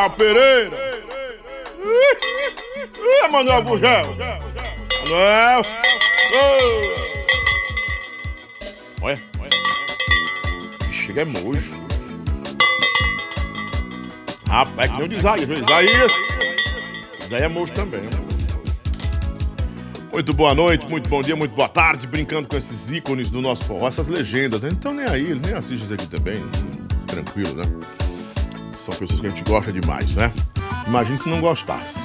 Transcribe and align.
Pica-Pau 0.00 0.10
Pereira. 0.10 0.76
Ih, 2.96 3.28
Manuel 3.28 3.62
Gugel. 3.62 4.16
Manuel. 5.04 5.62
Oh. 6.32 6.66
Olha, 9.02 9.20
olha. 9.40 9.50
Chega 10.92 11.22
é 11.22 11.24
mojo. 11.24 11.72
Rapaz, 14.48 14.90
é 14.90 14.92
que 14.92 14.98
nem 14.98 15.06
o 15.06 15.08
de 15.08 15.16
Isaías. 15.16 15.48
Isaías. 15.50 16.12
Isaías 17.26 17.42
é 17.42 17.48
mojo 17.48 17.72
também. 17.72 18.00
né? 18.00 18.10
Muito 20.12 20.32
boa 20.32 20.54
noite, 20.54 20.86
muito 20.88 21.08
bom 21.08 21.22
dia, 21.22 21.36
muito 21.36 21.54
boa 21.54 21.68
tarde, 21.68 22.06
brincando 22.06 22.48
com 22.48 22.56
esses 22.56 22.90
ícones 22.90 23.30
do 23.30 23.40
nosso 23.40 23.64
forró, 23.64 23.86
essas 23.86 24.08
legendas, 24.08 24.60
né? 24.62 24.70
Então 24.72 24.92
nem 24.92 25.06
aí, 25.06 25.38
nem 25.44 25.54
assistem 25.54 25.84
isso 25.84 25.94
aqui 25.94 26.06
também, 26.08 26.42
tranquilo, 27.06 27.54
né? 27.54 27.62
São 28.84 28.94
pessoas 28.94 29.20
que 29.20 29.26
a 29.26 29.30
gente 29.30 29.44
gosta 29.44 29.70
demais, 29.70 30.14
né? 30.14 30.32
Imagina 30.86 31.18
se 31.18 31.28
não 31.28 31.40
gostasse. 31.40 31.98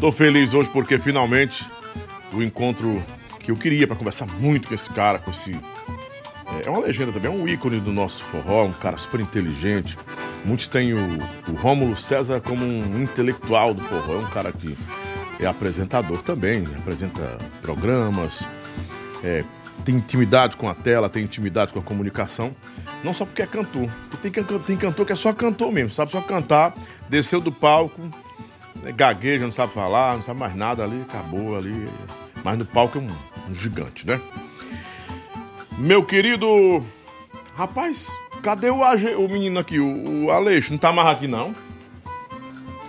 Tô 0.00 0.10
feliz 0.10 0.54
hoje 0.54 0.70
porque 0.70 0.98
finalmente 0.98 1.66
o 2.32 2.42
encontro 2.42 3.04
que 3.40 3.50
eu 3.50 3.56
queria 3.56 3.86
para 3.86 3.96
conversar 3.96 4.26
muito 4.26 4.68
com 4.68 4.74
esse 4.74 4.88
cara, 4.90 5.18
com 5.18 5.30
esse. 5.30 5.58
É 6.64 6.70
uma 6.70 6.80
legenda 6.80 7.12
também, 7.12 7.30
é 7.30 7.34
um 7.34 7.46
ícone 7.46 7.78
do 7.78 7.92
nosso 7.92 8.24
forró, 8.24 8.64
um 8.64 8.72
cara 8.72 8.96
super 8.96 9.20
inteligente. 9.20 9.98
Muitos 10.44 10.66
têm 10.66 10.94
o, 10.94 10.98
o 11.48 11.52
Rômulo 11.54 11.96
César 11.96 12.40
como 12.40 12.64
um 12.64 13.02
intelectual 13.02 13.74
do 13.74 13.82
forró, 13.82 14.14
é 14.14 14.18
um 14.18 14.30
cara 14.30 14.52
que 14.52 14.78
é 15.38 15.46
apresentador 15.46 16.22
também, 16.22 16.64
apresenta 16.78 17.38
programas, 17.60 18.42
é, 19.22 19.44
tem 19.88 19.96
intimidade 19.96 20.54
com 20.54 20.68
a 20.68 20.74
tela, 20.74 21.08
tem 21.08 21.24
intimidade 21.24 21.72
com 21.72 21.78
a 21.78 21.82
comunicação. 21.82 22.50
Não 23.02 23.14
só 23.14 23.24
porque 23.24 23.40
é 23.40 23.46
cantor, 23.46 23.88
porque 24.10 24.30
tem, 24.30 24.58
tem 24.58 24.76
cantor 24.76 25.06
que 25.06 25.14
é 25.14 25.16
só 25.16 25.32
cantor 25.32 25.72
mesmo, 25.72 25.88
sabe 25.88 26.12
só 26.12 26.20
cantar, 26.20 26.74
desceu 27.08 27.40
do 27.40 27.50
palco, 27.50 27.98
né, 28.82 28.92
gagueja, 28.92 29.46
não 29.46 29.52
sabe 29.52 29.72
falar, 29.72 30.16
não 30.16 30.22
sabe 30.22 30.40
mais 30.40 30.54
nada 30.54 30.84
ali, 30.84 31.00
acabou 31.00 31.56
ali. 31.56 31.88
Mas 32.44 32.58
no 32.58 32.66
palco 32.66 32.98
é 32.98 33.00
um, 33.00 33.08
um 33.50 33.54
gigante, 33.54 34.06
né? 34.06 34.20
Meu 35.78 36.04
querido. 36.04 36.84
Rapaz, 37.56 38.08
cadê 38.42 38.68
o, 38.68 38.80
o 38.82 39.28
menino 39.28 39.58
aqui, 39.58 39.78
o, 39.78 40.26
o 40.26 40.30
Aleixo? 40.30 40.70
Não 40.70 40.78
tá 40.78 40.92
mais 40.92 41.08
aqui 41.08 41.26
não? 41.26 41.54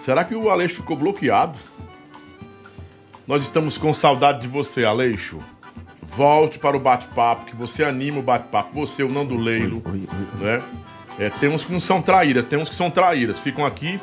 Será 0.04 0.26
que 0.26 0.36
o 0.36 0.50
Aleixo 0.50 0.76
ficou 0.76 0.98
bloqueado? 0.98 1.58
Nós 3.26 3.44
estamos 3.44 3.78
com 3.78 3.94
saudade 3.94 4.42
de 4.42 4.50
você, 4.50 4.84
Aleixo. 4.84 5.40
Volte 6.16 6.60
para 6.60 6.76
o 6.76 6.80
bate-papo, 6.80 7.46
que 7.46 7.56
você 7.56 7.84
anima 7.84 8.20
o 8.20 8.22
bate-papo. 8.24 8.74
Você, 8.86 9.04
o 9.04 9.10
Nando 9.10 9.36
Leilo, 9.38 9.82
né? 10.40 10.62
É, 11.18 11.30
tem 11.30 11.50
uns 11.50 11.64
que 11.66 11.72
não 11.72 11.80
são 11.80 12.02
traíras, 12.02 12.46
tem 12.46 12.58
uns 12.60 12.70
que 12.70 12.76
são 12.76 12.90
traíras. 12.90 13.40
Ficam 13.40 13.66
aqui 13.66 14.00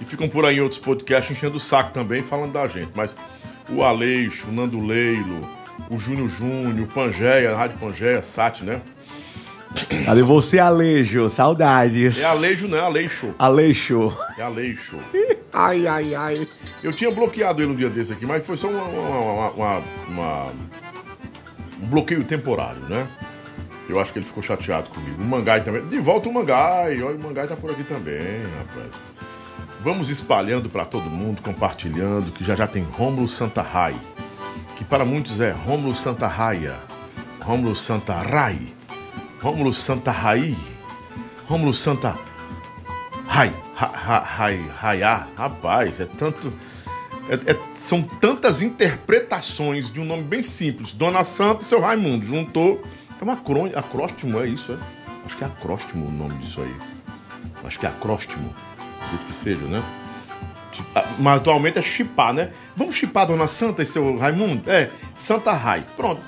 e 0.00 0.04
ficam 0.04 0.28
por 0.28 0.44
aí 0.44 0.58
em 0.58 0.60
outros 0.60 0.80
podcasts 0.80 1.30
enchendo 1.36 1.56
o 1.56 1.60
saco 1.60 1.92
também, 1.92 2.22
falando 2.22 2.52
da 2.52 2.66
gente. 2.68 2.90
Mas 2.94 3.14
o 3.70 3.82
Aleixo, 3.82 4.48
o 4.48 4.52
Nando 4.52 4.84
Leilo, 4.84 5.48
o 5.90 5.98
Júnior 5.98 6.28
Júnior, 6.28 6.80
o 6.80 6.86
Pangeia, 6.92 7.52
a 7.52 7.56
Rádio 7.56 7.78
Pangeia, 7.78 8.22
Sat, 8.22 8.62
né? 8.62 8.80
Cadê 10.04 10.22
você, 10.22 10.58
Alejo? 10.58 11.28
Saudades. 11.30 12.18
É 12.20 12.24
Aleixo, 12.24 12.68
não 12.68 12.78
é 12.78 12.80
Aleixo. 12.80 13.34
Aleixo. 13.38 14.12
É 14.38 14.42
Aleixo. 14.42 14.96
Ai, 15.52 15.86
ai, 15.86 16.14
ai. 16.14 16.46
Eu 16.82 16.92
tinha 16.92 17.10
bloqueado 17.10 17.62
ele 17.62 17.72
um 17.72 17.74
dia 17.74 17.88
desse 17.88 18.12
aqui, 18.12 18.26
mas 18.26 18.44
foi 18.46 18.56
só 18.56 18.68
uma, 18.68 18.82
uma- 18.84 19.50
uma- 19.50 19.82
uma- 20.08 20.44
um 20.46 20.87
bloqueio 21.86 22.24
temporário, 22.24 22.80
né? 22.88 23.06
Eu 23.88 23.98
acho 23.98 24.12
que 24.12 24.18
ele 24.18 24.26
ficou 24.26 24.42
chateado 24.42 24.90
comigo. 24.90 25.22
O 25.22 25.24
Mangai 25.24 25.62
também. 25.62 25.82
De 25.88 25.98
volta 25.98 26.28
o 26.28 26.32
Mangai. 26.32 27.00
Olha, 27.02 27.16
o 27.16 27.22
Mangai 27.22 27.46
tá 27.46 27.56
por 27.56 27.70
aqui 27.70 27.82
também, 27.84 28.42
rapaz. 28.58 28.88
Vamos 29.80 30.10
espalhando 30.10 30.68
para 30.68 30.84
todo 30.84 31.04
mundo, 31.08 31.40
compartilhando, 31.40 32.30
que 32.32 32.44
já 32.44 32.54
já 32.56 32.66
tem 32.66 32.82
Rômulo 32.82 33.28
Santa 33.28 33.62
Rai, 33.62 33.94
que 34.76 34.84
para 34.84 35.04
muitos 35.04 35.40
é 35.40 35.52
Rômulo 35.52 35.94
Santa 35.94 36.26
Rômulo 37.40 37.74
Santa 37.76 38.14
Rai, 38.20 38.74
Rômulo 39.40 39.72
Santa 39.72 40.10
Rai, 40.10 40.56
Rômulo 41.48 41.72
Santa 41.72 42.14
Rai, 43.26 43.52
ra- 43.76 43.92
ra- 43.94 44.18
Rai, 44.24 44.70
Raiá, 44.80 45.26
rapaz, 45.36 46.00
é 46.00 46.06
tanto. 46.06 46.52
É- 47.28 47.52
é- 47.52 47.58
são 47.78 48.02
tantas 48.02 48.62
interpretações 48.62 49.90
de 49.92 50.00
um 50.00 50.04
nome 50.04 50.22
bem 50.22 50.42
simples. 50.42 50.92
Dona 50.92 51.24
Santa 51.24 51.62
e 51.62 51.66
seu 51.66 51.80
Raimundo. 51.80 52.24
Juntou. 52.24 52.82
É 53.20 53.24
um 53.24 53.30
acrônimo, 53.30 53.76
acróstimo, 53.78 54.40
é 54.40 54.46
isso, 54.46 54.72
é? 54.72 54.76
Acho 55.26 55.36
que 55.36 55.44
é 55.44 55.46
acróstimo 55.46 56.06
o 56.06 56.10
nome 56.12 56.34
disso 56.34 56.60
aí. 56.60 56.74
Acho 57.64 57.78
que 57.78 57.86
é 57.86 57.88
acróstimo. 57.88 58.54
Do 59.10 59.18
que 59.26 59.32
seja, 59.32 59.64
né? 59.66 59.82
Ah, 60.94 61.04
Mas 61.18 61.36
atualmente 61.38 61.78
é 61.78 61.82
chipar, 61.82 62.32
né? 62.32 62.50
Vamos 62.76 62.94
chipar 62.94 63.26
Dona 63.26 63.48
Santa 63.48 63.82
e 63.82 63.86
seu 63.86 64.16
Raimundo? 64.16 64.70
É, 64.70 64.90
Santa 65.16 65.52
Rai. 65.52 65.84
Pronto. 65.96 66.20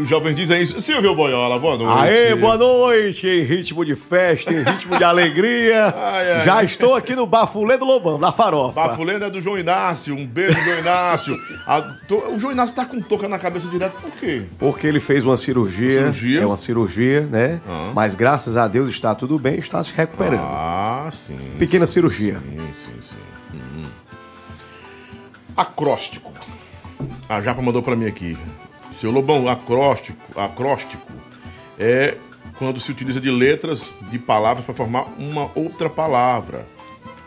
Os 0.00 0.08
jovens 0.08 0.36
dizem 0.36 0.62
isso. 0.62 0.80
Silvio 0.80 1.14
Boiola, 1.14 1.58
boa 1.58 1.76
noite. 1.76 1.98
Aê, 1.98 2.34
boa 2.34 2.56
noite, 2.56 3.26
em 3.26 3.42
ritmo 3.42 3.84
de 3.84 3.96
festa, 3.96 4.52
em 4.52 4.62
ritmo 4.62 4.96
de 4.96 5.02
alegria. 5.04 5.86
Ai, 5.96 6.32
ai. 6.32 6.44
Já 6.44 6.62
estou 6.62 6.94
aqui 6.94 7.14
no 7.16 7.26
Bafulê 7.26 7.76
do 7.76 7.84
Lobão, 7.84 8.16
na 8.18 8.30
farofa. 8.32 8.74
Bafulenda 8.88 9.26
é 9.26 9.30
do 9.30 9.40
João 9.40 9.58
Inácio. 9.58 10.14
Um 10.14 10.24
beijo, 10.26 10.58
João 10.62 10.78
Inácio. 10.78 11.36
A- 11.66 11.82
to- 12.06 12.32
o 12.32 12.38
João 12.38 12.52
Inácio 12.52 12.74
tá 12.74 12.84
com 12.84 13.00
touca 13.00 13.28
na 13.28 13.38
cabeça 13.38 13.66
direto, 13.68 13.94
por 14.00 14.10
quê? 14.12 14.42
Porque 14.58 14.86
ele 14.86 15.00
fez 15.00 15.24
uma 15.24 15.36
cirurgia. 15.36 15.98
Cirurgia? 16.12 16.40
É 16.42 16.46
uma 16.46 16.56
cirurgia, 16.56 17.20
né? 17.22 17.60
Ah. 17.68 17.90
Mas 17.94 18.14
graças 18.14 18.56
a 18.56 18.68
Deus 18.68 18.90
está 18.90 19.14
tudo 19.14 19.38
bem, 19.38 19.58
está 19.58 19.82
se 19.82 19.92
recuperando. 19.94 20.42
Ah, 20.44 21.08
sim. 21.12 21.36
Pequena 21.58 21.86
cirurgia. 21.86 22.38
Sim, 22.38 22.58
sim, 22.58 23.00
sim. 23.10 23.58
Uhum. 23.58 23.86
Acróstico. 25.56 26.32
A 27.28 27.40
Japa 27.40 27.60
mandou 27.60 27.82
pra 27.82 27.96
mim 27.96 28.06
aqui. 28.06 28.36
Seu 28.98 29.10
Lobão, 29.10 29.46
acróstico, 29.48 30.18
acróstico 30.40 31.00
é 31.78 32.16
quando 32.58 32.80
se 32.80 32.90
utiliza 32.90 33.20
de 33.20 33.30
letras 33.30 33.88
de 34.10 34.18
palavras 34.18 34.64
para 34.64 34.74
formar 34.74 35.04
uma 35.16 35.50
outra 35.54 35.88
palavra. 35.88 36.66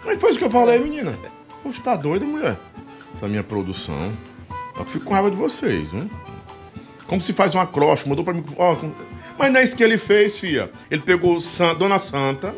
Mas 0.04 0.20
foi 0.20 0.32
isso 0.32 0.40
que 0.40 0.44
eu 0.46 0.52
falei, 0.52 0.80
menina. 0.80 1.14
Você 1.64 1.80
tá 1.82 1.96
doida, 1.96 2.26
mulher? 2.26 2.58
Essa 3.16 3.28
minha 3.28 3.44
produção. 3.44 4.12
Eu 4.78 4.84
fico 4.86 5.06
com 5.06 5.14
raiva 5.14 5.32
de 5.32 5.38
vocês, 5.38 5.92
né? 5.94 6.10
Como 7.08 7.22
se 7.22 7.32
faz 7.32 7.56
um 7.56 7.60
acróstico, 7.60 8.10
mandou 8.10 8.26
pra 8.26 8.34
mim. 8.34 8.44
ó, 8.58 8.76
mas 9.38 9.52
não 9.54 9.60
é 9.60 9.64
isso 9.64 9.76
que 9.76 9.84
ele 9.84 9.98
fez, 9.98 10.38
fia. 10.38 10.70
Ele 10.90 11.02
pegou 11.02 11.40
San- 11.40 11.76
Dona 11.76 12.00
Santa. 12.00 12.54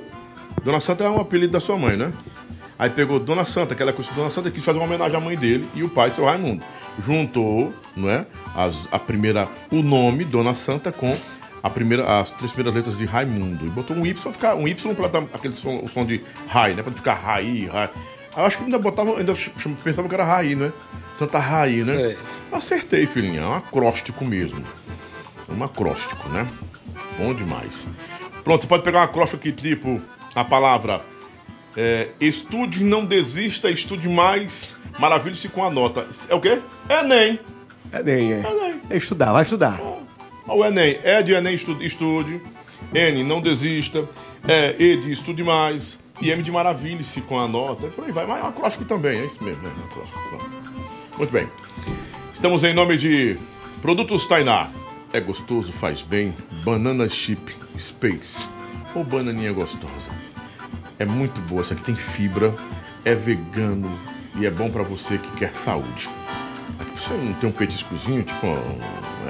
Dona 0.64 0.80
Santa 0.80 1.04
é 1.04 1.10
um 1.10 1.20
apelido 1.20 1.54
da 1.54 1.60
sua 1.60 1.78
mãe, 1.78 1.96
né? 1.96 2.12
Aí 2.80 2.90
pegou 2.90 3.20
Dona 3.20 3.46
Santa, 3.46 3.76
que 3.76 3.82
ela 3.84 3.92
é 3.92 4.16
Dona 4.16 4.32
Santa, 4.32 4.50
quis 4.50 4.64
fazer 4.64 4.80
uma 4.80 4.86
homenagem 4.86 5.16
à 5.16 5.20
mãe 5.20 5.38
dele 5.38 5.68
e 5.76 5.84
o 5.84 5.90
pai, 5.90 6.10
seu 6.10 6.26
Raimundo. 6.26 6.64
Juntou, 7.00 7.74
não 7.96 8.10
é? 8.10 8.26
As, 8.56 8.76
a 8.92 9.00
primeira, 9.00 9.48
o 9.72 9.82
nome 9.82 10.24
Dona 10.24 10.54
Santa 10.54 10.92
com 10.92 11.18
a 11.62 11.70
primeira, 11.70 12.20
as 12.20 12.32
três 12.32 12.52
primeiras 12.52 12.76
letras 12.76 12.98
de 12.98 13.06
Raimundo. 13.06 13.66
E 13.66 13.70
botou 13.70 13.96
um 13.96 14.06
Y 14.06 14.22
pra 14.22 14.32
ficar, 14.32 14.56
um 14.56 14.68
Y 14.68 14.94
pra 14.94 15.08
dar 15.08 15.24
aquele 15.34 15.56
som, 15.56 15.80
o 15.84 15.88
som 15.88 16.06
de 16.06 16.22
Rai, 16.48 16.74
né? 16.74 16.84
Não 16.86 16.94
ficar 16.94 17.14
Rai, 17.14 17.70
Rai. 17.72 17.90
Eu 18.36 18.46
acho 18.46 18.58
que 18.58 18.64
ainda 18.66 18.78
botava, 18.78 19.18
ainda 19.18 19.34
pensava 19.84 20.10
que 20.10 20.16
era 20.16 20.26
Rai, 20.26 20.56
né? 20.56 20.72
Santa 21.14 21.40
Rai, 21.40 21.84
né? 21.84 22.12
É. 22.12 22.18
Acertei, 22.52 23.06
filhinha. 23.06 23.42
É 23.42 23.48
um 23.48 23.54
acróstico 23.54 24.26
mesmo. 24.26 24.64
É 25.48 25.54
um 25.54 25.64
acróstico, 25.64 26.28
né? 26.30 26.48
Bom 27.18 27.34
demais. 27.34 27.86
Pronto, 28.44 28.62
você 28.62 28.68
pode 28.68 28.84
pegar 28.84 29.00
um 29.00 29.04
acróstico 29.04 29.38
aqui, 29.38 29.52
tipo, 29.52 30.02
a 30.36 30.44
palavra 30.44 31.02
é, 31.78 32.10
estude, 32.20 32.84
não 32.84 33.06
desista, 33.06 33.70
estude 33.70 34.10
mais, 34.10 34.70
maravilhe-se 35.00 35.50
com 35.50 35.64
a 35.64 35.70
nota. 35.70 36.08
É 36.30 36.36
o 36.36 36.42
quê? 36.42 36.60
Enem. 36.90 37.40
Enem, 37.92 38.34
é. 38.34 38.40
Enem. 38.40 38.82
É 38.90 38.98
estudar, 38.98 39.32
vai 39.34 39.44
estudar. 39.44 39.80
O 40.48 40.66
Enem. 40.66 41.00
É 41.04 41.22
de 41.22 41.34
Enem, 41.34 41.56
estude, 41.56 41.86
estude. 41.86 42.42
N, 42.94 43.24
não 43.24 43.42
desista. 43.42 44.08
É, 44.48 44.76
E 44.78 44.98
de 44.98 45.12
estude 45.12 45.44
mais. 45.44 45.98
E 46.22 46.30
M 46.30 46.44
de 46.44 46.52
maravilhe-se 46.52 47.22
com 47.22 47.40
a 47.40 47.48
nota. 47.48 47.88
Por 47.88 48.06
aí 48.06 48.12
vai. 48.12 48.26
Mas 48.26 48.40
é 48.40 48.44
um 48.44 48.48
acróstico 48.48 48.86
também, 48.86 49.20
é 49.20 49.26
isso 49.26 49.44
mesmo, 49.44 49.64
né? 49.64 49.72
Um. 49.74 51.18
Muito 51.18 51.32
bem. 51.32 51.48
Estamos 52.34 52.64
em 52.64 52.74
nome 52.74 52.98
de 52.98 53.38
Produtos 53.82 54.26
Tainá. 54.28 54.70
É 55.12 55.20
gostoso, 55.20 55.72
faz 55.72 56.02
bem. 56.02 56.36
Banana 56.64 57.10
Chip 57.10 57.56
Space. 57.78 58.48
Ou 58.96 59.04
bananinha 59.04 59.52
gostosa. 59.54 60.12
É 61.00 61.06
muito 61.06 61.40
boa. 61.42 61.62
Essa 61.62 61.74
aqui 61.74 61.84
tem 61.84 61.96
fibra, 61.96 62.54
é 63.04 63.14
vegano 63.16 63.92
e 64.36 64.46
é 64.46 64.52
bom 64.52 64.70
pra 64.70 64.84
você 64.84 65.18
que 65.18 65.32
quer 65.38 65.54
saúde. 65.56 66.10
Aqui 66.80 67.02
você 67.02 67.14
não 67.14 67.34
tem 67.34 67.50
um 67.50 67.54
petiscozinho, 67.54 68.24
tipo. 68.24 68.48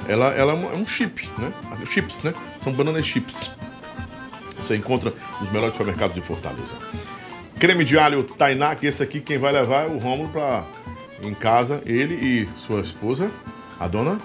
Ela, 0.07 0.27
ela 0.29 0.53
é 0.53 0.55
um- 0.55 0.83
é 0.83 0.85
chip, 0.85 1.29
né? 1.37 1.51
Chips, 1.89 2.21
né? 2.23 2.33
São 2.57 2.71
bananas 2.73 3.05
chips. 3.05 3.49
Você 4.57 4.75
encontra 4.75 5.13
nos 5.41 5.51
melhores 5.51 5.73
supermercados 5.73 6.15
de 6.15 6.21
Fortaleza. 6.21 6.73
Creme 7.59 7.83
de 7.85 7.97
alho 7.97 8.23
Tainá, 8.23 8.75
que 8.75 8.85
esse 8.87 9.01
aqui 9.03 9.19
quem 9.19 9.37
vai 9.37 9.51
levar 9.51 9.83
é 9.83 9.87
o 9.87 9.97
Rômulo 9.97 10.29
pra 10.29 10.63
em 11.21 11.33
casa, 11.33 11.81
ele 11.85 12.13
e 12.15 12.49
sua 12.59 12.81
esposa, 12.81 13.31
a 13.79 13.87
dona 13.87 14.19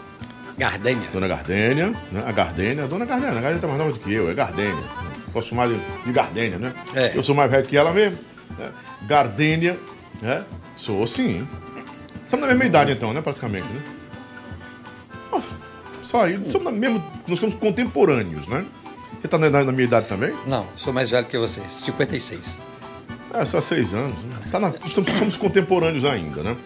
Gardênia. 0.56 1.08
Dona 1.12 1.28
Gardênia, 1.28 1.92
né? 2.10 2.24
A 2.26 2.32
Gardênia, 2.32 2.84
a 2.84 2.86
Dona 2.88 3.04
Gardênia, 3.04 3.38
a 3.38 3.40
Gardênia 3.40 3.60
tá 3.60 3.66
mais 3.68 3.78
nova 3.78 3.92
do 3.92 3.98
que 4.00 4.12
eu, 4.12 4.28
é 4.28 4.34
Gardênia. 4.34 4.82
Gosto 5.32 5.54
mais 5.54 5.70
de, 5.70 5.78
de 6.04 6.12
gardênia, 6.12 6.58
né? 6.58 6.72
É. 6.94 7.12
Eu 7.14 7.22
sou 7.22 7.34
mais 7.34 7.48
velho 7.50 7.66
que 7.66 7.76
ela 7.76 7.92
mesmo. 7.92 8.18
Né? 8.58 8.70
Gardênia, 9.06 9.78
né? 10.22 10.44
Sou 10.76 11.06
sim. 11.06 11.46
Estamos 12.24 12.46
na 12.46 12.52
mesma 12.54 12.64
idade 12.64 12.92
então, 12.92 13.12
né? 13.12 13.20
Praticamente, 13.20 13.66
né? 13.68 13.82
Ah, 15.32 15.40
Só 16.02 16.22
aí, 16.22 16.38
somos 16.50 16.64
na 16.66 16.70
mesmo, 16.72 17.02
nós 17.26 17.38
somos 17.38 17.54
contemporâneos, 17.56 18.46
né? 18.46 18.64
Você 19.20 19.28
tá 19.28 19.38
na, 19.38 19.50
na 19.50 19.72
minha 19.72 19.84
idade 19.84 20.06
também? 20.06 20.32
Não, 20.46 20.66
sou 20.76 20.92
mais 20.92 21.10
velho 21.10 21.26
que 21.26 21.36
você, 21.36 21.60
56. 21.68 22.60
É, 23.34 23.44
só 23.44 23.60
seis 23.60 23.92
anos. 23.92 24.12
né? 24.12 24.36
Tá 24.50 24.58
na, 24.60 24.72
estamos, 24.84 25.10
somos 25.12 25.36
contemporâneos 25.36 26.04
ainda, 26.04 26.42
né? 26.42 26.56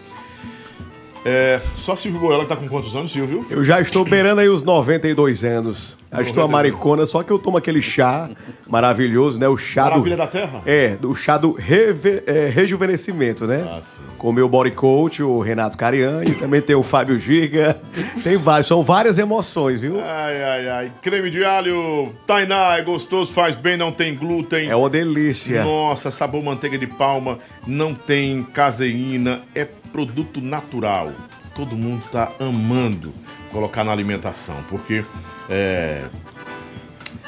É, 1.25 1.61
só 1.77 1.95
Silvio 1.95 2.19
Goela 2.19 2.43
que 2.43 2.49
tá 2.49 2.55
com 2.55 2.67
quantos 2.67 2.95
anos, 2.95 3.11
Silvio? 3.11 3.45
Eu 3.49 3.63
já 3.63 3.79
estou 3.79 4.03
beirando 4.03 4.41
aí 4.41 4.49
os 4.49 4.61
92 4.63 5.43
anos. 5.43 5.95
Já 6.11 6.21
estou 6.21 6.43
a 6.43 6.47
92. 6.47 6.51
maricona, 6.51 7.05
só 7.07 7.23
que 7.23 7.31
eu 7.31 7.39
tomo 7.39 7.57
aquele 7.57 7.81
chá 7.81 8.29
maravilhoso, 8.67 9.39
né? 9.39 9.47
O 9.47 9.57
chá 9.57 9.85
Maravilha 9.85 10.15
do... 10.15 10.19
da 10.19 10.27
Terra? 10.27 10.61
É, 10.63 10.95
o 11.01 11.15
chá 11.15 11.37
do 11.39 11.53
reve- 11.53 12.21
é, 12.27 12.51
rejuvenescimento, 12.53 13.47
né? 13.47 13.65
Ah, 13.67 13.81
sim. 13.81 14.01
Com 14.19 14.29
o 14.29 14.33
meu 14.33 14.47
body 14.47 14.69
coach, 14.71 15.23
o 15.23 15.39
Renato 15.41 15.75
Cariani, 15.75 16.35
também 16.35 16.61
tem 16.61 16.75
o 16.75 16.83
Fábio 16.83 17.17
Giga. 17.17 17.81
Tem 18.23 18.37
vários, 18.37 18.67
são 18.67 18.83
várias 18.83 19.17
emoções, 19.17 19.81
viu? 19.81 19.99
Ai, 19.99 20.43
ai, 20.43 20.69
ai. 20.69 20.91
Creme 21.01 21.31
de 21.31 21.43
alho, 21.43 22.13
Tainá, 22.27 22.77
é 22.77 22.83
gostoso, 22.83 23.33
faz 23.33 23.55
bem, 23.55 23.75
não 23.75 23.91
tem 23.91 24.13
glúten. 24.13 24.69
É 24.69 24.75
uma 24.75 24.91
delícia. 24.91 25.63
Nossa, 25.63 26.11
sabor 26.11 26.43
manteiga 26.43 26.77
de 26.77 26.85
palma, 26.85 27.39
não 27.65 27.95
tem 27.95 28.43
caseína, 28.43 29.41
é 29.55 29.67
produto 29.93 30.41
natural. 30.41 31.13
Todo 31.55 31.77
mundo 31.77 32.03
tá 32.11 32.33
amando 32.39 33.13
colocar 33.51 33.83
na 33.83 33.91
alimentação, 33.91 34.55
porque 34.67 35.05
é, 35.47 36.03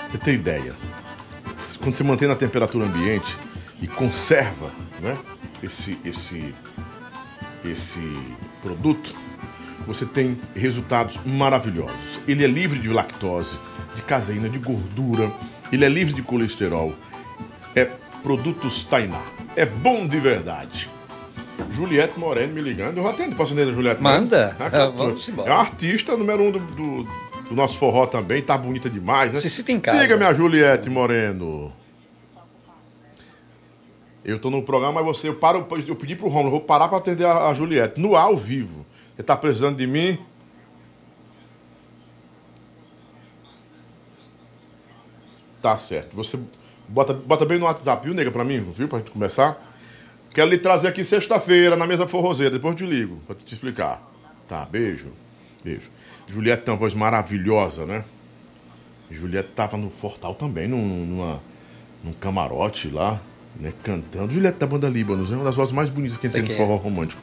você 0.09 0.17
tem 0.17 0.33
ideia, 0.33 0.73
quando 1.79 1.95
você 1.95 2.03
mantém 2.03 2.27
na 2.27 2.35
temperatura 2.35 2.85
ambiente 2.85 3.37
e 3.79 3.87
conserva, 3.87 4.71
né, 4.99 5.15
esse 5.61 5.97
esse 6.03 6.53
esse 7.63 8.01
produto, 8.61 9.13
você 9.87 10.05
tem 10.05 10.39
resultados 10.55 11.19
maravilhosos. 11.25 12.19
Ele 12.27 12.43
é 12.43 12.47
livre 12.47 12.79
de 12.79 12.89
lactose, 12.89 13.57
de 13.95 14.01
caseína, 14.01 14.49
de 14.49 14.59
gordura, 14.59 15.31
ele 15.71 15.85
é 15.85 15.89
livre 15.89 16.13
de 16.13 16.21
colesterol. 16.21 16.93
É 17.75 17.85
produtos 18.23 18.83
Tainá. 18.83 19.21
É 19.55 19.65
bom 19.65 20.07
de 20.07 20.19
verdade. 20.19 20.89
Juliette 21.71 22.19
Moreno 22.19 22.53
me 22.53 22.61
ligando. 22.61 22.97
Eu 22.97 23.03
vou 23.03 23.11
atender. 23.11 23.35
Posso 23.35 23.53
atender 23.53 23.71
a 23.71 23.73
Juliette 23.73 24.01
Manda. 24.01 24.55
Moreno? 24.59 24.83
Ah, 24.83 24.87
vamos 24.89 25.27
embora. 25.29 25.49
É 25.49 25.53
uma 25.53 25.61
artista 25.61 26.15
número 26.15 26.43
um 26.43 26.51
do, 26.51 26.59
do, 26.59 27.03
do 27.49 27.55
nosso 27.55 27.77
forró 27.77 28.05
também. 28.05 28.41
Tá 28.41 28.57
bonita 28.57 28.89
demais, 28.89 29.31
né? 29.31 29.39
Se 29.39 29.49
sinta 29.49 29.71
em 29.71 29.79
casa. 29.79 29.99
Diga, 29.99 30.17
minha 30.17 30.33
Juliette 30.33 30.89
Moreno. 30.89 31.71
Eu 34.23 34.39
tô 34.39 34.49
no 34.49 34.63
programa, 34.63 35.03
mas 35.03 35.05
você, 35.05 35.27
eu, 35.29 35.35
paro, 35.35 35.67
eu 35.87 35.95
pedi 35.95 36.15
pro 36.15 36.27
Romulo, 36.27 36.47
eu 36.47 36.51
vou 36.51 36.61
parar 36.61 36.87
pra 36.87 36.97
atender 36.97 37.25
a, 37.25 37.49
a 37.49 37.53
Juliette, 37.53 38.01
no 38.01 38.15
ao 38.15 38.35
vivo. 38.35 38.83
Você 39.15 39.21
tá 39.21 39.37
precisando 39.37 39.77
de 39.77 39.85
mim? 39.85 40.17
Tá 45.61 45.77
certo. 45.77 46.15
Você 46.15 46.39
bota, 46.87 47.13
bota 47.13 47.45
bem 47.45 47.59
no 47.59 47.65
WhatsApp, 47.65 48.03
viu, 48.03 48.15
nega, 48.15 48.31
pra 48.31 48.43
mim, 48.43 48.61
viu, 48.75 48.87
pra 48.87 48.97
gente 48.97 49.11
conversar? 49.11 49.74
Quero 50.35 50.49
lhe 50.49 50.57
trazer 50.57 50.89
aqui 50.89 51.01
sexta-feira, 51.01 51.77
na 51.77 51.87
mesa 51.87 52.05
forrozeira, 52.05 52.51
depois 52.51 52.73
eu 52.73 52.85
te 52.85 52.93
ligo, 52.93 53.21
pra 53.25 53.33
te 53.33 53.53
explicar. 53.53 54.05
Tá, 54.49 54.65
beijo. 54.65 55.07
Beijo. 55.63 55.89
Juliette 56.27 56.63
tem 56.63 56.73
uma 56.73 56.79
voz 56.79 56.93
maravilhosa, 56.93 57.85
né? 57.85 58.03
Juliette 59.09 59.51
tava 59.55 59.77
no 59.77 59.89
Fortal 59.89 60.35
também, 60.35 60.67
num, 60.67 61.05
numa, 61.05 61.41
num 62.03 62.11
camarote 62.11 62.89
lá, 62.89 63.21
né, 63.55 63.71
cantando. 63.81 64.33
Juliette 64.33 64.59
da 64.59 64.67
banda 64.67 64.89
Líbanos, 64.89 65.31
é 65.31 65.35
uma 65.35 65.45
das 65.45 65.55
vozes 65.55 65.73
mais 65.73 65.87
bonitas 65.87 66.17
que 66.17 66.27
a 66.27 66.29
gente 66.29 66.41
tem 66.41 66.49
no 66.49 66.53
é. 66.53 66.57
forró 66.57 66.75
romântico. 66.75 67.21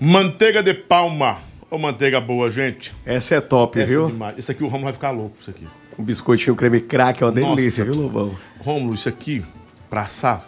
Manteiga 0.00 0.62
de 0.62 0.72
palma. 0.72 1.40
Ô, 1.70 1.76
manteiga 1.76 2.22
boa, 2.22 2.50
gente. 2.50 2.94
Essa 3.04 3.34
é 3.34 3.40
top, 3.42 3.78
Essa 3.78 3.90
é 3.90 3.94
viu? 3.94 4.06
demais. 4.06 4.38
Esse 4.38 4.50
aqui 4.50 4.64
o 4.64 4.66
Romulo 4.66 4.84
vai 4.84 4.94
ficar 4.94 5.10
louco, 5.10 5.36
isso 5.38 5.50
aqui. 5.50 5.68
Com 5.94 6.02
biscoitinho 6.02 6.56
creme 6.56 6.80
crack, 6.80 7.22
é 7.22 7.26
uma 7.26 7.32
Nossa. 7.32 7.56
delícia, 7.56 7.84
viu, 7.84 7.94
Lobão? 7.96 8.34
Rômulo, 8.60 8.94
isso 8.94 9.10
aqui, 9.10 9.44
pra 9.90 10.04
assar 10.04 10.42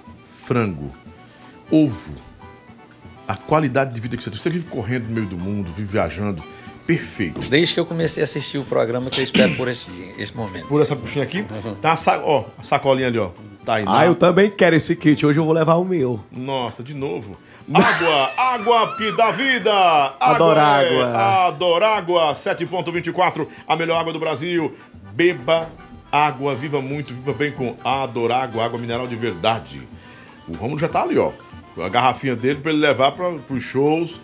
frango, 0.46 0.90
ovo, 1.70 2.14
a 3.26 3.36
qualidade 3.36 3.94
de 3.94 4.00
vida 4.00 4.16
que 4.16 4.22
você 4.22 4.30
tem. 4.30 4.38
Você 4.38 4.50
vive 4.50 4.66
correndo 4.66 5.06
no 5.08 5.14
meio 5.14 5.26
do 5.26 5.36
mundo, 5.36 5.72
vive 5.72 5.92
viajando. 5.92 6.42
Perfeito. 6.86 7.40
Desde 7.48 7.72
que 7.72 7.80
eu 7.80 7.86
comecei 7.86 8.22
a 8.22 8.24
assistir 8.24 8.58
o 8.58 8.64
programa, 8.64 9.08
que 9.08 9.18
eu 9.18 9.24
espero 9.24 9.54
por 9.56 9.68
esse, 9.68 9.90
esse 10.18 10.36
momento. 10.36 10.66
Por 10.66 10.82
essa 10.82 10.94
buchinha 10.94 11.24
aqui, 11.24 11.44
tá 11.80 11.92
a, 11.92 11.96
sa 11.96 12.20
ó, 12.22 12.44
a 12.58 12.62
sacolinha 12.62 13.08
ali, 13.08 13.18
ó. 13.18 13.30
Tá 13.64 13.76
aí. 13.76 13.84
Ah, 13.86 14.04
eu 14.04 14.14
também 14.14 14.50
quero 14.50 14.76
esse 14.76 14.94
kit. 14.94 15.24
Hoje 15.24 15.40
eu 15.40 15.44
vou 15.46 15.54
levar 15.54 15.76
o 15.76 15.84
meu. 15.84 16.20
Nossa, 16.30 16.82
de 16.82 16.92
novo. 16.92 17.38
Água, 17.72 18.30
água 18.36 18.96
que 18.98 19.10
dá 19.12 19.30
vida. 19.30 19.72
Adoro 20.20 20.58
é- 20.58 20.62
água. 20.62 21.46
Adoro 21.46 21.84
água. 21.86 22.34
7.24, 22.34 23.48
a 23.66 23.74
melhor 23.74 23.98
água 23.98 24.12
do 24.12 24.18
Brasil. 24.20 24.76
Beba 25.14 25.70
água, 26.12 26.54
viva 26.54 26.80
muito, 26.80 27.12
viva 27.12 27.32
bem 27.32 27.50
com 27.50 27.74
Adorágua, 27.84 28.64
água 28.64 28.78
mineral 28.78 29.08
de 29.08 29.16
verdade. 29.16 29.80
O 30.46 30.52
Romulo 30.54 30.78
já 30.78 30.88
tá 30.88 31.02
ali, 31.02 31.18
ó. 31.18 31.32
A 31.78 31.88
garrafinha 31.88 32.36
dele 32.36 32.60
pra 32.60 32.72
ele 32.72 32.80
levar 32.80 33.12
para 33.12 33.28
os 33.28 33.62
shows. 33.62 34.20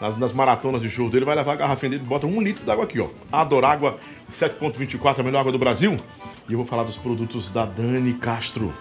Nas, 0.00 0.18
nas 0.18 0.32
maratonas 0.32 0.82
de 0.82 0.90
shows 0.90 1.10
dele, 1.10 1.24
vai 1.24 1.34
levar 1.34 1.52
a 1.52 1.56
garrafinha 1.56 1.90
dele, 1.90 2.02
bota 2.02 2.26
um 2.26 2.42
litro 2.42 2.64
d'água 2.66 2.84
aqui, 2.84 3.00
ó. 3.00 3.08
Adorágua 3.32 3.98
7.24, 4.30 5.20
a 5.20 5.22
melhor 5.22 5.40
água 5.40 5.52
do 5.52 5.58
Brasil. 5.58 5.98
E 6.48 6.52
eu 6.52 6.58
vou 6.58 6.66
falar 6.66 6.82
dos 6.82 6.96
produtos 6.96 7.48
da 7.50 7.64
Dani 7.64 8.12
Castro. 8.12 8.72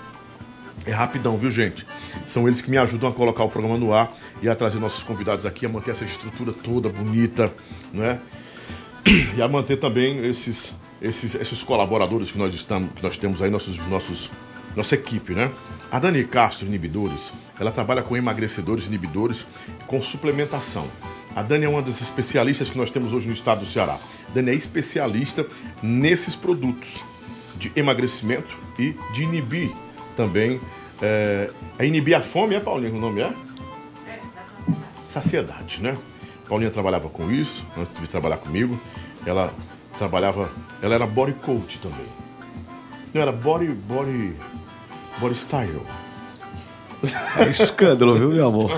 É 0.86 0.92
rapidão, 0.92 1.38
viu, 1.38 1.50
gente? 1.50 1.86
São 2.28 2.48
eles 2.48 2.62
que 2.62 2.70
me 2.70 2.78
ajudam 2.78 3.10
a 3.10 3.14
colocar 3.14 3.44
o 3.44 3.50
programa 3.50 3.78
no 3.78 3.94
ar 3.94 4.12
e 4.42 4.50
a 4.50 4.56
trazer 4.56 4.80
nossos 4.80 5.04
convidados 5.04 5.46
aqui, 5.46 5.66
a 5.66 5.70
manter 5.70 5.92
essa 5.92 6.04
estrutura 6.04 6.52
toda 6.52 6.90
bonita, 6.90 7.52
né? 7.94 8.20
E 9.38 9.42
a 9.42 9.48
manter 9.48 9.78
também 9.78 10.26
esses, 10.28 10.74
esses, 11.02 11.34
esses 11.36 11.64
colaboradores 11.64 12.32
que 12.32 12.38
nós 12.38 12.54
estamos, 12.54 12.92
que 12.94 13.02
nós 13.02 13.18
temos 13.18 13.42
aí, 13.42 13.50
nossos, 13.50 13.78
nossos, 13.88 14.30
nossa 14.76 14.96
equipe, 14.96 15.34
né? 15.34 15.50
A 15.92 15.98
Dani 15.98 16.24
Castro 16.26 16.68
Inibidores, 16.68 17.32
ela 17.60 17.72
trabalha 17.72 18.02
com 18.02 18.16
emagrecedores 18.18 18.88
inibidores 18.88 19.46
com 19.88 20.02
suplementação. 20.02 20.88
A 21.36 21.42
Dani 21.42 21.66
é 21.66 21.70
uma 21.70 21.82
das 21.82 22.02
especialistas 22.02 22.70
que 22.70 22.78
nós 22.78 22.90
temos 22.90 23.12
hoje 23.12 23.28
no 23.28 23.34
estado 23.34 23.60
do 23.60 23.66
Ceará. 23.66 24.00
A 24.30 24.32
Dani 24.34 24.52
é 24.52 24.56
especialista 24.56 25.46
nesses 25.84 26.36
produtos 26.36 27.02
de 27.58 27.72
emagrecimento 27.76 28.56
e 28.80 28.96
de 29.14 29.24
inibir 29.24 29.72
também. 30.16 30.60
É, 31.02 31.52
é 31.78 31.86
inibir 31.86 32.16
a 32.16 32.22
fome, 32.22 32.56
é, 32.56 32.60
Paulinha, 32.60 32.94
o 32.94 33.00
nome 33.00 33.22
é? 33.22 33.34
Saciedade, 35.10 35.82
né? 35.82 35.98
Paulinha 36.48 36.72
trabalhava 36.72 37.10
com 37.10 37.30
isso, 37.32 37.66
antes 37.78 37.94
de 38.00 38.08
trabalhar 38.08 38.38
comigo. 38.38 38.80
Ela 39.26 39.54
trabalhava, 39.98 40.50
ela 40.82 40.96
era 40.96 41.06
body 41.06 41.34
coach 41.34 41.80
também. 41.80 42.06
Não, 43.14 43.22
era 43.22 43.32
body, 43.32 43.68
body, 43.68 44.36
body 45.20 45.36
style. 45.36 45.82
É 47.38 47.50
escândalo, 47.50 48.16
viu, 48.16 48.30
meu 48.30 48.48
amor? 48.48 48.72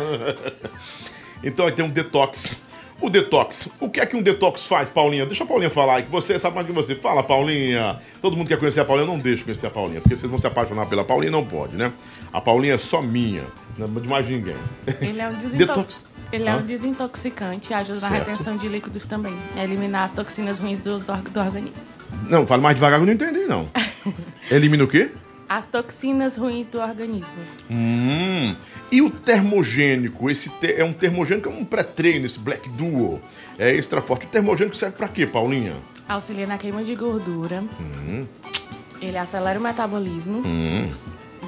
Então 1.43 1.67
aí 1.67 1.71
tem 1.71 1.85
um 1.85 1.89
detox. 1.89 2.57
O 2.99 3.09
detox. 3.09 3.69
O 3.79 3.89
que 3.89 3.99
é 3.99 4.05
que 4.05 4.15
um 4.15 4.23
detox 4.23 4.65
faz, 4.65 4.89
Paulinha? 4.89 5.25
Deixa 5.25 5.43
a 5.43 5.47
Paulinha 5.47 5.69
falar 5.69 5.97
aí, 5.97 6.03
que 6.03 6.09
você 6.09 6.39
sabe 6.39 6.55
mais 6.55 6.65
que 6.65 6.73
você. 6.73 6.95
Fala, 6.95 7.21
Paulinha. 7.21 7.99
Todo 8.21 8.35
mundo 8.35 8.47
quer 8.47 8.57
conhecer 8.57 8.79
a 8.79 8.85
Paulinha, 8.85 9.07
eu 9.07 9.13
não 9.13 9.19
deixo 9.19 9.43
conhecer 9.43 9.67
a 9.67 9.69
Paulinha, 9.69 10.01
porque 10.01 10.17
vocês 10.17 10.29
vão 10.29 10.39
se 10.39 10.47
apaixonar 10.47 10.87
pela 10.87 11.03
Paulinha, 11.03 11.31
não 11.31 11.45
pode, 11.45 11.75
né? 11.75 11.93
A 12.33 12.41
Paulinha 12.41 12.73
é 12.73 12.77
só 12.77 13.01
minha, 13.01 13.43
não 13.77 13.85
é 13.85 13.99
de 13.99 14.07
mais 14.07 14.27
ninguém. 14.27 14.55
Ele 14.99 15.21
é 15.21 15.29
um, 15.29 15.33
desintox... 15.33 15.57
Detox. 15.57 16.03
Ele 16.33 16.49
é 16.49 16.55
um 16.55 16.61
desintoxicante 16.65 17.71
e 17.71 17.73
ajuda 17.73 18.01
na 18.01 18.09
Certo. 18.09 18.27
retenção 18.27 18.57
de 18.57 18.67
líquidos 18.67 19.05
também. 19.05 19.33
É 19.55 19.63
eliminar 19.63 20.05
as 20.05 20.11
toxinas 20.11 20.59
ruins 20.59 20.79
do, 20.79 20.97
do 20.99 21.39
organismo. 21.39 21.85
Não, 22.27 22.47
fale 22.47 22.61
mais 22.61 22.75
devagar 22.75 22.99
que 22.99 23.03
eu 23.03 23.05
não 23.05 23.13
entendi, 23.13 23.45
não. 23.45 23.69
Elimina 24.49 24.83
o 24.83 24.87
quê? 24.87 25.11
As 25.49 25.65
toxinas 25.65 26.35
ruins 26.35 26.67
do 26.67 26.79
organismo. 26.79 27.27
Hum. 27.71 28.53
E 28.91 29.01
o 29.01 29.09
termogênico? 29.09 30.29
Esse 30.29 30.49
te- 30.49 30.73
é 30.73 30.83
um 30.83 30.91
termogênico, 30.91 31.47
é 31.47 31.51
um 31.51 31.63
pré-treino, 31.63 32.25
esse 32.25 32.37
Black 32.39 32.67
Duo. 32.69 33.21
É 33.57 33.73
extra 33.73 34.01
forte. 34.01 34.25
O 34.25 34.29
termogênico 34.29 34.75
serve 34.75 34.97
pra 34.97 35.07
quê, 35.07 35.25
Paulinha? 35.25 35.75
Auxilia 36.07 36.45
na 36.45 36.57
queima 36.57 36.83
de 36.83 36.95
gordura. 36.95 37.63
Hum. 37.79 38.25
Ele 39.01 39.17
acelera 39.17 39.57
o 39.59 39.61
metabolismo, 39.61 40.43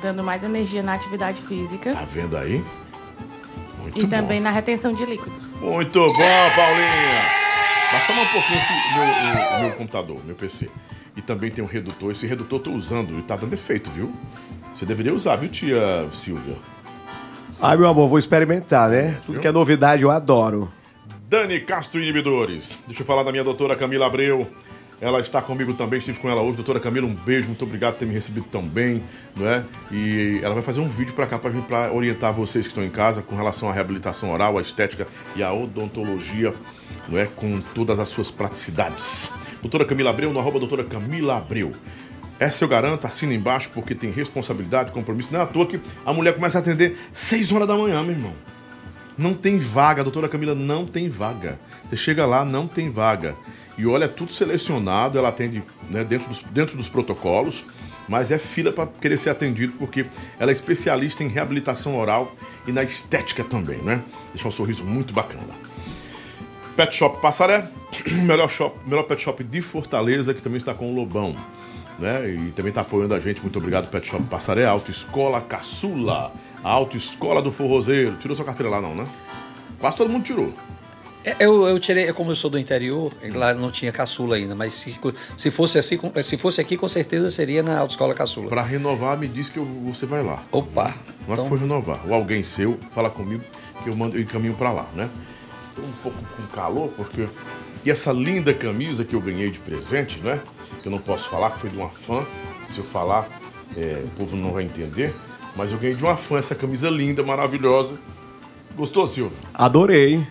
dando 0.01 0.23
mais 0.23 0.43
energia 0.43 0.81
na 0.83 0.93
atividade 0.93 1.41
física. 1.41 1.93
Tá 1.93 2.05
vendo 2.13 2.37
aí? 2.37 2.63
Muito 3.81 3.99
e 3.99 4.03
bom. 4.03 4.09
também 4.09 4.39
na 4.39 4.51
retenção 4.51 4.93
de 4.93 5.03
líquidos. 5.05 5.33
Muito 5.59 5.99
bom, 5.99 6.49
Paulinha! 6.55 7.21
Basta 7.91 8.13
um 8.13 8.25
pouquinho 8.27 8.59
esse 8.59 8.93
meu, 8.93 9.57
o 9.57 9.61
meu 9.63 9.71
computador, 9.73 10.21
meu 10.25 10.35
PC. 10.35 10.69
E 11.19 11.21
também 11.21 11.51
tem 11.51 11.61
um 11.61 11.67
redutor. 11.67 12.11
Esse 12.11 12.25
redutor 12.25 12.59
eu 12.59 12.63
tô 12.63 12.71
usando 12.71 13.19
e 13.19 13.21
tá 13.21 13.35
dando 13.35 13.51
efeito, 13.51 13.91
viu? 13.91 14.09
Você 14.73 14.85
deveria 14.85 15.13
usar, 15.13 15.35
viu, 15.35 15.49
tia 15.49 16.07
Silvia? 16.13 16.55
Ai, 17.61 17.75
meu 17.75 17.89
amor, 17.89 18.07
vou 18.07 18.17
experimentar, 18.17 18.89
né? 18.89 19.19
Tudo 19.25 19.41
que 19.41 19.47
é 19.47 19.51
novidade 19.51 20.01
eu 20.01 20.09
adoro. 20.09 20.71
Dani 21.27 21.59
Castro 21.59 22.01
Inibidores. 22.01 22.79
Deixa 22.87 23.01
eu 23.01 23.05
falar 23.05 23.23
da 23.23 23.31
minha 23.31 23.43
doutora 23.43 23.75
Camila 23.75 24.05
Abreu. 24.05 24.47
Ela 25.01 25.19
está 25.19 25.41
comigo 25.41 25.73
também, 25.73 25.99
estive 25.99 26.19
com 26.19 26.29
ela 26.29 26.41
hoje. 26.41 26.55
Doutora 26.55 26.79
Camila, 26.79 27.05
um 27.05 27.13
beijo, 27.13 27.47
muito 27.47 27.65
obrigado 27.65 27.95
por 27.95 27.99
ter 27.99 28.05
me 28.05 28.13
recebido 28.13 28.45
tão 28.49 28.61
bem, 28.61 29.03
não 29.35 29.45
é? 29.45 29.63
E 29.91 30.39
ela 30.41 30.53
vai 30.53 30.63
fazer 30.63 30.79
um 30.79 30.87
vídeo 30.87 31.13
para 31.13 31.27
cá 31.27 31.37
para 31.37 31.91
orientar 31.91 32.31
vocês 32.31 32.65
que 32.65 32.71
estão 32.71 32.83
em 32.83 32.89
casa 32.89 33.21
com 33.21 33.35
relação 33.35 33.69
à 33.69 33.73
reabilitação 33.73 34.31
oral, 34.31 34.57
à 34.57 34.61
estética 34.61 35.05
e 35.35 35.43
à 35.43 35.51
odontologia, 35.51 36.53
não 37.09 37.17
é? 37.19 37.25
Com 37.25 37.59
todas 37.75 37.99
as 37.99 38.07
suas 38.07 38.31
praticidades. 38.31 39.29
Doutora 39.61 39.85
Camila 39.85 40.09
Abreu, 40.09 40.31
no 40.31 40.39
arroba 40.39 40.59
doutora 40.59 40.83
Camila 40.83 41.37
Abreu. 41.37 41.71
Essa 42.39 42.63
eu 42.63 42.69
garanto, 42.69 43.05
assina 43.05 43.33
embaixo, 43.33 43.69
porque 43.73 43.93
tem 43.93 44.11
responsabilidade, 44.11 44.91
compromisso. 44.91 45.29
Não 45.31 45.41
é 45.41 45.43
à 45.43 45.45
toa 45.45 45.65
que 45.65 45.79
a 46.05 46.13
mulher 46.13 46.33
começa 46.33 46.57
a 46.57 46.61
atender 46.61 46.97
6 47.11 47.51
horas 47.51 47.67
da 47.67 47.75
manhã, 47.75 48.01
meu 48.01 48.11
irmão. 48.11 48.33
Não 49.17 49.33
tem 49.33 49.59
vaga, 49.59 50.01
doutora 50.01 50.29
Camila, 50.29 50.55
não 50.55 50.85
tem 50.85 51.09
vaga. 51.09 51.59
Você 51.89 51.97
chega 51.97 52.25
lá, 52.25 52.45
não 52.45 52.65
tem 52.65 52.89
vaga. 52.89 53.35
E 53.77 53.85
olha, 53.85 54.05
é 54.05 54.07
tudo 54.07 54.31
selecionado, 54.31 55.17
ela 55.17 55.27
atende 55.27 55.61
né, 55.89 56.05
dentro, 56.05 56.29
dos, 56.29 56.41
dentro 56.43 56.77
dos 56.77 56.87
protocolos, 56.87 57.65
mas 58.07 58.31
é 58.31 58.37
fila 58.37 58.71
para 58.71 58.87
querer 58.87 59.17
ser 59.17 59.29
atendido, 59.29 59.73
porque 59.77 60.05
ela 60.39 60.51
é 60.51 60.53
especialista 60.53 61.23
em 61.23 61.27
reabilitação 61.27 61.97
oral 61.97 62.33
e 62.65 62.71
na 62.71 62.83
estética 62.83 63.43
também, 63.43 63.77
né? 63.79 64.01
Deixa 64.33 64.47
um 64.47 64.51
sorriso 64.51 64.85
muito 64.85 65.13
bacana. 65.13 65.68
Pet 66.79 66.95
Shop 66.95 67.19
Passaré, 67.21 67.67
melhor, 68.23 68.49
shop, 68.49 68.73
melhor 68.87 69.03
pet 69.03 69.21
shop 69.21 69.43
de 69.43 69.59
Fortaleza, 69.61 70.33
que 70.33 70.41
também 70.41 70.59
está 70.59 70.73
com 70.73 70.89
o 70.89 70.95
Lobão. 70.95 71.35
Né? 71.99 72.29
E 72.29 72.51
também 72.51 72.69
está 72.69 72.79
apoiando 72.79 73.13
a 73.13 73.19
gente. 73.19 73.41
Muito 73.41 73.59
obrigado, 73.59 73.89
Pet 73.89 74.07
Shop 74.07 74.23
Passaré, 74.23 74.65
Autoescola 74.65 75.41
Caçula, 75.41 76.31
a 76.63 76.69
Autoescola 76.69 77.41
do 77.41 77.51
Forrozeiro. 77.51 78.15
Tirou 78.21 78.33
sua 78.33 78.45
carteira 78.45 78.69
lá, 78.69 78.79
não, 78.79 78.95
né? 78.95 79.03
Quase 79.77 79.97
todo 79.97 80.09
mundo 80.09 80.23
tirou. 80.23 80.53
É, 81.25 81.35
Eu, 81.37 81.67
eu 81.67 81.77
tirei, 81.81 82.13
como 82.13 82.31
eu 82.31 82.35
sou 82.37 82.49
do 82.49 82.57
interior, 82.57 83.11
lá 83.33 83.53
não 83.53 83.69
tinha 83.69 83.91
caçula 83.91 84.37
ainda, 84.37 84.55
mas 84.55 84.71
se, 84.71 84.97
se, 85.35 85.51
fosse 85.51 85.77
assim, 85.77 85.99
se 86.23 86.37
fosse 86.37 86.61
aqui, 86.61 86.77
com 86.77 86.87
certeza 86.87 87.29
seria 87.29 87.61
na 87.61 87.77
autoescola 87.77 88.13
caçula. 88.13 88.47
Para 88.47 88.61
renovar, 88.61 89.17
me 89.17 89.27
diz 89.27 89.49
que 89.49 89.59
eu- 89.59 89.65
você 89.65 90.05
vai 90.05 90.23
lá. 90.23 90.43
Opa! 90.49 90.83
Não 90.85 90.89
é 90.89 90.93
que 91.25 91.31
Então, 91.33 91.47
foi 91.49 91.57
renovar. 91.57 91.99
Ou 92.07 92.13
alguém 92.13 92.41
seu, 92.41 92.79
fala 92.95 93.09
comigo 93.09 93.43
que 93.83 93.89
eu 93.89 93.95
mando 93.97 94.15
eu 94.15 94.21
encaminho 94.21 94.53
para 94.53 94.71
lá, 94.71 94.85
né? 94.95 95.09
Tô 95.79 95.85
um 95.87 95.91
pouco 96.03 96.17
com 96.35 96.43
calor, 96.55 96.89
porque. 96.95 97.27
E 97.85 97.89
essa 97.89 98.11
linda 98.11 98.53
camisa 98.53 99.05
que 99.05 99.13
eu 99.13 99.21
ganhei 99.21 99.49
de 99.49 99.59
presente, 99.59 100.19
né? 100.19 100.39
Que 100.81 100.87
eu 100.87 100.91
não 100.91 100.99
posso 100.99 101.29
falar, 101.29 101.51
que 101.51 101.59
foi 101.61 101.69
de 101.69 101.77
uma 101.77 101.89
fã. 101.89 102.25
Se 102.69 102.77
eu 102.79 102.83
falar, 102.83 103.27
é, 103.77 104.03
o 104.03 104.09
povo 104.17 104.35
não 104.35 104.51
vai 104.51 104.63
entender. 104.63 105.15
Mas 105.55 105.71
eu 105.71 105.77
ganhei 105.77 105.95
de 105.95 106.03
uma 106.03 106.15
fã 106.17 106.37
essa 106.37 106.53
camisa 106.53 106.89
linda, 106.89 107.23
maravilhosa. 107.23 107.93
Gostou, 108.75 109.07
Silvio? 109.07 109.37
Adorei. 109.53 110.25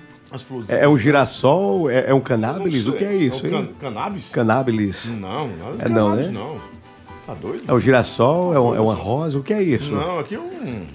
É, 0.68 0.84
é 0.84 0.88
um 0.88 0.96
girassol? 0.98 1.88
É, 1.90 2.10
é 2.10 2.14
um? 2.14 2.22
Não 2.38 2.92
O 2.92 2.96
que 2.96 3.04
é 3.04 3.14
isso, 3.14 3.46
É 3.46 3.48
um 3.50 3.54
hein? 3.60 3.66
can- 3.66 3.74
Cannabis? 3.90 4.28
Canábilis. 4.30 5.04
Não, 5.06 5.48
não 5.48 5.68
É 5.80 5.88
não, 5.88 6.10
cannabis, 6.10 6.26
né? 6.26 6.32
não. 6.32 6.56
Tá 7.26 7.34
doido? 7.34 7.64
É 7.66 7.72
um 7.72 7.80
girassol? 7.80 8.54
É, 8.54 8.60
um- 8.60 8.74
é 8.74 8.80
uma 8.80 8.94
rosa? 8.94 9.38
O 9.38 9.42
que 9.42 9.54
é 9.54 9.62
isso? 9.62 9.90
Não, 9.90 10.18
aqui 10.18 10.34
é 10.34 10.38
um. 10.40 10.86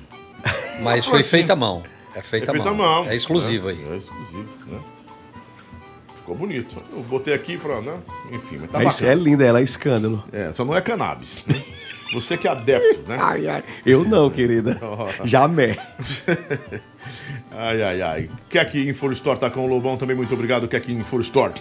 mas 0.84 1.04
foi 1.06 1.24
feita 1.24 1.54
à 1.54 1.56
mão. 1.56 1.82
É 2.16 2.22
feita, 2.22 2.52
É 2.52 2.54
feita 2.54 2.70
à 2.70 2.74
mão. 2.74 3.04
mão. 3.04 3.12
É 3.12 3.16
exclusivo 3.16 3.68
né? 3.68 3.74
aí. 3.74 3.94
É 3.94 3.98
exclusivo, 3.98 4.50
né? 4.68 4.80
Ficou 6.18 6.36
bonito. 6.36 6.76
Eu 6.96 7.02
botei 7.04 7.34
aqui 7.34 7.58
pra, 7.58 7.82
né? 7.82 7.98
Enfim, 8.32 8.58
mas 8.62 8.72
tá 8.72 8.82
É, 8.82 8.86
bacana. 8.86 9.12
é 9.12 9.16
linda, 9.16 9.44
ela 9.46 9.60
é 9.60 9.64
escândalo. 9.64 10.24
É, 10.32 10.52
só 10.54 10.64
não 10.64 10.76
é 10.76 10.82
cannabis. 10.82 11.44
né? 11.48 11.62
Você 12.14 12.38
que 12.38 12.48
é 12.48 12.52
adepto, 12.52 13.10
né? 13.10 13.18
Ai, 13.22 13.48
ai. 13.48 13.64
Eu 13.86 14.06
não, 14.06 14.30
querida. 14.32 14.80
Jamais. 15.26 15.78
Ai, 17.56 17.84
ai, 17.84 18.02
ai. 18.02 18.30
Kek 18.50 18.90
Info 18.90 19.12
Store 19.12 19.38
tá 19.40 19.48
com 19.50 19.64
o 19.66 19.68
Lobão 19.68 19.96
também. 19.98 20.16
Muito 20.16 20.34
obrigado, 20.34 20.68
Kek 20.68 20.92
Info 20.92 21.20
Store. 21.22 21.54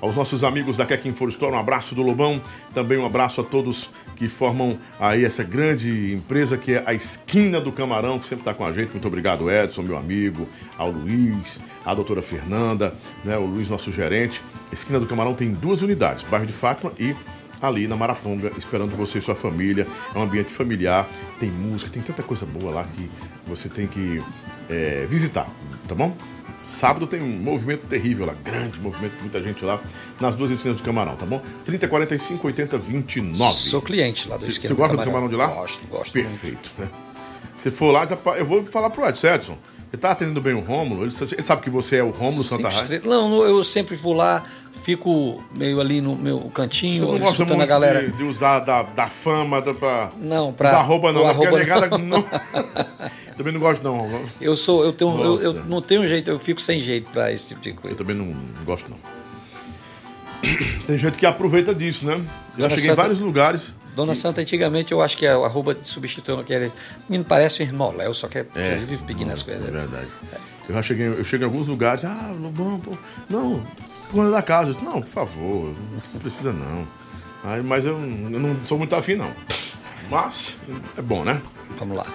Aos 0.00 0.14
nossos 0.14 0.44
amigos 0.44 0.76
da 0.76 0.84
Kek 0.84 1.08
Info 1.08 1.26
Store, 1.28 1.54
um 1.54 1.58
abraço 1.58 1.94
do 1.94 2.02
Lobão. 2.02 2.40
Também 2.74 2.98
um 2.98 3.06
abraço 3.06 3.40
a 3.40 3.44
todos 3.44 3.88
que 4.14 4.28
formam 4.28 4.78
aí 5.00 5.24
essa 5.24 5.42
grande 5.42 6.12
empresa 6.12 6.58
que 6.58 6.72
é 6.72 6.82
a 6.84 6.92
Esquina 6.92 7.60
do 7.60 7.72
Camarão, 7.72 8.18
que 8.18 8.28
sempre 8.28 8.42
está 8.42 8.52
com 8.52 8.64
a 8.64 8.72
gente. 8.72 8.90
Muito 8.90 9.08
obrigado, 9.08 9.50
Edson, 9.50 9.82
meu 9.82 9.96
amigo, 9.96 10.46
ao 10.76 10.90
Luiz, 10.90 11.60
à 11.84 11.94
doutora 11.94 12.20
Fernanda, 12.20 12.94
né, 13.24 13.38
o 13.38 13.46
Luiz, 13.46 13.68
nosso 13.68 13.90
gerente. 13.90 14.42
Esquina 14.70 15.00
do 15.00 15.06
Camarão 15.06 15.34
tem 15.34 15.50
duas 15.50 15.80
unidades, 15.80 16.24
bairro 16.24 16.46
de 16.46 16.52
Fátima 16.52 16.92
e 16.98 17.14
ali 17.60 17.88
na 17.88 17.96
Maraponga, 17.96 18.52
esperando 18.58 18.94
você 18.94 19.18
e 19.18 19.22
sua 19.22 19.34
família. 19.34 19.86
É 20.14 20.18
um 20.18 20.22
ambiente 20.22 20.50
familiar, 20.50 21.08
tem 21.40 21.50
música, 21.50 21.90
tem 21.90 22.02
tanta 22.02 22.22
coisa 22.22 22.44
boa 22.44 22.70
lá 22.70 22.84
que 22.84 23.10
você 23.46 23.68
tem 23.68 23.86
que 23.86 24.22
é, 24.68 25.06
visitar, 25.08 25.48
tá 25.88 25.94
bom? 25.94 26.14
Sábado 26.66 27.06
tem 27.06 27.22
um 27.22 27.28
movimento 27.28 27.86
terrível 27.86 28.26
lá, 28.26 28.34
grande 28.44 28.80
movimento, 28.80 29.14
muita 29.20 29.40
gente 29.42 29.64
lá, 29.64 29.80
nas 30.20 30.34
duas 30.34 30.50
esquinas 30.50 30.78
do 30.78 30.82
Camarão, 30.82 31.14
tá 31.14 31.24
bom? 31.24 31.40
30, 31.64 31.86
45, 31.86 32.46
80, 32.46 32.78
29. 32.78 33.54
Sou 33.54 33.80
cliente 33.80 34.28
lá 34.28 34.36
do 34.36 34.44
Você 34.44 34.50
esquema 34.50 34.74
você 34.74 34.80
gosta 34.80 34.96
do 34.96 35.04
camarão 35.04 35.28
de 35.28 35.36
lá? 35.36 35.46
Gosto, 35.46 35.86
gosto. 35.86 36.18
muito. 36.18 36.28
Perfeito, 36.28 36.70
né? 36.76 36.88
Se 37.54 37.70
for 37.70 37.92
lá, 37.92 38.06
eu 38.36 38.44
vou 38.44 38.64
falar 38.64 38.90
pro 38.90 39.08
Edson, 39.08 39.28
Edson, 39.28 39.58
você 39.90 39.96
tá 39.96 40.10
atendendo 40.10 40.40
bem 40.40 40.52
o 40.54 40.60
Rômulo? 40.60 41.04
Ele, 41.04 41.12
sabe 41.12 41.62
que 41.62 41.70
você 41.70 41.96
é 41.96 42.02
o 42.02 42.10
Rômulo 42.10 42.42
Santa 42.42 42.68
Raia? 42.68 42.82
estrelas. 42.82 43.06
Não, 43.06 43.42
eu 43.44 43.62
sempre 43.64 43.96
vou 43.96 44.12
lá, 44.12 44.44
fico 44.86 45.42
meio 45.52 45.80
ali 45.80 46.00
no 46.00 46.14
meu 46.14 46.38
Você 46.38 46.48
cantinho, 46.50 47.02
não 47.02 47.18
gosta 47.18 47.26
escutando 47.32 47.56
muito 47.56 47.62
a 47.62 47.66
galera. 47.66 48.08
de, 48.08 48.16
de 48.16 48.22
usar 48.22 48.60
da, 48.60 48.84
da 48.84 49.08
fama 49.08 49.60
da, 49.60 49.74
pra, 49.74 50.12
Não, 50.16 50.52
pra- 50.52 50.68
usar 50.70 50.78
arroba 50.78 51.12
não, 51.12 51.24
né? 51.26 51.34
porque 51.34 51.48
a 51.48 51.58
negada 51.58 51.98
não. 51.98 52.24
Também 53.36 53.52
não 53.52 53.58
gosto 53.60 53.82
não. 53.82 54.24
Eu 54.40 54.56
sou, 54.56 54.84
eu 54.84 54.92
tenho, 54.92 55.20
eu, 55.24 55.40
eu 55.42 55.52
não 55.64 55.82
tenho 55.82 56.06
jeito, 56.06 56.30
eu 56.30 56.38
fico 56.38 56.60
sem 56.60 56.78
jeito 56.80 57.10
pra 57.10 57.32
esse 57.32 57.48
tipo 57.48 57.60
de 57.60 57.70
Eu 57.70 57.74
coisa. 57.74 57.96
também 57.96 58.14
não, 58.16 58.26
não 58.26 58.64
gosto 58.64 58.88
não. 58.88 58.96
Tem 60.86 60.96
gente 60.96 61.18
que 61.18 61.26
aproveita 61.26 61.74
disso, 61.74 62.06
né? 62.06 62.20
Já 62.56 62.68
cheguei 62.70 62.84
em 62.84 62.88
Santa- 62.90 63.02
vários 63.02 63.18
lugares. 63.20 63.74
Dona 63.96 64.14
Santa, 64.14 64.40
antigamente 64.40 64.92
eu 64.92 65.02
acho 65.02 65.16
que 65.16 65.26
a 65.26 65.34
arroba 65.34 65.76
substituiu 65.82 66.38
aquele. 66.38 66.70
Menino 67.08 67.24
parece 67.28 67.62
um 67.62 67.66
irmãoléu, 67.66 68.14
só 68.14 68.28
que 68.28 68.38
é, 68.38 68.46
ele 68.54 68.84
vive 68.86 69.02
pedindo 69.04 69.32
as 69.32 69.40
É 69.40 69.44
coisas. 69.44 69.64
verdade. 69.68 70.06
Eu 70.68 70.74
já 70.74 70.82
cheguei, 70.82 71.06
eu 71.08 71.24
chego 71.24 71.42
em 71.44 71.46
alguns 71.46 71.66
lugares, 71.66 72.04
ah, 72.04 72.32
Lobão, 72.40 72.78
pô, 72.78 72.92
não, 73.30 73.64
por 74.06 74.16
conta 74.16 74.30
da 74.30 74.42
casa. 74.42 74.70
Eu 74.70 74.74
disse, 74.74 74.84
não, 74.84 75.00
por 75.00 75.10
favor, 75.10 75.74
não 76.12 76.20
precisa 76.20 76.52
não. 76.52 76.86
Aí, 77.44 77.62
mas 77.62 77.84
eu, 77.84 77.98
eu 77.98 78.40
não 78.40 78.56
sou 78.66 78.78
muito 78.78 78.94
afim, 78.94 79.14
não. 79.14 79.30
Mas 80.10 80.56
é 80.96 81.02
bom, 81.02 81.24
né? 81.24 81.40
Vamos 81.78 81.96
lá. 81.96 82.06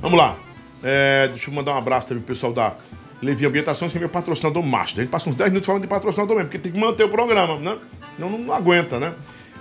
Vamos 0.00 0.18
lá. 0.18 0.36
É, 0.82 1.28
deixa 1.28 1.50
eu 1.50 1.54
mandar 1.54 1.74
um 1.74 1.78
abraço 1.78 2.08
também 2.08 2.22
pro 2.22 2.34
pessoal 2.34 2.52
da 2.52 2.74
Levi 3.22 3.46
Ambientações, 3.46 3.90
que 3.90 3.98
é 3.98 4.00
meu 4.00 4.08
patrocinador 4.08 4.62
master. 4.62 5.00
A 5.00 5.02
gente 5.02 5.10
passa 5.10 5.30
uns 5.30 5.34
10 5.34 5.50
minutos 5.50 5.66
falando 5.66 5.82
de 5.82 5.88
patrocinador 5.88 6.36
mesmo, 6.36 6.50
porque 6.50 6.58
tem 6.58 6.72
que 6.72 6.78
manter 6.78 7.04
o 7.04 7.08
programa, 7.08 7.58
né? 7.58 7.78
Não, 8.18 8.30
não, 8.30 8.38
não 8.38 8.54
aguenta, 8.54 8.98
né? 8.98 9.14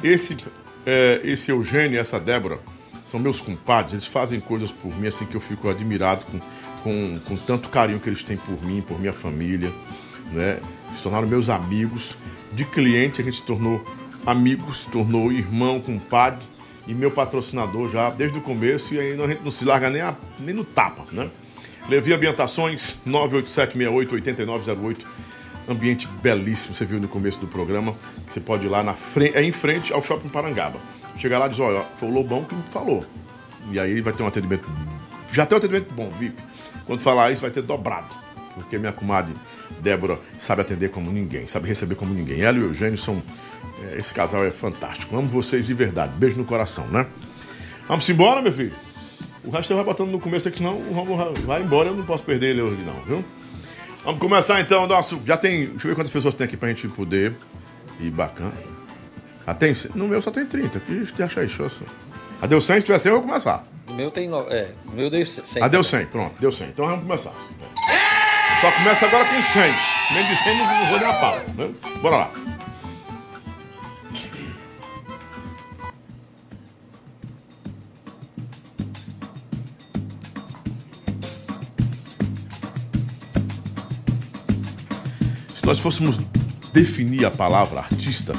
Esse, 0.03 0.37
é, 0.85 1.21
esse 1.23 1.49
Eugênio 1.49 1.95
e 1.95 1.97
essa 1.97 2.19
Débora 2.19 2.59
são 3.05 3.19
meus 3.19 3.39
compadres, 3.39 3.93
eles 3.93 4.07
fazem 4.07 4.39
coisas 4.39 4.71
por 4.71 4.93
mim, 4.97 5.07
assim, 5.07 5.25
que 5.25 5.35
eu 5.35 5.41
fico 5.41 5.69
admirado 5.69 6.25
com, 6.25 6.39
com, 6.83 7.19
com 7.19 7.37
tanto 7.37 7.69
carinho 7.69 7.99
que 7.99 8.09
eles 8.09 8.23
têm 8.23 8.37
por 8.37 8.61
mim, 8.65 8.81
por 8.81 8.99
minha 8.99 9.13
família, 9.13 9.71
né? 10.31 10.59
Se 10.97 11.03
tornaram 11.03 11.27
meus 11.27 11.49
amigos. 11.49 12.15
De 12.51 12.65
cliente, 12.65 13.19
a 13.21 13.23
gente 13.23 13.37
se 13.37 13.43
tornou 13.43 13.83
amigos, 14.25 14.83
se 14.83 14.89
tornou 14.89 15.31
irmão, 15.31 15.79
compadre 15.79 16.45
e 16.87 16.93
meu 16.93 17.09
patrocinador 17.09 17.89
já 17.89 18.09
desde 18.09 18.37
o 18.37 18.41
começo 18.41 18.93
e 18.93 18.99
aí 18.99 19.19
a 19.21 19.27
gente 19.27 19.41
não 19.43 19.51
se 19.51 19.65
larga 19.65 19.89
nem, 19.89 20.01
a- 20.01 20.15
nem 20.39 20.53
no 20.53 20.63
tapa, 20.63 21.05
né? 21.11 21.29
Levi 21.89 22.13
Ambientações, 22.13 22.95
987688908. 23.07 25.05
Ambiente 25.67 26.07
belíssimo, 26.21 26.75
você 26.75 26.83
viu 26.85 26.99
no 26.99 27.07
começo 27.07 27.39
do 27.39 27.47
programa. 27.47 27.95
Você 28.29 28.39
pode 28.41 28.65
ir 28.65 28.69
lá 28.69 28.83
na 28.83 28.93
frente, 28.93 29.37
é 29.37 29.43
em 29.43 29.51
frente 29.51 29.93
ao 29.93 30.03
Shopping 30.03 30.27
Parangaba. 30.29 30.77
Chega 31.17 31.37
lá 31.39 31.45
e 31.47 31.49
diz, 31.49 31.59
olha, 31.59 31.85
foi 31.97 32.09
o 32.09 32.11
Lobão 32.13 32.43
que 32.43 32.55
falou. 32.71 33.03
E 33.71 33.79
aí 33.79 34.01
vai 34.01 34.11
ter 34.11 34.23
um 34.23 34.27
atendimento. 34.27 34.67
Já 35.31 35.45
tem 35.45 35.55
um 35.55 35.59
atendimento 35.59 35.93
bom, 35.93 36.09
VIP. 36.11 36.41
Quando 36.85 36.99
falar 37.01 37.31
isso, 37.31 37.41
vai 37.41 37.51
ter 37.51 37.61
dobrado. 37.61 38.07
Porque 38.55 38.77
minha 38.77 38.91
comadre 38.91 39.33
Débora 39.81 40.19
sabe 40.39 40.61
atender 40.61 40.89
como 40.89 41.11
ninguém, 41.11 41.47
sabe 41.47 41.67
receber 41.67 41.95
como 41.95 42.13
ninguém. 42.13 42.41
Ela 42.41 42.57
e 42.57 42.61
o 42.61 42.65
Eugênio 42.65 42.97
são. 42.97 43.21
é, 43.91 43.99
esse 43.99 44.13
casal 44.13 44.45
é 44.45 44.51
fantástico. 44.51 45.15
Amo 45.17 45.27
vocês 45.27 45.65
de 45.65 45.73
verdade. 45.73 46.13
Beijo 46.17 46.37
no 46.37 46.45
coração, 46.45 46.87
né? 46.87 47.05
Vamos 47.87 48.07
embora, 48.09 48.41
meu 48.41 48.53
filho? 48.53 48.73
O 49.43 49.49
resto 49.49 49.67
você 49.67 49.73
vai 49.73 49.83
botando 49.83 50.09
no 50.09 50.19
começo 50.19 50.47
aqui, 50.47 50.57
senão 50.57 50.77
o 50.77 50.93
Romulo 50.93 51.33
vai 51.41 51.61
embora. 51.61 51.89
Eu 51.89 51.95
não 51.95 52.05
posso 52.05 52.23
perder 52.23 52.51
ele 52.51 52.61
hoje, 52.61 52.81
não, 52.81 52.93
viu? 53.03 53.25
Vamos 54.05 54.19
começar 54.19 54.59
então 54.61 54.87
nosso. 54.87 55.19
Já 55.25 55.35
tem. 55.37 55.67
Deixa 55.67 55.85
eu 55.87 55.89
ver 55.89 55.95
quantas 55.95 56.11
pessoas 56.11 56.33
tem 56.33 56.45
aqui 56.45 56.55
pra 56.55 56.69
gente 56.69 56.87
poder. 56.87 57.33
E 57.99 58.09
bacana. 58.09 58.53
Ah, 59.45 59.53
tem? 59.53 59.73
No 59.95 60.07
meu 60.07 60.21
só 60.21 60.31
tem 60.31 60.45
30. 60.45 60.79
Que, 60.79 61.05
que 61.07 61.21
acha 61.23 61.43
isso? 61.43 61.69
Ah, 62.41 62.47
deu 62.47 62.59
100? 62.61 62.77
Se 62.77 62.83
tiver 62.83 62.99
100, 62.99 63.11
eu 63.11 63.19
vou 63.19 63.27
começar. 63.27 63.63
O 63.87 63.93
meu 63.93 64.09
tem. 64.09 64.29
É, 64.49 64.71
o 64.87 64.91
meu 64.91 65.09
deu 65.09 65.25
100. 65.25 65.61
Ah, 65.61 65.67
deu 65.67 65.83
100. 65.83 66.05
Pronto, 66.07 66.33
deu 66.39 66.51
100. 66.51 66.69
Então 66.69 66.85
vamos 66.85 67.03
começar. 67.03 67.33
Só 68.63 68.71
começa 68.71 69.05
agora 69.05 69.25
com 69.25 69.41
100. 69.41 69.73
Menos 70.13 70.29
de 70.29 70.35
100 70.41 70.57
não, 70.57 70.85
vou 70.85 70.97
nem 70.97 71.09
a 71.09 71.13
pau. 71.15 71.37
Né? 71.57 71.69
Bora 72.01 72.15
lá. 72.15 72.31
Se 85.49 85.65
nós 85.65 85.79
fôssemos 85.81 86.15
definir 86.71 87.25
a 87.25 87.31
palavra 87.31 87.81
artista, 87.81 88.31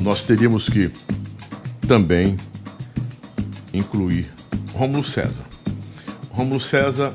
nós 0.00 0.22
teríamos 0.22 0.66
que 0.66 0.90
também 1.86 2.38
incluir 3.74 4.32
Rômulo 4.72 5.04
César. 5.04 5.44
Rômulo 6.30 6.58
César 6.58 7.12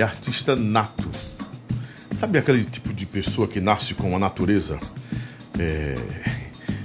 é 0.00 0.04
artista 0.04 0.56
nato. 0.56 1.08
Sabe 2.18 2.38
aquele 2.38 2.64
tipo 2.64 2.92
de 2.92 3.06
pessoa 3.06 3.46
que 3.46 3.60
nasce 3.60 3.94
com 3.94 4.14
a 4.14 4.18
natureza 4.18 4.78
é, 5.58 5.94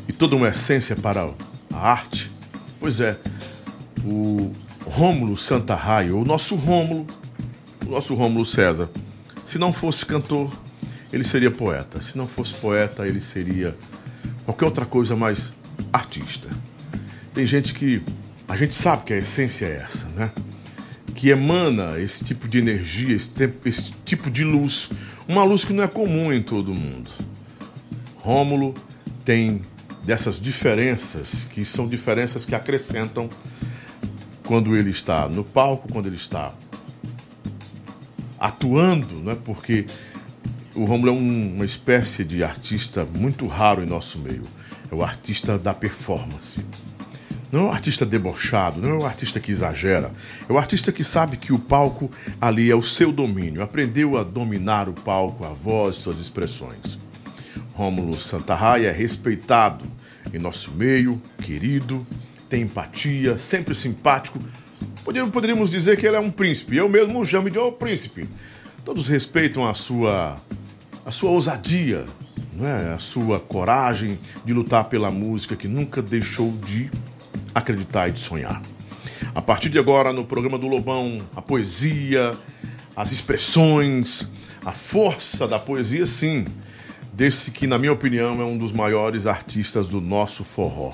e 0.08 0.14
toda 0.14 0.36
uma 0.36 0.50
essência 0.50 0.96
para 0.96 1.30
a 1.74 1.78
arte? 1.78 2.32
Pois 2.80 3.00
é, 3.00 3.18
o 4.04 4.52
Rômulo 4.86 5.38
Santa 5.38 5.76
Raio, 5.76 6.20
o 6.20 6.24
nosso 6.24 6.56
Rômulo, 6.56 7.06
o 7.86 7.92
nosso 7.92 8.14
Rômulo 8.16 8.46
César, 8.46 8.90
se 9.46 9.58
não 9.58 9.74
fosse 9.74 10.06
cantor, 10.06 10.52
ele 11.12 11.24
seria 11.24 11.52
poeta. 11.52 12.02
Se 12.02 12.18
não 12.18 12.28
fosse 12.28 12.54
poeta, 12.54 13.08
ele 13.08 13.22
seria 13.22 13.76
qualquer 14.46 14.66
outra 14.66 14.86
coisa 14.86 15.16
mais 15.16 15.54
artista. 15.92 16.50
Tem 17.34 17.46
gente 17.46 17.74
que 17.74 18.02
a 18.48 18.56
gente 18.56 18.74
sabe 18.74 19.04
que 19.06 19.14
a 19.14 19.18
essência 19.18 19.66
é 19.66 19.76
essa, 19.76 20.08
né? 20.10 20.32
Que 21.26 21.32
emana 21.32 22.00
esse 22.00 22.24
tipo 22.24 22.48
de 22.48 22.60
energia, 22.60 23.16
esse, 23.16 23.32
esse 23.66 23.92
tipo 24.06 24.30
de 24.30 24.44
luz, 24.44 24.90
uma 25.28 25.44
luz 25.44 25.66
que 25.66 25.74
não 25.74 25.84
é 25.84 25.88
comum 25.88 26.32
em 26.32 26.40
todo 26.40 26.72
mundo. 26.72 27.10
Rômulo 28.18 28.76
tem 29.26 29.60
dessas 30.04 30.40
diferenças, 30.40 31.48
que 31.50 31.66
são 31.66 31.88
diferenças 31.88 32.46
que 32.46 32.54
acrescentam 32.54 33.28
quando 34.46 34.76
ele 34.76 34.92
está 34.92 35.28
no 35.28 35.44
palco, 35.44 35.92
quando 35.92 36.06
ele 36.06 36.16
está 36.16 36.54
atuando, 38.40 39.16
né? 39.22 39.36
Porque 39.44 39.88
o 40.76 40.86
Rômulo 40.86 41.10
é 41.10 41.14
um, 41.14 41.56
uma 41.56 41.66
espécie 41.66 42.24
de 42.24 42.44
artista 42.44 43.04
muito 43.04 43.48
raro 43.48 43.82
em 43.82 43.88
nosso 43.88 44.20
meio. 44.20 44.44
É 44.92 44.94
o 44.94 45.02
artista 45.02 45.58
da 45.58 45.74
performance. 45.74 46.64
Não 47.56 47.62
é 47.62 47.66
o 47.68 47.72
artista 47.72 48.06
debochado, 48.06 48.82
não 48.82 48.90
é 48.90 48.94
o 48.96 49.06
artista 49.06 49.40
que 49.40 49.50
exagera. 49.50 50.12
É 50.50 50.52
o 50.52 50.58
artista 50.58 50.92
que 50.92 51.06
sabe 51.06 51.38
que 51.38 51.54
o 51.54 51.58
palco 51.58 52.12
ali 52.42 52.70
é 52.70 52.76
o 52.76 52.82
seu 52.82 53.14
domínio. 53.14 53.64
Aprendeu 53.64 54.18
a 54.18 54.24
dominar 54.24 54.90
o 54.90 54.94
palco, 54.94 55.46
a 55.46 55.54
voz, 55.54 55.96
suas 55.96 56.20
expressões. 56.20 57.00
Rômulo 57.74 58.14
Santarraia 58.14 58.90
é 58.90 58.92
respeitado 58.92 59.86
em 60.34 60.38
nosso 60.38 60.72
meio, 60.72 61.18
querido, 61.42 62.06
tem 62.50 62.64
empatia, 62.64 63.38
sempre 63.38 63.74
simpático. 63.74 64.38
Poderíamos 65.32 65.70
dizer 65.70 65.98
que 65.98 66.06
ele 66.06 66.18
é 66.18 66.20
um 66.20 66.32
príncipe. 66.32 66.76
Eu 66.76 66.90
mesmo 66.90 67.22
o 67.22 67.26
chamo 67.26 67.50
de 67.50 67.58
o 67.58 67.72
príncipe. 67.72 68.28
Todos 68.84 69.08
respeitam 69.08 69.66
a 69.66 69.74
sua 69.74 70.36
a 71.06 71.12
sua 71.12 71.30
ousadia, 71.30 72.04
não 72.52 72.68
é? 72.68 72.92
a 72.92 73.00
sua 73.00 73.40
coragem 73.40 74.20
de 74.44 74.52
lutar 74.52 74.90
pela 74.90 75.10
música 75.10 75.56
que 75.56 75.70
nunca 75.70 76.02
deixou 76.02 76.52
de 76.52 76.92
acreditar 77.56 78.10
e 78.10 78.12
de 78.12 78.20
sonhar. 78.20 78.62
A 79.34 79.42
partir 79.42 79.70
de 79.70 79.80
agora, 79.80 80.12
no 80.12 80.26
programa 80.26 80.58
do 80.58 80.68
Lobão, 80.68 81.18
a 81.36 81.42
poesia, 81.42 82.34
as 82.96 83.12
expressões, 83.12 84.28
a 84.66 84.72
força 84.72 85.48
da 85.48 85.58
poesia, 85.58 86.06
sim, 86.06 86.46
desse 87.14 87.52
que, 87.52 87.66
na 87.66 87.78
minha 87.78 87.94
opinião, 87.94 88.42
é 88.42 88.44
um 88.44 88.58
dos 88.58 88.72
maiores 88.72 89.26
artistas 89.26 89.88
do 89.88 90.02
nosso 90.02 90.44
forró. 90.44 90.92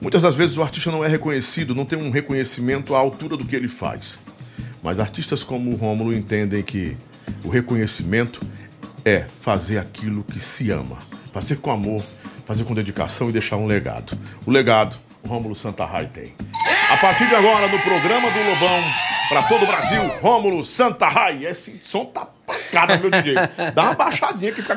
Muitas 0.00 0.22
das 0.22 0.34
vezes 0.34 0.56
o 0.56 0.62
artista 0.62 0.90
não 0.90 1.04
é 1.04 1.08
reconhecido, 1.08 1.74
não 1.74 1.84
tem 1.84 1.98
um 1.98 2.10
reconhecimento 2.10 2.94
à 2.94 2.98
altura 2.98 3.36
do 3.36 3.44
que 3.44 3.56
ele 3.56 3.68
faz. 3.68 4.18
Mas 4.82 5.00
artistas 5.00 5.42
como 5.42 5.72
o 5.72 5.76
Rômulo 5.76 6.14
entendem 6.14 6.62
que 6.62 6.96
o 7.44 7.48
reconhecimento 7.48 8.40
é 9.04 9.26
fazer 9.40 9.78
aquilo 9.78 10.22
que 10.22 10.38
se 10.38 10.70
ama, 10.70 10.98
fazer 11.32 11.56
com 11.56 11.70
amor, 11.70 12.00
fazer 12.46 12.64
com 12.64 12.74
dedicação 12.74 13.28
e 13.28 13.32
deixar 13.32 13.56
um 13.56 13.66
legado. 13.66 14.16
O 14.46 14.50
legado, 14.50 14.96
Rômulo 15.28 15.54
Santarrai 15.54 16.06
tem. 16.06 16.32
A 16.90 16.96
partir 16.96 17.28
de 17.28 17.34
agora, 17.34 17.68
no 17.68 17.78
programa 17.80 18.30
do 18.30 18.38
Lobão, 18.38 18.82
para 19.28 19.42
todo 19.42 19.62
o 19.62 19.66
Brasil, 19.66 20.02
Rômulo 20.22 20.64
Santarrai. 20.64 21.44
Esse 21.44 21.78
som 21.82 22.06
tá 22.06 22.26
pancada, 22.46 22.96
meu 22.96 23.10
DJ. 23.10 23.34
Dá 23.74 23.82
uma 23.84 23.94
baixadinha 23.94 24.50
que 24.52 24.62
fica. 24.62 24.76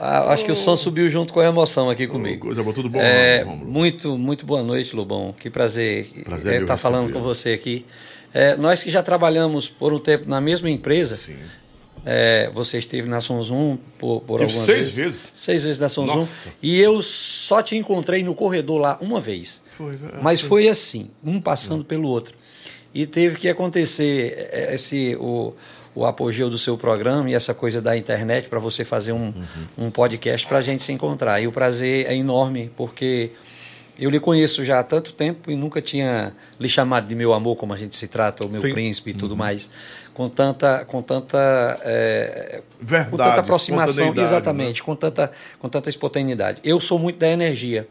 Ah, 0.00 0.32
acho 0.32 0.44
que 0.44 0.50
o 0.50 0.56
som 0.56 0.76
subiu 0.76 1.08
junto 1.08 1.32
com 1.32 1.38
a 1.38 1.46
emoção 1.46 1.88
aqui 1.88 2.08
comigo. 2.08 2.46
Coisa 2.46 2.62
boa, 2.62 2.74
tudo 2.74 2.88
bom, 2.88 3.00
é, 3.00 3.44
Rômulo? 3.44 3.70
Muito, 3.70 4.18
muito 4.18 4.44
boa 4.44 4.64
noite, 4.64 4.94
Lobão. 4.96 5.32
Que 5.38 5.48
prazer 5.48 6.08
Prazer 6.24 6.54
estar 6.54 6.58
meu 6.58 6.66
tá 6.66 6.76
falando 6.76 7.12
com 7.12 7.22
você 7.22 7.52
aqui. 7.52 7.86
É, 8.34 8.56
nós 8.56 8.82
que 8.82 8.90
já 8.90 9.00
trabalhamos 9.00 9.68
por 9.68 9.92
um 9.92 9.98
tempo 10.00 10.28
na 10.28 10.40
mesma 10.40 10.68
empresa, 10.68 11.16
Sim. 11.16 11.36
é, 12.04 12.50
você 12.52 12.78
esteve 12.78 13.08
na 13.08 13.20
Sonzum 13.20 13.78
por, 13.96 14.22
por 14.22 14.42
algumas 14.42 14.64
seis 14.64 14.90
vezes. 14.90 14.94
vezes. 14.94 15.32
Seis 15.36 15.62
vezes 15.62 15.78
na. 15.78 15.88
Nossa. 16.04 16.50
E 16.60 16.80
eu 16.80 17.00
só 17.44 17.62
te 17.62 17.76
encontrei 17.76 18.22
no 18.22 18.34
corredor 18.34 18.78
lá 18.78 18.98
uma 19.00 19.20
vez. 19.20 19.60
Foi, 19.76 19.94
é, 19.94 20.22
Mas 20.22 20.40
foi 20.40 20.68
assim, 20.68 21.10
um 21.22 21.40
passando 21.40 21.84
pelo 21.84 22.08
outro. 22.08 22.34
E 22.94 23.06
teve 23.06 23.36
que 23.36 23.48
acontecer 23.48 24.48
eh, 24.50 24.74
esse 24.74 25.16
o, 25.20 25.52
o 25.94 26.06
apogeu 26.06 26.48
do 26.48 26.56
seu 26.56 26.78
programa 26.78 27.28
e 27.28 27.34
essa 27.34 27.52
coisa 27.52 27.82
da 27.82 27.96
internet 27.96 28.48
para 28.48 28.58
você 28.58 28.84
fazer 28.84 29.12
um, 29.12 29.32
um 29.76 29.90
podcast 29.90 30.46
para 30.46 30.58
a 30.58 30.62
gente 30.62 30.82
se 30.82 30.92
encontrar. 30.92 31.40
E 31.40 31.46
o 31.46 31.52
prazer 31.52 32.06
é 32.06 32.16
enorme, 32.16 32.70
porque 32.76 33.32
eu 33.98 34.08
lhe 34.08 34.18
conheço 34.18 34.64
já 34.64 34.80
há 34.80 34.84
tanto 34.84 35.12
tempo 35.12 35.50
e 35.50 35.56
nunca 35.56 35.82
tinha 35.82 36.32
lhe 36.58 36.68
chamado 36.68 37.06
de 37.06 37.14
meu 37.14 37.34
amor, 37.34 37.56
como 37.56 37.74
a 37.74 37.76
gente 37.76 37.94
se 37.94 38.08
trata, 38.08 38.42
ou 38.42 38.50
meu 38.50 38.60
Sim. 38.60 38.72
príncipe 38.72 39.10
e 39.10 39.14
tudo 39.14 39.36
mais, 39.36 39.68
com 40.14 40.28
tanta, 40.28 40.84
com 40.84 41.02
tanta, 41.02 41.80
eh, 41.82 42.62
Verdade, 42.80 43.10
com 43.10 43.16
tanta 43.16 43.40
aproximação, 43.40 44.14
né? 44.14 44.22
exatamente, 44.22 44.82
com 44.82 44.94
tanta, 44.94 45.30
com 45.58 45.68
tanta 45.68 45.90
espontaneidade. 45.90 46.60
Eu 46.64 46.78
sou 46.80 46.98
muito 46.98 47.18
da 47.18 47.28
energia. 47.28 47.88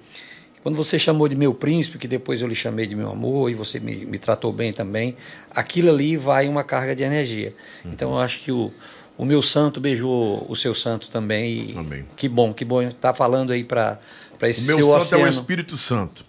Quando 0.64 0.78
você 0.78 0.98
chamou 0.98 1.28
de 1.28 1.36
meu 1.36 1.54
príncipe, 1.54 1.98
que 1.98 2.08
depois 2.08 2.40
eu 2.40 2.48
lhe 2.48 2.56
chamei 2.56 2.88
de 2.88 2.96
meu 2.96 3.12
amor, 3.12 3.52
e 3.52 3.54
você 3.54 3.82
me, 3.82 4.06
me 4.06 4.18
tratou 4.18 4.54
bem 4.54 4.72
também, 4.72 5.18
aquilo 5.52 5.90
ali 5.90 6.16
vai 6.16 6.48
uma 6.48 6.64
carga 6.64 6.96
de 6.96 7.04
energia. 7.04 7.54
Uhum. 7.84 7.92
Então 7.92 8.12
eu 8.12 8.20
acho 8.20 8.40
que 8.40 8.50
o, 8.54 8.72
o 9.18 9.26
meu 9.26 9.42
santo 9.42 9.82
beijou 9.82 10.46
o 10.48 10.56
seu 10.56 10.74
santo 10.74 11.10
também. 11.10 11.72
E 11.72 11.78
Amém. 11.78 12.06
Que 12.16 12.30
bom, 12.30 12.54
que 12.54 12.64
bom 12.64 12.82
estar 12.82 13.14
falando 13.14 13.52
aí 13.52 13.66
para 13.66 14.00
esse 14.44 14.64
O 14.64 14.68
meu 14.68 14.78
seu 14.78 14.88
santo 14.88 15.02
oceano. 15.02 15.26
é 15.26 15.28
o 15.28 15.30
Espírito 15.30 15.78
Santo. 15.78 16.26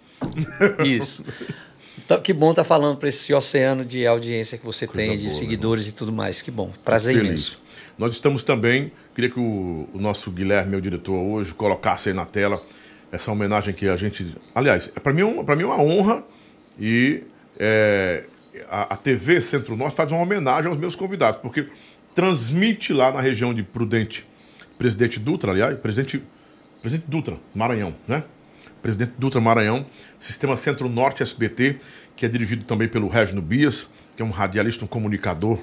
Isso. 0.84 1.22
Então, 2.04 2.20
que 2.20 2.32
bom 2.32 2.50
estar 2.50 2.64
falando 2.64 2.98
para 2.98 3.08
esse 3.08 3.32
oceano 3.32 3.84
de 3.84 4.06
audiência 4.06 4.58
que 4.58 4.64
você 4.64 4.86
Coisa 4.86 5.08
tem, 5.08 5.16
de 5.18 5.24
boa, 5.26 5.34
seguidores 5.38 5.88
e 5.88 5.92
tudo 5.92 6.12
mais. 6.12 6.42
Que 6.42 6.50
bom. 6.50 6.70
Prazer 6.84 7.14
Feliz. 7.14 7.28
imenso. 7.28 7.62
Nós 7.96 8.12
estamos 8.12 8.42
também, 8.42 8.92
queria 9.14 9.30
que 9.30 9.38
o, 9.40 9.88
o 9.92 9.98
nosso 9.98 10.30
Guilherme, 10.30 10.72
meu 10.72 10.80
diretor, 10.80 11.14
hoje, 11.14 11.54
colocasse 11.54 12.10
aí 12.10 12.14
na 12.14 12.26
tela 12.26 12.60
essa 13.10 13.30
homenagem 13.32 13.72
que 13.72 13.88
a 13.88 13.96
gente. 13.96 14.34
Aliás, 14.54 14.88
para 14.88 15.12
mim, 15.12 15.22
é 15.22 15.24
um- 15.24 15.44
pra 15.44 15.56
mim 15.56 15.62
é 15.62 15.66
uma 15.66 15.80
honra 15.80 16.22
e 16.78 17.22
é, 17.58 18.24
a, 18.68 18.94
a 18.94 18.96
TV 18.96 19.40
Centro-Norte 19.40 19.94
faz 19.96 20.10
uma 20.10 20.20
homenagem 20.20 20.68
aos 20.68 20.76
meus 20.78 20.96
convidados, 20.96 21.40
porque 21.40 21.68
transmite 22.14 22.92
lá 22.92 23.12
na 23.12 23.20
região 23.20 23.54
de 23.54 23.62
Prudente, 23.62 24.26
Presidente 24.76 25.18
Dutra, 25.20 25.52
aliás, 25.52 25.78
Presidente, 25.78 26.22
Presidente 26.82 27.08
Dutra, 27.08 27.36
Maranhão, 27.54 27.94
né? 28.06 28.24
Presidente 28.84 29.14
Dutra 29.16 29.40
Maranhão, 29.40 29.86
Sistema 30.18 30.58
Centro-Norte 30.58 31.22
SBT, 31.22 31.78
que 32.14 32.26
é 32.26 32.28
dirigido 32.28 32.66
também 32.66 32.86
pelo 32.86 33.08
Regino 33.08 33.40
Bias, 33.40 33.90
que 34.14 34.20
é 34.20 34.24
um 34.24 34.28
radialista, 34.28 34.84
um 34.84 34.86
comunicador 34.86 35.58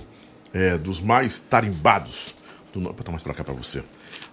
é, 0.51 0.75
dos 0.75 0.99
mais 0.99 1.39
tarimbados. 1.39 2.33
Do, 2.73 2.81
vou 2.81 2.93
botar 2.93 3.11
mais 3.11 3.21
para 3.21 3.35
cá 3.35 3.43
para 3.43 3.53
você. 3.53 3.83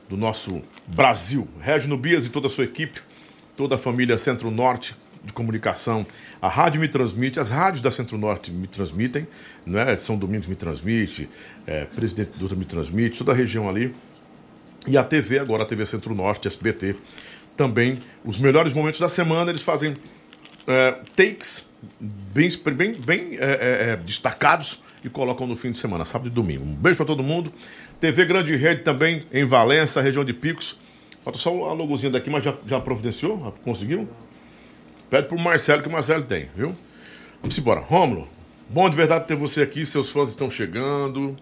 Do 0.08 0.16
nosso 0.16 0.62
Brasil. 0.86 1.46
Regino 1.60 1.98
Bias 1.98 2.24
e 2.24 2.30
toda 2.30 2.46
a 2.46 2.50
sua 2.50 2.64
equipe, 2.64 3.02
toda 3.58 3.74
a 3.74 3.78
família 3.78 4.16
Centro-Norte 4.16 4.96
de 5.22 5.34
comunicação. 5.34 6.06
A 6.40 6.48
rádio 6.48 6.80
me 6.80 6.88
transmite, 6.88 7.38
as 7.38 7.50
rádios 7.50 7.82
da 7.82 7.90
Centro-Norte 7.90 8.50
me 8.50 8.66
transmitem, 8.66 9.28
né? 9.66 9.98
São 9.98 10.16
Domingos 10.16 10.46
me 10.46 10.54
transmite, 10.54 11.28
é, 11.66 11.84
Presidente 11.84 12.38
Dutra 12.38 12.56
me 12.56 12.64
transmite, 12.64 13.18
toda 13.18 13.32
a 13.32 13.34
região 13.34 13.68
ali. 13.68 13.94
E 14.86 14.96
a 14.96 15.04
TV, 15.04 15.38
agora 15.38 15.64
a 15.64 15.66
TV 15.66 15.84
Centro-Norte, 15.84 16.48
SBT, 16.48 16.96
também. 17.58 17.98
Os 18.24 18.38
melhores 18.38 18.72
momentos 18.72 19.00
da 19.00 19.08
semana, 19.08 19.50
eles 19.50 19.60
fazem 19.60 19.94
é, 20.66 20.92
takes 21.14 21.66
bem, 22.00 22.48
bem, 22.74 22.92
bem 22.94 23.36
é, 23.36 23.36
é, 23.36 23.90
é, 23.90 23.96
destacados 23.96 24.80
e 25.04 25.08
colocam 25.08 25.46
no 25.46 25.56
fim 25.56 25.72
de 25.72 25.76
semana, 25.76 26.04
sábado 26.04 26.28
e 26.28 26.30
domingo. 26.30 26.64
Um 26.64 26.74
beijo 26.74 26.96
para 26.96 27.06
todo 27.06 27.22
mundo. 27.22 27.52
TV 28.00 28.24
Grande 28.24 28.54
Rede 28.54 28.82
também 28.82 29.22
em 29.32 29.44
Valença, 29.44 30.00
região 30.00 30.24
de 30.24 30.32
Picos. 30.32 30.78
Falta 31.24 31.38
só 31.38 31.50
a 31.68 31.72
logozinha 31.72 32.12
daqui, 32.12 32.30
mas 32.30 32.44
já, 32.44 32.54
já 32.66 32.80
providenciou? 32.80 33.52
Conseguiu? 33.64 34.08
Pede 35.10 35.26
pro 35.26 35.38
Marcelo, 35.38 35.82
que 35.82 35.88
o 35.88 35.92
Marcelo 35.92 36.22
tem, 36.22 36.48
viu? 36.54 36.74
Vamos 37.42 37.58
embora. 37.58 37.80
Rômulo, 37.80 38.28
bom 38.68 38.88
de 38.88 38.96
verdade 38.96 39.26
ter 39.26 39.36
você 39.36 39.62
aqui. 39.62 39.84
Seus 39.84 40.10
fãs 40.10 40.30
estão 40.30 40.48
chegando. 40.48 41.34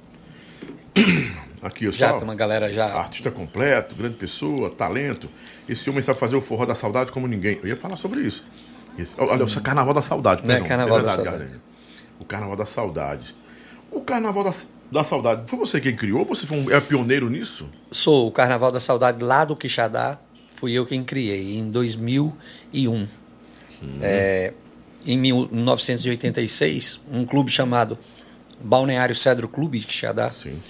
Aqui, 1.67 1.85
eu 1.87 1.93
Já 1.93 2.11
só. 2.11 2.15
tem 2.19 2.25
uma 2.25 2.35
galera 2.35 2.73
já. 2.73 2.87
Artista 2.95 3.31
completo, 3.31 3.95
grande 3.95 4.15
pessoa, 4.17 4.71
talento. 4.71 5.29
Esse 5.69 5.91
homem 5.91 6.01
sabe 6.03 6.19
fazer 6.19 6.37
o 6.37 6.41
forró 6.41 6.65
da 6.65 6.75
saudade 6.75 7.11
como 7.11 7.27
ninguém. 7.27 7.59
Eu 7.63 7.69
ia 7.69 7.77
falar 7.77 7.97
sobre 7.97 8.21
isso. 8.21 8.45
Esse- 8.99 9.15
olha, 9.19 9.45
o 9.45 9.61
Carnaval 9.61 9.93
da 9.93 10.01
Saudade, 10.03 10.43
Não 10.45 10.51
é 10.51 10.55
perdão. 10.55 10.69
Carnaval 10.69 10.99
da 10.99 11.05
verdade, 11.09 11.17
Saudade. 11.17 11.39
Gardênio. 11.39 11.63
O 12.21 12.25
Carnaval 12.25 12.57
da 12.57 12.67
Saudade. 12.67 13.35
O 13.91 14.01
Carnaval 14.01 14.45
da, 14.45 14.53
da 14.93 15.05
Saudade, 15.05 15.43
foi 15.51 15.59
você 15.59 15.81
quem 15.81 15.95
criou? 15.95 16.25
Você 16.25 16.47
foi 16.47 16.57
um, 16.59 16.71
é 16.71 16.81
pioneiro 16.81 17.29
nisso? 17.29 17.69
Sou 17.91 18.29
o 18.29 18.31
Carnaval 18.33 18.71
da 18.73 18.81
Saudade 18.81 19.23
lá 19.23 19.45
do 19.45 19.55
Quixadá. 19.57 20.19
fui 20.55 20.73
eu 20.73 20.87
quem 20.87 21.03
criei, 21.05 21.59
em 21.59 21.69
2001. 21.71 23.07
É, 24.01 24.55
em 25.07 25.19
1986, 25.19 27.01
um 27.13 27.25
clube 27.27 27.51
chamado 27.51 27.99
Balneário 28.61 29.15
Cedro 29.15 29.47
Clube 29.49 29.79
de 29.81 29.87
Quixadá 29.87 30.31
Sim. 30.31 30.61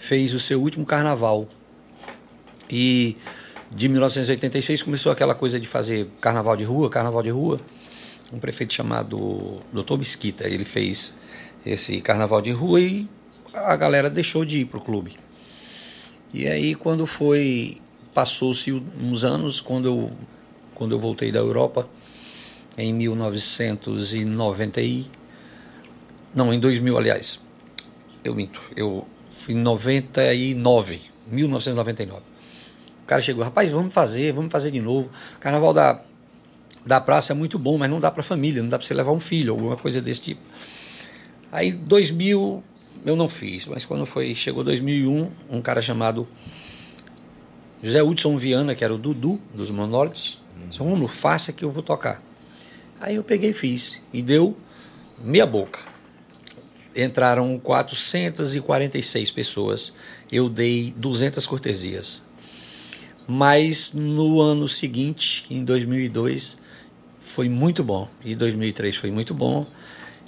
Fez 0.00 0.32
o 0.32 0.40
seu 0.40 0.60
último 0.60 0.86
carnaval. 0.86 1.46
E 2.70 3.18
de 3.70 3.86
1986 3.86 4.82
começou 4.82 5.12
aquela 5.12 5.34
coisa 5.34 5.60
de 5.60 5.68
fazer 5.68 6.08
carnaval 6.22 6.56
de 6.56 6.64
rua, 6.64 6.88
carnaval 6.88 7.22
de 7.22 7.28
rua. 7.28 7.60
Um 8.32 8.38
prefeito 8.38 8.72
chamado 8.72 9.60
Dr. 9.70 9.98
Mesquita, 9.98 10.48
ele 10.48 10.64
fez 10.64 11.12
esse 11.66 12.00
carnaval 12.00 12.40
de 12.40 12.50
rua 12.50 12.80
e 12.80 13.06
a 13.52 13.76
galera 13.76 14.08
deixou 14.08 14.44
de 14.44 14.60
ir 14.60 14.64
para 14.64 14.78
o 14.78 14.80
clube. 14.80 15.18
E 16.32 16.46
aí 16.46 16.74
quando 16.74 17.06
foi 17.06 17.78
passou-se 18.14 18.72
uns 18.72 19.22
anos 19.22 19.60
quando 19.60 19.86
eu 19.86 20.10
quando 20.74 20.92
eu 20.92 20.98
voltei 20.98 21.30
da 21.30 21.40
Europa 21.40 21.86
em 22.78 22.94
1990 22.94 24.80
e 24.80 25.06
não, 26.34 26.54
em 26.54 26.58
2000, 26.58 26.96
aliás. 26.96 27.40
Eu 28.24 28.34
minto. 28.34 28.62
Eu 28.74 29.06
em 29.48 29.54
99, 29.54 31.00
1999. 31.28 32.22
O 33.02 33.06
cara 33.06 33.20
chegou, 33.22 33.42
rapaz, 33.42 33.70
vamos 33.70 33.92
fazer, 33.92 34.32
vamos 34.32 34.52
fazer 34.52 34.70
de 34.70 34.80
novo. 34.80 35.10
Carnaval 35.40 35.72
da, 35.72 36.00
da 36.84 37.00
praça 37.00 37.32
é 37.32 37.36
muito 37.36 37.58
bom, 37.58 37.78
mas 37.78 37.90
não 37.90 38.00
dá 38.00 38.10
para 38.10 38.22
família, 38.22 38.62
não 38.62 38.68
dá 38.68 38.78
para 38.78 38.86
você 38.86 38.94
levar 38.94 39.12
um 39.12 39.20
filho, 39.20 39.52
alguma 39.52 39.76
coisa 39.76 40.00
desse 40.00 40.20
tipo. 40.20 40.40
Aí, 41.50 41.72
2000, 41.72 42.62
eu 43.04 43.16
não 43.16 43.28
fiz, 43.28 43.66
mas 43.66 43.84
quando 43.84 44.06
foi, 44.06 44.34
chegou 44.34 44.62
2001, 44.62 45.30
um 45.50 45.60
cara 45.60 45.82
chamado 45.82 46.28
José 47.82 48.02
Hudson 48.02 48.36
Viana, 48.36 48.74
que 48.74 48.84
era 48.84 48.94
o 48.94 48.98
Dudu 48.98 49.40
dos 49.54 49.70
Monólitos, 49.70 50.40
disse, 50.68 50.78
Romulo, 50.78 51.08
faça 51.08 51.52
que 51.52 51.64
eu 51.64 51.70
vou 51.70 51.82
tocar. 51.82 52.22
Aí 53.00 53.16
eu 53.16 53.24
peguei 53.24 53.50
e 53.50 53.54
fiz, 53.54 54.02
e 54.12 54.20
deu 54.20 54.56
meia 55.18 55.46
boca 55.46 55.80
entraram 56.94 57.58
446 57.58 59.30
pessoas. 59.30 59.92
Eu 60.30 60.48
dei 60.48 60.92
200 60.96 61.46
cortesias. 61.46 62.22
Mas 63.26 63.92
no 63.92 64.40
ano 64.40 64.66
seguinte, 64.66 65.44
em 65.50 65.64
2002, 65.64 66.56
foi 67.18 67.48
muito 67.48 67.84
bom. 67.84 68.08
E 68.24 68.34
2003 68.34 68.96
foi 68.96 69.10
muito 69.10 69.32
bom. 69.32 69.66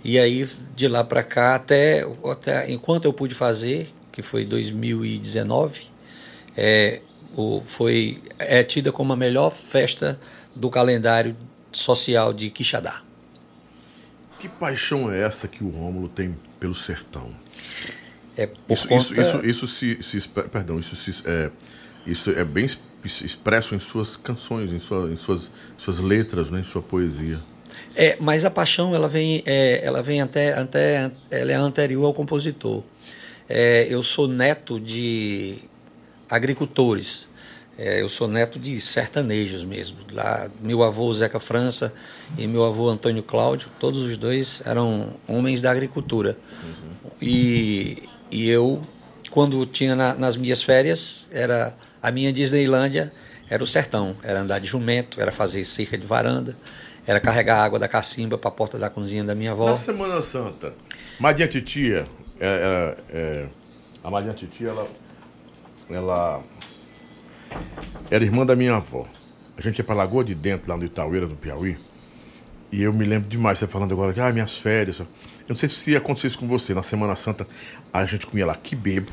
E 0.05 0.19
aí 0.19 0.49
de 0.75 0.89
lá 0.89 1.03
para 1.05 1.23
cá 1.23 1.55
até, 1.55 2.07
até 2.31 2.71
enquanto 2.71 3.05
eu 3.05 3.13
pude 3.13 3.35
fazer, 3.35 3.93
que 4.11 4.23
foi 4.23 4.45
2019, 4.45 5.83
é, 6.57 7.01
o, 7.37 7.61
foi 7.65 8.21
é 8.39 8.63
tida 8.63 8.93
como 8.93 9.13
a 9.13 9.17
melhor 9.17 9.51
festa 9.51 10.19
do 10.55 10.69
calendário 10.69 11.37
social 11.71 12.33
de 12.33 12.51
Quixadá. 12.51 13.03
Que 14.39 14.49
paixão 14.49 15.11
é 15.11 15.23
essa 15.23 15.47
que 15.47 15.63
o 15.63 15.69
Rômulo 15.69 16.09
tem 16.09 16.37
pelo 16.63 16.75
sertão? 16.77 17.31
É 18.37 18.47
por 18.47 18.73
Isso, 18.73 18.87
conta... 18.87 19.03
isso, 19.03 19.21
isso, 19.21 19.45
isso 19.45 19.67
se, 19.67 19.99
se 20.01 20.29
perdão, 20.29 20.79
isso, 20.79 20.95
se, 20.95 21.11
é, 21.27 21.51
isso 22.07 22.31
é 22.31 22.45
bem 22.45 22.65
es- 22.65 22.79
expresso 23.23 23.75
em 23.75 23.81
suas 23.81 24.17
canções, 24.17 24.73
em, 24.73 24.79
sua, 24.79 25.11
em 25.11 25.17
suas, 25.17 25.51
suas 25.77 25.99
letras, 25.99 26.51
né, 26.51 26.61
em 26.61 26.65
sua 26.65 26.81
poesia. 26.81 27.41
É, 27.97 28.17
mas 28.21 28.45
a 28.45 28.51
paixão 28.51 28.95
ela 28.95 29.09
vem, 29.09 29.43
é, 29.45 29.85
ela 29.85 30.03
vem 30.05 30.21
até, 30.23 30.53
até, 30.57 31.11
ela 31.33 31.51
é 31.51 31.57
anterior 31.57 32.07
ao 32.07 32.15
compositor. 32.15 32.85
É, 33.49 33.89
eu 33.91 34.01
sou 34.05 34.29
neto 34.29 34.79
de 34.79 35.57
agricultores. 36.31 37.29
É, 37.79 38.03
eu 38.03 38.09
sou 38.09 38.29
neto 38.29 38.59
de 38.59 38.79
sertanejos 38.81 39.65
mesmo. 39.65 39.97
Lá, 40.13 40.49
meu 40.61 40.83
avô 40.83 41.13
Zeca 41.15 41.41
França 41.41 41.93
e 42.37 42.47
meu 42.47 42.65
avô 42.65 42.89
Antônio 42.89 43.23
Cláudio, 43.23 43.69
todos 43.81 44.03
os 44.03 44.17
dois 44.17 44.63
eram 44.67 45.15
homens 45.27 45.61
da 45.63 45.71
agricultura. 45.71 46.37
E, 47.21 48.03
e 48.31 48.49
eu, 48.49 48.81
quando 49.31 49.65
tinha 49.67 49.95
na- 49.97 50.15
nas 50.15 50.37
minhas 50.37 50.63
férias, 50.63 51.29
era 51.33 51.75
a 52.03 52.11
minha 52.11 52.33
Disneylândia 52.33 53.13
era 53.49 53.63
o 53.63 53.67
sertão, 53.67 54.17
era 54.23 54.41
andar 54.41 54.59
de 54.61 54.67
jumento, 54.67 55.21
era 55.21 55.31
fazer 55.31 55.63
cerca 55.65 55.97
de 55.99 56.07
varanda, 56.07 56.57
era 57.07 57.21
carregar 57.21 57.59
água 57.63 57.79
da 57.79 57.87
cacimba 57.87 58.39
para 58.39 58.49
a 58.49 58.53
porta 58.53 58.79
da 58.79 58.89
cozinha 58.89 59.23
da 59.25 59.35
minha 59.35 59.51
avó. 59.53 59.67
Na 59.71 59.77
Semana 59.77 60.23
Santa, 60.23 60.73
Madinha 61.21 61.47
Titia, 61.49 62.07
é, 62.41 62.97
é, 63.11 63.17
é, 63.17 63.47
a 64.03 64.11
Madinha 64.11 64.33
Titia, 64.33 64.69
ela, 64.69 64.89
ela 65.91 66.43
era 68.11 68.25
irmã 68.25 68.45
da 68.45 68.55
minha 68.57 68.75
avó. 68.77 69.07
A 69.57 69.61
gente 69.63 69.79
ia 69.79 69.85
pra 69.85 69.95
Lagoa 69.95 70.25
de 70.25 70.35
Dentro, 70.35 70.71
lá 70.71 70.77
no 70.77 70.85
Itaueira, 70.85 71.27
no 71.27 71.37
Piauí. 71.37 71.79
E 72.71 72.83
eu 72.83 72.93
me 72.93 73.05
lembro 73.05 73.29
demais, 73.29 73.59
você 73.59 73.67
falando 73.67 73.93
agora 73.93 74.13
que, 74.13 74.21
ah, 74.21 74.33
minhas 74.33 74.57
férias. 74.57 75.01
Eu 75.01 75.07
não 75.49 75.57
sei 75.57 75.69
se 75.69 75.95
aconteceu 75.95 76.29
isso 76.29 76.39
com 76.39 76.49
você. 76.49 76.73
Na 76.75 76.83
Semana 76.83 77.15
Santa, 77.17 77.47
a 77.93 78.05
gente 78.07 78.27
comia 78.27 78.47
lá 78.47 78.55
quibebo 78.55 79.13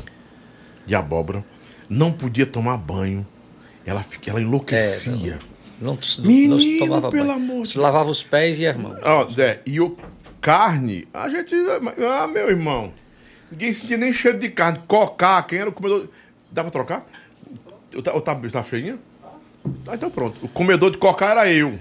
de 0.86 0.96
abóbora. 0.96 1.44
Não 1.90 2.12
podia 2.12 2.46
tomar 2.46 2.78
banho. 2.78 3.28
Ela, 3.86 4.06
ela 4.28 4.42
enlouquecia. 4.42 5.40
Não, 5.82 5.94
não, 5.96 6.02
se- 6.02 6.22
Menino, 6.22 6.54
não 6.56 6.60
se 6.62 6.80
tomava 6.80 7.10
pelo 7.10 7.28
banho. 7.28 7.38
amor 7.38 7.64
de 7.64 7.70
Se 7.70 7.78
lavava 7.78 8.10
os 8.10 8.24
pés 8.24 8.60
e 8.60 8.72
mãos. 8.74 9.00
Ó, 9.04 9.30
Zé, 9.32 9.62
e 9.66 9.80
o 9.82 9.98
carne, 10.40 11.08
a 11.14 11.28
gente. 11.30 11.54
Ah, 12.08 12.28
meu 12.28 12.50
irmão. 12.50 12.94
Ninguém 13.52 13.74
sentia 13.74 13.98
nem 13.98 14.14
cheiro 14.14 14.38
de 14.40 14.50
carne. 14.50 14.80
Cocar, 14.88 15.46
quem 15.48 15.60
era 15.60 15.70
o 15.70 15.74
comedor. 15.74 16.08
Dá 16.52 16.62
pra 16.64 16.72
trocar? 16.72 17.06
Ou 17.96 18.02
tá, 18.02 18.14
ou 18.14 18.22
tá, 18.22 18.36
tá 18.36 18.64
cheinha? 18.64 18.98
Ah, 19.88 19.96
então 19.96 20.10
pronto. 20.10 20.38
O 20.44 20.48
comedor 20.48 20.92
de 20.92 20.98
cocar 20.98 21.32
era 21.32 21.52
eu. 21.52 21.78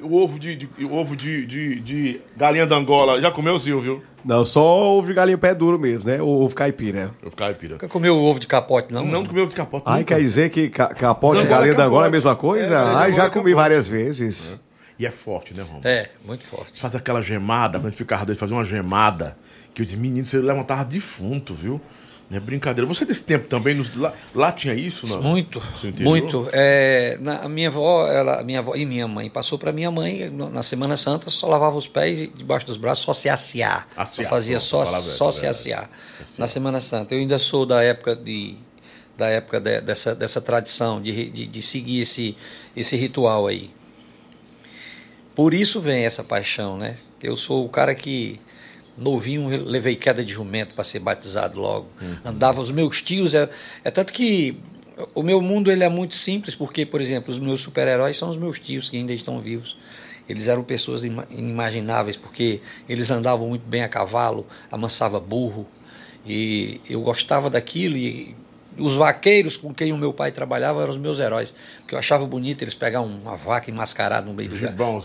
O 0.00 0.16
ovo 0.16 0.38
de, 0.38 0.56
de- 0.56 0.84
o 0.84 0.94
ovo 0.96 1.14
de, 1.14 1.46
de, 1.46 1.80
de 1.80 2.20
galinha 2.36 2.66
da 2.66 2.76
Angola. 2.76 3.20
Já 3.20 3.30
comeu, 3.30 3.58
Silvio? 3.58 4.02
Não, 4.24 4.44
só 4.44 4.62
ovo 4.96 5.06
de 5.08 5.14
galinha 5.14 5.38
pé 5.38 5.54
duro 5.54 5.78
mesmo, 5.78 6.08
né? 6.10 6.20
Ou 6.20 6.42
ovo 6.44 6.54
caipira. 6.54 7.12
Eu 7.22 7.30
caipira. 7.30 7.74
Nunca 7.74 7.88
comeu 7.88 8.16
ovo 8.16 8.38
de 8.40 8.46
capote, 8.46 8.92
não? 8.92 9.04
Não 9.06 9.24
comeu 9.24 9.46
de 9.46 9.54
capote. 9.54 9.84
Ai, 9.86 10.00
nunca. 10.00 10.14
quer 10.14 10.20
dizer 10.20 10.50
que 10.50 10.68
ca- 10.70 10.88
capote 10.94 11.36
Não, 11.36 11.42
de 11.44 11.48
galinha 11.50 11.74
da 11.74 11.84
Angola 11.84 12.06
é 12.06 12.08
a 12.08 12.10
mesma 12.10 12.34
coisa? 12.36 12.74
É, 12.74 12.76
Ai, 12.94 13.12
já 13.12 13.24
comi 13.30 13.50
capote. 13.50 13.54
várias 13.54 13.88
vezes. 13.88 14.58
E 14.98 15.06
é 15.06 15.10
forte, 15.10 15.54
né, 15.54 15.62
Romulo? 15.62 15.86
É, 15.86 16.10
muito 16.24 16.44
forte. 16.46 16.80
Faz 16.80 16.94
aquela 16.94 17.20
gemada, 17.22 17.78
quando 17.78 17.86
a 17.86 17.90
gente 17.90 17.98
ficava 17.98 18.24
doido, 18.24 18.38
fazia 18.38 18.56
uma 18.56 18.64
gemada. 18.64 19.36
Que 19.74 19.82
eu 19.82 19.84
disse, 19.84 19.96
menino, 19.96 20.24
você 20.24 20.38
levantava 20.38 20.84
defunto, 20.84 21.54
viu? 21.54 21.80
Não 22.32 22.38
é 22.38 22.40
brincadeira. 22.40 22.86
Você 22.86 23.04
desse 23.04 23.22
tempo 23.24 23.46
também, 23.46 23.74
nos- 23.74 23.94
lá, 23.94 24.14
lá 24.34 24.50
tinha 24.50 24.72
isso? 24.72 25.06
Não? 25.06 25.22
Muito, 25.22 25.62
muito. 26.00 26.48
É, 26.50 27.18
na, 27.20 27.40
a 27.40 27.48
minha 27.48 27.68
avó, 27.68 28.08
ela, 28.08 28.42
minha 28.42 28.60
avó 28.60 28.74
e 28.74 28.86
minha 28.86 29.06
mãe 29.06 29.28
passou 29.28 29.58
para 29.58 29.70
minha 29.70 29.90
mãe 29.90 30.30
na 30.30 30.62
Semana 30.62 30.96
Santa, 30.96 31.28
só 31.28 31.46
lavava 31.46 31.76
os 31.76 31.86
pés 31.86 32.30
debaixo 32.34 32.64
dos 32.64 32.78
braços, 32.78 33.04
só 33.04 33.12
se 33.12 33.28
aciar. 33.28 33.86
Aciar, 33.94 34.24
só 34.26 34.30
fazia 34.30 34.58
só, 34.60 34.82
palavra 34.82 35.10
é 35.10 35.14
só 35.14 35.28
essa, 35.28 35.38
se 35.40 35.44
é. 35.44 35.48
aciar 35.50 35.90
na 36.38 36.48
Semana 36.48 36.80
Santa. 36.80 37.14
Eu 37.14 37.18
ainda 37.20 37.38
sou 37.38 37.66
da 37.66 37.82
época 37.82 38.16
de 38.16 38.56
da 39.14 39.28
época 39.28 39.60
de- 39.60 39.82
dessa, 39.82 40.14
dessa 40.14 40.40
tradição 40.40 40.98
de, 41.00 41.28
de, 41.28 41.46
de 41.46 41.62
seguir 41.62 42.00
esse, 42.00 42.34
esse 42.74 42.96
ritual 42.96 43.46
aí. 43.46 43.70
Por 45.34 45.54
isso 45.54 45.80
vem 45.80 46.04
essa 46.04 46.22
paixão, 46.24 46.76
né? 46.76 46.96
Eu 47.22 47.36
sou 47.36 47.64
o 47.64 47.68
cara 47.68 47.94
que 47.94 48.40
novinho 48.96 49.48
levei 49.64 49.96
queda 49.96 50.24
de 50.24 50.32
jumento 50.32 50.74
para 50.74 50.84
ser 50.84 50.98
batizado 50.98 51.58
logo. 51.60 51.88
Andava 52.24 52.60
os 52.60 52.70
meus 52.70 53.00
tios 53.00 53.34
é, 53.34 53.48
é 53.84 53.90
tanto 53.90 54.12
que 54.12 54.56
o 55.14 55.22
meu 55.22 55.40
mundo 55.40 55.70
ele 55.70 55.82
é 55.82 55.88
muito 55.88 56.14
simples 56.14 56.54
porque, 56.54 56.84
por 56.84 57.00
exemplo, 57.00 57.30
os 57.32 57.38
meus 57.38 57.60
super-heróis 57.60 58.16
são 58.16 58.28
os 58.28 58.36
meus 58.36 58.58
tios 58.58 58.90
que 58.90 58.96
ainda 58.96 59.12
estão 59.12 59.40
vivos. 59.40 59.76
Eles 60.28 60.46
eram 60.46 60.62
pessoas 60.62 61.02
ima- 61.02 61.26
inimagináveis 61.30 62.16
porque 62.16 62.60
eles 62.88 63.10
andavam 63.10 63.48
muito 63.48 63.66
bem 63.66 63.82
a 63.82 63.88
cavalo, 63.88 64.46
amansava 64.70 65.18
burro 65.18 65.66
e 66.24 66.80
eu 66.88 67.00
gostava 67.00 67.50
daquilo 67.50 67.96
e 67.96 68.36
os 68.78 68.94
vaqueiros 68.94 69.56
com 69.56 69.72
quem 69.74 69.92
o 69.92 69.98
meu 69.98 70.12
pai 70.12 70.32
trabalhava 70.32 70.82
eram 70.82 70.92
os 70.92 70.98
meus 70.98 71.20
heróis, 71.20 71.54
porque 71.80 71.94
eu 71.94 71.98
achava 71.98 72.26
bonito 72.26 72.62
eles 72.62 72.74
pegar 72.74 73.00
uma 73.02 73.36
vaca 73.36 73.70
enmascarada 73.70 74.26
no 74.26 74.32
meio 74.32 74.48
do 74.48 74.56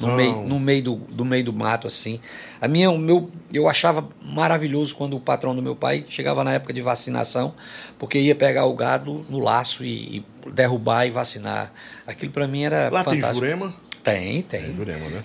no 0.08 0.16
meio, 0.16 0.42
no 0.44 0.60
meio 0.60 0.84
do, 0.84 0.96
do 0.96 1.26
meio 1.26 1.44
do 1.44 1.54
mato 1.54 1.88
assim. 1.88 2.20
A 2.62 2.68
minha, 2.68 2.90
o 2.90 2.98
meu, 2.98 3.30
eu 3.54 3.68
achava 3.68 4.08
maravilhoso 4.22 4.96
quando 4.96 5.16
o 5.16 5.20
patrão 5.20 5.56
do 5.56 5.62
meu 5.62 5.76
pai 5.76 6.06
chegava 6.08 6.44
na 6.44 6.54
época 6.54 6.74
de 6.74 6.82
vacinação, 6.82 7.54
porque 8.00 8.20
ia 8.20 8.36
pegar 8.36 8.66
o 8.66 8.74
gado 8.74 9.26
no 9.30 9.40
laço 9.40 9.84
e, 9.84 10.18
e 10.46 10.50
derrubar 10.52 11.06
e 11.06 11.12
vacinar. 11.12 11.72
Aquilo 12.06 12.32
para 12.32 12.48
mim 12.48 12.64
era 12.64 12.90
Lá 12.90 13.04
tem 13.04 13.16
fantástico. 13.16 13.46
Jurema? 13.46 13.74
Tem, 14.04 14.42
Tem 14.44 14.62
tem. 14.62 14.74
Jurema, 14.74 15.10
né? 15.10 15.24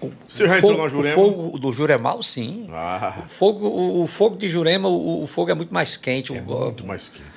O, 0.00 0.12
Você 0.28 0.46
já 0.46 0.60
fogo, 0.60 0.88
Jurema? 0.88 1.20
O 1.20 1.24
fogo 1.24 1.58
do 1.58 1.72
Juremal, 1.72 2.22
sim. 2.22 2.68
Ah, 2.70 3.22
O 3.24 3.28
fogo, 3.28 3.66
o, 3.66 4.02
o 4.02 4.06
fogo 4.06 4.36
de 4.36 4.48
Jurema, 4.48 4.88
o, 4.88 5.22
o 5.22 5.26
fogo 5.26 5.50
é 5.50 5.54
muito 5.54 5.72
mais 5.72 5.96
quente. 5.96 6.36
é 6.36 6.40
muito 6.40 6.86
mais 6.86 7.08
quente. 7.08 7.35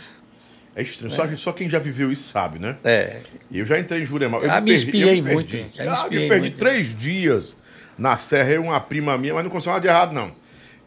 É 0.79 0.83
estranho. 0.83 1.11
Só, 1.13 1.27
que- 1.27 1.37
só 1.37 1.51
quem 1.51 1.69
já 1.69 1.79
viveu 1.79 2.11
isso 2.11 2.29
sabe, 2.29 2.57
né? 2.59 2.77
É. 2.83 3.17
E 3.51 3.59
eu 3.59 3.65
já 3.65 3.77
entrei 3.79 4.01
em 4.01 4.05
Jurema. 4.05 4.37
Eu 4.37 4.49
Ah, 4.51 4.61
me 4.61 4.71
perdi- 4.71 4.85
espiei 4.85 5.19
eu 5.19 5.23
me 5.23 5.33
muito, 5.33 5.51
perdi. 5.51 5.71
já 5.75 5.83
me 5.83 5.89
Ah, 5.89 6.03
me 6.09 6.09
perdi 6.27 6.39
muito. 6.39 6.57
três 6.57 6.95
dias 6.95 7.55
na 7.97 8.15
serra. 8.17 8.49
Eu 8.49 8.63
e 8.63 8.65
uma 8.67 8.79
prima 8.79 9.17
minha, 9.17 9.33
mas 9.33 9.43
não 9.43 9.49
aconteceu 9.49 9.71
nada 9.73 9.81
de 9.81 9.87
errado, 9.87 10.13
não. 10.13 10.31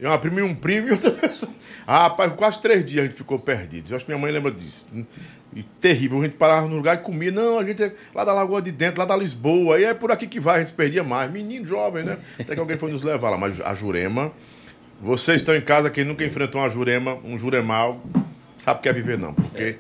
E 0.00 0.06
uma 0.06 0.18
prima 0.18 0.40
e 0.40 0.42
um 0.42 0.54
primo 0.54 0.88
e 0.88 0.90
outra 0.92 1.10
pessoa. 1.12 1.52
Ah, 1.86 2.04
rapaz, 2.04 2.32
quase 2.34 2.60
três 2.60 2.84
dias 2.84 3.00
a 3.04 3.06
gente 3.06 3.16
ficou 3.16 3.38
perdido. 3.38 3.90
Eu 3.90 3.96
acho 3.96 4.04
que 4.06 4.10
minha 4.10 4.20
mãe 4.20 4.32
lembra 4.32 4.50
disso. 4.50 4.86
E 5.54 5.62
terrível, 5.80 6.18
a 6.20 6.22
gente 6.24 6.36
parava 6.36 6.66
no 6.66 6.76
lugar 6.76 6.94
e 6.96 6.98
comia. 7.00 7.30
Não, 7.30 7.58
a 7.58 7.64
gente 7.64 7.82
é 7.82 7.92
lá 8.14 8.24
da 8.24 8.32
Lagoa 8.32 8.62
de 8.62 8.72
Dentro, 8.72 9.00
lá 9.00 9.04
da 9.04 9.14
Lisboa. 9.16 9.78
E 9.78 9.84
é 9.84 9.92
por 9.92 10.10
aqui 10.10 10.26
que 10.26 10.40
vai, 10.40 10.56
a 10.56 10.58
gente 10.60 10.68
se 10.68 10.74
perdia 10.74 11.04
mais. 11.04 11.30
Menino 11.30 11.66
jovem, 11.66 12.02
né? 12.04 12.16
Até 12.40 12.54
que 12.54 12.60
alguém 12.60 12.78
foi 12.78 12.90
nos 12.90 13.02
levar 13.02 13.28
lá. 13.30 13.36
Mas 13.36 13.60
a 13.60 13.74
Jurema, 13.74 14.32
vocês 15.00 15.36
estão 15.42 15.54
em 15.54 15.60
casa, 15.60 15.90
quem 15.90 16.04
nunca 16.04 16.24
enfrentou 16.24 16.60
uma 16.60 16.70
Jurema, 16.70 17.18
um 17.22 17.38
Juremal, 17.38 18.00
sabe 18.62 18.78
o 18.78 18.82
que 18.82 18.88
é 18.88 18.92
viver, 18.92 19.18
não. 19.18 19.34
Porque 19.34 19.78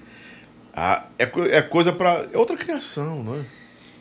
a, 0.74 1.04
é, 1.18 1.24
é 1.50 1.62
coisa 1.62 1.92
para 1.92 2.26
É 2.32 2.36
outra 2.36 2.56
criação, 2.56 3.22
não 3.22 3.36
é? 3.36 3.44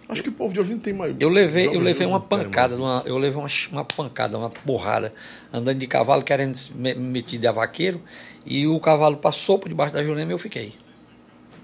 Acho 0.10 0.22
que 0.24 0.28
o 0.30 0.34
povo 0.34 0.54
de 0.54 0.60
hoje 0.60 0.72
não 0.72 0.80
tem 0.80 0.92
mais. 0.92 1.16
Eu 1.20 1.30
levei, 1.30 1.68
eu 1.68 1.80
levei 1.80 2.06
uma 2.06 2.20
pancada, 2.20 2.76
uma, 2.76 3.02
eu 3.06 3.18
levei 3.18 3.40
uma, 3.40 3.48
uma 3.72 3.86
pancada, 3.86 4.38
uma 4.38 4.50
porrada, 4.50 5.14
andando 5.54 5.78
de 5.80 5.88
cavalo, 5.88 6.22
querendo 6.22 6.58
me- 6.76 6.94
me 6.96 7.02
meter 7.12 7.38
de 7.40 7.50
vaqueiro, 7.50 8.02
e 8.46 8.68
o 8.68 8.78
cavalo 8.82 9.16
passou 9.16 9.58
por 9.58 9.70
debaixo 9.70 9.94
da 9.94 10.04
jurema 10.04 10.32
e 10.32 10.34
eu 10.34 10.38
fiquei. 10.38 10.76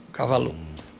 O 0.07 0.11
cavalo. 0.13 0.55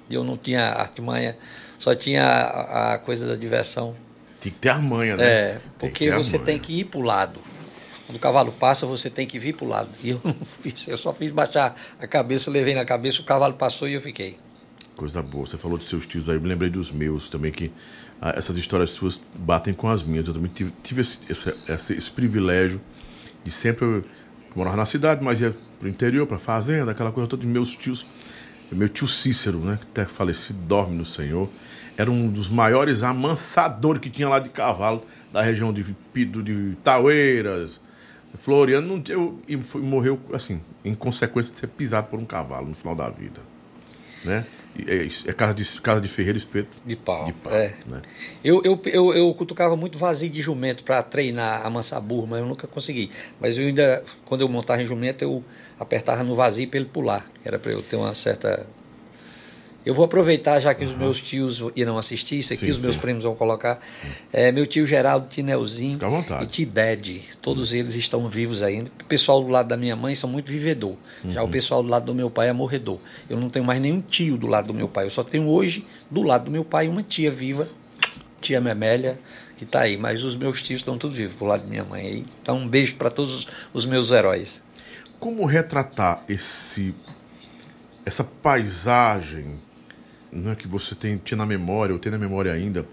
E 0.09 0.15
eu 0.15 0.25
não 0.25 0.35
tinha 0.35 0.61
artimanha, 0.61 1.37
só 1.79 1.95
tinha 1.95 2.23
a, 2.25 2.93
a 2.95 2.97
coisa 2.97 3.25
da 3.25 3.35
diversão. 3.37 3.95
Tem 4.41 4.51
que 4.51 4.59
ter 4.59 4.69
a 4.69 4.77
manha, 4.79 5.15
né? 5.15 5.23
É, 5.25 5.51
Tem 5.51 5.59
que 5.61 5.69
porque 5.79 6.05
ter 6.05 6.13
a 6.13 6.17
você 6.17 6.37
tem 6.37 6.59
que 6.59 6.79
ir 6.79 6.83
para 6.83 6.99
o 6.99 7.03
lado. 7.03 7.39
Quando 8.07 8.15
o 8.15 8.19
cavalo 8.19 8.51
passa, 8.53 8.85
você 8.85 9.09
tem 9.09 9.27
que 9.27 9.37
vir 9.37 9.53
para 9.53 9.65
o 9.65 9.69
lado. 9.69 9.89
E 10.03 10.09
eu 10.11 10.21
eu 10.87 10.97
só 10.97 11.13
fiz 11.13 11.29
baixar 11.31 11.75
a 11.99 12.07
cabeça, 12.07 12.49
levei 12.49 12.73
na 12.73 12.85
cabeça, 12.85 13.21
o 13.21 13.25
cavalo 13.25 13.53
passou 13.53 13.87
e 13.87 13.93
eu 13.93 14.01
fiquei. 14.01 14.39
Coisa 14.95 15.21
boa. 15.21 15.45
Você 15.45 15.57
falou 15.57 15.77
dos 15.77 15.87
seus 15.89 16.05
tios 16.07 16.27
aí, 16.29 16.35
eu 16.37 16.41
me 16.41 16.47
lembrei 16.47 16.69
dos 16.71 16.89
meus 16.89 17.29
também, 17.29 17.51
que 17.51 17.71
ah, 18.21 18.33
essas 18.35 18.57
histórias 18.57 18.89
suas 18.91 19.19
batem 19.35 19.73
com 19.73 19.89
as 19.89 20.01
minhas. 20.01 20.27
Eu 20.27 20.33
também 20.33 20.49
tive, 20.55 20.73
tive 20.81 21.01
esse, 21.01 21.19
esse, 21.29 21.93
esse- 21.93 22.11
privilégio 22.11 22.81
de 23.43 23.51
sempre 23.51 23.85
eu 23.85 24.03
morava 24.55 24.77
na 24.77 24.85
cidade, 24.85 25.23
mas 25.23 25.39
ia 25.39 25.55
pro 25.79 25.87
interior, 25.87 26.25
pra 26.25 26.39
fazenda, 26.39 26.91
aquela 26.91 27.11
coisa 27.11 27.27
toda. 27.29 27.45
Meus 27.45 27.75
tios, 27.75 28.05
meu 28.71 28.89
tio 28.89 29.07
Cícero, 29.07 29.59
né, 29.59 29.77
que 29.79 29.85
até 29.91 30.05
falecido, 30.05 30.57
dorme 30.61 30.95
no 30.95 31.05
Senhor, 31.05 31.47
era 31.95 32.09
um 32.09 32.27
dos 32.29 32.49
maiores 32.49 33.03
amansadores 33.03 34.01
que 34.01 34.09
tinha 34.09 34.27
lá 34.29 34.39
de 34.39 34.49
cavalo, 34.49 35.03
da 35.31 35.41
região 35.41 35.71
de 35.73 35.83
Pido, 36.13 36.41
de 36.41 36.75
Taueiras, 36.83 37.79
Floriano. 38.37 38.97
Não, 38.97 39.03
eu, 39.07 39.39
e 39.47 39.57
foi- 39.57 39.81
morreu, 39.81 40.19
assim, 40.33 40.61
em 40.85 40.93
consequência 40.93 41.53
de 41.53 41.59
ser 41.59 41.67
pisado 41.67 42.07
por 42.07 42.19
um 42.19 42.25
cavalo 42.25 42.67
no 42.67 42.75
final 42.75 42.95
da 42.95 43.09
vida 43.09 43.41
né? 44.23 44.45
É, 44.85 45.07
é 45.29 45.33
casa 45.33 45.53
de, 45.55 45.81
casa 45.81 45.99
de 46.01 46.07
ferreiro 46.07 46.37
espeto 46.37 46.77
De 46.85 46.95
pau. 46.95 47.25
de 47.25 47.33
pau, 47.33 47.51
é. 47.51 47.73
né? 47.87 48.01
Eu, 48.43 48.61
eu, 48.63 48.79
eu, 48.85 49.13
eu 49.13 49.33
cutucava 49.33 49.75
muito 49.75 49.97
vazio 49.97 50.29
de 50.29 50.41
jumento 50.41 50.83
para 50.83 51.01
treinar 51.01 51.65
a 51.65 51.69
mansar 51.69 51.99
burro, 51.99 52.27
mas 52.27 52.39
eu 52.41 52.45
nunca 52.45 52.67
consegui. 52.67 53.09
Mas 53.39 53.57
eu 53.57 53.65
ainda, 53.65 54.03
quando 54.25 54.41
eu 54.41 54.49
montava 54.49 54.81
em 54.81 54.85
jumento, 54.85 55.23
eu 55.23 55.43
apertava 55.79 56.23
no 56.23 56.35
vazio 56.35 56.67
para 56.67 56.79
ele 56.79 56.89
pular. 56.89 57.25
Era 57.43 57.57
para 57.57 57.71
eu 57.71 57.81
ter 57.81 57.95
uma 57.95 58.13
certa. 58.13 58.67
Eu 59.87 59.93
vou 59.93 60.03
aproveitar, 60.03 60.59
já 60.59 60.73
que 60.73 60.83
os 60.83 60.93
meus 60.93 61.21
tios 61.21 61.63
irão 61.73 61.97
assistir, 61.97 62.39
isso 62.39 62.51
aqui 62.51 62.65
Sim, 62.65 62.71
os 62.71 62.77
meus 62.77 62.95
sim. 62.95 62.99
primos 62.99 63.23
vão 63.23 63.33
colocar. 63.35 63.79
É, 64.33 64.51
meu 64.51 64.67
tio 64.67 64.85
Geraldo, 64.85 65.27
Tinelzinho 65.29 65.97
e 66.41 66.45
Tibede, 66.45 67.23
todos 67.41 67.71
eles 67.71 67.95
estão 67.95 68.27
vivos 68.27 68.61
ainda. 68.61 68.91
O 69.01 69.05
pessoal 69.05 69.41
do 69.41 69.47
lado 69.47 69.69
da 69.69 69.77
minha 69.77 69.95
mãe 69.95 70.13
são 70.13 70.29
muito 70.29 70.51
vivedor. 70.51 70.97
Já 71.29 71.41
Uhum. 71.41 71.47
o 71.47 71.49
pessoal 71.49 71.81
do 71.81 71.87
lado 71.87 72.05
do 72.05 72.13
meu 72.13 72.29
pai 72.29 72.49
é 72.49 72.53
morredor. 72.53 72.99
Eu 73.29 73.39
não 73.39 73.49
tenho 73.49 73.63
mais 73.63 73.79
nenhum 73.79 74.01
tio 74.01 74.37
do 74.37 74.45
lado 74.45 74.67
do 74.67 74.73
meu 74.73 74.89
pai. 74.89 75.05
Eu 75.05 75.09
só 75.09 75.23
tenho 75.23 75.47
hoje, 75.47 75.87
do 76.11 76.21
lado 76.21 76.43
do 76.45 76.51
meu 76.51 76.65
pai, 76.65 76.89
uma 76.89 77.01
tia 77.01 77.31
viva, 77.31 77.69
tia 78.41 78.59
Memélia, 78.59 79.17
que 79.55 79.63
está 79.63 79.83
aí. 79.83 79.97
Mas 79.97 80.21
os 80.21 80.35
meus 80.35 80.61
tios 80.61 80.81
estão 80.81 80.97
todos 80.97 81.15
vivos, 81.15 81.37
do 81.37 81.45
lado 81.45 81.61
da 81.63 81.69
minha 81.69 81.85
mãe. 81.85 82.25
Então, 82.41 82.57
um 82.57 82.67
beijo 82.67 82.97
para 82.97 83.09
todos 83.09 83.33
os, 83.33 83.47
os 83.73 83.85
meus 83.85 84.11
heróis. 84.11 84.61
Como 85.17 85.45
retratar 85.45 86.23
esse 86.27 86.93
essa 88.05 88.23
paisagem 88.23 89.55
né, 90.37 90.55
que 90.55 90.67
você 90.67 90.95
tem, 90.95 91.17
tinha 91.17 91.37
na 91.37 91.45
memória, 91.45 91.93
ou 91.93 91.99
tem 91.99 92.11
na 92.11 92.17
memória 92.17 92.51
ainda, 92.51 92.85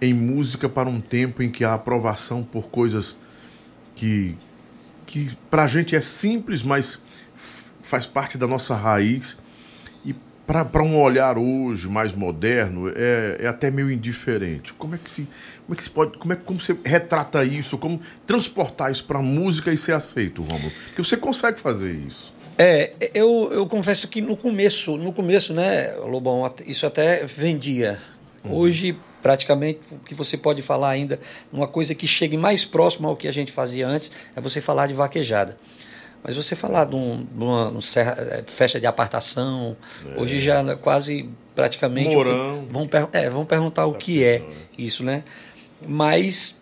em 0.00 0.12
música 0.12 0.68
para 0.68 0.88
um 0.88 1.00
tempo 1.00 1.42
em 1.42 1.50
que 1.50 1.64
a 1.64 1.74
aprovação 1.74 2.42
por 2.42 2.68
coisas 2.68 3.16
que, 3.94 4.36
que 5.06 5.36
pra 5.50 5.66
gente 5.66 5.94
é 5.94 6.00
simples, 6.00 6.62
mas 6.62 6.98
faz 7.80 8.06
parte 8.06 8.36
da 8.36 8.46
nossa 8.46 8.74
raiz. 8.74 9.36
E 10.04 10.14
para 10.46 10.82
um 10.82 11.00
olhar 11.00 11.38
hoje 11.38 11.88
mais 11.88 12.12
moderno, 12.12 12.90
é, 12.94 13.38
é 13.40 13.46
até 13.46 13.70
meio 13.70 13.90
indiferente. 13.90 14.72
Como 14.74 14.94
é 14.94 14.98
que 14.98 15.10
se, 15.10 15.28
como 15.64 15.74
é 15.74 15.76
que 15.76 15.82
se 15.82 15.90
pode, 15.90 16.18
como 16.18 16.32
é 16.32 16.36
como 16.36 16.60
você 16.60 16.76
retrata 16.84 17.44
isso, 17.44 17.78
como 17.78 18.00
transportar 18.26 18.90
isso 18.90 19.04
para 19.04 19.22
música 19.22 19.72
e 19.72 19.78
ser 19.78 19.92
aceito, 19.92 20.42
Romulo? 20.42 20.72
Porque 20.86 21.04
você 21.04 21.16
consegue 21.16 21.60
fazer 21.60 21.92
isso. 21.92 22.33
É, 22.56 22.92
eu, 23.12 23.50
eu 23.52 23.66
confesso 23.66 24.06
que 24.06 24.20
no 24.20 24.36
começo, 24.36 24.96
no 24.96 25.12
começo, 25.12 25.52
né, 25.52 25.92
Lobão, 25.94 26.52
isso 26.66 26.86
até 26.86 27.24
vendia. 27.26 28.00
Hoje, 28.48 28.96
praticamente, 29.22 29.80
o 29.90 29.98
que 29.98 30.14
você 30.14 30.36
pode 30.36 30.60
falar 30.62 30.90
ainda, 30.90 31.18
uma 31.52 31.66
coisa 31.66 31.94
que 31.94 32.06
chegue 32.06 32.36
mais 32.36 32.64
próximo 32.64 33.08
ao 33.08 33.16
que 33.16 33.26
a 33.26 33.32
gente 33.32 33.50
fazia 33.50 33.88
antes, 33.88 34.10
é 34.36 34.40
você 34.40 34.60
falar 34.60 34.86
de 34.86 34.94
vaquejada. 34.94 35.56
Mas 36.22 36.36
você 36.36 36.54
falar 36.54 36.84
de, 36.84 36.94
um, 36.94 37.24
de 37.24 37.44
uma 37.44 37.70
um 37.70 37.80
serra- 37.80 38.16
eh, 38.18 38.44
festa 38.46 38.80
de 38.80 38.86
apartação, 38.86 39.76
hoje 40.16 40.40
já 40.40 40.60
é 40.60 40.74
quase 40.76 41.28
praticamente. 41.54 42.14
Mourão. 42.14 42.66
Vão, 42.70 42.88
é, 43.12 43.28
vão 43.28 43.44
perguntar 43.44 43.84
o 43.86 43.94
que 43.94 44.24
é 44.24 44.42
isso, 44.78 45.02
né? 45.04 45.22
Mas 45.86 46.54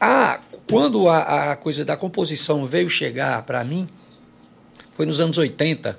a, 0.00 0.40
quando 0.68 1.08
a, 1.08 1.52
a 1.52 1.56
coisa 1.56 1.84
da 1.84 1.96
composição 1.96 2.64
veio 2.64 2.88
chegar 2.88 3.42
para 3.42 3.64
mim, 3.64 3.88
foi 4.98 5.06
nos 5.06 5.20
anos 5.20 5.38
80, 5.38 5.96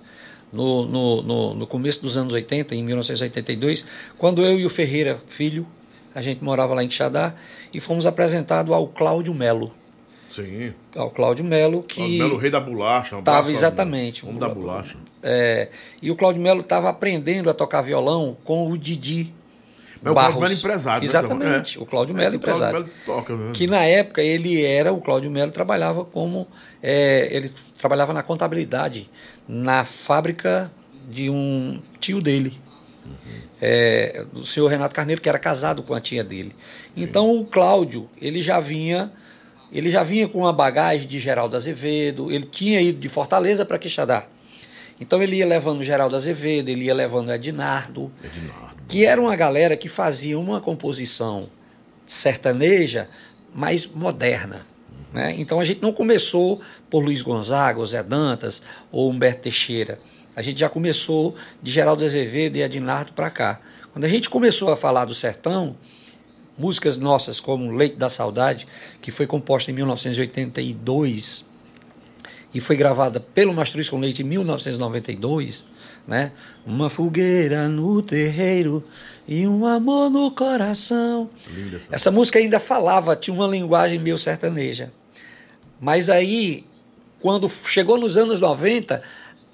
no, 0.51 0.85
no, 0.85 1.21
no, 1.21 1.55
no 1.55 1.65
começo 1.65 2.01
dos 2.01 2.17
anos 2.17 2.33
80, 2.33 2.75
em 2.75 2.83
1982, 2.83 3.85
quando 4.17 4.43
eu 4.43 4.59
e 4.59 4.65
o 4.65 4.69
Ferreira 4.69 5.17
Filho, 5.25 5.65
a 6.13 6.21
gente 6.21 6.43
morava 6.43 6.73
lá 6.73 6.83
em 6.83 6.89
Quixadá, 6.89 7.33
e 7.73 7.79
fomos 7.79 8.05
apresentados 8.05 8.73
ao 8.73 8.85
Cláudio 8.87 9.33
Melo. 9.33 9.73
Sim. 10.29 10.73
Ao 10.97 11.09
Cláudio 11.09 11.45
Melo, 11.45 11.81
que. 11.81 12.03
Que... 12.03 12.17
Melo 12.17 12.35
Rei 12.35 12.51
da 12.51 12.59
Bolacha. 12.59 13.15
Um 13.15 13.23
Tava 13.23 13.49
exatamente. 13.53 14.25
Homem 14.25 14.37
da 14.37 14.49
bolacha. 14.49 14.97
É, 15.23 15.69
e 16.01 16.11
o 16.11 16.15
Cláudio 16.17 16.41
Melo 16.41 16.59
estava 16.59 16.89
aprendendo 16.89 17.49
a 17.49 17.53
tocar 17.53 17.81
violão 17.81 18.35
com 18.43 18.69
o 18.69 18.77
Didi. 18.77 19.33
Mas 20.01 20.11
o 20.11 20.15
Barros. 20.15 20.35
Cláudio 20.35 20.41
Melo 20.41 20.53
é 20.53 20.55
empresário, 20.57 21.01
né? 21.01 21.09
Exatamente, 21.09 21.77
É. 21.77 21.81
o 21.81 21.85
Cláudio 21.85 22.15
Melo 22.15 22.33
é 22.33 22.37
O 22.37 22.39
Cláudio 22.39 22.57
empresário. 22.65 22.79
Melo 22.87 22.93
toca 23.05 23.35
mesmo. 23.35 23.53
Que 23.53 23.67
na 23.67 23.83
época 23.83 24.21
ele 24.21 24.63
era, 24.63 24.93
o 24.93 25.01
Cláudio 25.01 25.29
Melo 25.29 25.51
trabalhava 25.51 26.05
como. 26.05 26.47
é, 26.81 27.27
ele 27.31 27.51
trabalhava 27.77 28.13
na 28.13 28.23
contabilidade, 28.23 29.09
na 29.47 29.83
fábrica 29.85 30.71
de 31.09 31.29
um 31.29 31.81
tio 31.99 32.21
dele. 32.21 32.59
É, 33.61 34.23
do 34.31 34.45
senhor 34.45 34.67
Renato 34.67 34.95
Carneiro, 34.95 35.21
que 35.21 35.27
era 35.27 35.37
casado 35.39 35.83
com 35.83 35.93
a 35.93 35.99
tia 35.99 36.23
dele. 36.23 36.55
Então 36.95 37.35
o 37.37 37.45
Cláudio, 37.45 38.09
ele 38.21 38.41
já 38.41 38.59
vinha. 38.59 39.11
Ele 39.71 39.89
já 39.91 40.01
vinha 40.01 40.27
com 40.27 40.39
uma 40.39 40.53
bagagem 40.53 41.07
de 41.07 41.19
Geraldo 41.19 41.55
Azevedo, 41.55 42.31
ele 42.31 42.45
tinha 42.45 42.81
ido 42.81 42.99
de 42.99 43.07
Fortaleza 43.07 43.63
para 43.63 43.77
Quixadá. 43.77 44.25
Então 44.99 45.21
ele 45.21 45.35
ia 45.35 45.45
levando 45.45 45.83
Geraldo 45.83 46.15
Azevedo, 46.15 46.69
ele 46.69 46.85
ia 46.85 46.93
levando 46.93 47.31
Ednardo, 47.31 48.11
Ednardo. 48.23 48.78
Que 48.89 49.05
era 49.05 49.21
uma 49.21 49.35
galera 49.35 49.77
que 49.77 49.87
fazia 49.87 50.37
uma 50.37 50.59
composição 50.59 51.47
sertaneja, 52.07 53.07
mas 53.53 53.85
moderna. 53.85 54.65
Né? 55.13 55.35
Então 55.37 55.59
a 55.59 55.63
gente 55.63 55.79
não 55.79 55.93
começou 55.93 56.59
por 56.89 57.03
Luiz 57.03 57.21
Gonzaga, 57.21 57.79
ou 57.79 57.85
Zé 57.85 58.01
Dantas 58.01 58.61
ou 58.91 59.09
Humberto 59.09 59.43
Teixeira. 59.43 59.99
A 60.35 60.41
gente 60.41 60.59
já 60.59 60.67
começou 60.67 61.35
de 61.61 61.71
Geraldo 61.71 62.03
Azevedo 62.03 62.57
e 62.57 62.63
Ednardo 62.63 63.13
para 63.13 63.29
cá. 63.29 63.61
Quando 63.93 64.05
a 64.05 64.09
gente 64.09 64.27
começou 64.27 64.71
a 64.71 64.75
falar 64.75 65.05
do 65.05 65.13
sertão, 65.13 65.77
músicas 66.57 66.97
nossas 66.97 67.39
como 67.39 67.71
Leite 67.71 67.95
da 67.95 68.09
Saudade, 68.09 68.65
que 69.01 69.11
foi 69.11 69.27
composta 69.27 69.69
em 69.69 69.73
1982 69.75 71.45
e 72.53 72.59
foi 72.59 72.75
gravada 72.75 73.19
pelo 73.19 73.53
Mastruz 73.53 73.87
com 73.87 73.99
Leite 73.99 74.23
em 74.23 74.25
1992, 74.25 75.65
né? 76.09 76.31
Uma 76.65 76.89
fogueira 76.89 77.69
no 77.69 78.01
terreiro 78.01 78.83
e 79.27 79.47
um 79.47 79.63
amor 79.63 80.09
no 80.09 80.31
coração. 80.31 81.29
Linda. 81.47 81.79
Essa 81.91 82.09
música 82.09 82.39
ainda 82.39 82.59
falava, 82.59 83.15
tinha 83.15 83.33
uma 83.33 83.45
linguagem 83.45 83.99
meio 83.99 84.17
sertaneja. 84.17 84.91
Mas 85.79 86.09
aí, 86.09 86.65
quando 87.19 87.47
chegou 87.47 87.95
nos 87.95 88.17
anos 88.17 88.39
90, 88.39 89.03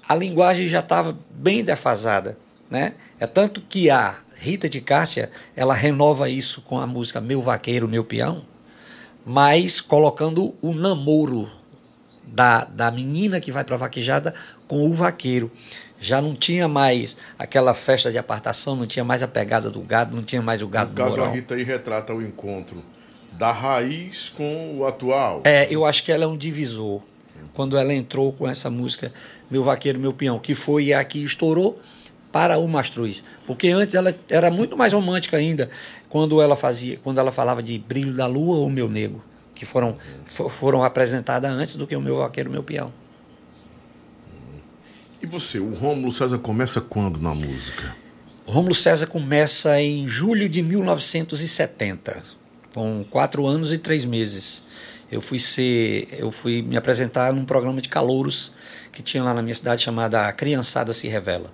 a 0.08 0.14
linguagem 0.14 0.66
já 0.66 0.80
estava 0.80 1.16
bem 1.30 1.62
defasada, 1.62 2.38
né? 2.70 2.94
É 3.20 3.26
tanto 3.26 3.60
que 3.60 3.90
a 3.90 4.16
Rita 4.34 4.66
de 4.66 4.80
Cássia, 4.80 5.30
ela 5.54 5.74
renova 5.74 6.30
isso 6.30 6.62
com 6.62 6.78
a 6.78 6.86
música 6.86 7.20
Meu 7.20 7.42
Vaqueiro, 7.42 7.86
Meu 7.86 8.02
Peão, 8.02 8.42
mas 9.26 9.80
colocando 9.80 10.54
o 10.62 10.72
namoro 10.72 11.50
da, 12.26 12.64
da 12.64 12.90
menina 12.90 13.40
que 13.40 13.52
vai 13.52 13.62
para 13.62 13.76
a 13.76 13.78
vaquejada 13.78 14.34
com 14.66 14.86
o 14.86 14.92
vaqueiro. 14.92 15.50
Já 16.06 16.22
não 16.22 16.36
tinha 16.36 16.68
mais 16.68 17.16
aquela 17.36 17.74
festa 17.74 18.12
de 18.12 18.16
apartação, 18.16 18.76
não 18.76 18.86
tinha 18.86 19.04
mais 19.04 19.24
a 19.24 19.28
pegada 19.28 19.68
do 19.68 19.80
gado, 19.80 20.14
não 20.14 20.22
tinha 20.22 20.40
mais 20.40 20.62
o 20.62 20.68
gado 20.68 20.90
No 20.90 20.96
caso, 20.96 21.14
a 21.14 21.18
moral. 21.18 21.34
Rita 21.34 21.56
aí 21.56 21.64
retrata 21.64 22.14
o 22.14 22.22
encontro 22.22 22.80
da 23.32 23.50
raiz 23.50 24.28
com 24.28 24.78
o 24.78 24.86
atual. 24.86 25.42
É, 25.44 25.66
eu 25.68 25.84
acho 25.84 26.04
que 26.04 26.12
ela 26.12 26.22
é 26.22 26.26
um 26.26 26.36
divisor. 26.36 27.02
Quando 27.52 27.76
ela 27.76 27.92
entrou 27.92 28.32
com 28.32 28.46
essa 28.46 28.70
música, 28.70 29.12
Meu 29.50 29.64
Vaqueiro, 29.64 29.98
Meu 29.98 30.12
Peão, 30.12 30.38
que 30.38 30.54
foi 30.54 30.92
a 30.92 31.02
que 31.02 31.24
estourou 31.24 31.80
para 32.30 32.56
o 32.56 32.68
Mastruz. 32.68 33.24
Porque 33.44 33.68
antes 33.70 33.96
ela 33.96 34.14
era 34.28 34.48
muito 34.48 34.76
mais 34.76 34.92
romântica 34.92 35.36
ainda, 35.36 35.68
quando 36.08 36.40
ela 36.40 36.54
fazia, 36.54 37.00
quando 37.02 37.18
ela 37.18 37.32
falava 37.32 37.60
de 37.60 37.76
Brilho 37.80 38.12
da 38.12 38.28
Lua 38.28 38.58
ou 38.58 38.70
Meu 38.70 38.88
Nego, 38.88 39.24
que 39.56 39.66
foram, 39.66 39.96
foram 40.26 40.84
apresentadas 40.84 41.50
antes 41.50 41.74
do 41.74 41.84
que 41.84 41.96
o 41.96 42.00
Meu 42.00 42.18
Vaqueiro, 42.18 42.48
Meu 42.48 42.62
Peão. 42.62 42.92
E 45.22 45.26
você, 45.26 45.58
o 45.58 45.72
Rômulo 45.72 46.12
César 46.12 46.38
começa 46.38 46.80
quando 46.80 47.20
na 47.20 47.34
música? 47.34 47.94
O 48.46 48.52
Rômulo 48.52 48.74
César 48.74 49.06
começa 49.06 49.80
em 49.80 50.06
julho 50.06 50.48
de 50.48 50.62
1970, 50.62 52.22
com 52.74 53.04
quatro 53.10 53.46
anos 53.46 53.72
e 53.72 53.78
três 53.78 54.04
meses. 54.04 54.62
Eu 55.10 55.20
fui 55.20 55.38
ser, 55.38 56.08
eu 56.18 56.30
fui 56.30 56.62
me 56.62 56.76
apresentar 56.76 57.32
num 57.32 57.44
programa 57.44 57.80
de 57.80 57.88
calouros 57.88 58.52
que 58.92 59.02
tinha 59.02 59.22
lá 59.22 59.32
na 59.34 59.42
minha 59.42 59.54
cidade 59.54 59.82
chamada 59.82 60.26
A 60.26 60.32
Criançada 60.32 60.92
se 60.92 61.08
Revela. 61.08 61.50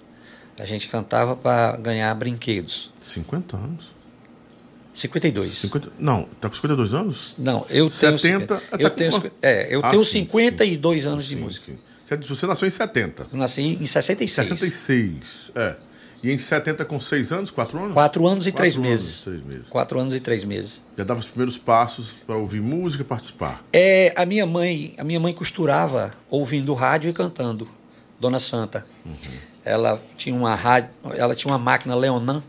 A 0.59 0.65
gente 0.65 0.89
cantava 0.89 1.35
para 1.35 1.77
ganhar 1.79 2.15
brinquedos. 2.15 2.93
50 3.01 3.57
anos? 3.57 3.93
52. 4.93 5.59
50, 5.59 5.93
não, 5.99 6.29
tá 6.41 6.49
com 6.51 6.55
52 6.55 6.93
anos? 6.93 7.37
Não, 7.39 7.65
eu 7.71 7.89
tenho 7.89 8.19
70, 8.19 8.63
eu 8.79 8.91
tá 8.91 8.97
tenho, 8.97 9.21
com- 9.23 9.31
é, 9.41 9.75
eu 9.75 9.81
Ah, 9.83 9.91
tenho 9.91 10.05
sim, 10.05 10.21
52 10.21 11.07
anos 11.07 11.25
de 11.27 11.35
Sim, 11.35 11.41
música. 11.41 11.73
sim. 11.73 11.79
Você- 12.17 12.35
Você 12.35 12.47
nasceu 12.47 12.67
em 12.69 12.71
70. 12.71 13.27
Eu 13.33 13.39
nasci 13.39 13.63
em 13.63 13.87
66. 13.87 14.49
66. 14.49 15.53
É. 15.55 15.77
E 16.23 16.31
em 16.31 16.39
70 16.39 16.85
com 16.85 17.01
6 17.01 17.33
anos, 17.33 17.51
4 17.51 17.79
anos? 17.81 17.95
Quatro 17.95 18.27
anos 18.29 18.47
e 18.47 18.51
Quatro 18.53 18.59
três 18.59 18.77
anos, 18.77 18.89
meses. 18.89 19.23
três 19.23 19.43
meses. 19.45 19.67
Quatro 19.69 19.99
anos 19.99 20.15
e 20.15 20.21
três 20.21 20.45
meses. 20.45 20.81
Já 20.97 21.03
dava 21.03 21.19
os 21.19 21.27
primeiros 21.27 21.59
passos 21.59 22.11
para 22.25 22.37
ouvir 22.37 22.61
música 22.61 23.03
e 23.03 23.07
participar. 23.07 23.65
É, 23.73 24.13
a 24.17 24.25
minha 24.25 24.47
mãe, 24.47 24.95
a 24.99 25.03
minha 25.03 25.19
mãe 25.19 25.35
costurava 25.35 26.13
ouvindo 26.31 26.73
rádio 26.75 27.11
e 27.11 27.13
cantando. 27.13 27.69
Dona 28.21 28.39
Santa. 28.39 28.87
Ela 29.65 30.01
tinha 30.17 30.35
uma 30.35 30.55
rádio, 30.55 30.91
ela 31.17 31.35
tinha 31.35 31.51
uma 31.53 31.59
máquina 31.59 31.95
Leonan 31.97 32.41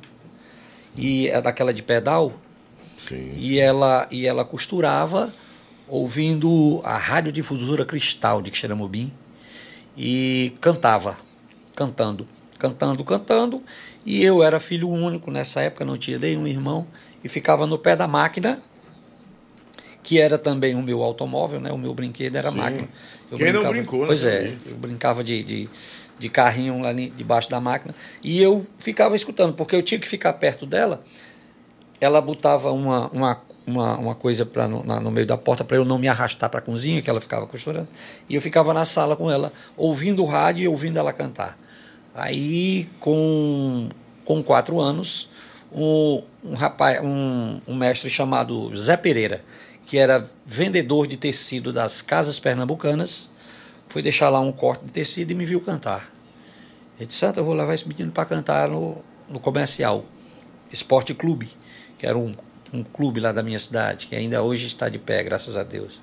e 0.95 1.27
é 1.29 1.41
daquela 1.41 1.73
de 1.73 1.81
pedal 1.81 2.33
Sim. 2.99 3.33
e 3.35 3.57
ela 3.59 4.07
e 4.11 4.27
ela 4.27 4.45
costurava 4.45 5.33
ouvindo 5.87 6.79
a 6.83 6.95
radiodifusora 6.97 7.85
Cristal 7.85 8.39
de 8.41 8.55
Xeramobim 8.55 9.11
e 9.97 10.53
cantava, 10.59 11.17
cantando, 11.75 12.27
cantando, 12.57 13.03
cantando. 13.03 13.63
E 14.05 14.23
eu 14.23 14.43
era 14.43 14.59
filho 14.59 14.89
único 14.89 15.31
nessa 15.31 15.61
época, 15.61 15.85
não 15.85 15.97
tinha 15.97 16.19
nenhum 16.19 16.45
irmão 16.47 16.87
e 17.23 17.29
ficava 17.29 17.65
no 17.65 17.77
pé 17.77 17.95
da 17.95 18.07
máquina, 18.07 18.61
que 20.01 20.19
era 20.19 20.37
também 20.37 20.75
o 20.75 20.81
meu 20.81 21.01
automóvel, 21.01 21.61
né? 21.61 21.71
O 21.71 21.77
meu 21.77 21.93
brinquedo 21.93 22.35
era 22.35 22.51
Sim. 22.51 22.57
máquina. 22.57 22.89
Quem 23.35 23.53
não 23.53 23.67
brincou, 23.69 24.01
né, 24.01 24.07
Pois 24.07 24.23
é, 24.23 24.53
eu 24.65 24.75
brincava 24.75 25.23
de, 25.23 25.43
de, 25.43 25.69
de 26.19 26.29
carrinho 26.29 26.79
lá 26.81 26.91
debaixo 26.93 27.49
da 27.49 27.59
máquina 27.59 27.95
e 28.21 28.41
eu 28.41 28.65
ficava 28.79 29.15
escutando, 29.15 29.53
porque 29.53 29.75
eu 29.75 29.81
tinha 29.81 29.99
que 29.99 30.07
ficar 30.07 30.33
perto 30.33 30.65
dela. 30.65 31.03
Ela 32.01 32.19
botava 32.19 32.71
uma, 32.71 33.07
uma, 33.09 33.41
uma, 33.65 33.97
uma 33.97 34.15
coisa 34.15 34.45
pra, 34.45 34.67
no, 34.67 34.83
na- 34.83 34.99
no 34.99 35.11
meio 35.11 35.25
da 35.25 35.37
porta 35.37 35.63
para 35.63 35.77
eu 35.77 35.85
não 35.85 35.97
me 35.97 36.07
arrastar 36.07 36.49
para 36.49 36.59
a 36.59 36.61
cozinha, 36.61 37.01
que 37.01 37.09
ela 37.09 37.21
ficava 37.21 37.47
costurando. 37.47 37.87
E 38.29 38.35
eu 38.35 38.41
ficava 38.41 38.73
na 38.73 38.85
sala 38.85 39.15
com 39.15 39.29
ela, 39.31 39.51
ouvindo 39.77 40.23
o 40.23 40.25
rádio 40.25 40.63
e 40.63 40.67
ouvindo 40.67 40.97
ela 40.99 41.13
cantar. 41.13 41.57
Aí, 42.15 42.87
com, 42.99 43.89
com 44.23 44.43
quatro 44.43 44.79
anos, 44.79 45.29
um, 45.71 46.21
um 46.43 46.53
rapaz, 46.53 47.01
um, 47.03 47.59
um 47.67 47.75
mestre 47.75 48.09
chamado 48.09 48.75
Zé 48.75 48.95
Pereira, 48.95 49.43
que 49.85 49.97
era 49.97 50.29
vendedor 50.45 51.07
de 51.07 51.17
tecido 51.17 51.73
das 51.73 52.01
casas 52.01 52.39
pernambucanas, 52.39 53.29
foi 53.87 54.01
deixar 54.01 54.29
lá 54.29 54.39
um 54.39 54.51
corte 54.51 54.85
de 54.85 54.91
tecido 54.91 55.31
e 55.31 55.35
me 55.35 55.45
viu 55.45 55.59
cantar. 55.61 56.11
Ele 56.97 57.07
disse, 57.07 57.19
Santa, 57.19 57.39
eu 57.39 57.45
vou 57.45 57.53
levar 57.53 57.73
esse 57.73 57.87
menino 57.87 58.11
para 58.11 58.25
cantar 58.25 58.69
no, 58.69 58.97
no 59.27 59.39
comercial, 59.39 60.05
Esporte 60.71 61.13
Clube, 61.13 61.49
que 61.97 62.05
era 62.05 62.17
um, 62.17 62.31
um 62.73 62.83
clube 62.83 63.19
lá 63.19 63.31
da 63.31 63.43
minha 63.43 63.59
cidade, 63.59 64.07
que 64.07 64.15
ainda 64.15 64.41
hoje 64.41 64.65
está 64.65 64.89
de 64.89 64.97
pé, 64.97 65.23
graças 65.23 65.55
a 65.55 65.63
Deus. 65.63 66.01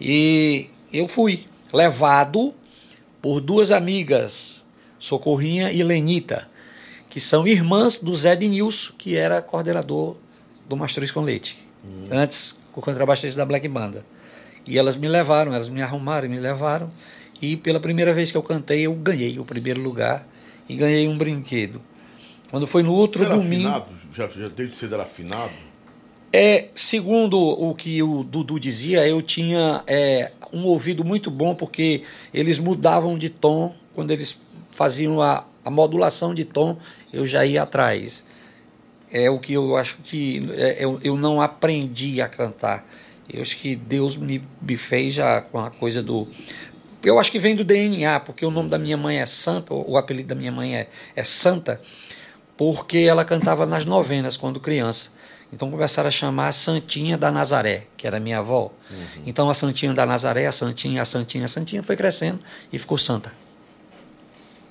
E 0.00 0.68
eu 0.92 1.08
fui 1.08 1.46
levado 1.72 2.52
por 3.20 3.40
duas 3.40 3.70
amigas, 3.70 4.64
Socorrinha 4.98 5.72
e 5.72 5.82
Lenita, 5.82 6.48
que 7.08 7.18
são 7.18 7.46
irmãs 7.46 7.98
do 7.98 8.14
Zé 8.14 8.36
de 8.36 8.46
Nilson, 8.46 8.94
que 8.98 9.16
era 9.16 9.40
coordenador 9.40 10.16
do 10.68 10.76
Mastruz 10.76 11.10
com 11.10 11.20
Leite, 11.20 11.56
antes 12.10 12.56
o 12.74 12.80
contrabaixista 12.80 13.36
da 13.36 13.46
Black 13.46 13.66
Banda. 13.68 14.04
E 14.66 14.78
elas 14.78 14.96
me 14.96 15.08
levaram, 15.08 15.52
elas 15.52 15.68
me 15.68 15.82
arrumaram 15.82 16.26
e 16.26 16.28
me 16.28 16.38
levaram. 16.38 16.90
E 17.40 17.56
pela 17.56 17.80
primeira 17.80 18.12
vez 18.12 18.30
que 18.30 18.36
eu 18.36 18.42
cantei, 18.42 18.82
eu 18.82 18.94
ganhei 18.94 19.38
o 19.38 19.44
primeiro 19.44 19.80
lugar 19.80 20.26
e 20.68 20.76
ganhei 20.76 21.08
um 21.08 21.18
brinquedo. 21.18 21.82
Quando 22.50 22.66
foi 22.66 22.82
no 22.82 22.92
outro 22.92 23.28
domingo. 23.28 23.68
afinado? 23.68 23.92
Já, 24.14 24.28
já 24.28 24.48
desde 24.48 24.76
cedo 24.76 24.94
era 24.94 25.02
afinado? 25.04 25.52
É, 26.32 26.68
segundo 26.74 27.38
o 27.38 27.74
que 27.74 28.02
o 28.02 28.24
Dudu 28.24 28.58
dizia, 28.58 29.06
eu 29.06 29.20
tinha 29.20 29.84
é, 29.86 30.32
um 30.50 30.64
ouvido 30.64 31.04
muito 31.04 31.30
bom 31.30 31.54
porque 31.54 32.04
eles 32.32 32.58
mudavam 32.58 33.18
de 33.18 33.28
tom 33.28 33.74
quando 33.94 34.12
eles 34.12 34.40
faziam 34.70 35.20
a, 35.20 35.44
a 35.62 35.70
modulação 35.70 36.34
de 36.34 36.44
tom, 36.44 36.78
eu 37.12 37.26
já 37.26 37.44
ia 37.44 37.62
atrás. 37.62 38.24
É 39.10 39.28
o 39.28 39.38
que 39.38 39.52
eu 39.52 39.76
acho 39.76 39.98
que 39.98 40.48
é, 40.54 40.82
eu, 40.82 40.98
eu 41.04 41.16
não 41.16 41.40
aprendi 41.40 42.22
a 42.22 42.28
cantar. 42.28 42.88
Eu 43.30 43.42
acho 43.42 43.58
que 43.58 43.76
Deus 43.76 44.16
me, 44.16 44.42
me 44.60 44.76
fez 44.76 45.14
já 45.14 45.42
com 45.42 45.58
a 45.58 45.70
coisa 45.70 46.02
do. 46.02 46.26
Eu 47.04 47.18
acho 47.18 47.30
que 47.30 47.38
vem 47.38 47.54
do 47.54 47.64
DNA, 47.64 48.20
porque 48.20 48.46
o 48.46 48.50
nome 48.50 48.70
da 48.70 48.78
minha 48.78 48.96
mãe 48.96 49.20
é 49.20 49.26
Santa, 49.26 49.74
o 49.74 49.98
apelido 49.98 50.28
da 50.28 50.34
minha 50.34 50.52
mãe 50.52 50.76
é, 50.76 50.88
é 51.14 51.24
Santa, 51.24 51.80
porque 52.56 52.98
ela 52.98 53.24
cantava 53.24 53.66
nas 53.66 53.84
novenas 53.84 54.36
quando 54.36 54.60
criança. 54.60 55.10
Então 55.52 55.70
começaram 55.70 56.08
a 56.08 56.10
chamar 56.10 56.48
a 56.48 56.52
Santinha 56.52 57.18
da 57.18 57.30
Nazaré, 57.30 57.86
que 57.96 58.06
era 58.06 58.18
minha 58.18 58.38
avó. 58.38 58.72
Então 59.26 59.50
a 59.50 59.54
Santinha 59.54 59.92
da 59.92 60.06
Nazaré, 60.06 60.46
a 60.46 60.52
Santinha, 60.52 61.02
a 61.02 61.04
Santinha, 61.04 61.44
a 61.44 61.48
Santinha 61.48 61.82
foi 61.82 61.94
crescendo 61.96 62.40
e 62.72 62.78
ficou 62.78 62.96
Santa. 62.96 63.32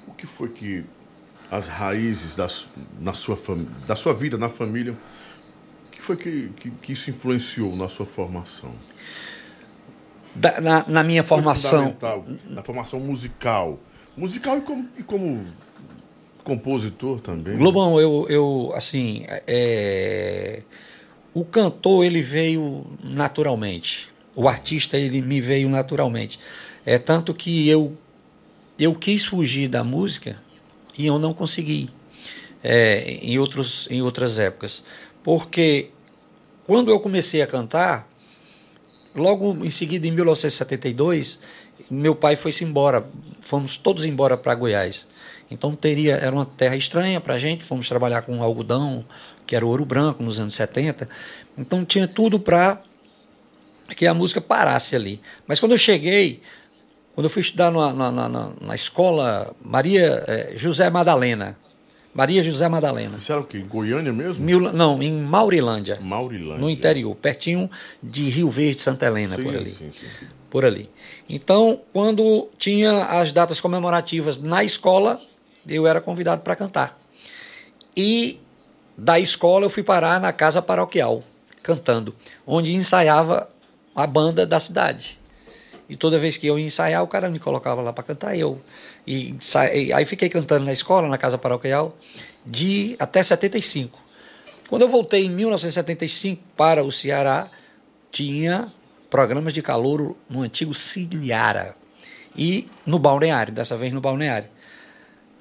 O 0.07 0.11
que 0.13 0.25
foi 0.25 0.49
que 0.49 0.83
as 1.51 1.67
raízes 1.67 2.35
da, 2.35 2.47
na 2.99 3.13
sua, 3.13 3.37
da 3.85 3.95
sua 3.95 4.13
vida, 4.13 4.37
na 4.37 4.49
família, 4.49 4.93
o 5.87 5.91
que 5.91 6.01
foi 6.01 6.15
que, 6.17 6.49
que, 6.57 6.71
que 6.71 6.93
isso 6.93 7.09
influenciou 7.09 7.75
na 7.75 7.87
sua 7.87 8.05
formação? 8.05 8.71
Da- 10.33 10.59
na, 10.61 10.85
na 10.87 11.03
minha 11.03 11.23
formação, 11.23 11.95
Na 12.49 12.63
formação 12.63 12.99
musical. 12.99 13.77
Musical 14.17 14.57
e 14.57 14.61
como, 14.61 14.89
e 14.97 15.03
como 15.03 15.45
compositor 16.43 17.19
também. 17.19 17.54
né? 17.54 17.60
Globão, 17.60 17.99
eu, 17.99 18.25
eu 18.30 18.71
assim, 18.75 19.23
é, 19.27 20.62
o 21.34 21.45
cantor 21.45 22.06
ele 22.06 22.21
veio 22.21 22.86
naturalmente, 23.04 24.10
o 24.36 24.47
artista 24.47 24.97
ele 24.97 25.21
me 25.21 25.39
veio 25.41 25.69
naturalmente. 25.69 26.39
É 26.86 26.97
tanto 26.97 27.34
que 27.34 27.67
eu 27.69 27.95
eu 28.80 28.95
quis 28.95 29.25
fugir 29.25 29.67
da 29.67 29.84
música 29.84 30.41
e 30.97 31.06
eu 31.06 31.19
não 31.19 31.34
consegui 31.34 31.89
é, 32.63 33.19
em 33.21 33.38
outros 33.38 33.88
em 33.91 34.01
outras 34.01 34.39
épocas, 34.39 34.84
porque 35.23 35.89
quando 36.65 36.89
eu 36.89 36.99
comecei 36.99 37.41
a 37.41 37.47
cantar, 37.47 38.10
logo 39.15 39.63
em 39.63 39.69
seguida 39.69 40.08
em 40.08 40.12
1972, 40.12 41.39
meu 41.89 42.15
pai 42.15 42.36
foi-se 42.36 42.63
embora, 42.63 43.06
fomos 43.41 43.78
todos 43.78 44.05
embora 44.05 44.38
para 44.38 44.55
Goiás. 44.55 45.05
Então 45.52 45.76
teria 45.76 46.16
era 46.16 46.34
uma 46.34 46.45
terra 46.45 46.76
estranha 46.76 47.20
para 47.20 47.34
a 47.36 47.38
gente, 47.38 47.64
fomos 47.66 47.88
trabalhar 47.88 48.22
com 48.22 48.41
algodão, 48.41 49.06
que 49.45 49.56
era 49.56 49.66
ouro 49.66 49.84
branco 49.86 50.24
nos 50.24 50.39
anos 50.39 50.54
70. 50.54 51.08
Então 51.58 51.84
tinha 51.84 52.08
tudo 52.08 52.39
para 52.39 52.82
que 53.95 54.08
a 54.08 54.14
música 54.14 54.39
parasse 54.39 54.95
ali. 54.95 55.20
Mas 55.45 55.60
quando 55.60 55.74
eu 55.74 55.78
cheguei, 55.78 56.41
quando 57.14 57.26
eu 57.26 57.30
fui 57.30 57.41
estudar 57.41 57.70
na, 57.72 57.91
na, 57.93 58.12
na- 58.12 58.52
na- 58.62 58.76
escola 58.76 59.54
Maria 59.64 60.24
eh, 60.28 60.54
José 60.56 60.89
Madalena, 60.89 61.58
Maria 62.14 62.41
José 62.41 62.68
Madalena, 62.70 63.18
Isso 63.18 63.32
era 63.32 63.41
o 63.41 63.43
quê? 63.43 63.58
Em 63.58 63.66
Goiânia 63.68 64.14
mesmo? 64.14 64.43
Mil- 64.43 64.72
não, 64.74 65.02
em 65.04 65.12
Maurilândia, 65.14 65.99
Maurilândia. 66.02 66.58
no 66.62 66.70
interior, 66.70 67.14
pertinho 67.16 67.70
de 68.02 68.30
Rio 68.30 68.49
Verde, 68.49 68.82
Santa 68.82 69.06
Helena, 69.06 69.36
Sim, 69.36 69.43
por 69.43 69.56
ali 69.56 69.70
sim, 69.72 69.91
sim, 69.91 70.08
sim. 70.20 70.26
por 70.49 70.66
ali. 70.66 70.89
Então, 71.30 71.82
quando 71.93 72.49
tinha 72.58 73.04
as 73.06 73.32
datas 73.34 73.60
comemorativas 73.62 74.38
na 74.38 74.64
escola, 74.64 75.22
eu 75.68 75.88
era 75.88 76.01
convidado 76.01 76.41
para 76.41 76.55
cantar. 76.55 76.99
E 77.95 78.39
da 78.97 79.20
escola 79.20 79.66
eu 79.66 79.70
fui 79.70 79.84
parar 79.84 80.20
na 80.20 80.32
casa 80.32 80.62
paroquial, 80.62 81.24
cantando, 81.62 82.16
onde 82.45 82.74
ensaiava 82.74 83.49
a 83.95 84.07
banda 84.07 84.45
da 84.45 84.59
cidade. 84.59 85.20
E 85.89 85.95
toda 85.95 86.18
vez 86.18 86.38
que 86.38 86.47
eu 86.47 86.57
ia 86.57 86.66
ensaiar, 86.66 87.03
o 87.03 87.07
cara 87.07 87.30
me 87.30 87.38
colocava 87.38 87.82
lá 87.82 87.91
para 87.91 88.03
cantar. 88.03 88.38
Eu 88.38 88.62
e 89.05 89.36
aí 89.93 90.05
fiquei 90.05 90.30
cantando 90.30 90.64
na 90.64 90.72
escola, 90.72 91.07
na 91.07 91.18
casa 91.18 91.38
paroquial, 91.38 91.97
de 92.45 92.95
até 92.97 93.22
75. 93.22 93.99
Quando 94.70 94.84
eu 94.84 94.88
voltei 94.89 95.26
em 95.26 95.30
1975 95.30 96.41
para 96.55 96.82
o 96.82 96.91
Ceará, 96.93 97.49
tinha 98.09 98.72
programas 99.09 99.53
de 99.53 99.62
calouro 99.62 100.18
no 100.30 100.41
antigo 100.41 100.74
Ciliara 100.74 101.76
e 102.38 102.70
no 102.86 102.97
balneário, 102.97 103.53
dessa 103.53 103.76
vez 103.76 103.91
no 103.91 103.99
balneário. 103.99 104.47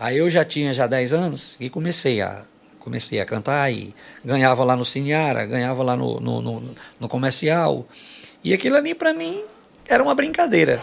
Aí 0.00 0.16
eu 0.16 0.30
já 0.30 0.46
tinha 0.46 0.72
já 0.72 0.86
10 0.86 1.12
anos 1.12 1.56
e 1.60 1.68
comecei 1.68 2.22
a 2.22 2.44
comecei 2.78 3.20
a 3.20 3.26
cantar 3.26 3.70
e 3.70 3.94
ganhava 4.24 4.64
lá 4.64 4.74
no 4.74 4.86
Ciniara, 4.86 5.44
ganhava 5.44 5.82
lá 5.82 5.94
no, 5.94 6.18
no, 6.18 6.40
no, 6.40 6.74
no 6.98 7.08
comercial. 7.08 7.86
E 8.42 8.54
aquilo 8.54 8.76
ali 8.76 8.94
para 8.94 9.12
mim 9.12 9.44
era 9.86 10.02
uma 10.02 10.14
brincadeira. 10.14 10.80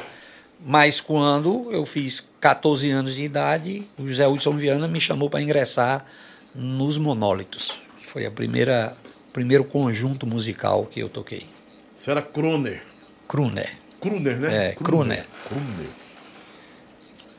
Mas 0.63 1.01
quando 1.01 1.71
eu 1.71 1.83
fiz 1.87 2.29
14 2.39 2.91
anos 2.91 3.15
de 3.15 3.23
idade, 3.23 3.87
o 3.97 4.07
José 4.07 4.27
Wilson 4.27 4.51
Viana 4.51 4.87
me 4.87 5.01
chamou 5.01 5.27
para 5.27 5.41
ingressar 5.41 6.05
nos 6.53 6.99
Monólitos, 6.99 7.81
que 7.97 8.05
foi 8.05 8.27
a 8.27 8.31
primeira 8.31 8.95
primeiro 9.33 9.63
conjunto 9.63 10.27
musical 10.27 10.85
que 10.85 10.99
eu 10.99 11.09
toquei. 11.09 11.47
Isso 11.95 12.11
era 12.11 12.21
Kroner. 12.21 12.83
Kruner. 13.27 13.73
Kruner, 13.99 14.37
né? 14.37 14.67
É, 14.67 14.71
Kruner. 14.75 15.25
Kruner. 15.47 15.89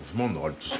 Os 0.04 0.12
Monólitos. 0.12 0.72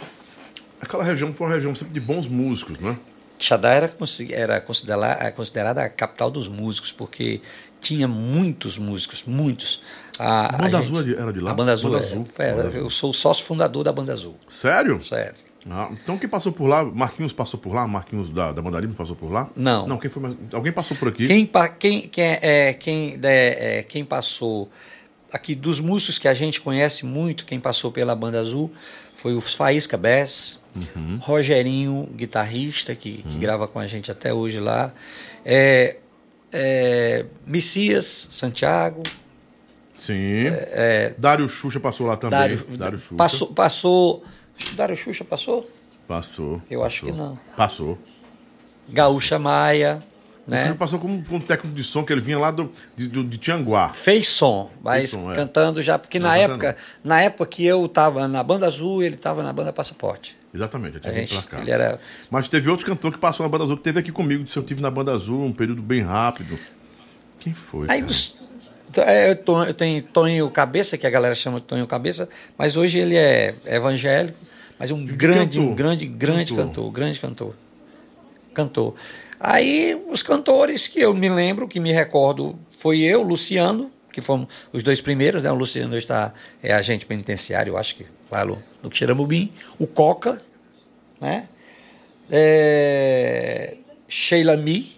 Aquela 0.81 1.03
região 1.05 1.33
foi 1.35 1.47
uma 1.47 1.55
região 1.55 1.74
sempre 1.74 1.95
de 1.95 2.01
bons 2.01 2.26
músicos, 2.29 2.79
né? 2.79 2.97
Xadá 3.39 3.70
era, 3.70 3.93
era 4.33 4.61
considerada, 4.61 5.33
considerada 5.33 5.83
a 5.83 5.89
capital 5.89 6.31
dos 6.31 6.49
músicos, 6.49 6.91
porque 6.91 7.41
tinha 7.81 8.09
muitos 8.09 8.79
músicos, 8.79 9.22
muitos. 9.24 9.81
A, 10.18 10.55
A 10.57 10.59
Banda 10.59 10.79
a 10.79 10.81
Azul 10.81 10.99
era 11.16 11.33
de 11.33 11.41
lá? 11.41 11.51
A 11.53 11.55
Banda 11.55 11.72
Azul, 11.72 11.91
Banda 11.93 12.03
é- 12.03 12.07
Azul. 12.07 12.24
era- 12.39 12.57
Banda 12.57 12.68
Azul. 12.68 12.81
eu 12.81 12.91
sou 12.91 13.11
o 13.11 13.14
sócio 13.14 13.45
fundador 13.45 13.85
da 13.85 13.93
Banda 13.93 14.12
Azul, 14.12 14.37
Sério? 14.49 15.01
sério. 15.03 15.37
Ah, 15.70 15.89
então 15.93 16.16
quem 16.16 16.29
passou 16.29 16.51
por 16.51 16.66
lá, 16.66 16.83
Marquinhos 16.85 17.33
passou 17.33 17.61
por 17.61 17.74
lá, 17.74 17.87
Marquinhos 17.87 18.31
da, 18.31 18.53
da 18.53 18.62
Banda 18.62 18.81
Livre 18.81 18.97
passou 18.97 19.14
por 19.14 19.31
lá? 19.31 19.49
Não. 19.55 19.87
Não, 19.87 19.99
quem 19.99 20.11
foi? 20.11 20.37
Alguém 20.53 20.72
passou 20.72 20.97
por 20.97 21.09
aqui? 21.09 21.26
Quem, 21.26 21.49
quem, 21.79 22.09
quem, 22.09 22.24
é, 22.41 22.72
quem, 22.72 23.18
é, 23.22 23.79
é, 23.79 23.83
quem 23.83 24.05
passou 24.05 24.70
aqui 25.33 25.55
dos 25.55 25.79
músicos 25.79 26.18
que 26.18 26.26
a 26.26 26.33
gente 26.35 26.61
conhece 26.61 27.05
muito, 27.05 27.45
quem 27.45 27.61
passou 27.61 27.93
pela 27.93 28.14
Banda 28.16 28.41
Azul 28.41 28.72
foi 29.14 29.35
o 29.35 29.41
Faísca 29.41 29.97
Bess, 29.99 30.59
Uhum. 30.97 31.18
Rogerinho, 31.20 32.09
guitarrista, 32.14 32.95
que, 32.95 33.22
que 33.22 33.39
grava 33.39 33.66
com 33.68 33.79
a 33.79 33.87
gente 33.87 34.11
até 34.11 34.33
hoje 34.33 34.59
lá, 34.61 34.93
é, 35.45 35.97
é, 36.53 37.24
Messias 37.47 38.29
Santiago, 38.31 39.03
Sim. 39.99 40.45
Dário 41.18 41.49
Xuxa 41.49 41.81
passou 41.81 42.07
lá 42.07 42.16
também. 42.16 42.39
É, 42.39 42.43
Dário, 42.43 42.64
Dário 42.76 42.99
Xuxa. 43.01 43.14
passou, 43.16 43.49
passou. 43.49 44.24
Dário 44.74 44.97
Xuxa 44.97 45.24
passou? 45.24 45.68
Passou. 46.07 46.62
Eu 46.70 46.85
acho 46.85 47.03
passou. 47.03 47.12
que 47.14 47.20
não. 47.20 47.39
Passou. 47.57 47.99
Gaúcha 48.89 49.39
Maia, 49.39 50.03
né? 50.47 50.72
passou 50.79 50.99
como, 50.99 51.22
como 51.24 51.43
técnico 51.43 51.76
de 51.76 51.85
som, 51.85 52.03
que 52.03 52.11
ele 52.12 52.22
vinha 52.22 52.39
lá 52.39 52.51
do, 52.51 52.72
de, 52.97 53.07
do- 53.09 53.24
de 53.24 53.37
Tianguá. 53.37 53.91
Fez 53.91 54.29
som, 54.29 54.70
mas 54.83 55.11
som, 55.11 55.31
é. 55.31 55.35
cantando 55.35 55.83
já, 55.83 55.99
porque 55.99 56.18
na 56.18 56.29
Não, 56.29 56.35
época, 56.37 56.76
na 57.05 57.20
época 57.20 57.45
que 57.47 57.66
eu 57.66 57.85
estava 57.85 58.26
na 58.26 58.43
banda 58.43 58.66
azul, 58.66 59.03
ele 59.03 59.16
estava 59.16 59.43
na 59.43 59.53
banda 59.53 59.72
Passaporte. 59.74 60.38
Exatamente, 60.55 60.94
eu 60.94 61.01
tinha 61.01 61.12
vindo 61.12 61.28
pra 61.28 61.42
cá. 61.42 61.59
ele 61.61 61.70
era 61.70 62.01
Mas 62.30 62.49
teve 62.49 62.70
outro 62.70 62.86
cantor 62.86 63.12
que 63.12 63.18
passou 63.18 63.44
na 63.44 63.51
Banda 63.51 63.64
Azul, 63.64 63.76
que 63.76 63.82
teve 63.82 64.01
aqui 64.01 64.11
comigo, 64.11 64.42
disse 64.44 64.57
eu 64.57 64.62
tive 64.62 64.80
na 64.80 64.90
Banda 64.90 65.12
Azul 65.12 65.44
um 65.44 65.53
período 65.53 65.82
bem 65.82 66.01
rápido. 66.03 66.59
Quem 67.38 67.53
foi? 67.53 67.86
Aí 67.90 68.05
é, 68.96 69.30
eu, 69.30 69.36
to- 69.36 69.64
eu 69.64 69.74
tenho 69.74 70.03
Tonho 70.03 70.51
Cabeça, 70.51 70.96
que 70.96 71.07
a 71.07 71.11
galera 71.11 71.34
chama 71.34 71.61
de 71.61 71.66
Tonho 71.66 71.86
Cabeça, 71.86 72.28
mas 72.57 72.76
hoje 72.76 72.99
ele 72.99 73.16
é 73.16 73.55
evangélico, 73.66 74.38
mas 74.78 74.90
um 74.90 75.05
grande, 75.05 75.59
cantor? 75.59 75.72
um 75.72 75.74
grande, 75.74 76.07
grande 76.07 76.53
Cantor. 76.53 76.66
cantor, 76.66 76.90
grande 76.90 77.20
cantor. 77.20 77.55
Cantor. 78.55 78.94
Aí 79.38 80.01
os 80.11 80.22
cantores 80.22 80.86
que 80.86 80.99
eu 81.01 81.14
me 81.14 81.28
lembro, 81.28 81.68
que 81.68 81.78
me 81.78 81.92
recordo, 81.92 82.59
foi 82.78 83.01
eu, 83.01 83.22
Luciano, 83.22 83.90
que 84.12 84.20
fomos 84.20 84.49
os 84.72 84.82
dois 84.82 85.01
primeiros, 85.01 85.42
né? 85.42 85.51
O 85.53 85.55
Luciano 85.55 85.96
está 85.96 86.32
é 86.62 86.72
agente 86.72 87.07
penitenciário, 87.07 87.72
eu 87.74 87.76
acho 87.78 87.94
que 87.94 88.07
lá 88.31 88.45
no, 88.45 88.62
no 88.83 88.95
Xeramubim, 88.95 89.53
o 89.79 89.87
Coca, 89.87 90.43
né? 91.20 91.49
É, 92.31 93.76
Sheila 94.09 94.57
Mi, 94.57 94.97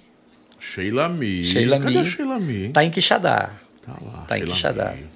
Sheila 0.59 1.09
Mi. 1.09 1.45
Sheila 1.45 1.79
Cadê 1.81 1.99
a 1.99 2.03
Mi. 2.03 2.11
Sheila 2.11 2.39
Mi? 2.41 2.69
tá 2.71 2.85
em 2.85 2.91
Quixadá. 2.91 3.53
Tá 3.83 3.97
lá. 4.03 4.25
tá 4.27 4.37
em 4.37 4.41
Sheila 4.41 4.55
Quixadá. 4.55 4.93
Mi. 4.93 5.07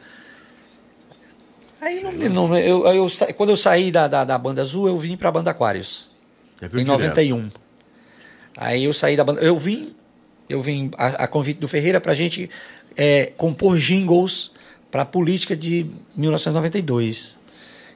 Aí 1.81 2.03
não, 2.03 2.49
não- 2.49 2.57
eu, 2.59 2.87
eu 2.87 3.09
sa- 3.11 3.33
quando 3.35 3.51
eu 3.51 3.57
saí 3.57 3.91
da, 3.91 4.09
da, 4.09 4.25
da 4.25 4.39
banda 4.39 4.63
azul, 4.63 4.87
eu 4.89 4.99
vim 4.99 5.17
para 5.17 5.29
a 5.29 5.33
banda 5.33 5.51
Aquários. 5.51 6.11
Viu 6.61 6.81
em 6.81 6.85
direto. 6.85 6.89
91. 7.03 7.51
Aí 8.57 8.85
eu 8.85 8.93
saí 8.95 9.17
da 9.17 9.25
banda. 9.25 9.41
Eu 9.43 9.59
vim, 9.59 9.95
eu 10.49 10.63
vim 10.63 10.91
a, 10.97 11.25
a 11.25 11.27
convite 11.27 11.59
do 11.61 11.69
Ferreira 11.69 12.01
para 12.01 12.13
a 12.13 12.15
gente 12.15 12.49
é, 12.97 13.27
compor 13.37 13.77
jingles 13.77 14.51
para 14.91 15.03
a 15.03 15.05
política 15.05 15.55
de 15.55 15.87
1992. 16.17 17.37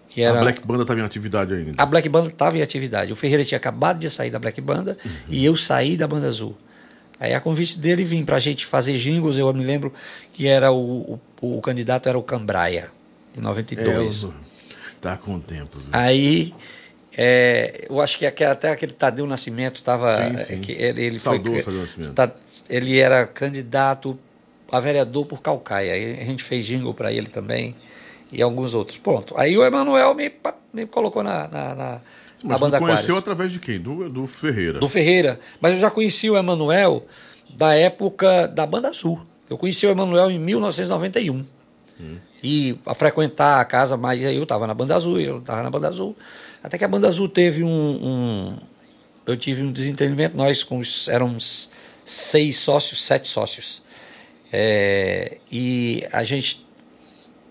Que 0.08 0.22
era 0.22 0.38
A 0.38 0.40
Black 0.42 0.66
Banda 0.66 0.82
estava 0.82 1.00
em 1.00 1.04
atividade 1.04 1.52
ainda. 1.54 1.74
a 1.76 1.86
Black 1.86 2.08
Banda 2.08 2.28
estava 2.28 2.56
em 2.56 2.62
atividade. 2.62 3.12
O 3.12 3.16
Ferreira 3.16 3.44
tinha 3.44 3.58
acabado 3.58 3.98
de 3.98 4.08
sair 4.08 4.30
da 4.30 4.38
Black 4.38 4.60
Banda 4.60 4.96
e 5.28 5.44
eu 5.44 5.54
saí 5.54 5.96
da 5.96 6.06
Banda 6.08 6.26
Azul. 6.28 6.56
Aí 7.20 7.34
a 7.34 7.40
convite 7.40 7.78
dele 7.78 8.04
vim 8.04 8.24
para 8.24 8.36
a 8.36 8.40
gente 8.40 8.64
fazer 8.64 8.96
jingles. 8.96 9.36
Eu 9.36 9.52
me 9.52 9.64
lembro 9.64 9.92
que 10.32 10.46
era 10.46 10.70
o, 10.72 11.18
o, 11.40 11.56
o 11.58 11.60
candidato 11.60 12.08
era 12.08 12.16
o 12.16 12.22
Cambraia, 12.22 12.90
de 13.34 13.40
92. 13.40 14.24
É, 14.24 14.28
tá 15.00 15.16
com 15.16 15.34
o 15.34 15.40
tempo. 15.40 15.78
viu? 15.78 15.88
Aí 15.92 16.54
é, 17.16 17.86
eu 17.90 18.00
acho 18.00 18.16
que 18.16 18.24
até 18.24 18.70
aquele 18.70 18.92
Tadeu 18.92 19.26
Nascimento 19.26 19.76
estava. 19.76 20.16
Sim, 20.46 20.62
sim. 20.62 20.72
Ele, 20.72 21.02
ele 21.02 21.18
foi, 21.18 21.38
Nascimento. 21.40 22.12
tá- 22.14 22.30
ele 22.70 22.96
era 22.98 23.26
candidato 23.26 24.16
a 24.70 24.78
vereador 24.78 25.26
por 25.26 25.42
Calcaia. 25.42 25.92
A 25.94 26.24
gente 26.24 26.44
fez 26.44 26.64
jingle 26.64 26.94
para 26.94 27.12
ele 27.12 27.26
também 27.26 27.74
e 28.32 28.42
alguns 28.42 28.74
outros. 28.74 28.96
Pronto. 28.98 29.34
Aí 29.36 29.56
o 29.56 29.64
Emanuel 29.64 30.14
me, 30.14 30.30
me 30.72 30.86
colocou 30.86 31.22
na, 31.22 31.48
na, 31.48 31.74
na, 31.74 31.74
na 31.74 32.00
Mas 32.44 32.60
banda 32.60 32.78
você 32.78 32.84
conheceu 32.84 33.04
Aquários. 33.04 33.18
através 33.18 33.52
de 33.52 33.58
quem? 33.58 33.80
Do, 33.80 34.08
do 34.08 34.26
Ferreira. 34.26 34.78
Do 34.78 34.88
Ferreira. 34.88 35.40
Mas 35.60 35.74
eu 35.74 35.80
já 35.80 35.90
conheci 35.90 36.28
o 36.30 36.36
Emanuel 36.36 37.06
da 37.56 37.74
época 37.74 38.46
da 38.48 38.66
Banda 38.66 38.88
Azul. 38.88 39.20
Eu 39.48 39.56
conheci 39.56 39.86
o 39.86 39.90
Emanuel 39.90 40.30
em 40.30 40.38
1991. 40.38 41.44
E 42.42 42.78
a 42.86 42.94
frequentar 42.94 43.60
a 43.60 43.64
casa, 43.64 43.96
mas 43.96 44.24
aí 44.24 44.36
eu 44.36 44.44
estava 44.44 44.64
na 44.66 44.74
Banda 44.74 44.94
Azul, 44.94 45.18
eu 45.18 45.38
estava 45.38 45.60
na 45.62 45.70
Banda 45.70 45.88
Azul. 45.88 46.16
Até 46.62 46.78
que 46.78 46.84
a 46.84 46.88
Banda 46.88 47.08
Azul 47.08 47.28
teve 47.28 47.64
um. 47.64 47.68
um- 47.68 48.56
eu 49.26 49.36
tive 49.36 49.62
um 49.62 49.72
desentendimento, 49.72 50.36
nós 50.36 50.62
com 50.62 50.78
os, 50.78 51.08
éramos 51.08 51.68
seis 52.04 52.56
sócios, 52.56 53.02
sete 53.02 53.26
sócios. 53.28 53.82
É, 54.52 55.38
e 55.50 56.06
a 56.12 56.22
gente 56.24 56.64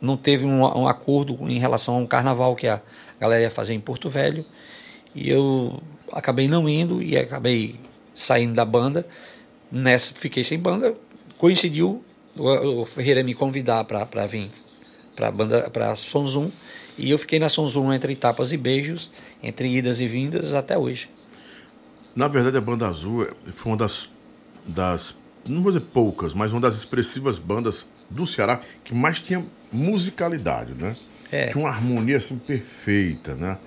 não 0.02 0.18
teve 0.18 0.45
um, 0.45 0.62
um 0.62 0.88
acordo 0.88 1.38
em 1.50 1.60
relação 1.60 1.95
a 1.95 1.98
um 1.98 2.08
carnaval 2.08 2.56
que 2.56 2.68
a 2.68 2.82
galera 3.20 3.43
ia 3.43 3.52
fazer 3.52 3.74
em 3.74 3.80
Porto 3.80 4.10
Velho. 4.10 4.45
E 5.16 5.30
eu 5.30 5.82
acabei 6.12 6.48
não 6.48 6.68
indo 6.68 7.02
e 7.02 7.18
acabei 7.18 7.76
saindo 8.14 8.54
da 8.54 8.66
banda. 8.66 9.08
Nessa, 9.72 10.14
fiquei 10.14 10.43
sem 10.43 10.60
banda. 10.60 10.95
Coincidiu 11.38 12.04
o, 12.36 12.82
o 12.82 12.86
Ferreira 12.86 13.24
me 13.24 13.34
convidar 13.34 13.84
para 13.86 14.28
vir 14.28 14.50
para 15.16 15.32
banda 15.32 15.70
para 15.72 15.95
Sonzum 15.95 16.52
e 16.98 17.10
eu 17.10 17.18
fiquei 17.18 17.39
na 17.39 17.50
Sonzum 17.50 17.91
entre 17.91 18.16
tapas 18.16 18.54
e 18.54 18.58
beijos, 18.58 19.12
entre 19.41 19.68
idas 19.68 20.00
e 20.00 20.08
vindas 20.08 20.54
até 20.54 20.78
hoje. 20.78 21.10
Na 22.16 22.28
verdade, 22.28 22.58
a 22.58 22.62
Banda 22.62 22.88
Azul 22.88 23.28
foi 23.52 23.72
uma 23.72 23.78
das, 23.78 24.10
das, 24.66 25.16
não 25.48 25.62
vou 25.62 25.72
dizer 25.72 25.86
poucas, 25.93 26.34
mas 26.34 26.52
uma 26.52 26.62
das 26.62 26.76
expressivas 26.76 27.38
bandas 27.38 27.86
do 28.10 28.26
Ceará 28.26 28.62
que 28.84 28.93
mais 28.93 29.20
tinha 29.20 29.45
musicalidade, 29.72 30.74
né? 30.74 30.95
É. 31.32 31.47
Tinha 31.47 31.63
uma 31.63 31.70
harmonia 31.70 32.18
assim 32.18 32.38
perfeita, 32.38 33.36
né? 33.36 33.57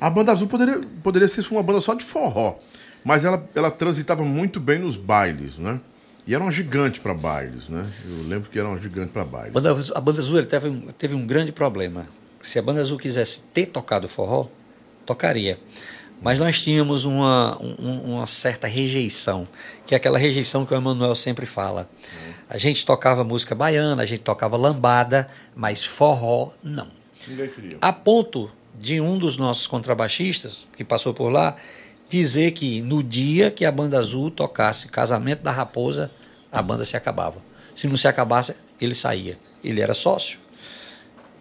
A 0.00 0.10
Banda 0.10 0.32
Azul 0.32 0.46
poderia, 0.46 0.80
poderia 1.02 1.28
ser 1.28 1.46
uma 1.50 1.62
banda 1.62 1.80
só 1.80 1.94
de 1.94 2.04
forró, 2.04 2.56
mas 3.04 3.24
ela, 3.24 3.48
ela 3.54 3.70
transitava 3.70 4.22
muito 4.24 4.60
bem 4.60 4.78
nos 4.78 4.96
bailes, 4.96 5.56
né? 5.56 5.80
E 6.26 6.34
era 6.34 6.42
uma 6.42 6.50
gigante 6.52 7.00
para 7.00 7.14
bailes, 7.14 7.68
né? 7.68 7.86
Eu 8.06 8.28
lembro 8.28 8.50
que 8.50 8.58
era 8.58 8.68
uma 8.68 8.78
gigante 8.80 9.10
para 9.12 9.22
A 9.22 9.24
bailes. 9.24 9.52
banda, 9.52 9.70
a 9.94 10.00
banda 10.00 10.18
Azul 10.20 10.44
teve, 10.44 10.68
um, 10.68 10.80
teve 10.88 11.14
um 11.14 11.24
grande 11.26 11.52
problema. 11.52 12.06
Se 12.42 12.58
a 12.58 12.62
Banda 12.62 12.80
Azul 12.80 12.98
quisesse 12.98 13.40
ter 13.54 13.66
tocado 13.66 14.08
forró, 14.08 14.48
tocaria. 15.06 15.58
Mas 16.20 16.38
nós 16.38 16.60
tínhamos 16.60 17.04
uma, 17.04 17.56
um- 17.62 18.14
uma 18.16 18.26
certa 18.26 18.66
rejeição, 18.66 19.46
que 19.86 19.94
é 19.94 19.96
aquela 19.96 20.18
rejeição 20.18 20.64
que 20.66 20.72
o 20.74 20.76
Emanuel 20.76 21.14
sempre 21.14 21.44
fala. 21.46 21.88
A 22.48 22.58
gente 22.58 22.86
tocava 22.86 23.24
música 23.24 23.54
baiana, 23.54 24.02
a 24.02 24.06
gente 24.06 24.20
tocava 24.20 24.56
lambada, 24.56 25.28
mas 25.54 25.84
forró 25.84 26.52
não. 26.62 26.88
Ninguém 27.26 27.48
queria. 27.48 27.78
A 27.80 27.92
ponto 27.92 28.50
de 28.78 29.00
um 29.00 29.18
dos 29.18 29.36
nossos 29.36 29.66
contrabaixistas, 29.66 30.68
que 30.76 30.84
passou 30.84 31.12
por 31.12 31.28
lá, 31.28 31.56
dizer 32.08 32.52
que 32.52 32.80
no 32.82 33.02
dia 33.02 33.50
que 33.50 33.64
a 33.64 33.72
Banda 33.72 33.98
Azul 33.98 34.30
tocasse 34.30 34.88
Casamento 34.88 35.42
da 35.42 35.50
Raposa, 35.50 36.10
a 36.52 36.62
banda 36.62 36.84
se 36.84 36.96
acabava. 36.96 37.42
Se 37.74 37.88
não 37.88 37.96
se 37.96 38.06
acabasse, 38.06 38.54
ele 38.80 38.94
saía. 38.94 39.38
Ele 39.62 39.80
era 39.80 39.92
sócio. 39.92 40.38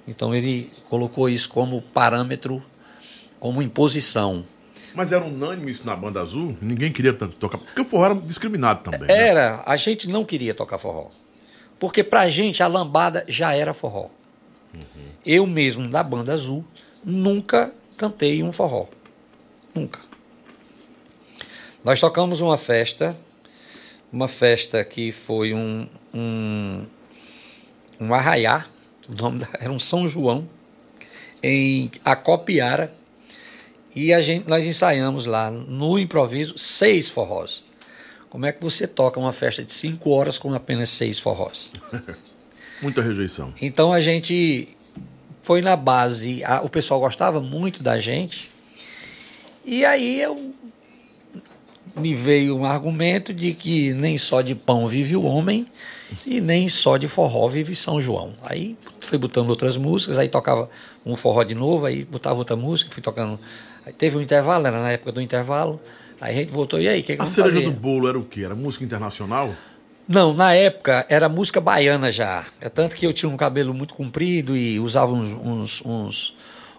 Então 0.07 0.33
ele 0.33 0.71
colocou 0.89 1.29
isso 1.29 1.49
como 1.49 1.81
parâmetro, 1.81 2.63
como 3.39 3.61
imposição. 3.61 4.43
Mas 4.95 5.11
era 5.11 5.23
unânime 5.23 5.71
isso 5.71 5.85
na 5.85 5.95
Banda 5.95 6.21
Azul? 6.21 6.57
Ninguém 6.61 6.91
queria 6.91 7.13
tanto 7.13 7.35
tocar. 7.37 7.57
Porque 7.57 7.81
o 7.81 7.85
forró 7.85 8.05
era 8.05 8.15
discriminado 8.15 8.83
também. 8.89 9.07
né? 9.07 9.27
Era, 9.27 9.63
a 9.65 9.75
gente 9.77 10.07
não 10.07 10.23
queria 10.25 10.53
tocar 10.53 10.77
forró. 10.77 11.09
Porque 11.77 12.03
pra 12.03 12.29
gente 12.29 12.63
a 12.63 12.67
lambada 12.67 13.25
já 13.27 13.53
era 13.53 13.73
forró. 13.73 14.09
Eu 15.25 15.45
mesmo, 15.47 15.87
da 15.87 16.01
banda 16.03 16.33
azul, 16.33 16.63
nunca 17.03 17.73
cantei 17.97 18.41
um 18.43 18.51
forró. 18.53 18.87
Nunca. 19.73 19.99
Nós 21.83 21.99
tocamos 21.99 22.41
uma 22.41 22.57
festa, 22.57 23.15
uma 24.11 24.27
festa 24.27 24.83
que 24.83 25.11
foi 25.11 25.53
um, 25.53 25.87
um, 26.13 26.83
um 27.99 28.13
arraiá, 28.13 28.65
o 29.07 29.13
nome 29.21 29.39
da- 29.39 29.49
era 29.59 29.71
um 29.71 29.79
São 29.79 30.07
João, 30.07 30.47
em 31.43 31.91
Acopiara, 32.03 32.93
e 33.95 34.13
a 34.13 34.21
gente, 34.21 34.47
nós 34.49 34.65
ensaiamos 34.65 35.25
lá 35.25 35.49
no 35.49 35.97
improviso 35.97 36.57
seis 36.57 37.09
forrós. 37.09 37.63
Como 38.29 38.45
é 38.45 38.51
que 38.51 38.61
você 38.61 38.85
toca 38.85 39.19
uma 39.19 39.31
festa 39.31 39.63
de 39.63 39.71
cinco 39.71 40.09
horas 40.09 40.37
com 40.37 40.53
apenas 40.53 40.89
seis 40.89 41.17
forrós? 41.19 41.71
Muita 42.81 43.01
rejeição. 43.01 43.53
Então 43.61 43.93
a 43.93 44.01
gente 44.01 44.67
foi 45.43 45.61
na 45.61 45.75
base, 45.75 46.43
a- 46.43 46.61
o 46.61 46.69
pessoal 46.69 46.99
gostava 46.99 47.39
muito 47.39 47.81
da 47.81 47.99
gente, 47.99 48.51
e 49.63 49.85
aí 49.85 50.19
eu 50.21 50.53
me 51.95 52.13
veio 52.13 52.57
um 52.57 52.65
argumento 52.65 53.33
de 53.33 53.53
que 53.53 53.93
nem 53.93 54.17
só 54.17 54.41
de 54.41 54.53
pão 54.53 54.85
vive 54.87 55.15
o 55.15 55.23
homem 55.23 55.65
e 56.25 56.41
nem 56.41 56.67
só 56.67 56.97
de 56.97 57.07
forró 57.07 57.47
vive 57.47 57.73
São 57.73 58.01
João. 58.01 58.33
Aí 58.41 58.75
fui 58.99 59.17
botando 59.17 59.49
outras 59.49 59.77
músicas, 59.77 60.17
aí 60.17 60.27
tocava 60.27 60.69
um 61.05 61.15
forró 61.15 61.43
de 61.43 61.53
novo, 61.53 61.85
aí 61.85 62.03
botava 62.03 62.35
outra 62.35 62.55
música, 62.55 62.89
fui 62.91 63.01
tocando. 63.01 63.39
Aí 63.85 63.93
teve 63.93 64.17
um 64.17 64.21
intervalo, 64.21 64.65
era 64.65 64.81
na 64.81 64.91
época 64.91 65.11
do 65.11 65.21
intervalo, 65.21 65.79
aí 66.19 66.35
a 66.35 66.39
gente 66.39 66.51
voltou, 66.51 66.79
e 66.79 66.87
aí, 66.87 67.01
o 67.01 67.03
que, 67.03 67.15
que 67.15 67.21
A 67.21 67.25
cereja 67.25 67.61
do 67.61 67.71
bolo 67.71 68.07
era 68.07 68.17
o 68.17 68.23
quê? 68.23 68.43
Era 68.43 68.55
música 68.55 68.83
internacional? 68.83 69.53
Não, 70.07 70.33
na 70.33 70.53
época 70.53 71.05
era 71.09 71.27
música 71.27 71.59
baiana 71.59 72.11
já. 72.11 72.45
É 72.61 72.69
tanto 72.69 72.95
que 72.95 73.05
eu 73.05 73.13
tinha 73.13 73.29
um 73.29 73.37
cabelo 73.37 73.73
muito 73.73 73.95
comprido 73.95 74.55
e 74.55 74.79
usava 74.79 75.11
uns, 75.11 75.33
uns, 75.33 75.85
uns, 75.85 76.35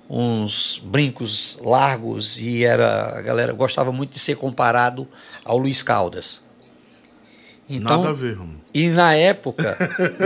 uns 0.09 0.83
brincos 0.85 1.59
largos 1.61 2.39
e 2.39 2.65
era 2.65 3.19
a 3.19 3.21
galera 3.21 3.53
gostava 3.53 3.91
muito 3.91 4.13
de 4.13 4.21
ser 4.21 4.37
comparado 4.37 5.09
ao 5.45 5.59
Luiz 5.59 5.83
Caldas. 5.83 6.41
Então, 7.69 7.97
Nada 7.97 8.11
a 8.11 8.13
ver, 8.13 8.35
Romulo. 8.35 8.61
E 8.73 8.89
na 8.89 9.15
época, 9.15 9.77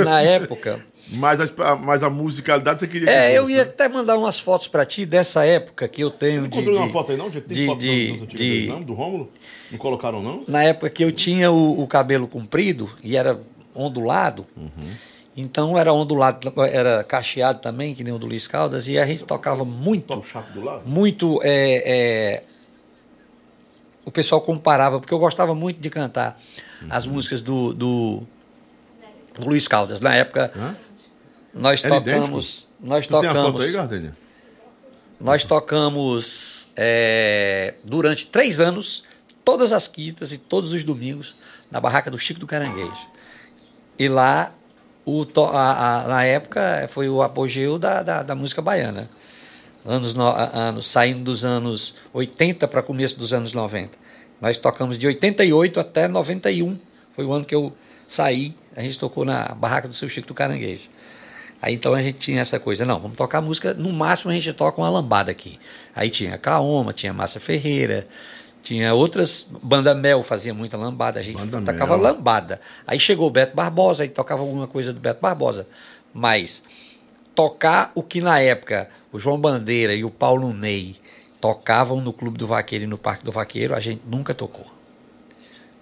na 0.05 0.21
época, 0.21 0.85
Mas 1.13 1.41
a, 1.41 1.77
mas 1.77 2.03
a 2.03 2.11
musicalidade 2.11 2.81
você 2.81 2.87
queria 2.87 3.07
que 3.09 3.13
é, 3.13 3.37
eu 3.37 3.43
fosse, 3.43 3.53
ia 3.55 3.65
né? 3.65 3.71
até 3.71 3.89
mandar 3.89 4.17
umas 4.17 4.39
fotos 4.39 4.69
para 4.69 4.85
ti 4.87 5.05
dessa 5.05 5.45
época 5.45 5.89
que 5.89 6.03
eu 6.03 6.11
tenho 6.11 6.43
de, 6.43 6.47
Encontrou 6.59 6.77
uma 6.77 6.87
de- 6.87 6.93
foto 6.93 7.11
aí 7.13 7.19
não? 7.19 7.31
Já 7.33 7.41
tem 7.41 7.57
de- 7.57 7.67
foto 7.67 7.79
de- 7.81 8.11
antigas 8.23 8.39
de- 8.39 8.67
não? 8.69 8.83
Do 8.83 8.95
Rômulo? 8.95 9.31
Não 9.71 9.79
colocaram 9.79 10.23
não? 10.23 10.45
na 10.47 10.63
época 10.63 10.89
que 10.91 11.03
eu 11.03 11.11
tinha 11.11 11.51
o, 11.51 11.81
o 11.83 11.87
cabelo 11.89 12.29
comprido 12.29 12.89
e 13.03 13.17
era 13.17 13.41
ondulado, 13.75 14.47
então 15.37 15.77
era 15.79 15.93
ondulado, 15.93 16.53
era 16.65 17.03
cacheado 17.05 17.61
também, 17.61 17.95
que 17.95 18.05
nem 18.05 18.13
o 18.13 18.19
do 18.19 18.27
Luiz 18.27 18.47
Caldas, 18.47 18.87
e 18.89 18.99
a 18.99 19.07
gente 19.07 19.25
tocava 19.25 19.65
muito, 19.65 20.07
Top 20.07 20.27
chato 20.29 20.53
do 20.53 20.61
lado? 20.63 20.83
muito. 20.89 21.41
é, 21.43 21.83
é, 21.87 22.43
o 24.05 24.11
pessoal 24.11 24.41
comparava, 24.41 24.99
porque 25.01 25.15
eu 25.15 25.19
gostava 25.19 25.55
muito 25.55 25.81
de 25.81 25.91
cantar 25.91 26.41
as 26.89 27.07
músicas 27.07 27.41
do, 27.43 27.73
do, 27.73 28.23
do 29.39 29.47
Luiz 29.49 29.69
Caldas. 29.69 30.01
Na 30.01 30.15
época, 30.15 30.51
Hã? 30.57 30.75
Nós 31.55 31.83
Era 31.85 31.95
tocamos. 31.95 32.69
Nós 32.81 33.07
Tu 33.07 33.11
tem 33.21 33.29
a 33.29 33.35
foto 33.35 33.53
tocamos. 33.59 33.93
aí? 33.93 34.11
Nós 35.21 35.45
tocamos 35.45 36.69
é, 36.77 37.75
durante 37.85 38.27
três 38.27 38.59
anos, 38.61 39.05
todas 39.45 39.73
as 39.73 39.87
quintas 39.87 40.33
e 40.33 40.39
todos 40.39 40.73
os 40.73 40.83
domingos, 40.85 41.37
na 41.71 41.79
barraca 41.81 42.11
do 42.11 42.19
Chico 42.19 42.41
do 42.41 42.47
Caranguejo. 42.47 43.07
E 43.99 44.09
lá, 44.09 44.53
o 45.05 45.27
a- 45.53 46.05
a- 46.05 46.09
na 46.09 46.25
época, 46.25 46.89
foi 46.91 47.09
o 47.09 47.23
apogeu 47.23 47.79
da, 47.79 48.03
da, 48.03 48.23
da 48.23 48.35
música 48.35 48.63
baiana. 48.63 49.11
Anos, 49.85 50.15
no- 50.15 50.29
anos, 50.35 50.89
saindo 50.89 51.23
dos 51.25 51.45
anos 51.45 51.95
80 52.13 52.67
para 52.69 52.83
começo 52.83 53.19
dos 53.19 53.33
anos 53.33 53.53
90. 53.53 53.99
Nós 54.41 54.57
tocamos 54.57 54.97
de 54.99 55.07
88 55.07 55.79
até 55.81 56.09
91. 56.09 56.79
Foi 57.13 57.25
o 57.27 57.33
ano 57.33 57.45
que 57.45 57.55
eu 57.55 57.75
saí. 58.07 58.55
A 58.75 58.81
gente 58.81 58.99
tocou 58.99 59.25
na 59.25 59.49
barraca 59.49 59.87
do 59.87 59.93
seu 59.95 60.09
Chico 60.09 60.29
do 60.29 60.35
Caranguejo. 60.35 60.89
Aí 61.63 61.75
então 61.75 61.95
a 61.95 62.03
gente 62.03 62.19
tinha 62.19 62.41
essa 62.41 62.59
coisa, 62.59 62.85
não, 62.85 62.99
vamos 62.99 63.17
tocar 63.17 63.41
música, 63.41 63.75
no 63.75 63.93
máximo 63.93 64.31
a 64.31 64.35
gente 64.35 64.53
toca 64.53 64.81
uma 64.81 64.89
lambada 64.89 65.31
aqui. 65.31 65.59
Aí 65.95 66.09
tinha 66.09 66.39
Kaoma, 66.39 66.93
tinha 66.93 67.13
Márcia 67.13 67.41
Ferreira, 67.41 68.07
tinha 68.63 68.95
outras, 68.95 69.47
Banda 69.63 69.95
Mel 69.95 70.23
fazia 70.23 70.55
muita 70.55 70.77
lambada, 70.77 71.21
a 71.21 71.23
gente 71.23 71.37
Banda 71.37 71.73
tocava 71.73 71.97
Mel. 71.97 72.13
lambada. 72.13 72.61
Aí 72.87 72.99
chegou 72.99 73.29
o 73.29 73.31
Beto 73.31 73.55
Barbosa, 73.55 74.03
aí 74.03 74.09
tocava 74.09 74.43
alguma 74.43 74.67
coisa 74.67 74.93
do 74.93 75.01
Beto 75.01 75.21
Barbosa. 75.21 75.67
Mas 76.15 76.63
tocar 77.35 77.93
o 77.95 78.03
que 78.03 78.21
na 78.21 78.41
época 78.41 78.89
o 79.13 79.19
João 79.19 79.39
Bandeira 79.39 79.95
e 79.95 80.05
o 80.05 80.11
Paulo 80.11 80.53
Ney 80.53 80.97
tocavam 81.41 82.01
no 82.01 82.13
Clube 82.13 82.39
do 82.39 82.47
Vaqueiro 82.47 82.85
e 82.85 82.87
no 82.87 82.99
Parque 82.99 83.25
do 83.25 83.33
Vaqueiro, 83.33 83.75
a 83.75 83.81
gente 83.81 84.03
nunca 84.07 84.35
tocou. 84.35 84.67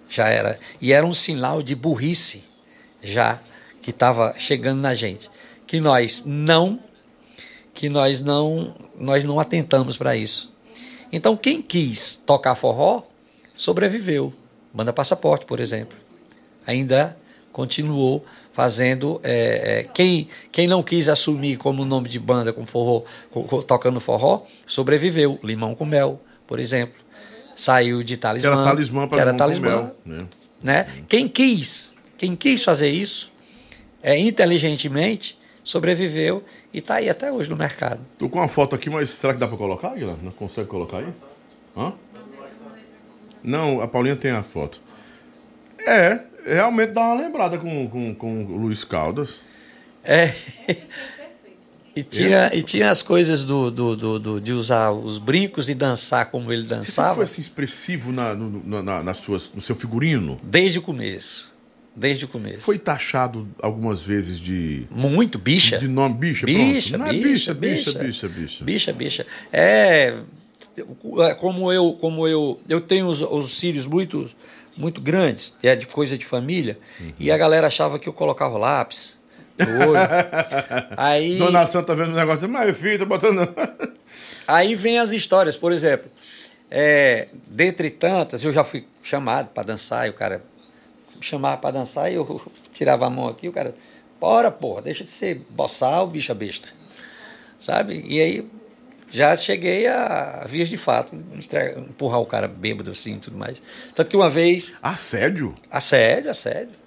Já 0.09 0.27
era. 0.29 0.57
E 0.81 0.91
era 0.91 1.05
um 1.05 1.13
sinal 1.13 1.61
de 1.61 1.75
burrice 1.75 2.43
já 3.01 3.39
que 3.81 3.91
estava 3.91 4.33
chegando 4.37 4.81
na 4.81 4.93
gente. 4.93 5.29
Que 5.69 5.79
nós 5.79 6.23
não 6.25 6.79
que 7.75 7.87
nós 7.89 8.19
não 8.19 8.73
nós 8.99 9.23
não 9.23 9.39
atentamos 9.39 9.95
para 9.97 10.15
isso. 10.15 10.51
Então 11.11 11.37
quem 11.37 11.61
quis 11.61 12.19
tocar 12.25 12.55
forró 12.55 13.03
sobreviveu. 13.55 14.33
Banda 14.73 14.91
Passaporte, 14.91 15.45
por 15.45 15.59
exemplo. 15.59 15.97
Ainda 16.65 17.15
continuou 17.53 18.25
fazendo. 18.51 19.19
é, 19.23 19.79
é, 19.79 19.83
quem, 19.83 20.27
quem 20.51 20.67
não 20.67 20.83
quis 20.83 21.07
assumir 21.07 21.57
como 21.57 21.85
nome 21.85 22.07
de 22.09 22.19
banda 22.19 22.51
com 22.53 22.65
forró, 22.65 23.03
co- 23.31 23.43
co- 23.43 23.63
tocando 23.63 23.99
forró, 23.99 24.43
sobreviveu. 24.65 25.39
Limão 25.43 25.73
com 25.75 25.85
Mel, 25.85 26.19
por 26.45 26.59
exemplo. 26.59 26.95
Saiu 27.55 28.03
de 28.03 28.15
Que 28.15 28.21
talismã. 28.21 28.51
era 28.53 28.63
talismã 28.63 29.03
que 29.03 29.09
para 29.09 29.21
era 29.21 29.31
com 29.31 29.37
talismã 29.37 29.69
Mel, 29.69 29.95
né? 30.05 30.17
né? 30.61 30.85
Quem 31.07 31.27
quis, 31.27 31.93
quem 32.17 32.35
quis 32.35 32.63
fazer 32.63 32.89
isso, 32.89 33.31
é, 34.03 34.17
inteligentemente, 34.17 35.37
sobreviveu 35.63 36.43
e 36.73 36.79
está 36.79 36.95
aí 36.95 37.09
até 37.09 37.31
hoje 37.31 37.49
no 37.49 37.55
mercado. 37.55 37.99
Tô 38.17 38.27
com 38.29 38.39
uma 38.39 38.47
foto 38.47 38.75
aqui, 38.75 38.89
mas 38.89 39.09
será 39.09 39.33
que 39.33 39.39
dá 39.39 39.47
pra 39.47 39.57
colocar, 39.57 39.89
Guilherme? 39.95 40.23
Não 40.23 40.31
consegue 40.31 40.67
colocar 40.67 40.97
aí? 40.99 41.07
Hã? 41.77 41.93
Não, 43.43 43.81
a 43.81 43.87
Paulinha 43.87 44.15
tem 44.15 44.31
a 44.31 44.43
foto. 44.43 44.81
É, 45.85 46.19
realmente 46.45 46.91
dá 46.91 47.01
uma 47.01 47.21
lembrada 47.21 47.57
com, 47.57 47.87
com, 47.89 48.13
com 48.15 48.43
o 48.45 48.57
Luiz 48.57 48.83
Caldas. 48.83 49.37
É. 50.03 50.33
E 51.95 52.03
tinha, 52.03 52.49
e 52.55 52.63
tinha 52.63 52.89
as 52.91 53.01
coisas 53.01 53.43
do, 53.43 53.69
do, 53.69 53.93
do, 53.95 54.19
do- 54.19 54.39
de 54.39 54.53
usar 54.53 54.91
os 54.91 55.17
brincos 55.17 55.69
e 55.69 55.75
dançar 55.75 56.27
como 56.27 56.53
ele 56.53 56.61
Você 56.61 56.69
dançava 56.75 57.15
foi 57.15 57.23
assim 57.25 57.41
expressivo 57.41 58.11
na, 58.11 58.33
no, 58.33 58.81
na, 58.81 59.03
nas 59.03 59.17
suas, 59.17 59.51
no 59.53 59.59
seu 59.59 59.75
figurino? 59.75 60.39
desde 60.41 60.79
o 60.79 60.81
começo. 60.81 61.51
Desde 61.99 62.23
o 62.23 62.27
começo. 62.29 62.61
Foi 62.61 62.79
taxado 62.79 63.45
algumas 63.61 64.01
vezes 64.01 64.39
de, 64.39 64.87
Muito 64.89 65.37
bicha. 65.37 65.77
de 65.77 65.87
nome 65.89 66.15
bicha? 66.15 66.45
Bicha, 66.45 66.97
pronto. 66.97 66.99
Não 66.99 67.07
é 67.07 67.13
bicha, 67.13 67.53
bicha, 67.53 67.91
bicha, 67.91 67.99
bicha. 67.99 67.99
bicha, 67.99 68.27
bicha. 68.29 68.63
Bicha, 68.63 68.93
bicha. 68.93 69.25
É, 69.51 70.15
é, 70.77 71.33
como 71.35 71.73
eu, 71.73 71.91
como 71.99 72.25
eu, 72.25 72.57
eu 72.69 72.79
tenho 72.79 73.07
os, 73.07 73.21
os 73.21 73.57
cílios 73.57 73.85
muito, 73.85 74.29
muito 74.77 75.01
grandes, 75.01 75.53
é 75.61 75.75
de 75.75 75.87
coisa 75.87 76.17
de 76.17 76.25
família, 76.25 76.79
e 77.19 77.29
a 77.29 77.37
galera 77.37 77.67
achava 77.67 77.99
que 77.99 78.07
eu 78.07 78.13
colocava 78.13 78.57
lápis 78.57 79.17
no 79.57 79.89
olho. 79.89 79.99
Aí, 80.95 81.37
Dona 81.37 81.67
Santa 81.67 81.87
tá 81.87 81.95
vendo 81.95 82.13
o 82.13 82.15
negócio, 82.15 82.47
mas 82.47 82.77
filho, 82.77 82.99
tá 82.99 83.05
botando. 83.05 83.45
aí 84.47 84.73
vem 84.73 84.99
as 84.99 85.11
histórias, 85.11 85.57
por 85.57 85.73
exemplo, 85.73 86.09
é, 86.71 87.27
dentre 87.45 87.89
tantas, 87.89 88.41
eu 88.41 88.53
já 88.53 88.63
fui 88.63 88.85
chamado 89.03 89.49
para 89.49 89.63
dançar, 89.63 90.07
e 90.07 90.11
o 90.11 90.13
cara 90.13 90.41
me 91.19 91.25
chamava 91.25 91.57
para 91.57 91.71
dançar 91.71 92.11
e 92.11 92.15
eu 92.15 92.41
tirava 92.73 93.05
a 93.05 93.09
mão 93.09 93.27
aqui, 93.27 93.47
o 93.47 93.51
cara, 93.51 93.75
bora, 94.19 94.49
porra, 94.49 94.81
deixa 94.81 95.03
de 95.03 95.11
ser 95.11 95.45
boçal, 95.49 96.07
bicha 96.07 96.33
besta. 96.33 96.69
Sabe? 97.59 98.03
E 98.07 98.21
aí 98.21 98.49
já 99.11 99.35
cheguei 99.35 99.87
a, 99.87 100.41
a 100.43 100.47
vias 100.47 100.69
de 100.69 100.77
fato, 100.77 101.15
empurrar 101.77 102.19
o 102.19 102.25
cara 102.25 102.47
bêbado 102.47 102.91
assim 102.91 103.15
e 103.15 103.19
tudo 103.19 103.37
mais. 103.37 103.61
Tanto 103.93 104.09
que 104.09 104.15
uma 104.15 104.29
vez, 104.29 104.73
Assédio? 104.81 105.55
assédio, 105.69 106.31
assédio. 106.31 106.79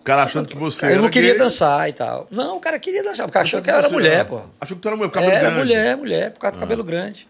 O 0.00 0.04
cara 0.04 0.24
achando 0.24 0.48
que 0.48 0.56
você. 0.56 0.86
eu 0.86 0.90
era 0.90 1.00
não 1.02 1.08
queria 1.08 1.30
gay. 1.30 1.38
dançar 1.38 1.88
e 1.88 1.92
tal. 1.92 2.26
Não, 2.28 2.56
o 2.56 2.60
cara 2.60 2.76
queria 2.76 3.04
dançar, 3.04 3.26
porque 3.26 3.38
achou 3.38 3.60
Achou 3.60 3.62
que 3.62 3.70
eu 3.70 3.74
era 3.76 3.88
mulher, 3.88 4.24
pô. 4.24 4.40
Achou 4.60 4.76
que 4.76 4.82
tu 4.82 4.88
era 4.88 4.96
mulher, 4.96 5.12
cabelo 5.12 5.32
Era 5.32 5.40
grande. 5.40 5.54
Ah. 5.54 5.64
mulher, 5.64 5.96
mulher, 5.96 6.30
por 6.32 6.40
causa 6.40 6.56
do 6.56 6.60
cabelo 6.60 6.82
grande. 6.82 7.28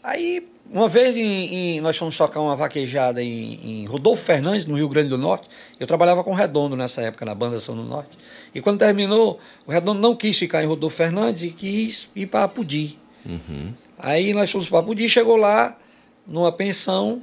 Aí, 0.00 0.48
uma 0.70 0.88
vez 0.88 1.16
em, 1.16 1.76
em- 1.76 1.80
nós 1.80 1.96
fomos 1.96 2.16
tocar 2.16 2.40
uma 2.40 2.54
vaquejada 2.56 3.22
em, 3.22 3.82
em 3.82 3.86
Rodolfo 3.86 4.22
Fernandes, 4.22 4.66
no 4.66 4.76
Rio 4.76 4.88
Grande 4.88 5.08
do 5.08 5.16
Norte. 5.18 5.48
Eu 5.80 5.86
trabalhava 5.86 6.22
com 6.22 6.30
o 6.30 6.34
Redondo 6.34 6.76
nessa 6.76 7.00
época, 7.02 7.24
na 7.24 7.34
banda 7.34 7.58
São 7.60 7.74
do 7.74 7.82
Norte. 7.82 8.18
E 8.54 8.60
quando 8.60 8.78
terminou, 8.78 9.38
o 9.66 9.70
Redondo 9.72 10.00
não 10.00 10.14
quis 10.14 10.36
ficar 10.38 10.62
em 10.62 10.66
Rodolfo 10.66 10.96
Fernandes 10.96 11.42
e 11.44 11.50
quis 11.50 12.08
ir 12.14 12.26
para 12.26 12.46
Pudi. 12.48 12.98
Uhum. 13.24 13.72
Aí 13.98 14.32
nós 14.34 14.50
fomos 14.50 14.68
para 14.68 14.82
Pudi, 14.82 15.08
chegou 15.08 15.36
lá, 15.36 15.76
numa 16.26 16.52
pensão. 16.52 17.22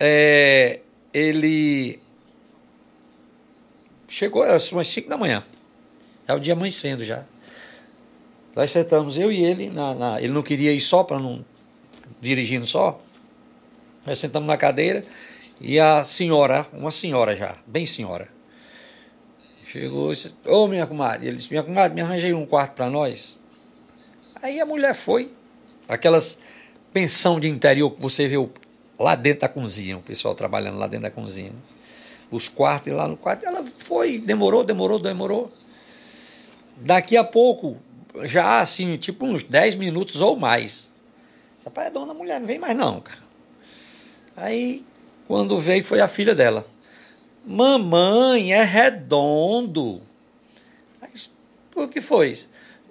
É, 0.00 0.80
ele 1.14 2.00
chegou, 4.08 4.44
era 4.44 4.58
umas 4.72 4.88
5 4.88 5.08
da 5.08 5.16
manhã. 5.16 5.42
É 6.26 6.34
o 6.34 6.40
dia 6.40 6.52
amanhecendo 6.54 7.04
já. 7.04 7.24
Nós 8.54 8.70
sentamos, 8.70 9.16
eu 9.16 9.32
e 9.32 9.42
ele, 9.42 9.70
na, 9.70 9.94
na- 9.94 10.20
ele 10.20 10.32
não 10.32 10.42
queria 10.42 10.72
ir 10.72 10.80
só 10.80 11.02
para 11.02 11.18
não 11.18 11.44
dirigindo 12.22 12.66
só. 12.66 13.02
Nós 14.06 14.18
sentamos 14.18 14.46
na 14.46 14.56
cadeira 14.56 15.04
e 15.60 15.78
a 15.78 16.04
senhora, 16.04 16.66
uma 16.72 16.90
senhora 16.90 17.36
já, 17.36 17.56
bem 17.66 17.84
senhora, 17.84 18.28
chegou 19.66 20.12
e 20.12 20.14
disse, 20.14 20.34
ô 20.46 20.66
minha 20.66 20.86
comadre, 20.86 21.26
ele 21.26 21.36
disse, 21.36 21.50
minha 21.50 21.62
comadre, 21.62 21.94
me 21.94 22.00
arranjei 22.00 22.32
um 22.32 22.46
quarto 22.46 22.74
para 22.74 22.88
nós. 22.88 23.40
Aí 24.40 24.60
a 24.60 24.66
mulher 24.66 24.94
foi, 24.94 25.32
aquelas 25.86 26.38
pensão 26.92 27.38
de 27.38 27.48
interior 27.48 27.90
que 27.90 28.00
você 28.00 28.28
vê 28.28 28.36
lá 28.98 29.14
dentro 29.14 29.40
da 29.40 29.48
cozinha, 29.48 29.98
o 29.98 30.02
pessoal 30.02 30.34
trabalhando 30.34 30.78
lá 30.78 30.86
dentro 30.86 31.04
da 31.04 31.10
cozinha. 31.10 31.52
Os 32.30 32.48
quartos 32.48 32.90
e 32.90 32.94
lá 32.94 33.06
no 33.06 33.16
quarto, 33.16 33.44
ela 33.44 33.64
foi, 33.78 34.18
demorou, 34.18 34.64
demorou, 34.64 34.98
demorou. 34.98 35.52
Daqui 36.76 37.16
a 37.16 37.22
pouco, 37.22 37.76
já 38.22 38.60
assim, 38.60 38.96
tipo 38.96 39.26
uns 39.26 39.42
10 39.42 39.74
minutos 39.74 40.20
ou 40.20 40.36
mais. 40.36 40.91
Rapaz, 41.64 41.92
dona 41.92 42.12
mulher, 42.12 42.40
não 42.40 42.46
vem 42.46 42.58
mais 42.58 42.76
não, 42.76 43.00
cara. 43.00 43.20
Aí, 44.36 44.84
quando 45.26 45.58
veio, 45.60 45.84
foi 45.84 46.00
a 46.00 46.08
filha 46.08 46.34
dela. 46.34 46.66
Mamãe, 47.44 48.52
é 48.52 48.62
redondo. 48.62 50.02
Aí, 51.00 51.10
por 51.70 51.88
que 51.88 52.00
foi? 52.00 52.38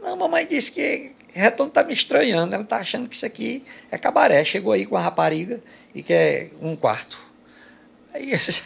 Não, 0.01 0.15
mamãe 0.15 0.45
disse 0.45 0.71
que 0.71 1.13
redondo 1.33 1.71
tá 1.71 1.83
me 1.83 1.93
estranhando. 1.93 2.55
Ela 2.55 2.63
tá 2.63 2.77
achando 2.77 3.09
que 3.09 3.15
isso 3.15 3.25
aqui 3.25 3.63
é 3.89 3.97
cabaré. 3.97 4.43
Chegou 4.45 4.71
aí 4.71 4.85
com 4.85 4.95
a 4.95 5.01
rapariga 5.01 5.61
e 5.93 6.01
quer 6.01 6.51
um 6.61 6.75
quarto. 6.75 7.19
Aí, 8.13 8.31
esse, 8.33 8.63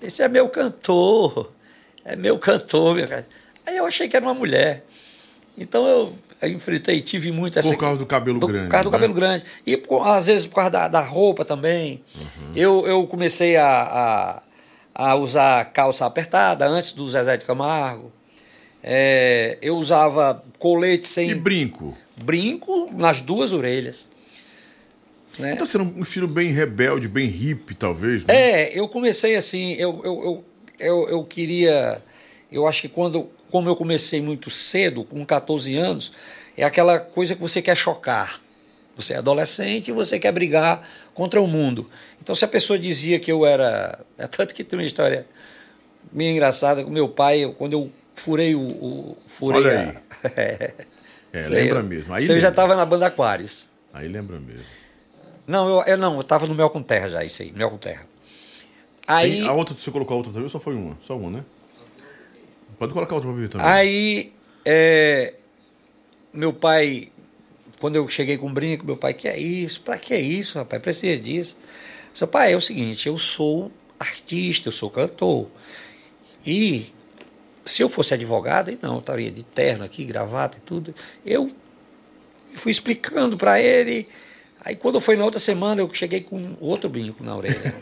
esse 0.00 0.22
é 0.22 0.28
meu 0.28 0.48
cantor. 0.48 1.52
É 2.04 2.14
meu 2.16 2.38
cantor, 2.38 2.94
meu 2.94 3.08
cara. 3.08 3.26
Aí 3.66 3.76
eu 3.76 3.86
achei 3.86 4.08
que 4.08 4.16
era 4.16 4.24
uma 4.24 4.34
mulher. 4.34 4.84
Então 5.56 5.86
eu 5.86 6.14
enfrentei, 6.48 7.00
tive 7.00 7.30
muito 7.32 7.58
essa. 7.58 7.68
Por 7.68 7.76
causa 7.78 7.96
do 7.98 8.06
cabelo 8.06 8.38
grande, 8.40 8.66
Por 8.66 8.70
causa 8.70 8.84
do 8.84 8.90
né? 8.90 8.96
cabelo 8.96 9.14
grande. 9.14 9.44
E 9.66 9.76
por- 9.76 10.06
às 10.06 10.26
vezes 10.26 10.46
por 10.46 10.54
causa 10.56 10.70
da, 10.70 10.88
da 10.88 11.00
roupa 11.00 11.44
também. 11.44 12.02
Uhum. 12.14 12.52
Eu, 12.54 12.86
eu 12.86 13.06
comecei 13.06 13.56
a, 13.56 14.42
a, 14.94 15.10
a 15.10 15.14
usar 15.16 15.64
calça 15.72 16.06
apertada 16.06 16.66
antes 16.66 16.92
do 16.92 17.08
Zezé 17.08 17.36
de 17.36 17.44
Camargo. 17.44 18.12
É, 18.82 19.58
eu 19.60 19.76
usava 19.76 20.42
colete 20.58 21.06
sem 21.06 21.30
E 21.30 21.34
brinco. 21.34 21.94
brinco 22.16 22.88
nas 22.96 23.20
duas 23.20 23.52
orelhas. 23.52 24.08
Né? 25.38 25.54
Tá 25.56 25.64
sendo 25.66 25.84
um 25.96 26.02
estilo 26.02 26.26
bem 26.26 26.48
rebelde, 26.48 27.06
bem 27.08 27.26
hippie, 27.28 27.74
talvez. 27.74 28.24
né? 28.24 28.34
É, 28.34 28.78
eu 28.78 28.88
comecei 28.88 29.36
assim, 29.36 29.72
eu, 29.74 30.00
eu, 30.04 30.22
eu, 30.24 30.44
eu, 30.78 31.08
eu 31.10 31.24
queria. 31.24 32.02
Eu 32.50 32.66
acho 32.66 32.80
que 32.82 32.88
quando. 32.88 33.28
Como 33.50 33.68
eu 33.68 33.76
comecei 33.76 34.20
muito 34.22 34.48
cedo, 34.50 35.04
com 35.04 35.24
14 35.24 35.76
anos, 35.76 36.12
é 36.56 36.64
aquela 36.64 36.98
coisa 36.98 37.34
que 37.34 37.40
você 37.40 37.60
quer 37.60 37.76
chocar. 37.76 38.40
Você 38.96 39.14
é 39.14 39.16
adolescente 39.16 39.88
e 39.88 39.92
você 39.92 40.18
quer 40.18 40.32
brigar 40.32 40.86
contra 41.14 41.40
o 41.40 41.46
mundo. 41.46 41.88
Então, 42.20 42.34
se 42.34 42.44
a 42.44 42.48
pessoa 42.48 42.78
dizia 42.78 43.18
que 43.18 43.30
eu 43.32 43.46
era. 43.46 43.98
É 44.18 44.26
tanto 44.26 44.54
que 44.54 44.62
tem 44.62 44.78
uma 44.78 44.84
história 44.84 45.26
meio 46.12 46.32
engraçada 46.32 46.84
com 46.84 46.90
meu 46.90 47.08
pai, 47.08 47.54
quando 47.56 47.72
eu 47.72 47.90
furei 48.14 48.54
o. 48.54 48.60
o 48.60 49.16
furei 49.26 49.62
Olha 49.62 50.02
a-. 50.24 50.30
É, 51.32 51.40
Isso 51.42 51.48
lembra 51.48 51.78
eu- 51.78 51.84
mesmo. 51.84 52.12
Aí 52.12 52.22
isso 52.24 52.32
eu 52.32 52.40
já 52.40 52.48
lembra. 52.48 52.50
estava 52.50 52.74
na 52.76 52.84
banda 52.84 53.06
Aquários. 53.06 53.68
Aí 53.94 54.08
lembra 54.08 54.38
mesmo. 54.40 54.64
Não, 55.46 55.68
eu, 55.78 55.84
eu 55.86 55.96
não, 55.96 56.14
eu 56.16 56.20
estava 56.22 56.44
no 56.46 56.54
Mel 56.56 56.68
com 56.70 56.82
Terra 56.82 57.08
já, 57.08 57.24
isso 57.24 57.40
aí, 57.42 57.52
Mel 57.52 57.70
com 57.70 57.76
Terra. 57.78 58.04
Aí. 59.06 59.38
Tem 59.38 59.46
a 59.48 59.52
outra, 59.52 59.74
você 59.76 59.90
colocou 59.92 60.14
a 60.14 60.16
outra 60.18 60.32
também 60.32 60.44
ou 60.44 60.50
só 60.50 60.58
foi 60.58 60.74
uma? 60.74 60.98
Só 61.02 61.16
uma, 61.16 61.30
né? 61.30 61.44
Pode 62.80 62.94
colocar 62.94 63.14
outra 63.14 63.30
pra 63.30 63.46
também. 63.46 63.66
Aí, 63.66 64.32
é, 64.64 65.34
meu 66.32 66.50
pai, 66.50 67.12
quando 67.78 67.96
eu 67.96 68.08
cheguei 68.08 68.38
com 68.38 68.46
o 68.46 68.50
brinco, 68.50 68.86
meu 68.86 68.96
pai, 68.96 69.12
que 69.12 69.28
é 69.28 69.38
isso? 69.38 69.82
Pra 69.82 69.98
que 69.98 70.16
isso, 70.16 70.56
rapaz? 70.56 70.80
Precisa 70.80 71.20
disso. 71.20 71.58
Seu 72.14 72.26
pai, 72.26 72.54
é 72.54 72.56
o 72.56 72.60
seguinte, 72.60 73.06
eu 73.06 73.18
sou 73.18 73.70
artista, 73.98 74.68
eu 74.68 74.72
sou 74.72 74.88
cantor. 74.88 75.48
E 76.46 76.90
se 77.66 77.82
eu 77.82 77.90
fosse 77.90 78.14
advogado, 78.14 78.74
não, 78.80 78.94
eu 78.94 79.00
estaria 79.00 79.30
de 79.30 79.42
terno 79.42 79.84
aqui, 79.84 80.02
gravata 80.02 80.56
e 80.56 80.62
tudo. 80.62 80.94
Eu 81.22 81.52
fui 82.54 82.72
explicando 82.72 83.36
para 83.36 83.60
ele. 83.60 84.08
Aí 84.64 84.74
quando 84.74 85.02
foi 85.02 85.16
na 85.16 85.24
outra 85.26 85.38
semana, 85.38 85.82
eu 85.82 85.92
cheguei 85.92 86.22
com 86.22 86.56
outro 86.58 86.88
brinco 86.88 87.22
na 87.22 87.36
orelha. 87.36 87.74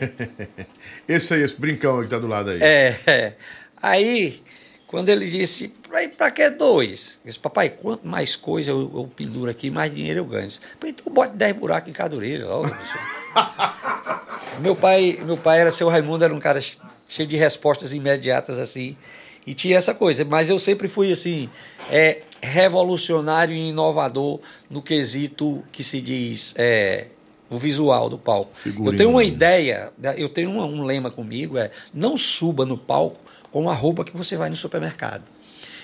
Esse 1.07 1.35
aí, 1.35 1.41
esse 1.41 1.55
brincão 1.55 2.03
que 2.03 2.09
tá 2.09 2.19
do 2.19 2.27
lado 2.27 2.49
aí. 2.49 2.59
É, 2.61 2.99
é. 3.07 3.33
Aí, 3.81 4.43
quando 4.89 5.07
ele 5.09 5.29
disse, 5.29 5.67
pra, 5.87 6.07
pra 6.09 6.31
que 6.31 6.49
dois? 6.49 7.19
Eu 7.23 7.27
disse, 7.27 7.37
papai, 7.39 7.69
quanto 7.69 8.07
mais 8.07 8.35
coisa 8.35 8.71
eu, 8.71 8.79
eu 8.93 9.09
penduro 9.15 9.51
aqui, 9.51 9.69
mais 9.69 9.93
dinheiro 9.93 10.21
eu 10.21 10.25
ganho. 10.25 10.45
Eu 10.45 10.47
disse, 10.47 10.59
"Pô, 10.79 10.87
então 10.87 11.13
bote 11.13 11.35
10 11.35 11.55
buracos 11.55 11.89
em 11.89 11.93
cada 11.93 12.15
orelha. 12.15 12.47
logo, 12.47 12.65
meu 14.59 14.75
pai 14.75 15.19
meu 15.23 15.37
pai 15.37 15.59
era 15.59 15.71
seu 15.71 15.87
Raimundo, 15.89 16.23
era 16.23 16.33
um 16.33 16.39
cara 16.39 16.59
cheio 17.07 17.27
de 17.27 17.37
respostas 17.37 17.93
imediatas 17.93 18.57
assim. 18.57 18.97
E 19.45 19.53
tinha 19.53 19.77
essa 19.77 19.93
coisa, 19.93 20.25
mas 20.25 20.49
eu 20.49 20.57
sempre 20.59 20.87
fui 20.87 21.11
assim, 21.11 21.49
é, 21.91 22.21
revolucionário 22.41 23.53
e 23.55 23.69
inovador 23.69 24.39
no 24.69 24.81
quesito 24.81 25.63
que 25.71 25.83
se 25.83 26.01
diz 26.01 26.53
é, 26.57 27.07
o 27.49 27.57
visual 27.57 28.09
do 28.09 28.17
palco. 28.17 28.51
Figurino. 28.55 28.91
Eu 28.91 28.97
tenho 28.97 29.09
uma 29.11 29.23
ideia, 29.23 29.91
né, 29.97 30.13
eu 30.17 30.29
tenho 30.29 30.51
uma- 30.51 30.65
um 30.65 30.83
lema 30.83 31.09
comigo, 31.09 31.57
é 31.57 31.71
não 31.93 32.17
suba 32.17 32.65
no 32.65 32.77
palco 32.77 33.19
com 33.51 33.69
a 33.69 33.73
roupa 33.73 34.03
que 34.03 34.15
você 34.15 34.35
vai 34.35 34.49
no 34.49 34.55
supermercado. 34.55 35.23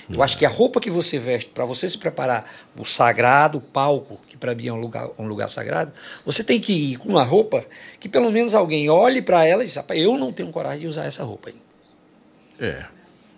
Eu 0.08 0.22
acho 0.22 0.38
que 0.38 0.46
a 0.46 0.50
roupa 0.50 0.80
que 0.80 0.90
você 0.90 1.18
veste 1.18 1.50
para 1.50 1.66
você 1.66 1.90
se 1.90 1.98
preparar 1.98 2.48
o 2.78 2.86
sagrado, 2.86 3.58
o 3.58 3.62
palco, 3.62 4.20
que 4.28 4.38
para 4.38 4.54
mim 4.54 4.68
é 4.68 4.74
um 4.74 4.80
lugar, 4.80 5.10
um 5.18 5.26
lugar 5.26 5.50
sagrado, 5.50 5.92
você 6.24 6.44
tem 6.44 6.60
que 6.60 6.74
ir 6.74 6.98
com 6.98 7.10
uma 7.10 7.24
roupa 7.24 7.66
que 8.00 8.08
pelo 8.08 8.32
menos 8.32 8.54
alguém 8.54 8.88
olhe 8.90 9.22
para 9.22 9.44
ela 9.46 9.64
e 9.64 9.66
diz, 9.66 9.76
"Rapaz, 9.76 10.00
eu 10.00 10.16
não 10.18 10.32
tenho 10.32 10.52
coragem 10.52 10.82
de 10.82 10.88
usar 10.88 11.06
essa 11.06 11.24
roupa 11.24 11.50
aí. 11.50 11.56
É. 12.60 12.86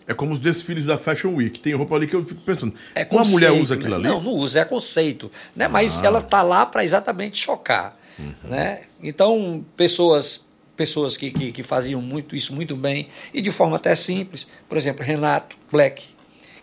É 0.07 0.13
como 0.13 0.33
os 0.33 0.39
desfiles 0.39 0.85
da 0.85 0.97
Fashion 0.97 1.35
Week. 1.35 1.59
Tem 1.59 1.73
roupa 1.73 1.95
ali 1.95 2.07
que 2.07 2.15
eu 2.15 2.23
fico 2.23 2.39
pensando. 2.41 2.73
É 2.95 3.05
Uma 3.11 3.25
mulher 3.25 3.51
usa 3.51 3.73
aquilo 3.73 3.89
né? 3.89 3.95
ali? 3.95 4.07
Ah. 4.07 4.11
Não, 4.11 4.21
não 4.21 4.31
usa, 4.31 4.61
é 4.61 4.65
conceito. 4.65 5.29
Né? 5.53 5.67
Mas 5.67 6.01
ela 6.01 6.21
tá 6.21 6.41
lá 6.41 6.65
para 6.65 6.83
exatamente 6.85 7.37
chocar. 7.37 7.97
Uhum. 8.17 8.33
Né? 8.45 8.83
Então, 9.03 9.65
pessoas 9.75 10.46
pessoas 10.77 11.17
que, 11.17 11.31
que, 11.31 11.51
que 11.51 11.63
faziam 11.63 12.01
muito 12.01 12.35
isso 12.35 12.53
muito 12.53 12.75
bem 12.77 13.09
e 13.33 13.41
de 13.41 13.51
forma 13.51 13.75
até 13.75 13.95
simples. 13.95 14.47
Por 14.69 14.77
exemplo, 14.77 15.03
Renato 15.03 15.57
Black, 15.71 16.03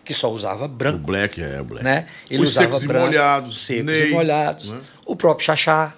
que 0.03 0.13
só 0.13 0.31
usava 0.31 0.65
O 0.65 0.67
branco. 0.67 0.99
Black 1.05 1.41
é, 1.41 1.59
o 1.61 1.65
Black. 1.65 1.83
Né? 1.83 2.07
Ele 2.29 2.41
Os 2.43 2.51
usava 2.51 2.65
secos 2.67 2.83
e 2.83 2.87
branco, 2.87 3.05
molhados. 3.07 3.65
secos 3.65 3.83
Ney, 3.85 4.09
e 4.09 4.11
molhados. 4.13 4.69
né? 4.71 4.79
O 5.05 5.15
próprio 5.15 5.45
Xaxá. 5.45 5.93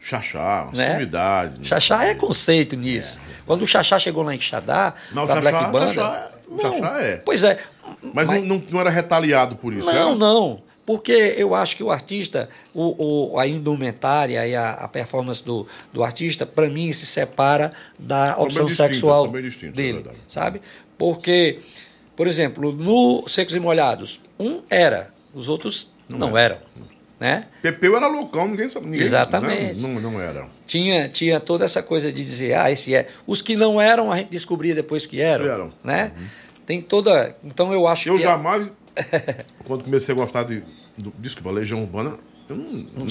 Xaxá, 0.00 0.64
uma 0.64 0.72
Né? 0.72 0.92
sumidade. 0.94 1.58
né? 1.60 1.64
Xaxá 1.64 2.04
é 2.04 2.14
conceito 2.14 2.76
nisso. 2.76 3.18
Quando 3.44 3.62
o 3.62 3.66
Xaxá 3.66 3.98
chegou 3.98 4.22
lá 4.22 4.34
em 4.34 4.40
Xadá, 4.40 4.94
Não, 5.12 5.24
o 5.24 5.26
Xaxá- 5.26 5.40
Black 5.40 5.72
Banda... 5.72 5.88
Xaxá 5.92 6.30
é- 6.32 6.36
o 6.48 6.56
não, 6.56 6.62
Xaxá 6.78 7.02
é. 7.02 7.16
Pois 7.16 7.42
é. 7.42 7.58
Mas, 8.14 8.28
Não, 8.28 8.40
não, 8.40 8.62
não 8.70 8.80
era 8.80 8.90
retaliado 8.90 9.56
por 9.56 9.72
isso, 9.72 9.86
Não, 9.86 9.92
era? 9.92 10.14
não. 10.14 10.62
Porque 10.86 11.34
eu 11.36 11.52
acho 11.52 11.76
que 11.76 11.82
o 11.82 11.90
artista, 11.90 12.48
o, 12.72 13.32
o- 13.34 13.38
a 13.40 13.46
indumentária 13.46 14.46
e 14.46 14.54
a, 14.54 14.70
a 14.70 14.86
performance 14.88 15.44
do, 15.44 15.66
do 15.92 16.04
artista, 16.04 16.46
para 16.46 16.70
mim, 16.70 16.92
se 16.92 17.04
separa 17.04 17.70
da 17.98 18.34
bem 18.36 18.44
opção 18.44 18.66
distintas, 18.66 18.76
sexual 18.96 19.24
são 19.24 19.36
é 19.36 19.72
dele. 19.72 19.92
verdade. 19.94 20.16
sabe? 20.28 20.62
Porque, 20.96 21.58
por 22.14 22.28
exemplo, 22.28 22.72
no 22.72 23.28
Secos 23.28 23.54
e 23.56 23.60
Molhados, 23.60 24.20
um 24.38 24.62
era, 24.70 25.12
os 25.34 25.48
outros 25.48 25.92
não, 26.08 26.38
eram. 26.38 26.58
Né? 27.18 27.46
Pepeu 27.62 27.96
era 27.96 28.06
loucão, 28.06 28.46
ninguém 28.46 28.68
sabe. 28.68 28.86
Ninguém, 28.86 29.00
Exatamente. 29.06 29.80
Não, 29.80 29.88
não, 29.94 30.12
não 30.12 30.20
era. 30.20 30.46
Tinha, 30.66 31.08
tinha 31.08 31.40
toda 31.40 31.64
essa 31.64 31.82
coisa 31.82 32.12
de 32.12 32.22
dizer, 32.22 32.54
ah, 32.54 32.70
esse 32.70 32.94
é. 32.94 33.08
Os 33.26 33.40
que 33.42 33.56
não 33.56 33.80
eram, 33.80 34.12
a 34.12 34.18
gente 34.18 34.28
descobria 34.28 34.74
depois 34.74 35.06
que 35.06 35.20
eram. 35.20 35.46
Eram. 35.46 35.72
Né? 35.82 36.12
Tem 36.66 36.80
toda. 36.80 37.34
Então 37.42 37.72
eu 37.72 37.86
acho 37.88 38.08
Eu 38.08 38.16
que. 38.16 38.22
jamais, 38.22 38.70
quando 39.64 39.84
comecei 39.84 40.14
a 40.14 40.16
gostar 40.18 40.42
de, 40.44 40.62
do, 40.96 41.12
desculpa, 41.18 41.50
Legião 41.50 41.80
Urbana, 41.82 42.16
eu 42.48 42.56
não, 42.56 42.72
não- 42.94 43.06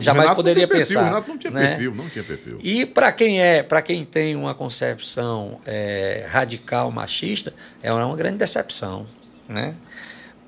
jamais 0.00 0.22
Renato 0.22 0.36
poderia 0.36 0.62
não 0.66 0.68
perfil, 0.74 0.96
pensar, 0.96 1.02
O 1.02 1.04
Renato 1.04 1.28
não 1.28 1.38
tinha 1.38 1.50
né? 1.50 1.68
perfil, 1.68 1.94
não 1.94 2.08
tinha 2.08 2.24
perfil. 2.24 2.58
E 2.62 2.86
para 2.86 3.12
quem 3.12 3.40
é, 3.40 3.62
para 3.62 3.82
quem 3.82 4.04
tem 4.04 4.34
uma 4.36 4.54
concepção 4.54 5.60
é, 5.66 6.26
radical 6.28 6.90
machista, 6.90 7.52
é 7.82 7.92
uma 7.92 8.16
grande 8.16 8.38
decepção, 8.38 9.06
né? 9.48 9.74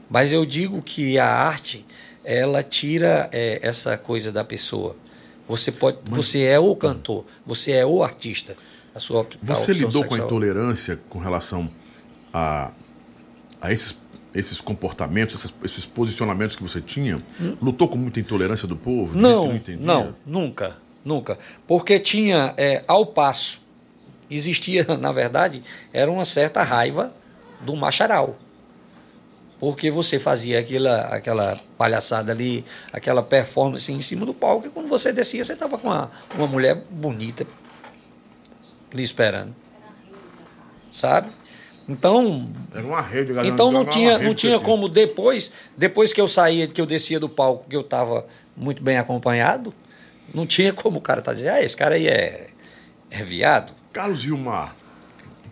Mas 0.08 0.32
eu 0.32 0.44
digo 0.46 0.80
que 0.82 1.18
a 1.18 1.26
arte 1.26 1.84
ela 2.24 2.62
tira 2.62 3.28
é, 3.32 3.58
essa 3.62 3.96
coisa 3.98 4.30
da 4.32 4.44
pessoa. 4.44 4.96
Você 5.48 5.72
pode, 5.72 5.98
você 6.04 6.42
é 6.44 6.58
o 6.58 6.74
cantor, 6.76 7.24
você 7.44 7.72
é 7.72 7.84
o 7.84 8.02
artista. 8.02 8.56
A 8.94 9.00
sua 9.00 9.22
a 9.48 9.54
Você 9.54 9.72
lidou 9.72 9.90
com 9.92 9.98
a 9.98 10.02
sexual. 10.10 10.26
intolerância 10.26 10.98
com 11.08 11.18
relação 11.18 11.68
a, 12.32 12.70
a 13.60 13.72
esses, 13.72 13.98
esses 14.34 14.60
comportamentos, 14.60 15.34
esses, 15.34 15.54
esses 15.64 15.86
posicionamentos 15.86 16.56
que 16.56 16.62
você 16.62 16.80
tinha? 16.80 17.22
Lutou 17.60 17.88
com 17.88 17.96
muita 17.96 18.20
intolerância 18.20 18.66
do 18.66 18.76
povo? 18.76 19.18
Não, 19.18 19.54
entendia? 19.54 19.84
não, 19.84 20.14
nunca, 20.24 20.76
nunca. 21.04 21.38
Porque 21.66 21.98
tinha, 21.98 22.54
é, 22.56 22.82
ao 22.86 23.06
passo, 23.06 23.62
existia, 24.30 24.84
na 24.98 25.12
verdade, 25.12 25.62
era 25.92 26.10
uma 26.10 26.24
certa 26.24 26.62
raiva 26.62 27.12
do 27.60 27.76
macharal. 27.76 28.38
Porque 29.58 29.92
você 29.92 30.18
fazia 30.18 30.58
aquela, 30.58 31.02
aquela 31.02 31.56
palhaçada 31.78 32.32
ali, 32.32 32.64
aquela 32.92 33.22
performance 33.22 33.92
em 33.92 34.00
cima 34.00 34.26
do 34.26 34.34
palco, 34.34 34.66
e 34.66 34.70
quando 34.70 34.88
você 34.88 35.12
descia, 35.12 35.44
você 35.44 35.52
estava 35.52 35.78
com 35.78 35.86
uma, 35.86 36.10
uma 36.34 36.48
mulher 36.48 36.82
bonita 36.90 37.46
lhe 38.92 39.02
esperando. 39.02 39.54
Sabe? 40.90 41.30
Então, 41.88 42.48
Era 42.72 42.86
uma 42.86 43.00
rede, 43.00 43.32
galera. 43.32 43.52
então 43.52 43.72
não 43.72 43.84
tinha, 43.84 44.18
não 44.18 44.34
tinha 44.34 44.58
como 44.60 44.88
depois, 44.88 45.52
depois 45.76 46.12
que 46.12 46.20
eu 46.20 46.28
saía, 46.28 46.66
que 46.68 46.80
eu 46.80 46.86
descia 46.86 47.18
do 47.18 47.28
palco, 47.28 47.68
que 47.68 47.76
eu 47.76 47.80
estava 47.80 48.26
muito 48.56 48.82
bem 48.82 48.98
acompanhado, 48.98 49.74
não 50.32 50.46
tinha 50.46 50.72
como 50.72 50.98
o 50.98 51.02
cara 51.02 51.20
tá 51.20 51.32
dizendo, 51.32 51.54
ah, 51.54 51.62
esse 51.62 51.76
cara 51.76 51.96
aí 51.96 52.06
é, 52.06 52.48
é 53.10 53.22
viado. 53.22 53.72
Carlos 53.92 54.20
Gilmar. 54.20 54.76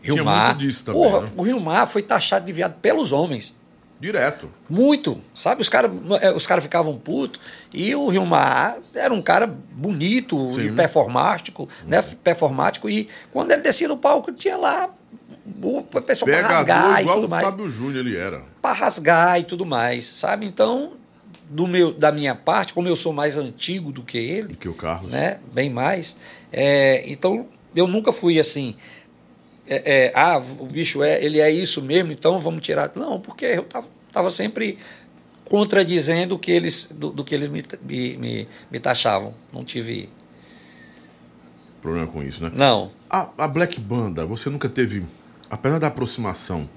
Rio 0.02 0.14
Tinha 0.14 0.52
disso 0.54 0.84
também, 0.84 1.02
Porra, 1.02 1.20
né? 1.22 1.28
o 1.36 1.42
Rio 1.42 1.60
Mar 1.60 1.86
foi 1.86 2.02
taxado 2.02 2.46
de 2.46 2.52
viado 2.52 2.74
pelos 2.80 3.12
homens. 3.12 3.54
Direto. 4.00 4.50
Muito, 4.66 5.20
sabe? 5.34 5.60
Os 5.60 5.68
caras 5.68 5.90
os 6.34 6.46
cara 6.46 6.62
ficavam 6.62 6.96
putos. 6.96 7.38
E 7.70 7.94
o 7.94 8.08
Rio 8.08 8.24
Mar 8.24 8.78
era 8.94 9.12
um 9.12 9.20
cara 9.20 9.46
bonito 9.46 10.54
Sim. 10.54 10.68
e 10.68 10.72
performático, 10.72 11.68
né? 11.86 12.00
Performático. 12.24 12.88
E 12.88 13.10
quando 13.30 13.50
ele 13.50 13.60
descia 13.60 13.86
no 13.86 13.98
palco, 13.98 14.32
tinha 14.32 14.56
lá 14.56 14.88
o 15.62 15.82
pessoal 15.82 16.30
para 16.30 16.46
rasgar 16.48 17.02
e 17.02 17.06
tudo 17.06 17.26
o 17.26 17.28
mais. 17.30 17.44
Fábio 17.44 17.70
Júnior 17.70 18.06
ele 18.06 18.16
era. 18.16 18.42
Para 18.60 18.72
rasgar 18.74 19.40
e 19.40 19.44
tudo 19.44 19.64
mais, 19.66 20.04
sabe? 20.04 20.46
Então, 20.46 20.92
do 21.48 21.66
meu, 21.66 21.92
da 21.92 22.12
minha 22.12 22.34
parte, 22.34 22.72
como 22.72 22.86
eu 22.88 22.96
sou 22.96 23.12
mais 23.12 23.36
antigo 23.36 23.90
do 23.90 24.02
que 24.02 24.18
ele, 24.18 24.48
Do 24.48 24.56
que 24.56 24.68
o 24.68 24.74
Carlos. 24.74 25.10
né? 25.10 25.38
Bem 25.52 25.70
mais. 25.70 26.16
É, 26.52 27.02
então, 27.10 27.46
eu 27.74 27.86
nunca 27.86 28.12
fui 28.12 28.38
assim. 28.38 28.76
é, 29.66 30.06
é, 30.06 30.12
ah, 30.14 30.38
o 30.58 30.66
bicho 30.66 31.02
é, 31.02 31.22
ele 31.24 31.40
é 31.40 31.50
isso 31.50 31.80
mesmo, 31.82 32.12
então 32.12 32.40
vamos 32.40 32.60
tirar. 32.60 32.90
Não, 32.94 33.20
porque 33.20 33.46
eu 33.46 33.62
tava, 33.64 33.88
tava 34.12 34.30
sempre 34.30 34.78
contradizendo 35.44 36.36
o 36.36 36.38
que 36.38 36.52
eles, 36.52 36.88
do, 36.94 37.10
do 37.10 37.24
que 37.24 37.34
eles 37.34 37.48
me, 37.48 37.62
me, 37.82 38.16
me, 38.16 38.48
me 38.70 38.78
taxavam. 38.80 39.34
Não 39.52 39.64
tive. 39.64 40.08
Problema 41.82 42.06
com 42.06 42.22
isso, 42.22 42.42
né? 42.44 42.52
Não. 42.54 42.90
A, 43.08 43.30
a 43.38 43.48
Black 43.48 43.80
Banda, 43.80 44.26
você 44.26 44.50
nunca 44.50 44.68
teve, 44.68 45.04
apesar 45.50 45.78
da 45.78 45.88
aproximação, 45.88 46.68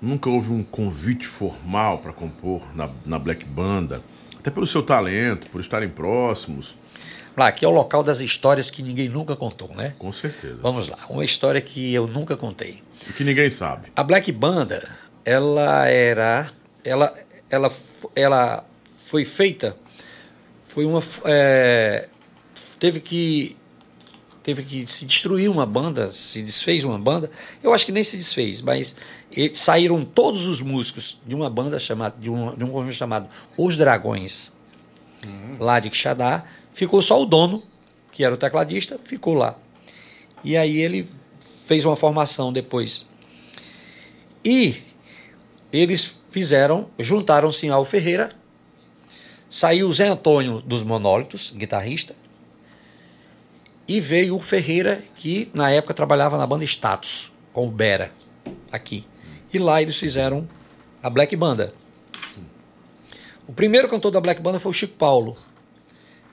nunca 0.00 0.28
houve 0.28 0.52
um 0.52 0.62
convite 0.62 1.26
formal 1.26 1.98
para 1.98 2.12
compor 2.12 2.62
na, 2.74 2.90
na 3.04 3.18
Black 3.18 3.44
Banda, 3.44 4.02
até 4.38 4.50
pelo 4.50 4.66
seu 4.66 4.82
talento, 4.82 5.48
por 5.48 5.60
estarem 5.60 5.88
próximos, 5.88 6.76
Lá, 7.36 7.48
aqui 7.48 7.64
é 7.64 7.68
o 7.68 7.70
local 7.70 8.02
das 8.02 8.20
histórias 8.20 8.70
que 8.70 8.82
ninguém 8.82 9.08
nunca 9.08 9.34
contou, 9.34 9.70
né? 9.74 9.94
com 9.98 10.12
certeza. 10.12 10.58
Vamos 10.60 10.88
lá, 10.88 10.98
uma 11.08 11.24
história 11.24 11.60
que 11.60 11.92
eu 11.94 12.06
nunca 12.06 12.36
contei. 12.36 12.82
E 13.08 13.12
que 13.12 13.24
ninguém 13.24 13.48
sabe. 13.48 13.88
A 13.96 14.02
Black 14.02 14.30
Banda, 14.30 14.86
ela 15.24 15.86
era, 15.88 16.50
ela, 16.84 17.14
ela, 17.48 17.72
ela 18.14 18.64
foi 19.06 19.24
feita, 19.24 19.74
foi 20.66 20.84
uma, 20.84 21.00
é, 21.24 22.06
teve 22.78 23.00
que, 23.00 23.56
teve 24.42 24.62
que 24.62 24.86
se 24.86 25.04
destruir 25.04 25.50
uma 25.50 25.64
banda, 25.64 26.10
se 26.12 26.42
desfez 26.42 26.84
uma 26.84 26.98
banda. 26.98 27.30
Eu 27.62 27.72
acho 27.72 27.86
que 27.86 27.92
nem 27.92 28.02
se 28.02 28.16
desfez, 28.16 28.60
mas 28.60 28.94
saíram 29.54 30.04
todos 30.04 30.46
os 30.46 30.60
músicos 30.60 31.20
de 31.26 31.34
uma 31.34 31.48
banda 31.48 31.78
chamada, 31.78 32.16
de 32.18 32.28
um, 32.30 32.54
de 32.54 32.64
um 32.64 32.70
conjunto 32.70 32.94
chamado 32.94 33.28
Os 33.56 33.76
Dragões, 33.76 34.52
lá 35.58 35.78
de 35.78 35.90
Quixadá. 35.90 36.44
Ficou 36.72 37.00
só 37.00 37.20
o 37.20 37.24
dono, 37.24 37.62
que 38.10 38.24
era 38.24 38.34
o 38.34 38.38
tecladista, 38.38 38.98
ficou 39.04 39.34
lá. 39.34 39.56
E 40.42 40.56
aí 40.56 40.78
ele 40.78 41.08
fez 41.66 41.84
uma 41.84 41.96
formação 41.96 42.52
depois. 42.52 43.06
E 44.44 44.82
eles 45.72 46.18
fizeram, 46.30 46.88
juntaram-se 46.98 47.68
ao 47.68 47.84
Ferreira, 47.84 48.34
saiu 49.48 49.88
o 49.88 49.92
Zé 49.92 50.08
Antônio 50.08 50.60
dos 50.60 50.82
Monólitos, 50.82 51.52
guitarrista, 51.54 52.16
e 53.92 54.00
veio 54.00 54.36
o 54.36 54.40
Ferreira, 54.40 55.04
que 55.16 55.50
na 55.52 55.70
época 55.70 55.92
trabalhava 55.92 56.38
na 56.38 56.46
banda 56.46 56.64
Status, 56.64 57.30
com 57.52 57.68
o 57.68 57.70
Bera, 57.70 58.10
aqui. 58.70 59.04
E 59.52 59.58
lá 59.58 59.82
eles 59.82 59.98
fizeram 59.98 60.48
a 61.02 61.10
Black 61.10 61.36
Banda. 61.36 61.74
O 63.46 63.52
primeiro 63.52 63.90
cantor 63.90 64.10
da 64.10 64.18
Black 64.18 64.40
Banda 64.40 64.58
foi 64.58 64.70
o 64.70 64.72
Chico 64.72 64.94
Paulo, 64.94 65.36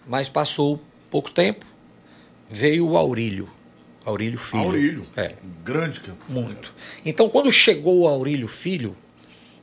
mas 0.08 0.30
passou 0.30 0.80
pouco 1.12 1.30
tempo, 1.30 1.66
veio 2.50 2.88
o 2.88 2.96
Aurílio, 2.96 3.50
Aurílio 4.06 4.40
Filho. 4.40 4.64
Aurílio. 4.64 5.08
É. 5.18 5.36
Grande 5.62 6.00
cantor. 6.00 6.30
Muito. 6.30 6.74
Então, 7.06 7.28
quando 7.28 7.52
chegou 7.52 8.00
o 8.00 8.08
Aurílio 8.08 8.48
Filho, 8.48 8.96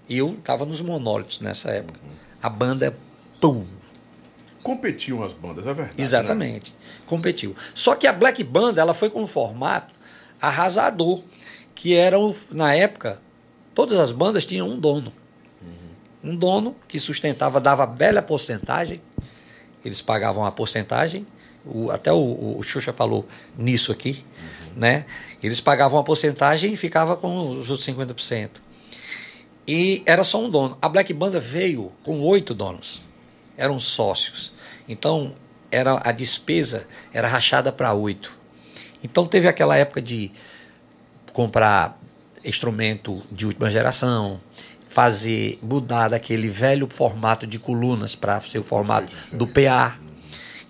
eu 0.07 0.34
estava 0.38 0.66
nos 0.66 0.82
monólitos 0.82 1.40
nessa 1.40 1.70
época. 1.70 1.99
A 2.42 2.51
banda, 2.51 2.94
pum, 3.40 3.64
Competiam 4.66 5.22
as 5.22 5.32
bandas, 5.32 5.64
é 5.64 5.72
verdade. 5.74 5.96
né? 5.96 6.02
exatamente, 6.04 6.74
competiu. 7.06 7.54
Só 7.74 7.94
que 7.94 8.06
a 8.06 8.12
Black 8.12 8.42
Banda, 8.42 8.80
ela 8.80 8.94
foi 8.94 9.08
com 9.08 9.22
um 9.22 9.26
formato 9.26 9.94
arrasador, 10.42 11.22
que 11.74 11.94
era, 11.94 12.18
o- 12.18 12.34
na 12.50 12.74
época, 12.74 13.20
todas 13.74 13.98
as 13.98 14.10
bandas 14.10 14.44
tinham 14.44 14.68
um 14.68 14.78
dono. 14.78 15.12
Um 16.24 16.34
dono 16.34 16.74
que 16.88 16.98
sustentava, 16.98 17.60
dava 17.60 17.86
bela 17.86 18.20
porcentagem, 18.20 19.00
eles 19.84 20.02
pagavam 20.02 20.44
a 20.44 20.50
porcentagem, 20.50 21.24
o- 21.64 21.90
até 21.92 22.12
o, 22.12 22.16
o, 22.16 22.58
o 22.58 22.62
Xuxa 22.64 22.92
falou 22.92 23.24
nisso 23.56 23.92
aqui, 23.92 24.24
né? 24.74 25.04
Eles 25.42 25.60
pagavam 25.60 25.98
a 25.98 26.02
porcentagem 26.02 26.72
e 26.72 26.76
ficava 26.76 27.16
com 27.16 27.50
os 27.50 27.70
outros 27.70 27.86
50%. 27.86 28.50
E 29.68 30.02
era 30.06 30.24
só 30.24 30.42
um 30.44 30.50
dono. 30.50 30.76
A 30.82 30.88
Black 30.88 31.12
Banda 31.12 31.38
veio 31.38 31.92
com 32.02 32.20
oito 32.20 32.52
donos. 32.54 33.02
Eram 33.56 33.78
sócios. 33.80 34.52
Então, 34.89 35.34
era 35.70 36.01
a 36.05 36.12
despesa 36.12 36.87
era 37.12 37.26
rachada 37.28 37.72
para 37.72 37.93
oito. 37.93 38.32
Então, 39.03 39.26
teve 39.26 39.49
aquela 39.49 39.76
época 39.76 40.01
de 40.01 40.30
comprar 41.32 42.01
instrumento 42.45 43.22
de 43.30 43.47
última 43.47 43.70
geração, 43.70 44.41
fazer, 44.89 45.59
mudar 45.62 46.09
daquele 46.09 46.49
velho 46.49 46.89
formato 46.91 47.47
de 47.47 47.59
colunas 47.59 48.14
para 48.14 48.41
ser 48.41 48.59
o 48.59 48.62
formato 48.62 49.14
do 49.32 49.47
PA. 49.47 49.99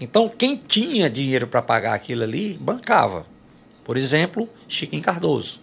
Então, 0.00 0.28
quem 0.28 0.56
tinha 0.56 1.08
dinheiro 1.08 1.46
para 1.46 1.62
pagar 1.62 1.94
aquilo 1.94 2.22
ali, 2.22 2.58
bancava. 2.60 3.26
Por 3.84 3.96
exemplo, 3.96 4.48
Chiquinho 4.68 5.02
Cardoso. 5.02 5.60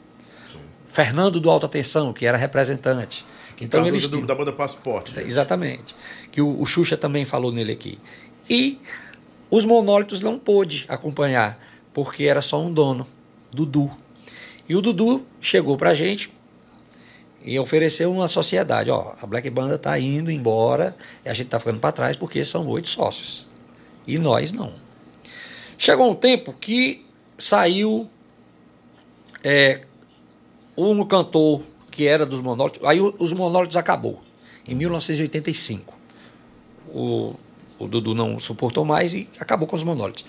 Fernando 0.88 1.40
do 1.40 1.50
Alta 1.50 1.68
Tensão, 1.68 2.14
que 2.14 2.26
era 2.26 2.38
representante. 2.38 3.26
Então, 3.60 3.82
Cardoso 3.84 3.88
eles 4.06 4.08
do- 4.08 4.26
da 4.26 4.34
banda 4.36 4.54
Passaporte. 4.54 5.20
Exatamente. 5.20 5.96
Que 6.32 6.42
o, 6.42 6.60
o 6.62 6.66
Xuxa 6.66 6.96
também 6.96 7.26
falou 7.26 7.52
nele 7.52 7.72
aqui. 7.72 8.00
E 8.50 8.80
os 9.50 9.66
monólitos 9.66 10.22
não 10.22 10.38
pôde 10.40 10.86
acompanhar, 10.88 11.60
porque 11.94 12.24
era 12.24 12.42
só 12.42 12.62
um 12.62 12.72
dono, 12.72 13.08
Dudu. 13.52 13.92
E 14.68 14.76
o 14.76 14.82
Dudu 14.82 15.26
chegou 15.42 15.78
pra 15.78 15.94
gente 15.94 16.32
e 17.44 17.60
ofereceu 17.60 18.12
uma 18.12 18.28
sociedade. 18.28 18.90
Ó, 18.90 19.14
a 19.22 19.28
Black 19.28 19.50
Banda 19.50 19.78
tá 19.78 20.00
indo 20.00 20.32
embora 20.32 20.96
e 21.26 21.30
a 21.30 21.34
gente 21.34 21.48
tá 21.48 21.60
ficando 21.60 21.80
para 21.80 21.92
trás 21.92 22.18
porque 22.18 22.44
são 22.44 22.68
oito 22.68 22.88
sócios. 22.88 23.48
E 24.08 24.18
nós 24.18 24.52
não. 24.52 24.74
Chegou 25.78 26.10
um 26.10 26.16
tempo 26.16 26.54
que 26.54 27.06
saiu 27.38 28.10
é, 29.44 29.82
um 30.78 31.04
cantor 31.06 31.64
que 31.92 32.08
era 32.08 32.26
dos 32.26 32.40
monólitos. 32.40 32.84
Aí 32.86 33.00
os 33.00 33.34
monólitos 33.34 33.78
acabou, 33.78 34.22
em 34.68 34.74
1985. 34.74 35.94
O, 36.90 37.36
o 37.84 37.88
Dudu 37.88 38.16
não 38.16 38.40
suportou 38.40 38.86
mais 38.86 39.14
e 39.14 39.30
acabou 39.40 39.68
com 39.68 39.76
os 39.76 39.84
monólitos. 39.84 40.26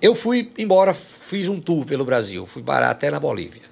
Eu 0.00 0.14
fui 0.14 0.50
embora, 0.58 0.92
fiz 0.92 1.48
um 1.48 1.60
tour 1.60 1.86
pelo 1.86 2.04
Brasil, 2.04 2.44
fui 2.46 2.62
parar 2.62 2.90
até 2.90 3.10
na 3.10 3.20
Bolívia. 3.20 3.62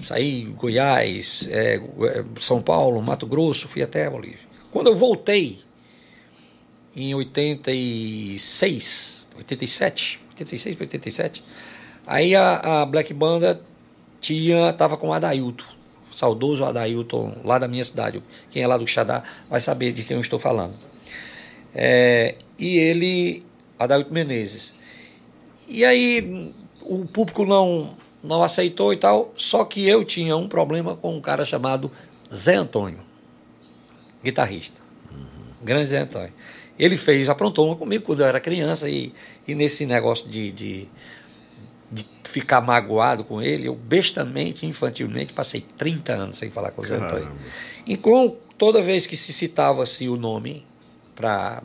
Saí 0.00 0.44
Goiás, 0.56 1.46
é, 1.50 1.76
é, 1.76 2.24
São 2.40 2.62
Paulo, 2.62 3.02
Mato 3.02 3.26
Grosso, 3.26 3.68
fui 3.68 3.82
até 3.82 4.06
a 4.06 4.10
Bolívia. 4.10 4.38
Quando 4.70 4.86
eu 4.88 4.96
voltei, 4.96 5.58
em 6.96 7.14
86, 7.14 9.28
87, 9.36 10.20
86 10.30 10.76
para 10.76 10.84
87, 10.84 11.44
aí 12.06 12.34
a, 12.34 12.82
a 12.82 12.86
Black 12.86 13.12
Banda 13.14 13.60
tinha, 14.20 14.72
tava 14.72 14.96
com 14.96 15.08
o 15.08 15.12
Adailton, 15.12 15.64
o 16.12 16.16
saudoso 16.16 16.64
Adailton, 16.64 17.36
lá 17.44 17.58
da 17.58 17.68
minha 17.68 17.84
cidade. 17.84 18.22
Quem 18.50 18.62
é 18.62 18.66
lá 18.66 18.76
do 18.76 18.86
Xadá 18.86 19.22
vai 19.48 19.60
saber 19.60 19.92
de 19.92 20.02
quem 20.04 20.16
eu 20.16 20.20
estou 20.20 20.38
falando. 20.38 20.74
É, 21.74 22.36
e 22.58 22.78
ele, 22.78 23.42
Adailton 23.78 24.12
Menezes. 24.12 24.74
E 25.68 25.84
aí 25.84 26.52
o 26.82 27.06
público 27.06 27.44
não, 27.44 27.96
não 28.22 28.42
aceitou 28.42 28.92
e 28.92 28.96
tal, 28.96 29.32
só 29.36 29.64
que 29.64 29.86
eu 29.86 30.04
tinha 30.04 30.36
um 30.36 30.48
problema 30.48 30.96
com 30.96 31.16
um 31.16 31.20
cara 31.20 31.44
chamado 31.44 31.90
Zé 32.32 32.56
Antônio, 32.56 33.00
guitarrista. 34.22 34.80
Grande 35.62 35.88
Zé 35.88 36.00
Antônio. 36.00 36.32
Ele 36.78 36.96
fez, 36.96 37.28
aprontou 37.28 37.66
uma 37.66 37.76
comigo 37.76 38.04
quando 38.04 38.20
eu 38.20 38.26
era 38.26 38.40
criança 38.40 38.88
e, 38.88 39.12
e 39.46 39.54
nesse 39.54 39.86
negócio 39.86 40.28
de, 40.28 40.50
de, 40.50 40.88
de 41.90 42.06
ficar 42.24 42.60
magoado 42.60 43.22
com 43.22 43.40
ele, 43.40 43.68
eu 43.68 43.74
bestamente, 43.74 44.66
infantilmente, 44.66 45.32
passei 45.32 45.60
30 45.60 46.12
anos 46.12 46.38
sem 46.38 46.50
falar 46.50 46.72
com 46.72 46.82
o 46.82 46.84
Zé. 46.84 46.96
Antônio. 46.96 47.30
Então, 47.86 48.36
toda 48.58 48.82
vez 48.82 49.06
que 49.06 49.16
se 49.16 49.32
citava-se 49.32 50.08
o 50.08 50.16
nome, 50.16 50.66
para 51.14 51.62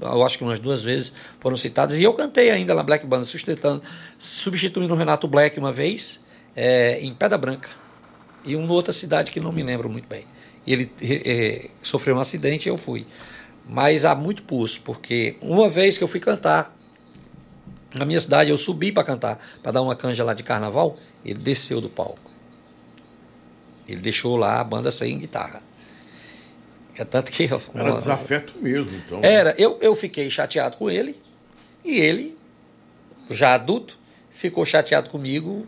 eu 0.00 0.24
acho 0.24 0.36
que 0.36 0.44
umas 0.44 0.58
duas 0.58 0.82
vezes 0.82 1.12
foram 1.40 1.56
citadas, 1.56 1.98
e 1.98 2.02
eu 2.02 2.12
cantei 2.14 2.50
ainda 2.50 2.74
na 2.74 2.82
Black 2.82 3.06
Band, 3.06 3.24
sustentando, 3.24 3.82
substituindo 4.18 4.92
o 4.92 4.96
Renato 4.96 5.28
Black 5.28 5.58
uma 5.58 5.72
vez, 5.72 6.20
é, 6.54 7.00
em 7.00 7.12
Pedra 7.14 7.38
Branca, 7.38 7.68
e 8.44 8.56
uma 8.56 8.72
outra 8.72 8.92
cidade 8.92 9.30
que 9.30 9.40
não 9.40 9.52
me 9.52 9.62
lembro 9.62 9.88
muito 9.88 10.08
bem. 10.08 10.26
E 10.66 10.72
ele 10.72 10.92
eh, 11.00 11.70
sofreu 11.82 12.16
um 12.16 12.20
acidente 12.20 12.68
e 12.68 12.70
eu 12.70 12.78
fui. 12.78 13.06
Mas 13.68 14.04
há 14.04 14.14
muito 14.14 14.42
pulso, 14.42 14.80
porque 14.82 15.36
uma 15.40 15.68
vez 15.68 15.96
que 15.96 16.04
eu 16.04 16.08
fui 16.08 16.20
cantar 16.20 16.74
na 17.94 18.04
minha 18.04 18.20
cidade, 18.20 18.50
eu 18.50 18.58
subi 18.58 18.90
para 18.90 19.04
cantar, 19.04 19.38
para 19.62 19.72
dar 19.72 19.82
uma 19.82 19.94
canja 19.94 20.24
lá 20.24 20.34
de 20.34 20.42
carnaval, 20.42 20.98
ele 21.24 21.38
desceu 21.38 21.80
do 21.80 21.88
palco. 21.88 22.30
Ele 23.86 24.00
deixou 24.00 24.36
lá 24.36 24.60
a 24.60 24.64
banda 24.64 24.90
sem 24.90 25.18
guitarra. 25.18 25.62
É 26.96 27.04
tanto 27.04 27.30
que. 27.32 27.44
eu- 27.44 27.60
Era 27.74 27.90
uma- 27.92 27.98
desafeto 27.98 28.54
mesmo, 28.58 28.90
então. 28.96 29.20
era, 29.22 29.54
eu, 29.58 29.78
eu 29.80 29.94
fiquei 29.96 30.28
chateado 30.30 30.76
com 30.76 30.88
ele 30.90 31.16
e 31.84 31.98
ele, 31.98 32.36
já 33.30 33.54
adulto, 33.54 33.98
ficou 34.30 34.64
chateado 34.64 35.10
comigo 35.10 35.66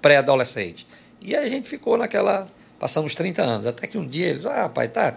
pré-adolescente. 0.00 0.86
E 1.20 1.34
a 1.36 1.48
gente 1.48 1.68
ficou 1.68 1.96
naquela. 1.96 2.46
Passamos 2.78 3.14
30 3.14 3.42
anos. 3.42 3.66
Até 3.66 3.86
que 3.86 3.96
um 3.96 4.06
dia 4.06 4.26
eles, 4.26 4.44
ah, 4.44 4.68
pai, 4.68 4.88
tá, 4.88 5.14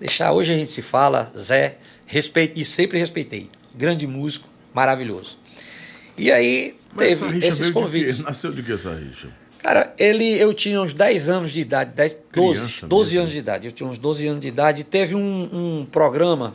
deixar, 0.00 0.32
hoje 0.32 0.52
a 0.52 0.56
gente 0.56 0.70
se 0.70 0.82
fala, 0.82 1.30
Zé, 1.36 1.76
respeito, 2.06 2.58
e 2.58 2.64
sempre 2.64 2.98
respeitei. 2.98 3.48
Grande 3.72 4.06
músico, 4.06 4.48
maravilhoso. 4.72 5.38
E 6.18 6.32
aí 6.32 6.76
Mas 6.92 7.20
teve 7.20 7.38
esses 7.38 7.58
veio 7.58 7.68
de 7.68 7.72
convites. 7.72 8.18
Nasceu 8.20 8.50
de 8.50 8.62
que 8.62 8.72
essa 8.72 8.94
rixa? 8.94 9.28
Cara, 9.64 9.94
ele, 9.96 10.38
eu 10.38 10.52
tinha 10.52 10.78
uns 10.78 10.92
10 10.92 11.30
anos 11.30 11.50
de 11.50 11.62
idade, 11.62 11.92
10, 11.94 12.12
12, 12.12 12.60
Criança 12.60 12.86
12 12.86 13.08
mesmo. 13.08 13.20
anos 13.20 13.32
de 13.32 13.38
idade. 13.38 13.66
Eu 13.66 13.72
tinha 13.72 13.88
uns 13.88 13.96
12 13.96 14.26
anos 14.26 14.40
de 14.42 14.48
idade 14.48 14.82
e 14.82 14.84
teve 14.84 15.14
um, 15.14 15.48
um 15.50 15.86
programa, 15.86 16.54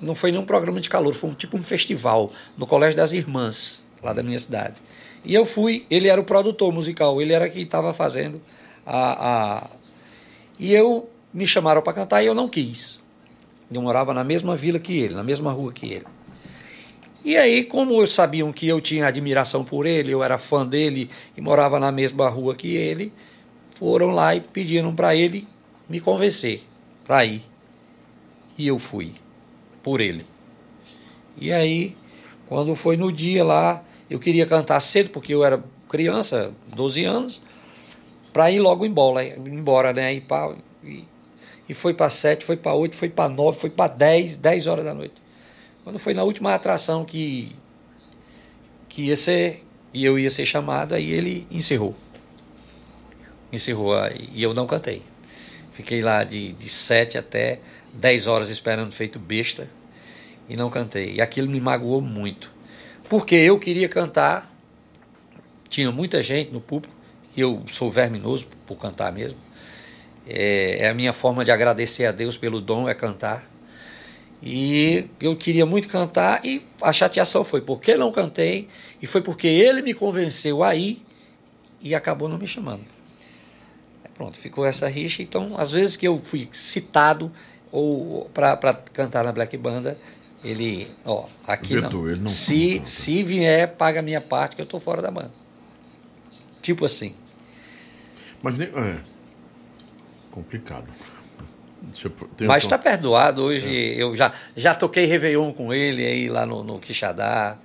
não 0.00 0.14
foi 0.14 0.30
nem 0.30 0.40
um 0.40 0.44
programa 0.44 0.80
de 0.80 0.88
calor, 0.88 1.12
foi 1.12 1.30
um, 1.30 1.34
tipo 1.34 1.56
um 1.56 1.62
festival 1.62 2.30
no 2.56 2.64
Colégio 2.64 2.96
das 2.96 3.10
Irmãs, 3.10 3.84
lá 4.00 4.12
da 4.12 4.22
minha 4.22 4.38
cidade. 4.38 4.76
E 5.24 5.34
eu 5.34 5.44
fui, 5.44 5.86
ele 5.90 6.06
era 6.06 6.20
o 6.20 6.24
produtor 6.24 6.72
musical, 6.72 7.20
ele 7.20 7.32
era 7.32 7.48
quem 7.48 7.64
estava 7.64 7.92
fazendo 7.92 8.40
a, 8.86 9.64
a. 9.64 9.70
E 10.56 10.72
eu 10.72 11.10
me 11.34 11.48
chamaram 11.48 11.82
para 11.82 11.94
cantar 11.94 12.22
e 12.22 12.26
eu 12.26 12.34
não 12.34 12.48
quis. 12.48 13.00
Eu 13.72 13.82
morava 13.82 14.14
na 14.14 14.22
mesma 14.22 14.56
vila 14.56 14.78
que 14.78 14.96
ele, 14.96 15.16
na 15.16 15.24
mesma 15.24 15.50
rua 15.50 15.72
que 15.72 15.92
ele. 15.92 16.06
E 17.26 17.36
aí, 17.36 17.64
como 17.64 17.94
eles 17.94 18.12
sabiam 18.12 18.52
que 18.52 18.68
eu 18.68 18.80
tinha 18.80 19.04
admiração 19.04 19.64
por 19.64 19.84
ele, 19.84 20.12
eu 20.12 20.22
era 20.22 20.38
fã 20.38 20.64
dele 20.64 21.10
e 21.36 21.40
morava 21.40 21.80
na 21.80 21.90
mesma 21.90 22.28
rua 22.28 22.54
que 22.54 22.76
ele, 22.76 23.12
foram 23.74 24.10
lá 24.10 24.36
e 24.36 24.40
pediram 24.40 24.94
para 24.94 25.12
ele 25.12 25.44
me 25.88 25.98
convencer 25.98 26.62
para 27.04 27.24
ir. 27.24 27.42
E 28.56 28.68
eu 28.68 28.78
fui, 28.78 29.12
por 29.82 30.00
ele. 30.00 30.24
E 31.36 31.52
aí, 31.52 31.96
quando 32.48 32.76
foi 32.76 32.96
no 32.96 33.10
dia 33.10 33.42
lá, 33.42 33.82
eu 34.08 34.20
queria 34.20 34.46
cantar 34.46 34.78
cedo, 34.78 35.10
porque 35.10 35.34
eu 35.34 35.44
era 35.44 35.64
criança, 35.88 36.52
12 36.76 37.04
anos, 37.04 37.42
para 38.32 38.52
ir 38.52 38.60
logo 38.60 38.86
embora, 38.86 39.26
embora 39.26 39.92
né? 39.92 40.14
E, 40.14 40.20
pra, 40.20 40.54
e, 40.84 41.02
e 41.68 41.74
foi 41.74 41.92
para 41.92 42.08
7, 42.08 42.44
foi 42.44 42.56
para 42.56 42.72
8, 42.72 42.94
foi 42.94 43.08
para 43.08 43.28
9, 43.28 43.58
foi 43.58 43.70
para 43.70 43.92
10, 43.92 44.36
10 44.36 44.68
horas 44.68 44.84
da 44.84 44.94
noite. 44.94 45.25
Quando 45.86 46.00
foi 46.00 46.14
na 46.14 46.24
última 46.24 46.52
atração 46.52 47.04
que, 47.04 47.54
que 48.88 49.02
ia 49.02 49.16
ser, 49.16 49.64
e 49.94 50.04
eu 50.04 50.18
ia 50.18 50.28
ser 50.30 50.44
chamado, 50.44 50.96
aí 50.96 51.12
ele 51.12 51.46
encerrou. 51.48 51.94
Encerrou, 53.52 53.94
e 54.32 54.42
eu 54.42 54.52
não 54.52 54.66
cantei. 54.66 55.00
Fiquei 55.70 56.02
lá 56.02 56.24
de, 56.24 56.54
de 56.54 56.68
7 56.68 57.16
até 57.16 57.60
10 57.92 58.26
horas 58.26 58.48
esperando, 58.48 58.90
feito 58.90 59.20
besta, 59.20 59.70
e 60.48 60.56
não 60.56 60.70
cantei. 60.70 61.14
E 61.14 61.20
aquilo 61.20 61.48
me 61.48 61.60
magoou 61.60 62.00
muito. 62.00 62.52
Porque 63.08 63.36
eu 63.36 63.56
queria 63.56 63.88
cantar, 63.88 64.52
tinha 65.68 65.92
muita 65.92 66.20
gente 66.20 66.50
no 66.50 66.60
público, 66.60 66.92
e 67.36 67.40
eu 67.40 67.62
sou 67.68 67.92
verminoso 67.92 68.48
por 68.66 68.76
cantar 68.76 69.12
mesmo. 69.12 69.38
É, 70.26 70.78
é 70.80 70.88
a 70.88 70.94
minha 70.94 71.12
forma 71.12 71.44
de 71.44 71.52
agradecer 71.52 72.06
a 72.06 72.10
Deus 72.10 72.36
pelo 72.36 72.60
dom, 72.60 72.88
é 72.88 72.94
cantar. 72.94 73.48
E 74.42 75.06
eu 75.20 75.34
queria 75.36 75.64
muito 75.64 75.88
cantar 75.88 76.44
e 76.44 76.62
a 76.82 76.92
chateação 76.92 77.42
foi 77.42 77.60
porque 77.60 77.96
não 77.96 78.12
cantei 78.12 78.68
e 79.00 79.06
foi 79.06 79.22
porque 79.22 79.46
ele 79.46 79.80
me 79.82 79.94
convenceu 79.94 80.62
a 80.62 80.74
ir 80.74 81.02
e 81.80 81.94
acabou 81.94 82.28
não 82.28 82.36
me 82.38 82.46
chamando. 82.46 82.82
Aí 84.04 84.10
Pronto, 84.14 84.36
ficou 84.36 84.64
essa 84.66 84.88
rixa. 84.88 85.22
Então, 85.22 85.54
às 85.56 85.72
vezes 85.72 85.96
que 85.96 86.06
eu 86.06 86.18
fui 86.22 86.48
citado 86.52 87.32
ou 87.72 88.30
para 88.32 88.74
cantar 88.92 89.24
na 89.24 89.32
Black 89.32 89.56
Banda, 89.56 89.98
ele, 90.44 90.86
ó, 91.04 91.24
aqui 91.46 91.80
Vetou, 91.80 92.06
não. 92.08 92.16
não- 92.16 92.28
se, 92.28 92.78
não- 92.78 92.84
se 92.86 93.22
vier, 93.24 93.74
paga 93.76 94.00
a 94.00 94.02
minha 94.02 94.20
parte 94.20 94.54
que 94.54 94.62
eu 94.62 94.66
tô 94.66 94.78
fora 94.78 95.00
da 95.02 95.10
banda. 95.10 95.32
Tipo 96.62 96.84
assim. 96.84 97.14
Mas 98.42 98.56
nem. 98.58 98.68
É. 98.68 98.98
Complicado. 100.30 100.88
Eu, 102.04 102.46
Mas 102.46 102.64
um- 102.64 102.66
está 102.66 102.78
perdoado. 102.78 103.42
Hoje 103.42 103.68
eu 103.98 104.14
já, 104.16 104.32
já 104.56 104.74
toquei 104.74 105.04
Réveillon 105.06 105.52
com 105.52 105.72
ele 105.72 106.04
aí 106.04 106.28
lá 106.28 106.44
no, 106.46 106.62
no 106.64 106.78
Quixadá. 106.78 107.56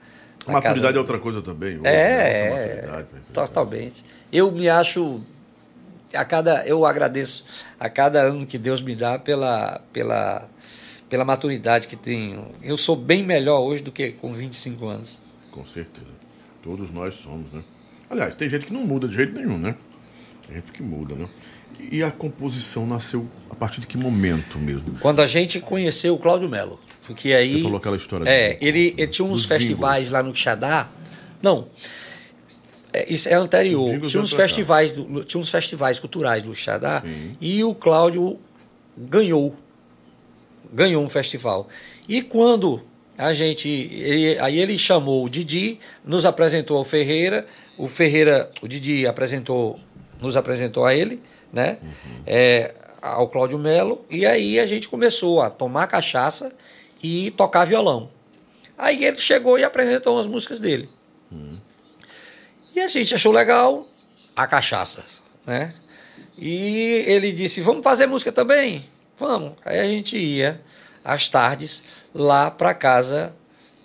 A 0.47 0.51
maturidade 0.53 0.81
casa- 0.85 0.95
é 0.97 0.99
outra 0.99 1.19
coisa 1.19 1.41
também. 1.41 1.77
hoje, 1.77 1.87
É, 1.87 1.91
né? 1.91 2.29
É, 2.47 2.49
maturidade, 2.49 3.03
perfeito. 3.07 3.33
totalmente. 3.33 4.05
Eu 4.31 4.51
me 4.51 4.67
acho 4.69 5.21
a 6.13 6.25
cada 6.25 6.65
eu 6.65 6.85
agradeço 6.85 7.45
a 7.79 7.89
cada 7.89 8.21
ano 8.21 8.45
que 8.45 8.57
Deus 8.57 8.81
me 8.81 8.95
dá 8.95 9.17
pela 9.19 9.81
pela 9.93 10.47
pela 11.09 11.25
maturidade 11.25 11.87
que 11.87 11.95
tenho. 11.95 12.47
Eu 12.63 12.77
sou 12.77 12.95
bem 12.95 13.23
melhor 13.23 13.59
hoje 13.59 13.83
do 13.83 13.91
que 13.91 14.11
com 14.11 14.31
25 14.33 14.87
anos. 14.87 15.21
Com 15.51 15.65
certeza. 15.65 16.07
Todos 16.63 16.89
nós 16.91 17.15
somos, 17.15 17.51
né? 17.51 17.61
Aliás, 18.09 18.33
tem 18.35 18.47
gente 18.49 18.65
que 18.65 18.73
não 18.73 18.83
muda 18.85 19.07
de 19.07 19.15
jeito 19.15 19.37
nenhum, 19.37 19.57
né? 19.57 19.75
Tem 20.47 20.55
gente 20.55 20.71
que 20.71 20.81
muda, 20.81 21.15
né? 21.15 21.27
E 21.89 22.03
a 22.03 22.11
composição 22.11 22.85
nasceu 22.85 23.27
a 23.49 23.55
partir 23.55 23.81
de 23.81 23.87
que 23.87 23.97
momento 23.97 24.57
mesmo? 24.59 24.97
Quando 24.99 25.21
a 25.21 25.27
gente 25.27 25.59
conheceu 25.59 26.13
o 26.13 26.17
Cláudio 26.17 26.47
Melo, 26.49 26.79
porque 27.05 27.33
aí 27.33 27.55
Você 27.57 27.63
falou 27.63 27.77
aquela 27.77 27.97
história 27.97 28.29
É, 28.29 28.57
ele, 28.61 28.93
ele 28.97 29.07
tinha 29.07 29.25
uns 29.27 29.45
festivais 29.45 30.03
jingles. 30.05 30.11
lá 30.11 30.23
no 30.23 30.33
Quixadá. 30.33 30.89
Não. 31.41 31.67
É, 32.93 33.11
isso 33.11 33.27
é 33.29 33.33
anterior. 33.33 33.99
Tinha 34.07 34.21
uns 34.21 34.33
festivais, 34.33 34.91
do- 34.91 35.23
tinha 35.23 35.39
uns 35.41 35.49
festivais 35.49 35.97
culturais 35.97 36.43
do 36.43 36.51
Quixadá 36.51 37.01
Sim. 37.01 37.35
e 37.41 37.63
o 37.63 37.73
Cláudio 37.73 38.37
ganhou. 38.97 39.55
Ganhou 40.73 41.03
um 41.03 41.09
festival. 41.09 41.67
E 42.07 42.21
quando 42.21 42.81
a 43.17 43.33
gente. 43.33 43.67
ele- 43.67 44.39
aí 44.39 44.59
ele 44.59 44.77
chamou 44.79 45.25
o 45.25 45.29
Didi, 45.29 45.79
nos 46.05 46.25
apresentou 46.25 46.77
ao 46.77 46.83
Ferreira, 46.85 47.45
o 47.77 47.87
Ferreira, 47.87 48.49
o 48.61 48.67
Didi 48.67 49.05
apresentou, 49.05 49.79
nos 50.21 50.35
apresentou 50.37 50.85
a 50.85 50.93
ele, 50.95 51.21
né? 51.51 51.77
É, 52.25 52.73
ao 53.01 53.27
Cláudio 53.27 53.57
Melo, 53.57 54.05
e 54.09 54.25
aí 54.25 54.59
a 54.59 54.67
gente 54.67 54.87
começou 54.87 55.41
a 55.41 55.49
tomar 55.49 55.87
cachaça 55.87 56.51
e 57.01 57.31
tocar 57.31 57.65
violão. 57.65 58.09
Aí 58.77 59.03
ele 59.05 59.19
chegou 59.19 59.57
e 59.59 59.63
apresentou 59.63 60.15
umas 60.15 60.27
músicas 60.27 60.59
dele. 60.59 60.89
E 62.75 62.79
a 62.79 62.87
gente 62.87 63.13
achou 63.13 63.31
legal 63.31 63.87
a 64.35 64.47
cachaça, 64.47 65.03
né? 65.45 65.73
E 66.37 67.03
ele 67.05 67.31
disse: 67.31 67.61
Vamos 67.61 67.83
fazer 67.83 68.07
música 68.07 68.31
também? 68.31 68.85
Vamos. 69.17 69.53
Aí 69.63 69.79
a 69.79 69.85
gente 69.85 70.17
ia 70.17 70.61
às 71.03 71.29
tardes 71.29 71.83
lá 72.13 72.49
para 72.49 72.73
casa 72.73 73.35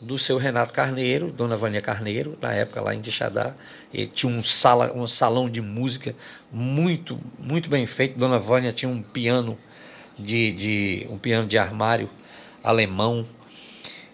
do 0.01 0.19
seu 0.19 0.37
Renato 0.37 0.73
Carneiro, 0.75 1.33
Dona 1.33 1.57
Vânia 1.57 1.81
Carneiro, 1.81 2.37
na 2.41 2.53
época 2.53 2.81
lá 2.81 2.95
em 2.95 3.01
Quixadá. 3.01 3.55
E 3.93 4.07
tinha 4.07 4.31
um, 4.31 4.43
sala, 4.43 4.93
um 4.95 5.07
salão 5.07 5.49
de 5.49 5.61
música 5.61 6.15
muito, 6.53 7.19
muito 7.39 7.69
bem 7.71 7.87
feito. 7.87 8.19
Dona 8.19 8.39
Vânia 8.39 8.73
tinha 8.73 8.91
um 8.91 9.03
piano 9.03 9.59
de, 10.19 10.53
de 10.53 11.07
um 11.11 11.19
piano 11.19 11.47
de 11.47 11.57
armário 11.57 12.11
alemão 12.63 13.25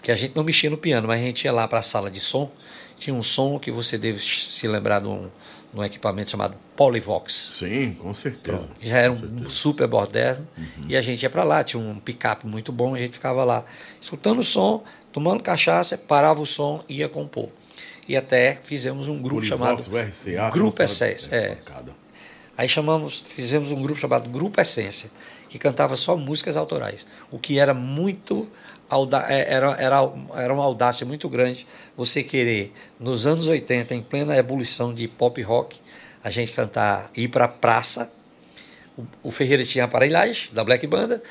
que 0.03 0.11
a 0.11 0.17
gente 0.17 0.35
não 0.35 0.43
mexia 0.43 0.69
no 0.69 0.77
piano, 0.77 1.07
mas 1.07 1.21
a 1.21 1.25
gente 1.25 1.45
ia 1.45 1.53
lá 1.53 1.67
para 1.67 1.79
a 1.79 1.83
sala 1.83 2.11
de 2.11 2.21
som. 2.21 2.51
Tinha 2.99 3.15
um 3.15 3.23
som 3.23 3.59
que 3.59 3.71
você 3.71 3.97
deve 3.97 4.21
se 4.21 4.67
lembrar 4.69 5.01
de 5.01 5.09
um, 5.09 5.29
de 5.73 5.81
um 5.81 5.85
equipamento 5.85 6.31
chamado 6.31 6.57
Polyvox. 6.77 7.57
Sim, 7.59 7.95
com 7.95 8.13
certeza. 8.13 8.69
Já 8.81 8.99
era 8.99 9.13
Com 9.13 9.17
um 9.17 9.29
certeza. 9.29 9.51
super 9.51 9.89
moderno. 9.89 10.47
E 10.89 10.97
a 10.97 11.01
gente 11.01 11.23
ia 11.23 11.31
para 11.31 11.45
lá, 11.45 11.65
tinha 11.65 11.81
um 11.83 11.99
picape 11.99 12.47
muito 12.47 12.73
bom, 12.73 12.95
a 12.95 12.99
gente 12.99 13.15
ficava 13.15 13.45
lá 13.45 13.65
escutando 14.01 14.41
o 14.41 14.45
som, 14.45 14.85
tomando 15.13 15.43
cachaça, 15.43 15.97
parava 15.99 16.41
o 16.41 16.47
som 16.47 16.85
e 16.89 16.99
ia 16.99 17.09
compor. 17.09 17.49
E 18.09 18.17
até 18.17 18.59
fizemos 18.63 19.07
um 19.09 19.21
grupo 19.23 19.41
Polivox, 19.47 19.85
chamado 19.87 19.97
RCA, 20.09 20.51
Grupo 20.51 20.73
parada- 20.79 20.93
É. 21.31 21.55
pancada. 21.57 21.93
Aí 22.57 22.69
chamamos, 22.69 23.23
fizemos 23.25 23.71
um 23.71 23.81
grupo 23.83 23.99
chamado 23.99 24.29
Grupo 24.29 24.61
Essência, 24.61 25.11
que 25.49 25.59
cantava 25.59 25.97
só 25.97 26.17
músicas 26.17 26.57
autorais, 26.57 27.07
o 27.31 27.39
que 27.39 27.59
era 27.59 27.73
muito 27.73 28.49
é, 29.31 29.55
era, 29.55 29.71
era, 29.79 30.13
era 30.35 30.53
uma 30.53 30.63
audácia 30.65 31.07
muito 31.07 31.27
grande 31.27 31.67
você 31.97 32.23
querer, 32.23 32.75
nos 33.01 33.27
anos 33.27 33.47
80, 33.47 33.95
em 33.95 34.03
plena 34.03 34.37
ebulição 34.37 34.93
de 34.93 35.09
pop 35.09 35.41
rock, 35.41 35.81
a 36.23 36.29
gente 36.29 36.53
cantar, 36.53 37.11
ir 37.17 37.29
para 37.29 37.47
a 37.47 37.49
praça. 37.49 38.13
O, 38.97 39.05
o 39.23 39.31
Ferreira 39.31 39.65
tinha 39.65 39.85
aparelhagem 39.85 40.53
da 40.53 40.63
Black 40.63 40.87
Banda, 40.87 41.23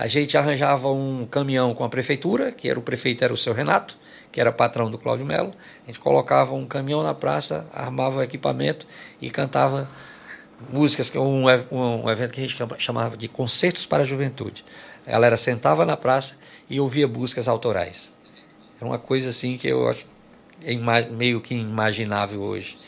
a 0.00 0.06
gente 0.06 0.34
arranjava 0.38 0.90
um 0.90 1.26
caminhão 1.26 1.74
com 1.74 1.84
a 1.84 1.88
prefeitura, 1.90 2.50
que 2.52 2.70
era 2.70 2.78
o 2.78 2.82
prefeito 2.82 3.22
era 3.22 3.34
o 3.34 3.36
seu 3.36 3.52
Renato, 3.52 3.98
que 4.32 4.40
era 4.40 4.50
patrão 4.50 4.90
do 4.90 4.96
Cláudio 4.96 5.26
Melo. 5.26 5.52
A 5.84 5.88
gente 5.88 6.00
colocava 6.00 6.54
um 6.54 6.64
caminhão 6.64 7.02
na 7.02 7.12
praça, 7.12 7.66
armava 7.70 8.20
o 8.20 8.22
equipamento 8.22 8.86
e 9.20 9.28
cantava 9.28 9.86
músicas, 10.72 11.14
um, 11.14 11.44
um, 11.70 12.04
um 12.04 12.10
evento 12.10 12.32
que 12.32 12.40
a 12.40 12.42
gente 12.42 12.56
chamava 12.78 13.14
de 13.14 13.28
Concertos 13.28 13.84
para 13.84 14.02
a 14.02 14.06
Juventude. 14.06 14.64
A 15.06 15.10
galera 15.10 15.36
sentava 15.36 15.84
na 15.84 15.98
praça 15.98 16.34
e 16.70 16.80
ouvia 16.80 17.06
músicas 17.06 17.46
autorais. 17.46 18.10
Era 18.78 18.88
uma 18.88 18.98
coisa 18.98 19.28
assim 19.28 19.58
que 19.58 19.68
eu 19.68 19.86
acho 19.86 20.06
é 20.64 20.74
meio 21.10 21.42
que 21.42 21.54
inimaginável 21.54 22.40
hoje. 22.40 22.78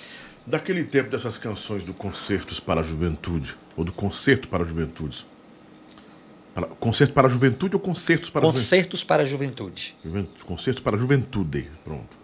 Daquele 0.46 0.82
tempo 0.82 1.10
dessas 1.10 1.36
canções 1.36 1.84
do 1.84 1.92
Concertos 1.92 2.58
para 2.58 2.80
a 2.80 2.82
Juventude, 2.82 3.54
ou 3.76 3.84
do 3.84 3.92
Concerto 3.92 4.48
para 4.48 4.64
a 4.64 4.66
Juventude. 4.66 5.26
Concerto 6.78 7.14
para 7.14 7.28
a 7.28 7.30
Juventude 7.30 7.76
ou 7.76 7.80
Concertos 7.80 8.28
para 8.28 8.42
Concertos 8.42 9.00
a 9.10 9.24
Juventude? 9.24 9.94
para 9.94 10.08
a 10.08 10.10
Juventude. 10.10 10.44
Concertos 10.44 10.82
para 10.82 10.96
a 10.96 10.98
Juventude, 10.98 11.70
pronto. 11.84 12.22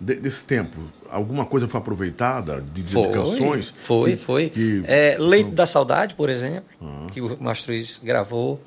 De, 0.00 0.14
desse 0.14 0.44
tempo, 0.44 0.78
alguma 1.10 1.44
coisa 1.44 1.66
foi 1.66 1.80
aproveitada 1.80 2.62
de, 2.62 2.82
de 2.82 2.92
foi, 2.92 3.10
canções? 3.10 3.74
Foi, 3.76 4.10
que, 4.12 4.16
foi. 4.16 4.50
Que, 4.50 4.82
é, 4.86 5.16
Leito 5.18 5.50
da 5.50 5.66
Saudade, 5.66 6.14
por 6.14 6.30
exemplo, 6.30 6.70
ah. 6.80 7.08
que 7.12 7.20
o 7.20 7.36
Mastruz 7.40 8.00
gravou. 8.02 8.62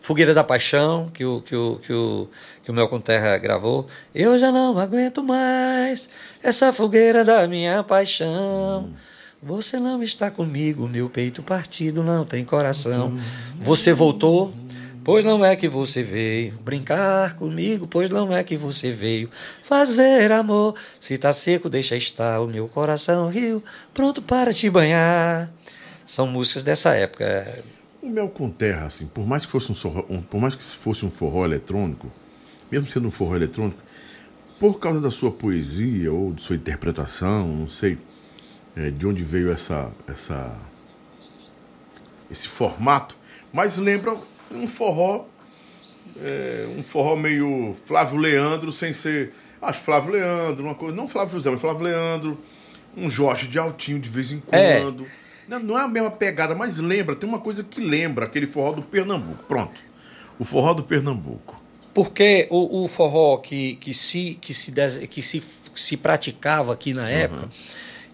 Fogueira 0.00 0.32
da 0.32 0.42
Paixão, 0.42 1.10
que 1.12 1.22
o, 1.26 1.42
que 1.42 1.54
o, 1.54 1.76
que 1.76 1.92
o, 1.92 2.28
que 2.62 2.70
o 2.70 2.74
Melcon 2.74 3.00
Terra 3.00 3.36
gravou. 3.36 3.86
Eu 4.14 4.38
já 4.38 4.50
não 4.50 4.78
aguento 4.78 5.22
mais 5.22 6.08
essa 6.42 6.72
fogueira 6.72 7.22
da 7.22 7.46
minha 7.46 7.82
paixão. 7.82 8.84
Hum. 8.84 8.94
Você 9.42 9.80
não 9.80 10.02
está 10.02 10.30
comigo, 10.30 10.86
meu 10.86 11.08
peito 11.08 11.42
partido 11.42 12.04
não 12.04 12.26
tem 12.26 12.44
coração. 12.44 13.16
Você 13.62 13.94
voltou, 13.94 14.52
pois 15.02 15.24
não 15.24 15.42
é 15.42 15.56
que 15.56 15.66
você 15.66 16.02
veio 16.02 16.58
brincar 16.62 17.36
comigo, 17.36 17.86
pois 17.86 18.10
não 18.10 18.36
é 18.36 18.44
que 18.44 18.58
você 18.58 18.92
veio 18.92 19.30
fazer 19.62 20.30
amor. 20.30 20.74
Se 21.00 21.16
tá 21.16 21.32
seco, 21.32 21.70
deixa 21.70 21.96
estar 21.96 22.38
o 22.42 22.46
meu 22.46 22.68
coração 22.68 23.30
rio, 23.30 23.64
pronto 23.94 24.20
para 24.20 24.52
te 24.52 24.68
banhar. 24.68 25.50
São 26.04 26.26
músicas 26.26 26.62
dessa 26.62 26.94
época. 26.94 27.64
O 28.02 28.10
Mel 28.10 28.28
com 28.28 28.50
Terra, 28.50 28.88
assim, 28.88 29.06
por 29.06 29.26
mais 29.26 29.46
que 29.46 29.52
fosse 29.52 29.72
um, 29.72 29.74
forró, 29.74 30.04
um, 30.10 30.20
por 30.20 30.38
mais 30.38 30.54
que 30.54 30.62
fosse 30.62 31.06
um 31.06 31.10
forró 31.10 31.46
eletrônico, 31.46 32.10
mesmo 32.70 32.90
sendo 32.90 33.08
um 33.08 33.10
forró 33.10 33.36
eletrônico, 33.36 33.80
por 34.58 34.78
causa 34.78 35.00
da 35.00 35.10
sua 35.10 35.30
poesia 35.30 36.12
ou 36.12 36.34
de 36.34 36.42
sua 36.42 36.56
interpretação, 36.56 37.48
não 37.48 37.68
sei 37.68 37.96
é, 38.80 38.90
de 38.90 39.06
onde 39.06 39.22
veio 39.22 39.52
essa, 39.52 39.90
essa, 40.08 40.56
esse 42.30 42.48
formato, 42.48 43.14
mas 43.52 43.76
lembra 43.76 44.16
um 44.50 44.66
forró, 44.66 45.26
é, 46.18 46.66
um 46.78 46.82
forró 46.82 47.14
meio 47.14 47.76
Flávio 47.84 48.16
Leandro, 48.18 48.72
sem 48.72 48.94
ser, 48.94 49.34
acho 49.60 49.82
Flávio 49.82 50.12
Leandro, 50.12 50.64
uma 50.64 50.74
coisa, 50.74 50.96
não 50.96 51.06
Flávio 51.06 51.34
José, 51.34 51.50
mas 51.50 51.60
Flávio 51.60 51.82
Leandro, 51.82 52.38
um 52.96 53.10
Jorge 53.10 53.46
de 53.46 53.58
Altinho 53.58 53.98
de 53.98 54.08
vez 54.08 54.32
em 54.32 54.42
é. 54.50 54.80
quando. 54.80 55.04
É. 55.04 55.08
Não, 55.46 55.58
não 55.58 55.78
é 55.78 55.82
a 55.82 55.88
mesma 55.88 56.10
pegada, 56.10 56.54
mas 56.54 56.78
lembra, 56.78 57.14
tem 57.14 57.28
uma 57.28 57.40
coisa 57.40 57.62
que 57.62 57.80
lembra 57.80 58.24
aquele 58.24 58.46
forró 58.46 58.72
do 58.72 58.82
Pernambuco. 58.82 59.44
Pronto. 59.46 59.82
O 60.38 60.44
forró 60.44 60.72
do 60.72 60.84
Pernambuco. 60.84 61.60
Porque 61.92 62.46
o, 62.50 62.84
o 62.84 62.88
forró 62.88 63.36
que, 63.36 63.74
que, 63.76 63.92
se, 63.92 64.38
que, 64.40 64.54
se, 64.54 64.72
que 65.08 65.22
se, 65.22 65.42
se 65.74 65.96
praticava 65.96 66.72
aqui 66.72 66.94
na 66.94 67.10
época 67.10 67.42
uhum. 67.42 67.50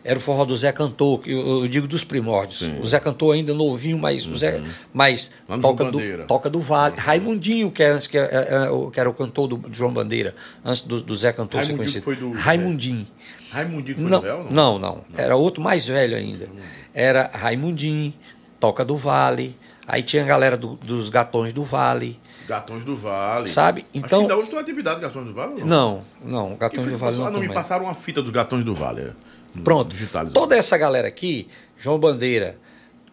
Era 0.07 0.19
o 0.19 0.23
forró 0.23 0.45
do 0.45 0.57
Zé 0.57 0.71
Cantor, 0.71 1.21
eu, 1.27 1.63
eu 1.63 1.69
digo 1.69 1.89
dos 1.89 2.05
primórdios. 2.05 2.61
Sim. 2.61 2.79
O 2.81 2.87
Zé 2.87 3.01
Cantor 3.01 3.35
ainda 3.35 3.53
novinho, 3.53 3.99
mas 3.99 4.25
uhum. 4.25 4.35
o 4.35 4.39
Zé. 4.39 4.59
Uhum. 4.59 4.65
Mas 4.95 5.31
toca 5.61 5.91
do, 5.91 5.99
toca 6.29 6.49
do 6.49 6.61
Vale. 6.61 6.95
Raimundinho, 6.97 7.73
que, 7.73 7.83
é, 7.83 7.91
antes, 7.91 8.07
que, 8.07 8.17
é, 8.17 8.23
é, 8.23 8.91
que 8.93 9.01
era 9.01 9.11
o 9.11 9.15
cantor 9.15 9.49
do, 9.49 9.57
do 9.57 9.75
João 9.75 9.93
Bandeira, 9.93 10.33
antes 10.65 10.83
do, 10.83 11.03
do 11.03 11.17
Zé 11.17 11.33
Cantor 11.33 11.65
ser 11.65 11.77
conhecido. 11.77 12.05
Foi 12.05 12.15
do 12.15 12.31
Raimundinho. 12.31 13.05
Raimundinho 13.51 13.99
foi 13.99 14.09
não, 14.09 14.21
do 14.21 14.25
Véu, 14.25 14.45
não? 14.45 14.51
Não, 14.51 14.79
não, 14.79 14.95
não. 14.95 15.05
Era 15.17 15.35
outro 15.35 15.61
mais 15.61 15.89
velho 15.89 16.17
ainda. 16.17 16.49
Era 16.95 17.29
Raimundim, 17.35 18.15
Toca 18.61 18.85
do 18.85 18.97
Vale, 18.97 19.57
aí 19.89 20.05
tinha 20.05 20.23
a 20.23 20.27
galera 20.27 20.57
do, 20.57 20.77
dos 20.77 21.09
Gatões 21.09 21.53
do 21.53 21.65
Vale. 21.65 22.19
Gatões 22.47 22.85
do 22.85 22.95
Vale. 22.95 23.49
Sabe? 23.49 23.85
Então. 23.93 24.21
ainda 24.21 24.37
hoje 24.37 24.51
tem 24.51 24.57
uma 24.57 24.63
atividade 24.63 25.01
Gatões 25.01 25.27
do 25.27 25.35
Vale? 25.35 25.65
Não, 25.65 26.03
não, 26.25 26.51
não 26.51 26.57
Gatões 26.57 26.87
do 26.87 26.97
Vale 26.97 27.17
não. 27.17 27.27
Ah, 27.27 27.31
não, 27.33 27.41
me 27.41 27.53
passaram 27.53 27.87
uma 27.87 27.95
fita 27.95 28.23
dos 28.23 28.31
Gatões 28.31 28.65
do 28.65 28.73
Vale. 28.73 29.13
Pronto. 29.63 29.95
Toda 30.33 30.57
essa 30.57 30.77
galera 30.77 31.09
aqui, 31.09 31.49
João 31.77 31.99
Bandeira, 31.99 32.59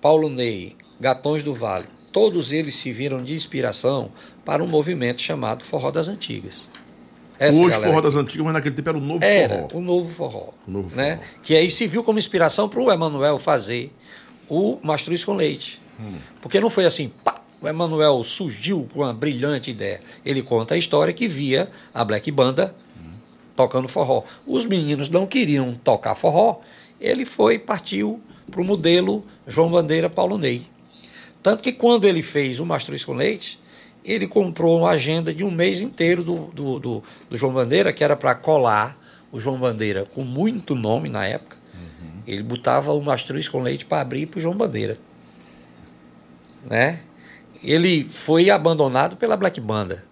Paulo 0.02 0.30
Ney, 0.30 0.76
Gatões 1.00 1.44
do 1.44 1.54
Vale, 1.54 1.86
todos 2.12 2.52
eles 2.52 2.76
se 2.76 2.92
viram 2.92 3.24
de 3.24 3.34
inspiração 3.34 4.12
para 4.46 4.64
um 4.64 4.68
movimento 4.68 5.22
chamado 5.22 5.64
Forró 5.64 5.92
das 5.92 6.08
Antigas. 6.08 6.70
Essa 7.40 7.62
Hoje 7.62 7.76
forró 7.78 8.00
das 8.00 8.16
antigas, 8.16 8.46
mas 8.46 8.54
naquele 8.54 8.76
tempo 8.76 8.90
era 8.90 8.98
o 8.98 9.02
novo 9.02 9.24
era 9.24 9.62
forró. 9.64 9.78
o 9.78 9.82
novo 9.82 10.10
forró. 10.10 10.50
O 10.68 10.72
novo 10.72 10.96
né? 10.96 11.18
forró. 11.18 11.28
Que 11.42 11.56
aí 11.56 11.70
se 11.70 11.88
viu 11.88 12.04
como 12.04 12.20
inspiração 12.20 12.70
para 12.70 12.80
o 12.80 12.92
Emanuel 12.92 13.40
fazer 13.40 13.92
o 14.48 14.78
Mastruz 14.82 15.26
com 15.26 15.34
Leite. 15.34 15.82
Hum. 16.00 16.14
Porque 16.42 16.60
não 16.60 16.70
foi 16.70 16.86
assim, 16.86 17.12
pá, 17.24 17.42
o 17.62 17.68
Emanuel 17.68 18.24
surgiu 18.24 18.88
com 18.94 19.00
uma 19.02 19.14
brilhante 19.14 19.72
ideia. 19.72 20.00
Ele 20.26 20.42
conta 20.42 20.76
a 20.76 20.78
história 20.78 21.14
que 21.14 21.28
via 21.28 21.70
a 21.94 22.04
Black 22.06 22.30
Banda. 22.32 22.76
Tocando 23.56 23.88
forró. 23.88 24.24
Os 24.46 24.66
meninos 24.66 25.10
não 25.10 25.26
queriam 25.26 25.74
tocar 25.76 26.16
forró, 26.16 26.60
ele 27.00 27.26
foi, 27.26 27.60
partiu 27.60 28.22
para 28.50 28.62
o 28.62 28.66
modelo 28.66 29.24
João 29.48 29.72
Bandeira 29.72 30.10
Paulo 30.10 30.38
Ney. 30.38 30.68
Tanto 31.42 31.62
que 31.62 31.74
quando 31.74 32.08
ele 32.08 32.22
fez 32.22 32.60
o 32.60 32.66
Mastruz 32.66 33.04
com 33.04 33.14
Leite, 33.14 33.60
ele 34.04 34.28
comprou 34.28 34.80
uma 34.80 34.92
agenda 34.92 35.34
de 35.34 35.44
um 35.44 35.52
mês 35.52 35.82
inteiro 35.82 36.24
do, 36.24 36.48
do, 36.48 36.80
do, 36.80 37.04
do 37.30 37.38
João 37.38 37.54
Bandeira, 37.54 37.92
que 37.92 38.04
era 38.04 38.16
para 38.16 38.36
colar 38.36 38.98
o 39.32 39.40
João 39.40 39.58
Bandeira 39.58 40.06
com 40.14 40.24
muito 40.24 40.76
nome 40.76 41.10
na 41.10 41.26
época. 41.26 41.58
Uhum. 41.74 42.22
Ele 42.28 42.44
botava 42.44 42.94
o 42.94 43.02
mastruz 43.02 43.48
com 43.50 43.62
leite 43.62 43.86
para 43.86 44.02
abrir 44.02 44.26
para 44.28 44.38
o 44.38 44.42
João 44.42 44.56
Bandeira. 44.56 44.98
Né? 46.66 47.02
Ele 47.64 48.08
foi 48.10 48.50
abandonado 48.50 49.18
pela 49.18 49.36
Black 49.36 49.60
Banda. 49.60 50.04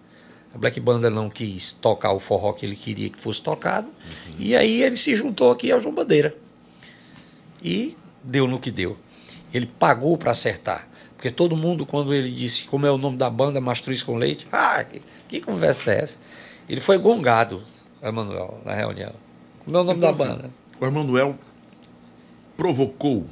A 0.54 0.58
Black 0.58 0.78
Banda 0.80 1.08
não 1.08 1.30
quis 1.30 1.72
tocar 1.72 2.12
o 2.12 2.20
forró 2.20 2.52
que 2.52 2.66
ele 2.66 2.76
queria 2.76 3.08
que 3.08 3.20
fosse 3.20 3.40
tocado. 3.40 3.88
Uhum. 3.88 4.34
E 4.38 4.54
aí 4.54 4.82
ele 4.82 4.96
se 4.96 5.16
juntou 5.16 5.50
aqui 5.50 5.72
ao 5.72 5.80
João 5.80 5.94
Bandeira. 5.94 6.36
E 7.62 7.96
deu 8.22 8.46
no 8.46 8.60
que 8.60 8.70
deu. 8.70 8.96
Ele 9.52 9.66
pagou 9.66 10.16
para 10.18 10.32
acertar. 10.32 10.88
Porque 11.16 11.30
todo 11.30 11.56
mundo, 11.56 11.86
quando 11.86 12.12
ele 12.12 12.30
disse 12.30 12.64
como 12.64 12.84
é 12.84 12.90
o 12.90 12.98
nome 12.98 13.16
da 13.16 13.30
banda, 13.30 13.60
Mastruz 13.60 14.02
com 14.02 14.16
Leite, 14.16 14.46
ah, 14.52 14.84
que, 14.84 15.02
que 15.28 15.40
conversa 15.40 15.92
é 15.92 16.00
essa? 16.00 16.18
Ele 16.68 16.80
foi 16.80 16.98
gongado, 16.98 17.62
Emanuel, 18.02 18.60
na 18.64 18.74
reunião. 18.74 19.12
Como 19.64 19.76
é 19.76 19.80
o 19.80 19.84
nome 19.84 19.98
então, 19.98 20.12
da 20.12 20.24
assim, 20.24 20.36
banda? 20.36 20.50
O 20.80 20.86
Emanuel 20.86 21.38
provocou 22.56 23.26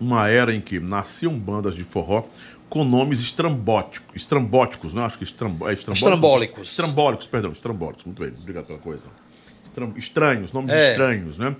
uma 0.00 0.28
era 0.28 0.54
em 0.54 0.60
que 0.60 0.78
nasciam 0.78 1.38
bandas 1.38 1.74
de 1.74 1.82
forró 1.82 2.24
com 2.68 2.84
nomes 2.84 3.20
estrambóticos, 3.20 4.14
estrambóticos, 4.14 4.92
não? 4.92 5.04
Acho 5.04 5.18
que 5.18 5.24
estrambo, 5.24 5.68
é 5.68 5.74
estrambólicos. 5.74 6.70
Estrambólicos, 6.70 7.26
perdão, 7.26 7.52
estrambólicos, 7.52 8.04
muito 8.04 8.22
bem, 8.22 8.32
obrigado 8.40 8.66
pela 8.66 8.78
coisa. 8.78 9.04
Estranhos, 9.96 10.52
nomes 10.52 10.72
é. 10.72 10.92
estranhos, 10.92 11.38
né? 11.38 11.54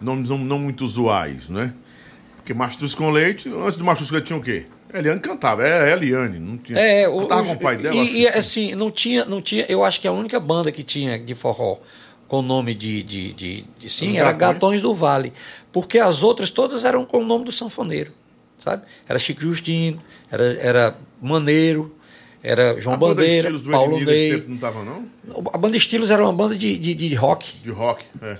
Nomes 0.00 0.28
não, 0.28 0.38
não 0.38 0.58
muito 0.58 0.84
usuais, 0.84 1.48
né? 1.48 1.74
Porque 2.36 2.54
Mastruz 2.54 2.94
com 2.94 3.10
Leite, 3.10 3.48
antes 3.48 3.76
do 3.76 3.84
Mastruz 3.84 4.08
com 4.08 4.14
Leite 4.14 4.26
tinha 4.28 4.38
o 4.38 4.42
quê? 4.42 4.64
Eliane 4.92 5.20
cantava, 5.20 5.62
era 5.66 5.90
Eliane, 5.92 6.38
não 6.38 6.56
tinha. 6.56 6.78
É, 6.78 7.06
o, 7.08 7.26
com 7.26 7.52
o 7.52 7.58
pai 7.58 7.76
dela. 7.76 7.94
E, 7.94 8.22
e 8.22 8.28
assim, 8.28 8.74
não 8.74 8.90
tinha, 8.90 9.24
não 9.24 9.42
tinha. 9.42 9.66
Eu 9.68 9.84
acho 9.84 10.00
que 10.00 10.08
a 10.08 10.12
única 10.12 10.40
banda 10.40 10.72
que 10.72 10.82
tinha 10.82 11.18
de 11.18 11.34
forró 11.34 11.78
com 12.26 12.38
o 12.38 12.42
nome 12.42 12.74
de, 12.74 13.02
de, 13.02 13.32
de, 13.32 13.64
de 13.78 13.90
sim, 13.90 14.18
era. 14.18 14.32
Gatões 14.32 14.80
do 14.80 14.94
Vale. 14.94 15.32
Porque 15.72 15.98
as 15.98 16.22
outras 16.22 16.50
todas 16.50 16.84
eram 16.84 17.04
com 17.04 17.18
o 17.18 17.24
nome 17.24 17.44
do 17.44 17.52
sanfoneiro, 17.52 18.12
sabe? 18.58 18.82
Era 19.08 19.18
Chico 19.18 19.40
Justino, 19.40 20.02
era, 20.30 20.44
era 20.60 20.98
Maneiro, 21.20 21.94
era 22.42 22.80
João 22.80 22.94
a 22.94 22.98
Bandeira, 22.98 23.50
Paulo 23.70 24.00
Ney. 24.00 24.44
Não 24.46 24.56
tava, 24.56 24.84
não? 24.84 25.06
A 25.52 25.58
banda 25.58 25.76
Estilos 25.76 26.10
era 26.10 26.22
uma 26.22 26.32
banda 26.32 26.56
de, 26.56 26.78
de, 26.78 26.94
de 26.94 27.14
rock. 27.14 27.58
De 27.58 27.70
rock, 27.70 28.04
é. 28.22 28.38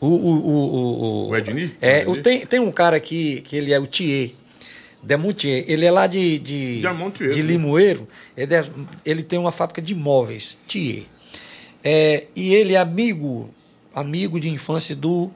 O, 0.00 0.06
o, 0.06 0.10
o, 0.10 1.26
o, 1.26 1.28
o 1.28 1.36
Edni? 1.36 1.74
É, 1.80 2.04
o, 2.06 2.22
tem, 2.22 2.44
tem 2.44 2.60
um 2.60 2.70
cara 2.70 2.96
aqui 2.96 3.40
que 3.42 3.56
ele 3.56 3.72
é 3.72 3.78
o 3.78 3.86
Thier. 3.86 4.32
Demontier. 5.02 5.64
Ele 5.68 5.84
é 5.84 5.90
lá 5.90 6.06
de, 6.06 6.38
de, 6.38 6.80
de, 6.80 7.28
de 7.30 7.42
Limoeiro. 7.42 8.08
Ele, 8.36 8.54
é, 8.54 8.64
ele 9.04 9.22
tem 9.22 9.38
uma 9.38 9.52
fábrica 9.52 9.82
de 9.82 9.94
móveis, 9.94 10.58
Thier. 10.66 11.04
É, 11.82 12.26
e 12.34 12.54
ele 12.54 12.74
é 12.74 12.78
amigo, 12.78 13.50
amigo 13.94 14.40
de 14.40 14.48
infância 14.48 14.96
do, 14.96 15.30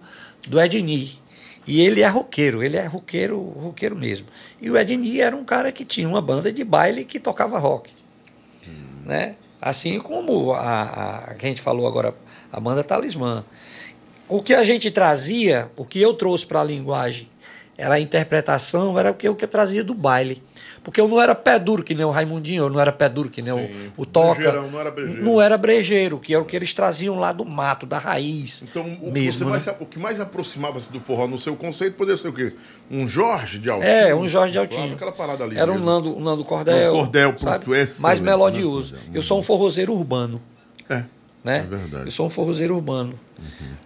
do 0.46 0.58
Edni. 0.58 1.17
E 1.68 1.82
ele 1.82 2.00
é 2.00 2.08
roqueiro, 2.08 2.62
ele 2.62 2.78
é 2.78 2.86
roqueiro, 2.86 3.38
roqueiro 3.38 3.94
mesmo. 3.94 4.26
E 4.58 4.70
o 4.70 4.76
Ednei 4.78 5.20
era 5.20 5.36
um 5.36 5.44
cara 5.44 5.70
que 5.70 5.84
tinha 5.84 6.08
uma 6.08 6.22
banda 6.22 6.50
de 6.50 6.64
baile 6.64 7.04
que 7.04 7.20
tocava 7.20 7.58
rock. 7.58 7.90
Né? 9.04 9.34
Assim 9.60 10.00
como 10.00 10.54
a, 10.54 10.60
a, 10.60 11.30
a 11.32 11.36
gente 11.36 11.60
falou 11.60 11.86
agora, 11.86 12.14
a 12.50 12.58
banda 12.58 12.82
Talismã. 12.82 13.44
O 14.26 14.42
que 14.42 14.54
a 14.54 14.64
gente 14.64 14.90
trazia, 14.90 15.70
o 15.76 15.84
que 15.84 16.00
eu 16.00 16.14
trouxe 16.14 16.46
para 16.46 16.62
a 16.62 16.64
linguagem, 16.64 17.28
era 17.76 17.96
a 17.96 18.00
interpretação, 18.00 18.98
era 18.98 19.10
o 19.10 19.14
que 19.14 19.28
eu, 19.28 19.36
que 19.36 19.44
eu 19.44 19.48
trazia 19.48 19.84
do 19.84 19.92
baile. 19.92 20.42
Porque 20.88 21.02
eu 21.02 21.06
não 21.06 21.20
era 21.20 21.34
pé 21.34 21.58
duro 21.58 21.82
que 21.82 21.94
nem 21.94 22.02
o 22.02 22.10
Raimundinho, 22.10 22.62
eu 22.64 22.70
não 22.70 22.80
era 22.80 22.90
pé 22.90 23.10
duro 23.10 23.28
que 23.28 23.42
nem 23.42 23.52
Sim. 23.52 23.90
o, 23.94 24.04
o 24.04 24.06
Toca. 24.06 24.36
Brejeirão, 24.36 24.70
não 24.70 24.80
era 24.80 24.90
brejeiro. 24.90 25.22
Não 25.22 25.42
era 25.42 25.58
brejeiro, 25.58 26.18
que 26.18 26.32
era 26.32 26.42
o 26.42 26.46
que 26.46 26.56
eles 26.56 26.72
traziam 26.72 27.18
lá 27.18 27.30
do 27.30 27.44
mato, 27.44 27.84
da 27.84 27.98
raiz. 27.98 28.62
Então, 28.62 28.96
o, 29.02 29.12
mesmo, 29.12 29.32
você 29.32 29.44
né? 29.44 29.50
mais, 29.50 29.66
o 29.80 29.84
que 29.84 29.98
mais 29.98 30.18
aproximava 30.18 30.80
do 30.80 30.98
forró 30.98 31.26
no 31.26 31.38
seu 31.38 31.54
conceito 31.56 31.94
poderia 31.94 32.16
ser 32.16 32.28
o 32.28 32.32
quê? 32.32 32.54
Um 32.90 33.06
Jorge 33.06 33.58
de 33.58 33.68
Altinho? 33.68 33.86
É, 33.86 34.14
um 34.14 34.26
Jorge 34.26 34.52
de 34.52 34.58
Altinho. 34.58 34.94
Aquela 34.94 35.12
parada 35.12 35.44
ali. 35.44 35.58
Era 35.58 35.70
um. 35.70 35.78
Nando, 35.78 36.16
um 36.16 36.20
Nando 36.22 36.42
Cordel. 36.42 36.74
Nando 36.74 36.96
Cordel, 36.96 37.32
pronto, 37.34 37.70
Mais 38.00 38.18
Nando 38.18 38.30
melodioso. 38.30 38.94
Cordel. 38.94 39.12
Eu 39.14 39.20
sou 39.20 39.40
um 39.40 39.42
forrozeiro 39.42 39.92
urbano, 39.92 40.40
É, 40.88 41.04
né? 41.44 41.58
É 41.58 41.76
verdade. 41.76 42.04
Eu 42.06 42.10
sou 42.10 42.24
um 42.24 42.30
forrozeiro 42.30 42.74
urbano. 42.74 43.20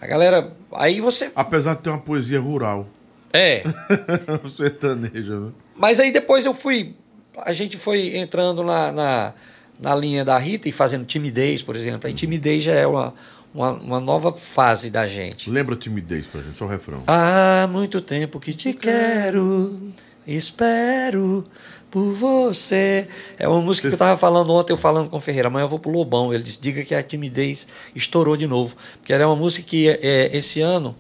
A 0.00 0.06
galera. 0.06 0.52
Aí 0.72 1.00
você. 1.00 1.32
apesar 1.34 1.74
de 1.74 1.82
ter 1.82 1.90
uma 1.90 1.98
poesia 1.98 2.38
rural. 2.38 2.86
É. 3.32 3.64
Sertaneja, 4.48 5.40
né? 5.40 5.50
Mas 5.74 6.00
aí 6.00 6.12
depois 6.12 6.44
eu 6.44 6.54
fui. 6.54 6.94
A 7.36 7.52
gente 7.52 7.78
foi 7.78 8.16
entrando 8.16 8.62
na, 8.62 8.92
na, 8.92 9.34
na 9.80 9.94
linha 9.94 10.24
da 10.24 10.38
Rita 10.38 10.68
e 10.68 10.72
fazendo 10.72 11.04
timidez, 11.04 11.62
por 11.62 11.76
exemplo. 11.76 12.08
A 12.08 12.12
timidez 12.12 12.62
já 12.62 12.74
é 12.74 12.86
uma, 12.86 13.14
uma, 13.54 13.72
uma 13.72 14.00
nova 14.00 14.32
fase 14.32 14.90
da 14.90 15.06
gente. 15.06 15.50
Lembra 15.50 15.74
a 15.74 15.78
timidez 15.78 16.26
pra 16.26 16.42
gente, 16.42 16.58
só 16.58 16.66
o 16.66 16.68
refrão. 16.68 17.02
Há 17.06 17.66
muito 17.70 18.00
tempo 18.00 18.38
que 18.38 18.52
te 18.52 18.72
quero, 18.74 19.92
espero 20.26 21.46
por 21.92 22.10
você. 22.12 23.06
É 23.38 23.46
uma 23.46 23.60
música 23.60 23.86
que 23.86 23.92
eu 23.92 23.96
estava 23.96 24.18
falando 24.18 24.50
ontem, 24.50 24.72
eu 24.72 24.78
falando 24.78 25.10
com 25.10 25.18
o 25.18 25.20
Ferreira. 25.20 25.48
Amanhã 25.48 25.64
eu 25.64 25.68
vou 25.68 25.78
pro 25.78 25.90
Lobão. 25.90 26.32
Ele 26.32 26.42
disse: 26.42 26.60
diga 26.60 26.82
que 26.82 26.94
a 26.94 27.02
timidez 27.02 27.68
estourou 27.94 28.36
de 28.36 28.46
novo. 28.46 28.74
Porque 28.98 29.12
ela 29.12 29.22
é 29.22 29.26
uma 29.26 29.36
música 29.36 29.64
que 29.68 29.88
é, 29.88 30.34
esse 30.36 30.60
ano 30.60 30.96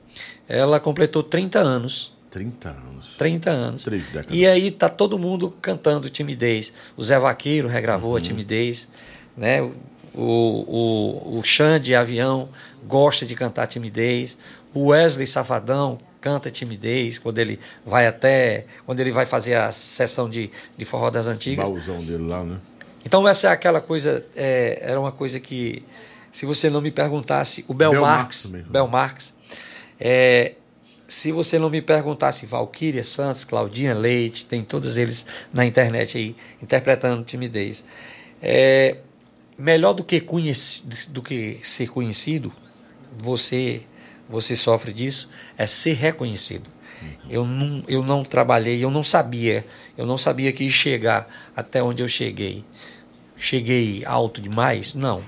ela 0.46 0.78
completou 0.78 1.22
30 1.22 1.58
anos. 1.58 2.11
30 2.32 2.68
anos. 2.70 3.16
30 3.18 3.50
anos. 3.50 3.84
Três 3.84 4.06
décadas. 4.06 4.30
E 4.36 4.46
aí 4.46 4.70
tá 4.70 4.88
todo 4.88 5.18
mundo 5.18 5.54
cantando 5.62 6.08
Timidez. 6.10 6.72
O 6.96 7.04
Zé 7.04 7.18
Vaqueiro 7.18 7.68
regravou 7.68 8.12
Uhum. 8.12 8.16
a 8.16 8.20
Timidez, 8.20 8.88
né? 9.36 9.60
O, 9.62 9.72
o, 10.14 11.38
o 11.38 11.42
Xande 11.44 11.94
Avião 11.94 12.48
gosta 12.86 13.24
de 13.26 13.34
cantar 13.34 13.66
Timidez. 13.66 14.36
O 14.74 14.88
Wesley 14.88 15.26
Safadão 15.26 15.98
canta 16.20 16.50
Timidez 16.50 17.18
quando 17.18 17.38
ele 17.38 17.58
vai 17.84 18.06
até 18.06 18.64
quando 18.86 19.00
ele 19.00 19.10
vai 19.12 19.26
fazer 19.26 19.54
a 19.54 19.70
sessão 19.72 20.30
de, 20.30 20.50
de 20.76 20.84
forró 20.84 21.10
das 21.10 21.26
antigas. 21.26 21.64
Baúzão 21.68 21.98
dele 21.98 22.26
lá, 22.28 22.42
né? 22.42 22.56
Então 23.04 23.26
essa 23.28 23.48
é 23.48 23.50
aquela 23.50 23.80
coisa, 23.80 24.24
é, 24.36 24.78
era 24.80 24.98
uma 25.00 25.10
coisa 25.12 25.40
que, 25.40 25.82
se 26.32 26.46
você 26.46 26.70
não 26.70 26.80
me 26.80 26.90
perguntasse, 26.92 27.64
o 27.66 27.74
Bel, 27.74 27.90
Bel 27.90 28.00
Marx, 28.00 28.46
Marx. 28.46 28.68
Bel 28.68 28.86
Marx, 28.86 29.34
é, 29.98 30.52
se 31.12 31.30
você 31.30 31.58
não 31.58 31.68
me 31.68 31.82
perguntasse 31.82 32.46
Valquíria 32.46 33.04
Santos, 33.04 33.44
Claudinha 33.44 33.92
Leite, 33.92 34.46
tem 34.46 34.64
todos 34.64 34.96
eles 34.96 35.26
na 35.52 35.62
internet 35.66 36.16
aí, 36.16 36.34
interpretando 36.62 37.22
timidez. 37.22 37.84
É, 38.40 38.96
melhor 39.58 39.92
do 39.92 40.02
que, 40.02 40.22
conheci, 40.22 40.82
do 41.10 41.20
que 41.20 41.60
ser 41.62 41.90
conhecido, 41.90 42.50
você, 43.18 43.82
você 44.26 44.56
sofre 44.56 44.90
disso, 44.90 45.28
é 45.58 45.66
ser 45.66 45.92
reconhecido. 45.92 46.70
Eu 47.28 47.44
não, 47.44 47.84
eu 47.86 48.02
não 48.02 48.24
trabalhei, 48.24 48.82
eu 48.82 48.90
não 48.90 49.02
sabia, 49.02 49.66
eu 49.98 50.06
não 50.06 50.16
sabia 50.16 50.50
que 50.50 50.64
ia 50.64 50.70
chegar 50.70 51.28
até 51.54 51.82
onde 51.82 52.02
eu 52.02 52.08
cheguei. 52.08 52.64
Cheguei 53.36 54.02
alto 54.06 54.40
demais? 54.40 54.94
Não. 54.94 55.22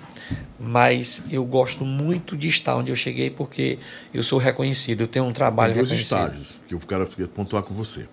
Mas 0.58 1.22
eu 1.30 1.44
gosto 1.44 1.84
muito 1.84 2.36
de 2.36 2.48
estar 2.48 2.76
onde 2.76 2.90
eu 2.90 2.96
cheguei 2.96 3.28
porque 3.30 3.78
eu 4.12 4.22
sou 4.22 4.38
reconhecido, 4.38 5.02
eu 5.02 5.06
tenho 5.08 5.24
um 5.24 5.32
trabalho 5.32 5.74
Tem 5.74 5.82
dois 5.82 5.90
reconhecido. 5.90 6.16
estágios 6.18 6.60
que 6.68 6.74
eu 6.74 6.80
quero 6.80 7.06
pontuar 7.28 7.62
com 7.62 7.74
você. 7.74 8.06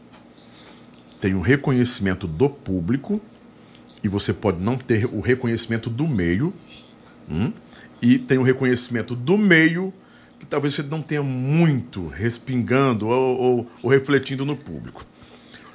Tem 1.19 1.33
o 1.35 1.41
reconhecimento 1.41 2.25
do 2.27 2.49
público, 2.49 3.21
e 4.03 4.07
você 4.07 4.33
pode 4.33 4.59
não 4.59 4.75
ter 4.77 5.05
o 5.05 5.19
reconhecimento 5.21 5.89
do 5.89 6.07
meio, 6.07 6.51
hum? 7.29 7.53
e 8.01 8.17
tem 8.17 8.39
o 8.39 8.43
reconhecimento 8.43 9.15
do 9.15 9.37
meio, 9.37 9.93
que 10.39 10.45
talvez 10.47 10.73
você 10.73 10.81
não 10.81 11.03
tenha 11.03 11.21
muito 11.21 12.07
respingando 12.07 13.07
ou, 13.07 13.37
ou- 13.39 13.67
ou 13.83 13.89
refletindo 13.91 14.43
no 14.43 14.55
público. 14.57 15.05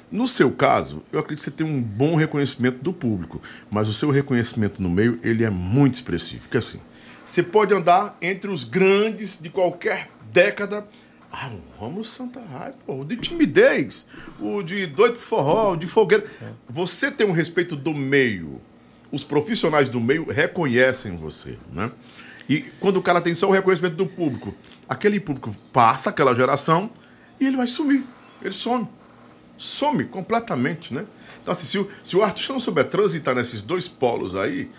No 0.09 0.25
seu 0.25 0.51
caso, 0.51 1.03
eu 1.11 1.19
acredito 1.19 1.43
que 1.43 1.51
você 1.51 1.51
tem 1.51 1.67
um 1.67 1.81
bom 1.81 2.15
reconhecimento 2.15 2.81
do 2.81 2.93
público, 2.93 3.41
mas 3.69 3.89
o 3.89 3.93
seu 3.93 4.09
reconhecimento 4.09 4.81
no 4.81 4.89
meio, 4.89 5.19
ele 5.21 5.43
é 5.43 5.49
muito 5.49 5.95
expressivo. 5.95 6.43
Porque 6.43 6.57
assim, 6.57 6.79
você 7.25 7.43
pode 7.43 7.73
andar 7.73 8.17
entre 8.21 8.49
os 8.49 8.63
grandes 8.63 9.37
de 9.39 9.49
qualquer 9.49 10.09
década. 10.31 10.87
Ah, 11.29 11.49
o 11.49 11.79
Romulo 11.79 12.05
Santa 12.05 12.39
Rai, 12.39 12.73
pô, 12.85 13.01
o 13.01 13.05
de 13.05 13.17
timidez, 13.17 14.07
o 14.39 14.63
de 14.63 14.87
doido 14.87 15.15
pro 15.15 15.21
forró, 15.21 15.73
o 15.73 15.75
de 15.75 15.87
fogueira. 15.87 16.25
Você 16.69 17.11
tem 17.11 17.27
um 17.27 17.33
respeito 17.33 17.75
do 17.75 17.93
meio. 17.93 18.61
Os 19.11 19.25
profissionais 19.25 19.89
do 19.89 19.99
meio 19.99 20.29
reconhecem 20.29 21.17
você, 21.17 21.57
né? 21.71 21.91
E 22.47 22.61
quando 22.79 22.95
o 22.95 23.01
cara 23.01 23.19
tem 23.19 23.33
só 23.33 23.49
o 23.49 23.51
reconhecimento 23.51 23.95
do 23.95 24.05
público, 24.05 24.55
aquele 24.87 25.19
público 25.19 25.53
passa 25.73 26.09
aquela 26.09 26.33
geração 26.33 26.89
e 27.39 27.45
ele 27.45 27.57
vai 27.57 27.67
sumir. 27.67 28.05
Ele 28.41 28.53
some 28.53 28.87
some 29.57 30.05
completamente, 30.05 30.93
né? 30.93 31.05
Então, 31.41 31.51
assim, 31.51 31.65
se 31.65 31.77
o, 31.79 31.89
se 32.03 32.15
o 32.17 32.21
artista 32.23 32.53
não 32.53 32.59
souber 32.59 32.85
transitar 32.85 33.33
nesses 33.35 33.61
dois 33.61 33.87
polos 33.87 34.35
aí, 34.35 34.69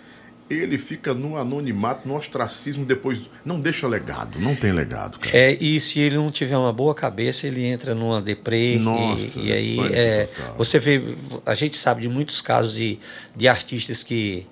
ele 0.49 0.79
fica 0.79 1.13
no 1.13 1.37
anonimato, 1.37 2.07
no 2.07 2.15
ostracismo, 2.15 2.83
depois 2.83 3.21
não 3.45 3.59
deixa 3.59 3.87
legado, 3.87 4.39
não 4.39 4.55
tem 4.55 4.71
legado. 4.71 5.19
Cara. 5.19 5.35
É, 5.37 5.53
e 5.61 5.79
se 5.79 5.99
ele 5.99 6.15
não 6.15 6.31
tiver 6.31 6.57
uma 6.57 6.73
boa 6.73 6.95
cabeça, 6.95 7.45
ele 7.45 7.63
entra 7.63 7.93
numa 7.93 8.19
deprê. 8.19 8.75
e- 8.75 8.79
Nossa, 8.79 9.39
e, 9.39 9.51
aí 9.51 9.75
pânico 9.75 9.95
é, 9.95 10.29
você 10.57 10.79
vê, 10.79 11.03
a 11.45 11.53
gente 11.53 11.77
sabe 11.77 12.01
de 12.01 12.09
muitos 12.09 12.41
casos 12.41 12.73
de, 12.73 12.97
de 13.35 13.47
artistas 13.47 14.01
que, 14.03 14.47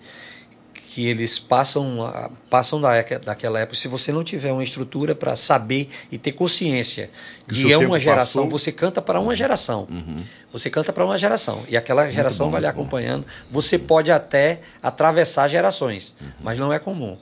que 0.98 1.08
eles 1.08 1.38
passam, 1.38 2.12
passam 2.50 2.82
da, 2.82 2.90
daquela 3.24 3.60
época. 3.60 3.78
Se 3.78 3.88
você 3.88 4.12
não 4.12 4.24
tiver 4.24 4.52
uma 4.52 4.64
estrutura 4.64 5.14
para 5.14 5.36
saber 5.36 5.90
e 6.12 6.18
ter 6.18 6.32
consciência 6.32 7.12
Que 7.48 7.54
de 7.54 7.72
é 7.72 7.78
uma 7.78 8.00
geração, 8.00 8.46
passou. 8.46 8.60
você 8.60 8.72
canta 8.72 9.00
para 9.00 9.20
uma 9.20 9.36
geração. 9.36 9.88
Você 10.52 10.72
canta 10.72 10.92
para 10.92 11.06
uma 11.06 11.16
geração. 11.20 11.64
E 11.70 11.78
aquela 11.78 12.12
geração 12.12 12.48
bom, 12.48 12.54
vai 12.54 12.62
lhe 12.62 12.66
acompanhando. 12.66 13.28
Você 13.52 13.78
pode 13.78 14.10
até 14.12 14.62
atravessar 14.82 15.48
gerações, 15.48 16.16
mas 16.42 16.58
não 16.58 16.74
é 16.74 16.80
comum. 16.80 17.16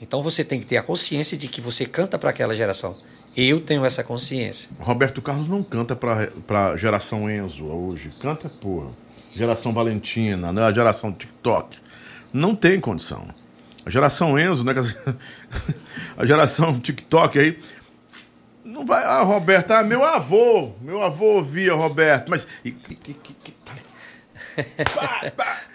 Então 0.00 0.20
você 0.20 0.42
tem 0.42 0.58
que 0.58 0.66
ter 0.66 0.78
a 0.78 0.82
consciência 0.82 1.38
de 1.38 1.46
que 1.46 1.60
você 1.60 1.86
canta 1.86 2.18
para 2.18 2.30
aquela 2.30 2.56
geração. 2.56 2.96
Eu 3.36 3.60
tenho 3.60 3.84
essa 3.84 4.02
consciência. 4.02 4.68
Roberto 4.80 5.22
Carlos 5.22 5.48
não 5.48 5.62
canta 5.62 5.94
pra 5.94 6.76
geração 6.76 7.30
Enzo 7.30 7.66
hoje, 7.66 8.10
canta, 8.20 8.48
porra, 8.48 8.90
geração 9.32 9.72
Valentina, 9.72 10.52
né? 10.52 10.60
a 10.64 10.72
geração 10.72 11.12
TikTok. 11.12 11.78
Não 12.32 12.54
tem 12.54 12.80
condição. 12.80 13.28
A 13.84 13.90
geração 13.90 14.38
Enzo, 14.38 14.64
né? 14.64 14.72
A 16.16 16.24
geração 16.24 16.78
TikTok 16.78 17.38
aí. 17.38 17.58
Não 18.64 18.86
vai. 18.86 19.04
Ah, 19.04 19.22
Roberto, 19.22 19.72
ah, 19.72 19.82
meu 19.82 20.04
avô. 20.04 20.72
Meu 20.80 21.02
avô 21.02 21.36
ouvia 21.36 21.74
Roberto. 21.74 22.28
Mas. 22.28 22.46
e-. 22.64 22.74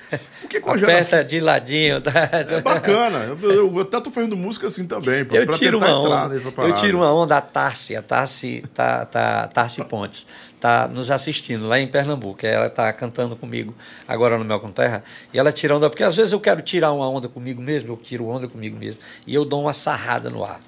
Por 0.42 0.50
que 0.50 0.60
com 0.60 0.72
a 0.72 0.78
geração. 0.78 1.02
Aperta 1.02 1.24
de 1.24 1.40
ladinho. 1.40 2.00
Tá? 2.02 2.12
É 2.32 2.62
bacana. 2.62 3.18
Eu, 3.42 3.52
eu, 3.52 3.76
eu 3.76 3.80
até 3.82 4.00
tô 4.00 4.10
fazendo 4.12 4.38
música 4.38 4.68
assim 4.68 4.86
também. 4.88 5.26
pra- 5.26 5.38
Eu 5.38 5.46
pra 5.46 5.56
tiro 5.58 5.78
uma 5.78 6.00
onda. 6.00 6.36
Eu 6.36 6.74
tiro 6.74 6.98
uma 7.00 7.14
onda. 7.14 7.38
A 7.38 7.42
Tarsi, 7.42 7.96
a 7.96 8.02
Tarsi, 8.02 8.64
tá, 8.74 9.06
tá, 9.06 9.50
Pontes, 9.90 10.26
tá 10.60 10.88
nos 10.88 11.12
assistindo 11.12 11.68
lá 11.68 11.80
em 11.80 11.88
Pernambuco. 11.88 12.46
Ela 12.46 12.70
tá 12.70 12.92
cantando 12.94 13.36
comigo 13.36 13.76
agora 14.08 14.38
no 14.38 14.46
Mel 14.46 14.60
com 14.60 14.72
Terra. 14.72 15.04
E 15.34 15.38
ela 15.40 15.52
tira 15.52 15.76
onda, 15.76 15.90
porque 15.90 16.04
às 16.04 16.16
vezes 16.16 16.32
eu 16.32 16.40
quero 16.40 16.62
tirar 16.62 16.92
uma 16.94 17.10
onda 17.10 17.28
comigo 17.28 17.62
mesmo, 17.62 17.92
eu 17.92 17.98
tiro 17.98 18.28
onda 18.28 18.48
comigo 18.48 18.78
mesmo. 18.78 19.02
E 19.26 19.34
eu 19.36 19.44
dou 19.44 19.62
uma 19.62 19.74
sarrada 19.74 20.30
no 20.30 20.44
ar. 20.44 20.60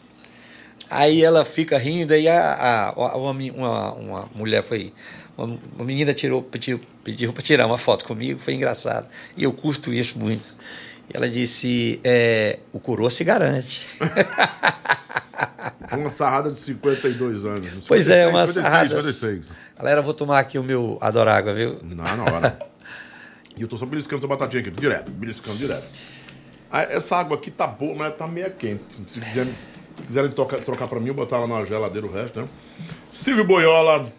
Aí 0.89 1.23
ela 1.23 1.45
fica 1.45 1.77
rindo, 1.77 2.13
aí 2.13 2.27
a, 2.27 2.91
a- 2.97 3.15
uma, 3.15 3.31
uma, 3.31 3.93
uma 3.93 4.29
mulher 4.35 4.63
foi. 4.63 4.91
Uma, 5.37 5.57
uma 5.75 5.85
menina 5.85 6.13
tirou, 6.13 6.41
pediu, 6.41 6.81
pediu 7.09 7.33
para 7.33 7.41
tirar 7.41 7.65
uma 7.65 7.77
foto 7.77 8.05
comigo, 8.05 8.39
foi 8.39 8.53
engraçado. 8.53 9.07
E 9.35 9.43
eu 9.43 9.51
curto 9.51 9.91
isso 9.91 10.17
muito. 10.19 10.53
E 11.11 11.15
ela 11.17 11.27
disse: 11.29 11.99
é, 12.03 12.59
o 12.71 12.79
coroa 12.79 13.09
se 13.09 13.23
garante. 13.23 13.87
Foi 15.89 15.97
uma 15.99 16.09
sarrada 16.09 16.51
de 16.51 16.59
52 16.59 17.45
anos. 17.45 17.87
Pois 17.87 18.07
é, 18.09 18.25
56, 18.25 18.29
uma 18.29 18.45
56, 18.47 18.63
sarrada. 18.63 18.89
56. 19.01 19.49
Galera, 19.77 19.99
eu 20.01 20.03
vou 20.03 20.13
tomar 20.13 20.37
aqui 20.39 20.59
o 20.59 20.63
meu 20.63 20.99
Adorágua, 21.01 21.51
viu? 21.53 21.79
Não, 21.81 22.17
na 22.17 22.23
hora. 22.23 22.59
E 23.57 23.61
eu 23.63 23.67
tô 23.67 23.75
só 23.75 23.85
beliscando 23.85 24.19
essa 24.19 24.27
batatinha 24.27 24.61
aqui, 24.61 24.71
direto, 24.71 25.11
beliscando 25.11 25.57
direto. 25.57 25.85
Ah, 26.71 26.83
Essa 26.83 27.17
água 27.17 27.35
aqui 27.35 27.51
tá 27.51 27.67
boa, 27.67 27.91
mas 27.93 28.07
ela 28.07 28.11
tá 28.15 28.25
meio 28.25 28.49
quente. 28.51 28.83
Se 29.05 29.19
quiser- 29.19 29.47
quiserem 30.07 30.31
trocar, 30.31 30.59
trocar 30.61 30.87
pra 30.87 30.97
mim, 30.97 31.07
eu 31.09 31.13
botar 31.13 31.39
lá 31.39 31.47
na 31.47 31.65
geladeira 31.65 32.07
o 32.07 32.13
resto, 32.13 32.39
né? 32.39 32.47
Silvio 33.11 33.43
Boiola, 33.43 34.13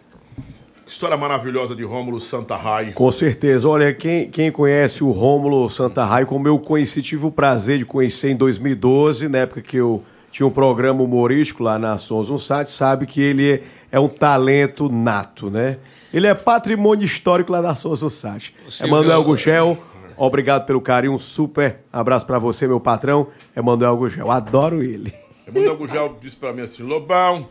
história 0.91 1.15
maravilhosa 1.15 1.73
de 1.73 1.83
Rômulo 1.83 2.19
Santa 2.19 2.55
Rai. 2.55 2.91
Com 2.91 3.09
certeza. 3.11 3.67
Olha, 3.67 3.93
quem, 3.93 4.29
quem 4.29 4.51
conhece 4.51 5.03
o 5.03 5.11
Rômulo 5.11 5.69
Santa 5.69 6.03
Rai, 6.03 6.25
como 6.25 6.47
eu 6.47 6.59
conheci, 6.59 7.01
tive 7.01 7.25
o 7.25 7.31
prazer 7.31 7.77
de 7.77 7.85
conhecer 7.85 8.29
em 8.29 8.35
2012, 8.35 9.29
na 9.29 9.39
época 9.39 9.61
que 9.61 9.77
eu 9.77 10.03
tinha 10.31 10.45
um 10.45 10.51
programa 10.51 11.01
humorístico 11.01 11.63
lá 11.63 11.79
na 11.79 11.97
Sons 11.97 12.29
Unsat, 12.29 12.67
sabe 12.69 13.05
que 13.05 13.21
ele 13.21 13.51
é, 13.53 13.63
é 13.93 13.99
um 14.01 14.09
talento 14.09 14.89
nato, 14.89 15.49
né? 15.49 15.77
Ele 16.13 16.27
é 16.27 16.33
patrimônio 16.33 17.05
histórico 17.05 17.51
lá 17.53 17.61
da 17.61 17.73
Sons 17.73 18.03
Unsat. 18.03 18.53
Silvio- 18.67 18.95
Emanuel 18.97 19.23
Gugel, 19.23 19.77
obrigado 20.17 20.65
pelo 20.65 20.81
carinho, 20.81 21.13
um 21.13 21.19
super 21.19 21.79
abraço 21.91 22.25
pra 22.25 22.37
você, 22.37 22.67
meu 22.67 22.81
patrão, 22.81 23.27
Emanuel 23.55 23.95
Gugel. 23.95 24.29
Adoro 24.29 24.83
ele. 24.83 25.13
Emanuel 25.47 25.77
Gugel 25.77 26.17
disse 26.21 26.35
pra 26.35 26.51
mim 26.53 26.61
assim, 26.63 26.83
Lobão, 26.83 27.47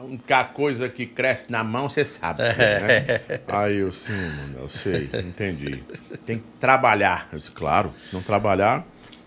a 0.00 0.02
única 0.02 0.44
coisa 0.44 0.88
que 0.88 1.04
cresce 1.04 1.52
na 1.52 1.62
mão, 1.62 1.86
você 1.88 2.04
sabe. 2.06 2.42
Né? 2.42 3.20
Aí 3.48 3.76
eu, 3.76 3.92
sim, 3.92 4.12
Emanuel, 4.14 4.68
sei, 4.68 5.10
entendi. 5.12 5.82
Tem 6.24 6.38
que 6.38 6.44
trabalhar. 6.58 7.28
Eu 7.30 7.38
disse, 7.38 7.50
claro, 7.50 7.92
se 8.08 8.14
não 8.14 8.22
trabalhar, 8.22 8.86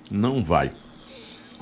não 0.09 0.43
vai. 0.43 0.71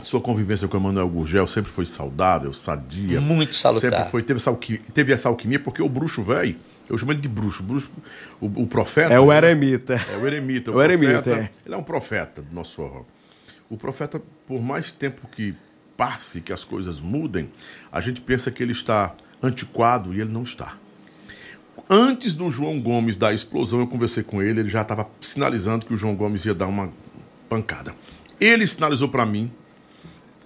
Sua 0.02 0.22
convivência 0.22 0.66
com 0.68 0.78
o 0.78 0.80
Emanuel 0.80 1.10
Gurgel 1.10 1.46
sempre 1.46 1.70
foi 1.70 1.86
saudável, 1.86 2.54
sadia. 2.54 3.20
Muito 3.20 3.54
salutar. 3.54 3.92
Sempre 3.92 4.10
foi, 4.10 4.24
teve 4.24 4.40
essa, 4.40 4.50
alqui- 4.50 4.78
teve 4.94 5.12
essa 5.12 5.28
alquimia, 5.28 5.60
porque 5.60 5.82
o 5.82 5.90
bruxo 5.90 6.24
velho, 6.24 6.56
eu 6.90 6.98
chamo 6.98 7.12
ele 7.12 7.20
de 7.20 7.28
bruxo, 7.28 7.62
bruxo 7.62 7.92
o, 8.40 8.46
o 8.64 8.66
profeta. 8.66 9.14
É 9.14 9.20
o 9.20 9.32
eremita. 9.32 9.96
É 10.10 10.16
o 10.16 10.26
eremita. 10.26 10.72
O 10.74 10.82
eremita, 10.82 11.22
profeta, 11.22 11.42
é. 11.42 11.50
Ele 11.66 11.76
é 11.76 11.78
um 11.78 11.84
profeta 11.84 12.42
do 12.42 12.56
nosso 12.56 12.78
forró. 12.78 13.04
O 13.70 13.76
profeta, 13.78 14.22
por 14.48 14.62
mais 14.62 14.92
tempo 14.94 15.28
que 15.28 15.54
passe, 16.02 16.42
que 16.42 16.52
as 16.52 16.64
coisas 16.64 17.00
mudem, 17.00 17.48
a 17.92 18.02
gente 18.02 18.22
pensa 18.22 18.50
que 18.50 18.64
ele 18.64 18.72
está 18.72 19.14
antiquado 19.40 20.16
e 20.16 20.20
ele 20.20 20.32
não 20.32 20.42
está. 20.42 20.76
Antes 21.88 22.34
do 22.34 22.50
João 22.50 22.82
Gomes 22.82 23.16
dar 23.16 23.28
a 23.28 23.34
explosão, 23.36 23.82
eu 23.82 23.86
conversei 23.86 24.24
com 24.24 24.42
ele, 24.42 24.62
ele 24.62 24.70
já 24.70 24.82
estava 24.82 25.08
sinalizando 25.22 25.86
que 25.86 25.94
o 25.94 25.98
João 25.98 26.16
Gomes 26.16 26.44
ia 26.44 26.56
dar 26.56 26.66
uma 26.66 26.92
pancada. 27.48 27.94
Ele 28.40 28.66
sinalizou 28.66 29.10
para 29.10 29.28
mim 29.28 29.52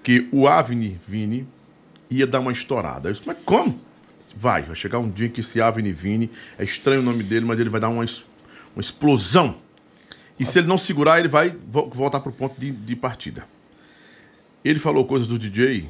que 0.03 0.27
o 0.29 0.45
Avni 0.45 0.99
Vini 1.07 1.47
ia 2.09 2.27
dar 2.27 2.41
uma 2.41 2.51
estourada. 2.51 3.07
Eu 3.07 3.13
disse, 3.13 3.25
mas 3.25 3.37
como? 3.45 3.79
Vai, 4.35 4.63
vai 4.63 4.75
chegar 4.75 4.99
um 4.99 5.09
dia 5.09 5.29
que 5.29 5.39
esse 5.39 5.61
Avni 5.61 5.93
Vini, 5.93 6.29
é 6.59 6.65
estranho 6.65 6.99
o 6.99 7.03
nome 7.03 7.23
dele, 7.23 7.45
mas 7.45 7.57
ele 7.61 7.69
vai 7.69 7.79
dar 7.79 7.87
uma, 7.87 8.03
uma 8.75 8.81
explosão. 8.81 9.55
E 10.37 10.45
se 10.45 10.59
ele 10.59 10.67
não 10.67 10.77
segurar, 10.77 11.17
ele 11.19 11.29
vai 11.29 11.55
vo- 11.71 11.89
voltar 11.93 12.19
para 12.19 12.29
o 12.29 12.33
ponto 12.33 12.59
de, 12.59 12.71
de 12.71 12.93
partida. 12.93 13.47
Ele 14.65 14.79
falou 14.79 15.05
coisas 15.05 15.27
do 15.27 15.37
DJ 15.37 15.87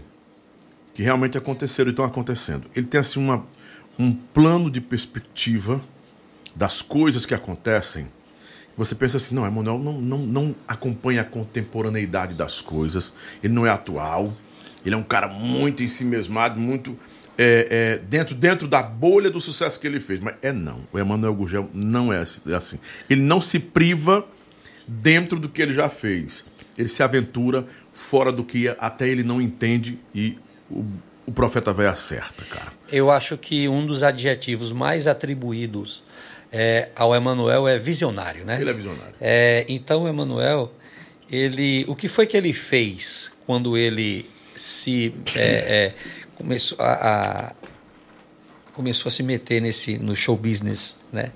que 0.93 1.02
realmente 1.02 1.38
aconteceram 1.38 1.89
e 1.89 1.91
estão 1.91 2.03
acontecendo. 2.03 2.69
Ele 2.76 2.85
tem 2.85 2.99
assim 2.99 3.19
uma, 3.19 3.45
um 3.97 4.11
plano 4.14 4.69
de 4.69 4.81
perspectiva 4.81 5.81
das 6.53 6.81
coisas 6.81 7.26
que 7.26 7.34
acontecem. 7.34 8.07
Você 8.77 8.93
pensa 8.93 9.18
assim, 9.18 9.34
não, 9.34 9.45
Emanuel 9.47 9.80
não, 9.80 10.02
não, 10.02 10.18
não 10.19 10.56
acompanha 10.68 11.22
a 11.22 11.23
contemporaneidade 11.23 12.34
das 12.34 12.60
coisas, 12.60 13.14
ele 13.41 13.53
não 13.53 13.65
é 13.65 13.69
atual, 13.69 14.34
ele 14.85 14.93
é 14.93 14.97
um 14.97 15.03
cara 15.03 15.30
muito 15.30 15.81
em 15.81 15.89
muito 16.57 16.97
é, 17.38 17.68
é, 17.69 17.97
dentro, 17.97 18.35
dentro 18.35 18.68
da 18.68 18.84
bolha 18.84 19.30
do 19.30 19.39
sucesso 19.39 19.80
que 19.80 19.88
ele 19.88 19.99
fez. 19.99 20.19
Mas 20.19 20.35
é 20.41 20.52
não, 20.52 20.81
o 20.91 20.99
Emanuel 20.99 21.34
Gugel 21.34 21.69
não 21.73 22.11
é 22.11 22.19
assim- 22.19 22.41
é 22.52 22.56
assim. 22.56 22.77
Ele 23.10 23.22
não 23.22 23.39
se 23.39 23.60
priva 23.60 24.26
dentro 24.88 25.39
do 25.39 25.49
que 25.49 25.61
ele 25.61 25.73
já 25.73 25.89
fez. 25.89 26.45
Ele 26.77 26.88
se 26.89 27.02
aventura 27.02 27.65
fora 27.95 28.31
do 28.31 28.43
que 28.43 28.67
até 28.77 29.07
ele 29.07 29.23
não 29.23 29.41
entende 29.41 29.97
e 30.13 30.38
o, 30.69 30.84
o 31.26 31.31
profeta 31.31 31.72
vai 31.73 31.88
acerta, 31.88 32.43
cara. 32.45 32.72
Eu 32.91 33.09
acho 33.09 33.38
que 33.38 33.67
um 33.69 33.85
dos 33.85 34.03
adjetivos 34.03 34.72
mais 34.72 35.07
atribuídos 35.07 36.03
é, 36.51 36.89
ao 36.95 37.15
Emanuel 37.15 37.67
é 37.67 37.80
visionário, 37.80 38.45
né? 38.45 38.59
Ele 38.61 38.69
é 38.69 38.73
visionário. 38.73 39.13
É, 39.19 39.65
então, 39.67 40.03
o 40.03 40.07
Emanuel, 40.07 40.72
ele, 41.31 41.85
o 41.88 41.95
que 41.95 42.07
foi 42.07 42.27
que 42.27 42.35
ele 42.38 42.53
fez 42.53 43.31
quando 43.47 43.76
ele 43.77 44.30
se 44.53 45.13
é, 45.35 45.41
é, 45.41 45.93
começou 46.35 46.77
a, 46.80 46.91
a- 47.49 47.53
começou 48.73 49.07
a 49.09 49.11
se 49.11 49.23
meter 49.23 49.61
nesse 49.61 49.97
no 49.97 50.15
show 50.15 50.35
business, 50.35 50.97
né? 51.11 51.31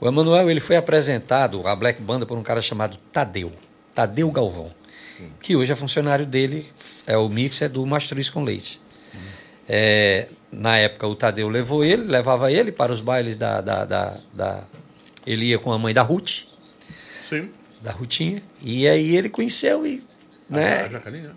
O 0.00 0.08
Emanuel 0.08 0.50
ele 0.50 0.60
foi 0.60 0.76
apresentado 0.76 1.66
à 1.68 1.76
Black 1.76 2.00
Banda 2.02 2.26
por 2.26 2.36
um 2.36 2.42
cara 2.42 2.60
chamado 2.60 2.96
Tadeu, 3.12 3.52
Tadeu 3.94 4.30
Galvão, 4.30 4.72
que 5.40 5.56
hoje 5.56 5.72
é 5.72 5.76
funcionário 5.76 6.26
dele, 6.26 6.66
é 7.06 7.16
o 7.16 7.28
mixer 7.28 7.68
do 7.68 7.84
Mastruz 7.86 8.28
com 8.30 8.42
Leite. 8.44 8.80
É, 9.68 10.28
na 10.50 10.76
época 10.78 11.06
o 11.06 11.14
Tadeu 11.14 11.48
levou 11.48 11.84
ele, 11.84 12.02
levava 12.04 12.50
ele 12.50 12.72
para 12.72 12.92
os 12.92 13.00
bailes 13.00 13.36
da, 13.36 13.60
da, 13.60 13.84
da, 13.84 14.16
da- 14.34 14.64
ele 15.26 15.46
ia 15.46 15.58
com 15.58 15.70
a 15.72 15.78
mãe 15.78 15.94
da 15.94 16.02
Ruth, 16.02 16.44
Sim. 17.28 17.50
da 17.80 17.92
Rutinha, 17.92 18.42
e 18.62 18.88
aí 18.88 19.14
ele 19.16 19.28
conheceu 19.28 19.86
e 19.86 20.02
né? 20.48 20.82
A 20.82 20.88
Jaqueline, 20.88 21.28
né? 21.28 21.34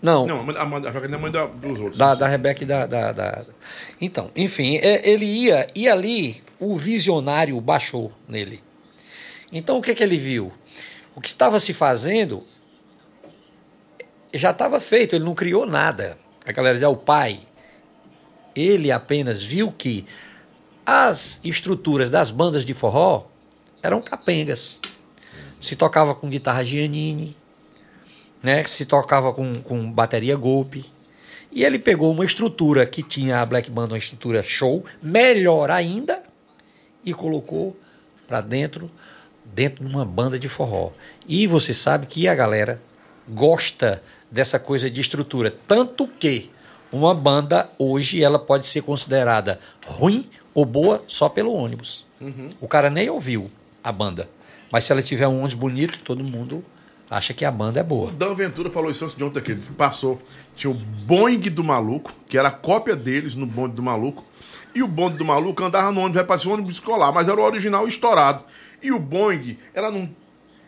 Não, 0.00 0.26
Não, 0.26 0.50
a, 0.50 0.62
a, 0.62 0.76
a 0.76 0.92
Jaqueline 0.92 1.14
é 1.14 1.16
a 1.16 1.18
mãe 1.18 1.32
da- 1.32 1.46
dos 1.46 1.78
outros. 1.80 1.96
da, 1.98 2.14
da 2.14 2.28
Rebeca 2.28 2.62
e 2.62 2.66
da, 2.66 2.86
da, 2.86 3.10
da- 3.10 3.44
Então, 4.00 4.30
enfim, 4.36 4.76
é, 4.76 5.08
ele 5.08 5.24
ia, 5.24 5.66
e 5.74 5.88
ali 5.88 6.40
o 6.60 6.76
visionário 6.76 7.60
baixou 7.60 8.12
nele. 8.28 8.62
Então, 9.50 9.78
o 9.78 9.82
que, 9.82 9.94
que 9.94 10.02
ele 10.02 10.18
viu? 10.18 10.52
O 11.16 11.20
que 11.20 11.28
estava 11.28 11.58
se 11.58 11.72
fazendo 11.72 12.46
já 14.38 14.50
estava 14.50 14.80
feito, 14.80 15.14
ele 15.14 15.24
não 15.24 15.34
criou 15.34 15.66
nada. 15.66 16.18
A 16.44 16.52
galera 16.52 16.86
"Ah, 16.86 16.90
o 16.90 16.96
pai, 16.96 17.40
ele 18.54 18.92
apenas 18.92 19.42
viu 19.42 19.72
que 19.72 20.06
as 20.84 21.40
estruturas 21.42 22.10
das 22.10 22.30
bandas 22.30 22.64
de 22.64 22.74
forró 22.74 23.26
eram 23.82 24.02
capengas. 24.02 24.80
Se 25.58 25.74
tocava 25.74 26.14
com 26.14 26.28
guitarra 26.28 26.64
Giannini, 26.64 27.36
né? 28.42 28.62
Se 28.64 28.84
tocava 28.84 29.32
com, 29.32 29.54
com 29.62 29.90
bateria 29.90 30.36
golpe. 30.36 30.84
E 31.50 31.64
ele 31.64 31.78
pegou 31.78 32.12
uma 32.12 32.24
estrutura 32.24 32.84
que 32.84 33.02
tinha 33.02 33.40
a 33.40 33.46
Black 33.46 33.70
Band, 33.70 33.86
uma 33.86 33.98
estrutura 33.98 34.42
show, 34.42 34.84
melhor 35.00 35.70
ainda, 35.70 36.22
e 37.04 37.14
colocou 37.14 37.76
para 38.26 38.40
dentro, 38.40 38.90
dentro 39.44 39.84
de 39.84 39.94
uma 39.94 40.04
banda 40.04 40.38
de 40.38 40.48
forró. 40.48 40.90
E 41.28 41.46
você 41.46 41.72
sabe 41.72 42.06
que 42.06 42.26
a 42.26 42.34
galera 42.34 42.82
gosta 43.28 44.02
dessa 44.34 44.58
coisa 44.58 44.90
de 44.90 45.00
estrutura, 45.00 45.54
tanto 45.68 46.08
que 46.08 46.50
uma 46.90 47.14
banda 47.14 47.70
hoje 47.78 48.20
ela 48.20 48.36
pode 48.36 48.66
ser 48.66 48.82
considerada 48.82 49.60
ruim 49.86 50.28
ou 50.52 50.64
boa 50.64 51.04
só 51.06 51.28
pelo 51.28 51.52
ônibus. 51.52 52.04
O 52.60 52.66
cara 52.66 52.90
nem 52.90 53.08
ouviu 53.08 53.48
a 53.82 53.92
banda, 53.92 54.28
mas 54.72 54.82
se 54.82 54.92
ela 54.92 55.02
tiver 55.02 55.28
um 55.28 55.38
ônibus 55.38 55.54
bonito, 55.54 56.00
todo 56.00 56.24
mundo 56.24 56.64
acha 57.08 57.32
que 57.32 57.44
a 57.44 57.50
banda 57.50 57.78
é 57.78 57.82
boa. 57.84 58.08
O 58.08 58.12
Dan 58.12 58.34
Ventura 58.34 58.70
falou 58.70 58.90
isso 58.90 59.04
antes 59.04 59.16
de 59.16 59.22
ontem 59.22 59.38
aqui. 59.38 59.52
Ele 59.52 59.62
passou. 59.76 60.20
Tinha 60.56 60.70
o 60.70 60.74
Boeing 60.74 61.38
do 61.38 61.62
maluco, 61.62 62.12
que 62.28 62.36
era 62.36 62.48
a 62.48 62.50
cópia 62.50 62.96
deles 62.96 63.36
no 63.36 63.46
bonde 63.46 63.74
do 63.74 63.82
maluco. 63.84 64.24
E 64.74 64.82
o 64.82 64.88
bonde 64.88 65.16
do 65.16 65.24
maluco 65.24 65.62
andava 65.62 65.92
no 65.92 66.00
ônibus, 66.00 66.16
vai 66.16 66.24
parecer 66.24 66.48
um 66.48 66.54
ônibus 66.54 66.74
escolar, 66.74 67.12
mas 67.12 67.28
era 67.28 67.40
o 67.40 67.44
original 67.44 67.86
estourado. 67.86 68.42
E 68.82 68.90
o 68.90 68.98
Boeing 68.98 69.56
era 69.72 69.92
num 69.92 70.08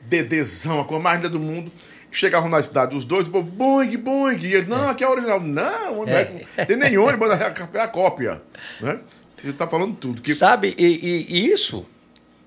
dedezão, 0.03 0.79
a 0.79 0.85
coisa 0.85 1.03
mais 1.03 1.17
linda 1.17 1.31
do 1.31 1.41
mundo. 1.41 1.73
Chegavam 2.11 2.49
na 2.49 2.63
cidade 2.63 2.97
os 2.97 3.05
dois, 3.05 3.29
o 3.29 3.31
povo, 3.31 3.51
Boeing, 3.51 3.97
Boeing. 3.99 4.39
E 4.39 4.55
ele, 4.55 4.67
não, 4.67 4.89
aqui 4.89 5.05
é 5.05 5.09
original. 5.09 5.41
Não, 5.41 6.05
não 6.07 6.09
é. 6.09 6.25
tem 6.67 6.77
nem 6.77 6.97
ônibus, 6.97 7.31
é 7.31 7.45
a- 7.45 7.69
é 7.75 7.81
a 7.81 7.89
cópia. 7.89 8.41
Né? 8.81 8.99
Você 9.37 9.53
tá 9.53 9.67
falando 9.67 9.97
tudo. 9.97 10.23
Que 10.23 10.35
Sabe? 10.35 10.75
E, 10.79 10.85
e- 10.87 11.27
e 11.29 11.47
isso, 11.53 11.85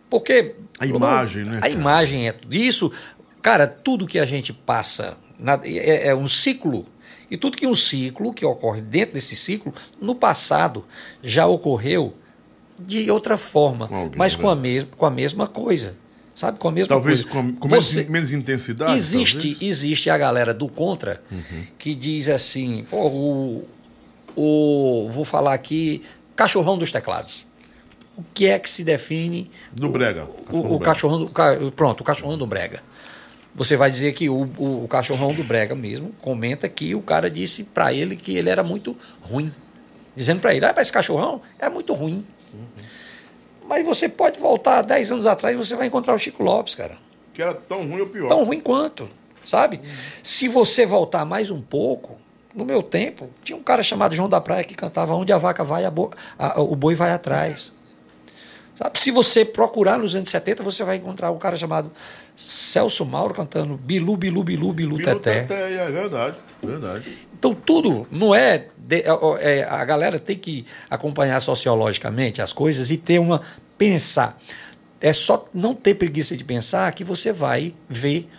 porque. 0.10 0.56
A 0.80 0.86
imagem, 0.88 1.46
né, 1.46 1.60
A 1.64 1.70
imagem 1.70 2.28
é 2.28 2.32
tudo. 2.32 2.56
Isso, 2.56 2.92
cara, 3.42 3.68
tudo 3.68 4.08
que 4.08 4.18
a 4.18 4.26
gente 4.26 4.52
passa 4.52 5.18
na- 5.38 5.60
é, 5.64 6.08
é 6.08 6.16
um 6.16 6.28
ciclo. 6.28 6.86
E 7.30 7.38
tudo 7.38 7.56
que 7.58 7.68
um 7.68 7.76
ciclo, 7.76 8.34
que 8.34 8.44
ocorre 8.44 8.82
dentro 8.82 9.14
desse 9.14 9.36
ciclo, 9.36 9.72
no 10.02 10.16
passado 10.16 10.84
já 11.22 11.46
ocorreu 11.46 12.16
de 12.80 13.12
outra 13.12 13.38
forma, 13.38 13.86
alguém, 13.92 14.18
mas 14.18 14.36
com 14.36 14.50
a, 14.50 14.56
né? 14.56 14.62
mes 14.62 14.88
com 14.98 15.06
a 15.06 15.12
mesma 15.12 15.46
coisa. 15.46 15.96
Sabe? 16.40 16.58
Com 16.58 16.70
a 16.70 16.72
mesma 16.72 16.88
talvez 16.88 17.26
coisa. 17.26 17.50
com, 17.50 17.54
com 17.54 17.68
menos, 17.68 17.86
Você- 17.86 18.06
menos 18.06 18.32
intensidade. 18.32 18.94
Existe, 18.94 19.34
talvez. 19.36 19.62
Uhum. 19.62 19.68
existe 19.68 20.10
a 20.10 20.18
galera 20.18 20.54
do 20.54 20.70
contra 20.70 21.22
que 21.78 21.94
diz 21.94 22.30
assim, 22.30 22.86
pô, 22.90 23.08
o, 23.10 23.68
o 24.38 25.10
vou 25.12 25.26
falar 25.26 25.54
aqui, 25.54 26.02
cachorrão 26.38 26.78
dos 26.78 26.94
teclados. 26.94 27.46
O 28.16 28.24
que 28.34 28.46
é 28.48 28.58
que 28.58 28.70
se 28.70 28.86
define 28.86 29.52
Do 29.74 29.90
Brega. 29.90 30.30
o, 30.50 30.76
o 30.76 30.80
cachorrão 30.80 31.20
do 31.26 31.72
pronto, 31.76 32.00
o 32.00 32.04
cachorrão 32.06 32.38
do 32.38 32.48
brega. 32.48 32.82
Você 33.54 33.76
vai 33.76 33.92
dizer 33.92 34.14
que 34.14 34.30
o, 34.30 34.50
o, 34.58 34.86
o 34.86 34.88
cachorrão 34.88 35.34
do 35.34 35.44
brega 35.44 35.76
mesmo 35.76 36.14
comenta 36.22 36.70
que 36.70 36.96
o 36.96 37.02
cara 37.02 37.30
disse 37.30 37.66
pra 37.66 37.92
ele 37.94 38.16
que 38.16 38.38
ele 38.38 38.50
era 38.50 38.64
muito 38.64 38.96
ruim, 39.22 39.52
dizendo 40.16 40.40
pra 40.40 40.56
ele, 40.56 40.66
ah, 40.66 40.72
mas 40.74 40.84
esse 40.84 40.94
cachorrão 40.94 41.42
é 41.60 41.68
muito 41.70 41.94
ruim. 41.94 42.24
Mas 43.70 43.86
você 43.86 44.10
pode 44.10 44.40
voltar 44.40 44.82
10 44.82 45.12
anos 45.12 45.26
atrás 45.28 45.54
e 45.54 45.58
você 45.58 45.76
vai 45.76 45.86
encontrar 45.86 46.16
o 46.16 46.18
Chico 46.18 46.42
Lopes, 46.42 46.74
cara 46.74 46.98
Que 47.32 47.40
era 47.40 47.54
tão 47.54 47.88
ruim 47.88 48.02
ou 48.02 48.08
pior. 48.08 48.28
tão 48.28 48.44
ruim 48.44 48.60
quanto, 48.60 49.08
sabe? 49.46 49.80
Se 50.24 50.48
você 50.48 50.88
voltar 50.88 51.24
mais 51.24 51.52
um 51.52 51.62
pouco, 51.62 52.18
no 52.54 52.66
meu 52.66 52.82
tempo, 52.82 53.30
tinha 53.44 53.56
um 53.56 53.62
cara 53.62 53.84
chamado 53.84 54.16
João 54.16 54.28
da 54.28 54.42
Praia 54.42 54.64
que 54.64 54.74
cantava 54.74 55.14
Onde 55.14 55.32
a 55.32 55.38
vaca 55.38 55.64
vai, 55.64 55.86
a 55.86 55.92
bo... 55.92 56.10
a, 56.38 56.60
o 56.60 56.76
boi 56.76 56.96
vai 56.96 57.12
atrás. 57.12 57.72
Sabe? 58.74 58.98
Se 58.98 59.12
você 59.12 59.46
procurar 59.46 60.00
nos 60.00 60.16
anos 60.16 60.30
70, 60.32 60.64
você 60.64 60.84
vai 60.84 60.96
encontrar 60.96 61.30
um 61.32 61.38
cara 61.38 61.56
chamado 61.56 61.92
Celso 62.36 63.06
Mauro 63.06 63.36
cantando 63.36 63.78
Bilu, 63.78 64.18
Bilu, 64.18 64.44
Bilu, 64.44 64.74
Bilu, 64.74 64.96
Bilu 64.96 65.06
Teté. 65.06 65.42
Teté, 65.42 65.74
é 65.76 65.92
verdade, 65.92 66.38
verdade. 66.64 67.18
Então, 67.40 67.56
tudo 67.56 68.06
não 68.12 68.36
é, 68.36 68.66
de- 68.78 69.04
é- 69.40 69.64
A 69.64 69.84
galera 69.86 70.20
tem 70.20 70.38
que 70.38 70.66
acompanhar 70.90 71.40
sociologicamente 71.40 72.42
as 72.42 72.52
coisas 72.54 72.92
e 72.92 72.98
ter 72.98 73.18
uma. 73.20 73.42
pensar. 73.78 74.38
É 75.00 75.14
só 75.14 75.48
não 75.54 75.74
ter 75.74 75.96
preguiça 75.96 76.36
de 76.36 76.44
pensar 76.44 76.92
que 76.92 77.02
você 77.06 77.32
vai 77.32 77.74
ver 77.88 78.30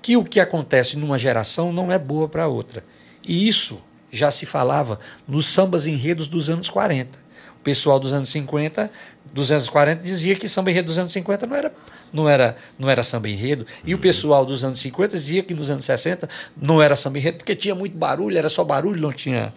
que 0.00 0.16
o 0.16 0.24
que 0.24 0.38
acontece 0.38 0.96
numa 0.96 1.18
geração 1.18 1.72
não 1.72 1.90
é 1.90 1.98
boa 1.98 2.28
para 2.28 2.46
outra. 2.46 2.84
E 3.26 3.48
isso 3.48 3.82
já 4.12 4.30
se 4.30 4.46
falava 4.46 5.00
nos 5.26 5.46
sambas 5.46 5.88
enredos 5.88 6.28
dos 6.28 6.48
anos 6.48 6.70
40. 6.70 7.18
O 7.58 7.62
pessoal 7.64 7.98
dos 7.98 8.12
anos 8.12 8.28
50, 8.28 8.88
dos 9.32 9.50
anos 9.50 9.68
40 9.68 10.04
dizia 10.04 10.36
que 10.36 10.48
samba 10.48 10.70
enredo 10.70 10.86
dos 10.86 10.98
anos 10.98 11.10
50 11.12 11.44
não 11.48 11.56
era 11.56 11.74
não 12.16 12.28
era 12.28 12.56
não 12.78 12.88
era 12.88 13.02
samba 13.02 13.28
enredo, 13.28 13.66
e 13.84 13.94
o 13.94 13.98
pessoal 13.98 14.44
dos 14.44 14.64
anos 14.64 14.80
50 14.80 15.16
dizia 15.16 15.42
que 15.42 15.54
nos 15.54 15.68
anos 15.70 15.84
60 15.84 16.28
não 16.60 16.80
era 16.82 16.96
samba 16.96 17.18
enredo 17.18 17.38
porque 17.38 17.54
tinha 17.54 17.74
muito 17.74 17.96
barulho, 17.96 18.36
era 18.38 18.48
só 18.48 18.64
barulho, 18.64 19.00
não 19.00 19.12
tinha. 19.12 19.52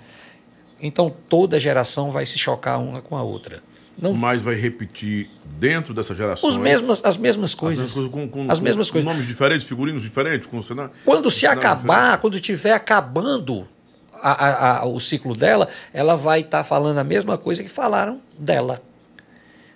Então 0.81 1.13
toda 1.27 1.59
geração 1.59 2.11
vai 2.11 2.25
se 2.25 2.37
chocar 2.37 2.79
uma 2.79 3.01
com 3.01 3.15
a 3.17 3.23
outra. 3.23 3.61
Não 4.01 4.13
Mas 4.13 4.41
vai 4.41 4.55
repetir 4.55 5.29
dentro 5.59 5.93
dessa 5.93 6.15
geração. 6.15 6.49
os 6.49 6.57
mesmos, 6.57 7.01
as 7.03 7.17
mesmas 7.17 7.53
coisas. 7.53 7.91
com, 7.91 8.29
com- 8.29 8.45
as 8.49 8.59
mesmas 8.61 8.87
com 8.89 8.93
coisas. 8.93 9.11
Nomes 9.11 9.27
diferentes, 9.27 9.67
figurinos 9.67 10.01
diferentes, 10.01 10.47
com 10.47 10.61
cenário. 10.63 10.91
Quando 11.03 11.29
se 11.29 11.41
cenário 11.41 11.59
acabar, 11.59 12.17
quando 12.19 12.35
estiver 12.35 12.71
acabando 12.71 13.67
a- 14.13 14.31
a- 14.45 14.79
a- 14.79 14.85
o 14.85 15.01
ciclo 15.01 15.35
dela, 15.35 15.67
ela 15.93 16.15
vai 16.15 16.39
estar 16.39 16.63
falando 16.63 16.97
a 16.97 17.03
mesma 17.03 17.37
coisa 17.37 17.61
que 17.61 17.67
falaram 17.69 18.21
dela. 18.37 18.81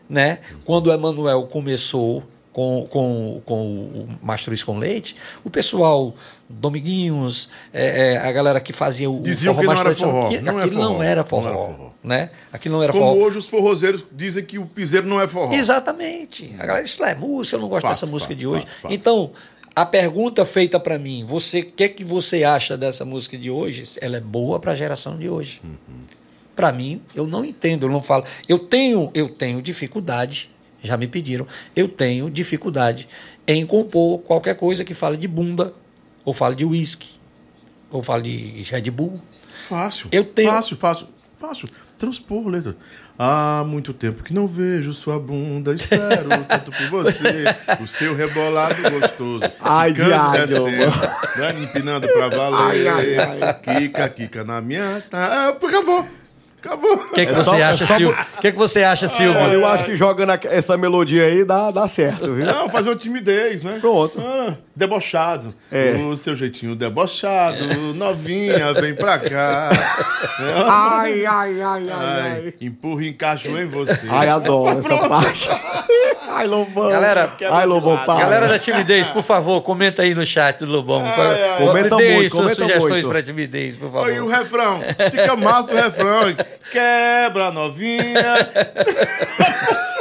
Né? 0.10 0.40
Quando 0.64 0.88
o 0.88 0.94
Emanuel 0.94 1.44
começou 1.44 2.24
com, 2.54 2.88
com, 2.90 3.42
com 3.44 3.56
o 3.66 4.08
Mastruz 4.22 4.64
com 4.64 4.78
Leite, 4.78 5.16
o 5.44 5.50
pessoal, 5.50 6.16
Dominguinhos, 6.48 7.50
é, 7.74 8.14
é, 8.14 8.18
a 8.18 8.32
galera 8.32 8.62
que 8.62 8.72
fazia 8.72 9.10
o 9.10 9.20
Diziam 9.22 9.54
forró 9.56 9.62
que 9.62 9.68
não 9.68 9.74
mais 9.74 9.80
era 9.80 9.90
tradicional, 9.90 10.22
forró, 10.22 10.30
que 10.30 10.42
não 10.42 10.58
aquilo 10.60 10.76
forró, 10.76 10.94
não 10.94 11.04
era 11.04 11.22
não 11.22 11.28
forró. 11.28 11.48
era 11.48 11.58
forró. 11.58 11.90
Né? 12.04 12.30
Aquilo 12.52 12.76
não 12.76 12.84
era 12.84 12.94
Como 12.94 13.06
forró. 13.06 13.26
hoje 13.26 13.38
os 13.40 13.50
forrozeiros 13.50 14.06
dizem 14.12 14.44
que 14.46 14.60
o 14.60 14.66
piseiro 14.68 15.08
não 15.08 15.20
é 15.20 15.28
forró. 15.28 15.52
Exatamente. 15.54 16.54
A 16.60 16.66
galera, 16.66 16.86
isso 16.86 17.04
é 17.04 17.16
música, 17.16 17.58
eu 17.58 17.62
não 17.62 17.68
gosto 17.68 17.82
Fato, 17.82 17.92
dessa 17.92 18.06
música 18.06 18.34
fato, 18.34 18.40
de 18.40 18.48
hoje. 18.48 18.68
fato. 18.82 18.94
Então, 18.94 19.32
a 19.76 19.86
pergunta 19.86 20.46
feita 20.46 20.80
para 20.80 21.00
mim, 21.00 21.26
você, 21.28 21.62
o 21.62 21.66
que 21.66 21.84
é 21.84 21.90
que 21.90 22.04
você 22.04 22.44
acha 22.44 22.78
dessa 22.78 23.04
música 23.04 23.36
de 23.36 23.50
hoje? 23.50 23.86
Ela 24.00 24.18
é 24.18 24.22
boa 24.22 24.60
para 24.60 24.74
a 24.74 24.76
geração 24.76 25.18
de 25.18 25.28
hoje. 25.28 25.60
Para 26.56 26.72
mim, 26.72 27.02
eu 27.16 27.26
não 27.26 27.44
entendo, 27.44 27.88
eu 27.88 27.92
não 27.92 28.02
falo. 28.02 28.26
Eu 28.48 28.60
tenho, 28.60 29.10
eu 29.16 29.28
tenho 29.30 29.60
dificuldade, 29.60 30.52
já 30.84 30.98
me 30.98 31.08
pediram, 31.08 31.48
eu 31.76 31.88
tenho 31.88 32.30
dificuldade 32.30 33.08
em 33.48 33.66
compor 33.66 34.20
qualquer 34.20 34.56
coisa 34.56 34.84
que 34.84 34.94
fale 34.94 35.18
de 35.18 35.28
bunda, 35.28 35.74
ou 36.26 36.34
fale 36.34 36.56
de 36.56 36.66
uísque, 36.66 37.10
ou 37.90 38.04
fale 38.04 38.24
de 38.62 38.72
Red 38.72 38.90
Bull. 38.92 39.20
Fácil. 39.68 40.10
Eu 40.12 40.24
tenho- 40.26 40.52
Fácil, 40.52 40.76
fácil. 40.78 41.08
Fácil. 41.40 41.70
Transpor 41.98 42.48
letra. 42.48 42.76
Há 43.18 43.64
muito 43.66 43.94
tempo 43.94 44.24
que 44.24 44.34
não 44.34 44.48
vejo 44.48 44.92
sua 44.92 45.20
bunda, 45.20 45.74
espero 45.74 46.28
tanto 46.50 46.72
por 46.72 46.90
você, 46.90 47.46
o 47.82 47.88
seu 47.88 48.16
rebolado 48.16 48.76
gostoso. 48.90 49.46
Ai, 49.62 49.94
diabo, 49.94 50.66
né, 51.38 51.64
empinando 51.64 52.08
pra 52.08 52.28
valer. 52.28 52.88
Ai, 52.90 53.18
ai, 53.18 53.54
Kika, 53.62 54.10
kika 54.10 54.44
na 54.44 54.60
minha. 54.60 55.02
Tá, 55.10 55.20
ah, 55.28 55.50
acabou. 55.50 56.06
Acabou. 56.64 56.94
O 56.94 57.12
que, 57.12 57.26
que 57.26 57.32
É 57.32 57.36
você 57.36 57.56
é 57.58 57.64
acha, 57.64 57.86
Silvio? 57.86 58.10
O 58.38 58.42
que, 58.42 58.52
que 58.54 58.58
você 58.58 58.84
acha, 58.86 59.08
Silvio? 59.10 59.42
Eu 59.42 59.68
acho 59.68 59.84
que 59.84 59.96
jogando 59.98 60.32
essa 60.50 60.78
melodia 60.78 61.26
aí 61.26 61.44
dá, 61.44 61.72
dá 61.72 61.88
certo, 61.90 62.34
viu? 62.34 62.46
Não, 62.46 62.70
fazer 62.70 62.90
uma 62.90 62.96
timidez, 62.96 63.64
né? 63.64 63.78
Pronto. 63.82 64.18
Ah, 64.22 64.56
debochado. 64.74 65.54
É. 65.70 65.92
O 65.92 66.16
seu 66.16 66.36
jeitinho 66.38 66.74
debochado, 66.76 67.58
novinha, 67.94 68.74
vem 68.74 68.96
pra 68.96 69.20
cá. 69.20 69.70
Ai, 70.66 71.26
ai, 71.26 71.62
ai, 71.62 71.88
Ai, 71.92 72.54
empurra 72.62 73.04
e 73.04 73.10
encaixo 73.10 73.50
em 73.50 73.66
você. 73.66 74.00
Ai, 74.10 74.30
adoro 74.30 74.80
essa 74.80 74.98
parte. 75.10 75.50
Ai, 76.30 76.48
Lobão. 76.48 76.90
Galera, 76.90 77.34
ai, 77.52 77.66
Lobão, 77.66 77.98
para. 78.06 78.20
Galera 78.22 78.48
da 78.48 78.58
timidez, 78.58 79.08
por 79.08 79.22
favor, 79.24 79.62
comenta 79.62 80.02
aí 80.02 80.16
no 80.16 80.26
chat 80.26 80.60
do 80.60 80.72
Lobão. 80.72 81.04
Ai, 81.06 81.44
ai, 81.52 81.58
comenta 81.58 81.96
Dê 81.98 82.16
muito, 82.16 82.32
suas 82.32 82.44
comenta 82.44 82.56
sugestões 82.62 82.92
muito. 83.04 83.10
para 83.10 83.22
timidez, 83.22 83.76
por 83.76 83.86
Aí 84.06 84.20
o 84.20 84.30
favor. 84.30 84.32
refrão. 84.32 84.80
Fica 85.12 85.36
massa 85.36 85.74
o 85.74 85.76
refrão. 85.76 86.36
Quebra 86.72 87.52
novinha. 87.52 88.36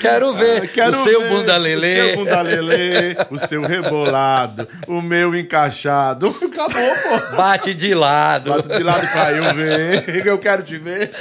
Quero 0.00 0.34
ver 0.34 0.66
Quero 0.72 0.90
o 0.90 1.04
seu 1.04 1.20
ver 1.22 1.28
bunda 1.28 1.54
O 1.54 1.58
lelê. 1.58 1.94
seu 2.08 2.16
bunda 2.16 2.42
lelê, 2.42 3.16
o 3.30 3.38
seu 3.38 3.62
rebolado, 3.62 4.66
o 4.88 5.00
meu 5.00 5.36
encaixado. 5.36 6.34
Acabou, 6.42 6.96
pô. 6.96 7.36
Bate 7.36 7.72
de 7.74 7.94
lado. 7.94 8.50
Bate 8.50 8.68
de 8.76 8.82
lado 8.82 9.06
pra 9.08 9.30
eu 9.32 9.54
ver. 9.54 10.26
Eu 10.26 10.36
quero 10.38 10.64
te 10.64 10.76
ver. 10.78 11.12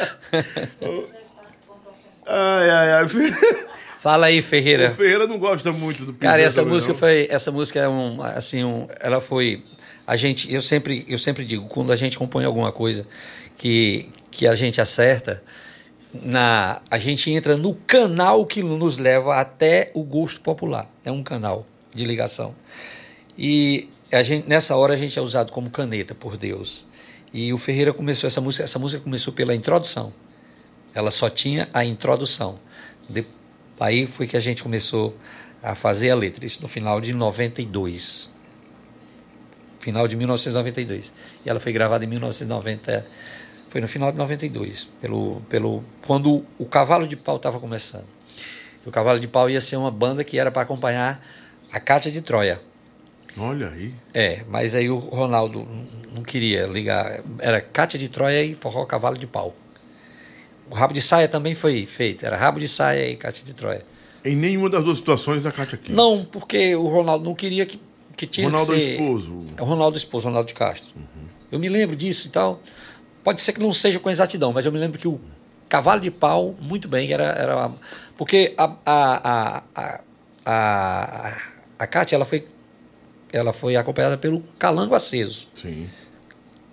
Ai, 2.26 2.70
ai, 2.70 2.92
ai. 2.94 3.06
Fala 4.00 4.26
aí, 4.28 4.40
O 4.40 4.44
Ferreira. 4.44 4.90
Ferreira 4.92 5.28
não 5.28 5.38
gosta 5.38 5.72
muito 5.72 6.04
do 6.06 6.14
Cara, 6.14 6.42
essa 6.42 6.64
música 6.64 6.94
não. 6.94 7.00
foi, 7.00 7.28
essa 7.30 7.52
música 7.52 7.80
é 7.80 7.88
um, 7.88 8.22
assim, 8.22 8.64
um, 8.64 8.88
ela 9.00 9.22
foi, 9.22 9.64
a 10.06 10.16
gente, 10.16 10.52
eu 10.52 10.62
sempre, 10.62 11.06
eu 11.08 11.18
sempre 11.18 11.44
digo, 11.46 11.68
quando 11.68 11.92
a 11.92 11.96
gente 11.96 12.18
compõe 12.18 12.46
alguma 12.46 12.72
coisa 12.72 13.06
que, 13.58 14.10
que 14.38 14.46
a 14.46 14.54
gente 14.54 14.80
acerta, 14.80 15.42
na, 16.14 16.80
a 16.92 17.00
gente 17.00 17.32
entra 17.32 17.58
no 17.58 17.74
canal 17.74 18.46
que 18.46 18.62
nos 18.62 19.00
leva 19.00 19.36
até 19.36 19.90
o 19.96 20.04
gosto 20.04 20.40
popular. 20.42 20.88
É 21.04 21.12
um 21.12 21.24
canal 21.24 21.66
de 21.92 22.06
ligação. 22.06 22.54
E 23.36 23.90
a 24.12 24.22
gente, 24.22 24.48
nessa 24.48 24.76
hora 24.76 24.94
a 24.94 24.98
gente 24.98 25.18
é 25.18 25.22
usado 25.24 25.52
como 25.52 25.72
caneta 25.72 26.14
por 26.14 26.38
Deus. 26.38 26.86
E 27.34 27.52
o 27.52 27.58
Ferreira 27.58 27.92
começou 27.92 28.28
essa 28.28 28.40
música, 28.40 28.64
essa 28.64 28.78
música 28.78 29.02
começou 29.02 29.34
pela 29.34 29.56
introdução. 29.56 30.14
Ela 30.94 31.10
só 31.10 31.32
tinha 31.32 31.68
a 31.74 31.84
introdução. 31.84 32.60
De- 33.10 33.26
aí 33.80 34.06
foi 34.06 34.28
que 34.28 34.38
a 34.38 34.40
gente 34.40 34.62
começou 34.62 35.18
a 35.64 35.74
fazer 35.74 36.12
a 36.12 36.16
letra, 36.16 36.46
isso 36.46 36.62
no 36.62 36.68
final 36.68 37.02
de 37.02 37.12
92. 37.12 38.32
Final 39.80 40.08
de 40.08 40.16
1992. 40.16 41.12
E 41.44 41.50
ela 41.50 41.60
foi 41.60 41.72
gravada 41.72 42.06
em 42.06 42.08
1990. 42.08 43.04
Foi 43.70 43.82
no 43.82 43.88
final 43.88 44.12
de 44.12 44.18
92, 44.18 44.86
pelo, 45.02 45.42
pelo, 45.50 45.84
quando 46.06 46.46
o 46.58 46.66
Cavalo 46.66 47.08
de 47.08 47.16
Pau 47.16 47.36
estava 47.38 47.60
começando. 47.60 48.06
O 48.86 48.92
Cavalo 48.92 49.20
de 49.20 49.28
Pau 49.28 49.50
ia 49.50 49.60
ser 49.60 49.76
uma 49.76 49.92
banda 49.92 50.24
que 50.24 50.40
era 50.40 50.50
para 50.50 50.62
acompanhar 50.62 51.26
a 51.72 51.80
Cátia 51.80 52.10
de 52.12 52.22
Troia. 52.22 52.62
Olha 53.38 53.70
aí. 53.70 53.94
É, 54.14 54.44
mas 54.50 54.74
aí 54.74 54.90
o 54.90 54.98
Ronaldo 54.98 55.68
não- 56.16 56.24
queria 56.24 56.66
ligar. 56.66 57.22
Era 57.40 57.62
Cátia 57.62 58.00
de 58.00 58.08
Troia 58.10 58.44
e 58.44 58.56
Forró 58.56 58.86
Cavalo 58.86 59.18
de 59.18 59.28
Pau. 59.28 59.56
O 60.70 60.74
rabo 60.74 60.94
de 60.94 61.02
saia 61.02 61.28
também 61.28 61.54
foi 61.54 61.86
feito. 61.86 62.26
Era 62.26 62.36
rabo 62.36 62.60
de 62.60 62.68
saia 62.68 63.10
e 63.10 63.16
Cátia 63.16 63.46
de 63.46 63.54
Troia. 63.54 63.86
Em 64.26 64.36
nenhuma 64.36 64.70
das 64.70 64.84
duas 64.84 64.98
situações 64.98 65.46
a 65.46 65.52
Kátia 65.52 65.78
quis. 65.78 65.96
Não, 65.96 66.26
porque 66.26 66.76
o 66.76 66.88
Ronaldo 66.88 67.24
não 67.24 67.36
queria 67.36 67.66
que, 67.66 67.80
que 68.16 68.26
tinha 68.28 68.48
Ronaldo 68.48 68.74
que 68.74 68.78
é 68.78 68.82
ser... 68.82 68.92
esposo. 68.94 69.46
É 69.56 69.62
o 69.62 69.66
Ronaldo 69.66 69.98
esposo, 69.98 70.28
Ronaldo 70.28 70.48
de 70.48 70.54
Castro. 70.54 70.94
Eu 71.50 71.60
me 71.60 71.70
lembro 71.70 71.96
disso 71.96 72.28
e 72.28 72.32
tal. 72.32 72.62
Pode 73.28 73.42
ser 73.42 73.52
que 73.52 73.60
não 73.60 73.74
seja 73.74 74.00
com 74.00 74.10
exatidão, 74.10 74.54
mas 74.54 74.66
eu 74.66 74.72
me 74.72 74.80
lembro 74.80 74.98
que 74.98 75.06
o 75.06 75.20
Cavalo 75.68 76.00
de 76.00 76.10
Pau, 76.10 76.56
muito 76.62 76.88
bem, 76.88 77.12
era... 77.12 77.26
era 77.26 77.74
porque 78.18 78.56
a, 78.58 78.72
a, 78.86 79.22
a, 79.30 79.64
a, 79.76 80.02
a, 80.46 81.38
a 81.78 81.88
Cátia, 81.88 82.16
ela 82.16 82.24
foi, 82.24 82.48
ela 83.34 83.52
foi 83.52 83.76
acompanhada 83.76 84.18
pelo 84.18 84.40
Calango 84.58 84.96
Aceso. 84.96 85.46
Sim. 85.54 85.90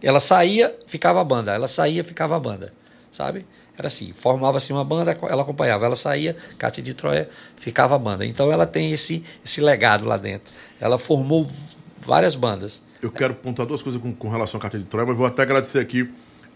Ela 0.01 0.21
saía, 0.21 0.73
ficava 0.87 1.21
a 1.21 1.25
banda. 1.25 1.53
Ela 1.53 1.67
saía, 1.67 2.05
ficava 2.05 2.37
a 2.37 2.39
banda. 2.39 2.73
Sabe? 3.11 3.45
Era 3.77 3.89
assim, 3.89 4.13
formava-se 4.13 4.73
uma 4.73 4.85
banda, 4.85 5.19
ela 5.29 5.43
acompanhava. 5.43 5.87
Ela 5.87 5.97
saía, 5.97 6.37
Cátia 6.57 6.85
de 6.85 6.95
Troia, 6.95 7.29
ficava 7.57 7.97
a 7.97 7.99
banda. 7.99 8.25
Então 8.25 8.53
ela 8.53 8.65
tem 8.65 8.93
esse, 8.93 9.25
esse 9.45 9.61
legado 9.61 10.05
lá 10.05 10.17
dentro. 10.17 10.55
Ela 10.81 10.99
formou 10.99 11.49
várias 11.99 12.37
bandas. 12.37 12.81
Eu 13.03 13.11
quero 13.11 13.35
pontuar 13.35 13.67
duas 13.67 13.83
coisas 13.83 14.01
com, 14.01 14.15
com 14.15 14.29
relação 14.29 14.59
à 14.59 14.63
Cátia 14.63 14.79
de 14.79 14.85
Troia, 14.85 15.05
mas 15.05 15.17
vou 15.17 15.27
até 15.27 15.43
agradecer 15.43 15.81
aqui 15.81 16.09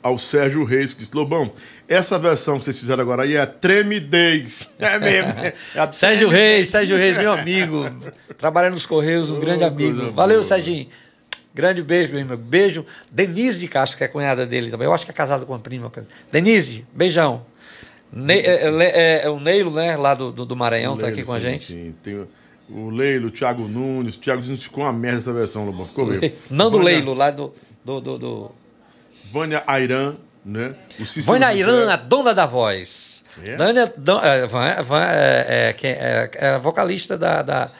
ao 0.02 0.16
Sérgio 0.18 0.62
Reis, 0.64 0.92
que 0.94 1.00
disse, 1.00 1.10
Lobão, 1.14 1.52
essa 1.88 2.18
versão 2.18 2.58
que 2.58 2.64
vocês 2.64 2.78
fizeram 2.78 3.02
agora 3.02 3.22
aí 3.24 3.34
é 3.36 3.44
tremidez. 3.46 4.68
É 4.78 4.98
mesmo. 4.98 5.32
É 5.40 5.54
a 5.80 5.92
Sérgio. 5.92 6.28
Reis, 6.28 6.68
Sérgio 6.68 6.96
Reis, 6.96 7.16
meu 7.18 7.32
amigo. 7.32 7.84
Trabalha 8.36 8.70
nos 8.70 8.86
Correios, 8.86 9.30
um 9.30 9.36
Oh, 9.36 9.40
grande 9.40 9.64
amigo. 9.64 10.10
Valeu. 10.12 10.42
Serginho. 10.44 10.86
Grande 11.54 11.82
beijo, 11.82 12.12
meu 12.12 12.20
irmão. 12.20 12.36
Beijo. 12.36 12.86
Denise 13.10 13.58
de 13.58 13.66
Castro, 13.66 13.98
que 13.98 14.04
é 14.04 14.08
cunhada 14.08 14.46
dele 14.46 14.70
também. 14.70 14.86
Eu 14.86 14.94
acho 14.94 15.04
que 15.04 15.10
é 15.10 15.14
casada 15.14 15.44
com 15.44 15.54
a 15.54 15.58
prima. 15.58 15.90
Denise, 16.30 16.86
beijão. 16.94 17.44
Ne 18.12 18.34
é, 18.38 18.68
é- 18.68 19.24
é 19.24 19.28
o 19.30 19.40
Neilo, 19.40 19.72
né? 19.72 19.96
Lá 19.96 20.14
do, 20.14 20.30
do, 20.30 20.44
do 20.46 20.56
Maranhão, 20.56 20.96
tá 20.96 21.06
aqui 21.08 21.16
Leilo, 21.16 21.26
com 21.26 21.32
a 21.34 21.40
sim, 21.40 21.44
gente. 21.46 21.66
Sim, 21.66 21.94
tem 22.02 22.14
o- 22.70 22.90
Leilo, 22.90 23.26
o 23.28 23.30
Thiago 23.30 23.66
Nunes. 23.66 24.14
O 24.14 24.20
Thiago 24.20 24.42
Nunes 24.42 24.62
ficou 24.62 24.84
uma 24.84 24.92
merda 24.92 25.18
essa 25.18 25.32
versão, 25.32 25.64
Lobão. 25.66 25.86
Ficou 25.86 26.06
mesmo. 26.06 26.30
Nando 26.48 26.76
Olha, 26.76 26.84
Leilo, 26.84 27.12
lá 27.14 27.30
do, 27.30 27.52
do, 27.84 28.00
do, 28.00 28.18
do, 28.18 28.50
Vânia 29.32 29.62
Airan, 29.66 30.16
né? 30.44 30.74
Vânia. 31.24 31.52
Irã, 31.54 31.90
a 31.92 31.96
dona 31.96 32.34
da 32.34 32.46
voz. 32.46 33.22
É? 33.44 33.56
Dânia, 33.56 33.92
don, 33.96 34.20
é, 34.20 34.40
é, 34.40 34.46
é, 34.46 35.76
é, 35.82 36.30
é 36.34 36.48
a 36.50 36.58
vocalista 36.58 37.16
da, 37.18 37.42
da, 37.42 37.70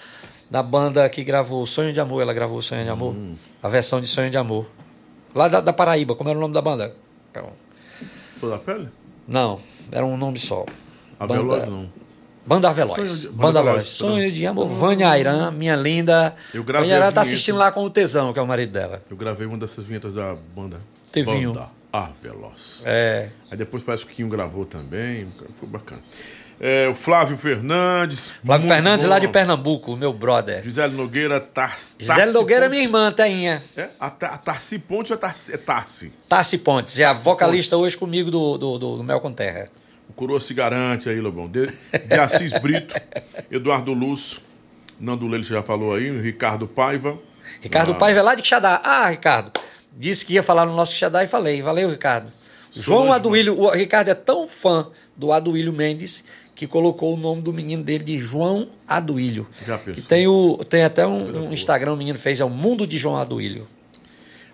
da 0.51 0.63
banda 0.63 1.09
que 1.09 1.25
gravou 1.25 1.67
Sonho 1.67 1.93
de 1.93 2.01
Amor. 2.01 2.21
Ela 2.23 2.35
gravou 2.35 2.61
Sonho 2.61 2.85
de 2.85 2.91
Amor. 2.91 3.15
Hum. 3.15 3.35
A 3.63 3.69
versão 3.69 4.01
de 4.01 4.07
Sonho 4.07 4.31
de 4.31 4.37
Amor. 4.37 4.67
Lá 5.35 5.49
da, 5.49 5.61
da 5.61 5.73
Paraíba. 5.73 6.15
Como 6.15 6.29
era 6.29 6.39
o 6.39 6.41
nome 6.41 6.55
da 6.55 6.61
banda? 6.63 6.95
Então, 7.31 7.51
Flor 8.39 8.53
da 8.53 8.59
Pele? 8.59 8.89
Não, 9.27 9.59
era 9.91 10.05
um 10.05 10.17
nome 10.17 10.39
só. 10.39 10.65
A 11.19 11.27
Banda- 11.27 11.41
Veloz 11.43 11.69
não. 11.69 11.91
Banda 12.47 12.73
Veloz. 12.73 12.97
Sonho 12.97 13.09
de- 13.09 13.29
Banda, 13.29 13.43
Banda 13.43 13.63
Veloz. 13.63 13.89
Sonho 13.89 14.33
de 14.33 14.47
Amor. 14.47 14.69
Vânia 14.69 15.11
Airan, 15.11 15.51
minha 15.51 15.77
linda. 15.77 16.35
Eu 16.55 16.65
gravei 16.65 16.89
Vânia 16.89 17.03
Airan 17.03 17.13
tá 17.13 17.21
assistindo 17.21 17.59
lá 17.59 17.71
com 17.71 17.85
o 17.85 17.91
Tesão, 17.91 18.33
que 18.33 18.39
é 18.39 18.43
o 18.43 18.47
marido 18.47 18.73
dela. 18.73 19.03
Eu 19.11 19.17
gravei 19.19 19.47
uma 19.47 19.59
dessas 19.59 19.85
vinhetas 19.85 20.15
da 20.15 20.35
banda. 20.57 20.79
Tevinho. 21.13 21.53
Banda 21.53 21.69
A 21.93 22.09
Veloz. 22.23 22.83
É. 22.85 23.29
Aí 23.51 23.57
depois 23.57 23.83
parece 23.83 24.05
que 24.07 24.13
o 24.13 24.15
Quinho 24.17 24.29
gravou 24.29 24.65
também. 24.65 25.29
Foi 25.59 25.69
bacana. 25.69 26.03
É, 26.61 26.89
o 26.89 26.95
Flávio 26.95 27.37
Fernandes. 27.37 28.33
Flávio 28.45 28.67
Fernandes 28.69 29.07
bom. 29.07 29.11
lá 29.13 29.19
de 29.21 29.29
Pernambuco, 29.29 29.97
meu 29.97 30.13
brother. 30.13 30.63
Gisele 30.65 30.95
Nogueira, 30.95 31.39
Tarsi. 31.41 31.95
Gisele 32.01 32.33
Nogueira 32.33 32.67
é 32.67 32.69
minha 32.69 32.83
irmã, 32.83 33.13
Tainha. 33.13 33.63
É? 33.77 33.89
A, 34.01 34.07
a 34.09 34.11
Tarsi 34.39 34.77
Ponte 34.79 35.13
ou 35.13 35.17
a 35.17 35.21
Tarsi? 35.21 35.53
É 35.53 35.57
Tarsi. 35.57 36.13
Tassi 36.29 36.59
Pontes, 36.59 36.99
é 36.99 37.05
a 37.05 37.13
vocalista 37.13 37.77
Pontes. 37.77 37.87
hoje 37.87 37.97
comigo 37.97 38.29
do, 38.31 38.59
do, 38.59 38.77
do, 38.79 38.97
do 38.97 39.05
Mel 39.05 39.21
com 39.21 39.33
Terra. 39.33 39.69
O 40.09 40.13
Coroa 40.13 40.41
se 40.41 40.53
garante 40.53 41.09
aí, 41.09 41.21
Lobão. 41.21 41.47
De, 41.47 41.67
de 41.67 42.15
Assis 42.19 42.53
Brito, 42.61 42.93
Eduardo 43.53 43.93
Luz, 43.93 44.41
Nando 44.99 45.29
Leite 45.29 45.49
já 45.49 45.63
falou 45.63 45.95
aí, 45.95 46.11
Ricardo 46.21 46.67
Paiva. 46.67 47.17
Ricardo 47.61 47.93
Ah, 47.93 47.95
Paiva 47.95 48.19
é 48.19 48.23
lá 48.23 48.35
de 48.35 48.43
Quixadá. 48.43 48.81
Ah, 48.85 49.09
Ricardo, 49.11 49.53
disse 49.99 50.25
que 50.25 50.35
ia 50.35 50.43
falar 50.43 50.65
no 50.65 50.75
nosso 50.75 50.93
Quixadá 50.93 51.25
e 51.25 51.27
falei. 51.27 51.61
Valeu, 51.61 51.91
Ricardo. 51.91 52.33
João 52.73 53.01
Solange 53.01 53.17
Aduílio, 53.17 53.61
o 53.61 53.71
Ricardo 53.71 54.09
é 54.09 54.15
tão 54.15 54.47
fã 54.47 54.89
do 55.17 55.33
Aduílio 55.33 55.73
Mendes 55.73 56.23
que 56.55 56.67
colocou 56.67 57.15
o 57.15 57.17
nome 57.17 57.43
do 57.43 57.53
menino 57.53 57.83
dele 57.83 58.05
de 58.05 58.19
João 58.19 58.69
Aduílio. 58.87 59.47
Já 59.67 59.79
pensou? 59.79 59.95
Que 59.95 60.09
tem, 60.09 60.27
o, 60.27 60.57
tem 60.69 60.83
até 60.83 61.07
um, 61.07 61.49
um. 61.49 61.53
Instagram, 61.53 61.93
o 61.93 61.97
menino 61.97 62.19
fez, 62.19 62.41
é 62.41 62.45
o 62.45 62.51
Mundo 62.51 62.87
de 62.87 62.99
João 62.99 63.17
Aduílio. 63.17 63.67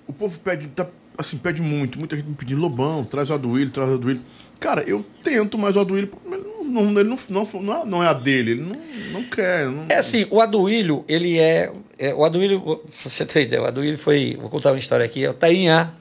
O 0.06 0.12
povo 0.12 0.38
pede, 0.38 0.68
tá, 0.68 0.86
assim, 1.16 1.38
pede 1.38 1.62
muito. 1.62 1.98
Muita 1.98 2.14
gente 2.14 2.28
me 2.28 2.34
pedindo, 2.34 2.60
Lobão, 2.60 3.04
traz 3.04 3.30
o 3.30 3.34
Aduílio, 3.34 3.70
traz 3.70 3.90
o 3.90 3.94
Aduílio. 3.94 4.22
Cara, 4.64 4.82
eu 4.88 5.04
tento, 5.22 5.58
mas 5.58 5.76
o 5.76 5.80
Aduílio, 5.80 6.10
ele 6.24 6.42
não, 6.64 6.98
ele 6.98 7.08
não, 7.10 7.18
não, 7.28 7.48
não, 7.62 7.82
é- 7.82 7.84
não 7.84 8.02
é 8.02 8.06
a 8.08 8.14
dele, 8.14 8.52
ele 8.52 8.60
não, 8.62 8.76
não 9.12 9.22
quer. 9.24 9.66
Não... 9.66 9.84
É 9.90 9.96
assim, 9.96 10.26
o 10.30 10.40
Aduílio, 10.40 11.04
ele 11.06 11.38
é, 11.38 11.70
é. 11.98 12.14
O 12.14 12.24
Aduílio, 12.24 12.80
você 13.02 13.26
ter 13.26 13.42
ideia, 13.42 13.60
o 13.60 13.66
Aduílio 13.66 13.98
foi. 13.98 14.38
Vou 14.40 14.48
contar 14.48 14.72
uma 14.72 14.78
história 14.78 15.04
aqui. 15.04 15.22
É 15.22 15.28
o 15.28 15.34
Tainha. 15.34 15.92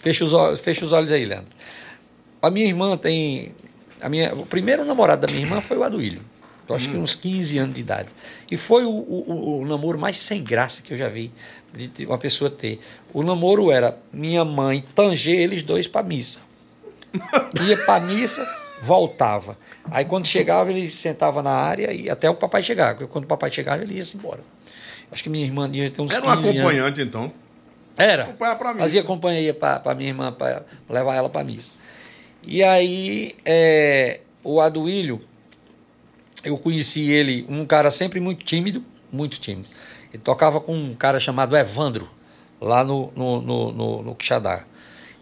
Fecha 0.00 0.24
os, 0.24 0.32
olhos, 0.32 0.60
fecha 0.60 0.84
os 0.84 0.92
olhos 0.92 1.10
aí, 1.10 1.24
Leandro. 1.24 1.48
A 2.40 2.50
minha 2.50 2.66
irmã 2.66 2.96
tem. 2.96 3.52
A 4.00 4.08
minha, 4.08 4.32
o 4.32 4.46
primeiro 4.46 4.84
namorado 4.84 5.26
da 5.26 5.32
minha 5.32 5.44
irmã 5.44 5.60
foi 5.60 5.76
o 5.76 5.82
Aduílio. 5.82 6.20
Eu 6.68 6.74
acho 6.76 6.88
que 6.88 6.96
uns 6.96 7.14
15 7.16 7.58
anos 7.58 7.74
de 7.74 7.80
idade. 7.80 8.08
E 8.48 8.56
foi 8.56 8.84
o, 8.84 8.90
o- 8.90 9.24
o- 9.26 9.60
o 9.62 9.66
namoro 9.66 9.98
mais 9.98 10.18
sem 10.18 10.42
graça 10.42 10.82
que 10.82 10.92
eu 10.94 10.98
já 10.98 11.08
vi 11.08 11.32
de 11.74 11.88
de 11.88 12.06
uma 12.06 12.18
pessoa 12.18 12.48
ter. 12.48 12.78
O 13.12 13.22
namoro 13.24 13.72
era 13.72 13.98
minha 14.12 14.44
mãe 14.44 14.84
tanger 14.94 15.36
eles 15.40 15.62
dois 15.62 15.88
para 15.88 16.06
missa. 16.06 16.45
Ia 17.62 17.76
para 17.84 18.04
missa, 18.04 18.46
voltava. 18.82 19.56
Aí 19.90 20.04
quando 20.04 20.26
chegava, 20.26 20.70
ele 20.70 20.88
sentava 20.90 21.42
na 21.42 21.52
área 21.52 21.92
e 21.92 22.08
até 22.10 22.28
o 22.28 22.34
papai 22.34 22.62
chegar. 22.62 22.94
Quando 23.08 23.24
o 23.24 23.28
papai 23.28 23.50
chegava, 23.50 23.82
ele 23.82 23.94
ia-se 23.94 24.16
embora. 24.16 24.40
Acho 25.10 25.22
que 25.22 25.28
minha 25.28 25.44
irmã 25.44 25.68
devia 25.70 25.90
ter 25.90 26.02
uns 26.02 26.12
Era 26.12 26.22
15 26.22 26.28
um 26.28 26.32
anos. 26.40 26.48
acompanhante, 26.50 27.00
então. 27.02 27.30
Era. 27.96 28.24
Acompanhar 28.24 28.58
pra 28.58 28.68
missa. 28.70 28.80
Fazia 28.80 29.02
companhia 29.02 29.54
para 29.54 29.94
minha 29.94 30.10
irmã, 30.10 30.32
para 30.32 30.64
levar 30.88 31.14
ela 31.14 31.28
para 31.28 31.44
missa. 31.44 31.72
E 32.42 32.62
aí, 32.62 33.34
é, 33.44 34.20
o 34.44 34.60
Aduílio, 34.60 35.20
eu 36.44 36.56
conheci 36.58 37.10
ele, 37.10 37.46
um 37.48 37.64
cara 37.66 37.90
sempre 37.90 38.20
muito 38.20 38.44
tímido, 38.44 38.84
muito 39.10 39.40
tímido. 39.40 39.68
Ele 40.12 40.22
tocava 40.22 40.60
com 40.60 40.74
um 40.74 40.94
cara 40.94 41.18
chamado 41.18 41.56
Evandro, 41.56 42.08
lá 42.60 42.84
no, 42.84 43.12
no, 43.16 43.42
no, 43.42 43.72
no, 43.72 44.02
no 44.02 44.14
Quixadá. 44.14 44.64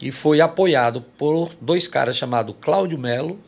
E 0.00 0.10
foi 0.10 0.40
apoiado 0.40 1.00
por 1.16 1.54
dois 1.60 1.86
caras 1.88 2.16
chamados 2.16 2.54
Cláudio 2.60 2.98
Melo 2.98 3.38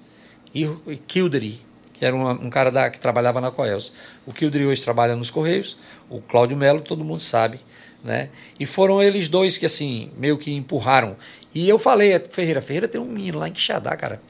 e, 0.55 0.67
Kildry, 1.07 1.61
que 1.93 2.05
era 2.05 2.15
uma- 2.15 2.33
um 2.33 2.49
cara 2.51 2.71
da, 2.71 2.89
que 2.91 2.99
trabalhava 3.01 3.41
na 3.41 3.51
Coels. 3.51 3.93
O 4.27 4.33
Kildry 4.33 4.65
hoje 4.67 4.83
trabalha 4.83 5.15
nos 5.17 5.31
Correios, 5.31 5.77
o 6.09 6.21
Cláudio 6.21 6.57
Melo 6.57 6.81
todo 6.81 7.05
mundo 7.05 7.21
sabe, 7.21 7.59
né? 8.03 8.29
E 8.59 8.65
foram 8.67 9.03
eles 9.03 9.29
dois 9.29 9.59
que, 9.59 9.67
assim, 9.67 10.11
meio 10.17 10.39
que 10.39 10.53
empurraram. 10.55 11.17
E 11.55 11.69
eu 11.69 11.79
falei, 11.79 12.19
Ferreira, 12.31 12.63
Ferreira 12.63 12.89
tem 12.89 13.01
um 13.01 13.05
menino 13.07 13.39
lá 13.39 13.49
em 13.49 13.53
Quixadá, 13.53 13.95
cara, 13.97 14.21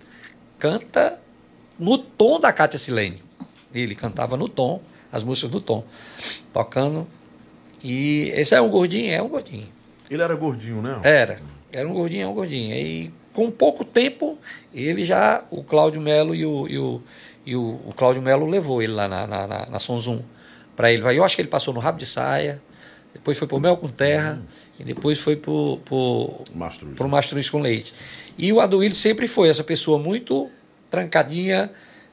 canta 0.59 1.21
no 1.79 1.99
tom 1.99 2.41
da 2.41 2.53
Cátia 2.53 2.79
Silene. 2.79 3.23
Ele 3.75 3.95
cantava 3.95 4.37
no 4.37 4.49
tom, 4.49 4.81
as 5.13 5.23
músicas 5.23 5.51
no 5.51 5.61
tom, 5.61 5.85
tocando. 6.53 7.07
E 7.85 8.31
esse 8.35 8.55
é 8.55 8.61
um 8.61 8.71
gordinho, 8.71 9.13
é 9.13 9.21
um 9.23 9.29
gordinho. 9.29 9.69
Ele 10.11 10.23
era 10.23 10.35
gordinho, 10.35 10.81
né? 10.81 10.99
Era. 11.03 11.41
Era 11.77 11.87
um 11.87 11.93
gordinho, 11.93 12.23
é 12.23 12.27
um 12.27 12.33
gordinho. 12.33 12.75
E 12.75 13.13
com 13.35 13.51
pouco 13.51 13.85
tempo, 13.85 14.39
ele 14.75 15.05
já, 15.05 15.45
o 15.51 15.63
Cláudio 15.63 16.01
Melo 16.01 16.35
e 16.35 16.47
o, 16.47 16.67
e 16.67 16.79
o, 16.79 17.03
e 17.45 17.55
o, 17.55 17.81
o 17.85 17.93
Cláudio 17.95 18.23
Melo 18.23 18.47
levou 18.47 18.83
ele 18.83 18.93
lá 18.95 19.07
na, 19.07 19.27
na, 19.27 19.47
na, 19.47 19.67
na 19.67 19.79
Sonzum 19.79 20.23
para 20.75 20.91
ele. 20.91 21.03
Eu 21.15 21.23
acho 21.23 21.37
que 21.37 21.43
ele 21.43 21.49
passou 21.51 21.75
no 21.75 21.81
Rabo 21.81 21.99
de 21.99 22.07
Saia, 22.07 22.63
depois 23.13 23.37
foi 23.37 23.47
pro 23.47 23.61
Mel 23.61 23.77
com 23.77 23.89
Terra, 23.89 24.41
e 24.81 24.85
depois 24.85 25.19
foi 25.19 25.37
pro, 25.37 25.79
Mastro. 26.55 26.89
pro 26.89 27.09
Mastruz 27.11 27.51
com 27.51 27.61
Leite. 27.61 27.93
E 28.39 28.51
o 28.55 28.59
Aduílio 28.59 28.97
sempre 28.97 29.29
foi 29.29 29.51
essa 29.51 29.63
pessoa 29.63 29.99
muito 29.99 30.51
trancadinha, 30.91 31.71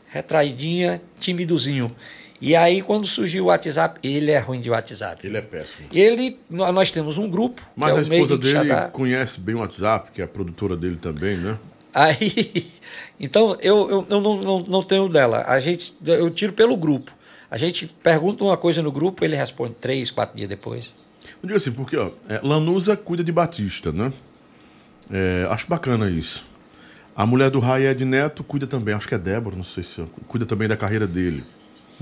retraidinha, 0.09 1.01
timidozinho. 1.21 1.95
E 2.41 2.55
aí, 2.55 2.81
quando 2.81 3.07
surgiu 3.07 3.45
o 3.45 3.47
WhatsApp, 3.47 3.99
ele 4.03 4.29
é 4.31 4.39
ruim 4.39 4.59
de 4.59 4.69
WhatsApp. 4.69 5.25
Ele 5.25 5.37
é 5.37 5.41
péssimo. 5.41 5.87
Ele, 5.93 6.37
nó- 6.49 6.71
nós 6.73 6.91
temos 6.91 7.17
um 7.17 7.29
grupo, 7.29 7.61
Mas 7.75 7.95
é 7.95 7.99
a 7.99 8.01
esposa 8.01 8.37
de 8.37 8.53
dele 8.53 8.69
conhece 8.91 9.39
bem 9.39 9.55
o 9.55 9.59
WhatsApp, 9.59 10.11
que 10.13 10.21
é 10.21 10.25
a 10.25 10.27
produtora 10.27 10.75
dele 10.75 10.97
também, 10.97 11.37
né? 11.37 11.57
Aí, 11.93 12.67
então 13.19 13.55
eu, 13.61 13.89
eu, 13.89 14.07
eu 14.09 14.19
não, 14.21 14.41
não, 14.41 14.59
não 14.59 14.83
tenho 14.83 15.07
dela. 15.07 15.43
A 15.47 15.59
gente, 15.59 15.95
eu 16.05 16.29
tiro 16.29 16.51
pelo 16.51 16.75
grupo. 16.75 17.11
A 17.49 17.57
gente 17.57 17.85
pergunta 18.01 18.43
uma 18.43 18.57
coisa 18.57 18.81
no 18.81 18.91
grupo, 18.91 19.23
ele 19.23 19.35
responde 19.35 19.75
três, 19.79 20.09
quatro 20.11 20.35
dias 20.35 20.49
depois. 20.49 20.93
Eu 21.41 21.47
digo 21.47 21.55
assim, 21.55 21.71
porque 21.71 21.95
ó, 21.95 22.09
é, 22.27 22.39
Lanusa 22.43 22.97
cuida 22.97 23.23
de 23.23 23.31
Batista, 23.31 23.91
né? 23.91 24.11
É, 25.11 25.47
acho 25.49 25.67
bacana 25.67 26.09
isso. 26.09 26.43
A 27.15 27.25
mulher 27.25 27.51
do 27.51 27.59
Raed 27.59 28.03
Neto 28.03 28.43
cuida 28.43 28.65
também, 28.65 28.95
acho 28.95 29.07
que 29.07 29.13
é 29.13 29.19
Débora, 29.19 29.55
não 29.55 29.63
sei 29.63 29.83
se 29.83 30.01
é, 30.01 30.05
cuida 30.27 30.45
também 30.47 30.67
da 30.67 30.75
carreira 30.75 31.05
dele. 31.05 31.43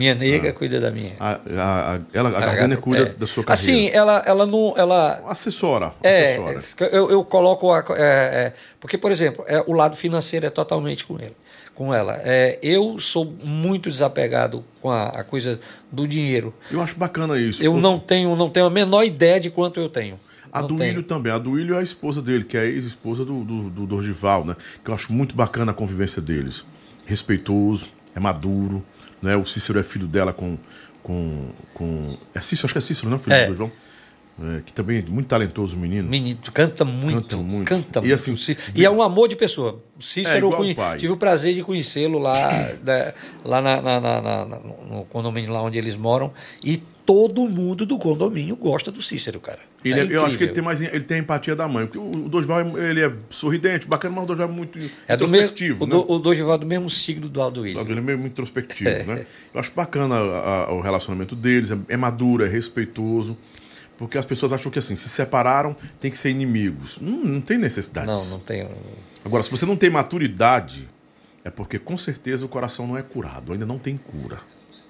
Minha 0.02 0.16
nega 0.16 0.52
cuida 0.52 0.80
da 0.80 0.90
minha. 0.90 1.14
A, 1.20 1.34
a, 1.34 1.96
a, 1.96 2.00
ela, 2.12 2.30
a 2.30 2.40
Gardner 2.56 2.80
cuida 2.80 3.04
É. 3.04 3.14
da 3.14 3.28
sua 3.28 3.44
Assim, 3.48 3.74
carreira. 3.92 3.96
ela, 3.98 4.24
ela 4.26 4.46
não. 4.48 4.74
Ela, 4.76 5.22
Assessora. 5.28 5.94
É, 6.02 6.38
assessora. 6.38 6.90
eu, 6.92 7.12
eu 7.12 7.24
coloco. 7.24 7.72
A, 7.72 7.84
é, 7.92 8.02
é, 8.02 8.54
porque, 8.80 8.98
por 8.98 9.12
exemplo, 9.12 9.46
é, 9.48 9.64
o 9.68 9.74
lado 9.74 9.96
financeiro 9.96 10.44
é 10.44 10.50
totalmente 10.50 11.06
com 11.06 11.20
ele. 11.20 11.36
Com 11.76 11.94
ela. 11.94 12.20
É, 12.24 12.58
eu 12.64 12.98
sou 13.00 13.26
muito 13.44 13.92
desapegado 13.92 14.66
com 14.82 14.90
a, 14.90 15.10
a 15.10 15.24
coisa 15.24 15.60
do 15.92 16.08
dinheiro. 16.08 16.52
Eu 16.72 16.82
acho 16.82 16.96
bacana 16.96 17.40
isso. 17.40 17.62
Eu 17.64 17.74
porque 17.74 17.84
não 17.88 18.00
tenho, 18.00 18.36
não 18.36 18.50
tenho 18.50 18.66
a 18.66 18.70
menor 18.72 19.04
ideia 19.04 19.40
de 19.40 19.52
quanto 19.52 19.80
eu 19.80 19.88
tenho. 19.88 20.20
A 20.52 20.62
Não 20.62 20.68
do. 20.70 20.84
Ilho 20.84 21.04
também. 21.04 21.32
A 21.32 21.38
do 21.38 21.58
é 21.76 21.78
a 21.78 21.84
esposa 21.84 22.24
dele, 22.24 22.44
que 22.44 22.58
é 22.58 22.62
a 22.62 22.66
ex-esposa 22.66 23.24
do, 23.24 23.44
do, 23.44 23.70
do 23.70 23.86
Dorgival, 23.86 24.44
né? 24.46 24.56
Que 24.84 24.90
eu 24.90 24.96
acho 24.96 25.14
muito 25.14 25.36
bacana 25.36 25.72
a 25.72 25.76
convivência 25.76 26.20
deles. 26.22 26.66
Respeitoso, 27.06 27.88
é 28.16 28.20
maduro, 28.20 28.84
né? 29.22 29.36
O 29.36 29.46
Cícero 29.46 29.80
é 29.80 29.84
filho 29.84 30.08
dela 30.08 30.34
com. 30.34 30.58
com, 31.04 31.50
com... 31.74 32.18
É 32.34 32.42
Cícero, 32.42 32.66
acho 32.68 32.74
que 32.74 32.78
é 32.80 32.82
Cícero, 32.82 33.10
não? 33.10 33.20
Filho 33.20 33.34
É. 33.34 33.42
do 33.46 33.56
Dorgival. 33.56 33.72
É, 34.58 34.62
que 34.66 34.74
também 34.74 35.00
é 35.00 35.02
muito 35.04 35.28
talentoso 35.28 35.76
o 35.76 35.80
menino. 35.80 36.10
Menino, 36.10 36.40
canta 36.54 36.84
muito. 36.84 37.22
Canta 37.22 37.38
muito. 37.38 37.68
Canta 37.68 38.00
E 38.00 38.02
muito. 38.08 38.16
assim, 38.16 38.56
e 38.74 38.84
é 38.86 38.90
um 38.90 39.02
amor 39.02 39.28
de 39.28 39.36
pessoa. 39.36 39.84
Cícero, 40.00 40.52
É, 40.54 40.56
conhe- 40.56 40.74
o 40.78 40.98
tive 40.98 41.14
o 41.14 41.18
prazer 41.18 41.54
de 41.54 41.62
conhecê-lo 41.64 42.18
lá, 42.18 42.72
da- 42.82 43.14
lá 43.44 43.62
na- 43.62 43.82
na- 43.82 44.00
na- 44.02 44.22
na- 44.22 44.46
na- 44.46 44.60
no 44.60 45.06
condomínio 45.10 45.52
lá 45.52 45.62
onde 45.62 45.78
eles 45.78 45.96
moram. 45.96 46.34
E 46.64 46.82
todo 47.12 47.46
mundo 47.48 47.86
do 47.86 47.98
condomínio 47.98 48.56
gosta 48.56 48.90
do 48.90 49.02
Cícero, 49.02 49.40
cara. 49.42 49.60
Ele 49.84 50.00
É 50.00 50.04
é- 50.04 50.16
eu 50.16 50.26
acho 50.26 50.38
que 50.38 50.46
ele 50.46 50.54
tem 50.54 50.64
mais 50.64 50.80
ele 50.80 51.02
tem 51.02 51.18
a 51.18 51.20
empatia 51.20 51.56
da 51.56 51.68
mãe. 51.68 51.86
Porque 51.86 51.98
o, 52.00 52.26
o 52.26 52.30
Dorival 52.30 52.78
ele 52.78 53.02
é 53.04 53.12
sorridente, 53.30 53.86
bacana, 53.86 54.16
mas 54.16 54.24
o 54.24 54.28
Dorival 54.28 54.48
é 54.50 54.52
muito 54.52 54.80
É 55.08 55.18
do 55.18 55.28
mesmo, 55.28 55.46
introspectivo. 55.48 55.84
o, 55.84 55.88
né? 55.88 55.92
do, 55.92 56.12
o 56.12 56.20
Dorival 56.20 56.56
é 56.56 56.58
do 56.60 56.66
mesmo 56.66 56.90
signo 56.90 57.28
do 57.28 57.42
Aldoílio. 57.42 57.82
Ele 57.82 58.00
é 58.00 58.02
meio 58.02 58.18
muito 58.18 58.32
introspectivo, 58.32 58.90
né? 58.90 59.26
Eu 59.54 59.60
acho 59.60 59.72
bacana 59.76 60.16
a- 60.16 60.66
a- 60.70 60.74
o 60.74 60.80
relacionamento 60.80 61.36
deles, 61.36 61.72
é, 61.72 61.78
é 61.90 61.98
maduro, 61.98 62.46
é 62.46 62.48
respeitoso. 62.48 63.38
Porque 63.98 64.18
as 64.18 64.26
pessoas 64.26 64.54
acham 64.54 64.72
que 64.72 64.80
assim, 64.80 64.96
se 64.96 65.10
separaram, 65.10 65.76
tem 66.00 66.10
que 66.10 66.18
ser 66.18 66.30
inimigos. 66.30 66.98
Não, 67.02 67.18
não 67.24 67.42
tem 67.42 67.58
necessidade. 67.58 68.08
Não, 68.08 68.26
não 68.26 68.40
tem. 68.40 68.68
Agora, 69.24 69.44
se 69.44 69.52
você 69.52 69.66
não 69.66 69.76
tem 69.76 69.90
maturidade, 69.90 70.88
é 71.44 71.50
porque 71.50 71.78
com 71.78 71.96
certeza 71.98 72.46
o 72.46 72.50
coração 72.50 72.88
não 72.88 72.98
é 72.98 73.02
curado, 73.04 73.52
ainda 73.54 73.66
não 73.66 73.78
tem 73.78 73.98
cura. 73.98 74.40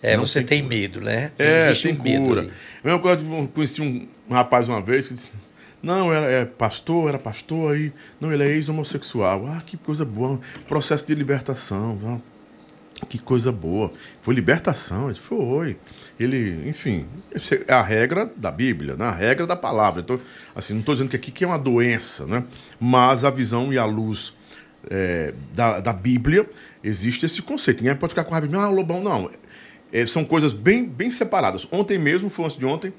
É, 0.02 0.18
Não 0.18 0.26
você 0.26 0.42
tem 0.44 0.60
tem, 0.60 0.64
medo, 0.68 1.00
né? 1.02 1.32
É, 1.38 1.70
Existe 1.70 1.90
tem 1.90 2.00
um 2.00 2.04
medo 2.04 2.26
cura. 2.26 2.42
ali. 2.42 2.52
A 2.84 2.88
mesma 2.88 3.02
coisa, 3.02 3.24
eu 3.24 3.48
conheci 3.54 3.82
um, 3.82 4.08
um 4.30 4.34
rapaz 4.34 4.68
uma 4.68 4.82
vez 4.82 5.08
que 5.08 5.14
disse, 5.14 5.32
Não, 5.82 6.12
era 6.14 6.26
é, 6.26 6.46
pastor, 6.46 7.10
era 7.10 7.20
pastor 7.20 7.74
aí. 7.74 7.92
Não, 8.20 8.32
ele 8.34 8.44
é 8.44 8.48
ex-homossexual. 8.48 9.48
Ah, 9.48 9.62
que 9.66 9.78
coisa 9.78 10.04
boa. 10.04 10.40
Processo 10.68 11.06
de 11.06 11.14
libertação. 11.14 11.96
Não. 12.02 12.22
Que 13.10 13.18
coisa 13.18 13.52
boa. 13.52 13.92
Foi 14.22 14.34
libertação, 14.34 15.10
ele 15.10 15.18
foi. 15.18 15.78
Ele, 16.20 16.70
enfim, 16.70 17.08
é 17.68 17.74
a 17.74 17.82
regra 17.82 18.32
da 18.36 18.52
Bíblia, 18.52 18.96
né? 18.96 19.06
a 19.06 19.12
regra 19.12 19.48
da 19.48 19.56
palavra. 19.56 20.02
Então, 20.02 20.20
assim, 20.56 20.74
não 20.74 20.82
estou 20.82 20.94
dizendo 20.94 21.10
que 21.10 21.16
aqui 21.16 21.32
que 21.32 21.44
é 21.44 21.48
uma 21.48 21.58
doença, 21.58 22.26
né? 22.28 22.44
Mas 22.80 23.24
a 23.24 23.32
visão 23.32 23.74
e 23.74 23.78
a 23.78 23.86
luz 23.86 24.34
é, 24.90 25.34
da, 25.54 25.80
da 25.80 25.94
Bíblia 25.94 26.48
existe 26.84 27.26
esse 27.26 27.42
conceito. 27.42 27.80
Ninguém 27.84 27.96
pode 27.96 28.12
ficar 28.12 28.24
com 28.24 28.34
raiva. 28.34 28.56
Ah, 28.58 28.70
Lobão, 28.70 29.02
não. 29.02 29.32
É, 29.92 30.06
são 30.06 30.24
coisas 30.24 30.54
bem, 30.54 30.86
bem 30.86 31.12
separadas. 31.12 31.68
Ontem 31.72 31.98
mesmo, 31.98 32.30
foi 32.30 32.46
antes 32.46 32.58
de 32.58 32.66
ontem, 32.66 32.94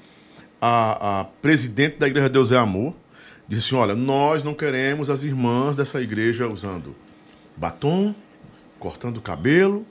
a, 0.61 1.21
a 1.21 1.23
presidente 1.25 1.97
da 1.97 2.07
Igreja 2.07 2.29
Deus 2.29 2.51
é 2.51 2.57
Amor 2.57 2.93
disse 3.47 3.67
assim: 3.67 3.75
olha, 3.75 3.95
nós 3.95 4.43
não 4.43 4.53
queremos 4.53 5.09
as 5.09 5.23
irmãs 5.23 5.75
dessa 5.75 6.01
igreja 6.01 6.47
usando 6.47 6.95
batom, 7.55 8.15
cortando 8.79 9.21
cabelo, 9.21 9.85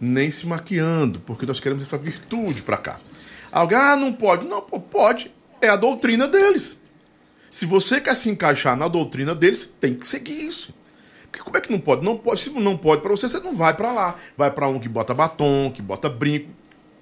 nem 0.00 0.30
se 0.30 0.46
maquiando, 0.46 1.20
porque 1.20 1.46
nós 1.46 1.60
queremos 1.60 1.82
essa 1.82 1.98
virtude 1.98 2.62
para 2.62 2.76
cá. 2.76 3.00
Alguém, 3.50 3.78
ah, 3.78 3.96
não 3.96 4.12
pode. 4.12 4.46
Não, 4.46 4.60
pode. 4.60 5.30
É 5.60 5.68
a 5.68 5.76
doutrina 5.76 6.28
deles. 6.28 6.76
Se 7.50 7.66
você 7.66 8.00
quer 8.00 8.14
se 8.14 8.28
encaixar 8.28 8.76
na 8.76 8.88
doutrina 8.88 9.34
deles, 9.34 9.68
tem 9.80 9.94
que 9.94 10.06
seguir 10.06 10.46
isso. 10.46 10.74
Porque 11.30 11.44
como 11.44 11.56
é 11.56 11.60
que 11.60 11.70
não 11.70 11.78
pode? 11.78 12.04
Não 12.04 12.16
pode. 12.16 12.40
Se 12.40 12.50
não 12.50 12.76
pode 12.76 13.02
para 13.02 13.10
você, 13.10 13.28
você 13.28 13.40
não 13.40 13.54
vai 13.54 13.74
para 13.74 13.92
lá. 13.92 14.16
Vai 14.36 14.50
para 14.50 14.68
um 14.68 14.78
que 14.78 14.88
bota 14.88 15.14
batom, 15.14 15.70
que 15.72 15.82
bota 15.82 16.08
brinco. 16.08 16.48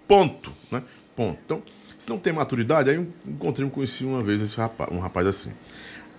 Ponto. 0.07 0.53
Né? 0.70 0.82
Ponto. 1.15 1.39
Então, 1.44 1.62
se 1.98 2.09
não 2.09 2.19
tem 2.19 2.32
maturidade, 2.32 2.90
aí 2.90 2.97
eu 2.97 3.07
encontrei, 3.27 3.69
conheci 3.70 4.05
uma 4.05 4.23
vez 4.23 4.40
esse 4.40 4.57
rapaz, 4.57 4.90
um 4.93 4.98
rapaz 4.98 5.27
assim. 5.27 5.53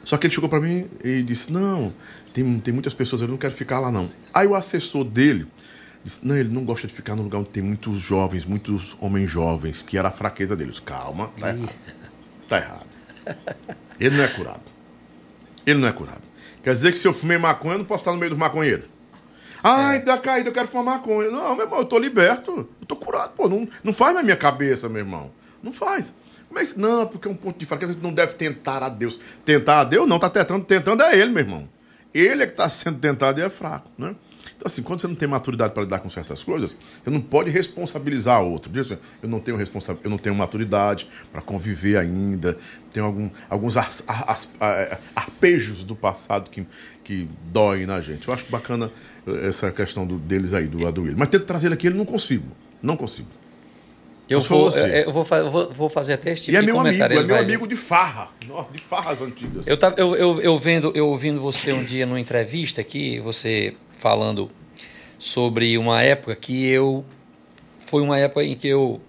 Só 0.03 0.17
que 0.17 0.25
ele 0.25 0.33
chegou 0.33 0.49
para 0.49 0.61
mim 0.61 0.89
e 1.03 1.21
disse: 1.21 1.51
Não, 1.51 1.93
tem, 2.33 2.59
tem 2.59 2.73
muitas 2.73 2.93
pessoas, 2.93 3.21
eu 3.21 3.27
não 3.27 3.37
quero 3.37 3.53
ficar 3.53 3.79
lá 3.79 3.91
não. 3.91 4.09
Aí 4.33 4.47
o 4.47 4.55
assessor 4.55 5.03
dele 5.03 5.47
disse: 6.03 6.25
Não, 6.25 6.35
ele 6.35 6.49
não 6.49 6.63
gosta 6.63 6.87
de 6.87 6.93
ficar 6.93 7.15
num 7.15 7.23
lugar 7.23 7.39
onde 7.39 7.49
tem 7.49 7.61
muitos 7.61 7.99
jovens, 7.99 8.45
muitos 8.45 8.95
homens 8.99 9.29
jovens, 9.29 9.83
que 9.83 9.97
era 9.97 10.07
a 10.07 10.11
fraqueza 10.11 10.55
deles. 10.55 10.79
Calma, 10.79 11.27
tá 11.39 11.49
errado. 11.49 11.73
Tá 12.47 12.57
errado. 12.57 12.87
Ele 13.99 14.15
não 14.15 14.23
é 14.23 14.27
curado. 14.27 14.63
Ele 15.65 15.79
não 15.79 15.87
é 15.87 15.91
curado. 15.91 16.26
Quer 16.67 16.73
dizer 16.73 16.91
que 16.91 16.97
se 16.97 17.07
eu 17.07 17.13
fumei 17.13 17.37
maconha, 17.37 17.75
eu 17.75 17.77
não 17.77 17.85
posso 17.85 18.01
estar 18.01 18.11
no 18.11 18.17
meio 18.17 18.31
dos 18.31 18.37
maconheiros. 18.37 18.87
Ai, 19.63 19.95
é. 19.95 19.99
tá 20.01 20.17
caído, 20.17 20.49
eu 20.49 20.53
quero 20.53 20.67
fumar 20.67 20.97
maconha. 20.97 21.31
Não, 21.31 21.55
meu 21.55 21.63
irmão, 21.63 21.79
eu 21.79 21.85
tô 21.85 21.97
liberto. 21.97 22.67
Eu 22.81 22.85
tô 22.85 22.93
curado, 22.97 23.31
pô. 23.37 23.47
Não, 23.47 23.65
não 23.81 23.93
faz 23.93 24.13
na 24.13 24.21
minha 24.21 24.35
cabeça, 24.35 24.89
meu 24.89 24.99
irmão. 24.99 25.31
Não 25.63 25.71
faz. 25.71 26.13
Mas 26.51 26.75
não, 26.75 27.07
porque 27.07 27.25
é 27.25 27.31
um 27.31 27.35
ponto 27.35 27.57
de 27.57 27.65
fraqueza 27.65 27.95
que 27.95 28.03
não 28.03 28.11
deve 28.11 28.33
tentar 28.33 28.83
a 28.83 28.89
Deus. 28.89 29.17
Tentar 29.45 29.79
a 29.79 29.83
Deus 29.85 30.05
não, 30.09 30.19
tá 30.19 30.29
tentando, 30.29 30.65
tentando 30.65 31.03
é 31.03 31.17
ele, 31.17 31.31
meu 31.31 31.41
irmão. 31.41 31.69
Ele 32.13 32.43
é 32.43 32.45
que 32.45 32.51
está 32.51 32.67
sendo 32.67 32.99
tentado 32.99 33.39
e 33.39 33.43
é 33.43 33.49
fraco, 33.49 33.89
né? 33.97 34.13
Então, 34.57 34.65
assim, 34.65 34.81
quando 34.81 34.99
você 34.99 35.07
não 35.07 35.13
tem 35.13 35.27
maturidade 35.27 35.71
para 35.71 35.83
lidar 35.83 35.99
com 35.99 36.09
certas 36.09 36.43
coisas, 36.43 36.75
você 37.03 37.09
não 37.11 37.21
pode 37.21 37.51
responsabilizar 37.51 38.41
outro. 38.41 38.71
Diz 38.71 38.91
assim, 38.91 39.01
eu 39.21 39.29
não 39.29 39.39
tenho 39.39 39.55
responsa 39.55 39.95
eu 40.03 40.09
não 40.09 40.17
tenho 40.17 40.35
maturidade 40.35 41.07
para 41.31 41.41
conviver 41.41 41.95
ainda, 41.95 42.57
tenho 42.91 43.05
algum, 43.05 43.29
alguns 43.47 43.77
ar, 43.77 43.89
ar, 44.07 44.39
ar, 44.59 45.01
arpejos 45.15 45.83
do 45.83 45.95
passado 45.95 46.49
que, 46.49 46.65
que 47.03 47.29
doem 47.45 47.85
na 47.85 48.01
gente. 48.01 48.27
Eu 48.27 48.33
acho 48.33 48.49
bacana 48.49 48.91
eh, 49.27 49.47
essa 49.47 49.71
questão 49.71 50.07
do, 50.07 50.17
deles 50.17 50.53
aí, 50.53 50.65
do 50.65 50.91
dele. 50.91 51.15
Mas 51.15 51.29
tento 51.29 51.45
trazer 51.45 51.67
ele 51.67 51.75
aqui, 51.75 51.85
ele 51.85 51.97
não 51.97 52.05
consigo. 52.05 52.47
Não 52.81 52.97
consigo. 52.97 53.29
Eu 54.29 54.41
vou, 54.41 54.69
é, 54.75 55.05
eu, 55.05 55.13
vou, 55.13 55.23
vou, 55.23 55.71
vou, 55.71 55.89
fazer 55.89 56.13
até 56.13 56.33
esse 56.33 56.43
tipo 56.43 56.57
e 56.57 56.59
é 56.59 56.61
meu 56.61 56.75
comentário. 56.75 57.17
Amigo, 57.17 57.31
é 57.31 57.35
meu 57.35 57.43
amigo 57.43 57.67
de 57.67 57.77
farra, 57.77 58.29
de 58.73 58.81
farras 58.81 59.21
antigas. 59.21 59.65
Eu, 59.65 59.77
tava, 59.77 59.95
eu, 59.97 60.15
eu, 60.15 60.41
eu, 60.41 60.57
vendo, 60.57 60.91
eu 60.93 61.07
ouvindo 61.07 61.39
você 61.39 61.71
um 61.71 61.83
dia 61.85 62.05
numa 62.05 62.19
entrevista 62.19 62.81
aqui, 62.81 63.21
você 63.21 63.73
falando 63.97 64.49
sobre 65.19 65.77
uma 65.77 66.01
época 66.01 66.35
que 66.35 66.65
eu. 66.67 67.03
Foi 67.85 68.01
uma 68.01 68.17
época 68.17 68.43
em 68.43 68.55
que 68.55 68.67
eu. 68.67 69.01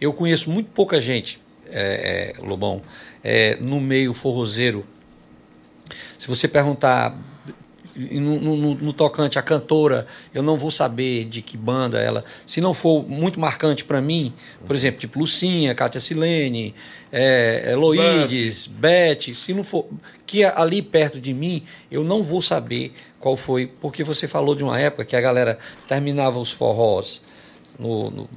Eu 0.00 0.12
conheço 0.12 0.50
muito 0.50 0.70
pouca 0.70 1.00
gente, 1.00 1.40
é, 1.70 2.34
é, 2.36 2.44
Lobão, 2.44 2.82
é, 3.22 3.56
no 3.56 3.80
meio 3.80 4.12
forrozeiro. 4.12 4.84
Se 6.18 6.26
você 6.26 6.48
perguntar 6.48 7.16
no, 7.94 8.40
no, 8.40 8.74
no, 8.74 8.92
tocante 8.92 9.38
a 9.38 9.42
cantora, 9.42 10.06
eu 10.32 10.42
não 10.42 10.56
vou 10.56 10.70
saber 10.70 11.24
de 11.26 11.42
que 11.42 11.56
banda 11.56 12.00
ela. 12.00 12.24
Se 12.46 12.60
não 12.60 12.72
for 12.72 13.06
muito 13.06 13.38
marcante 13.38 13.84
para 13.84 14.00
mim, 14.00 14.32
por 14.66 14.74
exemplo, 14.74 15.00
tipo 15.00 15.18
Lucinha, 15.18 15.74
Kátia 15.74 16.00
Silene, 16.00 16.74
é, 17.10 17.70
Eloides, 17.72 18.66
Beth, 18.66 19.34
se 19.34 19.52
não 19.52 19.62
for. 19.62 19.86
Que 20.26 20.42
é 20.42 20.52
ali 20.56 20.80
perto 20.80 21.20
de 21.20 21.34
mim, 21.34 21.62
eu 21.90 22.02
não 22.02 22.22
vou 22.22 22.40
saber 22.40 22.94
qual 23.22 23.36
foi. 23.36 23.66
Porque 23.66 24.02
você 24.02 24.26
falou 24.26 24.54
de 24.54 24.64
uma 24.64 24.78
época 24.78 25.04
que 25.04 25.16
a 25.16 25.20
galera 25.20 25.58
terminava 25.88 26.38
os 26.38 26.50
forrós 26.50 27.22
no, 27.78 28.10
no 28.10 28.28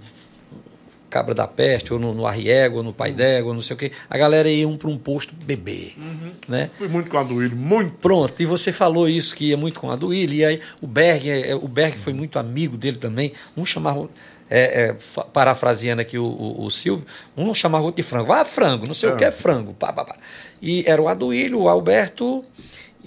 Cabra 1.10 1.34
da 1.34 1.48
Peste, 1.48 1.92
ou 1.92 2.00
no, 2.00 2.14
no 2.14 2.28
Arriego, 2.28 2.78
ou 2.78 2.84
no 2.84 2.94
Pai 2.94 3.12
d'Égua, 3.12 3.54
não 3.54 3.62
sei 3.62 3.76
o 3.76 3.80
quê. 3.80 3.92
A 4.10 4.18
galera 4.18 4.48
ia 4.48 4.68
um 4.68 4.78
para 4.78 4.90
um 4.90 4.98
posto 4.98 5.34
beber. 5.34 5.94
Uhum. 5.98 6.32
Né? 6.48 6.70
Fui 6.78 6.88
muito 6.88 7.10
com 7.10 7.18
a 7.18 7.24
Duílio, 7.24 7.58
muito. 7.58 7.94
Pronto, 7.94 8.40
e 8.40 8.46
você 8.46 8.72
falou 8.72 9.10
isso, 9.10 9.36
que 9.36 9.46
ia 9.46 9.58
muito 9.58 9.80
com 9.80 9.90
a 9.90 9.96
Duílio, 9.96 10.36
e 10.36 10.46
aí 10.46 10.62
o 10.80 10.88
Berg, 10.88 11.30
é, 11.30 11.50
é, 11.50 11.56
o 11.56 11.68
Berg 11.68 11.98
foi 11.98 12.14
muito 12.14 12.38
amigo 12.38 12.78
dele 12.78 12.98
também. 12.98 13.34
Um 13.58 13.66
chamava, 13.66 14.08
é, 14.50 14.90
é, 14.90 14.96
parafraseando 15.34 16.02
aqui 16.02 16.20
o, 16.20 16.26
o, 16.26 16.66
o, 16.66 16.70
Silvio, 16.70 17.06
um 17.36 17.56
chamava 17.56 17.86
outro 17.86 18.04
de 18.04 18.08
frango. 18.08 18.32
Ah, 18.32 18.46
frango, 18.46 18.86
não 18.86 18.94
sei 18.94 19.10
é. 19.10 19.14
o 19.14 19.16
que 19.16 19.26
é 19.26 19.32
frango. 19.32 19.74
Pá, 19.74 19.92
pá, 19.92 20.06
pá. 20.06 20.18
E 20.62 20.84
era 20.86 21.02
o 21.02 21.08
Aduílio, 21.08 21.62
o 21.62 21.70
Alberto 21.70 22.44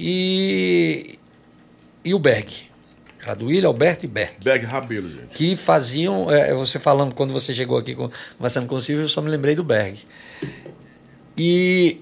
e, 0.00 1.17
e 2.04 2.14
o 2.14 2.18
Berg. 2.18 2.68
Era 3.20 3.34
do 3.34 3.46
William 3.46 3.68
Alberto 3.68 4.04
e 4.04 4.08
Berg. 4.08 4.32
Berg 4.42 4.64
Rabelo, 4.64 5.08
gente. 5.10 5.28
Que 5.34 5.56
faziam, 5.56 6.30
é, 6.30 6.54
você 6.54 6.78
falando, 6.78 7.14
quando 7.14 7.32
você 7.32 7.54
chegou 7.54 7.76
aqui 7.76 7.94
conversando 7.94 8.66
com 8.66 8.76
o 8.76 8.80
Silvio, 8.80 9.04
eu 9.04 9.08
só 9.08 9.20
me 9.20 9.28
lembrei 9.28 9.54
do 9.54 9.64
Berg. 9.64 9.98
E 11.36 12.00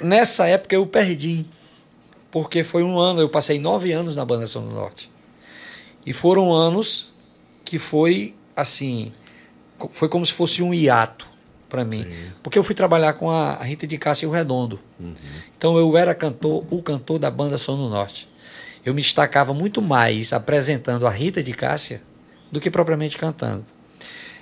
nessa 0.00 0.46
época 0.46 0.74
eu 0.74 0.86
perdi, 0.86 1.46
porque 2.30 2.64
foi 2.64 2.82
um 2.82 2.98
ano, 2.98 3.20
eu 3.20 3.28
passei 3.28 3.58
nove 3.58 3.92
anos 3.92 4.16
na 4.16 4.24
Banda 4.24 4.46
São 4.46 4.66
do 4.66 4.74
Norte. 4.74 5.10
E 6.04 6.12
foram 6.12 6.52
anos 6.52 7.12
que 7.64 7.78
foi 7.78 8.34
assim, 8.54 9.12
foi 9.90 10.08
como 10.08 10.26
se 10.26 10.32
fosse 10.32 10.62
um 10.62 10.74
hiato 10.74 11.28
para 11.68 11.84
mim. 11.84 12.04
Sim. 12.04 12.32
Porque 12.42 12.58
eu 12.58 12.62
fui 12.64 12.74
trabalhar 12.74 13.14
com 13.14 13.30
a 13.30 13.54
Rita 13.62 13.86
de 13.86 13.98
Cássia 13.98 14.26
e 14.26 14.28
o 14.28 14.32
Redondo. 14.32 14.80
Uhum. 14.98 15.14
Então 15.56 15.76
eu 15.78 15.96
era 15.96 16.14
cantor, 16.14 16.64
o 16.70 16.82
cantor 16.82 17.18
da 17.18 17.30
Banda 17.30 17.56
São 17.56 17.76
do 17.76 17.88
Norte 17.88 18.28
eu 18.86 18.94
me 18.94 19.02
destacava 19.02 19.52
muito 19.52 19.82
mais 19.82 20.32
apresentando 20.32 21.08
a 21.08 21.10
Rita 21.10 21.42
de 21.42 21.52
Cássia 21.52 22.00
do 22.52 22.60
que 22.60 22.70
propriamente 22.70 23.18
cantando. 23.18 23.66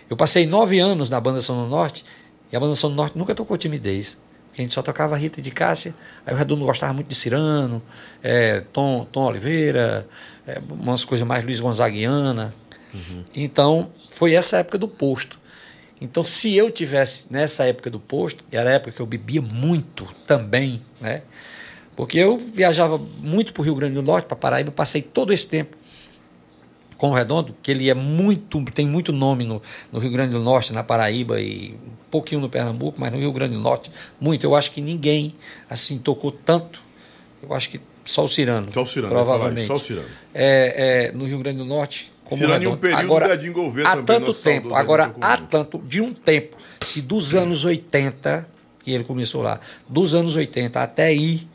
Eu 0.08 0.18
passei 0.18 0.46
nove 0.46 0.78
anos 0.78 1.08
na 1.08 1.18
Banda 1.18 1.40
São 1.40 1.64
do 1.64 1.68
Norte 1.70 2.04
e 2.52 2.56
a 2.56 2.60
Banda 2.60 2.74
São 2.74 2.90
do 2.90 2.96
Norte 2.96 3.16
nunca 3.16 3.34
tocou 3.34 3.56
timidez. 3.56 4.18
A 4.52 4.60
gente 4.60 4.74
só 4.74 4.82
tocava 4.82 5.16
Rita 5.16 5.40
de 5.40 5.50
Cássia, 5.50 5.94
aí 6.26 6.34
o 6.34 6.36
Redondo 6.36 6.66
gostava 6.66 6.92
muito 6.92 7.08
de 7.08 7.14
Cirano, 7.14 7.82
é, 8.22 8.60
Tom, 8.70 9.06
Tom 9.10 9.24
Oliveira, 9.24 10.06
é, 10.46 10.60
umas 10.70 11.06
coisas 11.06 11.26
mais 11.26 11.42
Luiz 11.42 11.58
Gonzaguiana. 11.58 12.54
Uhum. 12.92 13.24
Então, 13.34 13.90
foi 14.10 14.34
essa 14.34 14.58
época 14.58 14.76
do 14.76 14.86
posto. 14.86 15.40
Então, 16.00 16.22
se 16.22 16.54
eu 16.54 16.70
tivesse 16.70 17.24
nessa 17.30 17.64
época 17.64 17.88
do 17.88 17.98
posto, 17.98 18.44
era 18.52 18.68
a 18.68 18.72
época 18.74 18.92
que 18.92 19.00
eu 19.00 19.06
bebia 19.06 19.40
muito 19.40 20.04
também, 20.26 20.82
né? 21.00 21.22
Porque 21.96 22.18
eu 22.18 22.38
viajava 22.38 23.00
muito 23.20 23.52
para 23.52 23.60
o 23.60 23.64
Rio 23.64 23.74
Grande 23.74 23.94
do 23.94 24.02
Norte, 24.02 24.26
para 24.26 24.36
Paraíba, 24.36 24.70
passei 24.72 25.02
todo 25.02 25.32
esse 25.32 25.46
tempo 25.46 25.76
com 26.96 27.10
o 27.10 27.14
Redondo, 27.14 27.54
que 27.62 27.70
ele 27.70 27.90
é 27.90 27.94
muito, 27.94 28.62
tem 28.72 28.86
muito 28.86 29.12
nome 29.12 29.44
no, 29.44 29.60
no, 29.92 29.98
Rio 29.98 30.10
Grande 30.10 30.32
do 30.32 30.40
Norte, 30.40 30.72
na 30.72 30.82
Paraíba 30.82 31.40
e 31.40 31.74
um 31.74 32.10
pouquinho 32.10 32.40
no 32.40 32.48
Pernambuco, 32.48 33.00
mas 33.00 33.12
no 33.12 33.18
Rio 33.18 33.32
Grande 33.32 33.54
do 33.54 33.60
Norte, 33.60 33.90
muito. 34.20 34.44
Eu 34.44 34.54
acho 34.54 34.70
que 34.70 34.80
ninguém 34.80 35.34
assim 35.68 35.98
tocou 35.98 36.32
tanto. 36.32 36.80
Eu 37.42 37.52
acho 37.54 37.68
que 37.68 37.80
só 38.04 38.24
o 38.24 38.28
Cirano. 38.28 38.72
Só 38.72 38.82
o 38.82 38.86
Cirano, 38.86 39.12
provavelmente. 39.12 39.66
Só 39.66 39.74
o 39.74 39.78
Cirano. 39.78 40.08
É, 40.32 41.10
é, 41.10 41.12
no 41.12 41.24
Rio 41.24 41.38
Grande 41.38 41.58
do 41.58 41.64
Norte. 41.64 42.12
Como 42.24 42.38
Cirano 42.38 42.64
em 42.64 42.66
um 42.68 42.76
período 42.76 43.00
agora, 43.00 43.36
de 43.36 43.52
há 43.84 44.02
tanto 44.02 44.32
tempo, 44.32 44.74
agora 44.74 45.14
há 45.20 45.36
tanto, 45.36 45.78
de 45.78 46.00
um 46.00 46.10
tempo, 46.10 46.56
se 46.82 47.02
dos 47.02 47.34
anos 47.34 47.66
80, 47.66 48.48
que 48.82 48.92
ele 48.92 49.04
começou 49.04 49.42
lá, 49.42 49.60
dos 49.86 50.14
anos 50.14 50.34
80 50.34 50.82
até 50.82 51.04
aí, 51.04 51.46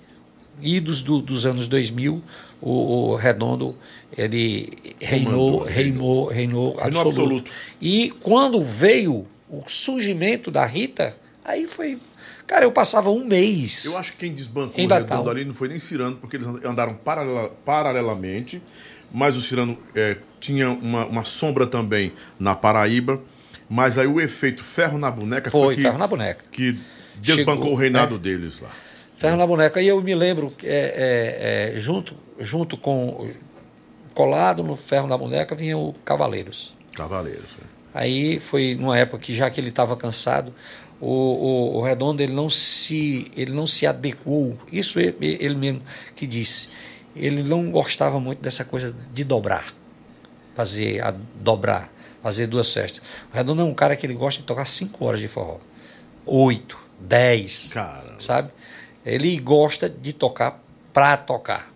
idos 0.61 1.01
do, 1.01 1.21
dos 1.21 1.45
anos 1.45 1.67
2000, 1.67 2.21
o, 2.61 2.71
o 2.71 3.15
Redondo 3.15 3.75
ele 4.17 4.69
reinou, 4.99 5.63
reinou, 5.63 6.27
reinou, 6.27 6.79
absoluto. 6.79 7.09
absoluto. 7.09 7.51
E 7.81 8.13
quando 8.21 8.61
veio 8.61 9.25
o 9.49 9.63
surgimento 9.67 10.51
da 10.51 10.65
Rita, 10.65 11.15
aí 11.43 11.67
foi 11.67 11.97
Cara, 12.49 12.65
eu 12.65 12.71
passava 12.71 13.11
um 13.11 13.23
mês. 13.23 13.85
Eu 13.85 13.95
acho 13.95 14.13
que 14.13 14.17
quem 14.17 14.33
desbancou 14.33 14.83
o 14.83 14.87
Redondo 14.87 15.29
ali 15.29 15.45
não 15.45 15.53
foi 15.53 15.67
nem 15.67 15.77
Cirano, 15.77 16.17
porque 16.17 16.35
eles 16.35 16.47
andaram 16.65 16.95
paralela, 16.95 17.49
paralelamente, 17.63 18.59
mas 19.13 19.37
o 19.37 19.41
Cirano 19.41 19.77
é, 19.93 20.17
tinha 20.39 20.71
uma, 20.71 21.05
uma, 21.05 21.23
sombra 21.23 21.67
também 21.67 22.11
na 22.39 22.55
Paraíba, 22.55 23.21
mas 23.69 23.99
aí 23.99 24.07
o 24.07 24.19
efeito 24.19 24.63
ferro 24.63 24.97
na 24.97 25.11
boneca 25.11 25.51
foi, 25.51 25.61
foi 25.61 25.75
que, 25.75 25.81
ferro 25.83 25.99
na 25.99 26.07
boneca. 26.07 26.43
que 26.51 26.79
desbancou 27.21 27.55
Chegou, 27.55 27.73
o 27.73 27.75
reinado 27.75 28.15
né? 28.15 28.19
deles 28.19 28.59
lá. 28.59 28.71
Ferro 29.19 29.35
na 29.35 29.45
boneca. 29.45 29.81
E 29.81 29.87
eu 29.89 30.01
me 30.01 30.15
lembro, 30.15 30.49
é, 30.63 31.73
é, 31.73 31.73
é, 31.75 31.79
junto, 31.79 32.15
junto 32.39 32.77
com. 32.77 33.29
Colado 34.13 34.63
no 34.63 34.75
ferro 34.77 35.07
na 35.07 35.17
boneca 35.17 35.55
vinha 35.55 35.77
o 35.77 35.93
Cavaleiros. 36.05 36.75
Cavaleiros. 36.95 37.49
é. 37.61 37.65
Aí 37.93 38.39
foi 38.39 38.75
numa 38.75 38.97
época 38.97 39.21
que 39.21 39.33
já 39.33 39.49
que 39.49 39.59
ele 39.59 39.69
estava 39.69 39.95
cansado, 39.97 40.53
o, 41.01 41.07
o, 41.07 41.77
o 41.77 41.81
Redondo 41.81 42.21
ele 42.23 42.33
não 42.33 42.49
se 42.49 43.29
ele 43.35 43.51
não 43.51 43.67
se 43.67 43.85
adequou. 43.85 44.57
Isso 44.71 44.99
ele, 44.99 45.37
ele 45.39 45.55
mesmo 45.55 45.81
que 46.15 46.25
disse. 46.25 46.69
Ele 47.13 47.43
não 47.43 47.69
gostava 47.71 48.19
muito 48.21 48.41
dessa 48.41 48.63
coisa 48.63 48.95
de 49.13 49.23
dobrar, 49.25 49.65
fazer 50.55 51.03
a 51.03 51.13
dobrar, 51.35 51.91
fazer 52.23 52.47
duas 52.47 52.71
festas. 52.73 53.01
O 53.33 53.35
Redondo 53.35 53.61
é 53.61 53.65
um 53.65 53.73
cara 53.73 53.97
que 53.97 54.05
ele 54.05 54.13
gosta 54.13 54.39
de 54.41 54.47
tocar 54.47 54.65
cinco 54.65 55.03
horas 55.05 55.19
de 55.19 55.27
forró, 55.27 55.57
oito, 56.25 56.79
dez, 56.99 57.71
Cara. 57.73 58.15
sabe? 58.19 58.51
Ele 59.05 59.37
gosta 59.39 59.89
de 59.89 60.13
tocar 60.13 60.61
pra 60.93 61.15
tocar. 61.17 61.71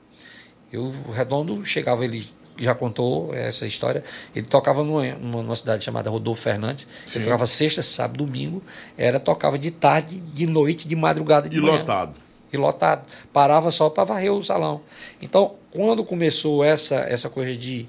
Eu, 0.72 0.94
o 1.08 1.12
Redondo 1.12 1.64
chegava, 1.66 2.04
ele 2.04 2.28
já 2.58 2.76
contou 2.76 3.34
essa 3.34 3.66
história. 3.66 4.04
Ele 4.36 4.45
tocava 4.45 4.84
numa, 4.84 5.06
numa, 5.16 5.56
cidade 5.56 5.84
chamada 5.84 6.10
Rodolfo 6.10 6.41
Fernandes. 6.41 6.88
Sim. 7.06 7.20
Ele 7.20 7.26
tocava 7.26 7.45
sexta, 7.48 7.82
sábado, 7.82 8.26
domingo. 8.26 8.62
Era 8.98 9.20
tocava 9.20 9.58
de 9.58 9.72
tarde, 9.72 10.20
de 10.20 10.45
noite, 10.45 10.88
de 10.88 10.95
madrugada, 10.95 11.50
de 11.50 11.58
E 11.58 11.62
manhã. 11.62 11.80
lotado. 11.80 12.14
E 12.52 12.58
lotado. 12.58 13.06
Parava 13.32 13.72
só 13.72 13.90
para 13.90 14.04
varrer 14.04 14.32
o 14.32 14.41
salão. 14.41 14.82
Então, 15.22 15.56
quando 15.72 16.04
começou 16.04 16.64
essa 16.64 16.95
essa 16.95 17.30
coisa 17.30 17.56
de, 17.56 17.88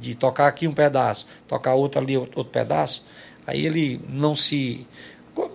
de 0.00 0.14
tocar 0.14 0.48
aqui 0.48 0.66
um 0.66 0.72
pedaço, 0.72 1.26
tocar 1.46 1.74
outro 1.74 2.00
ali 2.00 2.16
outro, 2.16 2.38
outro 2.38 2.52
pedaço, 2.52 3.04
aí 3.46 3.64
ele 3.64 4.00
não 4.08 4.34
se 4.34 4.86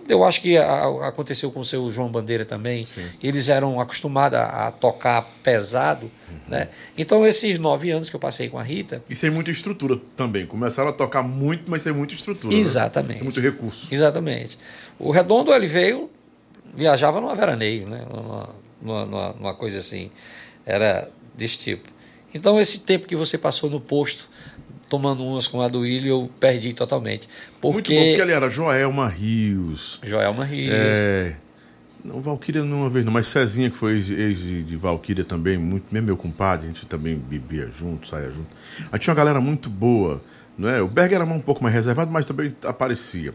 eu 0.08 0.24
acho 0.24 0.40
que 0.40 0.56
aconteceu 0.56 1.50
com 1.50 1.60
o 1.60 1.64
seu 1.64 1.90
João 1.90 2.08
Bandeira 2.08 2.44
também. 2.44 2.86
Eles 3.22 3.48
eram 3.48 3.80
acostumados 3.80 4.38
a, 4.38 4.70
tocar 4.70 5.22
pesado, 5.42 6.10
Uhum. 6.28 6.36
né? 6.48 6.68
Então 6.96 7.26
esses 7.26 7.58
nove 7.58 7.90
anos 7.90 8.08
que 8.10 8.16
eu 8.16 8.20
passei 8.20 8.48
com 8.48 8.58
a 8.58 8.62
Rita, 8.62 9.02
E 9.10 9.14
sem 9.16 9.30
muita 9.30 9.50
estrutura 9.50 9.98
também. 10.16 10.46
Começaram 10.46 10.90
a 10.90 10.92
tocar 10.92 11.22
muito, 11.22 11.64
mas 11.70 11.82
sem 11.82 11.92
muita 11.92 12.14
estrutura. 12.14 12.54
né? 12.54 12.60
Exatamente. 12.60 13.14
Sem 13.18 13.22
muito 13.24 13.40
recurso. 13.40 13.88
Exatamente. 13.92 14.58
O 14.98 15.10
Redondo 15.10 15.52
ele 15.52 15.66
veio, 15.66 16.08
viajava 16.74 17.20
numa 17.20 17.34
veraneio, 17.34 17.88
né? 17.88 18.04
numa, 18.12 18.48
numa- 19.06 19.32
numa 19.32 19.54
coisa 19.54 19.78
assim, 19.78 20.10
era 20.64 21.08
desse 21.34 21.58
tipo. 21.58 21.88
Então 22.34 22.60
esse 22.60 22.80
tempo 22.80 23.06
que 23.06 23.16
você 23.16 23.38
passou 23.38 23.70
no 23.70 23.80
posto, 23.80 24.28
tomando 24.88 25.24
umas 25.24 25.46
com 25.46 25.60
a 25.60 25.68
do 25.68 25.80
Willi, 25.80 26.08
eu 26.08 26.30
perdi 26.38 26.72
totalmente. 26.72 27.28
Porque, 27.60 27.92
Muito 27.92 27.92
bom, 27.92 28.08
porque 28.08 28.22
ele 28.22 28.32
era 28.32 28.48
Joelma 28.48 29.08
Rios. 29.08 30.00
Joelma 30.02 30.44
Rios, 30.44 30.74
É. 30.74 31.34
Não, 32.04 32.20
Valquíria 32.20 32.62
não 32.62 32.82
uma 32.82 32.88
vez, 32.88 33.04
não, 33.04 33.12
mas 33.12 33.26
Cezinha, 33.26 33.68
que 33.68 33.76
foi 33.76 33.94
ex, 33.94 34.10
ex 34.10 34.38
de, 34.38 34.76
Valquíria 34.76 35.24
também, 35.24 35.58
muito, 35.58 35.86
mesmo 35.90 36.06
meu 36.06 36.16
compadre, 36.16 36.66
a 36.66 36.68
gente 36.68 36.86
também 36.86 37.16
bebia 37.16 37.68
junto, 37.76 38.06
saía 38.06 38.30
junto. 38.30 38.46
Aí 38.92 38.98
tinha 38.98 39.10
uma 39.12 39.16
galera 39.16 39.40
muito 39.40 39.68
boa, 39.68 40.22
não 40.56 40.68
é? 40.68 40.80
O 40.80 40.86
Berg 40.86 41.12
era 41.14 41.24
um 41.24 41.40
pouco 41.40 41.64
mais 41.64 41.74
reservado, 41.74 42.12
mas 42.12 42.24
também 42.24 42.54
aparecia. 42.62 43.34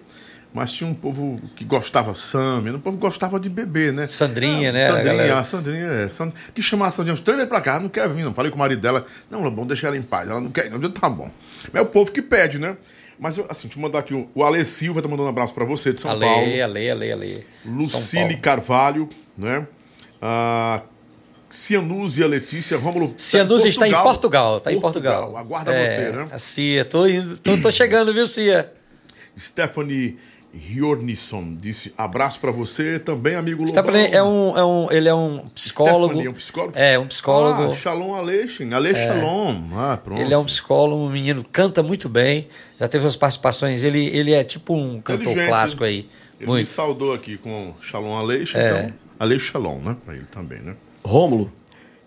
Mas 0.53 0.73
tinha 0.73 0.89
um 0.89 0.93
povo 0.93 1.39
que 1.55 1.63
gostava 1.63 2.13
samba, 2.13 2.71
um 2.71 2.79
povo 2.79 2.97
que 2.97 3.01
gostava 3.01 3.39
de 3.39 3.49
beber, 3.49 3.93
né? 3.93 4.07
Sandrinha, 4.07 4.69
Ah, 4.69 4.73
né, 4.73 4.85
a 4.85 4.89
Sandrinha, 4.89 5.37
a 5.39 5.43
Sandrinha, 5.45 5.85
é. 5.87 6.09
Sand... 6.09 6.33
Que 6.53 6.61
chamar 6.61 6.87
a 6.87 6.91
Sandrinha 6.91 7.17
três 7.17 7.45
pra 7.47 7.61
cá, 7.61 7.79
não 7.79 7.87
quer 7.87 8.09
vir, 8.09 8.25
não. 8.25 8.33
Falei 8.33 8.51
com 8.51 8.57
o 8.57 8.59
marido 8.59 8.81
dela, 8.81 9.05
não, 9.29 9.49
bom, 9.49 9.65
deixa 9.65 9.87
ela 9.87 9.95
em 9.95 10.01
paz. 10.01 10.29
Ela 10.29 10.41
não 10.41 10.51
quer, 10.51 10.69
não, 10.69 10.91
tá 10.91 11.09
bom. 11.09 11.31
Mas 11.71 11.75
é 11.75 11.81
o 11.81 11.85
povo 11.85 12.11
que 12.11 12.21
pede, 12.21 12.59
né? 12.59 12.75
Mas, 13.17 13.37
assim, 13.37 13.67
deixa 13.67 13.77
eu 13.77 13.81
mandar 13.81 13.99
aqui 13.99 14.13
o, 14.13 14.27
o 14.35 14.43
Ale 14.43 14.65
Silva, 14.65 15.01
tá 15.01 15.07
mandando 15.07 15.27
um 15.27 15.29
abraço 15.29 15.53
pra 15.53 15.63
você, 15.63 15.93
de 15.93 15.99
São 15.99 16.11
Ale, 16.11 16.25
Paulo. 16.25 16.41
Ale, 16.63 16.89
Ale, 16.89 17.11
Ale. 17.11 17.47
Lucile. 17.63 18.35
Carvalho, 18.37 19.07
né? 19.37 19.67
A 20.21 20.81
Cianúzia 21.49 22.27
Letícia, 22.27 22.77
Rômulo. 22.77 23.13
Cianusa 23.17 23.67
está 23.67 23.87
em 23.87 23.91
Portugal, 23.91 24.57
está 24.57 24.73
em 24.73 24.79
Portugal. 24.81 25.37
Aguarda 25.37 25.73
É, 25.73 25.95
você, 26.11 26.17
né? 26.17 26.27
A 26.31 26.39
Cia, 26.39 26.83
tô 26.83 27.05
indo, 27.05 27.37
tô, 27.37 27.57
tô 27.57 27.71
chegando, 27.71 28.13
viu, 28.13 28.27
Cia? 28.27 28.71
Stephanie 29.37 30.17
Hjornisson 30.53 31.55
disse 31.55 31.93
abraço 31.97 32.39
pra 32.39 32.51
você, 32.51 32.99
também 32.99 33.35
amigo 33.35 33.65
Stephanie 33.67 34.03
Lobão. 34.05 34.19
é 34.19 34.23
um, 34.23 34.57
é 34.57 34.65
um, 34.65 34.91
ele 34.91 35.07
é 35.09 35.13
um 35.13 35.47
psicólogo. 35.49 36.13
Stephanie 36.13 36.27
é 36.27 36.29
um 36.29 36.33
psicólogo? 36.33 36.73
É, 36.77 36.99
um 36.99 37.07
psicólogo. 37.07 37.71
Ah, 37.71 37.75
Shalom 37.75 38.13
Aleixin, 38.13 38.73
Ale 38.73 38.93
Shalom. 38.93 39.61
Ah, 39.73 39.97
pronto. 40.03 40.21
Ele 40.21 40.33
é 40.33 40.37
um 40.37 40.45
psicólogo, 40.45 41.03
um 41.03 41.09
menino, 41.09 41.43
canta 41.51 41.81
muito 41.81 42.09
bem. 42.09 42.47
Já 42.79 42.87
teve 42.87 43.05
umas 43.05 43.15
participações. 43.15 43.83
Ele, 43.83 44.07
ele 44.07 44.33
é 44.33 44.43
tipo 44.43 44.73
um 44.75 44.99
cantor 45.01 45.33
clássico 45.47 45.83
né? 45.83 45.89
aí. 45.89 45.97
Ele 46.39 46.47
me 46.47 46.47
Muito. 46.47 46.67
saudou 46.69 47.13
aqui 47.13 47.37
com 47.37 47.73
Shalom 47.79 48.17
Aleixin, 48.17 48.57
É. 48.57 48.67
então. 48.85 48.93
Ale 49.19 49.39
Shalom, 49.39 49.79
né? 49.79 49.95
Pra 50.03 50.15
ele 50.15 50.25
também, 50.25 50.59
né? 50.59 50.75
Rômulo, 51.03 51.51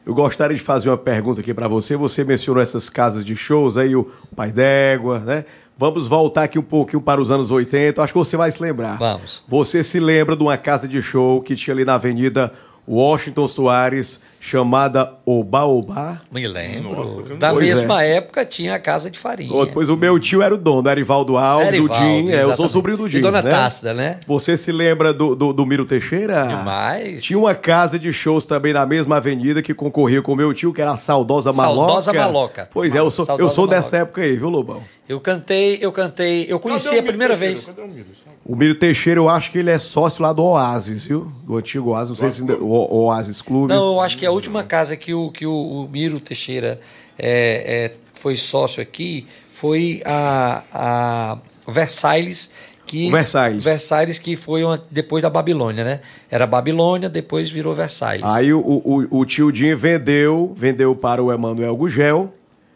eu 0.04 0.12
gostaria 0.12 0.56
de 0.56 0.62
fazer 0.62 0.90
uma 0.90 0.98
pergunta 0.98 1.40
aqui 1.40 1.54
para 1.54 1.68
você. 1.68 1.96
Você 1.96 2.24
mencionou 2.24 2.60
essas 2.62 2.90
casas 2.90 3.24
de 3.24 3.34
shows 3.36 3.78
aí, 3.78 3.94
o 3.96 4.10
Pai 4.36 4.50
d'Égua, 4.52 5.20
né? 5.20 5.44
Vamos 5.76 6.06
voltar 6.06 6.44
aqui 6.44 6.58
um 6.58 6.62
pouquinho 6.62 7.02
para 7.02 7.20
os 7.20 7.30
anos 7.30 7.50
80. 7.50 8.02
Acho 8.02 8.12
que 8.12 8.18
você 8.18 8.36
vai 8.36 8.50
se 8.50 8.62
lembrar. 8.62 8.96
Vamos. 8.96 9.42
Você 9.48 9.82
se 9.82 9.98
lembra 9.98 10.36
de 10.36 10.42
uma 10.42 10.56
casa 10.56 10.86
de 10.86 11.02
show 11.02 11.42
que 11.42 11.56
tinha 11.56 11.74
ali 11.74 11.84
na 11.84 11.94
Avenida 11.94 12.52
Washington 12.86 13.48
Soares, 13.48 14.20
chamada 14.44 15.14
Oba 15.24 15.64
Oba? 15.64 16.20
Me 16.30 16.46
lembro. 16.46 16.94
Nossa, 16.94 17.34
da 17.36 17.50
Pois 17.50 17.66
mesma 17.66 18.04
época 18.04 18.44
tinha 18.44 18.74
a 18.74 18.78
casa 18.78 19.10
de 19.10 19.18
farinha. 19.18 19.64
Depois 19.64 19.88
o 19.88 19.96
meu 19.96 20.20
tio 20.20 20.42
era 20.42 20.54
o 20.54 20.58
dono, 20.58 20.86
Erivaldo 20.90 21.38
Alves, 21.38 21.68
Erivaldo, 21.68 21.94
o 21.94 21.96
Jim. 21.96 22.30
É, 22.30 22.42
eu 22.42 22.54
sou 22.54 22.68
sobrinho 22.68 22.98
do 22.98 23.06
E 23.06 23.10
Jim. 23.10 23.20
Dona 23.22 23.40
né? 23.40 23.50
Tácida, 23.50 23.94
né? 23.94 24.18
Você 24.26 24.54
se 24.54 24.70
lembra 24.70 25.14
do, 25.14 25.34
do, 25.34 25.50
do 25.54 25.64
Miro 25.64 25.86
Teixeira? 25.86 26.46
Demais. 26.46 27.24
Tinha 27.24 27.38
uma 27.38 27.54
casa 27.54 27.98
de 27.98 28.12
shows 28.12 28.44
também 28.44 28.74
na 28.74 28.84
mesma 28.84 29.16
avenida 29.16 29.62
que 29.62 29.72
concorria 29.72 30.20
com 30.20 30.34
o 30.34 30.36
meu 30.36 30.52
tio, 30.52 30.74
que 30.74 30.82
era 30.82 30.92
a 30.92 30.96
Saudosa 30.98 31.50
Maloca. 31.50 31.86
Saudosa 31.86 32.12
Maloca. 32.12 32.68
Pois 32.70 32.94
é, 32.94 32.98
eu 32.98 33.10
sou, 33.10 33.24
eu 33.38 33.48
sou 33.48 33.64
Maloca. 33.64 33.82
dessa 33.82 33.96
época 33.96 34.20
aí, 34.20 34.36
viu, 34.36 34.50
Lobão? 34.50 34.82
Eu 35.08 35.20
cantei, 35.20 35.78
eu 35.80 35.90
cantei, 35.90 36.46
eu 36.50 36.60
conheci 36.60 36.98
a 36.98 37.02
primeira 37.02 37.34
Miro 37.34 37.46
vez. 37.46 37.64
Cadê 37.64 37.80
o 37.80 37.88
Miro? 37.88 38.08
Sabe? 38.14 38.36
O 38.44 38.54
Miro 38.54 38.74
Teixeira, 38.74 39.18
eu 39.18 39.28
acho 39.28 39.50
que 39.50 39.58
ele 39.58 39.70
é 39.70 39.78
sócio 39.78 40.22
lá 40.22 40.32
do 40.32 40.42
Oasis, 40.44 41.04
viu? 41.04 41.32
Do 41.44 41.56
antigo 41.56 41.90
Oasis, 41.90 42.10
não 42.10 42.16
sei 42.16 42.30
se 42.30 42.40
ainda, 42.42 42.56
o 42.58 43.04
Oasis 43.04 43.40
Clube. 43.40 43.72
Não, 43.72 43.94
eu 43.94 44.00
acho 44.00 44.18
que 44.18 44.26
a 44.26 44.30
última 44.30 44.62
casa 44.62 44.96
que 44.96 45.14
o, 45.14 45.30
que 45.30 45.46
o, 45.46 45.52
o 45.52 45.88
Miro 45.88 46.20
Teixeira 46.20 46.78
é, 47.18 47.86
é, 47.86 47.92
foi 48.12 48.36
sócio 48.36 48.82
aqui 48.82 49.26
foi 49.54 50.02
a, 50.04 50.62
a 50.72 51.38
Versailles. 51.66 52.50
Que, 52.86 53.10
Versailles. 53.10 53.64
Versailles, 53.64 54.18
que 54.18 54.36
foi 54.36 54.62
uma- 54.62 54.78
depois 54.90 55.22
da 55.22 55.30
Babilônia, 55.30 55.82
né? 55.82 56.00
Era 56.30 56.46
Babilônia, 56.46 57.08
depois 57.08 57.48
virou 57.50 57.74
Versailles. 57.74 58.22
Aí 58.26 58.52
o, 58.52 58.60
o, 58.60 59.20
o 59.20 59.24
tio 59.24 59.50
Jim 59.54 59.74
vendeu, 59.74 60.52
vendeu 60.54 60.94
para 60.94 61.22
o 61.22 61.32
Emanuel 61.32 61.74
Gugel, 61.74 62.30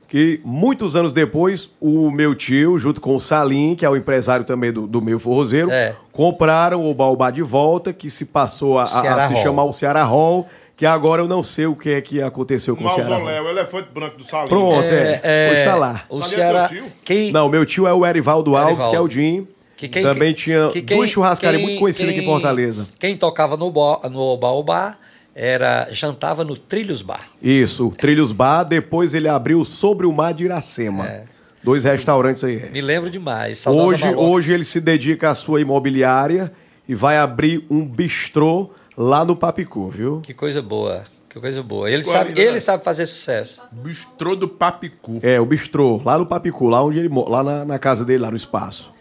que 0.08 0.40
muitos 0.42 0.96
anos 0.96 1.12
depois, 1.12 1.68
o 1.80 2.10
meu 2.10 2.34
tio, 2.34 2.78
junto 2.78 2.98
com 3.00 3.14
o 3.14 3.20
Salim, 3.20 3.74
que 3.76 3.84
é 3.84 3.90
o 3.90 3.94
empresário 3.94 4.44
também 4.44 4.72
do, 4.72 4.86
do 4.86 5.02
meio 5.02 5.18
forrozeiro, 5.18 5.70
É. 5.70 5.94
compraram 6.12 6.90
o 6.90 6.94
Baobá 6.94 7.30
de 7.30 7.42
volta, 7.42 7.92
que 7.92 8.08
se 8.10 8.24
passou 8.24 8.78
a, 8.78 8.84
a- 8.84 9.14
a 9.26 9.28
se 9.28 9.36
chamar 9.42 9.64
o 9.64 9.72
Ceará 9.72 10.02
Hall, 10.04 10.48
que 10.76 10.86
agora 10.86 11.20
eu 11.22 11.28
não 11.28 11.42
sei 11.42 11.66
o 11.66 11.74
que 11.76 11.90
é 11.90 12.00
que 12.00 12.22
aconteceu 12.22 12.74
com 12.74 12.84
o 12.86 12.90
Ceará 12.94 13.16
Hall. 13.16 13.24
Mausoléu, 13.24 13.44
o 13.44 13.48
elefante 13.50 13.88
branco 13.92 14.16
do 14.16 14.24
Salim. 14.24 14.48
Pronto, 14.48 14.80
é. 14.82 15.50
Hoje 15.52 15.64
tá 15.64 15.74
lá. 15.74 16.02
O 16.08 16.18
Sabe 16.22 16.30
Ceará. 16.30 16.68
teu 16.68 16.78
tio? 16.82 16.92
Quem, 17.04 17.32
Não, 17.32 17.48
meu 17.48 17.66
tio 17.66 17.86
é 17.86 17.92
o 17.92 18.06
Erivaldo 18.06 18.56
Alves, 18.56 18.72
Erivaldo. 18.74 18.90
que 18.90 18.96
é 18.96 19.00
o 19.00 19.10
Jim. 19.10 19.46
que 19.76 19.86
quem- 19.88 20.02
Também 20.02 20.32
tinha 20.32 20.70
que 20.70 20.80
duas 20.80 21.08
churrascarias 21.10 21.60
quem- 21.60 21.66
muito 21.68 21.80
conhecidas 21.80 22.10
aqui 22.10 22.18
em 22.20 22.22
quem- 22.24 22.32
Fortaleza. 22.32 22.86
Quem 22.98 23.14
tocava 23.16 23.56
no, 23.56 23.70
bo, 23.70 24.00
no 24.10 24.20
Oba 24.20 24.96
era, 25.40 25.86
jantava 25.92 26.42
no 26.42 26.56
Trilhos 26.56 27.00
Bar. 27.00 27.28
Isso, 27.40 27.92
Trilhos 27.96 28.32
Bar, 28.32 28.64
depois 28.64 29.14
ele 29.14 29.28
abriu 29.28 29.64
Sobre 29.64 30.04
o 30.04 30.12
Mar 30.12 30.34
de 30.34 30.44
Iracema. 30.44 31.06
É. 31.06 31.24
Dois 31.62 31.84
restaurantes 31.84 32.42
aí. 32.42 32.68
Me 32.72 32.80
lembro 32.80 33.08
demais. 33.08 33.64
Hoje, 33.64 34.04
Maloca. 34.04 34.20
hoje 34.20 34.52
ele 34.52 34.64
se 34.64 34.80
dedica 34.80 35.30
à 35.30 35.36
sua 35.36 35.60
imobiliária 35.60 36.52
e 36.88 36.94
vai 36.94 37.18
abrir 37.18 37.64
um 37.70 37.86
bistrô 37.86 38.70
lá 38.96 39.24
no 39.24 39.36
Papicu, 39.36 39.88
viu? 39.88 40.20
Que 40.22 40.34
coisa 40.34 40.60
boa. 40.60 41.04
Que 41.28 41.38
coisa 41.38 41.62
boa. 41.62 41.88
Ele, 41.88 42.02
Qual 42.02 42.16
sabe, 42.16 42.32
ali, 42.32 42.40
né? 42.40 42.46
ele 42.46 42.60
sabe 42.60 42.82
fazer 42.82 43.06
sucesso. 43.06 43.62
Bistrô 43.70 44.34
do 44.34 44.48
Papicu. 44.48 45.20
É, 45.22 45.38
o 45.40 45.46
bistrô, 45.46 46.02
lá 46.04 46.18
no 46.18 46.26
Papicu, 46.26 46.68
lá 46.68 46.82
onde 46.82 46.98
ele 46.98 47.10
lá 47.28 47.44
na, 47.44 47.64
na 47.64 47.78
casa 47.78 48.04
dele, 48.04 48.22
lá 48.22 48.30
no 48.30 48.36
espaço. 48.36 48.92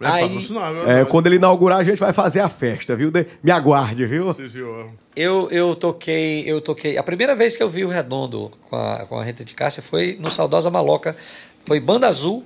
É 0.00 0.06
Aí- 0.06 0.22
patrocinado, 0.28 0.90
É, 0.90 1.04
quando 1.04 1.26
ele 1.28 1.36
inaugurar, 1.36 1.78
a 1.78 1.84
gente 1.84 1.98
vai 1.98 2.12
fazer 2.12 2.40
a 2.40 2.48
festa, 2.48 2.96
viu? 2.96 3.10
De- 3.10 3.26
Me 3.42 3.50
aguarde, 3.50 4.04
viu? 4.06 4.32
Sim, 4.34 4.48
senhor. 4.48 4.90
Eu, 5.14 5.48
eu 5.50 5.74
toquei, 5.76 6.42
eu 6.50 6.60
toquei. 6.60 6.98
A 6.98 7.02
primeira 7.02 7.34
vez 7.34 7.56
que 7.56 7.62
eu 7.62 7.68
vi 7.70 7.84
o 7.84 7.88
Redondo 7.88 8.50
com 8.68 8.76
a, 8.76 9.06
com 9.06 9.18
a 9.18 9.24
Rita 9.24 9.44
de 9.44 9.54
Cássia 9.54 9.82
foi 9.82 10.16
no 10.20 10.30
Saudosa 10.30 10.68
Maloca. 10.70 11.16
Foi 11.64 11.78
Banda 11.80 12.08
Azul, 12.08 12.44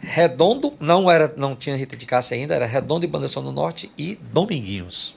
Redondo, 0.00 0.72
não 0.80 1.10
era, 1.10 1.32
não 1.36 1.54
tinha 1.54 1.76
Rita 1.76 1.96
de 1.96 2.06
Cássia 2.06 2.36
ainda, 2.36 2.54
era 2.54 2.64
Redondo 2.66 3.04
e 3.04 3.08
Banda 3.08 3.28
Som 3.28 3.42
do 3.42 3.52
Norte 3.52 3.90
e 3.96 4.18
Dominguinhos. 4.32 5.14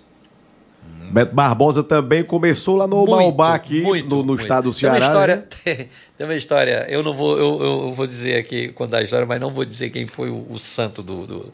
Beto 1.14 1.36
Barbosa 1.36 1.84
também 1.84 2.24
começou 2.24 2.76
lá 2.76 2.88
no 2.88 2.98
Obaobá 2.98 3.54
aqui, 3.56 3.82
muito, 3.82 4.10
no, 4.10 4.18
no 4.18 4.26
muito. 4.30 4.42
estado 4.42 4.64
do 4.66 4.72
Tem 4.72 4.80
Ceará. 4.82 4.98
uma 4.98 5.06
história, 5.06 5.36
né? 5.66 5.76
tem 6.18 6.28
uma 6.28 6.36
história, 6.36 6.86
eu 6.90 7.04
não 7.04 7.14
vou, 7.14 7.38
eu, 7.38 7.62
eu 7.62 7.94
vou 7.94 8.08
dizer 8.08 8.38
aqui, 8.38 8.70
contar 8.70 8.98
a 8.98 9.04
história, 9.04 9.26
mas 9.26 9.40
não 9.40 9.52
vou 9.54 9.64
dizer 9.64 9.90
quem 9.92 10.06
foi 10.08 10.30
o, 10.30 10.46
o 10.50 10.58
santo 10.58 11.02
do, 11.04 11.26
do- 11.28 11.54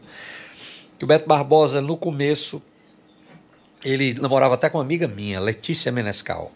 Que 0.98 1.03
o 1.03 1.07
Beto 1.07 1.27
Barbosa, 1.27 1.81
no 1.81 1.98
começo, 1.98 2.61
ele 3.84 4.14
namorava 4.14 4.56
até 4.56 4.69
com 4.69 4.77
uma 4.77 4.84
amiga 4.84 5.07
minha, 5.07 5.40
Letícia 5.40 5.91
Menescal. 5.91 6.52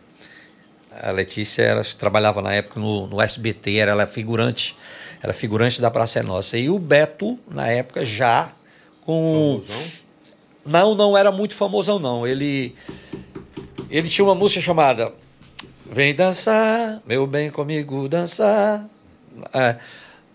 A 1.02 1.12
Letícia 1.12 1.64
era, 1.64 1.84
trabalhava 1.84 2.42
na 2.42 2.54
época 2.54 2.80
no, 2.80 3.08
no 3.08 3.20
SBT, 3.22 3.76
era, 3.78 3.92
ela 3.92 4.06
figurante, 4.06 4.76
era 5.22 5.34
figurante 5.34 5.82
da 5.82 5.90
Praça 5.90 6.20
é 6.20 6.24
Nossa. 6.24 6.58
E 6.58 6.70
o 6.70 6.78
Beto, 6.78 7.40
na 7.50 7.68
época, 7.68 8.06
já 8.06 8.52
com. 9.06 9.62
Famosão? 9.66 10.03
Não, 10.66 10.96
não 10.96 11.18
era 11.18 11.32
muito 11.32 11.56
famosão, 11.56 12.00
não. 12.00 12.26
Ele, 12.26 12.76
ele 13.90 14.10
tinha 14.10 14.26
uma 14.26 14.36
música 14.36 14.62
chamada 14.62 15.14
Vem 15.94 16.16
dançar, 16.16 17.04
meu 17.06 17.28
bem 17.28 17.52
comigo 17.52 18.10
dançar. 18.10 18.84
É, 19.54 19.76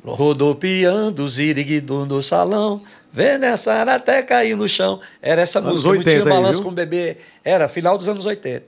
rodopiando 0.05 1.28
ziriguidum 1.28 2.06
do 2.06 2.22
salão. 2.22 2.80
Vem 3.12 3.40
dançar 3.40 3.88
até 3.88 4.22
cair 4.22 4.56
no 4.56 4.68
chão. 4.68 5.00
Era 5.20 5.42
essa 5.42 5.59
Anos 5.59 5.82
música. 5.82 5.90
80 5.90 6.05
não 6.05 6.12
tinha 6.12 6.22
aí, 6.22 6.40
balanço 6.40 6.62
com 6.62 6.68
o 6.68 6.72
bebê. 6.72 7.16
Era 7.44 7.68
final 7.68 7.98
dos 7.98 8.06
anos 8.06 8.24
80. 8.24 8.66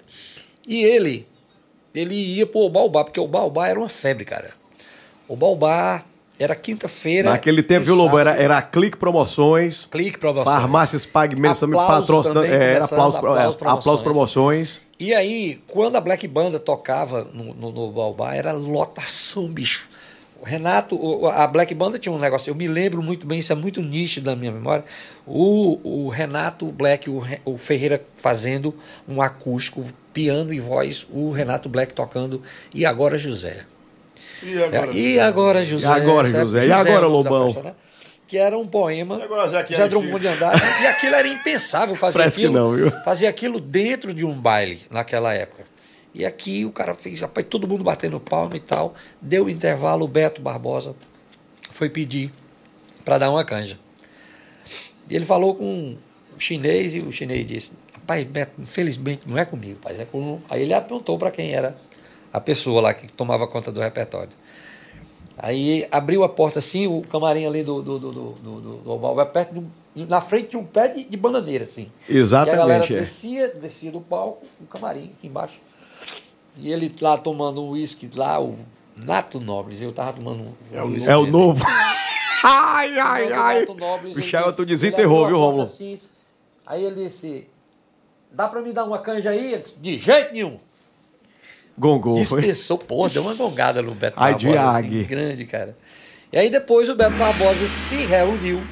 E 0.66 0.82
ele, 0.82 1.28
ele 1.94 2.14
ia 2.14 2.44
pro 2.44 2.68
Baobá, 2.68 3.04
porque 3.04 3.20
o 3.20 3.28
Baobá 3.28 3.68
era 3.68 3.78
uma 3.78 3.88
febre, 3.88 4.24
cara. 4.24 4.50
O 5.28 5.36
Baobá 5.36 6.04
era 6.40 6.56
quinta-feira. 6.56 7.30
Naquele 7.30 7.62
tempo, 7.62 7.84
viu, 7.84 7.94
Lobo? 7.94 8.18
Era, 8.18 8.32
era 8.32 8.62
Clique 8.62 8.96
Promoções, 8.96 9.86
Clique 9.90 10.18
promoções. 10.18 10.56
Farmácias 10.56 11.04
Pague 11.04 11.36
também 11.36 11.50
Aplauso 11.50 12.00
patrocinando. 12.00 12.46
É, 12.46 12.48
era 12.48 12.78
é, 12.78 12.82
aplauso 12.82 13.20
promoções. 13.20 13.56
aplausos 13.60 14.02
promoções. 14.02 14.80
E 14.98 15.14
aí, 15.14 15.60
quando 15.66 15.96
a 15.96 16.00
Black 16.00 16.26
Banda 16.26 16.58
tocava 16.58 17.24
no, 17.24 17.54
no, 17.54 17.70
no 17.70 17.92
Baobá, 17.92 18.34
era 18.34 18.52
lotação, 18.52 19.48
bicho. 19.48 19.86
O 20.40 20.44
Renato, 20.44 21.26
a 21.26 21.46
Black 21.46 21.74
Banda 21.74 21.98
tinha 21.98 22.14
um 22.14 22.18
negócio, 22.18 22.48
eu 22.48 22.54
me 22.54 22.66
lembro 22.66 23.02
muito 23.02 23.26
bem, 23.26 23.40
isso 23.40 23.52
é 23.52 23.54
muito 23.54 23.82
nítido 23.82 24.30
na 24.30 24.34
minha 24.34 24.50
memória. 24.50 24.84
O, 25.26 25.78
o 25.84 26.08
Renato 26.08 26.64
Black, 26.72 27.10
o, 27.10 27.22
o 27.44 27.58
Ferreira 27.58 28.02
fazendo 28.14 28.74
um 29.06 29.20
acústico, 29.20 29.84
piano 30.14 30.54
e 30.54 30.58
voz, 30.58 31.06
o 31.10 31.30
Renato 31.30 31.68
Black 31.68 31.92
tocando, 31.92 32.42
e 32.74 32.86
agora 32.86 33.18
José. 33.18 33.66
E 34.42 34.62
agora? 34.62 34.92
E 34.92 35.20
agora, 35.20 35.64
José? 35.64 35.86
E 35.86 35.90
agora, 35.90 36.28
sabe? 36.28 36.42
José? 36.42 36.66
E 36.66 36.72
agora, 36.72 37.06
é 37.06 37.08
Lobão? 37.08 37.52
né? 37.62 37.74
Que 38.26 38.38
era 38.38 38.56
um 38.56 38.66
poema. 38.66 39.18
E 39.18 39.22
agora, 39.22 39.48
Zé, 39.48 39.66
Zé 39.66 39.82
é 39.82 39.88
Drummond 39.88 40.20
de 40.20 40.28
Andrade. 40.28 40.62
E 40.82 40.86
aquilo 40.86 41.16
era 41.16 41.26
impensável 41.26 41.96
fazer 41.96 42.18
Parece 42.18 42.36
que 42.36 42.42
aquilo. 42.46 42.54
não, 42.58 42.76
viu? 42.76 42.90
Fazer 43.04 43.26
aquilo 43.26 43.60
dentro 43.60 44.14
de 44.14 44.24
um 44.24 44.32
baile 44.32 44.82
naquela 44.88 45.34
época. 45.34 45.64
E 46.14 46.24
aqui 46.24 46.64
o 46.64 46.70
cara 46.70 46.94
fez, 46.94 47.20
rapaz, 47.20 47.44
todo 47.50 47.66
mundo 47.66 47.82
batendo 47.82 48.20
palma 48.20 48.56
e 48.56 48.60
tal. 48.60 48.94
Deu 49.20 49.46
o 49.46 49.50
intervalo, 49.50 50.04
o 50.04 50.08
Beto 50.08 50.40
Barbosa 50.40 50.94
foi 51.72 51.88
pedir 51.90 52.30
para 53.04 53.18
dar 53.18 53.30
uma 53.30 53.44
canja. 53.44 53.78
E 55.08 55.16
ele 55.16 55.26
falou 55.26 55.56
com 55.56 55.96
o 56.36 56.38
chinês 56.40 56.94
e 56.94 57.00
o 57.00 57.10
chinês 57.10 57.44
disse: 57.44 57.72
Rapaz, 57.92 58.24
Beto, 58.26 58.52
infelizmente 58.60 59.22
não 59.26 59.36
é 59.38 59.44
comigo, 59.44 59.74
rapaz, 59.82 59.98
é 59.98 60.04
com. 60.04 60.40
Aí 60.48 60.62
ele 60.62 60.72
apontou 60.74 61.18
para 61.18 61.30
quem 61.32 61.52
era 61.52 61.76
a 62.32 62.40
pessoa 62.40 62.80
lá 62.80 62.94
que 62.94 63.10
tomava 63.10 63.46
conta 63.46 63.72
do 63.72 63.80
repertório. 63.80 64.32
Aí 65.42 65.88
abriu 65.90 66.22
a 66.22 66.28
porta 66.28 66.58
assim, 66.58 66.86
o 66.86 67.00
camarim 67.02 67.46
ali 67.46 67.62
do, 67.62 67.80
do, 67.80 67.98
do, 67.98 68.12
do, 68.12 68.32
do, 68.32 68.60
do, 68.60 68.76
do 68.76 68.96
Baobá, 68.98 69.24
perto 69.24 69.54
do, 69.54 69.70
na 70.06 70.20
frente 70.20 70.50
de 70.50 70.56
um 70.58 70.64
pé 70.64 70.88
de, 70.88 71.04
de 71.04 71.16
bananeira, 71.16 71.64
assim. 71.64 71.90
Exatamente, 72.08 72.50
E 72.50 72.54
a 72.54 72.58
galera 72.58 72.84
é. 72.84 73.00
descia, 73.00 73.48
descia 73.48 73.90
do 73.90 74.00
palco, 74.00 74.44
o 74.60 74.66
camarim 74.66 75.12
aqui 75.16 75.26
embaixo. 75.26 75.58
E 76.56 76.70
ele 76.70 76.94
lá 77.00 77.16
tomando 77.16 77.62
um 77.62 77.70
uísque 77.70 78.08
lá, 78.14 78.38
o 78.40 78.54
Nato 78.94 79.40
Nobles, 79.40 79.80
eu 79.80 79.92
tava 79.92 80.12
tomando 80.12 80.42
um. 80.42 80.52
É 80.72 80.82
o 80.82 80.86
um 80.86 80.96
É 80.96 81.16
o 81.16 81.20
uísque 81.20 81.30
novo. 81.30 81.64
ai, 82.44 82.98
ai, 82.98 83.32
ai. 83.32 83.60
Nato 83.60 83.74
Nobles, 83.74 84.14
O 84.14 84.18
ele 84.18 84.26
Charlton 84.26 84.64
desenterrou, 84.64 85.26
viu, 85.26 85.38
Romulo? 85.38 85.62
assim, 85.62 85.98
aí 86.66 86.84
ele 86.84 87.04
disse: 87.04 87.48
Dá 88.30 88.46
pra 88.46 88.60
me 88.60 88.74
dar 88.74 88.84
uma 88.84 88.98
canja 88.98 89.30
aí? 89.30 89.56
Disse, 89.58 89.78
de 89.78 89.98
jeito 89.98 90.34
nenhum. 90.34 90.58
Gongou. 91.78 92.24
foi? 92.24 92.40
Dispensou, 92.40 92.78
pô, 92.78 93.08
deu 93.08 93.22
uma 93.22 93.34
gongada 93.34 93.80
no 93.80 93.94
Beto 93.94 94.14
Ai, 94.16 94.32
Barbosa. 94.32 94.78
assim, 94.78 95.04
grande, 95.04 95.44
cara. 95.46 95.76
E 96.32 96.38
aí 96.38 96.50
depois 96.50 96.88
o 96.88 96.94
Beto 96.94 97.16
Barbosa 97.16 97.66
se 97.66 97.96
reuniu 97.96 98.62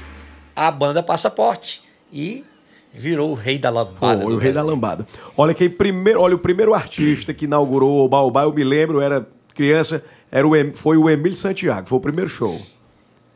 a 0.55 0.71
banda 0.71 1.03
Passaporte 1.03 1.83
e 2.13 2.45
virou 2.93 3.31
o 3.31 3.35
rei 3.35 3.59
da 3.59 3.71
lambada. 3.71 4.23
Foi 4.23 4.35
o 4.35 4.39
rei 4.39 4.53
da 4.53 4.63
lambada. 4.63 5.07
Olha 5.37 5.55
quem 5.55 5.69
primeiro, 5.71 6.21
olha 6.21 6.35
o 6.35 6.39
primeiro 6.39 6.75
artista 6.75 7.33
que 7.33 7.45
inaugurou 7.45 8.05
o 8.05 8.09
Baobá, 8.09 8.43
eu 8.43 8.53
me 8.53 8.65
lembro, 8.65 9.01
era 9.01 9.27
criança, 9.55 10.03
era 10.31 10.47
o 10.47 10.53
foi 10.75 10.97
o 10.97 11.09
Emílio 11.09 11.37
Santiago, 11.37 11.89
foi 11.89 11.99
o 11.99 12.01
primeiro 12.01 12.29
show. 12.31 12.61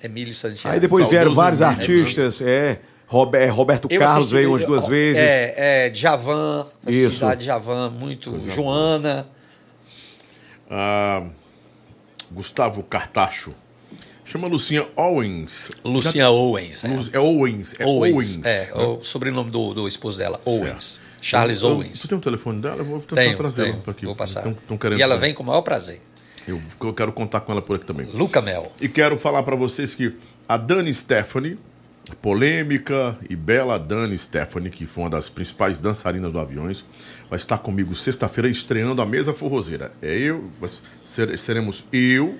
Emílio 0.02 0.34
Santiago. 0.34 0.74
Aí 0.74 0.80
depois 0.80 1.08
vieram 1.08 1.34
vários 1.34 1.60
Emílio, 1.60 1.78
artistas, 1.78 2.40
é, 2.40 2.80
é, 3.34 3.48
Roberto 3.48 3.88
Eu 3.90 4.00
Carlos 4.00 4.30
veio 4.30 4.50
umas 4.50 4.64
duas 4.64 4.86
vezes. 4.86 5.20
É, 5.20 5.86
é 5.86 5.90
Djavan, 5.90 6.66
Isso. 6.86 7.16
cidade 7.16 7.42
Djavan, 7.42 7.90
muito. 7.90 8.40
Joana. 8.48 9.26
Ah, 10.74 11.22
Gustavo 12.30 12.82
Cartacho. 12.82 13.54
Chama 14.24 14.46
Lucinha 14.48 14.86
Owens. 14.96 15.70
Lucinha 15.84 16.30
Owens. 16.30 16.82
É. 16.84 16.88
É 17.12 17.18
Owens. 17.20 17.74
É 17.78 17.84
Owens. 17.84 18.14
Owens. 18.14 18.40
É, 18.44 18.70
o 18.74 19.04
sobrenome 19.04 19.50
do, 19.50 19.74
do 19.74 19.86
esposo 19.86 20.16
dela, 20.16 20.40
Owens. 20.46 20.98
Charles 21.20 21.60
Eu- 21.60 21.68
Owens. 21.76 22.00
Você 22.00 22.08
tem 22.08 22.16
o 22.16 22.20
telefone 22.20 22.60
dela? 22.62 22.78
Eu 22.78 22.84
vou 22.86 23.00
tentar 23.00 23.36
trazê-la 23.36 23.76
para 23.76 23.90
aqui. 23.92 24.06
Vou 24.06 24.16
passar. 24.16 24.42
Tão- 24.42 24.54
tão 24.54 24.78
querendo 24.78 24.98
e 24.98 25.02
ela 25.02 25.18
vem 25.18 25.34
com 25.34 25.42
o 25.42 25.46
maior 25.46 25.60
prazer. 25.60 26.00
Eu, 26.48 26.60
eu 26.80 26.94
quero 26.94 27.12
contar 27.12 27.42
com 27.42 27.52
ela 27.52 27.60
por 27.62 27.76
aqui 27.76 27.84
também. 27.84 28.06
Luca 28.06 28.40
Mel. 28.40 28.72
E 28.80 28.88
quero 28.88 29.18
falar 29.18 29.42
para 29.42 29.54
vocês 29.54 29.94
que 29.94 30.16
a 30.48 30.56
Dani 30.56 30.92
Stephanie, 30.94 31.58
polêmica 32.20 33.16
e 33.28 33.36
bela 33.36 33.78
Dani 33.78 34.16
Stephanie, 34.18 34.70
que 34.70 34.86
foi 34.86 35.04
uma 35.04 35.10
das 35.10 35.30
principais 35.30 35.78
dançarinas 35.78 36.32
do 36.32 36.38
Aviões, 36.38 36.84
vai 37.30 37.36
estar 37.36 37.58
comigo 37.58 37.94
sexta-feira 37.94 38.48
estreando 38.48 39.00
a 39.00 39.06
mesa 39.06 39.32
forrozeira. 39.32 39.92
É 40.02 40.16
eu, 40.18 40.50
seremos 41.36 41.84
eu, 41.92 42.38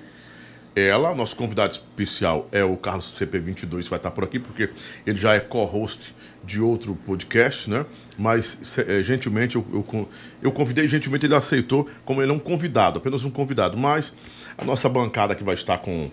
ela, 0.75 1.13
nosso 1.13 1.35
convidado 1.35 1.71
especial 1.71 2.47
é 2.51 2.63
o 2.63 2.75
Carlos 2.75 3.15
CP22, 3.19 3.87
vai 3.87 3.99
estar 3.99 4.11
por 4.11 4.23
aqui, 4.23 4.39
porque 4.39 4.71
ele 5.05 5.17
já 5.17 5.33
é 5.35 5.39
co-host 5.39 6.15
de 6.43 6.59
outro 6.59 6.95
podcast, 6.95 7.69
né? 7.69 7.85
Mas 8.17 8.57
eh, 8.77 9.01
gentilmente 9.03 9.55
eu, 9.55 9.65
eu, 9.71 10.09
eu 10.41 10.51
convidei, 10.51 10.87
gentilmente 10.87 11.25
ele 11.25 11.35
aceitou, 11.35 11.87
como 12.03 12.21
ele 12.21 12.31
é 12.31 12.33
um 12.33 12.39
convidado, 12.39 12.97
apenas 12.97 13.23
um 13.23 13.29
convidado. 13.29 13.77
Mas 13.77 14.13
a 14.57 14.65
nossa 14.65 14.89
bancada 14.89 15.35
que 15.35 15.43
vai 15.43 15.55
estar 15.55 15.77
com 15.77 16.09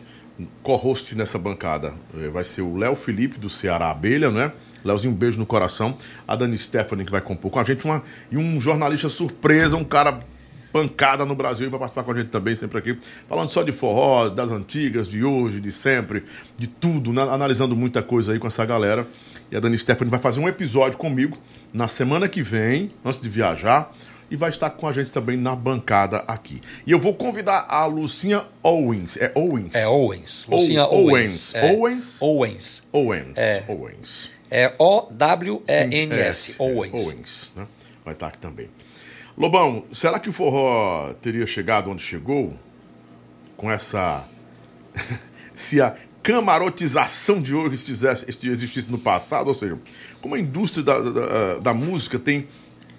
co-host 0.62 1.14
nessa 1.14 1.38
bancada 1.38 1.94
eh, 2.18 2.28
vai 2.28 2.44
ser 2.44 2.62
o 2.62 2.76
Léo 2.76 2.94
Felipe 2.94 3.38
do 3.38 3.48
Ceará 3.48 3.90
Abelha, 3.90 4.30
né? 4.30 4.52
Léozinho, 4.84 5.12
um 5.12 5.16
beijo 5.16 5.38
no 5.38 5.46
coração. 5.46 5.94
A 6.26 6.34
Dani 6.36 6.56
Stephanie 6.56 7.04
que 7.04 7.12
vai 7.12 7.20
compor 7.20 7.50
com 7.50 7.58
a 7.58 7.64
gente 7.64 7.84
uma, 7.84 8.02
e 8.30 8.36
um 8.36 8.60
jornalista 8.60 9.08
surpresa, 9.08 9.76
um 9.76 9.84
cara 9.84 10.20
pancada 10.72 11.24
no 11.24 11.34
Brasil 11.34 11.66
e 11.66 11.70
vai 11.70 11.78
participar 11.78 12.04
com 12.04 12.12
a 12.12 12.16
gente 12.16 12.28
também, 12.28 12.54
sempre 12.54 12.78
aqui, 12.78 12.96
falando 13.28 13.48
só 13.48 13.62
de 13.62 13.72
forró, 13.72 14.28
das 14.28 14.50
antigas, 14.50 15.08
de 15.08 15.24
hoje, 15.24 15.60
de 15.60 15.72
sempre, 15.72 16.24
de 16.56 16.66
tudo, 16.66 17.12
né? 17.12 17.22
analisando 17.22 17.76
muita 17.76 18.02
coisa 18.02 18.32
aí 18.32 18.38
com 18.38 18.46
essa 18.46 18.64
galera. 18.64 19.06
E 19.50 19.56
a 19.56 19.60
Dani 19.60 19.76
Stephanie 19.76 20.10
vai 20.10 20.20
fazer 20.20 20.38
um 20.38 20.48
episódio 20.48 20.96
comigo 20.96 21.36
na 21.72 21.88
semana 21.88 22.28
que 22.28 22.40
vem, 22.40 22.90
antes 23.04 23.20
de 23.20 23.28
viajar, 23.28 23.92
e 24.30 24.36
vai 24.36 24.50
estar 24.50 24.70
com 24.70 24.86
a 24.86 24.92
gente 24.92 25.10
também 25.10 25.36
na 25.36 25.56
bancada 25.56 26.18
aqui. 26.18 26.60
E 26.86 26.92
eu 26.92 26.98
vou 26.98 27.14
convidar 27.14 27.66
a 27.68 27.84
Lucinha 27.86 28.46
Owens. 28.62 29.16
É 29.16 29.32
Owens? 29.34 29.74
É 29.74 29.88
Owens. 29.88 30.46
Lucinha 30.48 30.84
Owens. 30.86 31.52
Owens. 31.52 31.54
É. 31.54 31.72
Owens? 31.72 32.16
Owens. 32.20 32.82
Owens. 32.92 33.38
É. 33.38 33.64
Owens. 33.68 34.30
É 34.50 34.74
O-W-E-N-S. 34.78 36.56
É, 36.58 36.62
Owens. 36.62 36.94
Owens, 36.94 37.52
né? 37.56 37.66
Vai 38.04 38.14
estar 38.14 38.28
aqui 38.28 38.38
também. 38.38 38.68
Lobão, 39.36 39.84
será 39.92 40.18
que 40.18 40.28
o 40.28 40.32
forró 40.32 41.12
teria 41.14 41.46
chegado 41.46 41.90
onde 41.90 42.02
chegou 42.02 42.54
com 43.56 43.70
essa. 43.70 44.24
se 45.54 45.80
a 45.80 45.96
camarotização 46.22 47.40
de 47.40 47.54
hoje 47.54 47.74
existisse 47.74 48.90
no 48.90 48.98
passado? 48.98 49.48
Ou 49.48 49.54
seja, 49.54 49.78
como 50.20 50.34
a 50.34 50.38
indústria 50.38 50.84
da, 50.84 51.00
da, 51.00 51.58
da 51.58 51.74
música 51.74 52.18
tem 52.18 52.48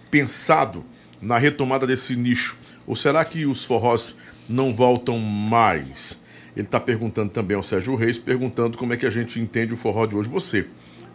pensado 0.10 0.84
na 1.22 1.38
retomada 1.38 1.86
desse 1.86 2.16
nicho? 2.16 2.58
Ou 2.88 2.96
será 2.96 3.24
que 3.24 3.46
os 3.46 3.64
forrós 3.64 4.16
não 4.50 4.74
voltam 4.74 5.18
mais? 5.20 6.20
Ele 6.56 6.66
está 6.66 6.80
perguntando 6.80 7.30
também 7.32 7.56
ao 7.56 7.64
Sérgio 7.64 7.96
Reis, 7.96 8.18
perguntando 8.18 8.78
como 8.78 8.94
é 8.94 8.98
que 8.98 9.06
a 9.06 9.10
gente 9.12 9.40
entende 9.40 9.74
o 9.74 9.78
forró 9.78 10.06
de 10.06 10.16
hoje. 10.16 10.28
Você, 10.30 10.66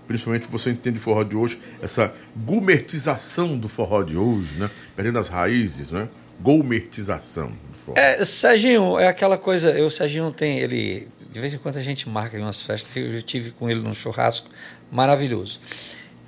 principalmente 0.06 0.46
você 0.50 0.70
entende 0.70 0.98
o 0.98 1.00
forró 1.02 1.22
de 1.22 1.36
hoje, 1.36 1.58
essa 1.82 2.14
gourmetização 2.36 3.58
do 3.58 3.68
forró 3.68 4.02
de 4.02 4.16
hoje, 4.16 4.54
né? 4.58 4.70
Perdendo 4.94 5.18
as 5.18 5.28
raízes, 5.28 5.90
né? 5.90 6.08
Gourmetização. 6.40 7.52
É, 7.94 8.24
Serginho, 8.24 8.98
é 8.98 9.06
aquela 9.08 9.38
coisa. 9.38 9.70
Eu, 9.70 9.86
o 9.86 9.90
Serginho 9.90 10.30
tem. 10.32 10.58
Ele. 10.58 11.08
De 11.32 11.38
vez 11.40 11.52
em 11.52 11.58
quando 11.58 11.76
a 11.76 11.82
gente 11.82 12.08
marca 12.08 12.36
umas 12.38 12.60
festas. 12.62 12.90
Eu 12.96 13.12
já 13.12 13.22
tive 13.22 13.50
com 13.50 13.68
ele 13.70 13.80
num 13.80 13.94
churrasco 13.94 14.48
maravilhoso. 14.90 15.60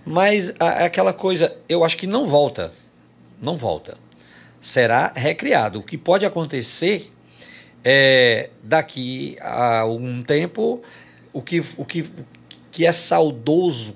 Mas 0.04 0.52
a- 0.60 0.84
aquela 0.84 1.12
coisa, 1.12 1.54
eu 1.68 1.82
acho 1.84 1.96
que 1.96 2.06
não 2.06 2.26
volta. 2.26 2.72
Não 3.40 3.56
volta. 3.56 3.96
Será 4.60 5.12
recriado. 5.14 5.78
O 5.78 5.82
que 5.82 5.96
pode 5.96 6.26
acontecer 6.26 7.12
é 7.84 8.50
daqui 8.62 9.36
a 9.40 9.80
algum 9.80 10.22
tempo, 10.22 10.82
o 11.32 11.40
que, 11.40 11.60
o 11.76 11.84
que, 11.84 12.10
que 12.70 12.84
é 12.84 12.92
saudoso, 12.92 13.94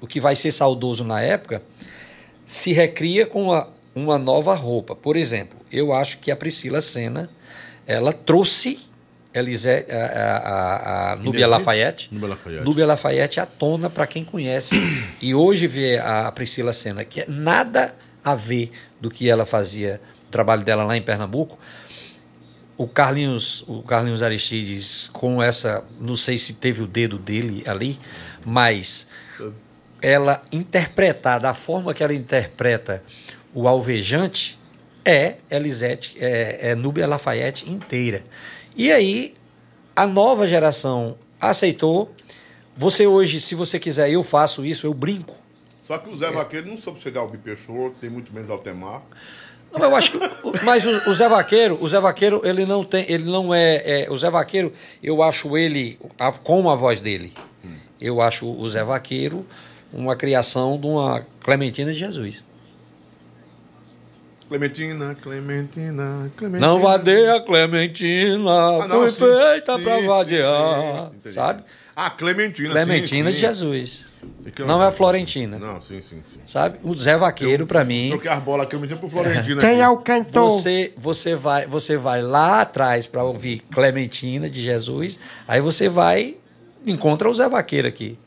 o 0.00 0.06
que 0.06 0.20
vai 0.20 0.36
ser 0.36 0.52
saudoso 0.52 1.04
na 1.04 1.20
época, 1.20 1.62
se 2.44 2.72
recria 2.72 3.26
com 3.26 3.44
uma, 3.44 3.68
uma 3.94 4.18
nova 4.18 4.54
roupa. 4.54 4.94
Por 4.94 5.16
exemplo, 5.16 5.58
eu 5.70 5.92
acho 5.92 6.18
que 6.18 6.30
a 6.30 6.36
Priscila 6.36 6.80
Senna 6.80 7.30
ela 7.86 8.12
trouxe 8.12 8.78
Elise, 9.34 9.68
a, 9.68 9.96
a, 9.96 11.12
a 11.12 11.16
Núbia 11.16 11.46
Lafayette, 11.46 12.12
Núbia 12.12 12.28
Lafayette. 12.28 12.64
Núbia 12.64 12.86
Lafayette 12.86 13.40
à 13.40 13.46
tona 13.46 13.88
para 13.88 14.06
quem 14.06 14.24
conhece. 14.24 14.74
e 15.22 15.34
hoje 15.34 15.66
vê 15.66 15.98
a 15.98 16.30
Priscila 16.32 16.72
Senna, 16.72 17.02
que 17.02 17.22
é 17.22 17.26
nada 17.26 17.94
a 18.24 18.34
ver 18.34 18.70
do 19.00 19.10
que 19.10 19.28
ela 19.28 19.44
fazia, 19.44 20.00
o 20.28 20.30
trabalho 20.30 20.64
dela 20.64 20.84
lá 20.84 20.96
em 20.96 21.02
Pernambuco. 21.02 21.58
O 22.76 22.86
Carlinhos, 22.86 23.64
o 23.66 23.82
Carlinhos 23.82 24.22
Aristides, 24.22 25.08
com 25.12 25.42
essa, 25.42 25.84
não 26.00 26.16
sei 26.16 26.38
se 26.38 26.54
teve 26.54 26.82
o 26.82 26.86
dedo 26.86 27.18
dele 27.18 27.62
ali, 27.66 27.98
mas 28.44 29.06
ela 30.00 30.42
interpretar 30.50 31.40
da 31.40 31.54
forma 31.54 31.94
que 31.94 32.02
ela 32.02 32.14
interpreta 32.14 33.02
o 33.54 33.68
alvejante 33.68 34.58
é 35.04 35.36
Elisete, 35.50 36.16
é, 36.18 36.70
é 36.70 36.74
Núbia 36.74 37.06
Lafayette 37.06 37.70
inteira. 37.70 38.24
E 38.76 38.90
aí 38.90 39.34
a 39.94 40.06
nova 40.06 40.46
geração 40.46 41.16
aceitou. 41.40 42.14
Você 42.76 43.06
hoje, 43.06 43.40
se 43.40 43.54
você 43.54 43.78
quiser, 43.78 44.10
eu 44.10 44.22
faço 44.22 44.64
isso, 44.64 44.86
eu 44.86 44.94
brinco. 44.94 45.34
Só 45.92 45.98
que 45.98 46.08
o 46.08 46.16
Zé 46.16 46.30
Vaqueiro 46.30 46.68
não 46.68 46.78
soube 46.78 46.98
chegar 47.00 47.20
ao 47.20 47.28
Bipechor, 47.28 47.90
tem 48.00 48.08
muito 48.08 48.34
menos 48.34 48.48
Altemar. 48.48 49.02
Não, 49.70 49.90
eu 49.90 49.94
acho 49.94 50.12
que, 50.12 50.18
mas 50.64 50.86
o, 50.86 51.10
o, 51.10 51.14
Zé 51.14 51.28
Vaqueiro, 51.28 51.76
o 51.82 51.86
Zé 51.86 52.00
Vaqueiro, 52.00 52.40
ele 52.44 52.64
não 52.64 52.82
tem, 52.82 53.04
ele 53.12 53.24
não 53.24 53.52
é, 53.52 54.04
é, 54.04 54.10
o 54.10 54.16
Zé 54.16 54.30
Vaqueiro, 54.30 54.72
eu 55.02 55.22
acho 55.22 55.54
ele 55.54 55.98
a, 56.18 56.32
com 56.32 56.70
a 56.70 56.74
voz 56.74 56.98
dele. 56.98 57.34
Hum. 57.62 57.76
Eu 58.00 58.22
acho 58.22 58.46
o 58.46 58.70
Zé 58.70 58.82
Vaqueiro 58.82 59.46
uma 59.92 60.16
criação 60.16 60.80
de 60.80 60.86
uma 60.86 61.26
Clementina 61.42 61.92
de 61.92 61.98
Jesus. 61.98 62.42
Clementina, 64.48 65.14
Clementina, 65.16 66.32
Clementina. 66.38 66.66
Não 66.66 66.80
vadeia 66.80 67.38
Clementina, 67.42 68.50
ah, 68.50 68.88
não, 68.88 69.00
foi 69.00 69.10
sim, 69.10 69.18
feita 69.18 69.78
para 69.78 70.00
vadear, 70.00 71.10
sim, 71.10 71.20
sim, 71.24 71.32
sabe? 71.32 71.62
Ah, 71.94 72.08
Clementina, 72.08 72.70
Clementina 72.70 73.30
de 73.30 73.36
Jesus. 73.36 74.11
Não 74.66 74.82
é 74.82 74.88
a 74.88 74.92
Florentina. 74.92 75.58
Não, 75.58 75.80
sim, 75.80 76.00
sim, 76.02 76.22
sim. 76.32 76.40
Sabe? 76.46 76.78
O 76.82 76.94
Zé 76.94 77.16
Vaqueiro, 77.16 77.66
para 77.66 77.84
mim. 77.84 78.10
Troquei 78.10 78.30
as 78.30 78.42
bolas 78.42 78.66
aqui, 78.66 78.76
eu 78.76 78.80
me 78.80 78.88
pro 78.88 79.08
Florentina. 79.08 79.60
Quem 79.60 79.80
é 79.80 79.88
o 79.88 79.96
cantor? 79.98 80.50
Você, 80.50 80.92
você, 80.96 81.34
vai, 81.34 81.66
você 81.66 81.96
vai 81.96 82.22
lá 82.22 82.60
atrás 82.60 83.06
para 83.06 83.24
ouvir 83.24 83.62
Clementina 83.72 84.48
de 84.48 84.62
Jesus, 84.62 85.18
aí 85.46 85.60
você 85.60 85.88
vai 85.88 86.36
encontra 86.86 87.30
o 87.30 87.34
Zé 87.34 87.48
Vaqueiro 87.48 87.88
aqui. 87.88 88.18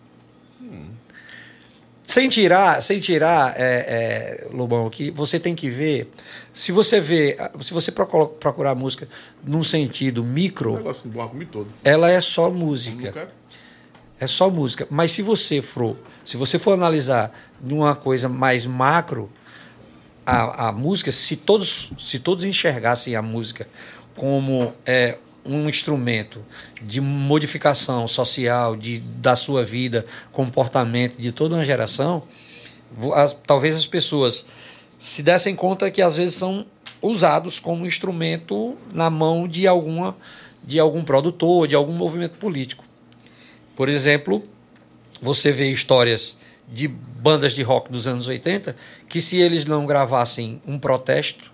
Sem 2.08 2.30
tirar, 2.30 2.82
sem 2.84 3.00
tirar, 3.00 3.56
é, 3.58 4.46
é, 4.48 4.48
Lobão, 4.54 4.90
que 4.90 5.10
você 5.10 5.40
tem 5.40 5.56
que 5.56 5.68
ver. 5.68 6.10
Se 6.54 6.72
você 6.72 7.02
vê, 7.02 7.36
se 7.60 7.74
você 7.74 7.92
procurar 7.92 8.72
a 8.72 8.76
música 8.76 9.08
num 9.44 9.64
sentido 9.64 10.24
micro, 10.24 10.80
ela 11.84 12.10
é 12.10 12.22
só 12.22 12.50
música. 12.50 13.28
É 14.20 14.28
só 14.28 14.50
música. 14.50 14.88
Mas 14.90 15.12
se 15.12 15.22
você 15.22 15.62
for, 15.62 15.98
se 16.24 16.38
você 16.38 16.58
for 16.58 16.74
analisar 16.74 17.32
numa 17.62 17.96
coisa 17.96 18.30
mais 18.30 18.66
macro, 18.66 19.30
a, 20.26 20.70
a 20.70 20.72
música, 20.72 21.12
se 21.12 21.36
todos, 21.36 21.92
se 22.00 22.20
todos 22.20 22.44
enxergassem 22.44 23.16
a 23.16 23.22
música 23.22 23.68
como 24.16 24.74
é, 24.86 25.18
um 25.46 25.70
instrumento 25.70 26.44
de 26.82 27.00
modificação 27.02 28.08
social 28.08 28.76
de, 28.76 29.00
da 29.00 29.36
sua 29.36 29.64
vida, 29.64 30.06
comportamento 30.32 31.18
de 31.18 31.32
toda 31.32 31.56
uma 31.56 31.66
geração, 31.66 32.24
as, 33.14 33.36
talvez 33.46 33.76
as 33.76 33.86
pessoas 33.86 34.46
se 34.98 35.22
dessem 35.22 35.56
conta 35.56 35.92
que 35.92 36.02
às 36.02 36.16
vezes 36.16 36.36
são 36.36 36.66
usados 37.02 37.60
como 37.60 37.86
instrumento 37.86 38.76
na 38.94 39.10
mão 39.10 39.48
de 39.48 39.68
alguma 39.68 40.16
de 40.64 40.80
algum 40.80 41.04
produtor, 41.04 41.68
de 41.68 41.76
algum 41.76 41.94
movimento 41.94 42.40
político. 42.40 42.85
Por 43.76 43.90
exemplo, 43.90 44.44
você 45.22 45.52
vê 45.52 45.72
histórias 45.72 46.38
de 46.68 46.88
bandas 46.88 47.54
de 47.54 47.62
rock 47.62 47.92
dos 47.92 48.08
anos 48.08 48.28
80 48.28 48.76
que 49.08 49.22
se 49.22 49.38
eles 49.38 49.66
não 49.66 49.86
gravassem 49.86 50.62
um 50.66 50.80
protesto 50.80 51.54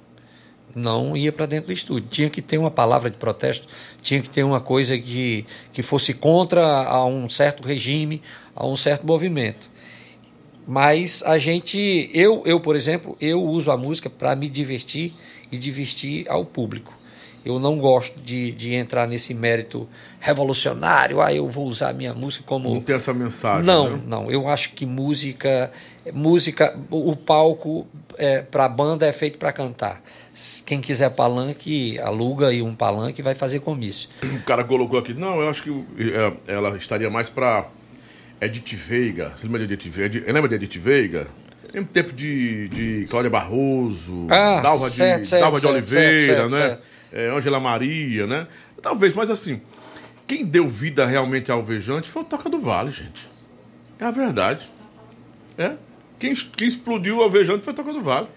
não 0.76 1.16
ia 1.16 1.32
para 1.32 1.46
dentro 1.46 1.68
do 1.68 1.74
estúdio. 1.74 2.10
Tinha 2.10 2.30
que 2.30 2.42
ter 2.42 2.58
uma 2.58 2.72
palavra 2.72 3.10
de 3.10 3.18
protesto, 3.18 3.68
tinha 4.02 4.22
que 4.22 4.30
ter 4.30 4.44
uma 4.44 4.62
coisa 4.62 4.98
que, 4.98 5.46
que 5.72 5.82
fosse 5.82 6.14
contra 6.14 6.64
a 6.64 7.06
um 7.06 7.30
certo 7.30 7.64
regime, 7.64 8.22
a 8.56 8.66
um 8.66 8.76
certo 8.76 9.06
movimento. 9.06 9.70
Mas 10.68 11.24
a 11.24 11.38
gente, 11.38 12.10
eu, 12.14 12.44
eu 12.46 12.60
por 12.60 12.76
exemplo, 12.76 13.18
eu 13.20 13.44
uso 13.44 13.72
a 13.72 13.78
música 13.78 14.10
para 14.10 14.36
me 14.36 14.48
divertir 14.48 15.14
e 15.52 15.58
divertir 15.58 16.30
ao 16.30 16.46
público. 16.46 16.94
Eu 17.44 17.60
não 17.60 17.78
gosto 17.80 18.20
de, 18.20 18.52
de 18.52 18.74
entrar 18.76 19.08
nesse 19.08 19.34
mérito 19.34 19.88
revolucionário. 20.20 21.20
Ah, 21.20 21.34
eu 21.34 21.50
vou 21.50 21.66
usar 21.66 21.90
a 21.90 21.94
minha 21.94 22.14
música 22.14 22.44
como. 22.46 22.74
Não 22.74 22.82
tem 22.82 22.96
essa 22.96 23.14
mensagem. 23.14 23.66
Não, 23.66 23.98
né? 23.98 24.04
não. 24.06 24.32
Eu 24.32 24.48
acho 24.48 24.74
que 24.74 24.86
música, 24.86 25.72
música, 26.14 26.78
o 26.90 27.16
palco 27.16 27.88
é, 28.18 28.42
para 28.42 28.68
banda 28.70 29.08
é 29.08 29.14
feito 29.14 29.40
para 29.40 29.52
cantar. 29.52 30.02
Quem 30.66 30.80
quiser 30.80 31.10
palanque, 31.10 32.00
aluga 32.00 32.54
e 32.54 32.62
um 32.62 32.76
palanque 32.76 33.22
vai 33.22 33.34
fazer 33.34 33.60
comício. 33.60 34.08
O 34.24 34.44
cara 34.44 34.64
colocou 34.64 35.00
aqui, 35.00 35.14
não, 35.14 35.42
eu 35.42 35.50
acho 35.50 35.64
que 35.64 35.86
é, 36.00 36.54
ela 36.54 36.78
estaria 36.78 37.10
mais 37.10 37.30
para 37.30 37.68
Edith 38.40 38.76
Veiga. 38.76 39.34
Você 39.36 39.46
lembra 39.46 39.66
de 39.66 39.74
Edith 39.74 39.90
Veiga? 39.90 40.32
Lembra 40.32 40.50
de 40.50 40.56
Edith 40.56 40.80
Veiga? 40.80 41.28
Mesmo 41.74 41.88
tempo 41.88 42.12
de, 42.12 42.68
de 42.68 43.08
Cláudia 43.10 43.30
Barroso, 43.30 44.28
ah, 44.30 44.60
Dalva, 44.62 44.90
certo, 44.90 45.22
de, 45.22 45.28
certo, 45.30 45.42
Dalva 45.42 45.58
de 45.58 45.62
certo, 45.62 45.74
Oliveira, 45.74 46.50
certo, 46.50 46.52
né? 46.52 46.78
É, 47.12 47.28
Angela 47.28 47.60
Maria, 47.60 48.26
né? 48.26 48.48
Talvez, 48.82 49.14
mas 49.14 49.30
assim, 49.30 49.62
quem 50.28 50.46
deu 50.46 50.68
vida 50.68 51.06
realmente 51.06 51.52
ao 51.52 51.62
Vejante 51.62 52.10
foi 52.10 52.22
o 52.22 52.26
Toca 52.26 52.50
do 52.50 52.60
Vale, 52.60 52.92
gente. 52.92 53.28
É 54.00 54.06
a 54.06 54.12
verdade. 54.12 54.70
É. 55.58 55.74
Quem, 56.18 56.34
quem 56.34 56.68
explodiu 56.68 57.18
o 57.18 57.22
Alvejante 57.24 57.64
foi 57.64 57.74
o 57.74 57.76
Toca 57.76 57.92
do 57.92 58.02
Vale. 58.02 58.28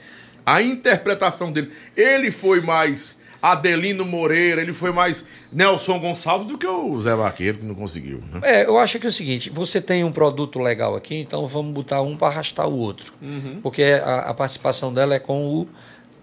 A 0.45 0.63
interpretação 0.63 1.53
dele. 1.53 1.71
Ele 1.97 2.31
foi 2.31 2.61
mais 2.61 3.17
Adelino 3.45 4.07
Moreira, 4.07 4.63
ele 4.63 4.73
foi 4.73 4.91
mais 4.91 5.25
Nelson 5.53 5.99
Gonçalves 5.99 6.47
do 6.47 6.57
que 6.57 6.67
o 6.67 7.01
Zé 7.03 7.15
Vaqueiro, 7.15 7.59
que 7.59 7.65
não 7.67 7.75
conseguiu. 7.75 8.23
Né? 8.33 8.41
É, 8.43 8.65
eu 8.65 8.79
acho 8.79 8.99
que 8.99 9.07
é 9.07 9.09
o 9.11 9.13
seguinte: 9.13 9.51
você 9.51 9.83
tem 9.83 10.03
um 10.03 10.11
produto 10.11 10.59
legal 10.59 10.97
aqui, 10.97 11.17
então 11.17 11.47
vamos 11.47 11.73
botar 11.75 12.01
um 12.01 12.17
para 12.17 12.29
arrastar 12.29 12.67
o 12.67 12.77
outro. 12.77 13.13
Uhum. 13.21 13.61
Porque 13.63 13.83
a, 13.83 14.31
a, 14.31 14.35
participação 14.35 14.93
dela 14.93 15.15
é 15.15 15.19
com 15.19 15.47
o 15.47 15.69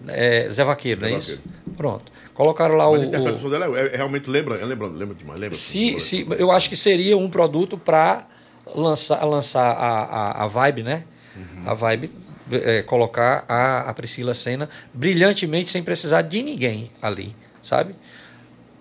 é, 0.07 0.49
Zé 0.49 0.63
Vaqueiro, 0.63 1.01
Zé 1.01 1.07
não 1.09 1.15
é 1.15 1.19
Vaqueiro. 1.19 1.41
isso? 1.41 1.75
Pronto. 1.77 2.11
Colocaram 2.33 2.75
lá 2.75 2.89
Mas 2.89 2.99
o. 2.99 3.03
A 3.03 3.05
interpretação 3.05 3.47
o... 3.47 3.51
dela 3.51 3.79
é, 3.79 3.93
é, 3.93 3.97
realmente 3.97 4.29
lembra, 4.29 4.63
lembra, 4.65 4.87
lembra 4.87 5.15
demais. 5.15 5.39
Lembra 5.39 5.57
se, 5.57 5.99
se, 5.99 6.25
eu 6.37 6.51
acho 6.51 6.69
que 6.69 6.75
seria 6.75 7.17
um 7.17 7.29
produto 7.29 7.77
para 7.77 8.27
lançar, 8.75 9.23
lançar 9.25 9.71
a, 9.71 10.03
a, 10.03 10.43
a 10.43 10.47
vibe, 10.47 10.83
né? 10.83 11.03
Uhum. 11.35 11.63
A 11.69 11.73
vibe 11.73 12.11
é, 12.51 12.81
colocar 12.81 13.45
a, 13.47 13.89
a 13.89 13.93
Priscila 13.93 14.33
Senna 14.33 14.69
brilhantemente 14.93 15.71
sem 15.71 15.83
precisar 15.83 16.21
de 16.23 16.41
ninguém 16.41 16.91
ali, 17.01 17.35
sabe? 17.61 17.95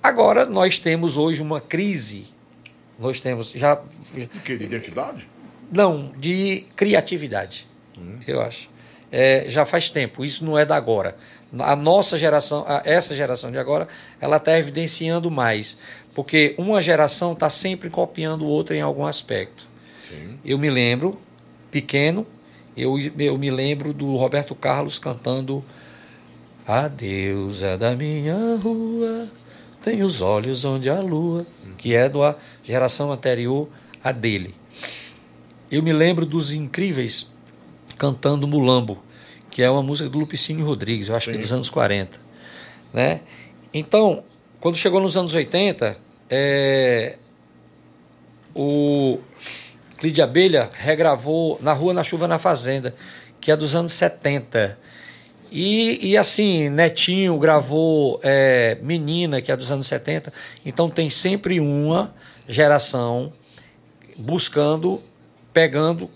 Agora 0.03 0.47
nós 0.47 0.79
temos 0.79 1.17
hoje 1.17 1.43
uma 1.43 1.61
crise. 1.61 2.27
Nós 2.99 3.21
temos 3.21 3.51
já. 3.53 3.81
De 4.15 4.27
que? 4.27 4.57
De 4.57 4.65
identidade? 4.65 5.29
Não, 5.71 6.13
de 6.17 6.65
criatividade, 6.75 7.69
hum. 7.97 8.19
eu 8.27 8.41
acho. 8.41 8.69
É, 9.13 9.47
já 9.49 9.67
faz 9.67 9.89
tempo, 9.89 10.25
isso 10.25 10.45
não 10.45 10.59
é 10.59 10.65
da 10.65 10.77
agora. 10.77 11.17
A 11.59 11.75
nossa 11.75 12.17
geração, 12.17 12.65
essa 12.85 13.15
geração 13.15 13.51
de 13.51 13.59
agora, 13.59 13.89
ela 14.21 14.37
está 14.37 14.57
evidenciando 14.59 15.31
mais. 15.31 15.77
Porque 16.15 16.55
uma 16.57 16.81
geração 16.81 17.33
está 17.33 17.51
sempre 17.51 17.91
copiando 17.91 18.47
outra 18.47 18.77
em 18.77 18.81
algum 18.81 19.05
aspecto. 19.05 19.67
Sim. 20.09 20.39
Eu 20.45 20.59
me 20.59 20.71
lembro, 20.71 21.21
pequeno, 21.71 22.27
eu, 22.77 22.97
eu 23.19 23.37
me 23.37 23.51
lembro 23.51 23.93
do 23.93 24.15
Roberto 24.17 24.55
Carlos 24.55 24.99
cantando 24.99 25.65
A 26.67 26.87
deusa 26.87 27.77
da 27.77 27.97
minha 27.97 28.57
rua 28.63 29.29
tem 29.83 30.03
os 30.03 30.21
olhos 30.21 30.65
onde 30.65 30.91
a 30.91 31.01
lua, 31.01 31.47
que 31.79 31.95
é 31.95 32.09
da 32.09 32.37
geração 32.63 33.11
anterior 33.11 33.69
a 34.05 34.13
dele. 34.13 34.55
Eu 35.71 35.83
me 35.83 35.93
lembro 35.93 36.27
dos 36.27 36.53
incríveis 36.53 37.27
cantando 37.97 38.47
Mulambo, 38.47 38.99
que 39.51 39.63
é 39.63 39.71
uma 39.71 39.83
música 39.83 40.09
do 40.09 40.19
Lupicínio 40.19 40.65
Rodrigues, 40.65 41.09
eu 41.09 41.17
acho 41.17 41.27
Sim. 41.27 41.33
que 41.33 41.39
é 41.39 41.41
dos 41.41 41.53
anos 41.53 41.69
40. 41.69 42.19
Né? 42.93 43.21
Então, 43.73 44.25
quando 44.61 44.77
chegou 44.77 45.01
nos 45.01 45.17
anos 45.17 45.35
80, 45.35 45.97
é, 46.29 47.17
o 48.55 49.19
Clídia 49.99 50.25
Abelha 50.25 50.71
regravou 50.73 51.59
Na 51.63 51.73
Rua, 51.73 51.93
na 51.93 52.05
Chuva, 52.05 52.27
na 52.27 52.39
Fazenda, 52.39 52.95
que 53.41 53.51
é 53.51 53.57
dos 53.57 53.75
anos 53.75 53.93
70. 53.93 54.79
E, 55.51 56.11
e 56.11 56.17
assim, 56.17 56.69
Netinho 56.69 57.37
gravou 57.39 58.21
é, 58.23 58.79
Menina, 58.83 59.41
que 59.41 59.51
é 59.51 59.57
dos 59.57 59.71
anos 59.71 59.87
70. 59.87 60.33
Então 60.65 60.89
tem 60.89 61.11
sempre 61.11 61.59
uma 61.59 62.15
geração 62.49 63.33
buscando, 64.17 65.03
pegando 65.53 66.11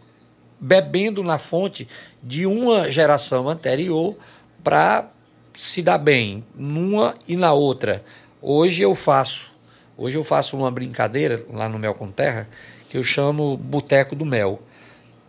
bebendo 0.65 1.23
na 1.23 1.39
fonte 1.39 1.87
de 2.23 2.47
uma 2.47 2.91
geração 2.91 3.51
anterior 3.51 4.17
para 4.63 5.11
se 5.55 5.83
dar 5.83 5.99
bem 5.99 6.43
numa 6.55 7.15
e 7.29 7.37
na 7.37 7.53
outra. 7.53 8.03
Hoje 8.41 8.81
eu 8.81 8.95
faço, 8.95 9.53
hoje 9.95 10.17
eu 10.17 10.25
faço 10.25 10.57
uma 10.57 10.71
brincadeira 10.71 11.45
lá 11.51 11.69
no 11.69 11.79
Mel 11.79 11.93
com 11.93 12.11
Terra 12.11 12.49
que 12.89 12.97
eu 12.97 13.05
chamo 13.05 13.59
Boteco 13.59 14.17
do 14.17 14.25
Mel. 14.25 14.63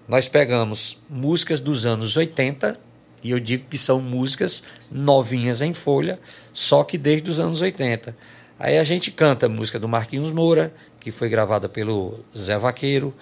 Nós 0.08 0.30
pegamos 0.30 0.98
músicas 1.10 1.60
dos 1.60 1.86
anos 1.86 2.16
80 2.16 2.80
e 3.22 3.32
eu 3.32 3.40
digo 3.40 3.66
que 3.70 3.78
são 3.78 4.00
músicas 4.00 4.64
novinhas 4.90 5.62
em 5.62 5.74
folha, 5.74 6.18
só 6.54 6.82
que 6.82 6.98
desde 6.98 7.30
os 7.30 7.42
anos 7.42 7.60
80. 7.60 8.16
Aí 8.58 8.78
a 8.78 8.86
gente 8.86 9.12
canta 9.12 9.50
música 9.50 9.78
do 9.78 9.90
Marquinhos 9.90 10.32
Moura, 10.32 10.74
que 10.98 11.12
foi 11.12 11.28
gravada 11.28 11.68
pelo 11.68 12.24
Zé 12.38 12.58
Vaqueiro, 12.58 13.14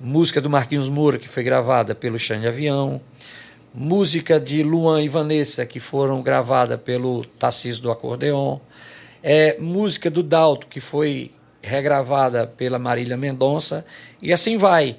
música 0.00 0.40
do 0.40 0.48
Marquinhos 0.48 0.88
Moura, 0.88 1.18
que 1.18 1.28
foi 1.28 1.42
gravada 1.42 1.94
pelo 1.94 2.18
Xande 2.18 2.48
Avião, 2.48 3.02
música 3.74 4.40
de 4.40 4.62
Luan 4.62 5.02
e 5.02 5.08
Vanessa, 5.08 5.66
que 5.66 5.78
foram 5.78 6.22
gravadas 6.22 6.80
pelo 6.80 7.22
Tarcísio 7.38 7.82
do 7.82 7.90
Acordeon, 7.90 8.58
é, 9.22 9.58
música 9.60 10.10
do 10.10 10.22
Dalto, 10.22 10.66
que 10.68 10.80
foi 10.80 11.32
regravada 11.60 12.46
pela 12.46 12.78
Marília 12.78 13.16
Mendonça, 13.18 13.84
e 14.22 14.32
assim 14.32 14.56
vai. 14.56 14.96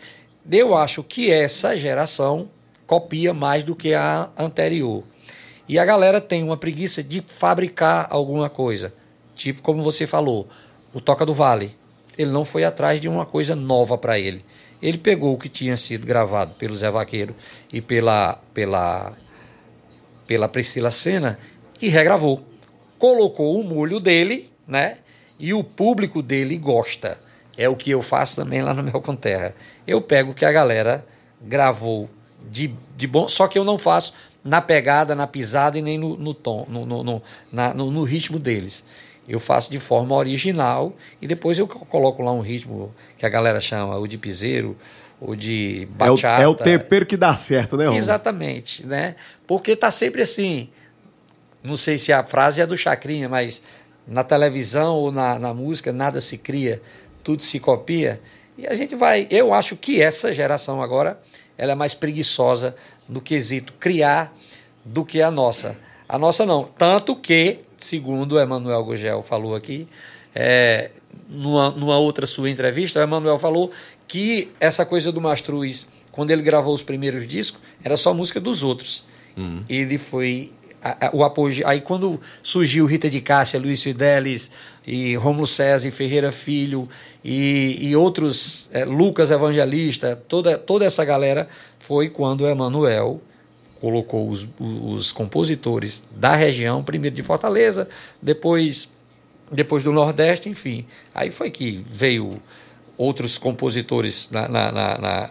Eu 0.50 0.76
acho 0.76 1.04
que 1.04 1.32
essa 1.32 1.76
geração 1.76 2.48
copia 2.86 3.34
mais 3.34 3.64
do 3.64 3.76
que 3.76 3.96
a 3.96 4.30
anterior. 4.38 5.04
E 5.68 5.80
a 5.80 5.86
galera 5.86 6.22
tem 6.22 6.44
uma 6.44 6.58
preguiça 6.58 7.02
de 7.02 7.24
fabricar 7.28 8.08
alguma 8.12 8.50
coisa. 8.50 8.94
Tipo 9.36 9.64
como 9.64 9.82
você 9.82 10.06
falou, 10.06 10.48
o 10.94 11.02
Toca 11.02 11.26
do 11.26 11.34
Vale. 11.34 11.76
Ele 12.18 12.30
não 12.30 12.46
foi 12.46 12.64
atrás 12.64 13.02
de 13.02 13.08
uma 13.08 13.26
coisa 13.26 13.56
nova 13.56 13.98
para 13.98 14.20
ele. 14.20 14.44
Ele 14.82 14.98
pegou 14.98 15.34
o 15.34 15.38
que 15.38 15.48
tinha 15.48 15.78
sido 15.78 16.08
gravado 16.08 16.56
pelo 16.56 16.76
Zé 16.76 16.90
Vaqueiro 16.90 17.36
e 17.72 17.82
pela, 17.82 18.40
pela, 18.54 19.14
pela 20.26 20.48
Priscila 20.48 20.90
Senna 20.90 21.38
e 21.82 21.90
regravou. 21.90 22.44
Colocou 22.98 23.60
o 23.60 23.64
molho 23.64 24.00
dele, 24.00 24.52
né? 24.68 24.98
E 25.40 25.54
o 25.54 25.64
público 25.64 26.22
dele 26.22 26.58
gosta. 26.58 27.20
É 27.58 27.68
o 27.68 27.76
que 27.76 27.92
eu 27.92 28.02
faço 28.02 28.36
também 28.36 28.62
lá 28.62 28.74
no 28.74 28.84
Mel 28.84 29.02
com 29.02 29.16
Terra. 29.16 29.56
Eu 29.86 30.02
pego 30.02 30.32
o 30.32 30.36
que 30.36 30.46
a 30.46 30.52
galera 30.52 31.06
gravou 31.42 32.10
de, 32.50 32.74
de 32.96 33.08
bom, 33.08 33.28
só 33.28 33.48
que 33.48 33.58
eu 33.58 33.64
não 33.64 33.78
faço 33.78 34.14
na 34.44 34.62
pegada, 34.62 35.14
na 35.14 35.28
pisada 35.28 35.78
e 35.78 35.82
nem 35.82 35.98
no, 35.98 36.18
no 36.18 36.34
tom, 36.34 36.66
no, 36.68 36.86
no, 36.86 37.04
no, 37.04 37.22
na, 37.52 37.74
no, 37.74 37.92
no 37.92 38.04
ritmo 38.04 38.40
deles. 38.40 38.84
Eu 39.32 39.40
faço 39.40 39.72
de 39.72 39.80
forma 39.80 40.14
original 40.14 40.94
e 41.22 41.26
depois 41.26 41.58
eu 41.58 41.66
coloco 41.66 42.22
lá 42.22 42.34
um 42.34 42.42
ritmo 42.42 42.94
que 43.18 43.26
a 43.26 43.30
galera 43.30 43.62
chama 43.62 43.98
o 43.98 44.06
de 44.06 44.18
piseiro, 44.18 44.76
ou 45.22 45.38
de 45.38 45.88
bachata. 45.92 46.44
É 46.44 46.46
o, 46.46 46.50
é 46.50 46.52
o 46.52 46.56
tempero 46.56 47.06
que 47.06 47.16
dá 47.16 47.34
certo, 47.34 47.78
né, 47.78 47.86
Romulo? 47.86 47.98
Exatamente, 47.98 48.86
né? 48.86 49.16
Porque 49.48 49.74
tá 49.74 49.90
sempre 49.90 50.24
assim, 50.24 50.68
não 51.64 51.78
sei 51.78 51.98
se 51.98 52.12
a 52.12 52.24
frase 52.26 52.60
é 52.60 52.68
do 52.68 52.76
Chacrinha, 52.76 53.30
mas 53.30 53.62
na 54.06 54.22
televisão 54.22 54.96
ou 54.96 55.14
na, 55.14 55.40
na 55.40 55.54
música 55.54 55.94
nada 55.94 56.20
se 56.20 56.38
cria, 56.38 56.82
tudo 57.24 57.42
se 57.42 57.58
copia. 57.58 58.20
E 58.58 58.68
a 58.68 58.76
gente 58.76 58.96
vai, 58.96 59.28
eu 59.30 59.54
acho 59.54 59.78
que 59.78 60.02
essa 60.02 60.34
geração 60.34 60.82
agora, 60.82 61.22
ela 61.58 61.72
é 61.72 61.76
mais 61.76 61.94
preguiçosa 61.94 62.76
no 63.08 63.22
quesito 63.22 63.72
criar 63.80 64.36
do 64.84 65.06
que 65.06 65.22
a 65.22 65.32
nossa. 65.32 65.78
A 66.10 66.18
nossa 66.18 66.46
não. 66.46 66.66
Tanto 66.66 67.16
que 67.16 67.60
segundo 67.82 68.34
o 68.34 68.40
Emanuel 68.40 68.84
Gugel 68.84 69.22
falou 69.22 69.56
aqui, 69.56 69.88
é, 70.34 70.92
numa, 71.30 71.70
numa 71.72 71.98
outra 71.98 72.26
sua 72.26 72.50
entrevista, 72.50 73.00
o 73.00 73.04
Emanuel 73.04 73.38
falou 73.38 73.72
que 74.08 74.52
essa 74.60 74.86
coisa 74.86 75.12
do 75.12 75.22
Mastruz, 75.22 75.88
quando 76.12 76.32
ele 76.32 76.42
gravou 76.42 76.74
os 76.74 76.84
primeiros 76.84 77.28
discos, 77.28 77.62
era 77.84 77.98
só 77.98 78.14
música 78.14 78.40
dos 78.40 78.64
outros. 78.64 79.04
Uhum. 79.38 79.64
Ele 79.70 79.98
foi 79.98 80.52
a, 80.82 81.08
a, 81.08 81.16
o 81.16 81.24
apoio. 81.24 81.66
Aí 81.68 81.80
quando 81.80 82.20
surgiu 82.42 82.86
Rita 82.86 83.10
de 83.10 83.22
Cássia, 83.22 83.60
Luiz 83.60 83.82
Fidelis 83.84 84.52
e 84.86 85.16
Rômulo 85.16 85.48
César 85.48 85.88
e 85.88 85.92
Ferreira 85.92 86.32
Filho 86.32 86.90
e, 87.24 87.78
e 87.82 87.96
outros, 87.96 88.70
é, 88.74 88.84
Lucas 88.84 89.32
Evangelista, 89.32 90.22
toda, 90.28 90.58
toda 90.58 90.86
essa 90.86 91.06
galera, 91.06 91.48
foi 91.80 92.10
quando 92.10 92.42
o 92.42 92.48
Emanuel 92.48 93.22
colocou 93.82 94.30
os, 94.30 94.48
os 94.60 95.12
compositores 95.12 96.04
da 96.12 96.36
região, 96.36 96.84
primeiro 96.84 97.16
de 97.16 97.24
Fortaleza, 97.24 97.90
depois, 98.22 98.88
depois 99.52 99.84
do 99.84 99.92
Nordeste, 99.92 100.48
enfim. 100.48 100.86
Aí 101.16 101.32
foi 101.32 101.50
que 101.50 101.84
veio 101.90 102.40
outros 102.96 103.40
compositores 103.40 104.30
na, 104.30 104.48
na, 104.48 104.72
na, 104.72 105.30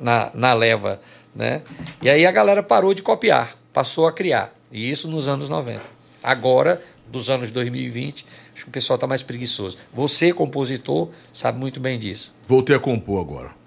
na, 0.00 0.30
na 0.32 0.54
leva, 0.54 0.98
né? 1.36 1.62
E 2.00 2.08
aí 2.08 2.24
a 2.24 2.32
galera 2.32 2.62
parou 2.62 2.94
de 2.94 3.02
copiar, 3.02 3.54
passou 3.70 4.06
a 4.06 4.12
criar. 4.12 4.54
E 4.72 4.90
isso 4.90 5.06
nos 5.06 5.28
anos 5.28 5.50
90. 5.50 5.82
Agora, 6.22 6.80
dos 7.06 7.28
anos 7.28 7.50
2020, 7.50 8.24
acho 8.54 8.64
que 8.64 8.70
o 8.70 8.72
pessoal 8.72 8.94
está 8.94 9.06
mais 9.06 9.22
preguiçoso. 9.22 9.76
Você, 9.92 10.32
compositor, 10.32 11.10
sabe 11.34 11.58
muito 11.58 11.78
bem 11.78 11.98
disso. 11.98 12.34
Voltei 12.46 12.74
a 12.74 12.78
compor 12.78 13.20
agora 13.20 13.61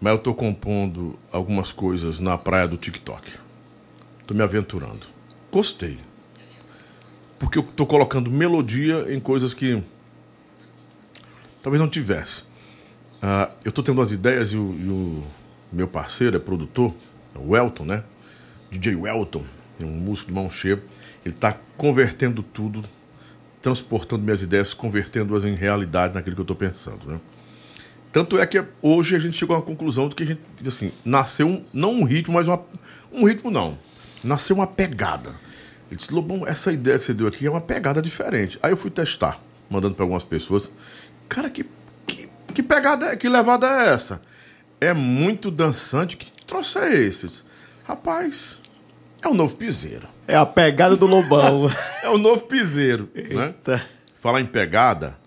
mas 0.00 0.12
eu 0.12 0.18
estou 0.18 0.34
compondo 0.34 1.18
algumas 1.32 1.72
coisas 1.72 2.20
na 2.20 2.36
praia 2.36 2.68
do 2.68 2.76
TikTok. 2.76 3.32
Estou 4.20 4.36
me 4.36 4.42
aventurando. 4.42 5.06
Gostei. 5.50 5.98
Porque 7.38 7.58
eu 7.58 7.62
estou 7.62 7.86
colocando 7.86 8.30
melodia 8.30 9.12
em 9.12 9.20
coisas 9.20 9.54
que 9.54 9.82
talvez 11.62 11.80
não 11.80 11.88
tivesse. 11.88 12.42
Uh, 13.16 13.50
eu 13.64 13.70
estou 13.70 13.82
tendo 13.82 13.98
umas 13.98 14.12
ideias 14.12 14.52
e 14.52 14.56
o, 14.56 14.74
e 14.78 14.88
o, 14.88 15.24
meu 15.72 15.88
parceiro 15.88 16.36
é 16.36 16.40
produtor, 16.40 16.94
é 17.34 17.38
o 17.38 17.50
Welton, 17.50 17.84
né? 17.84 18.04
DJ 18.70 18.94
Welton, 18.94 19.44
é 19.80 19.84
um 19.84 19.90
músico 19.90 20.28
de 20.28 20.34
mão 20.34 20.50
cheia. 20.50 20.82
Ele 21.24 21.34
está 21.34 21.58
convertendo 21.76 22.42
tudo, 22.42 22.82
transportando 23.60 24.22
minhas 24.22 24.42
ideias, 24.42 24.74
convertendo-as 24.74 25.44
em 25.44 25.54
realidade 25.54 26.14
naquilo 26.14 26.36
que 26.36 26.40
eu 26.40 26.44
estou 26.44 26.56
pensando, 26.56 27.06
né? 27.06 27.20
Tanto 28.16 28.38
é 28.38 28.46
que 28.46 28.64
hoje 28.80 29.14
a 29.14 29.18
gente 29.18 29.36
chegou 29.36 29.54
à 29.54 29.60
conclusão 29.60 30.08
de 30.08 30.14
que 30.14 30.22
a 30.22 30.26
gente, 30.26 30.40
assim, 30.66 30.90
nasceu 31.04 31.46
um, 31.46 31.62
não 31.70 31.92
um 31.92 32.04
ritmo, 32.04 32.32
mas 32.32 32.48
uma, 32.48 32.64
um 33.12 33.26
ritmo 33.26 33.50
não. 33.50 33.78
Nasceu 34.24 34.56
uma 34.56 34.66
pegada. 34.66 35.34
Ele 35.90 35.96
disse, 35.96 36.14
Lobão, 36.14 36.46
essa 36.46 36.72
ideia 36.72 36.98
que 36.98 37.04
você 37.04 37.12
deu 37.12 37.26
aqui 37.26 37.46
é 37.46 37.50
uma 37.50 37.60
pegada 37.60 38.00
diferente. 38.00 38.58
Aí 38.62 38.72
eu 38.72 38.76
fui 38.78 38.90
testar, 38.90 39.38
mandando 39.68 39.94
para 39.94 40.04
algumas 40.04 40.24
pessoas. 40.24 40.70
Cara, 41.28 41.50
que, 41.50 41.66
que, 42.06 42.26
que 42.54 42.62
pegada, 42.62 43.12
é, 43.12 43.16
que 43.16 43.28
levada 43.28 43.66
é 43.66 43.90
essa? 43.90 44.22
É 44.80 44.94
muito 44.94 45.50
dançante. 45.50 46.16
Que 46.16 46.32
troço 46.46 46.78
é 46.78 46.94
esse? 46.94 47.28
Disse, 47.28 47.42
Rapaz, 47.84 48.62
é 49.20 49.28
o 49.28 49.34
novo 49.34 49.56
piseiro. 49.56 50.08
É 50.26 50.36
a 50.36 50.46
pegada 50.46 50.96
do 50.96 51.04
Lobão. 51.04 51.70
é 52.02 52.08
o 52.08 52.16
novo 52.16 52.44
piseiro. 52.44 53.10
Né? 53.14 53.54
Falar 54.14 54.40
em 54.40 54.46
pegada, 54.46 55.18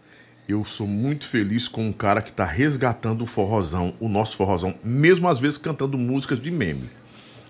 eu 0.49 0.65
sou 0.65 0.87
muito 0.87 1.27
feliz 1.27 1.67
com 1.67 1.87
um 1.87 1.93
cara 1.93 2.23
que 2.23 2.31
está 2.31 2.43
resgatando 2.43 3.21
o 3.21 3.27
forrozão, 3.27 3.93
o 3.99 4.09
nosso 4.09 4.35
forrozão, 4.35 4.73
mesmo 4.83 5.27
às 5.27 5.39
vezes 5.39 5.59
cantando 5.59 5.95
músicas 5.95 6.39
de 6.39 6.49
meme. 6.49 6.89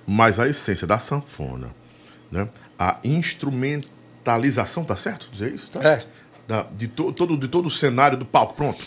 Mas 0.05 0.37
a 0.37 0.49
essência 0.49 0.85
da 0.85 0.99
sanfona, 0.99 1.73
né? 2.29 2.49
a 2.77 2.99
instrumentalização, 3.01 4.83
tá 4.83 4.97
certo 4.97 5.29
dizer 5.31 5.53
isso? 5.53 5.71
Tá? 5.71 5.81
É. 5.81 6.05
Da, 6.45 6.63
de, 6.63 6.89
to, 6.89 7.13
todo, 7.13 7.37
de 7.37 7.47
todo 7.47 7.67
o 7.67 7.69
cenário 7.69 8.17
do 8.17 8.25
palco, 8.25 8.55
pronto. 8.55 8.83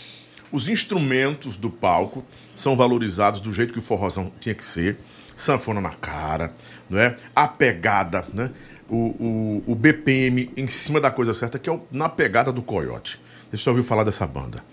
Os 0.51 0.69
instrumentos 0.69 1.57
do 1.57 1.71
palco 1.71 2.23
são 2.53 2.77
valorizados 2.77 3.41
do 3.41 3.51
jeito 3.51 3.73
que 3.73 3.79
o 3.79 3.81
forrozão 3.81 4.31
tinha 4.39 4.53
que 4.53 4.63
ser. 4.63 4.97
Sanfona 5.35 5.81
na 5.81 5.89
cara, 5.89 6.53
não 6.87 6.99
é? 6.99 7.15
A 7.35 7.47
pegada, 7.47 8.23
né? 8.31 8.51
O, 8.87 9.63
o, 9.65 9.71
o 9.71 9.75
BPM 9.75 10.51
em 10.55 10.67
cima 10.67 11.01
da 11.01 11.09
coisa 11.09 11.33
certa, 11.33 11.57
que 11.57 11.67
é 11.67 11.73
o, 11.73 11.81
na 11.91 12.07
pegada 12.07 12.51
do 12.51 12.61
coiote. 12.61 13.22
Você 13.53 13.65
já 13.65 13.71
ouviu 13.71 13.83
falar 13.83 14.03
dessa 14.03 14.25
banda? 14.25 14.63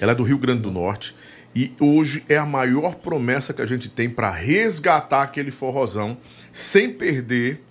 Ela 0.00 0.12
é 0.12 0.14
do 0.14 0.22
Rio 0.22 0.38
Grande 0.38 0.62
do 0.62 0.70
Norte 0.70 1.14
e 1.54 1.70
hoje 1.78 2.24
é 2.30 2.38
a 2.38 2.46
maior 2.46 2.94
promessa 2.94 3.52
que 3.52 3.60
a 3.60 3.66
gente 3.66 3.90
tem 3.90 4.08
para 4.08 4.30
resgatar 4.30 5.22
aquele 5.22 5.50
forrozão 5.50 6.16
sem 6.50 6.90
perder, 6.90 7.62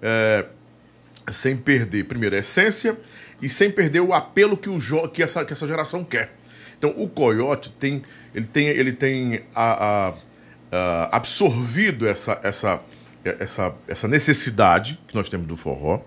é, 0.00 0.46
sem 1.30 1.54
perder, 1.54 2.06
primeiro, 2.06 2.34
a 2.34 2.38
essência 2.38 2.98
e 3.42 3.48
sem 3.48 3.70
perder 3.70 4.00
o 4.00 4.14
apelo 4.14 4.56
que, 4.56 4.70
o 4.70 5.08
que, 5.08 5.22
essa, 5.22 5.44
que 5.44 5.52
essa 5.52 5.68
geração 5.68 6.02
quer. 6.02 6.34
Então, 6.78 6.94
o 6.96 7.10
Coyote 7.10 7.70
tem, 7.78 8.02
ele 8.34 8.46
tem, 8.46 8.68
ele 8.68 8.92
tem 8.92 9.42
a, 9.54 10.08
a, 10.08 10.14
a 10.72 11.16
absorvido 11.16 12.08
essa, 12.08 12.40
essa, 12.42 12.80
essa, 13.22 13.74
essa 13.86 14.08
necessidade 14.08 14.98
que 15.06 15.14
nós 15.14 15.28
temos 15.28 15.46
do 15.46 15.56
forró 15.56 16.00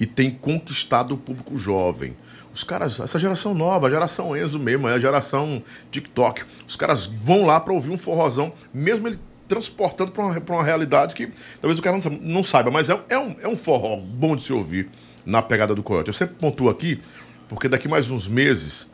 e 0.00 0.06
tem 0.06 0.30
conquistado 0.30 1.12
o 1.12 1.18
público 1.18 1.58
jovem. 1.58 2.16
Os 2.54 2.64
caras, 2.64 3.00
essa 3.00 3.18
geração 3.18 3.54
nova, 3.54 3.90
geração 3.90 4.36
Enzo 4.36 4.58
mesmo, 4.58 4.88
é 4.88 4.94
a 4.94 5.00
geração 5.00 5.62
TikTok, 5.90 6.42
os 6.66 6.76
caras 6.76 7.06
vão 7.06 7.46
lá 7.46 7.58
para 7.58 7.72
ouvir 7.72 7.90
um 7.90 7.98
forrozão, 7.98 8.52
mesmo 8.74 9.08
ele 9.08 9.18
transportando 9.48 10.12
para 10.12 10.24
uma, 10.24 10.42
uma 10.48 10.64
realidade 10.64 11.14
que 11.14 11.30
talvez 11.60 11.78
o 11.78 11.82
cara 11.82 11.98
não, 11.98 12.10
não 12.18 12.44
saiba, 12.44 12.70
mas 12.70 12.88
é, 12.88 13.00
é, 13.08 13.18
um, 13.18 13.36
é 13.40 13.48
um 13.48 13.56
forró 13.56 13.96
bom 13.96 14.36
de 14.36 14.42
se 14.42 14.52
ouvir 14.52 14.88
na 15.24 15.42
pegada 15.42 15.74
do 15.74 15.82
Coyote. 15.82 16.08
Eu 16.08 16.14
sempre 16.14 16.36
pontuo 16.36 16.68
aqui, 16.68 17.00
porque 17.48 17.68
daqui 17.68 17.88
mais 17.88 18.10
uns 18.10 18.28
meses 18.28 18.90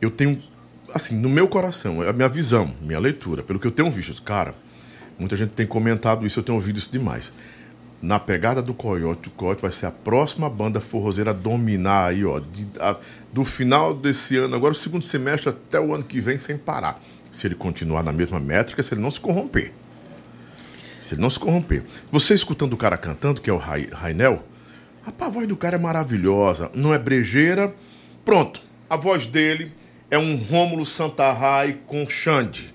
eu 0.00 0.10
tenho 0.10 0.42
assim, 0.92 1.16
no 1.16 1.28
meu 1.28 1.48
coração, 1.48 2.02
a 2.02 2.12
minha 2.12 2.28
visão, 2.28 2.74
minha 2.80 2.98
leitura, 2.98 3.42
pelo 3.42 3.58
que 3.58 3.66
eu 3.66 3.70
tenho 3.70 3.90
visto, 3.90 4.22
cara, 4.22 4.54
muita 5.18 5.36
gente 5.36 5.50
tem 5.50 5.66
comentado 5.66 6.26
isso, 6.26 6.38
eu 6.38 6.42
tenho 6.42 6.56
ouvido 6.56 6.78
isso 6.78 6.90
demais. 6.90 7.32
Na 8.00 8.20
pegada 8.20 8.62
do 8.62 8.72
Coyote, 8.72 9.28
o 9.28 9.30
Coyote 9.32 9.60
vai 9.60 9.72
ser 9.72 9.86
a 9.86 9.90
próxima 9.90 10.48
banda 10.48 10.80
forrozeira 10.80 11.30
a 11.30 11.34
dominar 11.34 12.06
aí, 12.10 12.24
ó, 12.24 12.38
de, 12.38 12.68
a, 12.78 12.96
do 13.32 13.44
final 13.44 13.92
desse 13.92 14.36
ano, 14.36 14.54
agora 14.54 14.72
o 14.72 14.76
segundo 14.76 15.04
semestre 15.04 15.48
até 15.48 15.80
o 15.80 15.92
ano 15.92 16.04
que 16.04 16.20
vem, 16.20 16.38
sem 16.38 16.56
parar. 16.56 17.02
Se 17.32 17.48
ele 17.48 17.56
continuar 17.56 18.04
na 18.04 18.12
mesma 18.12 18.38
métrica, 18.38 18.82
se 18.82 18.94
ele 18.94 19.00
não 19.00 19.10
se 19.10 19.20
corromper. 19.20 19.72
Se 21.02 21.14
ele 21.14 21.20
não 21.20 21.28
se 21.28 21.40
corromper. 21.40 21.82
Você 22.12 22.34
escutando 22.34 22.74
o 22.74 22.76
cara 22.76 22.96
cantando, 22.96 23.40
que 23.40 23.50
é 23.50 23.52
o 23.52 23.56
Rainel, 23.58 24.44
a 25.04 25.28
voz 25.28 25.48
do 25.48 25.56
cara 25.56 25.76
é 25.76 25.78
maravilhosa, 25.78 26.70
não 26.74 26.94
é 26.94 26.98
brejeira. 26.98 27.74
Pronto, 28.24 28.60
a 28.88 28.96
voz 28.96 29.26
dele 29.26 29.72
é 30.10 30.18
um 30.18 30.36
Rômulo 30.36 30.86
Santarrai 30.86 31.80
com 31.86 32.08
Xande. 32.08 32.74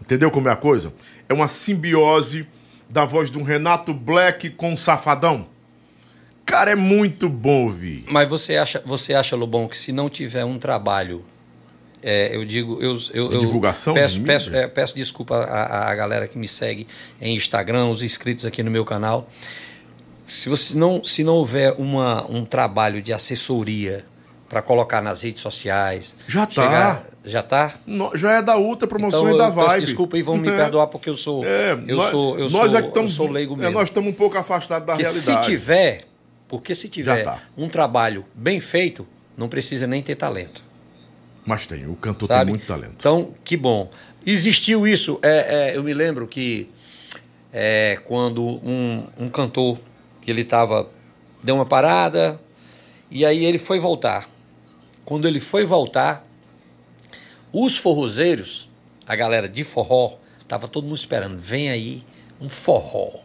Entendeu 0.00 0.30
como 0.30 0.48
é 0.48 0.52
a 0.52 0.56
coisa? 0.56 0.92
É 1.28 1.34
uma 1.34 1.48
simbiose 1.48 2.46
da 2.88 3.04
voz 3.04 3.30
de 3.30 3.38
um 3.38 3.42
Renato 3.42 3.92
Black 3.92 4.50
com 4.50 4.72
um 4.72 4.76
Safadão. 4.76 5.48
Cara, 6.44 6.70
é 6.70 6.76
muito 6.76 7.28
bom 7.28 7.64
ouvir. 7.64 8.04
Mas 8.08 8.28
você 8.28 8.56
acha, 8.56 8.82
você 8.86 9.14
acha, 9.14 9.34
Lobão, 9.34 9.66
que 9.66 9.76
se 9.76 9.90
não 9.90 10.08
tiver 10.08 10.44
um 10.44 10.58
trabalho 10.58 11.24
é, 12.02 12.36
eu 12.36 12.44
digo, 12.44 12.80
eu, 12.80 12.96
eu, 13.12 13.32
eu 13.32 13.40
divulgação, 13.40 13.94
peço, 13.94 14.20
peço, 14.22 14.54
é, 14.54 14.68
peço 14.68 14.94
desculpa 14.94 15.38
à, 15.38 15.90
à, 15.90 15.94
galera 15.96 16.28
que 16.28 16.38
me 16.38 16.46
segue 16.46 16.86
em 17.20 17.34
Instagram, 17.34 17.86
os 17.86 18.00
inscritos 18.00 18.44
aqui 18.44 18.62
no 18.62 18.70
meu 18.70 18.84
canal. 18.84 19.28
Se 20.24 20.48
você 20.48 20.76
não, 20.76 21.04
se 21.04 21.24
não 21.24 21.34
houver 21.34 21.72
uma, 21.72 22.24
um 22.30 22.44
trabalho 22.44 23.02
de 23.02 23.12
assessoria 23.12 24.04
para 24.48 24.62
colocar 24.62 25.00
nas 25.00 25.22
redes 25.22 25.42
sociais. 25.42 26.14
Já 26.28 26.44
está. 26.44 27.02
Já 27.24 27.40
está? 27.40 27.74
Já 28.14 28.32
é 28.34 28.42
da 28.42 28.56
outra 28.56 28.86
promoção 28.86 29.24
então, 29.24 29.34
e 29.34 29.38
da 29.38 29.50
Vibe. 29.50 29.84
Desculpa 29.84 30.16
e 30.16 30.22
vão 30.22 30.36
me 30.36 30.50
perdoar 30.52 30.86
porque 30.86 31.10
eu 31.10 31.16
sou 31.16 31.44
é, 31.44 31.72
eu 31.72 31.96
nós, 31.96 32.06
sou 32.06 32.38
eu 32.38 32.48
nós 32.48 32.70
sou, 32.70 32.78
é 32.78 32.82
que 32.82 32.92
tamo, 32.92 33.06
eu 33.06 33.10
sou 33.10 33.28
leigo 33.28 33.56
mesmo. 33.56 33.70
É, 33.70 33.74
nós 33.74 33.88
estamos 33.88 34.10
um 34.10 34.14
pouco 34.14 34.38
afastados 34.38 34.86
da 34.86 34.94
porque 34.94 35.08
realidade. 35.08 35.44
Se 35.44 35.50
tiver, 35.50 36.04
porque 36.46 36.74
se 36.74 36.88
tiver 36.88 37.24
tá. 37.24 37.40
um 37.56 37.68
trabalho 37.68 38.24
bem 38.32 38.60
feito, 38.60 39.06
não 39.36 39.48
precisa 39.48 39.86
nem 39.86 40.00
ter 40.02 40.14
talento. 40.14 40.64
Mas 41.44 41.66
tem, 41.66 41.86
o 41.86 41.96
cantor 41.96 42.28
Sabe? 42.28 42.40
tem 42.40 42.50
muito 42.50 42.66
talento. 42.66 42.94
Então, 42.98 43.34
que 43.44 43.56
bom. 43.56 43.90
Existiu 44.24 44.86
isso. 44.86 45.18
É, 45.22 45.70
é 45.72 45.76
eu 45.76 45.82
me 45.82 45.94
lembro 45.94 46.26
que 46.26 46.68
é, 47.52 47.98
quando 48.04 48.44
um, 48.44 49.06
um 49.18 49.28
cantor 49.28 49.78
que 50.20 50.30
ele 50.30 50.42
estava 50.42 50.88
deu 51.42 51.56
uma 51.56 51.66
parada 51.66 52.40
e 53.10 53.24
aí 53.24 53.44
ele 53.44 53.58
foi 53.58 53.78
voltar 53.78 54.28
quando 55.06 55.26
ele 55.26 55.38
foi 55.38 55.64
voltar, 55.64 56.26
os 57.52 57.78
forrozeiros, 57.78 58.68
a 59.06 59.14
galera 59.14 59.48
de 59.48 59.62
forró, 59.62 60.18
tava 60.48 60.66
todo 60.66 60.84
mundo 60.84 60.96
esperando, 60.96 61.38
vem 61.38 61.70
aí 61.70 62.04
um 62.40 62.48
forró. 62.48 63.20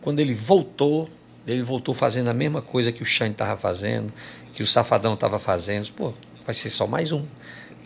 Quando 0.00 0.18
ele 0.18 0.32
voltou, 0.32 1.10
ele 1.46 1.62
voltou 1.62 1.94
fazendo 1.94 2.28
a 2.28 2.34
mesma 2.34 2.62
coisa 2.62 2.90
que 2.90 3.02
o 3.02 3.06
Xande 3.06 3.32
estava 3.32 3.56
fazendo, 3.56 4.12
que 4.54 4.62
o 4.62 4.66
Safadão 4.66 5.12
estava 5.12 5.38
fazendo. 5.38 5.92
Pô, 5.92 6.14
vai 6.44 6.54
ser 6.54 6.70
só 6.70 6.86
mais 6.86 7.12
um. 7.12 7.24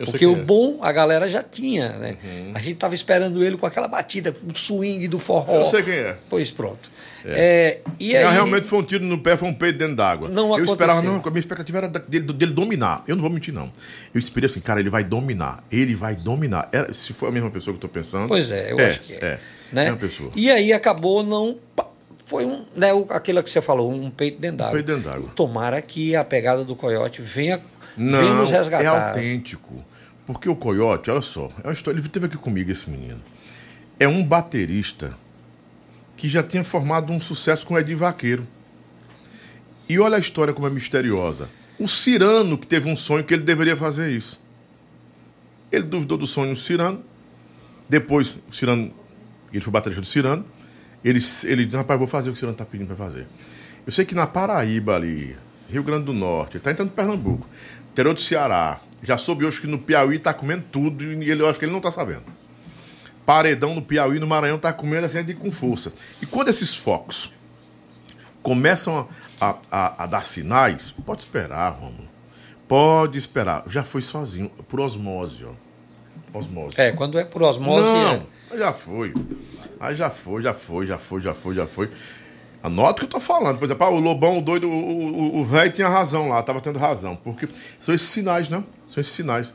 Eu 0.01 0.07
Porque 0.07 0.27
o 0.27 0.33
é. 0.33 0.41
bom 0.41 0.79
a 0.81 0.91
galera 0.91 1.29
já 1.29 1.43
tinha, 1.43 1.91
né? 1.91 2.17
Uhum. 2.25 2.53
A 2.55 2.59
gente 2.59 2.77
tava 2.77 2.95
esperando 2.95 3.45
ele 3.45 3.59
com 3.59 3.67
aquela 3.67 3.87
batida, 3.87 4.35
o 4.43 4.57
swing 4.57 5.07
do 5.07 5.19
forró. 5.19 5.61
Eu 5.61 5.67
sei 5.67 5.83
quem 5.83 5.95
é. 5.95 6.17
Pois 6.29 6.51
pronto. 6.51 6.91
É. 7.23 7.81
É, 7.85 7.91
e 7.99 8.17
aí, 8.17 8.33
realmente 8.33 8.67
foi 8.67 8.79
um 8.79 8.83
tiro 8.83 9.05
no 9.05 9.19
pé, 9.19 9.37
foi 9.37 9.47
um 9.47 9.53
peito 9.53 9.79
dentro 9.79 9.97
d'água. 9.97 10.29
Não 10.29 10.47
Eu 10.47 10.55
aconteceu. 10.55 10.73
esperava, 10.73 11.03
não, 11.03 11.23
a 11.23 11.31
minha 11.31 11.41
expectativa 11.41 11.79
era 11.79 11.89
dele, 11.89 12.25
dele, 12.25 12.53
dominar. 12.53 13.05
Eu 13.07 13.15
não 13.15 13.23
vou 13.23 13.31
mentir, 13.31 13.53
não. 13.53 13.71
Eu 14.15 14.19
esperei 14.19 14.49
assim, 14.49 14.61
cara, 14.61 14.81
ele 14.81 14.89
vai 14.89 15.05
dominar. 15.05 15.63
Ele 15.71 15.95
vai 15.95 16.17
dominar. 16.17 16.71
Era, 16.73 16.95
se 16.95 17.13
for 17.13 17.27
a 17.27 17.31
mesma 17.31 17.51
pessoa 17.51 17.75
que 17.75 17.85
eu 17.85 17.89
tô 17.89 17.93
pensando. 17.93 18.27
Pois 18.27 18.51
é, 18.51 18.73
eu 18.73 18.81
é, 18.81 18.89
acho 18.89 19.01
que 19.01 19.13
é. 19.13 19.19
É, 19.19 19.39
né? 19.71 19.87
é 19.87 19.91
uma 19.91 19.99
pessoa. 19.99 20.31
E 20.35 20.51
aí 20.51 20.73
acabou 20.73 21.23
não 21.23 21.59
foi 22.31 22.47
um, 22.47 22.65
né, 22.77 22.91
aquilo 23.11 23.43
que 23.43 23.51
você 23.51 23.61
falou, 23.61 23.93
um 23.93 24.09
peito 24.09 24.41
dentro 24.41 24.59
d'água. 24.59 24.71
Um 24.71 24.75
peito 24.75 24.87
dentro 24.87 25.11
d'água. 25.11 25.31
Tomara 25.35 25.83
que 25.83 26.15
a 26.15 26.25
pegada 26.25 26.65
do 26.65 26.77
coiote 26.77 27.21
venha, 27.21 27.61
não, 27.97 28.21
venha 28.21 28.35
nos 28.35 28.51
resgatar. 28.51 28.85
É 28.85 28.87
autêntico. 28.87 29.85
Porque 30.33 30.49
o 30.49 30.55
Coyote, 30.55 31.11
olha 31.11 31.23
só, 31.23 31.51
é 31.63 31.67
uma 31.67 31.73
história, 31.73 31.99
ele 31.99 32.09
teve 32.09 32.27
aqui 32.27 32.37
comigo 32.37 32.71
esse 32.71 32.89
menino. 32.89 33.21
É 33.99 34.07
um 34.07 34.25
baterista 34.25 35.17
que 36.17 36.29
já 36.29 36.41
tinha 36.41 36.63
formado 36.63 37.13
um 37.13 37.21
sucesso 37.21 37.67
com 37.67 37.77
Eddie 37.77 37.97
Vaqueiro. 37.97 38.47
E 39.89 39.99
olha 39.99 40.17
a 40.17 40.21
história 40.21 40.55
como 40.55 40.69
é 40.69 40.71
misteriosa. 40.71 41.49
O 41.81 41.89
Cirano 41.89 42.57
que 42.57 42.67
teve 42.67 42.89
um 42.89 42.95
sonho 42.95 43.25
que 43.25 43.35
ele 43.35 43.43
deveria 43.43 43.77
fazer 43.77 44.13
isso. 44.13 44.41
Ele 45.73 45.85
duvidou 45.85 46.17
do 46.17 46.29
sonho 46.29 46.55
do 46.55 46.59
Cirano. 46.59 47.03
Depois, 47.89 48.39
o 48.49 48.53
Cirano, 48.53 48.93
ele 49.53 49.61
foi 49.61 49.73
baterista 49.73 50.01
do 50.01 50.07
Cirano. 50.07 50.45
Ele, 51.05 51.19
ele 51.45 51.65
disse, 51.65 51.77
rapaz, 51.77 51.99
vou 51.99 52.07
fazer 52.07 52.31
o 52.31 52.33
que 52.33 52.37
o 52.37 52.39
Cirano 52.39 52.55
está 52.55 52.65
pedindo 52.65 52.87
para 52.87 52.97
fazer. 52.97 53.27
Eu 53.85 53.91
sei 53.91 54.05
que 54.05 54.15
na 54.15 54.29
Paraíba 54.29 54.95
ali, 54.95 55.37
Rio 55.69 55.83
Grande 55.83 56.05
do 56.05 56.13
Norte, 56.13 56.59
está 56.59 56.71
entrando 56.71 56.91
em 56.91 56.95
Pernambuco, 56.95 57.49
interior 57.91 58.15
do 58.15 58.21
Ceará, 58.21 58.81
já 59.03 59.17
soube 59.17 59.45
hoje 59.45 59.61
que 59.61 59.67
no 59.67 59.79
Piauí 59.79 60.19
tá 60.19 60.35
comendo 60.35 60.65
tudo 60.71 61.05
e 61.05 61.31
ele, 61.31 61.43
eu 61.43 61.49
acho 61.49 61.59
que 61.59 61.65
ele 61.65 61.73
não 61.73 61.81
tá 61.81 61.91
sabendo. 61.91 62.25
Paredão 63.25 63.75
no 63.75 63.83
Piauí, 63.83 64.19
no 64.19 64.27
Maranhão, 64.27 64.59
tá 64.59 64.73
comendo 64.73 65.07
assim 65.07 65.25
com 65.35 65.53
força. 65.53 65.93
E 66.21 66.27
quando 66.27 66.49
esses 66.49 66.77
focos 66.77 67.33
começam 68.43 69.09
a, 69.41 69.57
a, 69.71 70.05
a 70.05 70.07
dar 70.07 70.25
sinais, 70.25 70.93
pode 71.05 71.21
esperar, 71.21 71.71
Romulo. 71.71 72.09
Pode 72.67 73.19
esperar. 73.19 73.65
Já 73.67 73.83
foi 73.85 74.03
sozinho, 74.03 74.51
por 74.69 74.81
osmose, 74.81 75.45
ó. 75.45 75.53
Osmose. 76.33 76.81
É, 76.81 76.93
quando 76.93 77.19
é 77.19 77.25
por 77.25 77.43
osmose. 77.43 77.91
Não, 77.93 78.27
é... 78.53 78.59
já 78.59 78.73
foi. 78.73 79.13
Aí 79.81 79.97
já 79.97 80.11
foi, 80.11 80.43
já 80.43 80.55
foi, 80.55 80.87
já 80.87 80.99
foi, 80.99 81.21
já 81.21 81.35
foi, 81.35 81.55
já 81.55 81.67
foi. 81.67 81.91
Anota 82.63 82.93
o 82.93 82.95
que 82.97 83.05
eu 83.05 83.09
tô 83.09 83.21
falando. 83.21 83.59
Por 83.59 83.65
exemplo, 83.65 83.87
ah, 83.87 83.91
o 83.91 83.99
Lobão, 83.99 84.39
o 84.39 84.43
doido, 84.43 84.69
o 84.69 85.43
velho 85.45 85.73
tinha 85.73 85.89
razão 85.89 86.29
lá, 86.29 86.43
tava 86.43 86.61
tendo 86.61 86.79
razão. 86.79 87.17
Porque 87.17 87.49
são 87.79 87.95
esses 87.95 88.09
sinais, 88.09 88.49
né? 88.49 88.63
São 88.91 89.01
esses 89.01 89.15
sinais. 89.15 89.55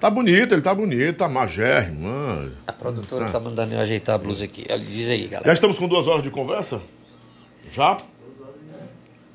Tá 0.00 0.10
bonito, 0.10 0.52
ele 0.52 0.62
tá 0.62 0.74
bonito, 0.74 1.16
tá 1.16 1.28
magérrimo. 1.28 2.00
Mano. 2.00 2.52
A 2.66 2.72
produtora 2.72 3.26
tá. 3.26 3.32
tá 3.32 3.40
mandando 3.40 3.74
eu 3.74 3.80
ajeitar 3.80 4.14
a 4.14 4.18
blusa 4.18 4.44
aqui. 4.44 4.64
Ele 4.68 4.84
diz 4.84 5.10
aí, 5.10 5.26
galera. 5.26 5.48
Já 5.48 5.54
estamos 5.54 5.78
com 5.78 5.88
duas 5.88 6.06
horas 6.06 6.22
de 6.22 6.30
conversa? 6.30 6.80
Já? 7.72 7.98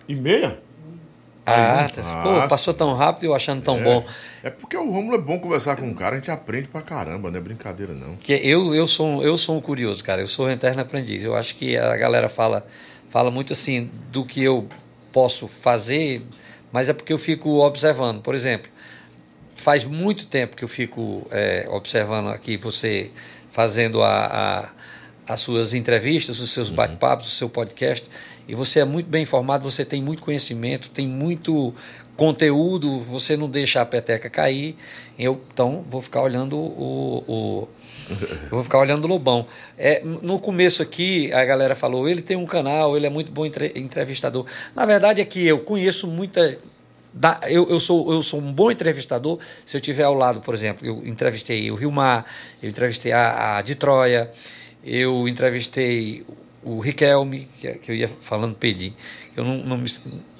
E 0.07 0.15
meia? 0.15 0.59
Ah, 1.45 1.89
tá. 1.93 2.21
Pô, 2.21 2.47
passou 2.47 2.73
tão 2.73 2.93
rápido 2.93 3.23
e 3.23 3.27
eu 3.27 3.33
achando 3.33 3.61
tão 3.63 3.79
é, 3.79 3.83
bom. 3.83 4.05
É 4.43 4.49
porque 4.51 4.77
o 4.77 4.89
Romulo 4.89 5.15
é 5.15 5.19
bom 5.19 5.39
conversar 5.39 5.75
com 5.75 5.87
um 5.87 5.93
cara, 5.93 6.15
a 6.15 6.19
gente 6.19 6.29
aprende 6.29 6.67
pra 6.67 6.81
caramba, 6.81 7.31
não 7.31 7.37
é 7.37 7.41
brincadeira, 7.41 7.93
não. 7.93 8.15
Que 8.17 8.33
eu, 8.33 8.75
eu, 8.75 8.87
sou, 8.87 9.23
eu 9.23 9.37
sou 9.37 9.57
um 9.57 9.61
curioso, 9.61 10.03
cara. 10.03 10.21
Eu 10.21 10.27
sou 10.27 10.45
um 10.45 10.51
eterno 10.51 10.81
aprendiz. 10.81 11.23
Eu 11.23 11.35
acho 11.35 11.55
que 11.55 11.75
a 11.75 11.97
galera 11.97 12.29
fala, 12.29 12.65
fala 13.09 13.31
muito 13.31 13.53
assim 13.53 13.89
do 14.11 14.23
que 14.23 14.43
eu 14.43 14.67
posso 15.11 15.47
fazer, 15.47 16.21
mas 16.71 16.87
é 16.87 16.93
porque 16.93 17.11
eu 17.11 17.17
fico 17.17 17.65
observando. 17.65 18.21
Por 18.21 18.35
exemplo, 18.35 18.70
faz 19.61 19.85
muito 19.85 20.25
tempo 20.25 20.57
que 20.57 20.63
eu 20.63 20.67
fico 20.67 21.27
é, 21.29 21.67
observando 21.69 22.29
aqui 22.29 22.57
você 22.57 23.11
fazendo 23.47 24.01
a, 24.01 24.25
a, 25.27 25.33
as 25.33 25.39
suas 25.39 25.73
entrevistas, 25.73 26.39
os 26.39 26.51
seus 26.51 26.69
uhum. 26.69 26.75
bate-papos, 26.75 27.27
o 27.27 27.29
seu 27.29 27.47
podcast, 27.47 28.09
e 28.47 28.55
você 28.55 28.79
é 28.79 28.85
muito 28.85 29.07
bem 29.07 29.23
informado, 29.23 29.69
você 29.69 29.85
tem 29.85 30.01
muito 30.01 30.23
conhecimento, 30.23 30.89
tem 30.89 31.07
muito 31.07 31.73
conteúdo, 32.17 32.99
você 32.99 33.37
não 33.37 33.49
deixa 33.49 33.81
a 33.81 33.85
peteca 33.85 34.29
cair. 34.29 34.75
Eu, 35.17 35.41
então, 35.53 35.85
vou 35.89 36.01
ficar 36.01 36.21
olhando 36.21 36.57
o, 36.57 37.23
o 37.27 37.67
eu 38.43 38.49
vou 38.49 38.63
ficar 38.63 38.79
olhando 38.79 39.03
o 39.03 39.07
Lobão. 39.07 39.45
É, 39.77 40.01
no 40.03 40.39
começo 40.39 40.81
aqui, 40.81 41.31
a 41.33 41.45
galera 41.45 41.75
falou, 41.75 42.09
ele 42.09 42.21
tem 42.21 42.35
um 42.35 42.45
canal, 42.45 42.97
ele 42.97 43.05
é 43.05 43.09
muito 43.09 43.31
bom 43.31 43.45
entrevistador. 43.45 44.45
Na 44.75 44.85
verdade 44.85 45.21
é 45.21 45.25
que 45.25 45.45
eu 45.47 45.59
conheço 45.59 46.07
muita, 46.07 46.57
da, 47.13 47.39
eu, 47.47 47.69
eu, 47.69 47.79
sou, 47.79 48.11
eu 48.13 48.23
sou 48.23 48.39
um 48.39 48.53
bom 48.53 48.71
entrevistador 48.71 49.39
se 49.65 49.75
eu 49.75 49.81
tiver 49.81 50.03
ao 50.03 50.13
lado, 50.13 50.39
por 50.41 50.53
exemplo, 50.53 50.85
eu 50.85 51.05
entrevistei 51.05 51.69
o 51.69 51.75
Rio 51.75 51.91
Mar, 51.91 52.25
eu 52.61 52.69
entrevistei 52.69 53.11
a, 53.11 53.57
a 53.57 53.61
de 53.61 53.75
Troia, 53.75 54.31
eu 54.83 55.27
entrevistei 55.27 56.25
o 56.63 56.79
Riquelme, 56.79 57.47
que, 57.59 57.73
que 57.75 57.91
eu 57.91 57.95
ia 57.95 58.07
falando 58.07 58.55
Pedim, 58.55 58.93
eu 59.35 59.43
não, 59.43 59.57
não, 59.57 59.77
me, 59.77 59.91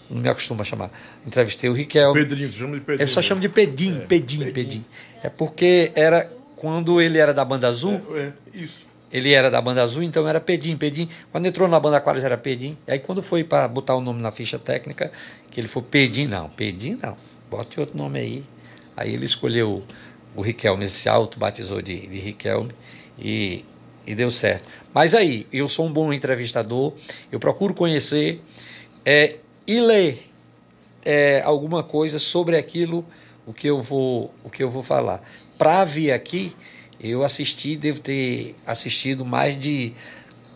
não 0.09 0.21
me 0.21 0.29
acostumo 0.29 0.61
a 0.61 0.65
chamar. 0.65 0.91
Entrevistei 1.25 1.69
o 1.69 1.73
Riquelme. 1.73 2.19
Pedrinho, 2.21 2.51
chama 2.51 2.75
de 2.75 2.81
Pedrinho. 2.81 3.03
Eu 3.03 3.07
só 3.07 3.21
chamo 3.21 3.41
de 3.41 3.49
Pedim, 3.49 3.97
é, 3.97 3.99
Pedim, 4.01 4.39
Pedim, 4.39 4.51
Pedim. 4.51 4.85
É 5.23 5.29
porque 5.29 5.91
era 5.95 6.31
quando 6.55 7.01
ele 7.01 7.17
era 7.17 7.33
da 7.33 7.43
Banda 7.43 7.67
Azul. 7.67 8.01
É, 8.15 8.19
é 8.19 8.33
isso. 8.53 8.90
Ele 9.11 9.33
era 9.33 9.51
da 9.51 9.61
banda 9.61 9.83
azul, 9.83 10.03
então 10.03 10.27
era 10.27 10.39
Pedim, 10.39 10.77
Pedim. 10.77 11.09
Quando 11.31 11.45
entrou 11.45 11.67
na 11.67 11.79
banda 11.79 11.97
Aquários 11.97 12.23
era 12.23 12.37
Pedim. 12.37 12.77
Aí 12.87 12.99
quando 12.99 13.21
foi 13.21 13.43
para 13.43 13.67
botar 13.67 13.95
o 13.95 14.01
nome 14.01 14.21
na 14.21 14.31
ficha 14.31 14.57
técnica, 14.57 15.11
que 15.49 15.59
ele 15.59 15.67
foi 15.67 15.81
Pedim, 15.81 16.27
não, 16.27 16.49
Pedim 16.49 16.97
não, 17.01 17.15
bote 17.49 17.79
outro 17.79 17.97
nome 17.97 18.19
aí. 18.19 18.43
Aí 18.95 19.13
ele 19.13 19.25
escolheu 19.25 19.83
o 20.35 20.41
Riquelme, 20.41 20.85
esse 20.85 21.09
auto 21.09 21.37
batizou 21.37 21.81
de, 21.81 22.07
de 22.07 22.19
Riquelme 22.19 22.71
e, 23.19 23.65
e 24.05 24.15
deu 24.15 24.31
certo. 24.31 24.67
Mas 24.93 25.13
aí, 25.13 25.47
eu 25.51 25.67
sou 25.67 25.85
um 25.85 25.91
bom 25.91 26.13
entrevistador, 26.13 26.93
eu 27.31 27.39
procuro 27.39 27.73
conhecer 27.73 28.41
é, 29.05 29.37
e 29.67 29.79
ler 29.79 30.31
é, 31.03 31.41
alguma 31.41 31.83
coisa 31.83 32.19
sobre 32.19 32.57
aquilo 32.57 33.05
o 33.45 33.53
que 33.53 33.67
eu 33.67 33.81
vou, 33.81 34.33
o 34.43 34.49
que 34.49 34.63
eu 34.63 34.69
vou 34.69 34.83
falar. 34.83 35.21
Para 35.57 35.83
vir 35.83 36.11
aqui, 36.11 36.55
eu 37.03 37.23
assisti, 37.23 37.75
devo 37.75 37.99
ter 37.99 38.55
assistido 38.65 39.25
mais 39.25 39.59
de 39.59 39.93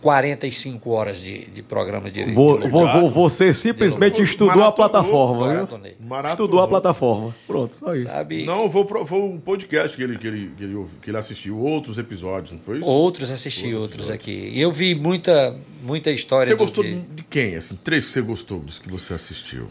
45 0.02 0.88
horas 0.92 1.20
de, 1.20 1.46
de 1.48 1.64
programa 1.64 2.12
de, 2.12 2.24
Vou, 2.32 2.60
de 2.60 2.68
vou- 2.70 3.10
você 3.10 3.52
simplesmente 3.52 4.22
estudou 4.22 4.52
a 4.52 4.56
Maratonou, 4.58 4.74
plataforma, 4.90 5.48
viu? 5.48 5.56
maratonei. 5.98 5.98
Estudou 6.30 6.60
a 6.62 6.68
plataforma. 6.68 7.36
Pronto, 7.48 7.76
só 7.80 7.96
isso. 7.96 8.06
sabe? 8.06 8.46
Não, 8.46 8.70
vou 8.70 8.86
pro, 8.86 9.04
foi 9.08 9.18
um 9.20 9.40
podcast 9.40 9.98
que 9.98 10.04
ele, 10.04 10.18
que, 10.20 10.28
ele, 10.28 10.52
que, 10.56 10.64
ele, 10.64 10.86
que 11.02 11.10
ele 11.10 11.18
assistiu, 11.18 11.58
outros 11.58 11.98
episódios, 11.98 12.52
não 12.52 12.60
foi 12.60 12.78
isso? 12.80 12.88
Outros 12.88 13.32
assisti, 13.32 13.74
outros 13.74 14.12
aqui. 14.12 14.52
E 14.54 14.62
eu 14.62 14.72
vi 14.72 14.94
muita, 14.94 15.58
muita 15.82 16.12
história. 16.12 16.52
Você 16.52 16.56
gostou 16.56 16.84
que- 16.84 16.94
de 17.16 17.24
quem? 17.24 17.56
Assim, 17.56 17.76
três 17.84 18.06
que 18.06 18.12
você 18.12 18.22
gostou 18.22 18.60
dos 18.60 18.78
que 18.78 18.88
você 18.88 19.16
assistiu. 19.16 19.68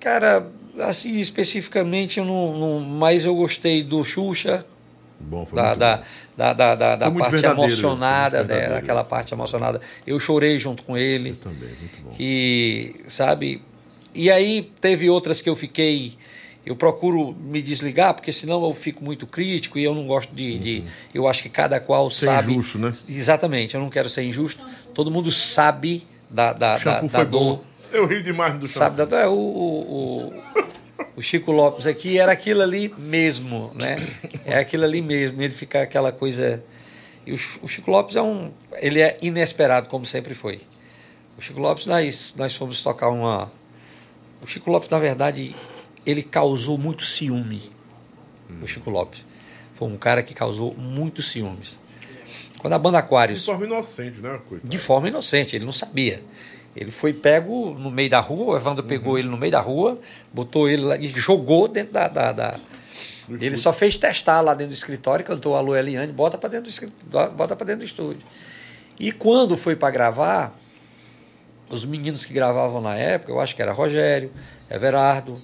Cara, 0.00 0.50
assim, 0.80 1.20
especificamente, 1.20 2.18
eu 2.18 2.24
não, 2.24 2.58
não- 2.58 2.80
mas 2.80 3.24
eu 3.24 3.34
gostei 3.36 3.82
do 3.82 4.02
Xuxa, 4.02 4.64
Bom, 5.20 5.44
foi 5.44 5.56
da, 5.56 5.66
muito 5.68 5.78
da, 5.78 6.02
da, 6.36 6.52
da, 6.54 6.74
da, 6.74 6.96
da 6.96 7.10
parte 7.10 7.30
verdadeiro, 7.32 7.62
emocionada, 7.62 8.42
né, 8.44 8.68
daquela 8.68 9.04
parte 9.04 9.34
emocionada. 9.34 9.80
Eu 10.06 10.18
chorei 10.18 10.58
junto 10.58 10.82
com 10.82 10.96
ele. 10.96 11.32
Também, 11.34 11.68
muito 11.68 12.02
bom. 12.02 12.14
E, 12.18 12.96
sabe? 13.08 13.62
E 14.14 14.30
aí 14.30 14.70
teve 14.80 15.08
outras 15.10 15.40
que 15.42 15.48
eu 15.48 15.54
fiquei. 15.54 16.14
Eu 16.64 16.76
procuro 16.76 17.32
me 17.40 17.62
desligar, 17.62 18.12
porque 18.14 18.32
senão 18.32 18.62
eu 18.64 18.74
fico 18.74 19.02
muito 19.04 19.26
crítico 19.26 19.78
e 19.78 19.84
eu 19.84 19.94
não 19.94 20.06
gosto 20.06 20.34
de. 20.34 20.58
de- 20.58 20.84
eu 21.14 21.26
acho 21.28 21.42
que 21.42 21.48
cada 21.48 21.78
qual 21.80 22.10
Ser 22.10 22.26
sabe. 22.26 22.52
injusto, 22.52 22.78
né? 22.78 22.92
Exatamente, 23.08 23.74
eu 23.74 23.80
não 23.80 23.88
quero 23.90 24.08
ser 24.08 24.22
injusto. 24.24 24.64
Todo 24.94 25.10
mundo 25.10 25.30
sabe 25.32 26.06
da, 26.28 26.52
da, 26.52 26.78
da, 26.78 27.00
da 27.00 27.24
dor. 27.24 27.56
bom. 27.56 27.64
Eu 27.92 28.06
ri 28.06 28.22
demais 28.22 28.58
do 28.58 28.68
Sabe, 28.68 28.96
shampoo. 28.98 29.10
da, 29.10 29.20
é, 29.22 29.26
o, 29.26 29.32
o, 29.32 30.28
o, 30.28 30.42
o 31.20 31.22
Chico 31.22 31.52
Lopes 31.52 31.86
aqui 31.86 32.18
era 32.18 32.32
aquilo 32.32 32.62
ali 32.62 32.92
mesmo, 32.96 33.70
né? 33.74 34.08
É 34.44 34.56
aquilo 34.58 34.84
ali 34.84 35.02
mesmo, 35.02 35.40
ele 35.42 35.52
fica 35.52 35.82
aquela 35.82 36.10
coisa. 36.10 36.64
E 37.26 37.32
o, 37.32 37.36
Ch- 37.36 37.58
o 37.62 37.68
Chico 37.68 37.90
Lopes 37.90 38.16
é 38.16 38.22
um. 38.22 38.50
Ele 38.78 39.00
é 39.00 39.18
inesperado, 39.20 39.88
como 39.88 40.06
sempre 40.06 40.32
foi. 40.34 40.62
O 41.36 41.42
Chico 41.42 41.60
Lopes, 41.60 41.84
nós, 41.84 42.34
nós 42.38 42.54
fomos 42.54 42.80
tocar 42.82 43.10
uma. 43.10 43.52
O 44.42 44.46
Chico 44.46 44.70
Lopes, 44.70 44.88
na 44.88 44.98
verdade, 44.98 45.54
ele 46.06 46.22
causou 46.22 46.78
muito 46.78 47.04
ciúme. 47.04 47.70
O 48.62 48.66
Chico 48.66 48.88
Lopes. 48.90 49.24
Foi 49.74 49.88
um 49.88 49.96
cara 49.98 50.22
que 50.22 50.32
causou 50.34 50.74
muito 50.74 51.22
ciúmes. 51.22 51.78
Quando 52.58 52.72
a 52.74 52.78
banda 52.78 52.98
De 52.98 53.04
Aquários 53.04 53.44
forma 53.44 53.66
inocente, 53.66 54.20
né? 54.20 54.38
Coitado. 54.48 54.68
de 54.70 54.78
forma 54.78 55.08
inocente, 55.08 55.54
ele 55.56 55.64
não 55.66 55.72
sabia. 55.72 56.22
Ele 56.76 56.90
foi 56.90 57.12
pego 57.12 57.74
no 57.78 57.90
meio 57.90 58.08
da 58.08 58.20
rua, 58.20 58.54
o 58.54 58.56
Evandro 58.56 58.84
pegou 58.84 59.18
ele 59.18 59.28
no 59.28 59.36
meio 59.36 59.50
da 59.52 59.60
rua, 59.60 59.98
botou 60.32 60.68
ele 60.68 60.82
lá 60.82 60.96
e 60.96 61.08
jogou 61.08 61.66
dentro 61.68 61.92
da. 61.92 62.06
da- 62.08 62.32
da- 62.32 62.60
Ele 63.28 63.56
só 63.56 63.72
fez 63.72 63.96
testar 63.96 64.40
lá 64.40 64.54
dentro 64.54 64.72
do 64.72 64.76
escritório, 64.76 65.24
cantou 65.24 65.54
Alô 65.56 65.74
Eliane, 65.76 66.12
bota 66.12 66.36
para 66.38 66.48
dentro 66.48 66.64
do 66.64 66.70
escritório, 66.70 67.32
bota 67.32 67.54
para 67.56 67.66
dentro 67.66 67.80
do 67.80 67.84
estúdio. 67.86 68.22
E 68.98 69.10
quando 69.12 69.56
foi 69.56 69.74
para 69.76 69.90
gravar, 69.90 70.56
os 71.68 71.84
meninos 71.84 72.24
que 72.24 72.32
gravavam 72.32 72.80
na 72.80 72.94
época, 72.96 73.30
eu 73.32 73.40
acho 73.40 73.54
que 73.54 73.62
era 73.62 73.72
Rogério, 73.72 74.32
Everardo, 74.68 75.40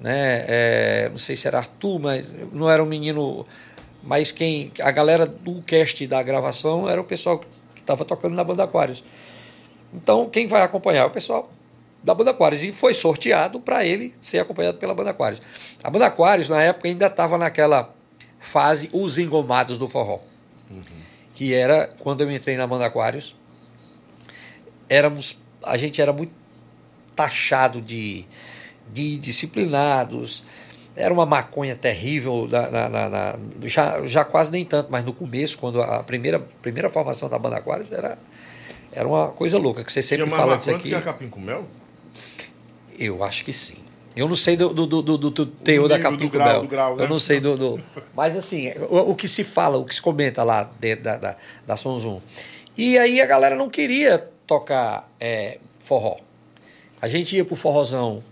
né? 0.00 0.44
é, 0.48 1.08
não 1.10 1.18
sei 1.18 1.36
se 1.36 1.46
era 1.46 1.58
Arthur, 1.58 1.98
mas 2.00 2.26
não 2.52 2.68
era 2.70 2.82
um 2.82 2.86
menino. 2.86 3.46
Mas 4.02 4.32
quem. 4.32 4.72
A 4.80 4.90
galera 4.90 5.26
do 5.26 5.60
cast 5.62 6.04
da 6.06 6.22
gravação 6.22 6.88
era 6.88 7.00
o 7.00 7.04
pessoal 7.04 7.38
que 7.38 7.46
estava 7.80 8.04
tocando 8.04 8.34
na 8.34 8.42
banda 8.42 8.64
Aquários. 8.64 9.04
Então, 9.92 10.28
quem 10.28 10.46
vai 10.46 10.62
acompanhar 10.62 11.02
é 11.02 11.04
o 11.06 11.10
pessoal 11.10 11.50
da 12.02 12.14
Banda 12.14 12.30
Aquários. 12.30 12.62
E 12.62 12.72
foi 12.72 12.94
sorteado 12.94 13.60
para 13.60 13.84
ele 13.84 14.14
ser 14.20 14.38
acompanhado 14.38 14.78
pela 14.78 14.94
Banda 14.94 15.10
Aquários. 15.10 15.40
A 15.82 15.90
Banda 15.90 16.06
Aquários, 16.06 16.48
na 16.48 16.62
época, 16.62 16.88
ainda 16.88 17.06
estava 17.06 17.36
naquela 17.36 17.92
fase 18.38 18.88
Os 18.92 19.18
Engomados 19.18 19.78
do 19.78 19.88
Forró. 19.88 20.20
Que 21.34 21.52
era, 21.54 21.88
quando 22.00 22.20
eu 22.22 22.30
entrei 22.30 22.56
na 22.56 22.66
Banda 22.66 22.86
Aquários, 22.86 23.34
éramos, 24.88 25.38
a 25.64 25.76
gente 25.76 26.00
era 26.00 26.12
muito 26.12 26.32
taxado 27.14 27.80
de, 27.80 28.24
de 28.92 29.18
disciplinados. 29.18 30.42
Era 30.96 31.12
uma 31.14 31.24
maconha 31.24 31.76
terrível, 31.76 32.46
na- 32.50 32.68
na- 32.88 33.08
na- 33.08 33.38
já, 33.62 34.06
já 34.06 34.24
quase 34.24 34.50
nem 34.50 34.64
tanto, 34.64 34.90
mas 34.90 35.04
no 35.04 35.12
começo, 35.12 35.56
quando 35.58 35.80
a 35.80 36.02
primeira, 36.02 36.38
primeira 36.60 36.90
formação 36.90 37.28
da 37.28 37.38
Banda 37.38 37.56
Aquários 37.56 37.90
era, 37.92 38.18
era 38.92 39.06
uma 39.08 39.28
coisa 39.28 39.58
louca, 39.58 39.84
que 39.84 39.92
você 39.92 40.02
sempre 40.02 40.28
fala 40.30 40.56
disso 40.56 40.70
aqui. 40.70 40.90
que 40.90 41.00
capim 41.00 41.28
com 41.28 41.40
mel? 41.40 41.64
Eu 42.98 43.22
acho 43.24 43.44
que 43.44 43.52
sim. 43.52 43.76
Eu 44.14 44.28
não 44.28 44.36
sei 44.36 44.56
do, 44.56 44.70
do, 44.74 44.86
do, 44.86 45.02
do, 45.02 45.30
do 45.30 45.46
teor 45.46 45.88
da 45.88 45.96
nível 45.96 46.10
do 46.10 46.18
Capim 46.18 46.28
grau, 46.28 46.48
Bel. 46.48 46.62
do 46.62 46.68
grau, 46.68 46.96
né? 46.96 47.04
Eu 47.04 47.08
não 47.08 47.18
sei 47.18 47.40
do. 47.40 47.56
do- 47.56 47.80
Mas 48.14 48.36
assim, 48.36 48.70
o, 48.90 49.10
o 49.10 49.14
que 49.14 49.28
se 49.28 49.44
fala, 49.44 49.78
o 49.78 49.84
que 49.84 49.94
se 49.94 50.02
comenta 50.02 50.42
lá 50.42 50.68
dentro 50.80 51.04
da, 51.04 51.16
da, 51.16 51.36
da 51.66 51.76
Som 51.76 51.96
Zoom. 51.98 52.20
E 52.76 52.98
aí 52.98 53.20
a 53.20 53.26
galera 53.26 53.54
não 53.54 53.70
queria 53.70 54.18
tocar 54.46 55.08
é, 55.20 55.58
forró. 55.84 56.16
A 57.00 57.08
gente 57.08 57.36
ia 57.36 57.44
pro 57.44 57.54
forrozão. 57.56 58.22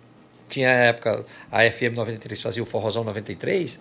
Tinha 0.48 0.68
a 0.70 0.72
época, 0.72 1.26
a 1.52 1.70
FM 1.70 1.94
93 1.94 2.40
fazia 2.40 2.62
o 2.62 2.66
forrozão 2.66 3.04
93, 3.04 3.78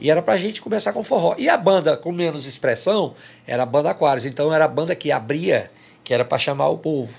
e 0.00 0.10
era 0.10 0.22
pra 0.22 0.38
gente 0.38 0.62
começar 0.62 0.90
com 0.94 1.02
forró. 1.02 1.34
E 1.36 1.46
a 1.46 1.58
banda 1.58 1.94
com 1.94 2.10
menos 2.10 2.46
expressão 2.46 3.14
era 3.46 3.64
a 3.64 3.66
banda 3.66 3.90
Aquários. 3.90 4.24
Então 4.24 4.52
era 4.52 4.64
a 4.64 4.68
banda 4.68 4.94
que 4.96 5.12
abria, 5.12 5.70
que 6.06 6.14
era 6.14 6.24
para 6.24 6.38
chamar 6.38 6.68
o 6.68 6.78
povo. 6.78 7.18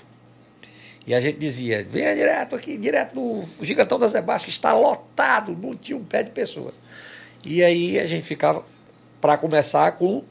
E 1.06 1.14
a 1.14 1.20
gente 1.20 1.38
dizia: 1.38 1.86
venha 1.88 2.14
direto 2.16 2.56
aqui, 2.56 2.74
direto 2.78 3.14
do 3.14 3.44
Gigantão 3.62 3.98
da 3.98 4.08
Zebás, 4.08 4.42
que 4.42 4.48
está 4.48 4.72
lotado, 4.72 5.54
não 5.54 5.76
tinha 5.76 5.96
um 5.96 6.02
pé 6.02 6.22
de 6.22 6.30
pessoa. 6.30 6.72
E 7.44 7.62
aí 7.62 7.98
a 7.98 8.06
gente 8.06 8.26
ficava 8.26 8.64
para 9.20 9.36
começar 9.36 9.92
com. 9.92 10.24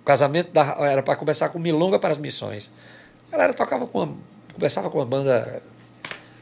O 0.00 0.04
casamento 0.04 0.52
da, 0.52 0.76
era 0.86 1.02
para 1.02 1.16
começar 1.16 1.48
com 1.48 1.58
Milonga 1.58 1.98
para 1.98 2.12
as 2.12 2.18
Missões. 2.18 2.70
A 3.28 3.32
galera 3.32 3.52
tocava 3.52 3.88
com 3.88 4.02
uma, 4.02 4.16
começava 4.52 4.88
com 4.88 4.98
uma 4.98 5.06
banda. 5.06 5.60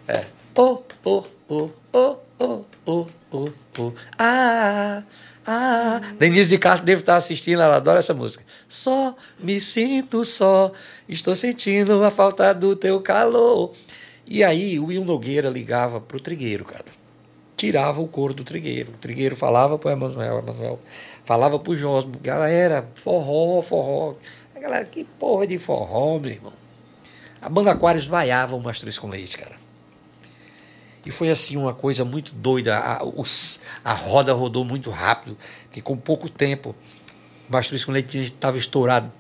É. 0.07 0.27
Oh, 0.55 0.83
oh, 1.03 1.25
oh, 1.49 1.71
oh, 1.95 2.17
oh, 2.41 2.65
oh, 2.87 3.07
oh, 3.33 3.49
oh. 3.79 3.93
Ah! 4.19 5.03
Ah. 5.47 6.01
Denise 6.19 6.51
de 6.51 6.59
Castro 6.59 6.85
deve 6.85 7.01
estar 7.01 7.17
assistindo, 7.17 7.63
ela 7.63 7.77
adora 7.77 7.99
essa 7.99 8.15
música. 8.15 8.45
Só 8.69 9.17
me 9.39 9.61
sinto 9.61 10.25
só, 10.25 10.73
estou 11.09 11.35
sentindo 11.35 12.05
a 12.05 12.11
falta 12.11 12.53
do 12.53 12.77
teu 12.77 13.01
calor. 13.01 13.73
E 14.27 14.45
aí 14.45 14.79
o 14.79 14.87
Will 14.87 15.05
Nogueira 15.05 15.49
ligava 15.49 16.01
pro 16.01 16.21
Trigueiro, 16.21 16.65
cara. 16.65 16.87
Tirava 17.57 18.01
o 18.01 18.09
couro 18.09 18.35
do 18.35 18.45
Trigueiro. 18.45 18.93
O 18.93 18.97
Trigueiro 18.97 19.37
falava 19.37 19.79
pro 19.79 19.91
Emanuel, 19.91 20.39
Emanuel 20.39 20.81
falava 21.25 21.59
pro 21.59 21.77
Josmo, 21.77 22.13
galera, 22.21 22.89
forró, 22.95 23.63
forró. 23.63 24.15
A 24.55 24.61
galera, 24.61 24.85
que 24.85 25.05
porra 25.05 25.47
de 25.47 25.59
forró, 25.59 26.19
meu 26.19 26.31
irmão. 26.31 26.53
A 27.41 27.49
banda 27.49 27.73
Aquários 27.73 28.07
vaiava 28.07 28.55
o 28.55 28.61
Mastruz 28.61 28.99
com 28.99 29.09
Leite, 29.09 29.37
cara. 29.37 29.62
E 31.05 31.11
foi 31.11 31.31
assim 31.31 31.57
uma 31.57 31.75
coisa 31.75 32.05
muito 32.05 32.33
doida. 32.35 32.77
A, 32.79 33.05
os- 33.05 33.59
a 33.85 33.93
roda 33.93 34.33
rodou 34.33 34.65
muito 34.65 34.91
rápido, 34.91 35.37
porque 35.65 35.81
com 35.81 35.97
pouco 35.97 36.29
tempo 36.29 36.75
Mastruz 37.49 37.85
com 37.85 37.93
Leite 37.93 38.19
estava 38.23 38.57
estourado 38.57 39.11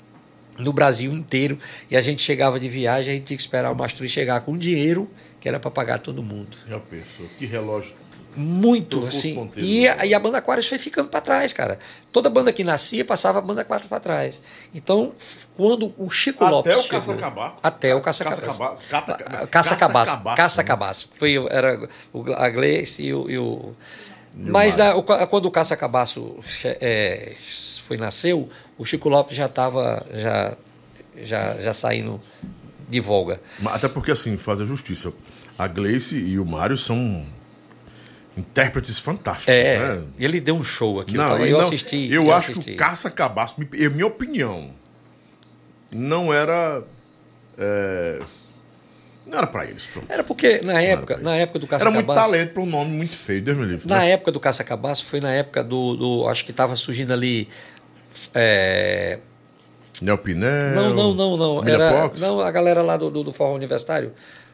no 0.58 0.72
Brasil 0.72 1.12
inteiro. 1.12 1.58
E 1.90 1.96
a 1.96 2.00
gente 2.00 2.22
chegava 2.22 2.60
de 2.60 2.68
viagem, 2.68 3.12
a 3.12 3.16
gente 3.16 3.24
tinha 3.26 3.36
que 3.36 3.42
esperar 3.42 3.72
o 3.72 3.74
Mastruz 3.76 4.10
chegar 4.12 4.40
com 4.42 4.56
dinheiro, 4.56 5.10
que 5.40 5.48
era 5.48 5.58
para 5.58 5.70
pagar 5.70 5.98
todo 5.98 6.22
mundo. 6.22 6.56
Já 6.68 6.78
pensou? 6.78 7.26
Que 7.38 7.46
relógio. 7.46 7.94
Muito, 8.34 9.00
os 9.00 9.08
assim. 9.16 9.50
E, 9.56 9.86
a- 9.86 10.06
e 10.06 10.14
a 10.14 10.18
banda 10.18 10.38
Aquários 10.38 10.66
foi 10.66 10.78
ficando 10.78 11.10
para 11.10 11.20
trás, 11.20 11.52
cara. 11.52 11.78
Toda 12.10 12.30
banda 12.30 12.52
que 12.52 12.64
nascia 12.64 13.04
passava 13.04 13.38
a 13.38 13.42
banda 13.42 13.60
Aquários 13.62 13.88
para 13.88 14.00
trás. 14.00 14.40
Então, 14.74 15.12
quando 15.56 15.92
o 15.98 16.08
Chico 16.10 16.42
Até 16.44 16.52
Lopes. 16.52 16.76
o 16.76 16.82
chegou- 16.82 17.00
Caça-Cabaco. 17.00 17.58
Até 17.62 17.94
o 17.94 18.00
Caça-Cabaço. 18.00 18.42
Caça-Cabaço. 18.42 18.88
Cata- 18.88 19.46
Caça-Cabaço. 19.46 20.22
Caça-Cabaço. 20.36 21.10
Foi, 21.14 21.36
era 21.50 21.88
o, 22.12 22.32
a 22.32 22.48
Gleice 22.48 23.02
e 23.02 23.12
o. 23.14 23.30
e 23.30 23.38
o- 23.38 23.74
mas 24.34 24.76
na- 24.78 24.94
o 24.94 25.02
ca- 25.02 25.26
quando 25.26 25.44
o 25.46 25.50
Caça-Cabaço 25.50 26.36
é, 26.64 27.36
foi, 27.82 27.96
nasceu, 27.98 28.48
o 28.78 28.84
Chico 28.84 29.08
Lopes 29.10 29.36
já 29.36 29.44
estava 29.46 30.06
já, 30.14 30.56
já, 31.22 31.54
já 31.58 31.72
saindo 31.74 32.18
de 32.88 33.02
folga. 33.02 33.40
Mas 33.58 33.74
Até 33.74 33.88
porque, 33.88 34.10
assim, 34.10 34.36
fazer 34.38 34.64
justiça. 34.66 35.12
A 35.58 35.68
Gleice 35.68 36.16
e 36.16 36.38
o 36.38 36.46
Mário 36.46 36.76
são 36.78 37.26
intérpretes 38.36 38.98
fantásticos, 38.98 39.52
É, 39.52 39.78
né? 39.78 40.02
ele 40.18 40.40
deu 40.40 40.54
um 40.54 40.64
show 40.64 41.00
aqui. 41.00 41.14
eu, 41.14 41.20
Não, 41.20 41.28
tava- 41.28 41.46
e 41.46 41.50
eu 41.50 41.58
não- 41.58 41.66
assisti. 41.66 42.10
Eu, 42.12 42.32
acho 42.32 42.52
assisti. 42.52 42.70
que 42.70 42.76
o 42.76 42.78
Caça-Cabaço, 42.78 43.56
me- 43.58 43.68
em 43.74 43.88
minha 43.90 44.06
opinião, 44.06 44.70
não 45.90 46.32
era. 46.32 46.82
é, 47.58 48.20
não 49.26 49.36
era 49.38 49.46
pra 49.46 49.66
eles. 49.66 49.86
pronto. 49.86 50.06
Era 50.10 50.24
porque 50.24 50.60
na 50.62 50.80
época, 50.80 51.18
na 51.18 51.36
época 51.36 51.58
do 51.58 51.68
Era 51.74 51.90
muito 51.90 52.06
talento 52.06 52.52
para 52.54 52.62
um 52.62 52.66
nome 52.66 52.90
muito 52.90 53.14
feio, 53.14 53.42
Deus 53.42 53.56
me 53.58 53.66
livre. 53.66 53.86
Na 53.88 53.98
né? 53.98 54.10
época 54.12 54.32
do 54.32 54.40
Caça-Cabaço, 54.40 55.04
foi 55.04 55.20
na 55.20 55.32
época 55.32 55.62
do, 55.62 55.94
do- 55.96 56.26
Acho 56.28 56.44
que 56.44 56.50
estava 56.50 56.74
surgindo 56.74 57.12
ali. 57.12 57.48
é, 58.34 59.18
Neo 60.00 60.18
Pinel. 60.18 60.74
não, 60.74 60.94
não, 60.94 61.14
não, 61.14 61.36
não. 61.36 61.64
Era, 61.68 62.10
não, 62.18 62.40
a 62.40 62.50
galera 62.50 62.82
lá 62.82 62.96
do, 62.96 63.10
do, 63.10 63.22
do 63.24 63.32
Forró 63.32 63.54
Universitário. 63.54 64.12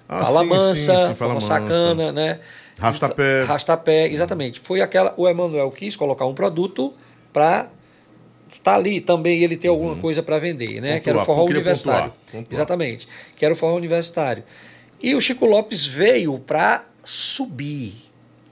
Ah, 0.08 0.24
Fala 0.24 0.40
sim, 0.42 0.46
Mansa, 0.48 0.74
sim, 0.74 0.84
sim, 1.08 1.14
Fala 1.14 1.14
Forró 1.14 1.34
Mansa. 1.34 1.46
Sacana, 1.46 2.12
né? 2.12 2.40
Rastapé. 2.78 3.42
Rastapé, 3.42 4.06
exatamente. 4.08 4.60
Foi 4.60 4.80
aquela. 4.80 5.12
O 5.16 5.28
Emanuel 5.28 5.70
quis 5.70 5.96
colocar 5.96 6.26
um 6.26 6.34
produto 6.34 6.94
para 7.32 7.70
tá 8.62 8.74
ali 8.74 9.00
também 9.00 9.42
ele 9.42 9.56
ter 9.56 9.68
alguma 9.68 9.96
coisa 9.96 10.22
para 10.22 10.38
vender, 10.38 10.80
né? 10.80 10.98
Pontuar, 10.98 11.00
que 11.00 11.10
era 11.10 11.18
o 11.18 11.24
forró 11.24 11.44
universitário. 11.44 12.10
pontuar, 12.10 12.32
pontuar. 12.32 12.46
Exatamente. 12.52 13.08
Que 13.36 13.44
era 13.44 13.54
o 13.54 13.56
forró 13.56 13.76
universitário. 13.76 14.44
E 15.00 15.14
o 15.14 15.20
Chico 15.20 15.46
Lopes 15.46 15.86
veio 15.86 16.38
para 16.38 16.84
subir. 17.04 17.94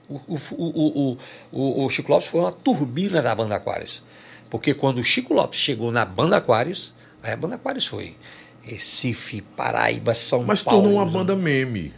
O, 0.08 0.20
o, 0.28 1.18
o, 1.50 1.84
o, 1.84 1.90
Chico 1.90 2.12
Lopes 2.12 2.28
foi 2.28 2.40
uma 2.40 2.52
turbina 2.52 3.20
da 3.20 3.34
banda 3.34 3.56
Aquários. 3.56 4.02
Porque 4.48 4.72
quando 4.72 4.98
o 4.98 5.04
Chico 5.04 5.34
Lopes 5.34 5.58
chegou 5.58 5.90
na 5.90 6.04
banda 6.04 6.36
Aquários, 6.36 6.94
aí 7.22 7.32
a 7.32 7.36
banda 7.36 7.56
Aquários 7.56 7.86
foi 7.86 8.14
Recife, 8.62 9.42
Paraíba, 9.42 10.14
São 10.14 10.44
Mas 10.44 10.62
Paulo. 10.62 10.82
tornou 10.82 10.98
uma 10.98 11.06
banda 11.06 11.34
meme. 11.34 11.92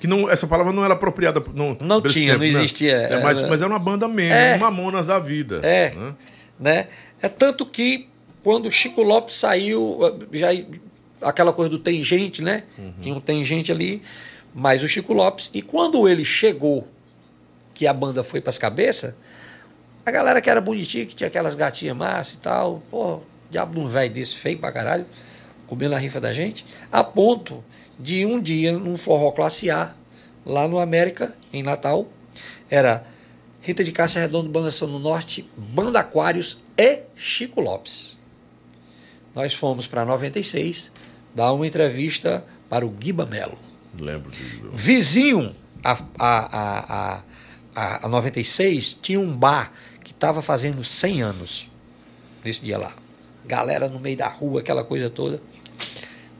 Que 0.00 0.06
não, 0.06 0.28
essa 0.30 0.46
palavra 0.46 0.72
não 0.72 0.82
era 0.84 0.94
apropriada. 0.94 1.44
Não, 1.54 1.76
Não 1.78 2.00
tinha, 2.00 2.32
não 2.32 2.40
né? 2.40 2.46
existia, 2.46 2.92
É, 2.96 3.22
mas, 3.22 3.38
é, 3.38 3.46
mas 3.48 3.60
era 3.60 3.68
uma 3.70 3.78
banda 3.78 4.08
meme, 4.08 4.30
É. 4.32 4.56
um 4.56 4.58
Mamonas 4.58 5.06
da 5.06 5.18
vida. 5.18 5.60
É. 5.62 5.90
né? 5.94 6.14
né? 6.58 6.88
É 7.20 7.28
tanto 7.28 7.66
que 7.66 8.08
quando 8.42 8.66
o 8.66 8.72
Chico 8.72 9.02
Lopes 9.02 9.34
saiu, 9.36 9.98
já 10.32 10.48
aquela 11.20 11.52
coisa 11.52 11.68
do 11.68 11.78
tem 11.78 12.02
gente, 12.02 12.40
né? 12.42 12.62
Tinha 13.02 13.14
um 13.14 13.20
tem 13.20 13.44
gente 13.44 13.70
ali, 13.70 14.02
mas 14.54 14.82
o 14.82 14.88
Chico 14.88 15.12
Lopes. 15.12 15.50
E 15.52 15.60
quando 15.60 16.08
ele 16.08 16.24
chegou, 16.24 16.88
que 17.74 17.86
a 17.86 17.92
banda 17.92 18.24
foi 18.24 18.40
para 18.40 18.48
as 18.50 18.58
cabeças, 18.58 19.12
a 20.04 20.10
galera 20.10 20.40
que 20.40 20.48
era 20.48 20.60
bonitinha, 20.62 21.04
que 21.04 21.14
tinha 21.14 21.28
aquelas 21.28 21.54
gatinhas 21.54 21.94
massas 21.96 22.34
e 22.34 22.38
tal, 22.38 22.82
pô, 22.90 23.20
diabo 23.50 23.74
de 23.74 23.80
um 23.80 23.86
velho 23.86 24.12
desse 24.12 24.34
feio 24.34 24.58
pra 24.58 24.72
caralho, 24.72 25.04
comendo 25.66 25.94
a 25.94 25.98
rifa 25.98 26.20
da 26.20 26.32
gente, 26.32 26.64
a 26.90 27.04
ponto 27.04 27.62
de 28.00 28.24
um 28.24 28.40
dia, 28.40 28.72
num 28.72 28.96
forró 28.96 29.30
classe 29.32 29.70
A, 29.70 29.94
lá 30.44 30.66
no 30.66 30.78
América, 30.78 31.34
em 31.52 31.62
Natal, 31.62 32.08
era 32.70 33.04
Rita 33.60 33.84
de 33.84 33.92
Cássia 33.92 34.20
Redondo, 34.20 34.48
Banda 34.48 34.70
São 34.70 34.88
do 34.88 34.98
Norte, 34.98 35.48
Banda 35.56 36.00
Aquários 36.00 36.58
e 36.76 37.00
Chico 37.14 37.60
Lopes. 37.60 38.18
Nós 39.34 39.54
fomos 39.54 39.86
para 39.86 40.04
96 40.04 40.90
dar 41.34 41.52
uma 41.52 41.66
entrevista 41.66 42.44
para 42.68 42.86
o 42.86 42.90
Guiba 42.90 43.26
Melo. 43.26 43.58
Lembro 44.00 44.30
disso. 44.30 44.70
Vizinho 44.72 45.54
a, 45.84 45.92
a, 45.92 45.98
a, 46.18 47.16
a, 47.16 47.22
a, 47.74 48.06
a 48.06 48.08
96 48.08 48.94
tinha 48.94 49.20
um 49.20 49.36
bar 49.36 49.72
que 50.02 50.12
estava 50.12 50.40
fazendo 50.40 50.82
100 50.82 51.22
anos 51.22 51.70
nesse 52.44 52.60
dia 52.60 52.78
lá. 52.78 52.92
Galera 53.44 53.88
no 53.88 53.98
meio 53.98 54.16
da 54.16 54.28
rua, 54.28 54.60
aquela 54.60 54.84
coisa 54.84 55.10
toda. 55.10 55.40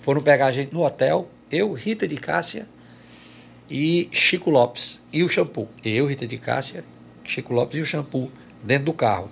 Foram 0.01 0.23
pegar 0.23 0.47
a 0.47 0.53
gente 0.53 0.73
no 0.73 0.85
hotel, 0.85 1.29
eu, 1.51 1.73
Rita 1.73 2.07
de 2.07 2.17
Cássia 2.17 2.69
e 3.69 4.09
Chico 4.13 4.51
Lopes 4.51 5.01
e 5.13 5.23
o 5.23 5.29
shampoo. 5.29 5.69
Eu, 5.85 6.07
Rita 6.07 6.27
de 6.27 6.39
Cássia, 6.39 6.85
Chico 7.25 7.53
Lopes 7.53 7.77
e 7.77 7.81
o 7.81 7.85
shampoo 7.85 8.31
dentro 8.63 8.87
do 8.87 8.93
carro. 8.93 9.31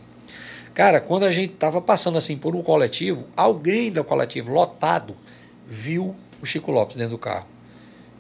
Cara, 0.74 1.00
quando 1.00 1.24
a 1.24 1.32
gente 1.32 1.54
estava 1.54 1.80
passando 1.80 2.18
assim 2.18 2.36
por 2.36 2.54
um 2.54 2.62
coletivo, 2.62 3.26
alguém 3.36 3.90
do 3.90 4.04
coletivo 4.04 4.52
lotado 4.52 5.16
viu 5.66 6.14
o 6.40 6.46
Chico 6.46 6.70
Lopes 6.70 6.96
dentro 6.96 7.12
do 7.12 7.18
carro. 7.18 7.46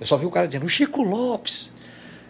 Eu 0.00 0.06
só 0.06 0.16
vi 0.16 0.26
o 0.26 0.30
cara 0.30 0.46
dizendo, 0.46 0.66
o 0.66 0.68
Chico 0.68 1.02
Lopes. 1.02 1.72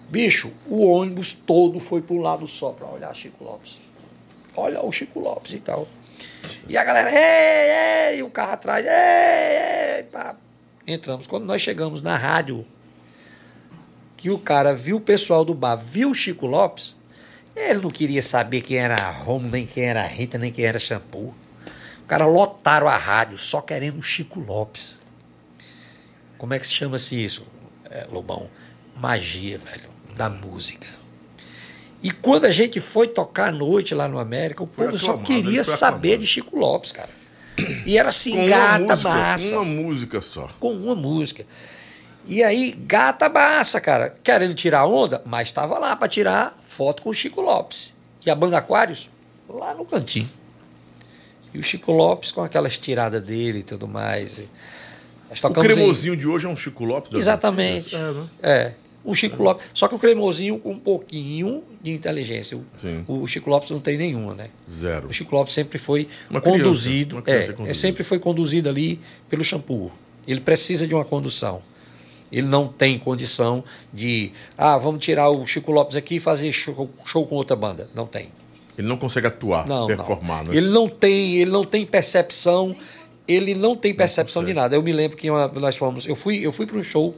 Bicho, 0.08 0.50
o 0.66 0.86
ônibus 0.86 1.34
todo 1.34 1.78
foi 1.80 2.00
para 2.00 2.14
um 2.14 2.20
lado 2.20 2.46
só 2.46 2.70
para 2.70 2.86
olhar 2.86 3.14
Chico 3.14 3.44
Lopes. 3.44 3.78
Olha 4.56 4.84
o 4.84 4.90
Chico 4.90 5.20
Lopes 5.20 5.52
e 5.52 5.60
tal. 5.60 5.86
E 6.68 6.76
a 6.76 6.84
galera, 6.84 7.10
ei, 7.10 8.14
ei, 8.16 8.22
o 8.22 8.30
carro 8.30 8.52
atrás, 8.52 8.84
ei, 8.86 9.96
ei, 9.98 10.02
pá. 10.04 10.36
Entramos. 10.88 11.26
Quando 11.26 11.44
nós 11.44 11.60
chegamos 11.60 12.00
na 12.00 12.16
rádio, 12.16 12.64
que 14.16 14.30
o 14.30 14.38
cara 14.38 14.74
viu 14.74 14.96
o 14.96 15.00
pessoal 15.00 15.44
do 15.44 15.52
bar, 15.52 15.76
viu 15.76 16.10
o 16.10 16.14
Chico 16.14 16.46
Lopes, 16.46 16.96
ele 17.54 17.80
não 17.80 17.90
queria 17.90 18.22
saber 18.22 18.62
quem 18.62 18.78
era 18.78 19.10
Romo, 19.10 19.50
nem 19.50 19.66
quem 19.66 19.84
era 19.84 20.02
Rita, 20.06 20.38
nem 20.38 20.50
quem 20.50 20.64
era 20.64 20.78
shampoo. 20.78 21.34
O 22.02 22.06
cara 22.06 22.24
lotaram 22.24 22.88
a 22.88 22.96
rádio 22.96 23.36
só 23.36 23.60
querendo 23.60 23.98
o 23.98 24.02
Chico 24.02 24.40
Lopes. 24.40 24.98
Como 26.38 26.54
é 26.54 26.58
que 26.58 26.66
se 26.66 26.72
chama-se 26.72 27.22
isso, 27.22 27.46
é, 27.90 28.06
Lobão? 28.10 28.48
Magia, 28.96 29.58
velho, 29.58 29.90
da 30.16 30.30
música. 30.30 30.86
E 32.02 32.10
quando 32.10 32.46
a 32.46 32.50
gente 32.50 32.80
foi 32.80 33.08
tocar 33.08 33.48
à 33.48 33.52
noite 33.52 33.94
lá 33.94 34.08
no 34.08 34.18
América, 34.18 34.62
o 34.62 34.66
povo 34.66 34.96
só 34.96 35.18
queria 35.18 35.64
saber 35.64 36.16
de 36.16 36.26
Chico 36.26 36.56
Lopes, 36.56 36.92
cara. 36.92 37.17
E 37.86 37.96
era 37.98 38.08
assim, 38.10 38.32
Com 38.32 38.42
uma 38.46 38.48
gata 38.48 38.78
música, 38.80 39.08
massa 39.08 39.54
uma 39.56 39.64
música 39.64 40.20
só. 40.20 40.48
com 40.60 40.72
uma 40.72 40.94
música. 40.94 41.44
E 42.26 42.42
aí, 42.42 42.72
gata 42.72 43.28
massa, 43.28 43.80
cara, 43.80 44.14
querendo 44.22 44.54
tirar 44.54 44.84
onda, 44.86 45.22
mas 45.24 45.48
estava 45.48 45.78
lá 45.78 45.96
para 45.96 46.08
tirar 46.08 46.58
foto 46.62 47.02
com 47.02 47.10
o 47.10 47.14
Chico 47.14 47.40
Lopes. 47.40 47.92
E 48.24 48.30
a 48.30 48.34
banda 48.34 48.58
Aquários, 48.58 49.08
lá 49.48 49.74
no 49.74 49.84
cantinho. 49.86 50.28
E 51.54 51.58
o 51.58 51.62
Chico 51.62 51.90
Lopes 51.92 52.30
com 52.30 52.42
aquelas 52.42 52.76
tiradas 52.76 53.22
dele 53.22 53.60
e 53.60 53.62
tudo 53.62 53.88
mais. 53.88 54.36
E 54.36 54.48
Nós 55.30 55.38
O 55.38 55.42
tocamos 55.42 55.70
em- 55.70 55.74
cremosinho 55.74 56.16
de 56.16 56.26
hoje 56.26 56.44
é 56.46 56.48
um 56.48 56.56
Chico 56.56 56.84
Lopes? 56.84 57.10
das 57.12 57.20
Exatamente. 57.22 57.94
É, 57.96 57.98
né? 58.12 58.26
É. 58.42 58.72
O 59.10 59.14
Chico 59.14 59.42
Lopes. 59.42 59.66
Só 59.72 59.88
que 59.88 59.94
o 59.94 59.98
cremosinho 59.98 60.58
com 60.58 60.72
um 60.72 60.78
pouquinho 60.78 61.62
de 61.82 61.92
inteligência. 61.92 62.58
O, 63.06 63.22
o 63.22 63.26
Chico 63.26 63.48
Lopes 63.48 63.70
não 63.70 63.80
tem 63.80 63.96
nenhuma, 63.96 64.34
né? 64.34 64.50
Zero. 64.70 65.08
O 65.08 65.12
Chico 65.12 65.34
Lopes 65.34 65.54
sempre 65.54 65.78
foi 65.78 66.08
Uma 66.28 66.40
criança, 66.40 66.58
conduzido. 66.62 67.16
uma 67.16 67.22
criança 67.22 67.42
é, 67.44 67.46
conduzida. 67.52 67.70
é, 67.70 67.74
sempre 67.74 68.04
foi 68.04 68.18
conduzido 68.18 68.68
ali 68.68 69.00
pelo 69.30 69.42
shampoo. 69.42 69.90
Ele 70.26 70.40
precisa 70.40 70.86
de 70.86 70.94
uma 70.94 71.04
condução. 71.04 71.62
Ele 72.30 72.46
não 72.46 72.66
tem 72.68 72.98
condição 72.98 73.64
de. 73.92 74.32
Ah, 74.58 74.76
vamos 74.76 75.02
tirar 75.02 75.30
o 75.30 75.46
Chico 75.46 75.72
Lopes 75.72 75.96
aqui 75.96 76.16
e 76.16 76.20
fazer 76.20 76.52
show, 76.52 76.90
show 77.06 77.26
com 77.26 77.36
outra 77.36 77.56
banda. 77.56 77.88
Não 77.94 78.06
tem. 78.06 78.28
Ele 78.76 78.86
não 78.86 78.98
consegue 78.98 79.26
atuar, 79.26 79.66
Não, 79.66 79.86
performar, 79.86 80.44
não. 80.44 80.52
né? 80.52 80.56
Ele 80.58 80.68
não 80.68 80.86
tem, 80.88 81.36
ele 81.36 81.50
não 81.50 81.64
tem 81.64 81.86
percepção, 81.86 82.76
ele 83.26 83.54
não 83.54 83.74
tem 83.74 83.92
percepção 83.94 84.42
de 84.42 84.48
consegue. 84.52 84.60
nada. 84.60 84.76
Eu 84.76 84.82
me 84.82 84.92
lembro 84.92 85.16
que 85.16 85.30
uma- 85.30 85.48
nós 85.48 85.76
fomos, 85.76 86.06
eu 86.06 86.14
fui, 86.14 86.38
eu 86.46 86.52
fui 86.52 86.66
para 86.66 86.76
um 86.78 86.82
show 86.82 87.14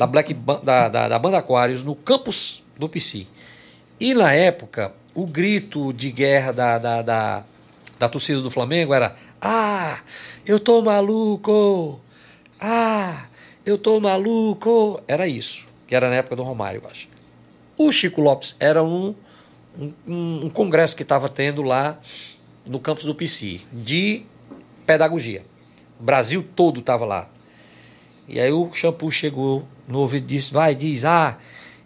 da 0.00 0.06
Black 0.06 0.32
da, 0.32 0.88
da, 0.88 1.08
da 1.08 1.18
banda 1.18 1.36
Aquários 1.36 1.84
no 1.84 1.94
campus 1.94 2.62
do 2.78 2.88
PC. 2.88 3.26
E 4.00 4.14
na 4.14 4.32
época, 4.32 4.94
o 5.14 5.26
grito 5.26 5.92
de 5.92 6.10
guerra 6.10 6.52
da, 6.52 6.78
da, 6.78 7.02
da, 7.02 7.44
da 7.98 8.08
torcida 8.08 8.40
do 8.40 8.50
Flamengo 8.50 8.94
era: 8.94 9.14
"Ah, 9.38 10.00
eu 10.46 10.58
tô 10.58 10.80
maluco! 10.80 12.00
Ah, 12.58 13.26
eu 13.66 13.76
tô 13.76 14.00
maluco!" 14.00 15.02
Era 15.06 15.26
isso, 15.28 15.68
que 15.86 15.94
era 15.94 16.08
na 16.08 16.14
época 16.16 16.34
do 16.34 16.42
Romário, 16.42 16.80
eu 16.82 16.90
acho. 16.90 17.06
O 17.76 17.92
Chico 17.92 18.22
Lopes 18.22 18.56
era 18.58 18.82
um, 18.82 19.14
um, 19.78 19.92
um- 20.08 20.40
um 20.46 20.48
congresso 20.48 20.96
que 20.96 21.02
estava 21.02 21.28
tendo 21.28 21.60
lá 21.60 21.98
no 22.64 22.78
campus 22.80 23.04
do 23.04 23.14
PC, 23.14 23.60
de 23.70 24.22
pedagogia. 24.86 25.44
O 26.00 26.02
Brasil 26.02 26.42
todo 26.56 26.80
estava 26.80 27.04
lá. 27.04 27.28
E 28.26 28.40
aí 28.40 28.50
o 28.50 28.72
shampoo 28.72 29.10
chegou 29.10 29.66
no 29.90 30.00
ouvido 30.00 30.26
disse, 30.26 30.52
vai, 30.52 30.74
diz, 30.74 31.04
ah, 31.04 31.38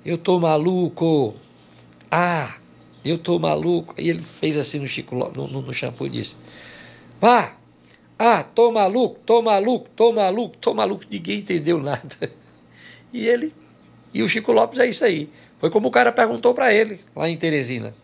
eu 0.04 0.18
tô 0.18 0.38
maluco. 0.38 1.34
Ah, 2.10 2.54
eu 3.04 3.18
tô 3.18 3.38
maluco. 3.38 3.94
E 3.98 4.08
ele 4.08 4.22
fez 4.22 4.56
assim 4.56 4.78
no 4.78 4.86
Chico 4.86 5.16
no, 5.16 5.48
no, 5.48 5.62
no 5.62 5.72
shampoo 5.72 6.06
e 6.06 6.10
disse, 6.10 6.36
vá, 7.20 7.56
ah, 8.18 8.42
tô 8.42 8.70
maluco, 8.70 9.18
tô 9.26 9.42
maluco, 9.42 9.88
tô 9.96 10.12
maluco, 10.12 10.56
tô 10.58 10.74
maluco. 10.74 11.04
Ninguém 11.10 11.38
entendeu 11.38 11.80
nada. 11.80 12.30
E 13.12 13.26
ele 13.26 13.52
e 14.14 14.22
o 14.22 14.28
Chico 14.28 14.52
Lopes 14.52 14.78
é 14.78 14.86
isso 14.86 15.04
aí. 15.04 15.28
Foi 15.58 15.70
como 15.70 15.88
o 15.88 15.90
cara 15.90 16.12
perguntou 16.12 16.54
para 16.54 16.72
ele, 16.72 17.00
lá 17.16 17.28
em 17.28 17.36
Teresina. 17.36 17.94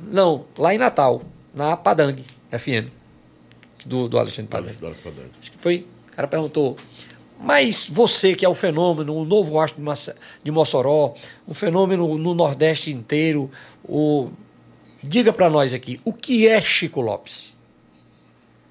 Não, 0.00 0.44
lá 0.58 0.74
em 0.74 0.78
Natal, 0.78 1.22
na 1.54 1.76
Padang 1.76 2.24
FM, 2.50 2.90
do, 3.84 4.08
do 4.08 4.18
Alexandre 4.18 4.50
Padang. 4.50 4.76
Acho 5.40 5.52
que 5.52 5.58
foi. 5.58 5.86
O 6.12 6.16
cara 6.16 6.26
perguntou. 6.26 6.76
Mas 7.38 7.86
você 7.86 8.34
que 8.34 8.44
é 8.44 8.48
o 8.48 8.54
fenômeno, 8.54 9.14
o 9.14 9.24
novo 9.24 9.60
astro 9.60 9.82
de 10.42 10.50
Mossoró, 10.50 11.14
um 11.46 11.52
fenômeno 11.54 12.16
no 12.16 12.34
Nordeste 12.34 12.90
inteiro, 12.90 13.50
o... 13.84 14.30
diga 15.02 15.32
para 15.32 15.50
nós 15.50 15.74
aqui, 15.74 16.00
o 16.04 16.12
que 16.12 16.48
é 16.48 16.60
Chico 16.60 17.00
Lopes? 17.00 17.54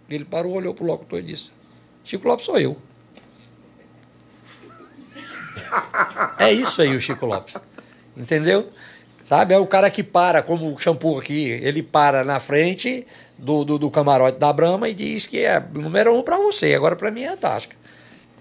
Ele 0.09 0.25
parou, 0.25 0.53
olhou 0.53 0.73
para 0.73 0.83
o 0.83 0.87
locutor 0.87 1.19
e 1.19 1.23
disse: 1.23 1.51
Chico 2.03 2.27
Lopes 2.27 2.45
sou 2.45 2.59
eu. 2.59 2.77
É 6.37 6.51
isso 6.51 6.81
aí 6.81 6.95
o 6.95 6.99
Chico 6.99 7.25
Lopes. 7.25 7.55
Entendeu? 8.15 8.69
Sabe? 9.23 9.53
É 9.53 9.57
o 9.57 9.65
cara 9.65 9.89
que 9.89 10.03
para, 10.03 10.43
como 10.43 10.73
o 10.73 10.77
shampoo 10.77 11.19
aqui, 11.19 11.49
ele 11.49 11.81
para 11.81 12.23
na 12.23 12.39
frente 12.39 13.05
do, 13.37 13.65
do, 13.65 13.79
do 13.79 13.89
camarote 13.89 14.37
da 14.37 14.53
Brahma 14.53 14.87
e 14.87 14.93
diz 14.93 15.25
que 15.25 15.39
é 15.39 15.59
número 15.59 16.15
um 16.15 16.21
para 16.21 16.37
você, 16.37 16.75
agora 16.75 16.95
para 16.95 17.09
mim 17.09 17.23
é 17.23 17.29
a 17.29 17.37
Tasca. 17.37 17.75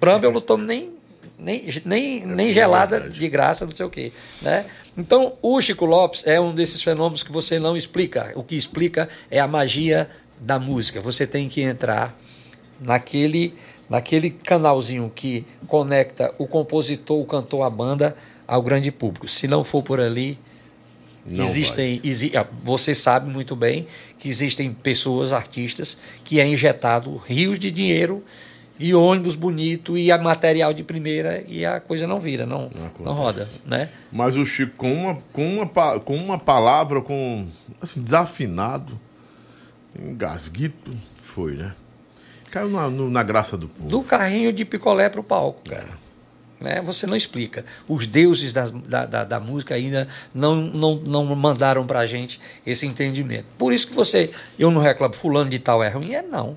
Brahma 0.04 0.24
eu 0.26 0.32
não 0.32 0.40
tomo 0.40 0.64
nem, 0.64 0.90
nem, 1.38 1.82
nem, 1.84 2.26
nem 2.26 2.52
gelada 2.52 2.98
verdade. 3.00 3.18
de 3.18 3.28
graça, 3.28 3.64
não 3.64 3.74
sei 3.74 3.86
o 3.86 3.90
quê. 3.90 4.12
Né? 4.42 4.66
Então, 4.96 5.34
o 5.42 5.60
Chico 5.60 5.84
Lopes 5.84 6.22
é 6.26 6.40
um 6.40 6.54
desses 6.54 6.82
fenômenos 6.82 7.22
que 7.22 7.32
você 7.32 7.58
não 7.58 7.76
explica. 7.76 8.32
O 8.34 8.42
que 8.42 8.54
explica 8.54 9.08
é 9.30 9.40
a 9.40 9.48
magia 9.48 10.08
da 10.38 10.58
música. 10.58 11.00
Você 11.00 11.26
tem 11.26 11.48
que 11.48 11.62
entrar 11.62 12.16
naquele, 12.80 13.54
naquele 13.88 14.30
canalzinho 14.30 15.10
que 15.14 15.46
conecta 15.66 16.34
o 16.38 16.46
compositor, 16.46 17.20
o 17.20 17.26
cantor, 17.26 17.62
a 17.62 17.70
banda, 17.70 18.16
ao 18.46 18.62
grande 18.62 18.90
público. 18.90 19.26
Se 19.28 19.48
não 19.48 19.64
for 19.64 19.82
por 19.82 20.00
ali, 20.00 20.38
Não 21.26 21.42
existem. 21.42 22.00
Exi 22.04 22.36
ah, 22.36 22.46
você 22.62 22.94
sabe 22.94 23.30
muito 23.30 23.56
bem 23.56 23.86
que 24.18 24.28
existem 24.28 24.70
pessoas, 24.72 25.32
artistas, 25.32 25.96
que 26.22 26.38
é 26.38 26.46
injetado 26.46 27.16
rios 27.26 27.58
de 27.58 27.70
dinheiro 27.70 28.22
e 28.78 28.92
ônibus 28.94 29.34
bonito 29.36 29.96
e 29.96 30.10
a 30.10 30.18
material 30.18 30.72
de 30.74 30.82
primeira 30.82 31.44
e 31.46 31.64
a 31.64 31.78
coisa 31.80 32.06
não 32.06 32.18
vira, 32.18 32.44
não, 32.44 32.70
Não 32.74 32.90
não 33.06 33.14
roda, 33.14 33.48
né? 33.64 33.88
Mas 34.10 34.36
o 34.36 34.44
Chico, 34.44 34.72
com 34.76 34.92
uma, 34.92 35.18
com 35.32 35.58
uma, 35.60 36.00
com 36.00 36.16
uma 36.16 36.38
palavra, 36.38 37.00
com 37.00 37.46
assim, 37.80 38.02
desafinado, 38.02 38.98
engasguito, 39.98 40.96
foi, 41.20 41.52
né? 41.54 41.74
Caiu 42.50 42.68
na, 42.70 42.88
no- 42.88 43.10
na 43.10 43.22
graça 43.22 43.56
do 43.56 43.68
povo. 43.68 43.88
Do 43.88 44.02
carrinho 44.02 44.52
de 44.52 44.64
picolé 44.64 45.08
para 45.08 45.20
o 45.20 45.24
palco, 45.24 45.68
cara. 45.68 46.02
Né? 46.60 46.80
Você 46.82 47.06
não 47.06 47.16
explica. 47.16 47.64
Os 47.88 48.06
deuses 48.06 48.52
das- 48.52 48.70
da, 48.70 49.04
da, 49.06 49.24
da 49.24 49.40
música 49.40 49.74
ainda 49.74 50.08
não, 50.32 50.56
não, 50.56 50.94
não 50.96 51.24
mandaram 51.36 51.84
para 51.86 52.00
a 52.00 52.06
gente 52.06 52.40
esse 52.64 52.86
entendimento. 52.86 53.46
Por 53.58 53.72
isso 53.72 53.86
que 53.88 53.94
você, 53.94 54.30
eu 54.58 54.70
não 54.70 54.80
reclamo, 54.80 55.14
fulano 55.14 55.50
de 55.50 55.58
tal 55.58 55.82
é 55.82 55.88
ruim, 55.88 56.14
é 56.14 56.22
não. 56.22 56.56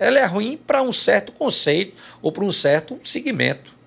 Ela 0.00 0.18
é 0.18 0.24
ruim 0.24 0.56
para 0.56 0.82
um 0.82 0.92
certo 0.92 1.30
conceito 1.30 1.92
ou 2.22 2.32
para 2.32 2.42
um 2.44 2.50
certo 2.50 2.98
segmento. 3.04 3.78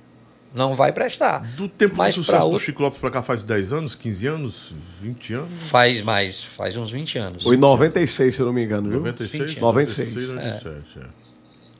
Não 0.53 0.76
vai 0.76 0.91
prestar. 0.94 1.40
Do 1.56 1.68
tempo 1.68 1.95
Mas 1.98 2.14
do 2.15 2.19
pra 2.19 2.26
sucesso 2.26 2.41
do 2.41 2.52
outro- 2.52 2.65
Chico 2.65 2.84
Lopes 2.84 2.99
pra 2.99 3.10
cá 3.10 3.23
faz 3.23 3.41
10 3.44 3.73
anos, 3.73 3.95
15 3.95 4.27
anos, 4.27 4.72
20 5.02 5.34
anos? 5.34 5.49
Faz 5.69 6.03
mais, 6.03 6.44
faz 6.44 6.77
uns 6.77 6.91
20 6.91 7.18
anos. 7.18 7.44
Foi 7.44 7.56
em 7.56 7.60
96, 7.60 8.35
se 8.35 8.40
eu 8.40 8.45
não 8.45 8.53
me 8.53 8.64
engano, 8.64 8.88
viu? 8.88 8.99
96? 8.99 9.60
96. 9.60 10.30
97, 10.30 10.99
é. 10.99 11.06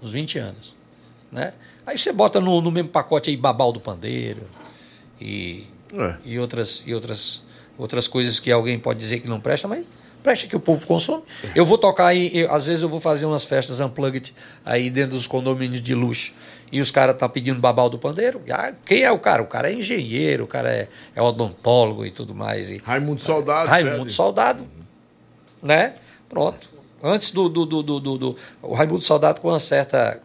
Uns 0.02 0.10
20 0.12 0.40
anos. 0.40 0.76
Né? 1.32 1.54
Aí 1.86 1.96
você 1.98 2.12
bota 2.12 2.42
no, 2.42 2.60
no 2.62 2.72
mesmo 2.72 2.90
pacote 2.90 3.30
aí 3.30 3.38
Babal 3.38 3.72
do 3.72 3.80
Pandeiro 3.80 4.42
e, 5.22 5.66
É. 5.94 6.16
e, 6.26 6.40
outras, 6.40 6.82
e 6.88 6.96
outras, 6.96 7.44
outras 7.78 8.08
coisas 8.08 8.40
que 8.40 8.52
alguém 8.52 8.80
pode 8.80 8.98
dizer 9.00 9.20
que 9.20 9.28
não 9.28 9.40
presta, 9.40 9.68
mas 9.68 9.86
presta 10.24 10.48
que 10.48 10.56
o 10.56 10.60
povo 10.60 10.88
consome. 10.88 11.22
Eu 11.54 11.66
vou 11.66 11.78
tocar 11.78 12.08
aí, 12.08 12.32
eu- 12.34 12.52
às 12.54 12.66
vezes 12.66 12.82
eu 12.82 12.90
vou 12.90 13.00
fazer 13.00 13.26
umas 13.26 13.44
festas 13.44 13.80
unplugged 13.80 14.34
aí 14.66 14.90
dentro 14.90 15.12
dos 15.18 15.28
condomínios 15.28 15.82
de 15.84 15.94
luxo 15.94 16.34
e 16.72 16.80
os 16.82 16.90
caras 16.90 17.14
estão 17.16 17.30
pedindo 17.30 17.60
Babal 17.60 17.90
do 17.90 18.00
Pandeiro. 18.00 18.42
Ah, 18.50 18.74
quem 18.86 19.04
é 19.04 19.12
o 19.12 19.20
cara? 19.20 19.44
O 19.44 19.48
cara 19.48 19.70
é 19.70 19.74
engenheiro, 19.76 20.46
o 20.46 20.48
cara 20.48 20.72
é, 20.72 20.88
é 21.16 21.22
odontólogo 21.22 22.06
e 22.06 22.10
tudo 22.12 22.34
mais. 22.34 22.72
E, 22.72 22.82
Raimundo 22.84 23.22
Soldado. 23.22 23.70
Raimundo. 23.70 24.12
Soldado. 24.12 24.66
Né? 25.62 25.94
Pronto. 26.30 26.70
Antes 27.02 27.32
do, 27.32 27.50
do, 27.50 27.66
do, 27.66 27.84
do, 27.84 28.00
do- 28.00 28.18
do- 28.18 28.38
O 28.62 28.74
Raimundo 28.74 29.02
Soldado 29.04 29.42
com 29.42 29.50
uma 29.50 29.60
certa. 29.60 30.22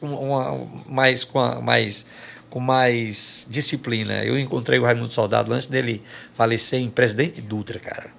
Uma, 0.00 0.18
uma- 0.18 0.68
mais, 0.86 1.22
com, 1.24 1.38
a- 1.38 1.60
mais, 1.60 2.06
com 2.48 2.60
mais 2.60 3.46
disciplina. 3.50 4.24
Eu 4.24 4.38
encontrei 4.38 4.78
o 4.78 4.84
Raimundo 4.84 5.12
Soldado 5.12 5.52
antes 5.52 5.66
dele 5.66 6.02
falecer 6.34 6.80
em 6.80 6.88
Presidente 6.88 7.40
Dutra, 7.40 7.78
cara. 7.78 8.10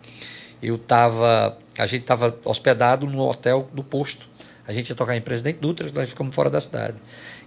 Eu 0.61 0.77
tava. 0.77 1.57
A 1.77 1.85
gente 1.87 2.01
estava 2.01 2.37
hospedado 2.43 3.05
no 3.07 3.27
hotel 3.29 3.69
do 3.73 3.83
posto. 3.83 4.27
A 4.67 4.73
gente 4.73 4.89
ia 4.89 4.95
tocar 4.95 5.15
em 5.15 5.21
Presidente 5.21 5.57
Dutra, 5.59 5.89
nós 5.93 6.09
ficamos 6.09 6.35
fora 6.35 6.49
da 6.49 6.61
cidade. 6.61 6.95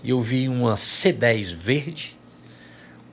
E 0.02 0.10
eu 0.10 0.20
vi 0.20 0.48
uma 0.48 0.74
C10 0.74 1.54
verde 1.54 2.18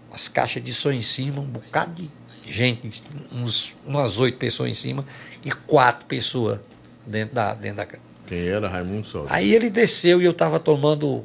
umas 0.10 0.28
caixas 0.28 0.64
de 0.64 0.74
som 0.74 0.92
em 0.92 1.02
cima, 1.04 1.40
um 1.40 1.46
bocado 1.46 1.94
de 1.94 2.10
gente, 2.52 2.90
uns, 3.32 3.76
umas 3.86 4.20
oito 4.20 4.38
pessoas 4.40 4.70
em 4.72 4.74
cima 4.74 5.06
e 5.46 5.52
quatro 5.52 6.08
pessoas 6.08 6.60
dentro 7.06 7.36
da, 7.36 7.54
dentro 7.54 7.78
da 7.78 7.86
ca- 7.86 8.00
Quem 8.26 8.48
era 8.48 8.68
Raimundo 8.68 9.06
Soldado? 9.06 9.36
Aí 9.36 9.54
ele 9.54 9.70
desceu 9.70 10.20
e 10.20 10.26
eu 10.26 10.34
tava 10.34 10.60
tomando, 10.60 11.24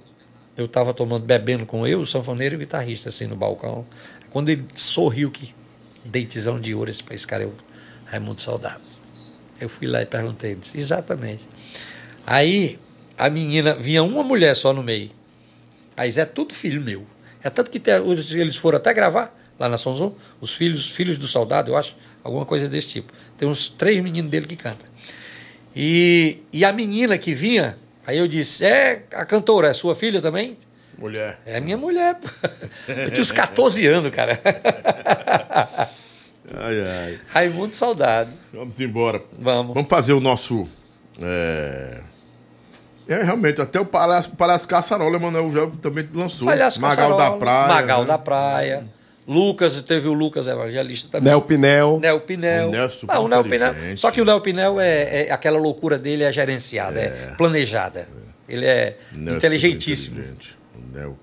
eu 0.54 0.68
tava 0.68 0.92
tomando, 0.92 1.24
bebendo 1.24 1.64
com 1.64 1.86
eu, 1.86 2.00
o 2.00 2.06
sanfoneiro 2.06 2.54
e 2.54 2.56
o 2.56 2.58
guitarrista, 2.58 3.08
assim, 3.08 3.26
no 3.26 3.34
balcão. 3.36 3.86
Quando 4.30 4.50
ele 4.50 4.66
sorriu 4.74 5.30
que 5.30 5.54
dentizão 6.04 6.60
de 6.60 6.74
ouro, 6.74 6.90
esse, 6.90 7.02
esse 7.10 7.26
cara 7.26 7.48
o 7.48 7.54
Raimundo 8.06 8.40
Soldado. 8.40 8.80
Eu 9.60 9.68
fui 9.68 9.86
lá 9.86 10.02
e 10.02 10.06
perguntei, 10.06 10.52
ele 10.52 10.60
disse, 10.60 10.76
exatamente. 10.78 11.46
Aí 12.26 12.78
a 13.16 13.30
menina, 13.30 13.74
vinha 13.74 14.02
uma 14.02 14.22
mulher 14.22 14.54
só 14.56 14.72
no 14.72 14.82
meio. 14.82 15.10
Aí 15.96 16.10
é 16.16 16.24
tudo 16.24 16.52
filho 16.54 16.80
meu. 16.80 17.06
É 17.42 17.50
tanto 17.50 17.70
que 17.70 17.78
tem- 17.78 17.94
eles 17.94 18.56
foram 18.56 18.78
até 18.78 18.92
gravar 18.92 19.34
lá 19.58 19.68
na 19.68 19.76
Sonzon, 19.76 20.14
os 20.40 20.52
filhos, 20.54 20.90
filhos 20.90 21.16
do 21.16 21.28
soldado, 21.28 21.70
eu 21.70 21.76
acho, 21.76 21.96
alguma 22.22 22.44
coisa 22.44 22.68
desse 22.68 22.88
tipo. 22.88 23.12
Tem 23.38 23.46
uns 23.48 23.68
três 23.68 24.02
meninos 24.02 24.30
dele 24.30 24.46
que 24.46 24.56
cantam. 24.56 24.88
E, 25.76 26.38
e 26.52 26.64
a 26.64 26.72
menina 26.72 27.16
que 27.18 27.34
vinha, 27.34 27.76
aí 28.06 28.18
eu 28.18 28.26
disse: 28.26 28.64
É 28.64 29.04
a 29.12 29.24
cantora, 29.24 29.68
é 29.68 29.72
sua 29.74 29.94
filha 29.94 30.20
também? 30.20 30.56
Mulher. 30.96 31.40
É 31.44 31.58
minha 31.60 31.76
mulher. 31.76 32.16
Eu 32.86 33.10
tinha 33.10 33.20
uns 33.20 33.32
14 33.32 33.84
anos, 33.84 34.12
cara. 34.14 34.40
Ai, 36.52 36.80
ai. 36.82 37.20
Raimundo 37.28 37.74
Saudade. 37.74 38.30
Vamos 38.52 38.78
embora. 38.80 39.22
Vamos. 39.38 39.74
Vamos 39.74 39.88
fazer 39.88 40.12
o 40.12 40.20
nosso. 40.20 40.66
É, 41.22 42.00
é, 43.08 43.22
realmente, 43.22 43.60
até 43.60 43.80
o 43.80 43.86
Palhaço, 43.86 44.30
Palhaço 44.32 44.66
Caçarola, 44.68 45.16
Emanuel 45.16 45.52
já 45.52 45.66
também 45.80 46.08
lançou. 46.12 46.46
Palhaço 46.48 46.80
Magal 46.80 46.96
Caçarola, 46.96 47.30
da 47.30 47.36
Praia. 47.36 47.68
Magal 47.68 48.00
né? 48.02 48.06
da 48.08 48.18
Praia. 48.18 48.84
Lucas, 49.26 49.80
teve 49.80 50.06
o 50.06 50.12
Lucas 50.12 50.46
Evangelista 50.46 51.08
também. 51.08 51.30
Nel 51.32 51.40
Pinel. 51.40 51.98
Nel 51.98 52.20
Pinel. 52.20 52.68
O 52.68 52.72
Nel 52.72 52.84
é 52.86 52.90
Ah, 53.08 53.20
o 53.20 53.28
Nel 53.28 53.42
Pinel. 53.44 53.74
Só 53.96 54.10
que 54.10 54.20
o 54.20 54.24
Nel 54.24 54.40
Pinel 54.42 54.78
é, 54.78 55.26
é- 55.28 55.32
aquela 55.32 55.58
loucura 55.58 55.96
dele 55.98 56.24
é 56.24 56.30
gerenciada, 56.32 57.00
é, 57.00 57.10
planejada. 57.38 58.06
Ele 58.46 58.66
é 58.66 58.98
Nel 59.12 59.34
é 59.34 59.36
inteligentíssimo. 59.38 60.16
super 60.16 60.28
inteligente. 60.30 60.58
O 60.74 60.94
Nel. 60.98 61.18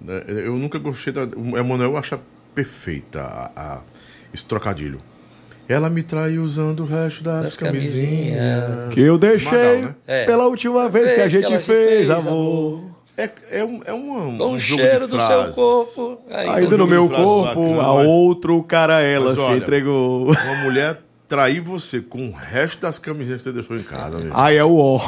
né, 0.00 0.24
Eu 0.26 0.56
nunca 0.56 0.78
gostei 0.78 1.10
da. 1.10 1.22
O 1.24 1.56
Emanuel 1.56 1.96
acha 1.96 2.20
perfeita 2.54 3.22
a, 3.22 3.76
a- 3.76 3.80
esse 4.32 4.44
trocadilho. 4.44 5.00
Ela 5.68 5.90
me 5.90 6.02
traiu 6.02 6.42
usando 6.42 6.80
o 6.80 6.86
resto 6.86 7.22
das, 7.22 7.42
Das 7.42 7.56
camisinhas. 7.56 8.64
camisinhas. 8.64 8.94
Que 8.94 9.00
eu 9.00 9.18
deixei 9.18 9.50
Magal, 9.50 9.76
né? 9.82 9.94
É. 10.06 10.24
pela 10.24 10.46
última 10.46 10.88
vez 10.88 11.12
que 11.12 11.20
a 11.20 11.22
Vez 11.22 11.24
que 11.34 11.40
gente 11.42 11.44
ela 11.44 11.58
te 11.58 11.64
fez, 11.64 11.88
fez, 12.06 12.10
amor. 12.10 12.84
É, 13.16 13.30
é, 13.50 13.64
um, 13.64 13.80
é 13.84 13.92
um 13.92 14.52
o 14.52 14.58
jogo 14.58 14.80
cheiro 14.82 15.06
de 15.06 15.12
do 15.16 15.20
seu 15.26 15.52
corpo. 15.52 16.22
Aí, 16.30 16.48
Ainda 16.48 16.74
um 16.76 16.78
no 16.78 16.86
meu 16.86 17.08
corpo, 17.08 17.42
bacana, 17.74 17.82
a 17.82 17.94
mas- 17.96 18.06
outro 18.06 18.62
cara 18.62 19.02
ela 19.02 19.26
Mas 19.30 19.34
se 19.34 19.40
olha, 19.42 19.58
entregou. 19.58 20.26
Uma 20.30 20.54
mulher 20.62 21.00
trair 21.28 21.60
você 21.60 22.00
com 22.00 22.28
o 22.28 22.32
resto 22.32 22.80
das 22.80 22.98
camisinhas 22.98 23.42
que 23.42 23.50
você 23.50 23.52
deixou 23.52 23.76
em 23.76 23.82
casa, 23.82 24.18
meu. 24.18 24.34
Aí 24.34 24.56
é 24.56 24.64
o 24.64 24.74
ó. 24.76 25.00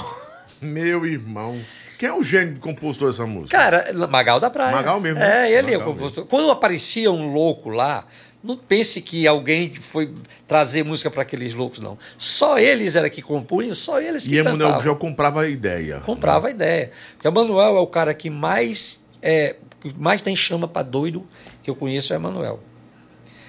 Meu 0.61 1.07
irmão. 1.07 1.57
Quem 1.99 2.09
é 2.09 2.13
o 2.13 2.23
gênio 2.23 2.55
do 2.55 2.61
compositor 2.61 3.11
dessa 3.11 3.27
música? 3.27 3.57
Cara, 3.57 3.93
Magal 4.09 4.41
da 4.41 4.51
Praia. 4.51 4.73
Magal 4.75 5.01
mesmo, 5.01 5.19
né? 5.21 5.49
É, 5.51 5.59
ele 5.59 5.73
é 5.73 5.79
o 5.79 5.85
compositor. 5.85 6.27
Quando 6.27 6.51
aparecia 6.51 7.11
um 7.13 7.33
louco 7.33 7.71
lá, 7.71 8.05
não 8.43 8.57
pense 8.57 9.01
que 9.03 9.27
alguém 9.27 9.75
foi 9.75 10.15
trazer 10.49 10.83
música 10.85 11.11
para 11.11 11.23
aqueles 11.23 11.53
loucos, 11.53 11.79
não. 11.79 11.99
Só 12.17 12.59
eles 12.59 12.97
era 12.97 13.11
que 13.11 13.21
compunham, 13.21 13.75
só 13.75 14.01
eles 14.01 14.27
que 14.27 14.35
e 14.35 14.39
Emanuel 14.39 14.69
cantavam. 14.71 14.93
já 14.93 14.95
comprava 14.99 15.43
a 15.43 15.49
ideia. 15.49 16.01
Comprava 16.07 16.49
a 16.49 16.51
ideia. 16.51 16.91
Porque 17.15 17.29
o 17.29 17.33
Manuel 17.33 17.77
é 17.77 17.81
o 17.81 17.87
cara 17.87 18.15
que 18.15 18.31
mais, 18.31 18.99
é, 19.21 19.57
que 19.81 19.93
mais 19.99 20.23
tem 20.23 20.35
chama 20.35 20.67
para 20.67 20.83
doido 20.83 21.27
que 21.63 21.69
eu 21.71 21.75
conheço 21.77 22.15
é 22.15 22.17
o 22.17 22.21
Manuel. 22.21 22.61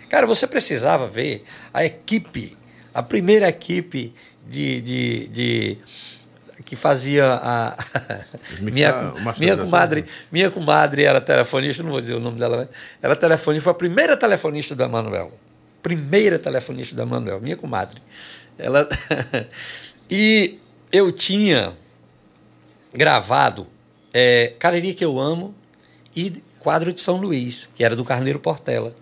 Cara, 0.10 0.28
você 0.28 0.46
precisava 0.46 1.08
ver 1.08 1.46
a 1.74 1.86
equipe, 1.86 2.58
a 2.94 3.02
primeira 3.02 3.48
equipe 3.48 4.14
de, 4.46 4.82
de, 4.82 5.28
de- 5.30 5.78
que 6.66 6.76
fazia 6.76 7.26
a 7.26 7.78
minha, 8.60 8.92
masterização, 8.94 9.34
minha 9.40 9.58
comadre, 9.58 10.02
né? 10.02 10.08
minha 10.32 10.52
comadre 10.52 11.04
era 11.04 11.22
telefonista, 11.22 11.84
não 11.84 11.92
vou 11.92 12.02
dizer 12.02 12.16
o 12.16 12.20
nome 12.20 12.40
dela, 12.40 12.58
mas 12.58 12.68
era 13.02 13.16
telefonista, 13.16 13.64
foi 13.64 13.72
a 13.72 13.76
primeira 13.76 14.18
telefonista 14.18 14.76
da 14.76 14.88
Manuel. 14.88 15.32
Primeira 15.82 16.38
telefonista 16.38 16.96
da 16.96 17.06
Manuel, 17.06 17.40
minha 17.42 17.58
comadre. 17.58 18.02
Ela 18.58 18.88
e 20.10 20.60
eu 20.92 21.12
tinha 21.12 21.74
gravado 22.94 23.68
é, 24.14 24.54
Cariri 24.60 24.94
que 24.94 25.04
eu 25.04 25.20
amo 25.20 25.56
e 26.16 26.44
quadro 26.60 26.94
de 26.94 27.02
São 27.02 27.18
Luís, 27.18 27.70
que 27.74 27.84
era 27.84 27.96
do 27.96 28.06
Carneiro 28.06 28.40
Portela. 28.40 28.96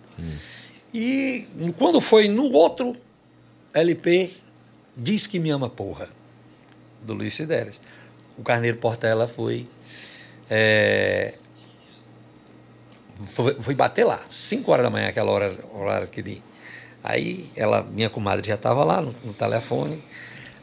E 0.93 1.47
quando 1.77 2.01
foi 2.01 2.27
no 2.27 2.51
outro 2.51 2.95
LP, 3.73 4.31
Diz 5.01 5.26
que 5.26 5.39
me 5.39 5.49
ama 5.49 5.69
porra, 5.69 6.09
do 7.01 7.13
Luiz 7.13 7.34
Sideres. 7.34 7.81
O 8.38 8.43
Carneiro 8.43 8.77
Portela 8.77 9.27
foi, 9.27 9.67
é, 10.49 11.34
foi. 13.26 13.55
Foi 13.59 13.76
bater 13.76 14.05
lá, 14.05 14.21
5 14.30 14.71
horas 14.71 14.84
da 14.84 14.89
manhã, 14.89 15.09
aquela 15.09 15.31
hora, 15.31 15.57
horário 15.73 16.07
que 16.07 16.21
de. 16.21 16.41
Aí 17.03 17.49
ela, 17.55 17.84
minha 17.84 18.09
comadre 18.09 18.47
já 18.47 18.55
estava 18.55 18.84
lá 18.84 19.01
no, 19.01 19.13
no 19.23 19.34
telefone. 19.34 20.03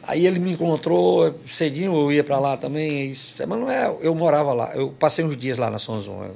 Aí 0.07 0.25
ele 0.25 0.39
me 0.39 0.53
encontrou 0.53 1.37
cedinho, 1.45 1.93
eu 1.93 2.11
ia 2.13 2.23
para 2.23 2.39
lá 2.39 2.55
também. 2.55 3.09
Disse, 3.09 3.43
Emanuel, 3.43 3.99
eu 4.01 4.15
morava 4.15 4.53
lá, 4.53 4.71
eu 4.73 4.89
passei 4.89 5.25
uns 5.25 5.35
dias 5.35 5.57
lá 5.57 5.69
na 5.69 5.77
Sonzon. 5.77 6.31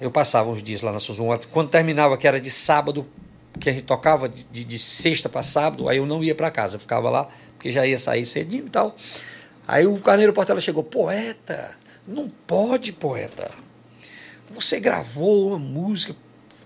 Eu, 0.00 0.10
passava 0.10 0.48
uns 0.48 0.62
dias 0.62 0.80
lá 0.80 0.90
na 0.92 0.98
Sonzon. 0.98 1.38
Quando 1.52 1.68
terminava, 1.68 2.16
que 2.16 2.26
era 2.26 2.40
de 2.40 2.50
sábado, 2.50 3.06
que 3.60 3.68
a 3.68 3.72
gente 3.72 3.84
tocava 3.84 4.30
de, 4.30 4.64
de 4.64 4.78
sexta 4.78 5.28
para 5.28 5.42
sábado, 5.42 5.90
aí 5.90 5.98
eu 5.98 6.06
não 6.06 6.24
ia 6.24 6.34
para 6.34 6.50
casa, 6.50 6.76
eu 6.76 6.80
ficava 6.80 7.10
lá, 7.10 7.28
porque 7.56 7.72
já 7.72 7.86
ia 7.86 7.98
sair 7.98 8.24
cedinho 8.24 8.66
e 8.66 8.70
tal. 8.70 8.94
Aí 9.66 9.86
o 9.86 9.98
Carneiro 9.98 10.32
Portela 10.32 10.60
chegou, 10.60 10.84
poeta, 10.84 11.74
não 12.06 12.28
pode, 12.46 12.92
poeta. 12.92 13.50
você 14.54 14.78
gravou 14.78 15.48
uma 15.48 15.58
música 15.58 16.14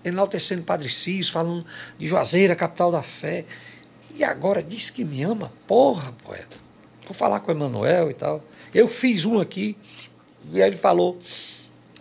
enaltecendo 0.03 0.63
Padre 0.63 0.89
Cis, 0.89 1.29
falando 1.29 1.65
de 1.97 2.07
Juazeira, 2.07 2.55
capital 2.55 2.91
da 2.91 3.01
fé. 3.01 3.45
E 4.15 4.23
agora 4.23 4.61
diz 4.61 4.89
que 4.89 5.03
me 5.03 5.23
ama? 5.23 5.51
Porra, 5.65 6.11
poeta. 6.23 6.57
Vou 7.05 7.13
falar 7.13 7.39
com 7.39 7.51
o 7.51 7.55
Emanuel 7.55 8.11
e 8.11 8.13
tal. 8.13 8.43
Eu 8.73 8.87
fiz 8.87 9.25
um 9.25 9.39
aqui, 9.39 9.77
e 10.49 10.61
aí 10.61 10.69
ele 10.69 10.77
falou. 10.77 11.19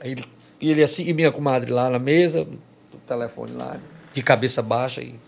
Ele, 0.02 0.24
e 0.60 0.70
ele 0.70 0.82
assim, 0.82 1.04
e 1.06 1.12
minha 1.12 1.32
comadre 1.32 1.70
lá 1.70 1.88
na 1.88 1.98
mesa, 1.98 2.46
o 2.92 2.96
telefone 3.06 3.52
lá, 3.52 3.78
de 4.12 4.22
cabeça 4.22 4.62
baixa. 4.62 5.02
E, 5.02 5.18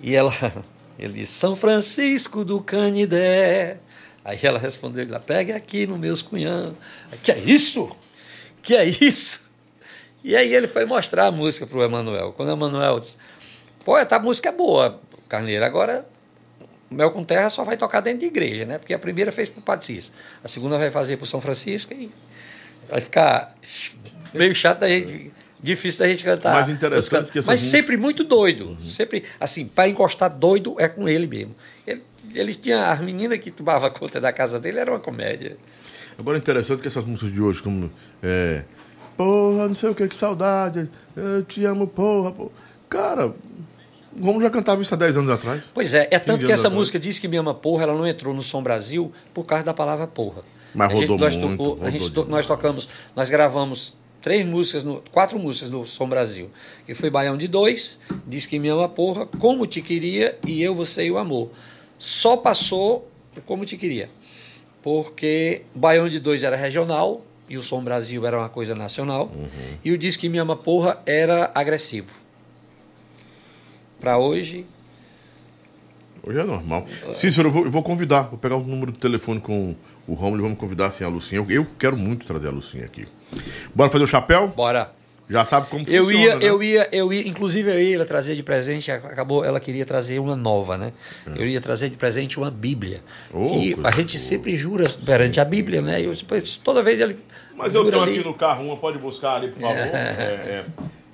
e 0.00 0.14
ela, 0.14 0.32
ele 0.98 1.14
disse, 1.14 1.32
São 1.32 1.56
Francisco 1.56 2.44
do 2.44 2.60
Canidé. 2.60 3.78
Aí 4.24 4.38
ela 4.42 4.58
respondeu, 4.58 5.06
lá, 5.08 5.20
pegue 5.20 5.52
aqui 5.52 5.86
no 5.86 5.98
meus 5.98 6.22
cunhão. 6.22 6.76
Que 7.22 7.32
é 7.32 7.38
isso? 7.38 7.90
Que 8.62 8.74
é 8.74 8.84
isso? 8.84 9.42
E 10.22 10.34
aí 10.34 10.54
ele 10.54 10.66
foi 10.66 10.86
mostrar 10.86 11.26
a 11.26 11.30
música 11.30 11.66
para 11.66 11.76
o 11.76 11.84
Emanuel. 11.84 12.32
Quando 12.32 12.48
o 12.48 12.52
Emanuel 12.52 12.98
disse, 12.98 13.16
pô, 13.84 13.96
a 13.96 14.18
música 14.18 14.48
é 14.48 14.52
boa, 14.52 15.00
Carneiro, 15.28 15.64
agora 15.64 16.08
Mel 16.90 17.10
com 17.10 17.24
Terra 17.24 17.50
só 17.50 17.64
vai 17.64 17.76
tocar 17.76 18.00
dentro 18.00 18.20
de 18.20 18.26
igreja, 18.26 18.64
né? 18.64 18.78
Porque 18.78 18.94
a 18.94 18.98
primeira 18.98 19.30
fez 19.32 19.48
para 19.48 19.60
o 19.60 19.62
Padre 19.62 19.86
Cis, 19.86 20.12
a 20.42 20.48
segunda 20.48 20.78
vai 20.78 20.90
fazer 20.90 21.16
para 21.16 21.24
o 21.24 21.26
São 21.26 21.40
Francisco 21.40 21.92
e 21.92 22.10
vai 22.88 23.00
ficar 23.00 23.54
meio 24.32 24.54
chato 24.54 24.80
da 24.80 24.88
gente, 24.88 25.32
difícil 25.64 26.00
da 26.00 26.08
gente 26.08 26.22
cantar. 26.22 26.54
Mas 26.54 26.68
interessante 26.68 27.32
que 27.32 27.40
Mas 27.42 27.60
sempre 27.60 27.96
muito 27.96 28.22
doido, 28.22 28.68
uhum. 28.80 28.88
sempre 28.88 29.24
assim, 29.40 29.66
para 29.66 29.88
encostar 29.88 30.30
doido 30.30 30.76
é 30.78 30.88
com 30.88 31.08
ele 31.08 31.26
mesmo. 31.26 31.54
Ele, 31.86 32.02
ele 32.34 32.54
tinha 32.54 32.90
as 32.90 33.00
meninas 33.00 33.38
que 33.38 33.50
tomavam 33.50 33.90
conta 33.90 34.20
da 34.20 34.32
casa 34.32 34.60
dele, 34.60 34.78
era 34.78 34.90
uma 34.90 35.00
comédia. 35.00 35.56
Agora 36.18 36.38
interessante 36.38 36.80
que 36.80 36.88
essas 36.88 37.04
músicas 37.04 37.32
de 37.32 37.40
hoje, 37.40 37.60
como 37.60 37.90
é, 38.22 38.62
Porra, 39.16 39.68
não 39.68 39.74
sei 39.74 39.90
o 39.90 39.94
que, 39.94 40.06
que 40.08 40.16
saudade. 40.16 40.88
Eu 41.14 41.42
te 41.44 41.64
amo, 41.64 41.86
porra, 41.86 42.32
porra. 42.32 42.50
Cara, 42.88 43.34
vamos 44.16 44.42
já 44.42 44.50
cantava 44.50 44.82
isso 44.82 44.92
há 44.92 44.96
10 44.96 45.18
anos 45.18 45.30
atrás. 45.30 45.64
Pois 45.72 45.94
é, 45.94 46.08
é 46.10 46.18
tanto 46.18 46.44
que 46.44 46.52
essa 46.52 46.66
atrás. 46.66 46.74
música 46.74 46.98
diz 46.98 47.18
que 47.18 47.28
me 47.28 47.36
ama 47.36 47.54
porra, 47.54 47.84
ela 47.84 47.94
não 47.94 48.06
entrou 48.06 48.34
no 48.34 48.42
Som 48.42 48.62
Brasil 48.62 49.12
por 49.32 49.44
causa 49.44 49.64
da 49.64 49.74
palavra 49.74 50.06
porra. 50.06 50.42
Mas 50.74 50.90
a 50.90 50.94
rodou 50.94 51.08
gente, 51.08 51.20
nós 51.20 51.36
muito, 51.36 51.50
tocou, 51.50 51.68
rodou 51.70 51.86
a 51.86 51.90
gente, 51.90 52.28
nós 52.28 52.46
tocamos, 52.46 52.88
nós 53.14 53.30
gravamos 53.30 53.96
três 54.24 54.46
músicas, 54.46 54.82
no, 54.82 55.02
quatro 55.12 55.38
músicas 55.38 55.68
no 55.68 55.86
Som 55.86 56.08
Brasil. 56.08 56.50
Que 56.86 56.94
foi 56.94 57.10
Baião 57.10 57.36
de 57.36 57.46
Dois, 57.46 57.98
Diz 58.26 58.46
que 58.46 58.58
me 58.58 58.70
ama 58.70 58.88
porra, 58.88 59.26
Como 59.26 59.66
Te 59.66 59.82
Queria 59.82 60.38
e 60.46 60.62
Eu, 60.62 60.74
Você 60.74 61.04
e 61.04 61.10
o 61.10 61.18
Amor. 61.18 61.50
Só 61.98 62.34
passou 62.34 63.06
o 63.36 63.42
Como 63.42 63.66
Te 63.66 63.76
Queria. 63.76 64.08
Porque 64.82 65.64
Baião 65.74 66.08
de 66.08 66.18
Dois 66.18 66.42
era 66.42 66.56
regional, 66.56 67.22
e 67.50 67.58
o 67.58 67.62
Som 67.62 67.84
Brasil 67.84 68.26
era 68.26 68.38
uma 68.38 68.48
coisa 68.48 68.74
nacional, 68.74 69.30
uhum. 69.34 69.46
e 69.84 69.92
o 69.92 69.98
Diz 69.98 70.16
que 70.16 70.30
Me 70.30 70.38
Ama 70.38 70.56
Porra 70.56 71.02
era 71.04 71.52
agressivo. 71.54 72.08
Para 74.00 74.16
hoje. 74.16 74.64
Hoje 76.22 76.38
é 76.38 76.44
normal. 76.44 76.86
Cícero, 77.12 77.48
eu 77.48 77.52
vou, 77.52 77.64
eu 77.66 77.70
vou 77.70 77.82
convidar, 77.82 78.22
vou 78.22 78.38
pegar 78.38 78.56
o 78.56 78.64
número 78.64 78.90
do 78.90 78.98
telefone 78.98 79.38
com 79.38 79.76
o 80.06 80.14
Romulo 80.14 80.40
e 80.40 80.42
vamos 80.42 80.58
convidar 80.58 80.86
assim, 80.86 81.04
a 81.04 81.08
Lucinha. 81.08 81.42
Eu, 81.42 81.50
eu, 81.50 81.66
quero 81.78 81.94
muito 81.94 82.26
trazer 82.26 82.48
a 82.48 82.50
Lucinha 82.50 82.86
aqui. 82.86 83.06
Bora 83.74 83.90
fazer 83.90 84.04
o 84.04 84.06
chapéu? 84.06 84.48
Bora. 84.48 84.92
Já 85.28 85.44
sabe 85.44 85.68
como 85.68 85.84
eu 85.88 86.04
funciona, 86.04 86.24
ia, 86.24 86.36
né? 86.36 86.40
Eu 86.42 86.62
ia, 86.62 86.88
eu 86.92 87.12
ia, 87.12 87.26
inclusive 87.26 87.70
eu 87.70 87.80
ia 87.80 88.04
trazer 88.04 88.34
de 88.36 88.42
presente, 88.42 88.90
acabou, 88.90 89.42
ela 89.42 89.58
queria 89.58 89.86
trazer 89.86 90.18
uma 90.18 90.36
nova, 90.36 90.76
né? 90.76 90.92
É. 91.26 91.42
Eu 91.42 91.46
ia 91.46 91.60
trazer 91.60 91.88
de 91.88 91.96
presente 91.96 92.38
uma 92.38 92.50
Bíblia. 92.50 93.00
Oh, 93.32 93.56
e 93.56 93.74
a 93.82 93.90
gente 93.90 94.18
boa. 94.18 94.28
sempre 94.28 94.54
jura 94.54 94.84
perante 95.04 95.40
a 95.40 95.44
Bíblia, 95.44 95.80
né? 95.80 96.02
Eu, 96.02 96.14
toda 96.62 96.82
vez 96.82 97.00
ele. 97.00 97.18
Mas 97.56 97.74
eu 97.74 97.88
tenho 97.88 98.02
ali... 98.02 98.18
aqui 98.18 98.28
no 98.28 98.34
carro 98.34 98.64
uma, 98.66 98.76
pode 98.76 98.98
buscar 98.98 99.36
ali, 99.36 99.48
por 99.48 99.62
favor. 99.62 99.76
É, 99.76 100.64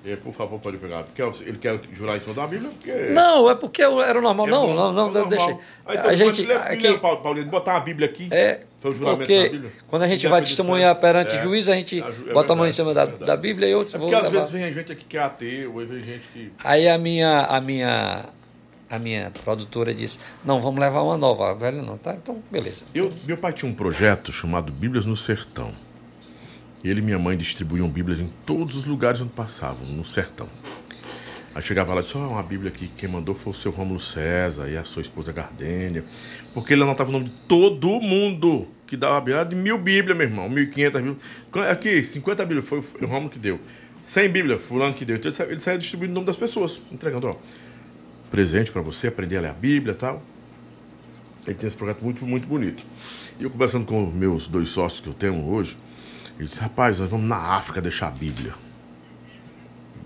é, 0.04 0.12
é, 0.12 0.16
por 0.16 0.32
favor, 0.32 0.58
pode 0.58 0.78
pegar. 0.78 1.04
Porque 1.04 1.22
ele 1.44 1.58
quer 1.58 1.78
jurar 1.92 2.16
em 2.16 2.20
cima 2.20 2.34
da 2.34 2.46
Bíblia? 2.48 2.70
Porque... 2.70 2.92
Não, 3.12 3.48
é 3.48 3.54
porque 3.54 3.82
era 3.82 4.20
normal. 4.20 4.46
É 4.46 4.50
não, 4.50 4.66
bom, 4.66 4.74
não, 4.74 4.92
não, 4.92 5.12
não, 5.12 5.28
deixa. 5.28 5.56
Aí, 5.86 5.96
então, 5.96 6.10
a 6.10 6.16
gente. 6.16 6.50
Aqui, 6.50 6.98
Paulinho, 6.98 7.46
botar 7.46 7.74
uma 7.74 7.80
Bíblia 7.80 8.08
aqui. 8.08 8.28
É. 8.32 8.62
Foi 8.80 8.90
o 8.92 8.94
juramento 8.94 9.18
Porque 9.18 9.42
da 9.44 9.50
Bíblia? 9.50 9.72
quando 9.88 10.02
a 10.02 10.08
gente 10.08 10.26
vai 10.26 10.42
testemunhar 10.42 10.94
perante 10.96 11.36
é, 11.36 11.42
juiz, 11.42 11.68
a 11.68 11.74
gente 11.74 12.00
é, 12.00 12.32
bota 12.32 12.52
a 12.54 12.56
mão 12.56 12.66
em 12.66 12.72
cima 12.72 12.94
da, 12.94 13.04
da 13.04 13.36
Bíblia 13.36 13.68
e 13.68 13.72
eu 13.72 13.82
é 13.82 13.84
Porque 13.84 14.14
às 14.14 14.22
levar. 14.22 14.30
vezes 14.30 14.50
vem 14.50 14.72
gente 14.72 14.92
aqui 14.92 15.04
que 15.04 15.16
é 15.18 15.20
ateu, 15.22 15.78
aí 15.78 15.86
vem 15.86 16.00
gente 16.00 16.22
que. 16.32 16.52
Aí 16.64 16.88
a 16.88 16.96
minha, 16.96 17.40
a 17.42 17.60
minha, 17.60 18.24
a 18.88 18.98
minha 18.98 19.30
produtora 19.44 19.92
disse: 19.92 20.18
Não, 20.42 20.60
vamos 20.62 20.80
levar 20.80 21.02
uma 21.02 21.18
nova. 21.18 21.50
A 21.50 21.54
velha 21.54 21.82
não, 21.82 21.98
tá? 21.98 22.14
Então, 22.14 22.42
beleza. 22.50 22.84
Eu, 22.94 23.12
meu 23.26 23.36
pai 23.36 23.52
tinha 23.52 23.70
um 23.70 23.74
projeto 23.74 24.32
chamado 24.32 24.72
Bíblias 24.72 25.04
no 25.04 25.14
Sertão. 25.16 25.72
Ele 26.82 27.00
e 27.00 27.02
minha 27.02 27.18
mãe 27.18 27.36
distribuíam 27.36 27.86
Bíblias 27.86 28.18
em 28.18 28.32
todos 28.46 28.74
os 28.74 28.86
lugares 28.86 29.20
onde 29.20 29.30
passavam, 29.32 29.84
no 29.86 30.02
sertão. 30.02 30.48
Aí 31.52 31.62
chegava 31.62 31.92
lá 31.92 32.00
e 32.00 32.04
disse, 32.04 32.16
oh, 32.16 32.20
uma 32.20 32.42
Bíblia 32.42 32.70
aqui, 32.70 32.88
quem 32.96 33.08
mandou 33.08 33.34
foi 33.34 33.52
o 33.52 33.54
seu 33.54 33.72
Rômulo 33.72 33.98
César 33.98 34.68
e 34.68 34.76
a 34.76 34.84
sua 34.84 35.02
esposa 35.02 35.32
Gardênia. 35.32 36.04
Porque 36.54 36.72
ele 36.72 36.82
anotava 36.82 37.10
o 37.10 37.12
nome 37.12 37.24
de 37.26 37.34
todo 37.48 38.00
mundo 38.00 38.68
que 38.86 38.96
dava 38.96 39.18
a 39.18 39.20
Bíblia. 39.20 39.44
de 39.44 39.56
mil 39.56 39.76
Bíblias, 39.76 40.16
meu 40.16 40.28
irmão, 40.28 40.48
1.500 40.48 40.92
Bíblias. 40.92 41.16
Aqui, 41.68 42.04
50 42.04 42.46
Bíblias, 42.46 42.68
foi 42.68 42.78
o 42.78 43.06
Rômulo 43.06 43.30
que 43.30 43.38
deu. 43.38 43.58
100 44.04 44.28
Bíblias, 44.28 44.62
fulano 44.62 44.94
que 44.94 45.04
deu. 45.04 45.16
Então 45.16 45.32
ele 45.48 45.60
saía 45.60 45.78
distribuindo 45.78 46.12
o 46.12 46.14
nome 46.14 46.26
das 46.26 46.36
pessoas, 46.36 46.80
entregando, 46.92 47.26
ó, 47.26 47.36
presente 48.30 48.70
para 48.70 48.80
você, 48.80 49.08
aprender 49.08 49.38
a 49.38 49.40
ler 49.40 49.50
a 49.50 49.52
Bíblia 49.52 49.92
e 49.92 49.96
tal. 49.96 50.22
Ele 51.46 51.56
tem 51.56 51.66
esse 51.66 51.76
projeto 51.76 52.02
muito, 52.02 52.24
muito 52.24 52.46
bonito. 52.46 52.84
E 53.40 53.42
eu 53.42 53.50
conversando 53.50 53.84
com 53.86 54.06
meus 54.06 54.46
dois 54.46 54.68
sócios 54.68 55.00
que 55.00 55.08
eu 55.08 55.14
tenho 55.14 55.44
hoje, 55.48 55.76
ele 56.38 56.46
disse, 56.46 56.60
rapaz, 56.60 57.00
nós 57.00 57.10
vamos 57.10 57.26
na 57.26 57.36
África 57.36 57.80
deixar 57.80 58.06
a 58.06 58.10
Bíblia 58.12 58.54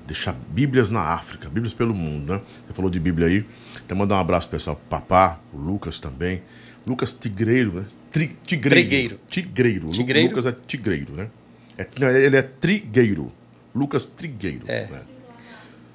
deixar 0.07 0.33
Bíblias 0.33 0.91
na 0.91 1.01
África, 1.01 1.49
Bíblias 1.49 1.75
pelo 1.75 1.95
mundo, 1.95 2.35
né? 2.35 2.41
Você 2.67 2.75
falou 2.75 2.91
de 2.91 3.01
Bíblia 3.01 3.29
aí. 3.29 3.45
Então 3.85 3.97
mandar 3.97 4.17
um 4.17 4.21
abraço 4.21 4.49
pessoal 4.49 4.77
pro 4.77 4.87
Papá, 4.87 5.41
o 5.53 5.57
Lucas 5.57 5.99
também. 5.99 6.43
Lucas 6.87 7.13
Tigreiro, 7.15 7.73
né? 7.73 7.87
Tri, 8.13 8.37
tigreiro. 8.47 8.89
Trigueiro. 8.89 9.21
Tigreiro. 9.29 9.91
Tigreiro. 9.91 10.29
Lucas 10.29 10.47
é 10.47 10.57
Tigreiro, 10.67 11.13
né? 11.15 11.29
É, 11.77 11.87
não, 11.99 12.09
ele 12.09 12.37
é 12.37 12.43
Trigueiro. 12.43 13.33
Lucas 13.75 14.07
Trigueiro. 14.07 14.65
É. 14.69 14.87
Né? 14.87 15.03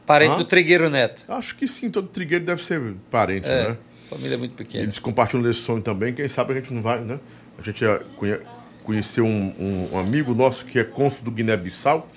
Parente 0.05 0.31
ah? 0.31 0.37
do 0.37 0.45
Trigueiro 0.45 0.89
Neto. 0.89 1.23
Acho 1.29 1.55
que 1.55 1.67
sim, 1.67 1.89
todo 1.89 2.07
Trigueiro 2.07 2.43
deve 2.43 2.63
ser 2.63 2.81
parente, 3.09 3.47
é, 3.47 3.69
né? 3.69 3.77
Família 4.09 4.37
muito 4.37 4.55
pequena. 4.55 4.83
Eles 4.83 4.97
compartilham 4.97 5.43
desse 5.43 5.61
sonho 5.61 5.81
também. 5.81 6.13
Quem 6.13 6.27
sabe 6.27 6.53
a 6.53 6.55
gente 6.55 6.73
não 6.73 6.81
vai, 6.81 6.99
né? 6.99 7.19
A 7.57 7.61
gente 7.61 7.85
conhe, 8.17 8.39
conheceu 8.83 9.23
um, 9.23 9.53
um, 9.59 9.93
um, 9.93 9.99
amigo 9.99 10.33
nosso 10.33 10.65
que 10.65 10.79
é 10.79 10.83
cônsul 10.83 11.23
do 11.23 11.31
Guiné-Bissau. 11.31 12.09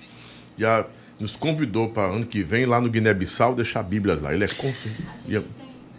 Já 0.56 0.86
nos 1.22 1.36
convidou 1.36 1.88
para 1.88 2.08
ano 2.08 2.26
que 2.26 2.42
vem 2.42 2.66
lá 2.66 2.80
no 2.80 2.90
Guiné-Bissau 2.90 3.54
deixar 3.54 3.78
a 3.78 3.82
Bíblia 3.84 4.18
lá. 4.20 4.34
Ele 4.34 4.44
é 4.44 4.48
cônsul. 4.48 4.90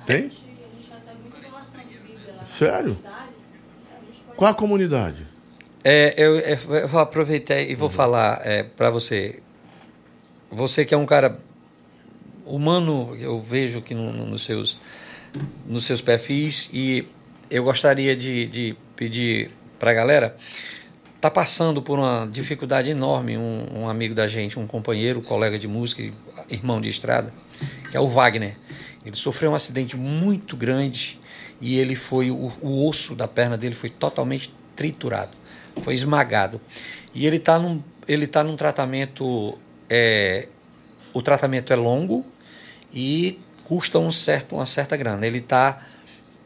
Tem? 0.06 0.30
Sério? 2.46 2.98
Qual 4.36 4.52
a 4.52 4.54
comunidade? 4.54 5.26
É, 5.82 6.14
eu, 6.22 6.38
eu, 6.40 6.88
vou 6.90 7.00
aproveitar 7.00 7.58
e 7.62 7.74
vou 7.74 7.88
uhum. 7.88 7.94
falar 7.94 8.42
é, 8.44 8.64
para 8.64 8.90
você. 8.90 9.42
Você 10.52 10.84
que 10.84 10.94
é 10.94 10.98
um 10.98 11.06
cara 11.06 11.40
humano, 12.46 13.16
eu 13.18 13.40
vejo 13.40 13.80
aqui 13.80 13.96
no, 13.96 14.12
no, 14.12 14.26
nos, 14.26 14.44
seus, 14.44 14.78
nos 15.66 15.86
seus 15.86 16.02
perfis, 16.02 16.70
e 16.74 17.08
eu 17.50 17.64
gostaria 17.64 18.14
de, 18.14 18.46
de 18.48 18.76
pedir 18.98 19.52
para 19.80 19.92
a 19.92 19.94
galera 19.94 20.36
está 21.24 21.32
passando 21.32 21.82
por 21.82 21.98
uma 21.98 22.28
dificuldade 22.30 22.90
enorme. 22.90 23.38
Um, 23.38 23.66
um, 23.74 23.90
amigo 23.90 24.14
da 24.14 24.28
gente, 24.28 24.60
um 24.60 24.68
companheiro, 24.68 25.22
colega 25.22 25.58
de 25.58 25.70
música, 25.70 26.04
irmão 26.50 26.82
de 26.82 26.90
estrada, 26.90 27.34
que 27.90 27.96
é 27.96 28.00
o 28.00 28.10
Wagner. 28.10 28.58
Ele 29.06 29.16
sofreu 29.16 29.52
um 29.52 29.56
acidente 29.56 29.96
muito 29.96 30.58
grande 30.58 31.18
e 31.62 31.80
ele 31.80 31.96
foi 31.96 32.30
o, 32.30 32.52
o 32.62 32.90
osso 32.90 33.16
da 33.16 33.26
perna 33.26 33.58
dele 33.58 33.74
foi 33.74 33.90
totalmente 33.90 34.54
triturado, 34.76 35.32
foi 35.82 35.94
esmagado. 35.94 36.60
E 37.14 37.26
ele 37.26 37.38
está 37.38 37.58
num, 37.58 37.82
ele 38.06 38.28
tá 38.28 38.44
num 38.44 38.58
tratamento. 38.58 39.58
É, 39.90 40.50
o 41.14 41.22
tratamento 41.22 41.72
é 41.72 41.76
longo 41.78 42.26
e 42.94 43.40
custa 43.64 43.98
um 43.98 44.12
certo, 44.12 44.56
uma 44.56 44.66
certa 44.66 44.98
grana. 44.98 45.26
Ele 45.26 45.38
está 45.38 45.86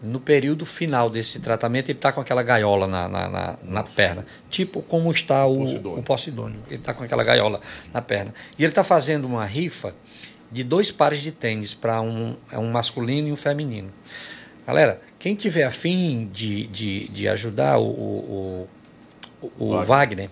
no 0.02 0.20
período 0.20 0.66
final 0.66 1.10
desse 1.10 1.40
tratamento, 1.40 1.90
ele 1.90 1.98
está 1.98 2.12
com 2.12 2.22
aquela 2.22 2.44
gaiola 2.44 2.88
na, 2.88 3.08
na, 3.08 3.30
na, 3.30 3.60
na, 3.64 3.84
perna, 3.84 4.26
tipo 4.50 4.82
como 4.82 5.12
está 5.12 5.46
o 5.46 5.58
Posidônio. 5.58 6.00
O 6.00 6.04
Posidônio. 6.04 6.60
Ele 6.68 6.76
está 6.76 6.94
com 6.94 7.04
aquela 7.04 7.24
gaiola 7.24 7.60
na 7.94 8.02
perna. 8.02 8.34
E 8.58 8.64
ele 8.64 8.72
está 8.72 8.84
fazendo 8.84 9.26
uma 9.26 9.46
rifa 9.46 9.96
de 10.52 10.64
dois 10.64 10.92
pares 10.92 11.20
de 11.20 11.32
tênis 11.32 11.74
para 11.74 12.00
um, 12.02 12.36
é 12.52 12.60
um 12.60 12.72
masculino 12.72 13.28
e 13.28 13.32
um 13.32 13.36
feminino. 13.36 13.92
Galera, 14.66 15.02
quem 15.18 15.34
tiver 15.34 15.64
afim 15.64 16.30
de, 16.32 16.68
de, 16.68 17.08
de 17.08 17.28
ajudar 17.28 17.78
o, 17.80 17.88
o, 17.88 18.68
o, 19.42 19.52
o 19.58 19.70
Wagner. 19.70 19.88
Wagner. 19.88 20.30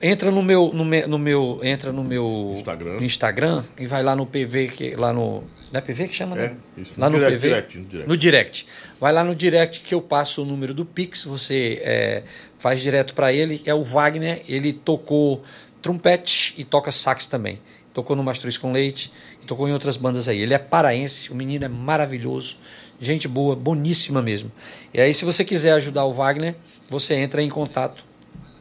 entra 0.00 0.30
no 0.30 0.42
meu, 0.42 0.70
no 0.72 0.84
meu, 0.84 1.08
no 1.08 1.18
meu 1.18 1.60
entra 1.62 1.92
no 1.92 2.04
meu 2.04 2.54
Instagram. 2.56 2.96
Instagram 3.00 3.64
e 3.76 3.86
vai 3.86 4.02
lá 4.02 4.16
no 4.16 4.24
PV 4.24 4.68
que 4.68 4.96
lá 4.96 5.12
no 5.12 5.44
da 5.70 5.82
PV 5.82 6.08
que 6.08 6.14
chama, 6.14 6.34
né? 6.34 6.56
é, 6.76 6.80
Isso. 6.80 6.92
Lá 6.96 7.10
no, 7.10 7.18
no 7.18 7.24
direct, 7.24 7.38
PV. 7.38 7.48
Direct, 7.48 7.78
no, 7.78 7.84
direct. 7.84 8.08
no 8.08 8.16
direct. 8.16 8.66
Vai 9.00 9.12
lá 9.12 9.22
no 9.22 9.34
direct 9.34 9.80
que 9.80 9.94
eu 9.94 10.00
passo 10.00 10.42
o 10.42 10.44
número 10.44 10.72
do 10.72 10.84
Pix, 10.84 11.24
você 11.24 11.80
é, 11.82 12.22
faz 12.58 12.80
direto 12.80 13.14
para 13.14 13.32
ele. 13.32 13.62
É 13.64 13.74
o 13.74 13.82
Wagner, 13.82 14.42
ele 14.48 14.72
tocou 14.72 15.42
trompete 15.82 16.54
e 16.56 16.64
toca 16.64 16.90
sax 16.90 17.26
também. 17.26 17.60
Tocou 17.92 18.14
no 18.16 18.22
Mastruz 18.22 18.56
com 18.56 18.72
Leite 18.72 19.12
e 19.42 19.46
tocou 19.46 19.68
em 19.68 19.72
outras 19.72 19.96
bandas 19.96 20.28
aí. 20.28 20.40
Ele 20.40 20.54
é 20.54 20.58
paraense, 20.58 21.30
o 21.30 21.34
menino 21.34 21.64
é 21.64 21.68
maravilhoso, 21.68 22.56
gente 23.00 23.26
boa, 23.26 23.54
boníssima 23.56 24.22
mesmo. 24.22 24.50
E 24.92 25.00
aí, 25.00 25.12
se 25.12 25.24
você 25.24 25.44
quiser 25.44 25.72
ajudar 25.72 26.04
o 26.04 26.12
Wagner, 26.12 26.54
você 26.88 27.14
entra 27.14 27.42
em 27.42 27.48
contato 27.48 28.04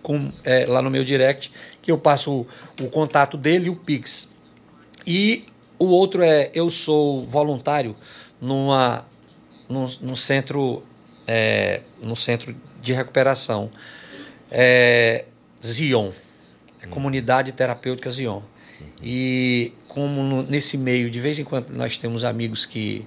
com, 0.02 0.32
é, 0.44 0.66
lá 0.66 0.82
no 0.82 0.90
meu 0.90 1.04
direct, 1.04 1.52
que 1.82 1.92
eu 1.92 1.98
passo 1.98 2.32
o, 2.32 2.48
o 2.84 2.90
contato 2.90 3.38
dele 3.38 3.68
e 3.68 3.70
o 3.70 3.76
Pix. 3.76 4.28
E 5.06 5.46
o 5.80 5.86
outro 5.86 6.24
é, 6.24 6.52
eu 6.54 6.70
sou 6.70 7.26
voluntário 7.26 7.96
numa, 8.42 9.06
num, 9.70 9.88
num 10.02 10.16
centro, 10.16 10.84
é, 11.28 11.82
num 12.02 12.16
centro 12.16 12.56
de 12.82 12.94
recuperação. 12.94 13.70
É, 14.52 15.26
Zion, 15.64 16.12
é 16.82 16.88
Comunidade 16.88 17.52
Terapêutica 17.52 18.12
Zion. 18.12 18.42
E 19.02 19.74
como 19.88 20.24
no, 20.24 20.44
nesse 20.44 20.78
meio, 20.78 21.10
de 21.10 21.20
vez 21.20 21.40
em 21.40 21.44
quando 21.44 21.70
nós 21.70 21.98
temos 21.98 22.24
amigos 22.24 22.66
que, 22.66 23.06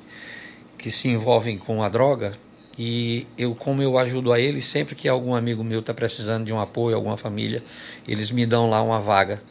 que 0.76 0.90
se 0.90 1.08
envolvem 1.08 1.58
com 1.58 1.82
a 1.82 1.88
droga, 1.88 2.34
e 2.78 3.26
eu, 3.36 3.54
como 3.54 3.82
eu 3.82 3.98
ajudo 3.98 4.32
a 4.32 4.40
eles, 4.40 4.64
sempre 4.64 4.94
que 4.94 5.08
algum 5.08 5.34
amigo 5.34 5.62
meu 5.62 5.80
está 5.80 5.92
precisando 5.92 6.46
de 6.46 6.52
um 6.52 6.60
apoio, 6.60 6.96
alguma 6.96 7.16
família, 7.16 7.62
eles 8.06 8.30
me 8.30 8.46
dão 8.46 8.70
lá 8.70 8.82
uma 8.82 9.00
vaga 9.00 9.42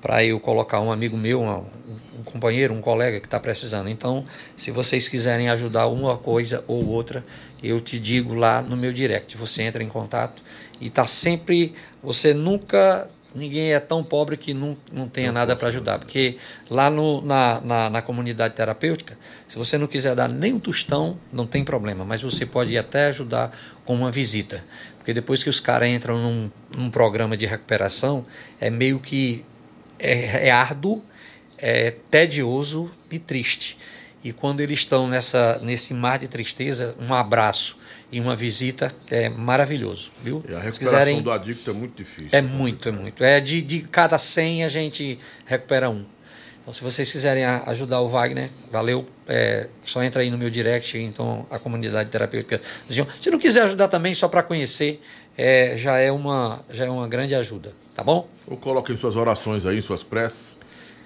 para 0.00 0.24
eu 0.24 0.40
colocar 0.40 0.80
um 0.80 0.90
amigo 0.90 1.16
meu, 1.16 1.42
um, 1.42 2.22
companheiro, 2.24 2.72
um 2.72 2.80
colega 2.80 3.20
que 3.20 3.26
está 3.26 3.38
precisando. 3.38 3.88
Então, 3.88 4.24
se 4.56 4.70
vocês 4.70 5.08
quiserem 5.08 5.48
ajudar 5.48 5.86
uma 5.88 6.16
coisa 6.16 6.64
ou 6.66 6.86
outra, 6.86 7.24
eu 7.62 7.80
te 7.80 7.98
digo 7.98 8.34
lá 8.34 8.62
no 8.62 8.76
meu 8.76 8.92
direct. 8.92 9.36
Você 9.36 9.62
entra 9.62 9.82
em 9.82 9.88
contato 9.88 10.42
e 10.80 10.86
está 10.86 11.06
sempre. 11.06 11.74
Você 12.02 12.32
nunca. 12.32 13.08
Ninguém 13.32 13.72
é 13.72 13.78
tão 13.78 14.02
pobre 14.02 14.36
que 14.36 14.52
não, 14.52 14.76
não 14.92 15.08
tenha 15.08 15.30
nada 15.30 15.54
para 15.54 15.68
ajudar. 15.68 16.00
Porque 16.00 16.36
lá 16.68 16.90
no, 16.90 17.20
na, 17.22 17.60
na, 17.60 17.88
na, 17.88 18.02
comunidade 18.02 18.54
terapêutica, 18.54 19.16
se 19.48 19.56
você 19.56 19.78
não 19.78 19.86
quiser 19.86 20.16
dar 20.16 20.28
nem 20.28 20.52
um 20.52 20.58
tostão, 20.58 21.16
não 21.32 21.46
tem 21.46 21.64
problema. 21.64 22.04
Mas 22.04 22.22
você 22.22 22.44
pode 22.44 22.76
até 22.76 23.06
ajudar 23.06 23.56
com 23.84 23.94
uma 23.94 24.10
visita. 24.10 24.64
Porque 24.98 25.14
depois 25.14 25.44
que 25.44 25.48
os 25.48 25.60
caras 25.60 25.88
entram 25.88 26.18
num, 26.18 26.50
num 26.76 26.90
programa 26.90 27.36
de 27.36 27.46
recuperação, 27.46 28.26
é 28.60 28.68
meio 28.68 28.98
que 28.98 29.44
é, 30.00 30.48
é 30.48 30.50
árduo, 30.50 31.02
é 31.58 31.94
tedioso 32.10 32.90
e 33.10 33.18
triste. 33.18 33.76
E 34.22 34.32
quando 34.32 34.60
eles 34.60 34.80
estão 34.80 35.08
nessa, 35.08 35.58
nesse 35.62 35.94
mar 35.94 36.18
de 36.18 36.28
tristeza, 36.28 36.94
um 37.00 37.14
abraço 37.14 37.78
e 38.12 38.20
uma 38.20 38.36
visita 38.36 38.92
é 39.10 39.28
maravilhoso, 39.28 40.10
viu? 40.22 40.44
E 40.46 40.54
a 40.54 40.58
recuperação 40.58 40.78
quiserem, 40.78 41.22
do 41.22 41.30
adicto 41.30 41.70
é 41.70 41.72
muito 41.72 41.96
difícil. 41.96 42.30
É 42.32 42.42
muito, 42.42 42.88
é 42.88 42.92
muito. 42.92 43.24
É 43.24 43.40
de, 43.40 43.62
de 43.62 43.80
cada 43.80 44.18
100 44.18 44.64
a 44.64 44.68
gente 44.68 45.18
recupera 45.46 45.88
um. 45.88 46.04
Então, 46.60 46.74
se 46.74 46.82
vocês 46.82 47.10
quiserem 47.10 47.44
ajudar 47.44 48.00
o 48.00 48.08
Wagner, 48.08 48.50
valeu. 48.70 49.06
É, 49.26 49.68
só 49.82 50.02
entra 50.02 50.20
aí 50.20 50.30
no 50.30 50.36
meu 50.36 50.50
direct, 50.50 50.98
então 50.98 51.46
a 51.50 51.58
comunidade 51.58 52.10
terapêutica. 52.10 52.60
Se 52.88 53.30
não 53.30 53.38
quiser 53.38 53.62
ajudar 53.62 53.88
também, 53.88 54.12
só 54.12 54.28
para 54.28 54.42
conhecer, 54.42 55.00
é, 55.38 55.74
já, 55.76 55.98
é 55.98 56.12
uma, 56.12 56.62
já 56.70 56.84
é 56.84 56.90
uma 56.90 57.08
grande 57.08 57.34
ajuda, 57.34 57.72
tá 58.00 58.04
bom? 58.04 58.26
Ou 58.46 58.56
coloquem 58.56 58.96
suas 58.96 59.14
orações 59.14 59.66
aí, 59.66 59.82
suas 59.82 60.02
preces 60.02 60.56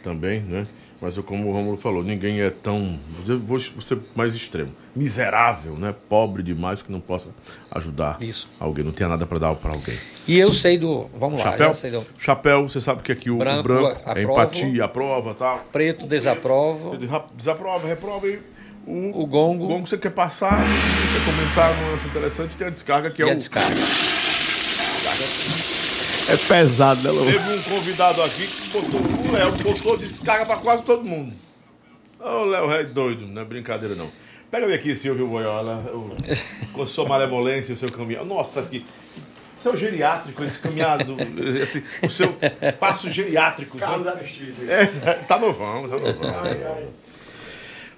também, 0.03 0.41
né? 0.41 0.67
Mas 1.01 1.19
como 1.19 1.49
o 1.49 1.53
Romulo 1.53 1.77
falou, 1.77 2.05
ninguém 2.05 2.41
é 2.41 2.51
tão. 2.51 2.99
Vou 3.45 3.59
ser 3.59 3.99
mais 4.15 4.35
extremo. 4.35 4.71
Miserável, 4.95 5.77
né? 5.77 5.95
Pobre 6.09 6.43
demais 6.43 6.81
que 6.81 6.91
não 6.91 7.01
possa 7.01 7.29
ajudar 7.73 8.17
Isso. 8.23 8.49
alguém. 8.61 8.85
Não 8.85 8.93
tenha 8.93 9.09
nada 9.09 9.27
para 9.27 9.39
dar 9.39 9.55
para 9.57 9.73
alguém. 9.73 9.99
E 10.27 10.39
eu 10.39 10.53
sei 10.53 10.79
do. 10.79 11.11
Vamos 11.19 11.41
chapéu, 11.41 11.69
lá. 11.69 11.75
Sei 11.75 11.91
do... 11.91 12.07
Chapéu, 12.17 12.69
você 12.69 12.81
sabe 12.81 13.03
que 13.03 13.11
aqui 13.11 13.29
o 13.29 13.37
branco, 13.37 13.61
o 13.61 13.63
branco 13.65 14.01
é 14.07 14.23
empatia, 14.23 14.85
aprova 14.85 15.35
tal. 15.35 15.67
Preto, 15.73 16.07
desaprova. 16.07 16.97
Desaprova, 17.35 17.89
reprova 17.89 18.29
e. 18.29 18.41
O, 18.87 19.23
o 19.23 19.27
gongo. 19.27 19.65
O 19.65 19.69
gongo 19.69 19.89
você 19.89 19.99
quer 19.99 20.11
passar, 20.11 20.65
quer 21.13 21.25
comentar, 21.25 21.77
não 21.77 21.95
acho 21.95 22.07
interessante, 22.07 22.55
tem 22.55 22.69
a 22.69 22.71
descarga 22.71 23.11
que 23.11 23.21
é 23.21 23.27
e 23.27 23.29
o. 23.29 23.33
A 23.33 23.35
descarga. 23.35 23.81
É 26.29 26.37
pesado, 26.37 27.03
né, 27.03 27.11
Lô? 27.11 27.25
Teve 27.25 27.53
um 27.53 27.63
convidado 27.63 28.23
aqui 28.23 28.47
que 28.47 28.69
botou, 28.71 29.01
o 29.01 29.33
Léo 29.33 29.53
botou 29.63 29.97
descarga 29.97 30.47
pra 30.47 30.57
quase 30.57 30.83
todo 30.83 31.05
mundo. 31.05 31.35
Ô, 32.19 32.25
oh, 32.25 32.45
Léo 32.47 32.73
é 32.73 32.85
doido, 32.85 33.27
não 33.27 33.43
é 33.43 33.45
brincadeira 33.45 33.95
não. 33.95 34.11
Pega 34.51 34.67
me 34.67 34.73
aqui, 34.73 34.97
Silvio 34.97 35.27
Boiola, 35.27 35.85
com 36.73 36.87
sua 36.87 37.07
malemolência, 37.07 37.75
o 37.75 37.77
seu 37.77 37.91
caminhado. 37.91 38.25
Nossa, 38.25 38.61
aqui. 38.61 38.85
Seu 39.63 39.77
geriátrico, 39.77 40.45
esse 40.45 40.59
caminhado, 40.59 41.17
esse, 41.61 41.83
o 42.03 42.11
seu 42.11 42.37
passo 42.79 43.11
geriátrico. 43.11 43.79
Carlos 43.79 44.07
é, 44.07 44.87
tá 45.27 45.39
novão, 45.39 45.89
tá 45.89 45.97
novão. 45.97 46.41
Ai, 46.43 46.63
ai. 46.63 46.87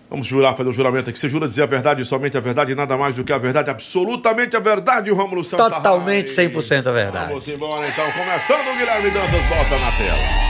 Vamos 0.09 0.27
jurar, 0.27 0.57
fazer 0.57 0.69
o 0.69 0.71
um 0.71 0.73
juramento 0.73 1.11
aqui. 1.11 1.19
Você 1.19 1.29
jura 1.29 1.49
dizer 1.49 1.63
a 1.63 1.67
verdade, 1.67 2.05
somente 2.05 2.37
a 2.37 2.41
verdade, 2.41 2.75
nada 2.75 2.97
mais 2.97 3.17
do 3.17 3.25
que 3.25 3.33
a 3.33 3.39
verdade, 3.39 3.71
absolutamente 3.71 4.57
a 4.57 4.61
verdade, 4.61 5.11
Rômulo 5.11 5.43
Santos. 5.43 5.69
Totalmente 5.69 6.29
100% 6.29 6.87
a 6.87 6.93
verdade. 6.93 7.29
Vamos 7.29 7.49
embora 7.49 7.87
então, 7.89 8.05
começando 8.13 8.73
o 8.73 8.79
Guilherme 8.79 9.11
Dantas, 9.11 9.43
bota 9.49 9.79
na 9.79 9.93
tela. 9.93 10.47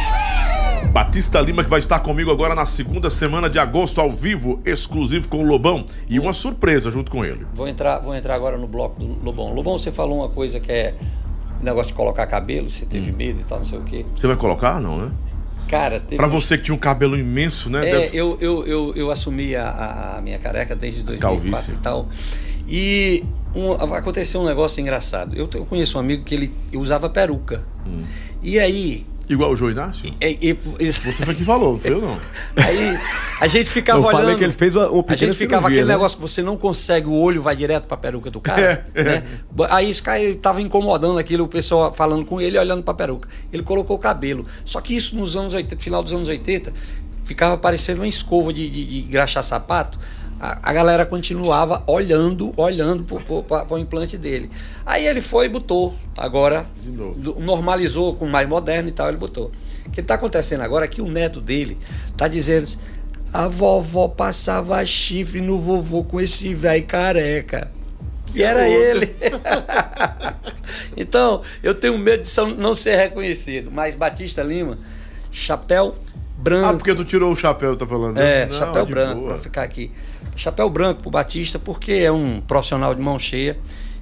Batista 0.93 1.41
Lima, 1.41 1.65
que 1.65 1.71
vai 1.71 1.79
estar 1.79 2.01
comigo 2.01 2.31
agora 2.31 2.55
na 2.55 2.65
segunda 2.65 3.11
semana 3.11 3.51
de 3.51 3.59
agosto, 3.59 4.01
ao 4.01 4.11
vivo, 4.11 4.61
exclusivo 4.65 5.29
com 5.29 5.39
o 5.39 5.43
Lobão. 5.43 5.87
E 6.09 6.19
uma 6.19 6.33
surpresa 6.33 6.91
junto 6.91 7.11
com 7.11 7.25
ele. 7.25 7.47
Vou 7.55 7.69
entrar, 7.69 7.99
vou 7.99 8.15
entrar 8.15 8.35
agora 8.35 8.57
no 8.57 8.67
bloco 8.67 8.99
do 8.99 9.25
Lobão. 9.25 9.53
Lobão, 9.53 9.79
você 9.79 9.91
falou 9.91 10.19
uma 10.19 10.29
coisa 10.29 10.61
que 10.61 10.73
é 10.73 10.95
negócio 11.63 11.89
de 11.89 11.95
colocar 11.95 12.27
cabelo, 12.27 12.71
você 12.71 12.85
teve 12.85 13.11
hum. 13.11 13.15
medo 13.17 13.41
e 13.41 13.45
tal, 13.45 13.59
não 13.59 13.67
sei 13.67 13.79
o 13.79 13.83
quê. 13.83 14.05
Você 14.15 14.27
vai 14.27 14.37
colocar, 14.37 14.81
não, 14.81 14.99
né? 14.99 15.11
Cara, 15.69 16.01
teve... 16.01 16.17
Pra 16.17 16.27
você 16.27 16.57
que 16.57 16.65
tinha 16.65 16.75
um 16.75 16.79
cabelo 16.79 17.19
imenso, 17.19 17.69
né? 17.69 17.89
É, 17.89 17.93
Deve... 17.93 18.17
eu, 18.17 18.39
eu, 18.41 18.67
eu, 18.67 18.93
eu 18.95 19.11
assumi 19.11 19.55
a, 19.57 20.17
a, 20.17 20.21
minha 20.21 20.39
careca 20.39 20.75
desde 20.75 21.03
2004 21.03 21.51
Calvície. 21.51 21.73
e 21.75 21.77
tal. 21.79 22.09
E 22.69 23.25
um, 23.55 23.73
aconteceu 23.73 24.41
um 24.41 24.45
negócio 24.45 24.81
engraçado. 24.81 25.37
Eu, 25.37 25.49
eu 25.55 25.65
conheço 25.65 25.97
um 25.97 26.01
amigo 26.01 26.25
que 26.25 26.35
ele 26.35 26.55
usava 26.75 27.09
peruca. 27.09 27.65
Hum. 27.87 28.05
E 28.43 28.59
aí, 28.59 29.07
Igual 29.29 29.53
o 29.53 29.57
João 29.57 29.71
Inácio? 29.71 30.07
E, 30.21 30.39
e, 30.41 30.59
e, 30.79 30.93
Você 30.93 31.25
foi 31.25 31.35
que 31.35 31.45
falou, 31.45 31.73
não 31.73 31.81
foi 31.81 31.93
eu 31.93 32.01
não. 32.01 32.21
Aí 32.57 32.99
a 33.41 33.49
gente 33.49 33.69
ficava 33.69 33.99
eu 33.99 34.05
olhando. 34.05 34.21
Falei 34.21 34.37
que 34.37 34.45
ele 34.45 34.53
fez 34.53 34.75
uma, 34.77 34.89
uma 34.89 35.05
A 35.09 35.17
gente 35.17 35.35
ficava 35.35 35.63
cirurgia, 35.63 35.83
aquele 35.83 35.89
né? 35.89 35.95
negócio 35.95 36.17
que 36.17 36.23
você 36.23 36.43
não 36.43 36.57
consegue, 36.57 37.09
o 37.09 37.13
olho 37.13 37.43
vai 37.43 37.57
direto 37.57 37.87
pra 37.87 37.97
peruca 37.97 38.31
do 38.31 38.41
cara. 38.41 38.87
É, 38.95 39.05
né? 39.05 39.15
é. 39.15 39.67
Aí 39.71 39.91
esse 39.91 40.03
cara 40.03 40.21
tava 40.37 40.63
incomodando 40.63 41.19
aquilo, 41.19 41.45
o 41.45 41.49
pessoal 41.49 41.93
falando 41.93 42.25
com 42.25 42.41
ele 42.41 42.57
olhando 42.59 42.83
pra 42.83 42.95
peruca. 42.95 43.29
Ele 43.53 43.63
colocou 43.63 43.97
o 43.97 43.99
cabelo. 43.99 44.47
Só 44.65 44.81
que 44.81 44.95
isso 44.95 45.17
nos 45.17 45.37
anos 45.37 45.55
80, 45.55 45.83
final 45.83 46.03
dos 46.03 46.13
anos 46.13 46.29
80, 46.29 46.73
ficava 47.25 47.59
parecendo 47.59 48.03
uma 48.03 48.09
escova 48.09 48.53
de, 48.53 48.71
de, 48.71 48.87
de 48.87 49.01
graxar 49.03 49.43
sapato 49.43 49.99
a, 50.41 50.71
a 50.71 50.73
galera 50.73 51.07
continuava 51.07 51.83
olhando, 51.87 52.53
olhando 52.57 53.05
para 53.05 53.75
o 53.75 53.79
implante 53.79 54.19
dele. 54.19 54.51
Aí 54.85 55.07
ele 55.07 55.21
foi 55.21 55.47
e 55.47 55.49
botou. 55.49 55.95
Agora 56.17 56.67
normalizou 57.39 58.15
com 58.15 58.27
mais 58.27 58.49
moderno 58.49 58.89
e 58.89 58.93
tal, 58.93 59.09
ele 59.09 59.17
botou. 59.17 59.51
O 59.87 59.91
que 59.91 60.01
está 60.01 60.15
acontecendo 60.15 60.63
agora 60.63 60.85
é 60.85 60.89
que 60.89 61.01
o 61.01 61.09
neto 61.09 61.41
dele 61.41 61.79
está 62.13 62.29
dizendo 62.29 62.69
a 63.33 63.49
vovó 63.49 64.09
passava 64.09 64.85
chifre 64.85 65.41
no 65.41 65.59
vovô 65.59 66.05
com 66.05 66.21
esse 66.21 66.55
velho 66.55 66.85
careca. 66.85 67.71
E 68.35 68.43
era 68.43 68.69
ele. 68.69 69.15
então, 70.97 71.43
eu 71.63 71.75
tenho 71.75 71.99
medo 71.99 72.23
de 72.23 72.61
não 72.61 72.75
ser 72.75 72.97
reconhecido. 72.97 73.71
Mas 73.71 73.95
Batista 73.95 74.43
Lima, 74.43 74.79
chapéu 75.31 75.97
branco. 76.37 76.67
Ah, 76.67 76.73
porque 76.75 76.95
tu 76.95 77.05
tirou 77.05 77.33
o 77.33 77.37
chapéu, 77.37 77.77
tá 77.77 77.87
falando? 77.87 78.19
É, 78.19 78.47
não, 78.47 78.59
chapéu 78.59 78.87
branco, 78.87 79.27
para 79.27 79.39
ficar 79.39 79.63
aqui. 79.63 79.91
Chapéu 80.37 80.69
branco 80.69 81.03
pro 81.03 81.11
Batista, 81.11 81.59
porque 81.59 81.93
é 81.93 82.13
um 82.13 82.41
profissional 82.41 82.95
de 82.95 83.01
mão 83.01 83.19
cheia. 83.19 83.57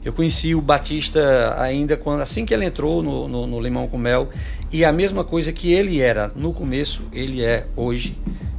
Eu 0.04 0.12
conheci 0.12 0.54
o 0.54 0.60
Batista 0.60 1.54
ainda 1.58 1.96
quando 1.96 2.20
assim 2.20 2.44
que 2.44 2.52
ele 2.52 2.66
entrou 2.66 3.02
no, 3.02 3.26
no, 3.26 3.46
no, 3.46 3.60
Limão 3.60 3.88
com 3.88 3.96
Mel. 3.96 4.28
E 4.70 4.84
a 4.84 4.92
mesma 4.92 5.24
coisa 5.24 5.52
que 5.52 5.72
ele 5.72 6.00
era 6.00 6.30
no 6.36 6.52
começo, 6.52 7.04
ele 7.12 7.42
é 7.42 7.66
hoje. 7.74 8.18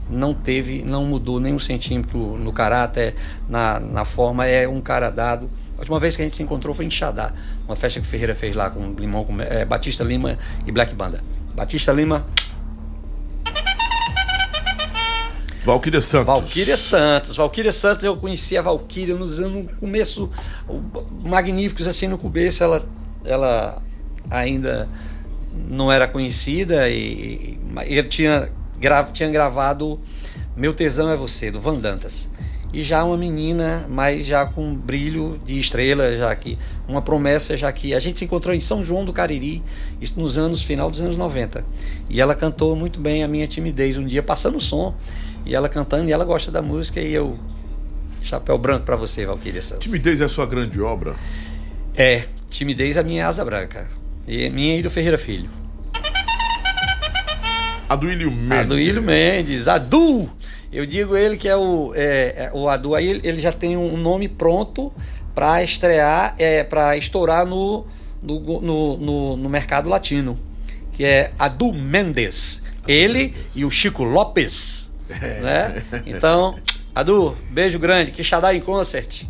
Não 0.09 0.33
teve, 0.33 0.83
não 0.83 1.03
mudou 1.05 1.39
nem 1.39 1.53
um 1.53 1.59
centímetro 1.59 2.37
no 2.37 2.51
caráter, 2.51 3.13
na, 3.47 3.79
na 3.79 4.05
forma. 4.05 4.47
É 4.47 4.67
um 4.67 4.81
cara 4.81 5.09
dado. 5.09 5.49
A 5.77 5.81
última 5.81 5.99
vez 5.99 6.15
que 6.15 6.21
a 6.21 6.25
gente 6.25 6.35
se 6.35 6.41
encontrou 6.41 6.73
foi 6.73 6.85
em 6.85 6.91
Xadá, 6.91 7.33
uma 7.67 7.75
festa 7.75 7.99
que 7.99 8.07
o 8.07 8.09
Ferreira 8.09 8.33
fez 8.33 8.55
lá 8.55 8.69
com 8.69 8.93
Limão 8.93 9.25
com 9.25 9.39
é, 9.41 9.65
Batista 9.65 10.03
Lima 10.03 10.39
e 10.65 10.71
Black 10.71 10.95
Banda. 10.95 11.21
Batista 11.53 11.91
Lima, 11.91 12.25
Valquíria 15.65 15.99
Santos. 15.99 16.27
Valquíria 16.27 16.77
Santos. 16.77 17.37
Valquíria 17.37 17.71
Santos, 17.71 18.05
eu 18.05 18.15
conheci 18.15 18.55
a 18.55 18.61
Valquíria 18.61 19.15
nos 19.15 19.39
anos, 19.39 19.63
no 19.63 19.75
começo, 19.77 20.29
magníficos 21.23 21.87
assim 21.87 22.07
no 22.07 22.19
começo, 22.19 22.63
ela, 22.63 22.87
ela 23.25 23.81
ainda 24.29 24.87
não 25.67 25.91
era 25.91 26.07
conhecida 26.07 26.87
e, 26.87 27.57
eu 27.87 28.07
tinha, 28.07 28.51
gra, 28.79 29.03
tinha 29.05 29.29
gravado 29.29 29.99
Meu 30.55 30.71
Tesão 30.73 31.09
é 31.09 31.17
Você, 31.17 31.49
do 31.49 31.59
Van 31.59 31.75
Dantas. 31.77 32.29
e 32.71 32.83
já 32.83 33.03
uma 33.03 33.17
menina, 33.17 33.87
mas 33.89 34.25
já 34.25 34.45
com 34.45 34.75
brilho 34.75 35.39
de 35.45 35.59
estrela, 35.59 36.15
já 36.15 36.35
que 36.35 36.59
uma 36.87 37.01
promessa, 37.01 37.57
já 37.57 37.71
que 37.71 37.95
a 37.95 37.99
gente 37.99 38.19
se 38.19 38.25
encontrou 38.25 38.53
em 38.53 38.61
São 38.61 38.83
João 38.83 39.03
do 39.03 39.13
Cariri, 39.13 39.63
isso 39.99 40.19
nos 40.19 40.37
anos 40.37 40.61
final 40.61 40.91
dos 40.91 41.01
anos 41.01 41.17
90. 41.17 41.65
E 42.09 42.21
ela 42.21 42.35
cantou 42.35 42.75
muito 42.75 42.99
bem 42.99 43.23
a 43.23 43.27
minha 43.27 43.47
timidez 43.47 43.97
um 43.97 44.05
dia 44.05 44.21
passando 44.21 44.57
o 44.57 44.61
som, 44.61 44.93
e 45.45 45.55
ela 45.55 45.69
cantando, 45.69 46.09
e 46.09 46.11
ela 46.11 46.25
gosta 46.25 46.51
da 46.51 46.61
música 46.61 46.99
e 46.99 47.13
eu 47.13 47.37
chapéu 48.21 48.57
branco 48.57 48.85
para 48.85 48.95
você, 48.95 49.25
Valquíria 49.25 49.61
Santos. 49.61 49.83
Timidez 49.83 50.19
é 50.19 50.25
a 50.25 50.29
sua 50.29 50.45
grande 50.45 50.81
obra? 50.81 51.15
É, 51.95 52.25
timidez 52.49 52.97
é 52.97 52.99
a 52.99 53.03
minha 53.03 53.27
asa 53.27 53.45
branca. 53.45 53.87
E 54.27 54.49
minha 54.49 54.77
e 54.77 54.81
do 54.81 54.89
Ferreira 54.89 55.17
Filho. 55.17 55.49
Aduílio 57.87 58.31
Mendes. 58.31 58.51
Aduílio 58.51 59.01
Mendes. 59.01 59.67
Adu! 59.67 60.29
Eu 60.71 60.85
digo 60.85 61.15
ele 61.15 61.37
que 61.37 61.47
é 61.47 61.55
o, 61.55 61.93
é, 61.95 62.45
é, 62.45 62.51
o 62.53 62.67
Adu 62.67 62.95
aí, 62.95 63.21
ele 63.23 63.39
já 63.39 63.51
tem 63.51 63.77
um 63.77 63.95
nome 63.95 64.27
pronto 64.27 64.91
para 65.33 65.63
estrear, 65.63 66.35
é, 66.37 66.63
para 66.63 66.97
estourar 66.97 67.45
no, 67.45 67.85
no, 68.21 68.61
no, 68.61 68.97
no, 68.97 69.37
no 69.37 69.49
mercado 69.49 69.87
latino, 69.87 70.37
que 70.91 71.05
é 71.05 71.31
Adu 71.37 71.71
Mendes. 71.71 72.61
Ele 72.87 73.33
e 73.55 73.63
o 73.63 73.71
Chico 73.71 74.03
Lopes. 74.03 74.84
Né? 75.09 75.83
Então, 76.05 76.55
Adu, 76.93 77.35
beijo 77.49 77.77
grande, 77.77 78.11
que 78.11 78.23
Xadá 78.23 78.53
em 78.53 78.61
concert. 78.61 79.25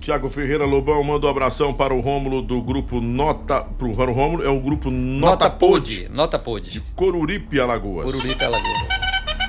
Tiago 0.00 0.28
Ferreira 0.30 0.64
Lobão 0.64 1.02
manda 1.04 1.26
um 1.26 1.30
abração 1.30 1.72
para 1.72 1.94
o 1.94 2.00
Rômulo 2.00 2.42
do 2.42 2.60
grupo 2.60 3.00
Nota. 3.00 3.62
Para 3.62 3.86
o 3.86 4.12
Rômulo, 4.12 4.42
é 4.42 4.48
o 4.48 4.58
grupo 4.58 4.90
Nota, 4.90 5.44
Nota 5.44 5.50
Pod. 5.50 6.08
Nota 6.10 6.38
Pod. 6.38 6.70
De 6.70 6.80
Coruripe, 6.96 7.60
Alagoas. 7.60 8.04
Coruripe, 8.04 8.44
Alagoas. 8.44 8.88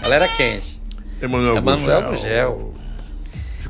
Galera 0.03 0.27
quente. 0.27 0.79
Emanuel 1.19 1.55
Emanuel 1.55 2.09
Gugel. 2.11 2.73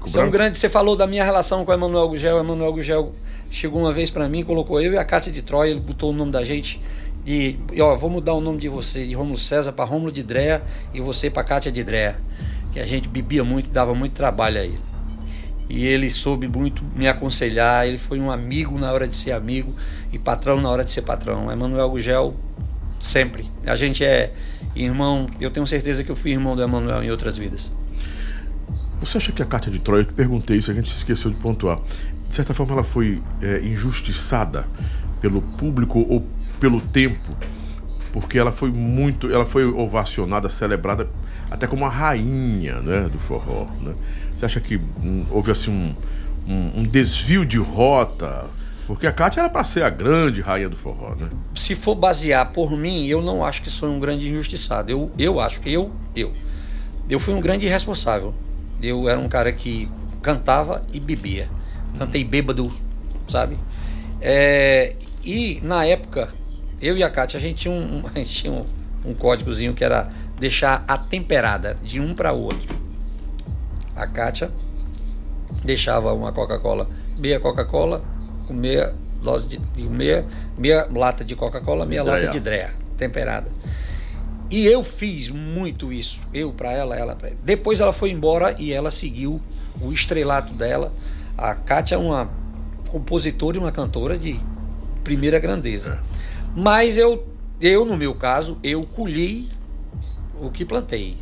Isso 0.06 0.20
é 0.20 0.24
um 0.24 0.30
grande. 0.30 0.58
Você 0.58 0.68
falou 0.68 0.98
da 0.98 1.08
minha 1.08 1.24
relação 1.24 1.64
com 1.64 1.72
o 1.72 1.74
Emanuel 1.74 2.10
Gugel. 2.10 2.38
Emanuel 2.38 2.74
Gugel 2.74 3.14
chegou 3.50 3.80
uma 3.80 3.94
vez 3.94 4.10
para 4.10 4.28
mim, 4.28 4.44
colocou 4.44 4.82
eu 4.82 4.94
e 4.94 4.98
a 4.98 5.06
Cátia 5.06 5.32
de 5.32 5.42
Troia, 5.42 5.72
ele 5.72 5.80
botou 5.80 6.10
o 6.10 6.14
nome 6.14 6.32
da 6.32 6.44
gente. 6.44 6.82
E, 7.26 7.58
ó, 7.80 7.96
vou 7.96 8.10
mudar 8.10 8.34
o 8.34 8.42
nome 8.42 8.60
de 8.60 8.70
você, 8.70 9.06
de 9.06 9.14
Rômulo 9.14 9.38
César 9.38 9.72
para 9.72 9.86
Rômulo 9.86 10.12
de 10.12 10.24
Dréa 10.24 10.62
e 10.94 11.00
você 11.00 11.30
para 11.30 11.44
Cátia 11.44 11.72
de 11.72 11.84
Dréa. 11.84 12.20
Que 12.72 12.80
a 12.80 12.86
gente 12.86 13.08
bebia 13.08 13.44
muito 13.44 13.68
e 13.68 13.72
dava 13.72 13.94
muito 13.94 14.14
trabalho 14.14 14.60
aí 14.60 14.78
e 15.70 15.88
ele 15.88 16.12
soube 16.12 16.48
muito 16.48 16.84
me 16.96 17.08
aconselhar. 17.08 17.88
Ele 17.88 17.98
foi 17.98 18.20
um 18.20 18.30
amigo 18.30 18.78
na 18.78 18.92
hora 18.92 19.08
de 19.08 19.16
ser 19.16 19.32
amigo 19.32 19.74
e 20.12 20.20
patrão 20.20 20.62
na 20.62 20.70
hora 20.70 20.84
de 20.84 20.92
ser 20.92 21.02
patrão. 21.02 21.52
Emanuel 21.52 21.90
Gugel, 21.90 22.36
sempre. 23.00 23.50
A 23.66 23.76
gente 23.76 24.04
é 24.04 24.34
irmão, 24.76 25.28
eu 25.40 25.50
tenho 25.50 25.66
certeza 25.66 26.04
que 26.04 26.12
eu 26.12 26.16
fui 26.16 26.32
irmão 26.32 26.56
do 26.56 26.62
Emanuel 26.62 27.04
em 27.04 27.10
outras 27.10 27.38
vidas. 27.38 27.72
Você 29.00 29.18
acha 29.18 29.32
que 29.32 29.42
a 29.42 29.46
Cátia 29.46 29.72
de 29.72 29.80
Troia, 29.80 30.02
eu 30.02 30.06
te 30.06 30.14
perguntei 30.14 30.58
isso, 30.58 30.72
a 30.72 30.74
gente 30.74 30.88
esqueceu 30.88 31.30
de 31.30 31.38
pontuar. 31.38 31.80
De 32.30 32.36
certa 32.36 32.54
forma, 32.54 32.74
ela 32.74 32.84
foi 32.84 33.22
é, 33.42 33.60
injustiçada 33.60 34.66
pelo 35.20 35.42
público 35.42 36.06
ou 36.08 36.26
pelo 36.64 36.80
tempo, 36.80 37.36
porque 38.14 38.40
ela 38.40 38.54
foi 38.54 38.72
muito, 38.72 39.30
ela 39.30 39.46
foi 39.46 39.66
ovacionada, 39.66 40.50
celebrada 40.50 41.10
até 41.52 41.68
como 41.68 41.84
a 41.84 41.90
rainha 41.90 42.80
né, 42.80 43.10
do 43.12 43.20
forró. 43.20 43.68
Né? 43.82 43.94
Você 44.34 44.46
acha 44.46 44.62
que 44.62 44.78
hum, 44.78 45.26
houve 45.30 45.52
assim 45.52 45.70
um, 45.70 45.94
um, 46.48 46.80
um, 46.80 46.84
desvio 46.84 47.46
de 47.46 47.58
rota? 47.58 48.46
Porque 48.88 49.06
a 49.06 49.12
Cátia 49.12 49.42
era 49.42 49.50
para 49.50 49.66
ser 49.66 49.84
a 49.84 49.90
grande 49.90 50.40
rainha 50.40 50.70
do 50.70 50.78
forró, 50.78 51.16
né? 51.20 51.28
Se 51.54 51.76
for 51.76 51.96
basear 51.96 52.54
por 52.54 52.72
mim, 52.72 53.06
eu 53.08 53.22
não 53.22 53.44
acho 53.44 53.62
que 53.62 53.70
sou 53.70 53.90
um 53.90 54.00
grande 54.00 54.30
injustiçado. 54.30 54.90
Eu, 54.90 55.12
eu 55.20 55.42
acho, 55.42 55.60
eu, 55.66 55.92
eu. 56.16 56.34
Eu 57.10 57.20
fui 57.20 57.34
um 57.34 57.42
grande 57.42 57.66
irresponsável. 57.66 58.34
Eu 58.82 59.10
era 59.10 59.20
um 59.20 59.28
cara 59.28 59.52
que 59.52 59.90
cantava 60.22 60.82
e 60.94 61.00
bebia. 61.02 61.50
Cantei 62.00 62.24
bêbado, 62.24 62.72
sabe? 63.28 63.58
É, 64.22 64.96
e 65.26 65.60
na 65.62 65.86
época, 65.86 66.30
eu 66.84 66.98
e 66.98 67.04
a 67.04 67.10
Cátia, 67.10 67.38
a 67.38 67.42
gente 67.42 67.62
tinha 67.62 67.74
um, 67.74 68.04
a 68.14 68.18
gente 68.20 68.34
tinha 68.34 68.52
um, 68.52 68.66
um 69.06 69.14
códigozinho 69.14 69.74
que 69.74 69.84
era 69.84 70.12
deixar 70.38 70.84
atemperada 70.88 71.78
de 71.82 72.00
um 72.00 72.14
para 72.14 72.34
outro. 72.34 72.76
A 73.96 74.06
Kátia 74.06 74.52
deixava 75.64 76.14
uma 76.14 76.34
Coca-Cola, 76.34 76.90
meia 77.18 77.40
Coca-Cola, 77.40 78.04
com 78.48 78.54
meia 78.54 78.94
dose 79.22 79.48
de, 79.48 79.58
de 79.58 79.84
meia, 79.84 80.26
meia 80.58 80.88
lata 80.92 81.24
de 81.24 81.36
Coca-Cola, 81.36 81.86
meia 81.86 82.04
lata 82.04 82.28
de 82.28 82.40
Drea, 82.40 82.72
temperada. 82.98 83.50
E 84.50 84.68
eu 84.68 84.84
fiz 84.84 85.30
muito 85.30 85.94
isso, 85.94 86.20
eu 86.34 86.52
para 86.52 86.72
ela, 86.74 86.98
ela 86.98 87.16
para 87.16 87.32
Depois 87.44 87.80
ela 87.80 87.94
foi 87.94 88.12
embora 88.12 88.56
e 88.60 88.74
ela 88.74 88.92
seguiu 88.92 89.42
o 89.82 89.92
estrelato 89.94 90.54
dela. 90.54 90.92
A 91.38 91.56
Kátia 91.56 91.96
é 91.96 91.98
uma 91.98 92.30
compositora 92.90 93.58
e 93.58 93.60
uma 93.60 93.72
cantora 93.72 94.18
de 94.18 94.40
primeira 95.04 95.40
grandeza. 95.40 96.04
É. 96.10 96.13
Mas 96.56 96.98
eu, 96.98 97.28
eu 97.60 97.86
no 97.86 97.98
meu 97.98 98.14
caso, 98.14 98.60
eu 98.64 98.84
colhi 98.84 99.50
o 100.40 100.50
que 100.50 100.64
plantei. 100.66 101.18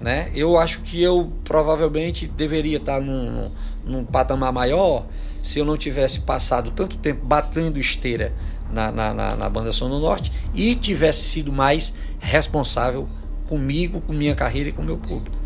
Né? 0.00 0.30
Eu 0.34 0.56
acho 0.56 0.82
que 0.82 1.02
eu 1.02 1.32
provavelmente 1.44 2.26
deveria 2.26 2.78
estar 2.78 3.00
num, 3.00 3.50
num 3.84 4.04
patamar 4.04 4.52
maior 4.52 5.06
se 5.42 5.58
eu 5.58 5.64
não 5.64 5.76
tivesse 5.76 6.20
passado 6.20 6.70
tanto 6.70 6.96
tempo 6.98 7.24
batendo 7.24 7.78
esteira 7.78 8.32
na, 8.70 8.92
na, 8.92 9.14
na, 9.14 9.36
na 9.36 9.48
banda 9.48 9.72
Som 9.72 9.88
do 9.88 9.98
Norte 9.98 10.30
e 10.54 10.74
tivesse 10.74 11.24
sido 11.24 11.52
mais 11.52 11.94
responsável 12.20 13.08
comigo, 13.48 14.00
com 14.00 14.12
minha 14.12 14.34
carreira 14.34 14.68
e 14.68 14.72
com 14.72 14.82
meu 14.82 14.96
público. 14.96 15.36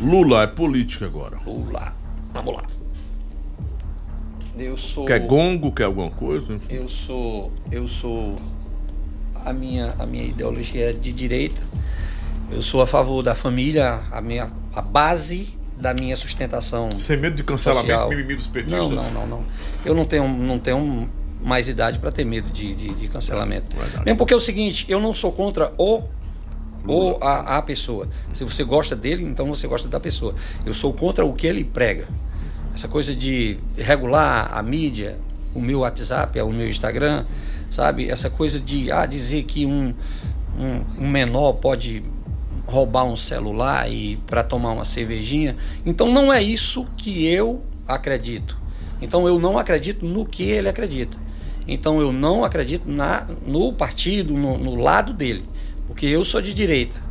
Lula 0.00 0.42
é 0.42 0.46
política 0.46 1.06
agora. 1.06 1.38
Lula. 1.46 1.94
Vamos 2.34 2.54
lá. 2.54 2.75
Eu 4.58 4.76
sou. 4.76 5.04
Quer 5.04 5.20
gongo, 5.20 5.70
quer 5.72 5.84
alguma 5.84 6.10
coisa? 6.10 6.58
Eu 6.68 6.88
sou. 6.88 7.52
Eu 7.70 7.86
sou 7.86 8.36
a 9.44 9.52
minha, 9.52 9.94
a 9.98 10.06
minha 10.06 10.24
ideologia 10.24 10.90
é 10.90 10.92
de 10.92 11.12
direita. 11.12 11.62
Eu 12.50 12.62
sou 12.62 12.80
a 12.80 12.86
favor 12.86 13.22
da 13.22 13.34
família, 13.34 14.00
a, 14.10 14.20
minha, 14.20 14.50
a 14.74 14.82
base 14.82 15.48
da 15.78 15.92
minha 15.92 16.16
sustentação. 16.16 16.90
Sem 16.98 17.16
medo 17.16 17.36
de 17.36 17.44
cancelamento, 17.44 17.88
social. 17.88 18.08
mimimi 18.08 18.34
dos 18.34 18.46
petistas? 18.46 18.80
Não, 18.80 18.90
não, 18.90 19.10
não, 19.10 19.26
não. 19.26 19.44
Eu 19.84 19.94
não 19.94 20.04
tenho, 20.04 20.26
não 20.28 20.58
tenho 20.58 21.08
mais 21.42 21.68
idade 21.68 21.98
para 21.98 22.10
ter 22.10 22.24
medo 22.24 22.50
de, 22.50 22.74
de, 22.74 22.94
de 22.94 23.08
cancelamento. 23.08 23.76
Verdade. 23.76 24.04
Mesmo 24.04 24.18
porque 24.18 24.32
é 24.32 24.36
o 24.36 24.40
seguinte, 24.40 24.86
eu 24.88 25.00
não 25.00 25.14
sou 25.14 25.32
contra 25.32 25.72
o 25.76 26.02
ou 26.86 27.18
a, 27.20 27.58
a 27.58 27.62
pessoa. 27.62 28.08
Se 28.32 28.44
você 28.44 28.62
gosta 28.62 28.94
dele, 28.94 29.24
então 29.24 29.46
você 29.46 29.66
gosta 29.66 29.88
da 29.88 29.98
pessoa. 29.98 30.34
Eu 30.64 30.72
sou 30.72 30.92
contra 30.92 31.24
o 31.24 31.32
que 31.34 31.46
ele 31.46 31.64
prega. 31.64 32.06
Essa 32.76 32.88
coisa 32.88 33.16
de 33.16 33.56
regular 33.74 34.50
a 34.52 34.62
mídia, 34.62 35.18
o 35.54 35.62
meu 35.62 35.78
WhatsApp, 35.78 36.38
o 36.42 36.52
meu 36.52 36.68
Instagram, 36.68 37.24
sabe? 37.70 38.10
Essa 38.10 38.28
coisa 38.28 38.60
de 38.60 38.92
ah, 38.92 39.06
dizer 39.06 39.44
que 39.44 39.64
um, 39.64 39.94
um, 40.58 41.04
um 41.04 41.08
menor 41.08 41.54
pode 41.54 42.04
roubar 42.66 43.04
um 43.04 43.16
celular 43.16 43.90
e 43.90 44.18
para 44.26 44.42
tomar 44.42 44.72
uma 44.72 44.84
cervejinha. 44.84 45.56
Então 45.86 46.12
não 46.12 46.30
é 46.30 46.42
isso 46.42 46.86
que 46.98 47.26
eu 47.26 47.64
acredito. 47.88 48.58
Então 49.00 49.26
eu 49.26 49.38
não 49.38 49.56
acredito 49.56 50.04
no 50.04 50.26
que 50.26 50.42
ele 50.42 50.68
acredita. 50.68 51.16
Então 51.66 51.98
eu 51.98 52.12
não 52.12 52.44
acredito 52.44 52.86
na, 52.86 53.26
no 53.46 53.72
partido, 53.72 54.34
no, 54.34 54.58
no 54.58 54.74
lado 54.74 55.14
dele. 55.14 55.48
Porque 55.86 56.04
eu 56.04 56.22
sou 56.26 56.42
de 56.42 56.52
direita. 56.52 57.02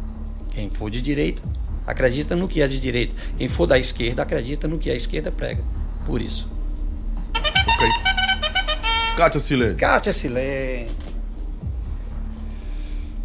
Quem 0.52 0.70
for 0.70 0.92
de 0.92 1.02
direita 1.02 1.42
acredita 1.86 2.36
no 2.36 2.48
que 2.48 2.62
é 2.62 2.68
de 2.68 2.80
direita. 2.80 3.14
Quem 3.38 3.48
for 3.48 3.66
da 3.66 3.78
esquerda 3.78 4.24
acredita 4.24 4.68
no 4.68 4.78
que 4.78 4.90
a 4.90 4.96
esquerda 4.96 5.32
prega. 5.32 5.64
Por 6.06 6.22
isso. 6.22 6.48
Ok. 7.32 7.90
Kátia 9.16 9.40
Silene. 9.40 9.76
Kátia 9.76 10.14
Silene. 10.14 10.92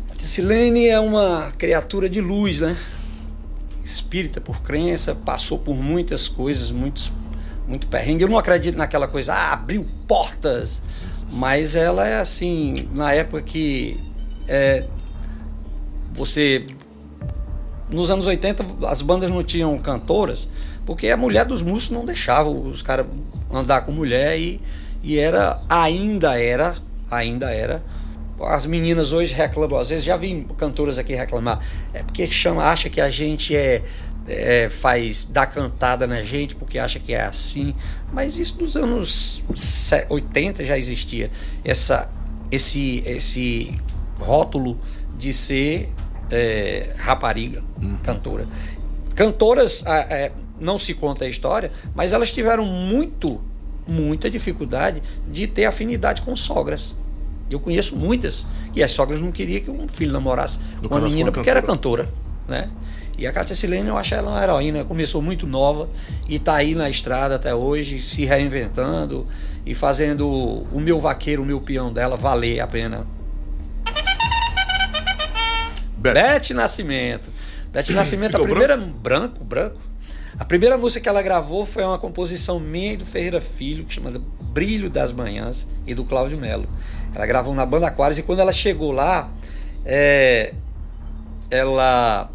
Kátia 0.09 0.27
Silene 0.27 0.87
é 0.87 1.01
uma 1.01 1.51
criatura 1.59 2.09
de 2.09 2.21
luz, 2.21 2.61
né? 2.61 2.77
Espírita 3.85 4.41
por 4.41 4.63
crença, 4.63 5.15
passou 5.15 5.59
por 5.59 5.75
muitas 5.75 6.29
coisas, 6.29 6.71
muitos, 6.71 7.11
muito 7.67 7.89
perrengue. 7.89 8.23
Eu 8.23 8.29
não 8.29 8.39
acredito 8.39 8.77
naquela 8.77 9.09
coisa, 9.09 9.35
ah, 9.35 9.53
abriu 9.53 9.87
portas. 10.07 10.81
Mas 11.33 11.75
ela 11.75 12.07
é 12.07 12.21
assim, 12.21 12.89
na 12.93 13.13
época 13.13 13.43
que 13.43 14.01
é, 14.49 14.85
você. 16.13 16.67
Nos 17.91 18.10
anos 18.10 18.27
80, 18.27 18.65
as 18.86 19.02
bandas 19.02 19.31
não 19.31 19.43
tinham 19.43 19.77
cantoras, 19.78 20.49
porque 20.86 21.09
a 21.09 21.17
mulher 21.17 21.44
dos 21.44 21.62
músicos 21.62 21.97
não 21.97 22.05
deixava 22.05 22.49
os 22.49 22.83
caras 22.83 23.07
andar 23.52 23.83
com 23.83 23.93
mulher 23.93 24.39
e 24.39 24.60
e 25.02 25.19
era, 25.19 25.60
ainda 25.69 26.39
era, 26.39 26.77
ainda 27.10 27.51
era. 27.51 27.83
As 28.41 28.67
meninas 28.67 29.12
hoje 29.12 29.35
reclamam, 29.35 29.78
às 29.78 29.89
vezes 29.89 30.05
já 30.05 30.17
vi 30.17 30.47
cantoras 30.57 30.99
aqui 30.99 31.15
reclamar, 31.15 31.60
é 31.93 32.02
porque 32.02 32.27
chama, 32.27 32.65
acha 32.65 32.89
que 32.89 33.01
a 33.01 33.10
gente 33.10 33.55
é, 33.55 33.83
é, 34.27 34.69
faz 34.70 35.27
dá 35.27 35.47
cantada 35.47 36.07
na 36.07 36.23
gente 36.23 36.55
porque 36.55 36.78
acha 36.78 36.99
que 36.99 37.12
é 37.12 37.23
assim, 37.23 37.75
mas 38.12 38.39
isso 38.39 38.57
nos 38.59 38.77
anos 38.77 39.43
80 40.09 40.65
já 40.65 40.78
existia 40.78 41.31
essa 41.62 42.09
esse 42.51 43.02
esse 43.07 43.75
rótulo 44.19 44.81
de 45.19 45.35
ser 45.35 45.91
é, 46.31 46.94
rapariga, 46.97 47.62
cantora. 48.02 48.47
Cantoras, 49.15 49.84
é, 49.86 50.33
não 50.60 50.78
se 50.78 50.94
conta 50.94 51.25
a 51.25 51.28
história, 51.28 51.73
mas 51.94 52.12
elas 52.12 52.31
tiveram 52.31 52.65
muito, 52.65 53.41
muita 53.86 54.31
dificuldade 54.31 55.02
de 55.31 55.47
ter 55.47 55.65
afinidade 55.65 56.23
com 56.23 56.36
sogras. 56.36 56.94
Eu 57.50 57.59
conheço 57.59 57.97
muitas 57.97 58.47
que 58.73 58.83
as 58.83 58.92
sogras 58.92 59.20
não 59.20 59.33
queriam 59.33 59.60
que 59.60 59.70
um 59.70 59.89
filho 59.89 60.12
namorasse 60.12 60.59
com 60.86 60.94
uma 60.94 61.00
menina 61.00 61.33
porque 61.33 61.50
era 61.50 61.60
cantora. 61.60 62.05
cantora, 62.05 62.20
né? 62.47 62.70
E 63.18 63.26
a 63.26 63.33
Cátia 63.33 63.55
Silene, 63.55 63.89
eu 63.89 63.99
acho 63.99 64.15
ela 64.15 64.31
uma 64.31 64.42
heroína, 64.42 64.83
começou 64.83 65.20
muito 65.20 65.47
nova 65.47 65.91
e 66.26 66.36
está 66.36 66.55
aí 66.55 66.75
na 66.75 66.89
estrada 66.89 67.34
até 67.34 67.55
hoje, 67.55 68.00
se 68.00 68.25
reinventando 68.25 69.26
e 69.67 69.75
fazendo 69.75 70.26
o 70.26 70.81
meu 70.81 70.99
vaqueiro, 70.99 71.42
o 71.42 71.44
meu 71.44 71.60
peão 71.60 71.92
dela 71.92 72.17
valer 72.17 72.60
a 72.60 72.67
pena. 72.67 73.07
Beth, 76.01 76.15
Beth 76.15 76.55
Nascimento. 76.55 77.31
Beth 77.73 77.91
Nascimento, 77.91 78.37
a 78.37 78.39
Ficou 78.39 78.47
primeira. 78.47 78.77
Branco? 78.77 79.45
branco, 79.45 79.81
A 80.39 80.45
primeira 80.45 80.79
música 80.79 81.01
que 81.01 81.09
ela 81.09 81.23
gravou 81.23 81.67
foi 81.67 81.85
uma 81.85 81.99
composição 81.99 82.59
minha 82.59 82.95
e 82.95 82.97
do 82.97 83.05
Ferreira 83.05 83.41
Filho, 83.41 83.85
que 83.85 83.95
chama 83.95 84.11
Brilho 84.41 84.89
das 84.89 85.12
Manhãs, 85.12 85.69
e 85.87 85.95
do 85.95 86.05
Cláudio 86.05 86.39
Melo. 86.39 86.67
Ela 87.15 87.27
gravou 87.27 87.55
na 87.55 87.67
Banda 87.67 87.87
Aquários 87.87 88.19
e 88.19 88.23
quando 88.23 88.41
ela 88.41 88.53
chegou 88.53 88.93
lá, 88.93 89.31
é, 89.85 90.55
ela, 91.51 92.31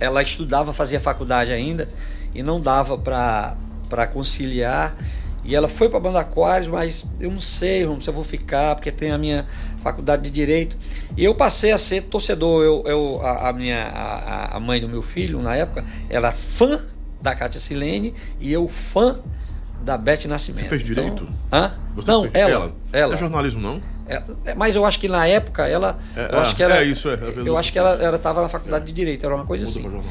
ela 0.00 0.22
estudava, 0.22 0.72
fazia 0.72 1.00
faculdade 1.00 1.52
ainda, 1.52 1.88
e 2.34 2.42
não 2.42 2.58
dava 2.60 2.98
para 2.98 4.06
conciliar. 4.12 4.96
E 5.44 5.54
ela 5.54 5.68
foi 5.68 5.90
para 5.90 5.98
a 5.98 6.00
Banda 6.00 6.20
Aquários, 6.20 6.68
mas 6.68 7.06
eu 7.20 7.30
não 7.30 7.40
sei 7.40 7.84
Romulo, 7.84 8.02
se 8.02 8.08
eu 8.08 8.14
vou 8.14 8.24
ficar, 8.24 8.74
porque 8.74 8.90
tem 8.90 9.10
a 9.10 9.18
minha 9.18 9.46
faculdade 9.84 10.22
de 10.22 10.30
Direito. 10.30 10.76
E 11.16 11.24
eu 11.24 11.34
passei 11.34 11.70
a 11.70 11.78
ser 11.78 12.02
torcedor. 12.02 12.64
Eu, 12.64 12.82
eu, 12.86 13.20
a, 13.22 13.50
a 13.50 13.52
minha, 13.52 13.84
a, 13.84 14.56
a 14.56 14.60
mãe 14.60 14.80
do 14.80 14.88
meu 14.88 15.02
filho, 15.02 15.40
na 15.40 15.54
época, 15.54 15.84
era 16.08 16.32
fã 16.32 16.80
da 17.22 17.34
Cátia 17.34 17.60
Silene 17.60 18.14
e 18.40 18.52
eu 18.52 18.66
fã 18.66 19.20
da 19.82 19.96
Beth 19.96 20.26
Nascimento. 20.26 20.62
Você 20.62 20.68
fez 20.68 20.84
direito? 20.84 21.24
Então, 21.24 21.28
hã? 21.52 21.74
Você 21.94 22.10
não, 22.10 22.22
fez- 22.22 22.34
ela. 22.34 22.74
ela. 22.92 23.08
Não 23.08 23.14
é 23.14 23.16
jornalismo, 23.18 23.60
não? 23.60 23.82
É, 24.06 24.22
é, 24.44 24.54
mas 24.54 24.76
eu 24.76 24.84
acho 24.84 24.98
que 24.98 25.08
na 25.08 25.26
época 25.26 25.66
ela. 25.66 25.98
É, 26.16 26.28
eu 26.32 26.38
é, 26.38 26.42
acho 26.42 26.56
que 26.56 26.62
ela. 26.62 26.76
é 26.76 26.84
isso, 26.84 27.08
é, 27.08 27.18
eu 27.44 27.56
acho 27.56 27.72
que 27.72 27.78
ela 27.78 27.92
ela 28.02 28.16
estava 28.16 28.42
na 28.42 28.48
faculdade 28.48 28.84
de 28.84 28.92
direito, 28.92 29.24
era 29.24 29.34
uma 29.34 29.46
coisa 29.46 29.64
Muda 29.64 29.98
assim. 29.98 30.02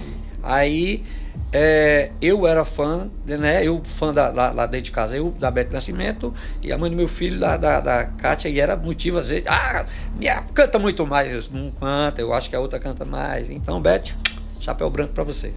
Aí 0.42 1.04
é, 1.52 2.12
eu 2.22 2.48
era 2.48 2.66
fã, 2.66 3.10
né? 3.26 3.66
Eu 3.66 3.82
fã 3.84 4.12
da, 4.12 4.30
lá, 4.30 4.52
lá 4.52 4.66
dentro 4.66 4.86
de 4.86 4.92
casa, 4.92 5.16
eu 5.16 5.32
da 5.32 5.52
Beth 5.52 5.70
Nascimento 5.72 6.34
e 6.62 6.72
a 6.72 6.78
mãe 6.78 6.90
do 6.90 6.96
meu 6.96 7.08
filho 7.08 7.40
da, 7.40 7.58
da, 7.58 7.80
da 7.80 8.06
Kátia, 8.06 8.50
e 8.50 8.60
era 8.60 8.76
motivo 8.76 9.20
às 9.20 9.30
vezes, 9.30 9.46
ah, 9.48 9.86
minha 10.18 10.42
canta 10.54 10.80
muito 10.80 11.06
mais, 11.06 11.32
eu 11.32 11.44
não 11.52 11.72
canta, 11.72 12.22
eu 12.22 12.34
acho 12.34 12.50
que 12.50 12.56
a 12.56 12.60
outra 12.60 12.80
canta 12.80 13.06
mais. 13.06 13.50
Então, 13.50 13.80
Beth, 13.80 14.16
chapéu 14.60 14.90
branco 14.90 15.14
pra 15.14 15.24
você. 15.24 15.54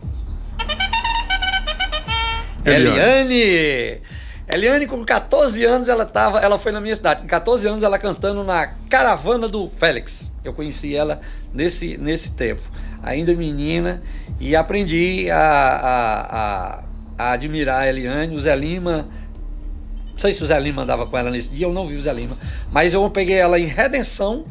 Eliane. 2.65 3.35
Eliane! 3.35 4.03
Eliane, 4.49 4.87
com 4.87 5.05
14 5.05 5.65
anos, 5.65 5.89
ela 5.89 6.05
tava, 6.05 6.39
ela 6.39 6.59
foi 6.59 6.71
na 6.71 6.81
minha 6.81 6.95
cidade. 6.95 7.23
Com 7.23 7.27
14 7.27 7.67
anos, 7.67 7.83
ela 7.83 7.99
cantando 7.99 8.45
na 8.45 8.75
caravana 8.89 9.49
do 9.49 9.69
Félix. 9.71 10.31
Eu 10.45 10.53
conheci 10.53 10.95
ela 10.95 11.21
nesse, 11.53 11.99
nesse 11.99 12.31
tempo. 12.33 12.63
Ainda 13.03 13.35
menina, 13.35 14.03
e 14.41 14.57
aprendi 14.57 15.31
a, 15.31 15.39
a, 15.39 16.21
a, 16.79 16.85
a 17.19 17.33
admirar 17.33 17.83
a 17.83 17.89
Eliane. 17.89 18.35
O 18.35 18.41
Zé 18.41 18.55
Lima. 18.57 19.07
Não 20.13 20.19
sei 20.19 20.33
se 20.33 20.43
o 20.43 20.47
Zé 20.47 20.59
Lima 20.59 20.83
andava 20.83 21.07
com 21.07 21.17
ela 21.17 21.31
nesse 21.31 21.51
dia, 21.51 21.67
eu 21.67 21.73
não 21.73 21.87
vi 21.87 21.95
o 21.97 22.01
Zé 22.01 22.13
Lima. 22.13 22.37
Mas 22.73 22.95
eu 22.95 23.09
peguei 23.11 23.37
ela 23.37 23.61
em 23.61 23.67
Redenção, 23.67 24.47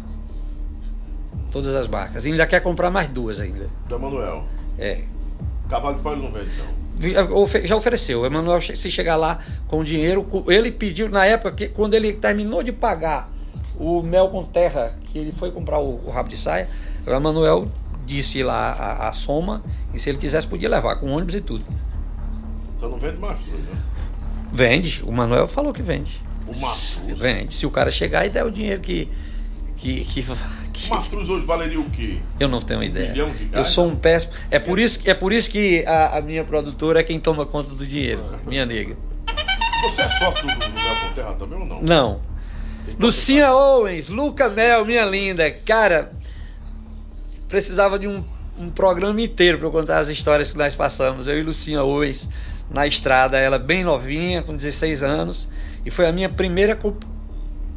Todas 1.51 1.75
as 1.75 1.87
marcas. 1.87 2.25
E 2.25 2.31
ainda 2.31 2.45
quer 2.47 2.59
comprar 2.61 2.89
mais 2.89 3.07
duas 3.07 3.39
ainda. 3.39 3.69
Da 3.87 3.97
Manuel. 3.97 4.43
É. 4.77 5.01
Cavalo 5.69 5.95
de 5.97 6.01
pau 6.01 6.15
não 6.15 6.31
vende, 6.31 6.49
não. 6.57 6.83
Ofe- 7.41 7.65
Já 7.65 7.75
ofereceu. 7.75 8.21
O 8.21 8.25
Emanuel, 8.25 8.59
se 8.61 8.91
chegar 8.91 9.15
lá 9.15 9.39
com 9.67 9.79
o 9.79 9.83
dinheiro, 9.83 10.27
ele 10.47 10.71
pediu, 10.71 11.09
na 11.09 11.25
época, 11.25 11.51
que, 11.53 11.67
quando 11.69 11.93
ele 11.93 12.13
terminou 12.13 12.61
de 12.63 12.71
pagar 12.71 13.31
o 13.77 14.01
mel 14.03 14.29
com 14.29 14.43
terra, 14.43 14.95
que 15.05 15.17
ele 15.17 15.31
foi 15.31 15.51
comprar 15.51 15.79
o, 15.79 16.01
o 16.05 16.09
rabo 16.11 16.29
de 16.29 16.37
saia, 16.37 16.69
o 17.05 17.09
Emanuel 17.11 17.65
disse 18.05 18.43
lá 18.43 18.71
a, 18.73 19.07
a 19.09 19.11
soma, 19.13 19.63
e 19.93 19.99
se 19.99 20.09
ele 20.09 20.17
quisesse, 20.17 20.45
podia 20.47 20.69
levar, 20.69 20.97
com 20.97 21.09
ônibus 21.11 21.35
e 21.35 21.41
tudo. 21.41 21.65
Só 22.83 22.89
não 22.89 22.97
vende 22.97 23.17
mastruz, 23.17 23.59
né? 23.61 23.77
Vende. 24.51 25.01
O 25.05 25.11
Manuel 25.13 25.47
falou 25.47 25.71
que 25.71 25.81
vende. 25.81 26.21
O 26.45 26.59
mastruz? 26.59 27.17
Vende. 27.17 27.55
Se 27.55 27.65
o 27.65 27.71
cara 27.71 27.89
chegar 27.89 28.25
e 28.25 28.29
der 28.29 28.45
o 28.45 28.51
dinheiro 28.51 28.81
que. 28.81 29.07
que, 29.77 30.03
que, 30.03 30.19
O 30.29 30.71
que- 30.73 30.89
mastruz 30.89 31.29
hoje 31.29 31.45
valeria 31.45 31.79
o 31.79 31.89
quê? 31.89 32.17
eu 32.37 32.49
não 32.49 32.61
tenho 32.61 32.83
ideia. 32.83 33.11
milhão 33.11 33.29
de 33.29 33.47
eu 33.53 33.63
sou 33.63 33.87
um 33.87 33.95
péssimo. 33.95 34.33
É 34.51 34.59
por 34.59 34.79
isso, 34.79 34.99
é 35.05 35.13
por 35.13 35.31
isso 35.31 35.49
que 35.49 35.85
a, 35.85 36.17
a 36.17 36.21
minha 36.21 36.43
produtora 36.43 36.99
é 36.99 37.03
quem 37.03 37.21
toma 37.21 37.45
conta 37.45 37.69
do 37.69 37.87
dinheiro, 37.87 38.21
minha 38.45 38.65
nega. 38.65 38.97
Você 39.83 40.01
é 40.01 40.09
sócio 40.09 40.45
do, 40.45 40.53
do, 40.53 41.15
Terra 41.15 41.33
também 41.35 41.59
ou 41.59 41.65
não? 41.65 41.81
Não. 41.81 42.21
Lucinha 42.99 43.53
Owens, 43.53 44.09
Luca 44.09 44.49
Mel, 44.49 44.83
minha 44.83 45.05
linda. 45.05 45.49
Cara, 45.51 46.11
precisava 47.47 47.97
de 47.97 48.07
um, 48.07 48.25
um 48.59 48.69
programa 48.69 49.21
inteiro 49.21 49.57
para 49.57 49.67
eu 49.67 49.71
contar 49.71 49.99
as 49.99 50.09
histórias 50.09 50.51
que 50.51 50.57
nós 50.57 50.75
passamos. 50.75 51.27
Eu 51.27 51.39
e 51.39 51.43
Lucinha 51.43 51.81
Owens 51.83 52.27
na 52.69 52.87
estrada, 52.87 53.37
ela 53.37 53.59
bem 53.59 53.83
novinha, 53.83 54.41
com 54.41 54.55
16 54.55 55.03
anos. 55.03 55.47
E 55.85 55.91
foi 55.91 56.07
a 56.07 56.11
minha 56.11 56.29
primeira, 56.29 56.77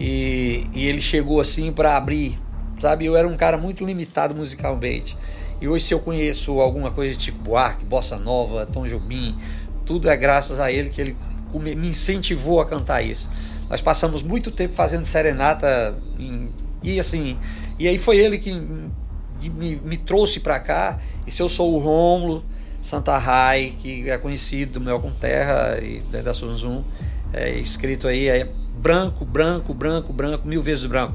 E, 0.00 0.64
e 0.72 0.86
ele 0.86 1.00
chegou 1.00 1.40
assim 1.40 1.72
para 1.72 1.96
abrir 1.96 2.38
sabe? 2.80 3.04
Eu 3.04 3.16
era 3.16 3.26
um 3.26 3.36
cara 3.36 3.58
muito 3.58 3.84
limitado 3.84 4.34
musicalmente. 4.34 5.16
E 5.60 5.68
hoje, 5.68 5.86
se 5.86 5.94
eu 5.94 6.00
conheço 6.00 6.60
alguma 6.60 6.90
coisa 6.90 7.16
de 7.16 7.24
Chico 7.24 7.38
Buarque, 7.38 7.84
Bossa 7.84 8.16
Nova, 8.16 8.66
Tom 8.66 8.86
Jobim, 8.86 9.36
tudo 9.84 10.08
é 10.08 10.16
graças 10.16 10.60
a 10.60 10.70
ele 10.70 10.90
que 10.90 11.00
ele 11.00 11.16
me 11.52 11.88
incentivou 11.88 12.60
a 12.60 12.66
cantar 12.66 13.02
isso. 13.02 13.28
Nós 13.68 13.80
passamos 13.80 14.22
muito 14.22 14.50
tempo 14.50 14.74
fazendo 14.74 15.04
serenata 15.04 15.98
em, 16.18 16.48
e 16.82 17.00
assim, 17.00 17.36
e 17.78 17.88
aí 17.88 17.98
foi 17.98 18.18
ele 18.18 18.38
que 18.38 18.52
me, 18.52 19.76
me 19.76 19.96
trouxe 19.96 20.40
para 20.40 20.58
cá. 20.60 20.98
E 21.26 21.30
se 21.30 21.42
eu 21.42 21.48
sou 21.48 21.74
o 21.74 21.78
Rômulo 21.78 22.44
Santa 22.80 23.18
Rai, 23.18 23.74
que 23.78 24.08
é 24.08 24.16
conhecido 24.16 24.74
do 24.74 24.80
Mel 24.80 25.00
com 25.00 25.10
Terra 25.10 25.78
e 25.82 26.00
da 26.22 26.32
Sunzum, 26.32 26.84
é 27.32 27.50
escrito 27.58 28.06
aí 28.06 28.28
é 28.28 28.48
branco, 28.78 29.24
branco, 29.24 29.74
branco, 29.74 30.12
branco, 30.12 30.46
mil 30.46 30.62
vezes 30.62 30.86
branco. 30.86 31.14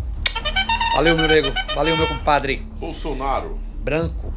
Valeu, 0.95 1.15
meu 1.15 1.27
nego. 1.27 1.51
Valeu, 1.73 1.97
meu 1.97 2.07
compadre. 2.07 2.67
Bolsonaro. 2.79 3.57
Branco. 3.83 4.33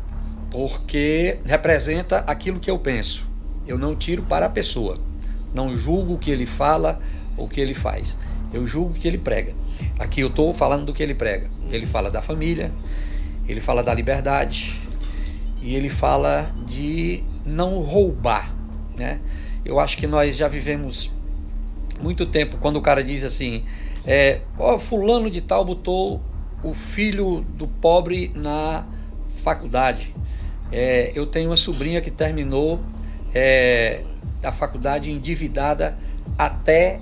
Porque 0.51 1.39
representa 1.45 2.19
aquilo 2.19 2.61
que 2.61 2.71
eu 2.71 2.79
penso. 2.79 3.29
Eu 3.67 3.79
não 3.79 3.95
tiro 3.95 4.23
para 4.23 4.47
a 4.47 4.49
pessoa. 4.49 4.99
Não 5.55 5.77
julgo 5.77 6.15
o 6.15 6.19
que 6.19 6.31
ele 6.31 6.47
fala 6.47 7.01
ou 7.37 7.47
o 7.47 7.49
que 7.49 7.61
ele 7.61 7.75
faz. 7.75 8.17
Eu 8.53 8.67
julgo 8.67 8.93
o 8.93 8.95
que 8.95 9.07
ele 9.07 9.19
prega. 9.19 9.55
Aqui 9.99 10.21
eu 10.21 10.29
estou 10.29 10.55
falando 10.55 10.87
do 10.87 10.95
que 10.95 11.03
ele 11.03 11.15
prega. 11.15 11.51
Ele 11.71 11.87
fala 11.87 12.11
da 12.11 12.23
família, 12.23 12.73
ele 13.49 13.61
fala 13.61 13.83
da 13.83 13.93
liberdade 13.93 14.81
e 15.63 15.75
ele 15.75 15.89
fala 15.89 16.51
de 16.67 17.23
não 17.45 17.81
roubar. 17.81 18.55
Né? 18.97 19.21
Eu 19.65 19.79
acho 19.81 19.97
que 19.97 20.07
nós 20.07 20.37
já 20.37 20.49
vivemos 20.49 21.11
muito 22.01 22.27
tempo 22.27 22.57
quando 22.59 22.77
o 22.77 22.83
cara 22.83 23.03
diz 23.03 23.25
assim: 23.25 23.65
é, 24.05 24.41
oh, 24.59 24.79
fulano 24.79 25.31
de 25.31 25.41
tal 25.41 25.65
botou 25.65 26.21
o 26.63 26.73
filho 26.73 27.45
do 27.57 27.67
pobre 27.67 28.31
na 28.35 28.87
faculdade. 29.47 30.13
É, 30.73 31.13
eu 31.15 31.25
tenho 31.25 31.51
uma 31.51 31.57
sobrinha 31.57 32.01
que 32.01 32.11
terminou 32.11 32.81
é, 33.33 34.03
a 34.43 34.51
faculdade 34.51 35.09
endividada 35.09 35.97
até 36.37 36.99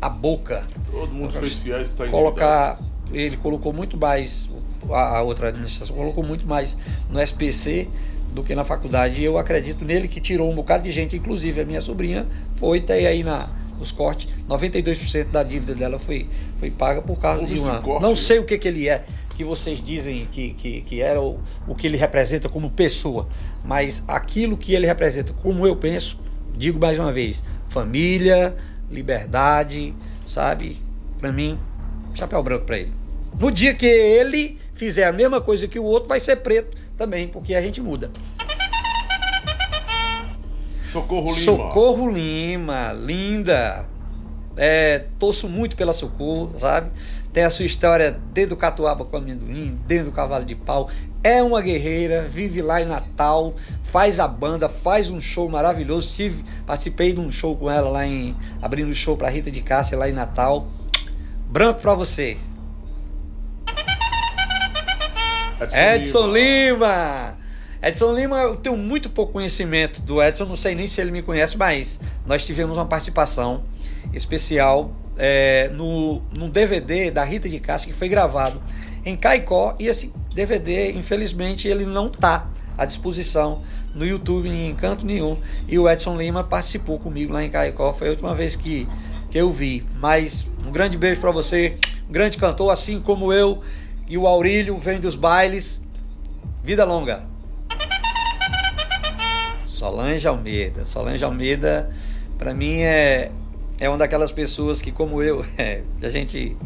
a 0.00 0.08
boca. 0.08 0.64
Todo 0.90 1.12
mundo 1.12 1.34
fez 1.34 1.58
fiéis 1.58 1.88
está 1.88 2.06
Colocar, 2.06 2.80
ele 3.12 3.36
colocou 3.36 3.74
muito 3.74 3.98
mais, 3.98 4.48
a, 4.90 5.18
a, 5.18 5.22
outra 5.22 5.48
administração 5.48 5.94
colocou 5.94 6.24
muito 6.24 6.46
mais 6.46 6.78
no 7.10 7.20
SPC 7.20 7.88
do 8.32 8.42
que 8.42 8.54
na 8.54 8.64
faculdade. 8.64 9.20
E 9.20 9.24
eu 9.24 9.36
acredito 9.36 9.84
nele 9.84 10.08
que 10.08 10.18
tirou 10.18 10.50
um 10.50 10.54
bocado 10.54 10.84
de 10.84 10.90
gente, 10.90 11.14
inclusive 11.14 11.60
a 11.60 11.64
minha 11.66 11.82
sobrinha 11.82 12.26
foi 12.56 12.78
até 12.78 13.06
aí 13.06 13.22
na 13.22 13.50
os 13.82 13.90
cortes, 13.90 14.28
92% 14.48 15.30
da 15.30 15.42
dívida 15.42 15.74
dela 15.74 15.98
foi, 15.98 16.28
foi 16.58 16.70
paga 16.70 17.02
por 17.02 17.18
causa 17.18 17.40
Houve 17.40 17.54
de 17.54 17.60
uma. 17.60 17.80
Corte, 17.80 18.02
não 18.02 18.14
sei 18.14 18.38
o 18.38 18.44
que, 18.44 18.56
que 18.56 18.68
ele 18.68 18.88
é, 18.88 19.04
que 19.32 19.44
vocês 19.44 19.82
dizem 19.82 20.26
que, 20.30 20.54
que, 20.54 20.80
que 20.82 21.00
era 21.00 21.20
o, 21.20 21.40
o 21.66 21.74
que 21.74 21.86
ele 21.86 21.96
representa 21.96 22.48
como 22.48 22.70
pessoa, 22.70 23.28
mas 23.64 24.04
aquilo 24.06 24.56
que 24.56 24.74
ele 24.74 24.86
representa, 24.86 25.32
como 25.32 25.66
eu 25.66 25.76
penso, 25.76 26.18
digo 26.56 26.78
mais 26.78 26.98
uma 26.98 27.12
vez: 27.12 27.42
família, 27.68 28.54
liberdade, 28.90 29.94
sabe? 30.26 30.78
Para 31.18 31.32
mim, 31.32 31.58
chapéu 32.14 32.42
branco 32.42 32.64
para 32.64 32.78
ele. 32.78 32.92
No 33.38 33.50
dia 33.50 33.74
que 33.74 33.86
ele 33.86 34.58
fizer 34.74 35.04
a 35.04 35.12
mesma 35.12 35.40
coisa 35.40 35.66
que 35.68 35.78
o 35.78 35.84
outro, 35.84 36.08
vai 36.08 36.20
ser 36.20 36.36
preto 36.36 36.76
também, 36.96 37.28
porque 37.28 37.54
a 37.54 37.62
gente 37.62 37.80
muda. 37.80 38.10
Socorro 40.84 41.30
Lima. 41.30 41.38
Socorro 41.38 42.10
Lima, 42.10 42.92
linda. 42.92 43.86
É, 44.56 45.06
torço 45.18 45.48
muito 45.48 45.74
pela 45.74 45.94
Socorro, 45.94 46.52
sabe? 46.58 46.90
Tem 47.32 47.44
a 47.44 47.50
sua 47.50 47.64
história 47.64 48.20
dentro 48.32 48.50
do 48.50 48.56
Catuaba 48.56 49.06
com 49.06 49.16
amendoim, 49.16 49.78
dentro 49.86 50.06
do 50.06 50.12
Cavalo 50.12 50.44
de 50.44 50.54
Pau. 50.54 50.90
É 51.24 51.42
uma 51.42 51.62
guerreira, 51.62 52.22
vive 52.22 52.60
lá 52.60 52.82
em 52.82 52.84
Natal, 52.84 53.54
faz 53.84 54.20
a 54.20 54.28
banda, 54.28 54.68
faz 54.68 55.08
um 55.08 55.20
show 55.20 55.48
maravilhoso. 55.48 56.08
Tive, 56.12 56.44
participei 56.66 57.14
de 57.14 57.20
um 57.20 57.30
show 57.30 57.56
com 57.56 57.70
ela 57.70 57.88
lá 57.88 58.06
em. 58.06 58.36
abrindo 58.60 58.90
o 58.90 58.94
show 58.94 59.16
pra 59.16 59.30
Rita 59.30 59.50
de 59.50 59.62
Cássia 59.62 59.96
lá 59.96 60.08
em 60.10 60.12
Natal. 60.12 60.68
Branco 61.48 61.80
pra 61.80 61.94
você. 61.94 62.36
Edson, 65.60 65.76
Edson 65.76 66.26
Lima. 66.26 66.34
Lima. 66.34 67.36
Edson 67.82 68.12
Lima, 68.12 68.36
eu 68.38 68.56
tenho 68.56 68.76
muito 68.76 69.08
pouco 69.08 69.32
conhecimento 69.32 70.02
do 70.02 70.22
Edson, 70.22 70.44
não 70.44 70.56
sei 70.56 70.74
nem 70.74 70.86
se 70.86 71.00
ele 71.00 71.10
me 71.10 71.22
conhece, 71.22 71.56
mas 71.56 71.98
nós 72.26 72.44
tivemos 72.44 72.76
uma 72.76 72.86
participação 72.86 73.64
especial 74.12 74.92
é, 75.24 75.68
no, 75.68 76.20
no 76.36 76.48
DVD 76.48 77.08
da 77.12 77.22
Rita 77.22 77.48
de 77.48 77.60
Cássia 77.60 77.92
que 77.92 77.96
foi 77.96 78.08
gravado 78.08 78.60
em 79.04 79.16
Caicó 79.16 79.76
e 79.78 79.86
esse 79.86 80.12
DVD, 80.34 80.90
infelizmente, 80.90 81.68
ele 81.68 81.86
não 81.86 82.08
está 82.08 82.50
à 82.76 82.84
disposição 82.84 83.62
no 83.94 84.04
YouTube 84.04 84.48
em 84.48 84.74
canto 84.74 85.06
nenhum. 85.06 85.38
E 85.68 85.78
o 85.78 85.88
Edson 85.88 86.16
Lima 86.16 86.42
participou 86.42 86.98
comigo 86.98 87.32
lá 87.32 87.44
em 87.44 87.48
Caicó, 87.48 87.92
foi 87.92 88.08
a 88.08 88.10
última 88.10 88.34
vez 88.34 88.56
que, 88.56 88.88
que 89.30 89.38
eu 89.38 89.52
vi. 89.52 89.86
Mas 90.00 90.44
um 90.66 90.72
grande 90.72 90.98
beijo 90.98 91.20
para 91.20 91.30
você, 91.30 91.76
um 92.08 92.12
grande 92.12 92.36
cantor, 92.36 92.72
assim 92.72 92.98
como 92.98 93.32
eu 93.32 93.62
e 94.08 94.18
o 94.18 94.26
Aurílio, 94.26 94.76
vem 94.76 94.98
dos 94.98 95.14
bailes. 95.14 95.80
Vida 96.64 96.84
longa! 96.84 97.22
Solange 99.66 100.26
Almeida. 100.26 100.84
Solange 100.84 101.22
Almeida, 101.24 101.90
para 102.36 102.52
mim, 102.52 102.80
é, 102.80 103.30
é 103.82 103.88
uma 103.88 103.98
daquelas 103.98 104.30
pessoas 104.30 104.80
que, 104.80 104.92
como 104.92 105.20
eu, 105.20 105.44
é, 105.58 105.82
a 106.00 106.08
gente 106.08 106.56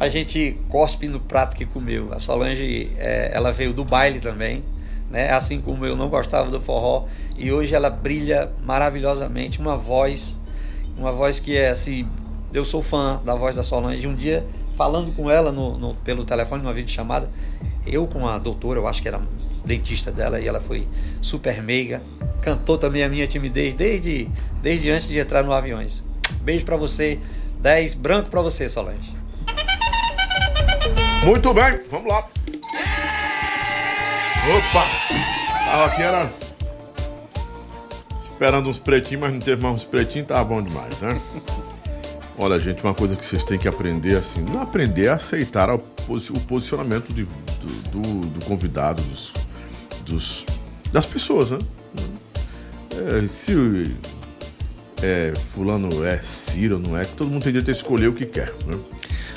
a 0.00 0.08
gente 0.08 0.58
cospe 0.68 1.06
no 1.06 1.20
prato 1.20 1.54
que 1.54 1.64
comeu. 1.64 2.12
A 2.12 2.18
Solange, 2.18 2.90
é, 2.96 3.30
ela 3.32 3.52
veio 3.52 3.72
do 3.72 3.84
baile 3.84 4.18
também, 4.18 4.64
né? 5.10 5.30
Assim 5.30 5.60
como 5.60 5.86
eu 5.86 5.94
não 5.94 6.08
gostava 6.08 6.50
do 6.50 6.60
forró 6.60 7.06
e 7.36 7.52
hoje 7.52 7.74
ela 7.74 7.88
brilha 7.88 8.50
maravilhosamente, 8.64 9.60
uma 9.60 9.76
voz, 9.76 10.38
uma 10.96 11.12
voz 11.12 11.38
que 11.38 11.54
é 11.54 11.68
assim, 11.68 12.08
eu 12.52 12.64
sou 12.64 12.82
fã 12.82 13.20
da 13.24 13.34
voz 13.34 13.54
da 13.54 13.62
Solange. 13.62 14.08
Um 14.08 14.14
dia 14.16 14.44
falando 14.76 15.14
com 15.14 15.30
ela 15.30 15.52
no, 15.52 15.78
no 15.78 15.94
pelo 15.96 16.24
telefone, 16.24 16.62
numa 16.62 16.74
vídeo 16.74 16.90
chamada, 16.90 17.30
eu 17.86 18.08
com 18.08 18.26
a 18.26 18.38
doutora, 18.38 18.80
eu 18.80 18.88
acho 18.88 19.00
que 19.02 19.06
era 19.06 19.20
dentista 19.64 20.10
dela 20.10 20.40
e 20.40 20.48
ela 20.48 20.60
foi 20.60 20.88
super 21.20 21.62
meiga, 21.62 22.02
cantou 22.40 22.76
também 22.76 23.04
a 23.04 23.08
minha 23.08 23.26
timidez 23.28 23.72
desde, 23.74 24.28
desde 24.60 24.90
antes 24.90 25.06
de 25.06 25.16
entrar 25.16 25.44
no 25.44 25.52
Aviões. 25.52 26.09
Beijo 26.42 26.64
para 26.64 26.76
você, 26.76 27.18
10 27.60 27.94
branco 27.94 28.30
para 28.30 28.40
você, 28.40 28.68
Solange. 28.68 29.14
Muito 31.24 31.52
bem, 31.52 31.80
vamos 31.90 32.10
lá. 32.10 32.26
Opa! 34.48 34.86
Tava 35.64 35.86
aqui, 35.86 36.02
era 36.02 36.32
esperando 38.22 38.70
uns 38.70 38.78
pretinhos, 38.78 39.20
mas 39.20 39.32
não 39.34 39.40
teve 39.40 39.62
mais 39.62 39.74
uns 39.74 39.84
pretinhos, 39.84 40.28
tava 40.28 40.44
bom 40.44 40.62
demais, 40.62 40.98
né? 40.98 41.20
Olha, 42.38 42.58
gente, 42.58 42.82
uma 42.82 42.94
coisa 42.94 43.14
que 43.14 43.26
vocês 43.26 43.44
têm 43.44 43.58
que 43.58 43.68
aprender, 43.68 44.16
assim, 44.16 44.40
não 44.40 44.62
aprender 44.62 45.08
a 45.08 45.16
aceitar 45.16 45.68
o 45.68 45.78
posicionamento 46.48 47.12
de, 47.12 47.24
do, 47.24 47.90
do, 47.90 48.28
do 48.28 48.44
convidado, 48.46 49.02
dos, 49.02 49.32
dos, 50.06 50.46
das 50.90 51.04
pessoas, 51.04 51.50
né? 51.50 51.58
É, 52.92 53.28
se 53.28 53.52
é, 55.02 55.32
fulano 55.52 56.04
é 56.04 56.20
Ciro, 56.22 56.78
não 56.78 56.96
é, 56.96 57.04
todo 57.04 57.30
mundo 57.30 57.42
tem 57.42 57.52
direito 57.52 57.68
a 57.68 57.72
escolher 57.72 58.08
o 58.08 58.12
que 58.12 58.26
quer, 58.26 58.52
né? 58.66 58.78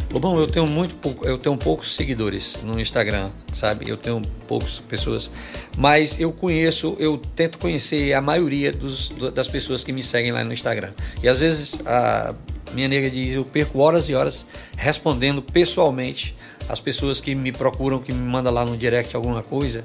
Bom, 0.10 0.38
eu 0.40 0.46
tenho 0.46 0.68
muito 0.68 0.94
pouco, 0.96 1.28
eu 1.28 1.40
tenho 1.40 1.58
poucos 1.58 1.96
seguidores 1.96 2.60
no 2.62 2.80
Instagram, 2.80 3.32
sabe? 3.52 3.90
Eu 3.90 3.98
tenho 3.98 4.22
poucas 4.48 4.80
pessoas, 4.80 5.30
mas 5.76 6.20
eu 6.20 6.32
conheço, 6.32 6.96
eu 7.00 7.18
tento 7.18 7.58
conhecer 7.58 8.14
a 8.14 8.22
maioria 8.22 8.72
dos, 8.72 9.10
das 9.34 9.48
pessoas 9.48 9.84
que 9.84 9.92
me 9.92 10.04
seguem 10.04 10.32
lá 10.32 10.44
no 10.44 10.54
Instagram. 10.54 10.92
E 11.24 11.28
às 11.28 11.40
vezes 11.40 11.76
a 11.84 12.36
minha 12.76 12.88
nega 12.88 13.10
diz, 13.10 13.34
eu 13.34 13.44
perco 13.44 13.80
horas 13.80 14.08
e 14.08 14.14
horas 14.14 14.46
respondendo 14.78 15.42
pessoalmente 15.42 16.36
as 16.70 16.80
pessoas 16.80 17.20
que 17.20 17.34
me 17.34 17.52
procuram, 17.52 18.00
que 18.00 18.14
me 18.14 18.22
mandam 18.22 18.54
lá 18.54 18.64
no 18.64 18.78
direct 18.78 19.16
alguma 19.16 19.42
coisa. 19.42 19.84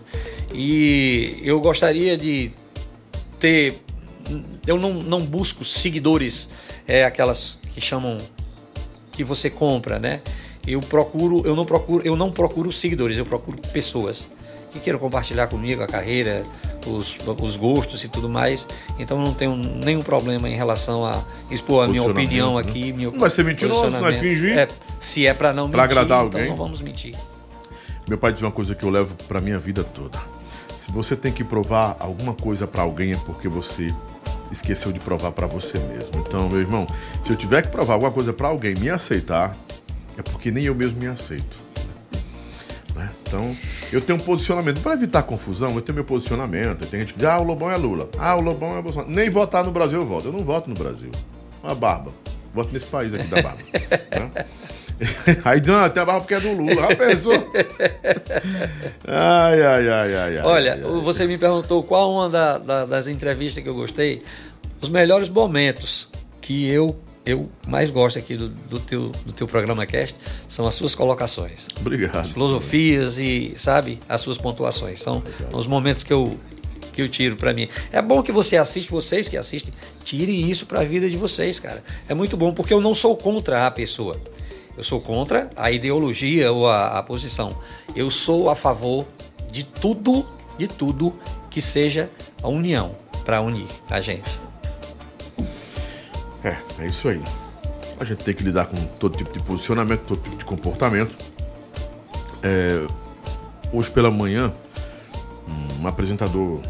E 0.52 1.40
eu 1.42 1.58
gostaria 1.60 2.16
de 2.16 2.52
ter, 3.40 3.80
eu 4.66 4.78
não, 4.78 4.94
não 4.94 5.24
busco 5.24 5.64
seguidores, 5.64 6.48
é 6.86 7.04
aquelas 7.04 7.58
que 7.74 7.80
chamam 7.80 8.18
que 9.12 9.24
você 9.24 9.50
compra, 9.50 9.98
né? 9.98 10.20
Eu 10.66 10.80
procuro, 10.80 11.42
eu 11.46 11.56
não 11.56 11.64
procuro, 11.64 12.06
eu 12.06 12.14
não 12.14 12.30
procuro 12.30 12.72
seguidores, 12.72 13.16
eu 13.16 13.24
procuro 13.24 13.58
pessoas 13.72 14.28
que 14.72 14.78
queiram 14.80 14.98
compartilhar 14.98 15.46
comigo 15.46 15.82
a 15.82 15.86
carreira, 15.86 16.44
os, 16.86 17.18
os 17.40 17.56
gostos 17.56 18.04
e 18.04 18.08
tudo 18.08 18.28
mais. 18.28 18.66
Então 18.98 19.18
não 19.18 19.32
tenho 19.34 19.56
nenhum 19.56 20.02
problema 20.02 20.48
em 20.48 20.56
relação 20.56 21.04
a 21.04 21.24
expor 21.50 21.84
a 21.84 21.88
minha 21.88 22.02
opinião 22.02 22.54
né? 22.54 22.60
aqui, 22.60 22.92
meu 22.92 23.12
Não 23.12 23.18
vai 23.18 23.30
ser 23.30 23.44
mentiroso, 23.44 23.90
não 23.90 24.00
vai 24.00 24.14
fingir. 24.14 24.58
É, 24.58 24.68
se 25.00 25.26
é 25.26 25.34
para 25.34 25.52
não 25.52 25.64
mentir, 25.64 25.72
pra 25.72 25.84
agradar 25.84 26.26
então 26.26 26.40
alguém. 26.40 26.48
não 26.48 26.56
vamos 26.56 26.80
mentir. 26.80 27.14
Meu 28.08 28.18
pai 28.18 28.32
diz 28.32 28.42
uma 28.42 28.52
coisa 28.52 28.74
que 28.74 28.84
eu 28.84 28.90
levo 28.90 29.14
para 29.26 29.40
minha 29.40 29.58
vida 29.58 29.84
toda. 29.84 30.18
Se 30.78 30.90
você 30.92 31.16
tem 31.16 31.32
que 31.32 31.44
provar 31.44 31.96
alguma 31.98 32.32
coisa 32.32 32.66
para 32.66 32.82
alguém 32.82 33.12
é 33.12 33.16
porque 33.16 33.48
você 33.48 33.88
esqueceu 34.50 34.92
de 34.92 35.00
provar 35.00 35.32
para 35.32 35.46
você 35.46 35.78
mesmo. 35.78 36.24
Então, 36.26 36.48
meu 36.48 36.60
irmão, 36.60 36.86
se 37.24 37.30
eu 37.30 37.36
tiver 37.36 37.62
que 37.62 37.68
provar 37.68 37.94
alguma 37.94 38.10
coisa 38.10 38.32
para 38.32 38.48
alguém 38.48 38.74
me 38.74 38.90
aceitar, 38.90 39.56
é 40.16 40.22
porque 40.22 40.50
nem 40.50 40.64
eu 40.64 40.74
mesmo 40.74 40.98
me 40.98 41.06
aceito. 41.06 41.58
Né? 42.94 43.08
Então, 43.22 43.56
eu 43.92 44.00
tenho 44.00 44.18
um 44.18 44.22
posicionamento. 44.22 44.80
Para 44.80 44.94
evitar 44.94 45.22
confusão, 45.22 45.74
eu 45.74 45.80
tenho 45.80 45.94
meu 45.94 46.04
posicionamento. 46.04 46.86
Tem 46.86 47.00
gente 47.00 47.12
que 47.12 47.20
diz, 47.20 47.28
ah, 47.28 47.40
o 47.40 47.44
Lobão 47.44 47.70
é 47.70 47.76
Lula. 47.76 48.08
Ah, 48.18 48.34
o 48.34 48.40
Lobão 48.40 48.76
é 48.76 48.82
Bolsonaro. 48.82 49.10
Nem 49.10 49.30
votar 49.30 49.64
no 49.64 49.70
Brasil 49.70 50.00
eu 50.00 50.06
voto. 50.06 50.28
Eu 50.28 50.32
não 50.32 50.44
voto 50.44 50.68
no 50.68 50.74
Brasil. 50.74 51.10
Uma 51.62 51.74
barba. 51.74 52.10
Voto 52.52 52.70
nesse 52.72 52.86
país 52.86 53.14
aqui 53.14 53.26
da 53.28 53.40
barba. 53.40 53.62
né? 54.10 54.46
Aí 55.44 55.60
não, 55.64 55.78
até 55.78 56.00
a 56.00 56.04
barba 56.04 56.20
porque 56.20 56.34
é 56.34 56.40
do 56.40 56.52
Lula. 56.52 56.74
Já 56.74 56.96
pensou? 56.96 57.50
ai, 59.06 59.62
ai, 59.62 59.88
ai, 59.88 60.14
ai. 60.14 60.38
Olha, 60.42 60.72
ai, 60.74 60.80
ai, 60.82 61.00
você 61.02 61.26
me 61.26 61.38
perguntou 61.38 61.82
qual 61.82 62.12
uma 62.12 62.28
da, 62.28 62.58
da, 62.58 62.84
das 62.84 63.06
entrevistas 63.06 63.62
que 63.62 63.68
eu 63.68 63.74
gostei. 63.74 64.22
Os 64.80 64.88
melhores 64.88 65.28
momentos 65.28 66.08
que 66.40 66.68
eu 66.68 66.96
eu 67.28 67.46
mais 67.66 67.90
gosto 67.90 68.18
aqui 68.18 68.36
do, 68.36 68.48
do, 68.48 68.80
teu, 68.80 69.10
do 69.26 69.34
teu 69.34 69.46
programa 69.46 69.84
Cast 69.84 70.16
são 70.48 70.66
as 70.66 70.72
suas 70.72 70.94
colocações. 70.94 71.66
Obrigado. 71.78 72.16
As 72.16 72.30
filosofias 72.30 73.18
e, 73.18 73.52
sabe, 73.54 74.00
as 74.08 74.22
suas 74.22 74.38
pontuações. 74.38 75.02
São 75.02 75.22
os 75.52 75.66
momentos 75.66 76.02
que 76.02 76.12
eu, 76.12 76.38
que 76.90 77.02
eu 77.02 77.08
tiro 77.08 77.36
para 77.36 77.52
mim. 77.52 77.68
É 77.92 78.00
bom 78.00 78.22
que 78.22 78.32
você 78.32 78.56
assiste, 78.56 78.90
vocês 78.90 79.28
que 79.28 79.36
assistem, 79.36 79.74
tirem 80.04 80.48
isso 80.48 80.64
para 80.64 80.80
a 80.80 80.84
vida 80.84 81.10
de 81.10 81.18
vocês, 81.18 81.60
cara. 81.60 81.82
É 82.08 82.14
muito 82.14 82.34
bom, 82.34 82.54
porque 82.54 82.72
eu 82.72 82.80
não 82.80 82.94
sou 82.94 83.14
contra 83.14 83.66
a 83.66 83.70
pessoa. 83.70 84.16
Eu 84.78 84.84
sou 84.84 85.00
contra 85.00 85.50
a 85.56 85.72
ideologia 85.72 86.52
ou 86.52 86.68
a, 86.68 86.98
a 86.98 87.02
posição. 87.02 87.50
Eu 87.96 88.08
sou 88.12 88.48
a 88.48 88.54
favor 88.54 89.04
de 89.50 89.64
tudo, 89.64 90.24
de 90.56 90.68
tudo 90.68 91.12
que 91.50 91.60
seja 91.60 92.08
a 92.40 92.46
união 92.46 92.94
para 93.24 93.40
unir 93.40 93.66
a 93.90 94.00
gente. 94.00 94.38
É, 96.44 96.56
é 96.78 96.86
isso 96.86 97.08
aí. 97.08 97.20
A 97.98 98.04
gente 98.04 98.22
tem 98.22 98.32
que 98.32 98.44
lidar 98.44 98.66
com 98.66 98.76
todo 99.00 99.18
tipo 99.18 99.32
de 99.32 99.42
posicionamento, 99.42 100.02
todo 100.02 100.22
tipo 100.22 100.36
de 100.36 100.44
comportamento. 100.44 101.16
É, 102.40 102.86
hoje 103.72 103.90
pela 103.90 104.12
manhã, 104.12 104.54
um 105.80 105.88
apresentador 105.88 106.60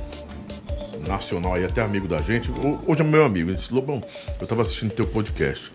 nacional 1.06 1.56
aí, 1.56 1.64
até 1.66 1.82
amigo 1.82 2.08
da 2.08 2.16
gente, 2.22 2.50
hoje 2.86 3.02
é 3.02 3.04
meu 3.04 3.26
amigo, 3.26 3.50
ele 3.50 3.58
disse, 3.58 3.72
Lobão, 3.72 4.00
eu 4.40 4.44
estava 4.44 4.62
assistindo 4.62 4.92
teu 4.92 5.06
podcast. 5.06 5.70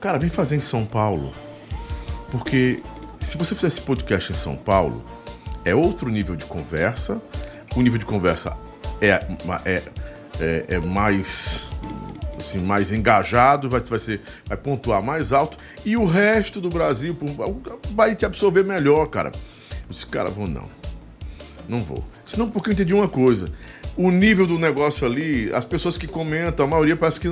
Cara, 0.00 0.18
vem 0.18 0.30
fazer 0.30 0.56
em 0.56 0.60
São 0.62 0.86
Paulo. 0.86 1.34
Porque 2.30 2.82
se 3.20 3.36
você 3.36 3.54
fizer 3.54 3.68
esse 3.68 3.80
podcast 3.80 4.32
em 4.32 4.34
São 4.34 4.56
Paulo, 4.56 5.04
é 5.64 5.74
outro 5.74 6.10
nível 6.10 6.36
de 6.36 6.44
conversa. 6.44 7.20
O 7.74 7.82
nível 7.82 7.98
de 7.98 8.06
conversa 8.06 8.56
é, 9.00 9.20
é, 9.64 9.82
é, 10.40 10.64
é 10.68 10.78
mais 10.78 11.66
assim, 12.38 12.58
mais 12.58 12.92
engajado, 12.92 13.68
vai, 13.68 13.80
vai, 13.80 13.98
ser, 13.98 14.20
vai 14.46 14.56
pontuar 14.56 15.02
mais 15.02 15.32
alto. 15.32 15.56
E 15.84 15.96
o 15.96 16.04
resto 16.04 16.60
do 16.60 16.68
Brasil 16.68 17.16
vai 17.92 18.14
te 18.14 18.24
absorver 18.24 18.62
melhor, 18.62 19.06
cara. 19.06 19.32
Eu 19.70 19.90
disse, 19.90 20.06
cara, 20.06 20.30
vou 20.30 20.46
não. 20.46 20.64
Não 21.68 21.82
vou. 21.82 22.04
Senão, 22.26 22.48
porque 22.50 22.70
eu 22.70 22.72
entendi 22.74 22.94
uma 22.94 23.08
coisa. 23.08 23.46
O 23.96 24.10
nível 24.10 24.46
do 24.46 24.58
negócio 24.58 25.06
ali, 25.06 25.50
as 25.54 25.64
pessoas 25.64 25.96
que 25.96 26.06
comentam, 26.06 26.66
a 26.66 26.68
maioria 26.68 26.96
parece 26.96 27.18
que, 27.18 27.28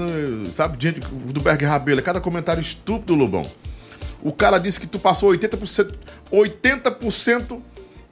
sabe, 0.50 0.76
gente 0.80 1.00
do 1.00 1.40
Berg 1.40 1.64
Rabelo, 1.64 2.00
é 2.00 2.02
cada 2.02 2.20
comentário 2.20 2.60
estúpido, 2.60 3.14
Lobão. 3.14 3.48
O 4.24 4.32
cara 4.32 4.56
disse 4.56 4.80
que 4.80 4.86
tu 4.86 4.98
passou 4.98 5.30
80%, 5.32 5.94
80% 6.32 7.60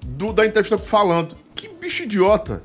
do, 0.04 0.30
da 0.30 0.46
entrevista 0.46 0.76
falando. 0.76 1.34
Que 1.54 1.68
bicho 1.68 2.02
idiota. 2.02 2.60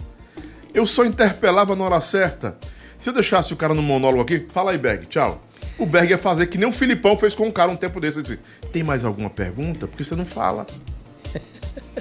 Eu 0.74 0.86
só 0.86 1.06
interpelava 1.06 1.74
na 1.74 1.86
hora 1.86 2.02
certa. 2.02 2.58
Se 3.00 3.10
eu 3.10 3.14
deixasse 3.14 3.54
o 3.54 3.56
cara 3.56 3.74
no 3.74 3.82
monólogo 3.82 4.22
aqui, 4.22 4.46
fala 4.52 4.72
aí, 4.72 4.78
Berg, 4.78 5.06
tchau. 5.06 5.42
O 5.78 5.86
Berg 5.86 6.10
ia 6.10 6.18
fazer 6.18 6.48
que 6.48 6.58
nem 6.58 6.68
o 6.68 6.74
Filipão 6.74 7.18
fez 7.18 7.34
com 7.34 7.48
um 7.48 7.52
cara 7.52 7.72
um 7.72 7.78
tempo 7.78 8.02
desse. 8.02 8.18
Ele 8.20 8.28
disse, 8.28 8.40
tem 8.74 8.84
mais 8.84 9.06
alguma 9.06 9.30
pergunta? 9.30 9.88
Porque 9.88 10.04
você 10.04 10.16
não 10.16 10.26
fala. 10.26 10.68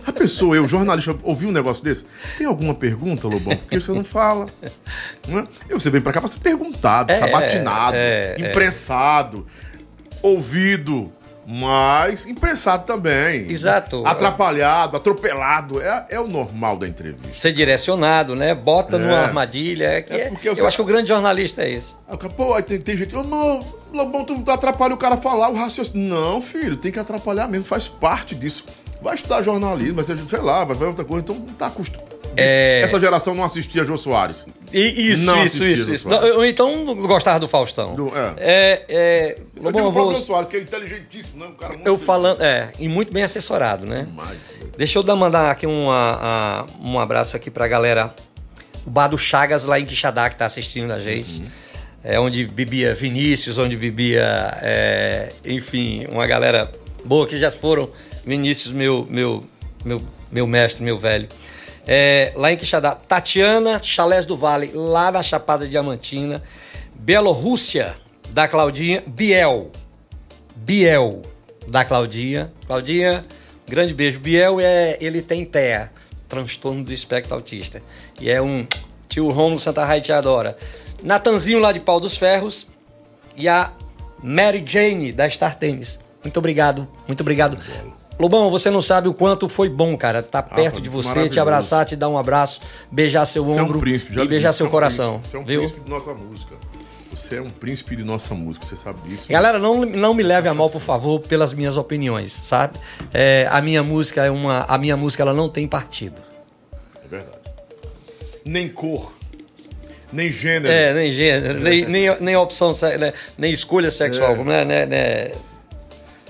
A 0.05 0.13
pessoa, 0.13 0.57
eu, 0.57 0.67
jornalista, 0.67 1.17
ouvi 1.23 1.47
um 1.47 1.53
negócio 1.53 1.83
desse? 1.83 2.05
Tem 2.37 2.47
alguma 2.47 2.75
pergunta, 2.75 3.29
Lobão? 3.29 3.57
Porque 3.57 3.81
você 3.81 3.93
não 3.93 4.05
fala. 4.05 4.47
Não 5.27 5.39
é? 5.39 5.45
E 5.71 5.73
você 5.73 5.91
vem 5.91 6.01
pra 6.01 6.13
cá 6.13 6.21
pra 6.21 6.29
ser 6.29 6.41
perguntado, 6.41 7.11
é, 7.11 7.19
sabatinado, 7.19 7.97
é, 7.97 8.37
é, 8.39 8.51
imprensado, 8.51 9.47
ouvido 10.23 11.13
mas 11.47 12.27
imprensado 12.27 12.85
também. 12.85 13.49
Exato. 13.51 14.03
Atrapalhado, 14.05 14.97
atropelado. 14.97 15.81
É, 15.81 16.07
é 16.11 16.21
o 16.21 16.27
normal 16.27 16.77
da 16.77 16.89
entrevista. 16.89 17.33
Ser 17.33 17.53
direcionado, 17.53 18.35
né? 18.35 18.55
Bota 18.55 18.97
é. 18.97 18.99
numa 18.99 19.19
armadilha. 19.19 19.85
É 19.85 20.03
que 20.03 20.13
é, 20.13 20.33
eu, 20.43 20.55
eu 20.55 20.67
acho 20.67 20.77
que 20.77 20.83
o 20.83 20.87
grande 20.87 21.09
jornalista 21.09 21.63
é 21.63 21.71
esse. 21.71 21.95
Pô, 22.37 22.55
aí 22.55 22.63
tem, 22.63 22.81
tem 22.81 22.97
gente. 22.97 23.15
Oh, 23.15 23.23
não, 23.23 23.61
Lobão, 23.93 24.25
tu 24.25 24.43
atrapalha 24.51 24.95
o 24.95 24.99
cara 24.99 25.17
falar 25.17 25.49
o 25.49 25.55
raciocínio. 25.55 26.09
Não, 26.09 26.41
filho, 26.41 26.77
tem 26.77 26.91
que 26.91 26.99
atrapalhar 26.99 27.49
mesmo, 27.49 27.65
faz 27.65 27.87
parte 27.87 28.35
disso. 28.35 28.65
Vai 29.01 29.15
estudar 29.15 29.43
jornalismo, 29.43 29.95
vai 29.95 30.05
ser, 30.05 30.19
sei 30.27 30.41
lá, 30.41 30.65
vai 30.65 30.77
ver 30.77 30.87
outra 30.87 31.05
coisa, 31.05 31.23
então 31.23 31.37
não 31.37 31.55
tá 31.55 31.67
acostumado 31.67 32.17
é... 32.37 32.83
Essa 32.83 33.01
geração 33.01 33.35
não 33.35 33.45
assistia 33.45 33.85
Jô 33.85 33.97
Soares. 33.97 34.47
E, 34.73 35.13
isso, 35.13 35.25
não 35.25 35.45
isso, 35.45 35.65
isso, 35.65 35.93
isso. 35.93 36.09
Ou 36.09 36.45
então 36.45 36.85
gostava 36.97 37.39
do 37.39 37.49
Faustão. 37.49 37.95
Do, 37.95 38.13
é. 38.17 38.35
é, 38.39 38.85
é 38.89 39.39
eu 39.57 39.73
bom, 39.73 39.93
vou... 39.93 40.15
Soares, 40.15 40.49
que 40.49 40.57
é 40.57 40.61
inteligentíssimo, 40.61 41.45
né? 41.45 41.51
Um 41.51 41.55
cara 41.55 41.75
muito 41.75 41.87
eu 41.87 41.97
falando, 41.99 42.43
é, 42.43 42.71
e 42.79 42.89
muito 42.89 43.13
bem 43.13 43.23
assessorado, 43.23 43.87
né? 43.87 44.05
Demais. 44.05 44.39
Deixa 44.77 44.99
eu 44.99 45.03
dar, 45.03 45.17
mandar 45.17 45.51
aqui 45.51 45.67
uma, 45.67 46.67
um 46.81 46.99
abraço 46.99 47.37
aqui 47.37 47.51
pra 47.51 47.67
galera. 47.69 48.15
O 48.85 48.91
Bar 48.91 49.09
do 49.09 49.19
Chagas 49.19 49.65
lá 49.65 49.81
em 49.81 49.85
Quixadá, 49.85 50.29
que 50.31 50.37
tá 50.37 50.47
assistindo 50.47 50.93
a 50.93 51.01
gente. 51.01 51.41
Uhum. 51.41 51.49
É 52.05 52.21
onde 52.21 52.47
bebia 52.47 52.95
Vinícius, 52.95 53.59
onde 53.59 53.77
bebia, 53.77 54.57
é, 54.63 55.33
enfim, 55.45 56.07
uma 56.11 56.27
galera 56.27 56.71
boa 57.05 57.27
que 57.27 57.37
já 57.37 57.51
foram. 57.51 57.91
Vinícius, 58.25 58.73
meu, 58.73 59.07
meu, 59.11 59.45
meu, 59.85 60.01
meu 60.31 60.47
mestre, 60.47 60.85
meu 60.85 60.99
velho 60.99 61.29
é, 61.87 62.33
lá 62.35 62.53
em 62.53 62.57
Quixadá. 62.57 62.95
Tatiana 62.95 63.81
Chalés 63.83 64.27
do 64.27 64.37
Vale, 64.37 64.73
lá 64.75 65.11
na 65.11 65.23
Chapada 65.23 65.67
Diamantina. 65.67 66.43
Bielorrússia, 66.95 67.95
da 68.31 68.49
Claudinha. 68.49 69.03
Biel. 69.07 69.71
Biel, 70.57 71.23
da 71.69 71.85
Claudinha. 71.85 72.53
Claudinha, 72.67 73.25
grande 73.69 73.95
beijo. 73.95 74.19
Biel, 74.19 74.59
é, 74.61 74.97
ele 75.01 75.23
tem 75.23 75.45
TEA, 75.45 75.93
transtorno 76.29 76.83
do 76.83 76.93
espectro 76.93 77.35
autista. 77.35 77.81
E 78.21 78.31
é 78.31 78.43
um 78.43 78.67
tio 79.09 79.31
Romulo 79.31 79.61
Santa 79.61 79.85
Rai 79.85 80.01
te 80.01 80.13
adora. 80.13 80.57
Natanzinho 81.03 81.61
lá 81.61 81.71
de 81.71 81.81
Pau 81.81 82.01
dos 82.01 82.17
Ferros. 82.17 82.67
E 83.37 83.49
a 83.49 83.71
Mary 84.23 84.65
Jane, 84.67 85.13
da 85.13 85.29
Star 85.29 85.57
Tennis. 85.59 86.01
Muito 86.25 86.39
obrigado, 86.39 86.89
muito 87.07 87.21
obrigado. 87.21 87.59
Lobão, 88.19 88.51
você 88.51 88.71
não 88.71 88.81
sabe 88.81 89.09
o 89.09 89.15
quanto 89.15 89.49
foi 89.49 89.69
bom, 89.69 89.97
cara, 89.97 90.21
estar 90.21 90.43
tá 90.43 90.55
perto 90.55 90.79
ah, 90.79 90.81
de 90.81 90.89
você, 90.89 91.29
te 91.29 91.39
abraçar, 91.39 91.85
te 91.85 91.95
dar 91.95 92.09
um 92.09 92.17
abraço, 92.17 92.61
beijar 92.91 93.27
seu 93.27 93.45
você 93.45 93.61
ombro 93.61 93.75
é 93.75 93.77
um 93.77 93.81
príncipe, 93.81 94.19
e 94.19 94.27
beijar 94.27 94.53
seu 94.53 94.67
é 94.67 94.71
coração. 94.71 95.21
você 95.23 95.37
é 95.37 95.41
um 95.41 95.45
viu? 95.45 95.61
príncipe 95.61 95.81
de 95.85 95.91
nossa 95.91 96.15
música. 96.15 96.57
Você 97.15 97.37
é 97.37 97.43
um 97.43 97.51
príncipe 97.51 97.97
de 97.97 98.05
nossa 98.05 98.35
música, 98.35 98.65
você 98.65 98.77
sabe 98.77 99.01
disso. 99.09 99.25
Galera, 99.29 99.59
não, 99.59 99.85
não 99.85 100.15
me 100.15 100.23
leve 100.23 100.49
a 100.49 100.55
mal, 100.55 100.71
por 100.71 100.81
favor, 100.81 101.19
pelas 101.21 101.53
minhas 101.53 101.77
opiniões, 101.77 102.33
sabe? 102.33 102.79
É, 103.13 103.49
a 103.51 103.61
minha 103.61 103.83
música 103.83 104.25
é 104.25 104.31
uma. 104.31 104.61
A 104.61 104.79
minha 104.79 104.97
música 104.97 105.23
ela 105.25 105.35
não 105.35 105.49
tem 105.49 105.67
partido. 105.67 106.23
É 107.05 107.09
verdade. 107.09 107.37
Nem 108.45 108.69
cor, 108.69 109.13
nem 110.13 110.31
gênero. 110.31 110.73
É, 110.73 110.95
nem 110.95 111.11
gênero, 111.11 111.59
nem, 111.59 111.85
nem, 111.85 112.21
nem 112.21 112.37
opção, 112.37 112.73
né, 112.99 113.13
nem 113.37 113.53
escolha 113.53 113.91
sexual, 113.91 114.37
É. 114.37 114.41
é, 114.41 114.65
né, 114.65 114.87
né? 114.87 115.33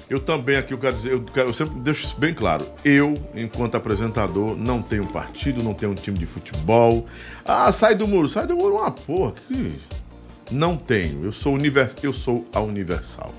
Eu 0.08 0.20
também 0.20 0.56
aqui, 0.56 0.72
eu 0.72 0.78
quero 0.78 0.94
dizer, 0.96 1.12
eu, 1.12 1.22
quero- 1.22 1.48
eu 1.48 1.52
sempre 1.52 1.74
deixo 1.80 2.04
isso 2.04 2.16
bem 2.16 2.32
claro. 2.32 2.64
Eu, 2.84 3.12
enquanto 3.34 3.74
apresentador, 3.74 4.56
não 4.56 4.80
tenho 4.80 5.04
partido, 5.06 5.62
não 5.64 5.74
tenho 5.74 5.92
um 5.92 5.96
time 5.96 6.16
de 6.16 6.26
futebol. 6.26 7.06
Ah, 7.44 7.72
sai 7.72 7.96
do 7.96 8.06
muro, 8.06 8.28
sai 8.28 8.46
do 8.46 8.54
muro 8.56 8.76
uma 8.76 8.90
porra. 8.92 9.32
Que... 9.48 9.74
Não 10.50 10.76
tenho. 10.76 11.24
Eu 11.24 11.32
sou 11.32 11.54
univers... 11.54 11.94
eu 12.04 12.12
sou 12.12 12.46
a 12.54 12.60
Universal. 12.60 13.32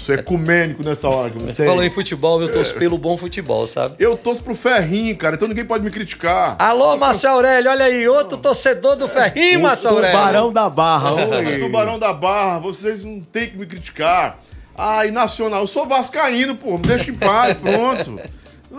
Sou 0.00 0.14
ecumênico 0.16 0.82
nessa 0.82 1.08
hora 1.08 1.30
que 1.30 1.38
Você 1.38 1.52
você 1.52 1.66
falou 1.66 1.84
em 1.84 1.90
futebol, 1.90 2.40
eu 2.42 2.48
É. 2.48 2.50
torço 2.50 2.74
pelo 2.74 2.98
bom 2.98 3.16
futebol, 3.16 3.66
sabe? 3.68 3.94
Eu 4.00 4.16
torço 4.16 4.42
pro 4.42 4.52
Ferrinho, 4.54 5.14
cara, 5.16 5.36
então 5.36 5.46
ninguém 5.46 5.64
pode 5.64 5.84
me 5.84 5.90
criticar. 5.92 6.56
Alô, 6.58 6.96
Márcio 6.96 7.28
Aurélio, 7.28 7.70
olha 7.70 7.84
aí, 7.84 8.08
outro 8.08 8.36
torcedor 8.38 8.96
do 8.96 9.06
Ferrinho, 9.06 9.60
Márcio 9.60 9.90
Aurélio. 9.90 10.18
Tubarão 10.18 10.52
da 10.52 10.68
Barra. 10.68 11.12
Oi. 11.12 11.58
Tubarão 11.58 11.98
da 12.00 12.12
Barra, 12.12 12.58
vocês 12.58 13.04
não 13.04 13.20
tem 13.20 13.50
que 13.50 13.56
me 13.58 13.64
criticar. 13.66 14.40
E 14.78 15.10
Nacional, 15.10 15.60
eu 15.62 15.66
sou 15.66 15.86
vascaíno, 15.86 16.54
pô, 16.54 16.72
me 16.72 16.78
deixa 16.82 17.10
em 17.10 17.14
paz, 17.14 17.56
pronto. 17.56 18.18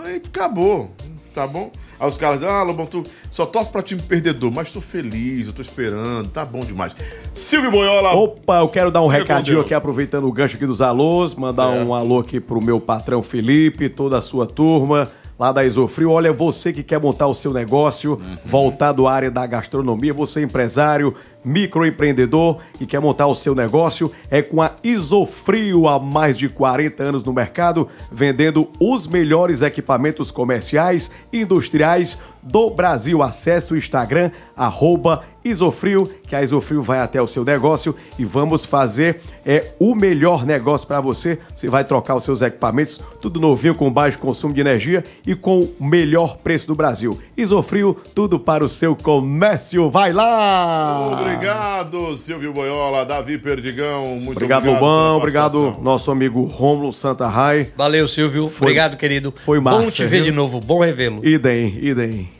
Aí 0.04 0.16
acabou, 0.16 0.90
tá 1.32 1.46
bom? 1.46 1.70
Aí 2.00 2.08
os 2.08 2.16
caras 2.16 2.40
dizem, 2.40 2.52
ah, 2.52 2.62
Lobão, 2.62 2.84
tu 2.86 3.04
só 3.30 3.46
torce 3.46 3.70
pra 3.70 3.80
time 3.80 4.02
perdedor, 4.02 4.50
mas 4.52 4.70
tô 4.72 4.80
feliz, 4.80 5.46
eu 5.46 5.52
tô 5.52 5.62
esperando, 5.62 6.28
tá 6.28 6.44
bom 6.44 6.60
demais. 6.60 6.94
Silvio 7.32 7.70
Boiola, 7.70 8.12
Opa, 8.12 8.58
eu 8.58 8.68
quero 8.68 8.90
dar 8.90 9.00
um 9.02 9.06
recadinho 9.06 9.60
aqui, 9.60 9.72
aproveitando 9.72 10.26
o 10.26 10.32
gancho 10.32 10.56
aqui 10.56 10.66
dos 10.66 10.82
alôs, 10.82 11.34
mandar 11.34 11.68
Certo. 11.68 11.86
um 11.88 11.94
alô 11.94 12.18
aqui 12.18 12.40
pro 12.40 12.60
meu 12.62 12.80
patrão 12.80 13.22
Felipe, 13.22 13.88
toda 13.88 14.18
a 14.18 14.20
sua 14.20 14.46
turma 14.46 15.08
lá 15.38 15.52
da 15.52 15.64
Isofrio. 15.64 16.10
Olha, 16.10 16.32
você 16.32 16.72
que 16.72 16.82
quer 16.82 17.00
montar 17.00 17.28
o 17.28 17.34
seu 17.34 17.52
negócio 17.52 18.14
Uhum. 18.14 18.36
voltado 18.44 19.06
à 19.06 19.12
área 19.12 19.30
da 19.30 19.46
gastronomia, 19.46 20.12
você 20.12 20.42
empresário, 20.42 21.14
microempreendedor 21.44 22.58
e 22.80 22.86
quer 22.86 23.00
montar 23.00 23.26
o 23.26 23.34
seu 23.34 23.54
negócio, 23.54 24.10
é 24.30 24.40
com 24.40 24.62
a 24.62 24.72
Isofrio 24.82 25.86
há 25.86 25.98
mais 25.98 26.38
de 26.38 26.48
40 26.48 27.02
anos 27.02 27.24
no 27.24 27.32
mercado, 27.32 27.88
vendendo 28.10 28.68
os 28.80 29.06
melhores 29.06 29.62
equipamentos 29.62 30.30
comerciais 30.30 31.10
e 31.32 31.42
industriais 31.42 32.18
do 32.44 32.70
Brasil. 32.70 33.22
Acesse 33.22 33.72
o 33.72 33.76
Instagram, 33.76 34.30
arroba 34.56 35.24
Isofrio, 35.44 36.10
que 36.26 36.34
a 36.34 36.42
Isofrio 36.42 36.80
vai 36.80 37.00
até 37.00 37.20
o 37.20 37.26
seu 37.26 37.44
negócio 37.44 37.94
e 38.18 38.24
vamos 38.24 38.64
fazer 38.64 39.20
é, 39.44 39.72
o 39.78 39.94
melhor 39.94 40.46
negócio 40.46 40.86
para 40.86 41.00
você. 41.00 41.38
Você 41.54 41.68
vai 41.68 41.84
trocar 41.84 42.16
os 42.16 42.24
seus 42.24 42.40
equipamentos, 42.40 42.98
tudo 43.20 43.38
novinho, 43.38 43.74
com 43.74 43.92
baixo 43.92 44.18
consumo 44.18 44.54
de 44.54 44.60
energia 44.60 45.04
e 45.26 45.34
com 45.34 45.68
o 45.78 45.84
melhor 45.84 46.38
preço 46.38 46.66
do 46.66 46.74
Brasil. 46.74 47.20
Isofrio, 47.36 47.94
tudo 48.14 48.38
para 48.38 48.64
o 48.64 48.68
seu 48.68 48.96
comércio. 48.96 49.90
Vai 49.90 50.12
lá! 50.12 51.20
obrigado, 51.20 52.16
Silvio 52.16 52.52
Boiola, 52.52 53.04
Davi 53.04 53.36
Perdigão, 53.36 54.06
muito 54.16 54.32
Obrigado, 54.32 54.62
obrigado. 54.62 54.82
Lobão. 54.82 55.16
Obrigado, 55.18 55.76
nosso 55.82 56.10
amigo 56.10 56.44
Rômulo 56.44 56.92
Santa 56.92 57.28
Rai. 57.28 57.68
Valeu, 57.76 58.08
Silvio. 58.08 58.46
Obrigado, 58.46 58.96
querido. 58.96 59.34
foi 59.44 59.58
Bom 59.60 59.64
massa, 59.64 59.90
te 59.90 60.04
ver 60.04 60.22
viu? 60.22 60.24
de 60.24 60.32
novo, 60.32 60.58
bom 60.58 60.80
revê-lo. 60.80 61.24
Idem, 61.24 61.74
idem. 61.76 62.33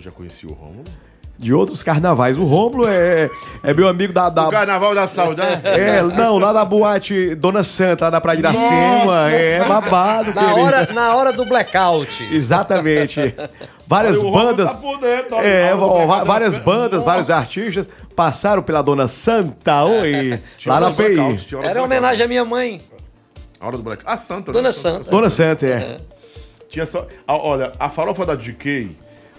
Já 0.00 0.10
conhecia 0.10 0.48
o 0.48 0.52
Romulo? 0.52 0.84
De 1.38 1.54
outros 1.54 1.84
carnavais. 1.84 2.36
O 2.36 2.42
Rômulo 2.42 2.84
é, 2.88 3.30
é 3.62 3.72
meu 3.72 3.86
amigo 3.86 4.12
da. 4.12 4.28
da 4.28 4.48
O 4.48 4.50
Carnaval 4.50 4.92
da 4.92 5.06
Saudade? 5.06 5.62
é, 5.64 6.02
não, 6.02 6.36
lá 6.36 6.52
da 6.52 6.64
boate 6.64 7.34
Dona 7.36 7.62
Santa, 7.62 8.06
lá 8.06 8.10
da 8.10 8.20
Praia 8.20 8.36
de 8.38 8.42
Iracema. 8.42 9.04
Nossa! 9.04 9.30
É 9.30 9.64
babado, 9.64 10.34
Na 10.34 10.42
querido. 10.42 10.60
hora, 10.60 10.92
na 10.92 11.14
hora 11.14 11.32
do 11.32 11.44
blackout. 11.44 12.24
Exatamente. 12.34 13.34
Várias 13.86 14.16
O 14.16 14.22
Romulo 14.22 14.46
bandas. 14.56 14.70
tá. 15.28 15.42
É, 15.44 15.72
ó, 15.74 16.06
tá 16.18 16.24
várias 16.24 16.58
bandas, 16.58 16.94
Nossa. 16.98 17.06
vários 17.06 17.30
artistas 17.30 17.86
passaram 18.16 18.60
pela 18.62 18.82
Dona 18.82 19.06
Santa, 19.06 19.84
oi, 19.84 20.40
Tinha 20.56 20.74
lá 20.74 20.80
na 20.80 20.90
blackout, 20.90 21.44
PI. 21.46 21.54
Era 21.54 21.62
blackout. 21.62 21.84
homenagem 21.84 22.24
à 22.24 22.28
minha 22.28 22.44
mãe, 22.44 22.82
A 23.60 23.66
hora 23.68 23.76
do 23.76 23.82
Black. 23.84 24.02
Ah, 24.04 24.16
Santa. 24.18 24.50
Dona 24.50 24.68
né? 24.68 24.72
Santa. 24.72 25.08
Dona 25.08 25.30
Santa, 25.30 25.66
é. 25.66 25.96
Tinha 26.68 26.84
só. 26.84 27.06
olha, 27.28 27.70
a 27.78 27.88
farofa 27.88 28.26
da 28.26 28.34
DK, 28.34 28.90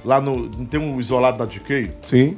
lá 0.06 0.20
no. 0.22 0.50
Não 0.58 0.66
tem 0.66 0.80
um 0.80 1.00
isolado 1.00 1.38
da 1.38 1.46
DK? 1.46 1.92
Sim. 2.04 2.38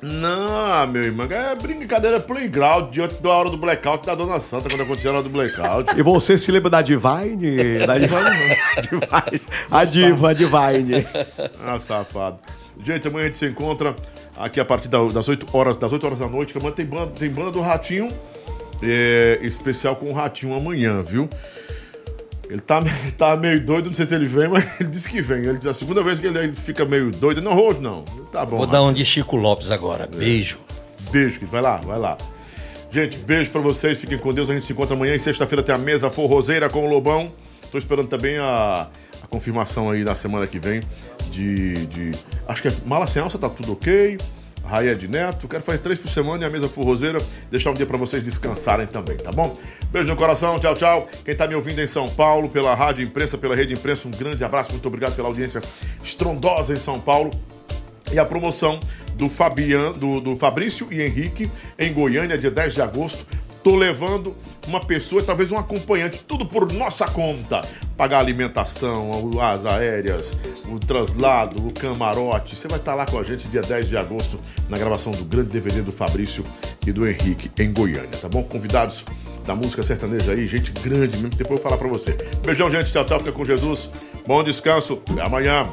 Não, 0.00 0.84
meu 0.88 1.04
irmão, 1.04 1.28
é 1.30 1.54
brincadeira 1.54 2.18
playground 2.18 2.90
diante 2.90 3.22
da 3.22 3.28
hora 3.30 3.48
do 3.50 3.56
blackout 3.56 4.04
da 4.04 4.16
Dona 4.16 4.40
Santa, 4.40 4.68
quando 4.68 4.80
acontecia 4.82 5.10
a 5.10 5.14
hora 5.14 5.22
do 5.22 5.28
blackout. 5.28 5.94
E 5.96 6.02
você 6.02 6.36
se 6.36 6.50
lembra 6.50 6.68
da 6.70 6.82
Divine? 6.82 7.78
Da 7.86 7.96
Divine, 7.98 8.56
Divine. 8.82 9.42
A 9.70 9.84
diva, 9.84 10.30
a 10.30 10.32
Divine. 10.32 11.06
ah, 11.64 11.78
safado. 11.78 12.38
Gente, 12.84 13.06
amanhã 13.06 13.22
a 13.22 13.26
gente 13.26 13.36
se 13.36 13.46
encontra 13.46 13.94
aqui 14.36 14.58
a 14.58 14.64
partir 14.64 14.88
da- 14.88 15.06
das 15.06 15.28
8 15.28 15.46
horas, 15.56 15.76
das 15.76 15.92
8 15.92 16.04
horas 16.04 16.18
da 16.18 16.26
noite, 16.26 16.52
que 16.52 16.58
amanhã 16.58 16.74
tem 16.74 16.84
banda, 16.86 17.12
tem 17.16 17.30
banda 17.30 17.52
do 17.52 17.60
Ratinho, 17.60 18.08
é, 18.82 19.38
especial 19.42 19.94
com 19.94 20.10
o 20.10 20.12
Ratinho 20.12 20.52
amanhã, 20.52 21.00
viu? 21.00 21.28
Ele 22.52 22.60
tá, 22.60 22.82
tá 23.16 23.34
meio 23.34 23.58
doido, 23.64 23.86
não 23.86 23.94
sei 23.94 24.04
se 24.04 24.14
ele 24.14 24.26
vem, 24.26 24.46
mas 24.46 24.64
ele 24.78 24.90
disse 24.90 25.08
que 25.08 25.22
vem. 25.22 25.38
Ele 25.38 25.58
a 25.66 25.72
segunda 25.72 26.02
vez 26.02 26.20
que 26.20 26.26
ele, 26.26 26.38
ele 26.38 26.52
fica 26.52 26.84
meio 26.84 27.10
doido. 27.10 27.40
Não, 27.40 27.58
hoje 27.58 27.80
não. 27.80 28.04
Tá 28.30 28.44
bom. 28.44 28.58
Vou 28.58 28.66
dar 28.66 28.82
um 28.82 28.92
de 28.92 29.04
Chico 29.04 29.36
Lopes 29.36 29.70
agora. 29.70 30.06
Beijo. 30.06 30.58
Beijo, 31.10 31.34
querido. 31.34 31.50
vai 31.50 31.62
lá, 31.62 31.78
vai 31.78 31.98
lá. 31.98 32.18
Gente, 32.90 33.16
beijo 33.16 33.50
pra 33.50 33.62
vocês, 33.62 33.96
fiquem 33.96 34.18
com 34.18 34.30
Deus. 34.32 34.50
A 34.50 34.54
gente 34.54 34.66
se 34.66 34.72
encontra 34.72 34.94
amanhã 34.94 35.14
e 35.14 35.18
sexta-feira 35.18 35.62
tem 35.62 35.74
a 35.74 35.78
mesa 35.78 36.10
forrozeira 36.10 36.68
com 36.68 36.86
o 36.86 36.88
Lobão. 36.90 37.32
Tô 37.70 37.78
esperando 37.78 38.08
também 38.08 38.36
a, 38.36 38.86
a 39.22 39.26
confirmação 39.28 39.90
aí 39.90 40.04
na 40.04 40.14
semana 40.14 40.46
que 40.46 40.58
vem 40.58 40.80
de, 41.30 41.86
de. 41.86 42.12
Acho 42.46 42.60
que 42.60 42.68
é 42.68 42.72
mala 42.84 43.06
sem 43.06 43.22
alça, 43.22 43.38
tá 43.38 43.48
tudo 43.48 43.72
ok. 43.72 44.18
Raia 44.64 44.94
de 44.94 45.08
Neto, 45.08 45.48
quero 45.48 45.62
fazer 45.62 45.78
três 45.78 45.98
por 45.98 46.08
semana 46.08 46.44
e 46.44 46.46
a 46.46 46.50
mesa 46.50 46.68
forrozeira. 46.68 47.18
Deixar 47.50 47.70
um 47.70 47.74
dia 47.74 47.86
pra 47.86 47.96
vocês 47.96 48.22
descansarem 48.22 48.86
também, 48.86 49.16
tá 49.16 49.30
bom? 49.30 49.58
Beijo 49.90 50.08
no 50.08 50.16
coração, 50.16 50.58
tchau, 50.58 50.74
tchau. 50.74 51.08
Quem 51.24 51.34
tá 51.34 51.46
me 51.46 51.54
ouvindo 51.54 51.80
em 51.80 51.86
São 51.86 52.08
Paulo, 52.08 52.48
pela 52.48 52.74
Rádio 52.74 53.04
Imprensa, 53.04 53.36
pela 53.36 53.54
Rede 53.54 53.74
Imprensa, 53.74 54.08
um 54.08 54.10
grande 54.10 54.42
abraço, 54.42 54.72
muito 54.72 54.86
obrigado 54.86 55.14
pela 55.14 55.28
audiência 55.28 55.60
estrondosa 56.02 56.72
em 56.72 56.78
São 56.78 56.98
Paulo 57.00 57.30
e 58.12 58.18
a 58.18 58.24
promoção 58.24 58.78
do, 59.14 59.28
Fabian, 59.28 59.92
do, 59.92 60.20
do 60.20 60.36
Fabrício 60.36 60.88
e 60.90 61.02
Henrique 61.02 61.50
em 61.78 61.92
Goiânia, 61.92 62.36
dia 62.36 62.50
10 62.50 62.74
de 62.74 62.82
agosto. 62.82 63.26
Tô 63.62 63.76
levando 63.76 64.34
uma 64.66 64.80
pessoa, 64.80 65.22
talvez 65.22 65.52
um 65.52 65.56
acompanhante, 65.56 66.24
tudo 66.26 66.44
por 66.44 66.72
nossa 66.72 67.06
conta. 67.06 67.60
Pagar 67.96 68.18
alimentação, 68.18 69.30
as 69.40 69.64
aéreas, 69.64 70.36
o 70.66 70.78
traslado, 70.78 71.66
o 71.66 71.72
camarote. 71.72 72.56
Você 72.56 72.66
vai 72.66 72.78
estar 72.78 72.94
lá 72.94 73.06
com 73.06 73.18
a 73.18 73.22
gente 73.22 73.46
dia 73.48 73.62
10 73.62 73.88
de 73.88 73.96
agosto 73.96 74.40
na 74.68 74.76
gravação 74.76 75.12
do 75.12 75.24
grande 75.24 75.50
DVD 75.50 75.82
do 75.82 75.92
Fabrício 75.92 76.44
e 76.86 76.92
do 76.92 77.06
Henrique 77.06 77.50
em 77.62 77.72
Goiânia, 77.72 78.18
tá 78.20 78.28
bom? 78.28 78.42
Convidados 78.42 79.04
da 79.46 79.54
música 79.54 79.82
sertaneja 79.82 80.32
aí, 80.32 80.46
gente 80.46 80.72
grande 80.72 81.16
mesmo. 81.16 81.30
Depois 81.30 81.58
eu 81.58 81.62
vou 81.62 81.62
falar 81.62 81.76
pra 81.76 81.88
você. 81.88 82.16
Beijão, 82.44 82.70
gente. 82.70 82.92
Tchau, 82.92 83.04
tchau. 83.04 83.18
Fica 83.18 83.32
com 83.32 83.44
Jesus. 83.44 83.90
Bom 84.26 84.42
descanso. 84.42 85.02
Até 85.10 85.22
amanhã. 85.22 85.66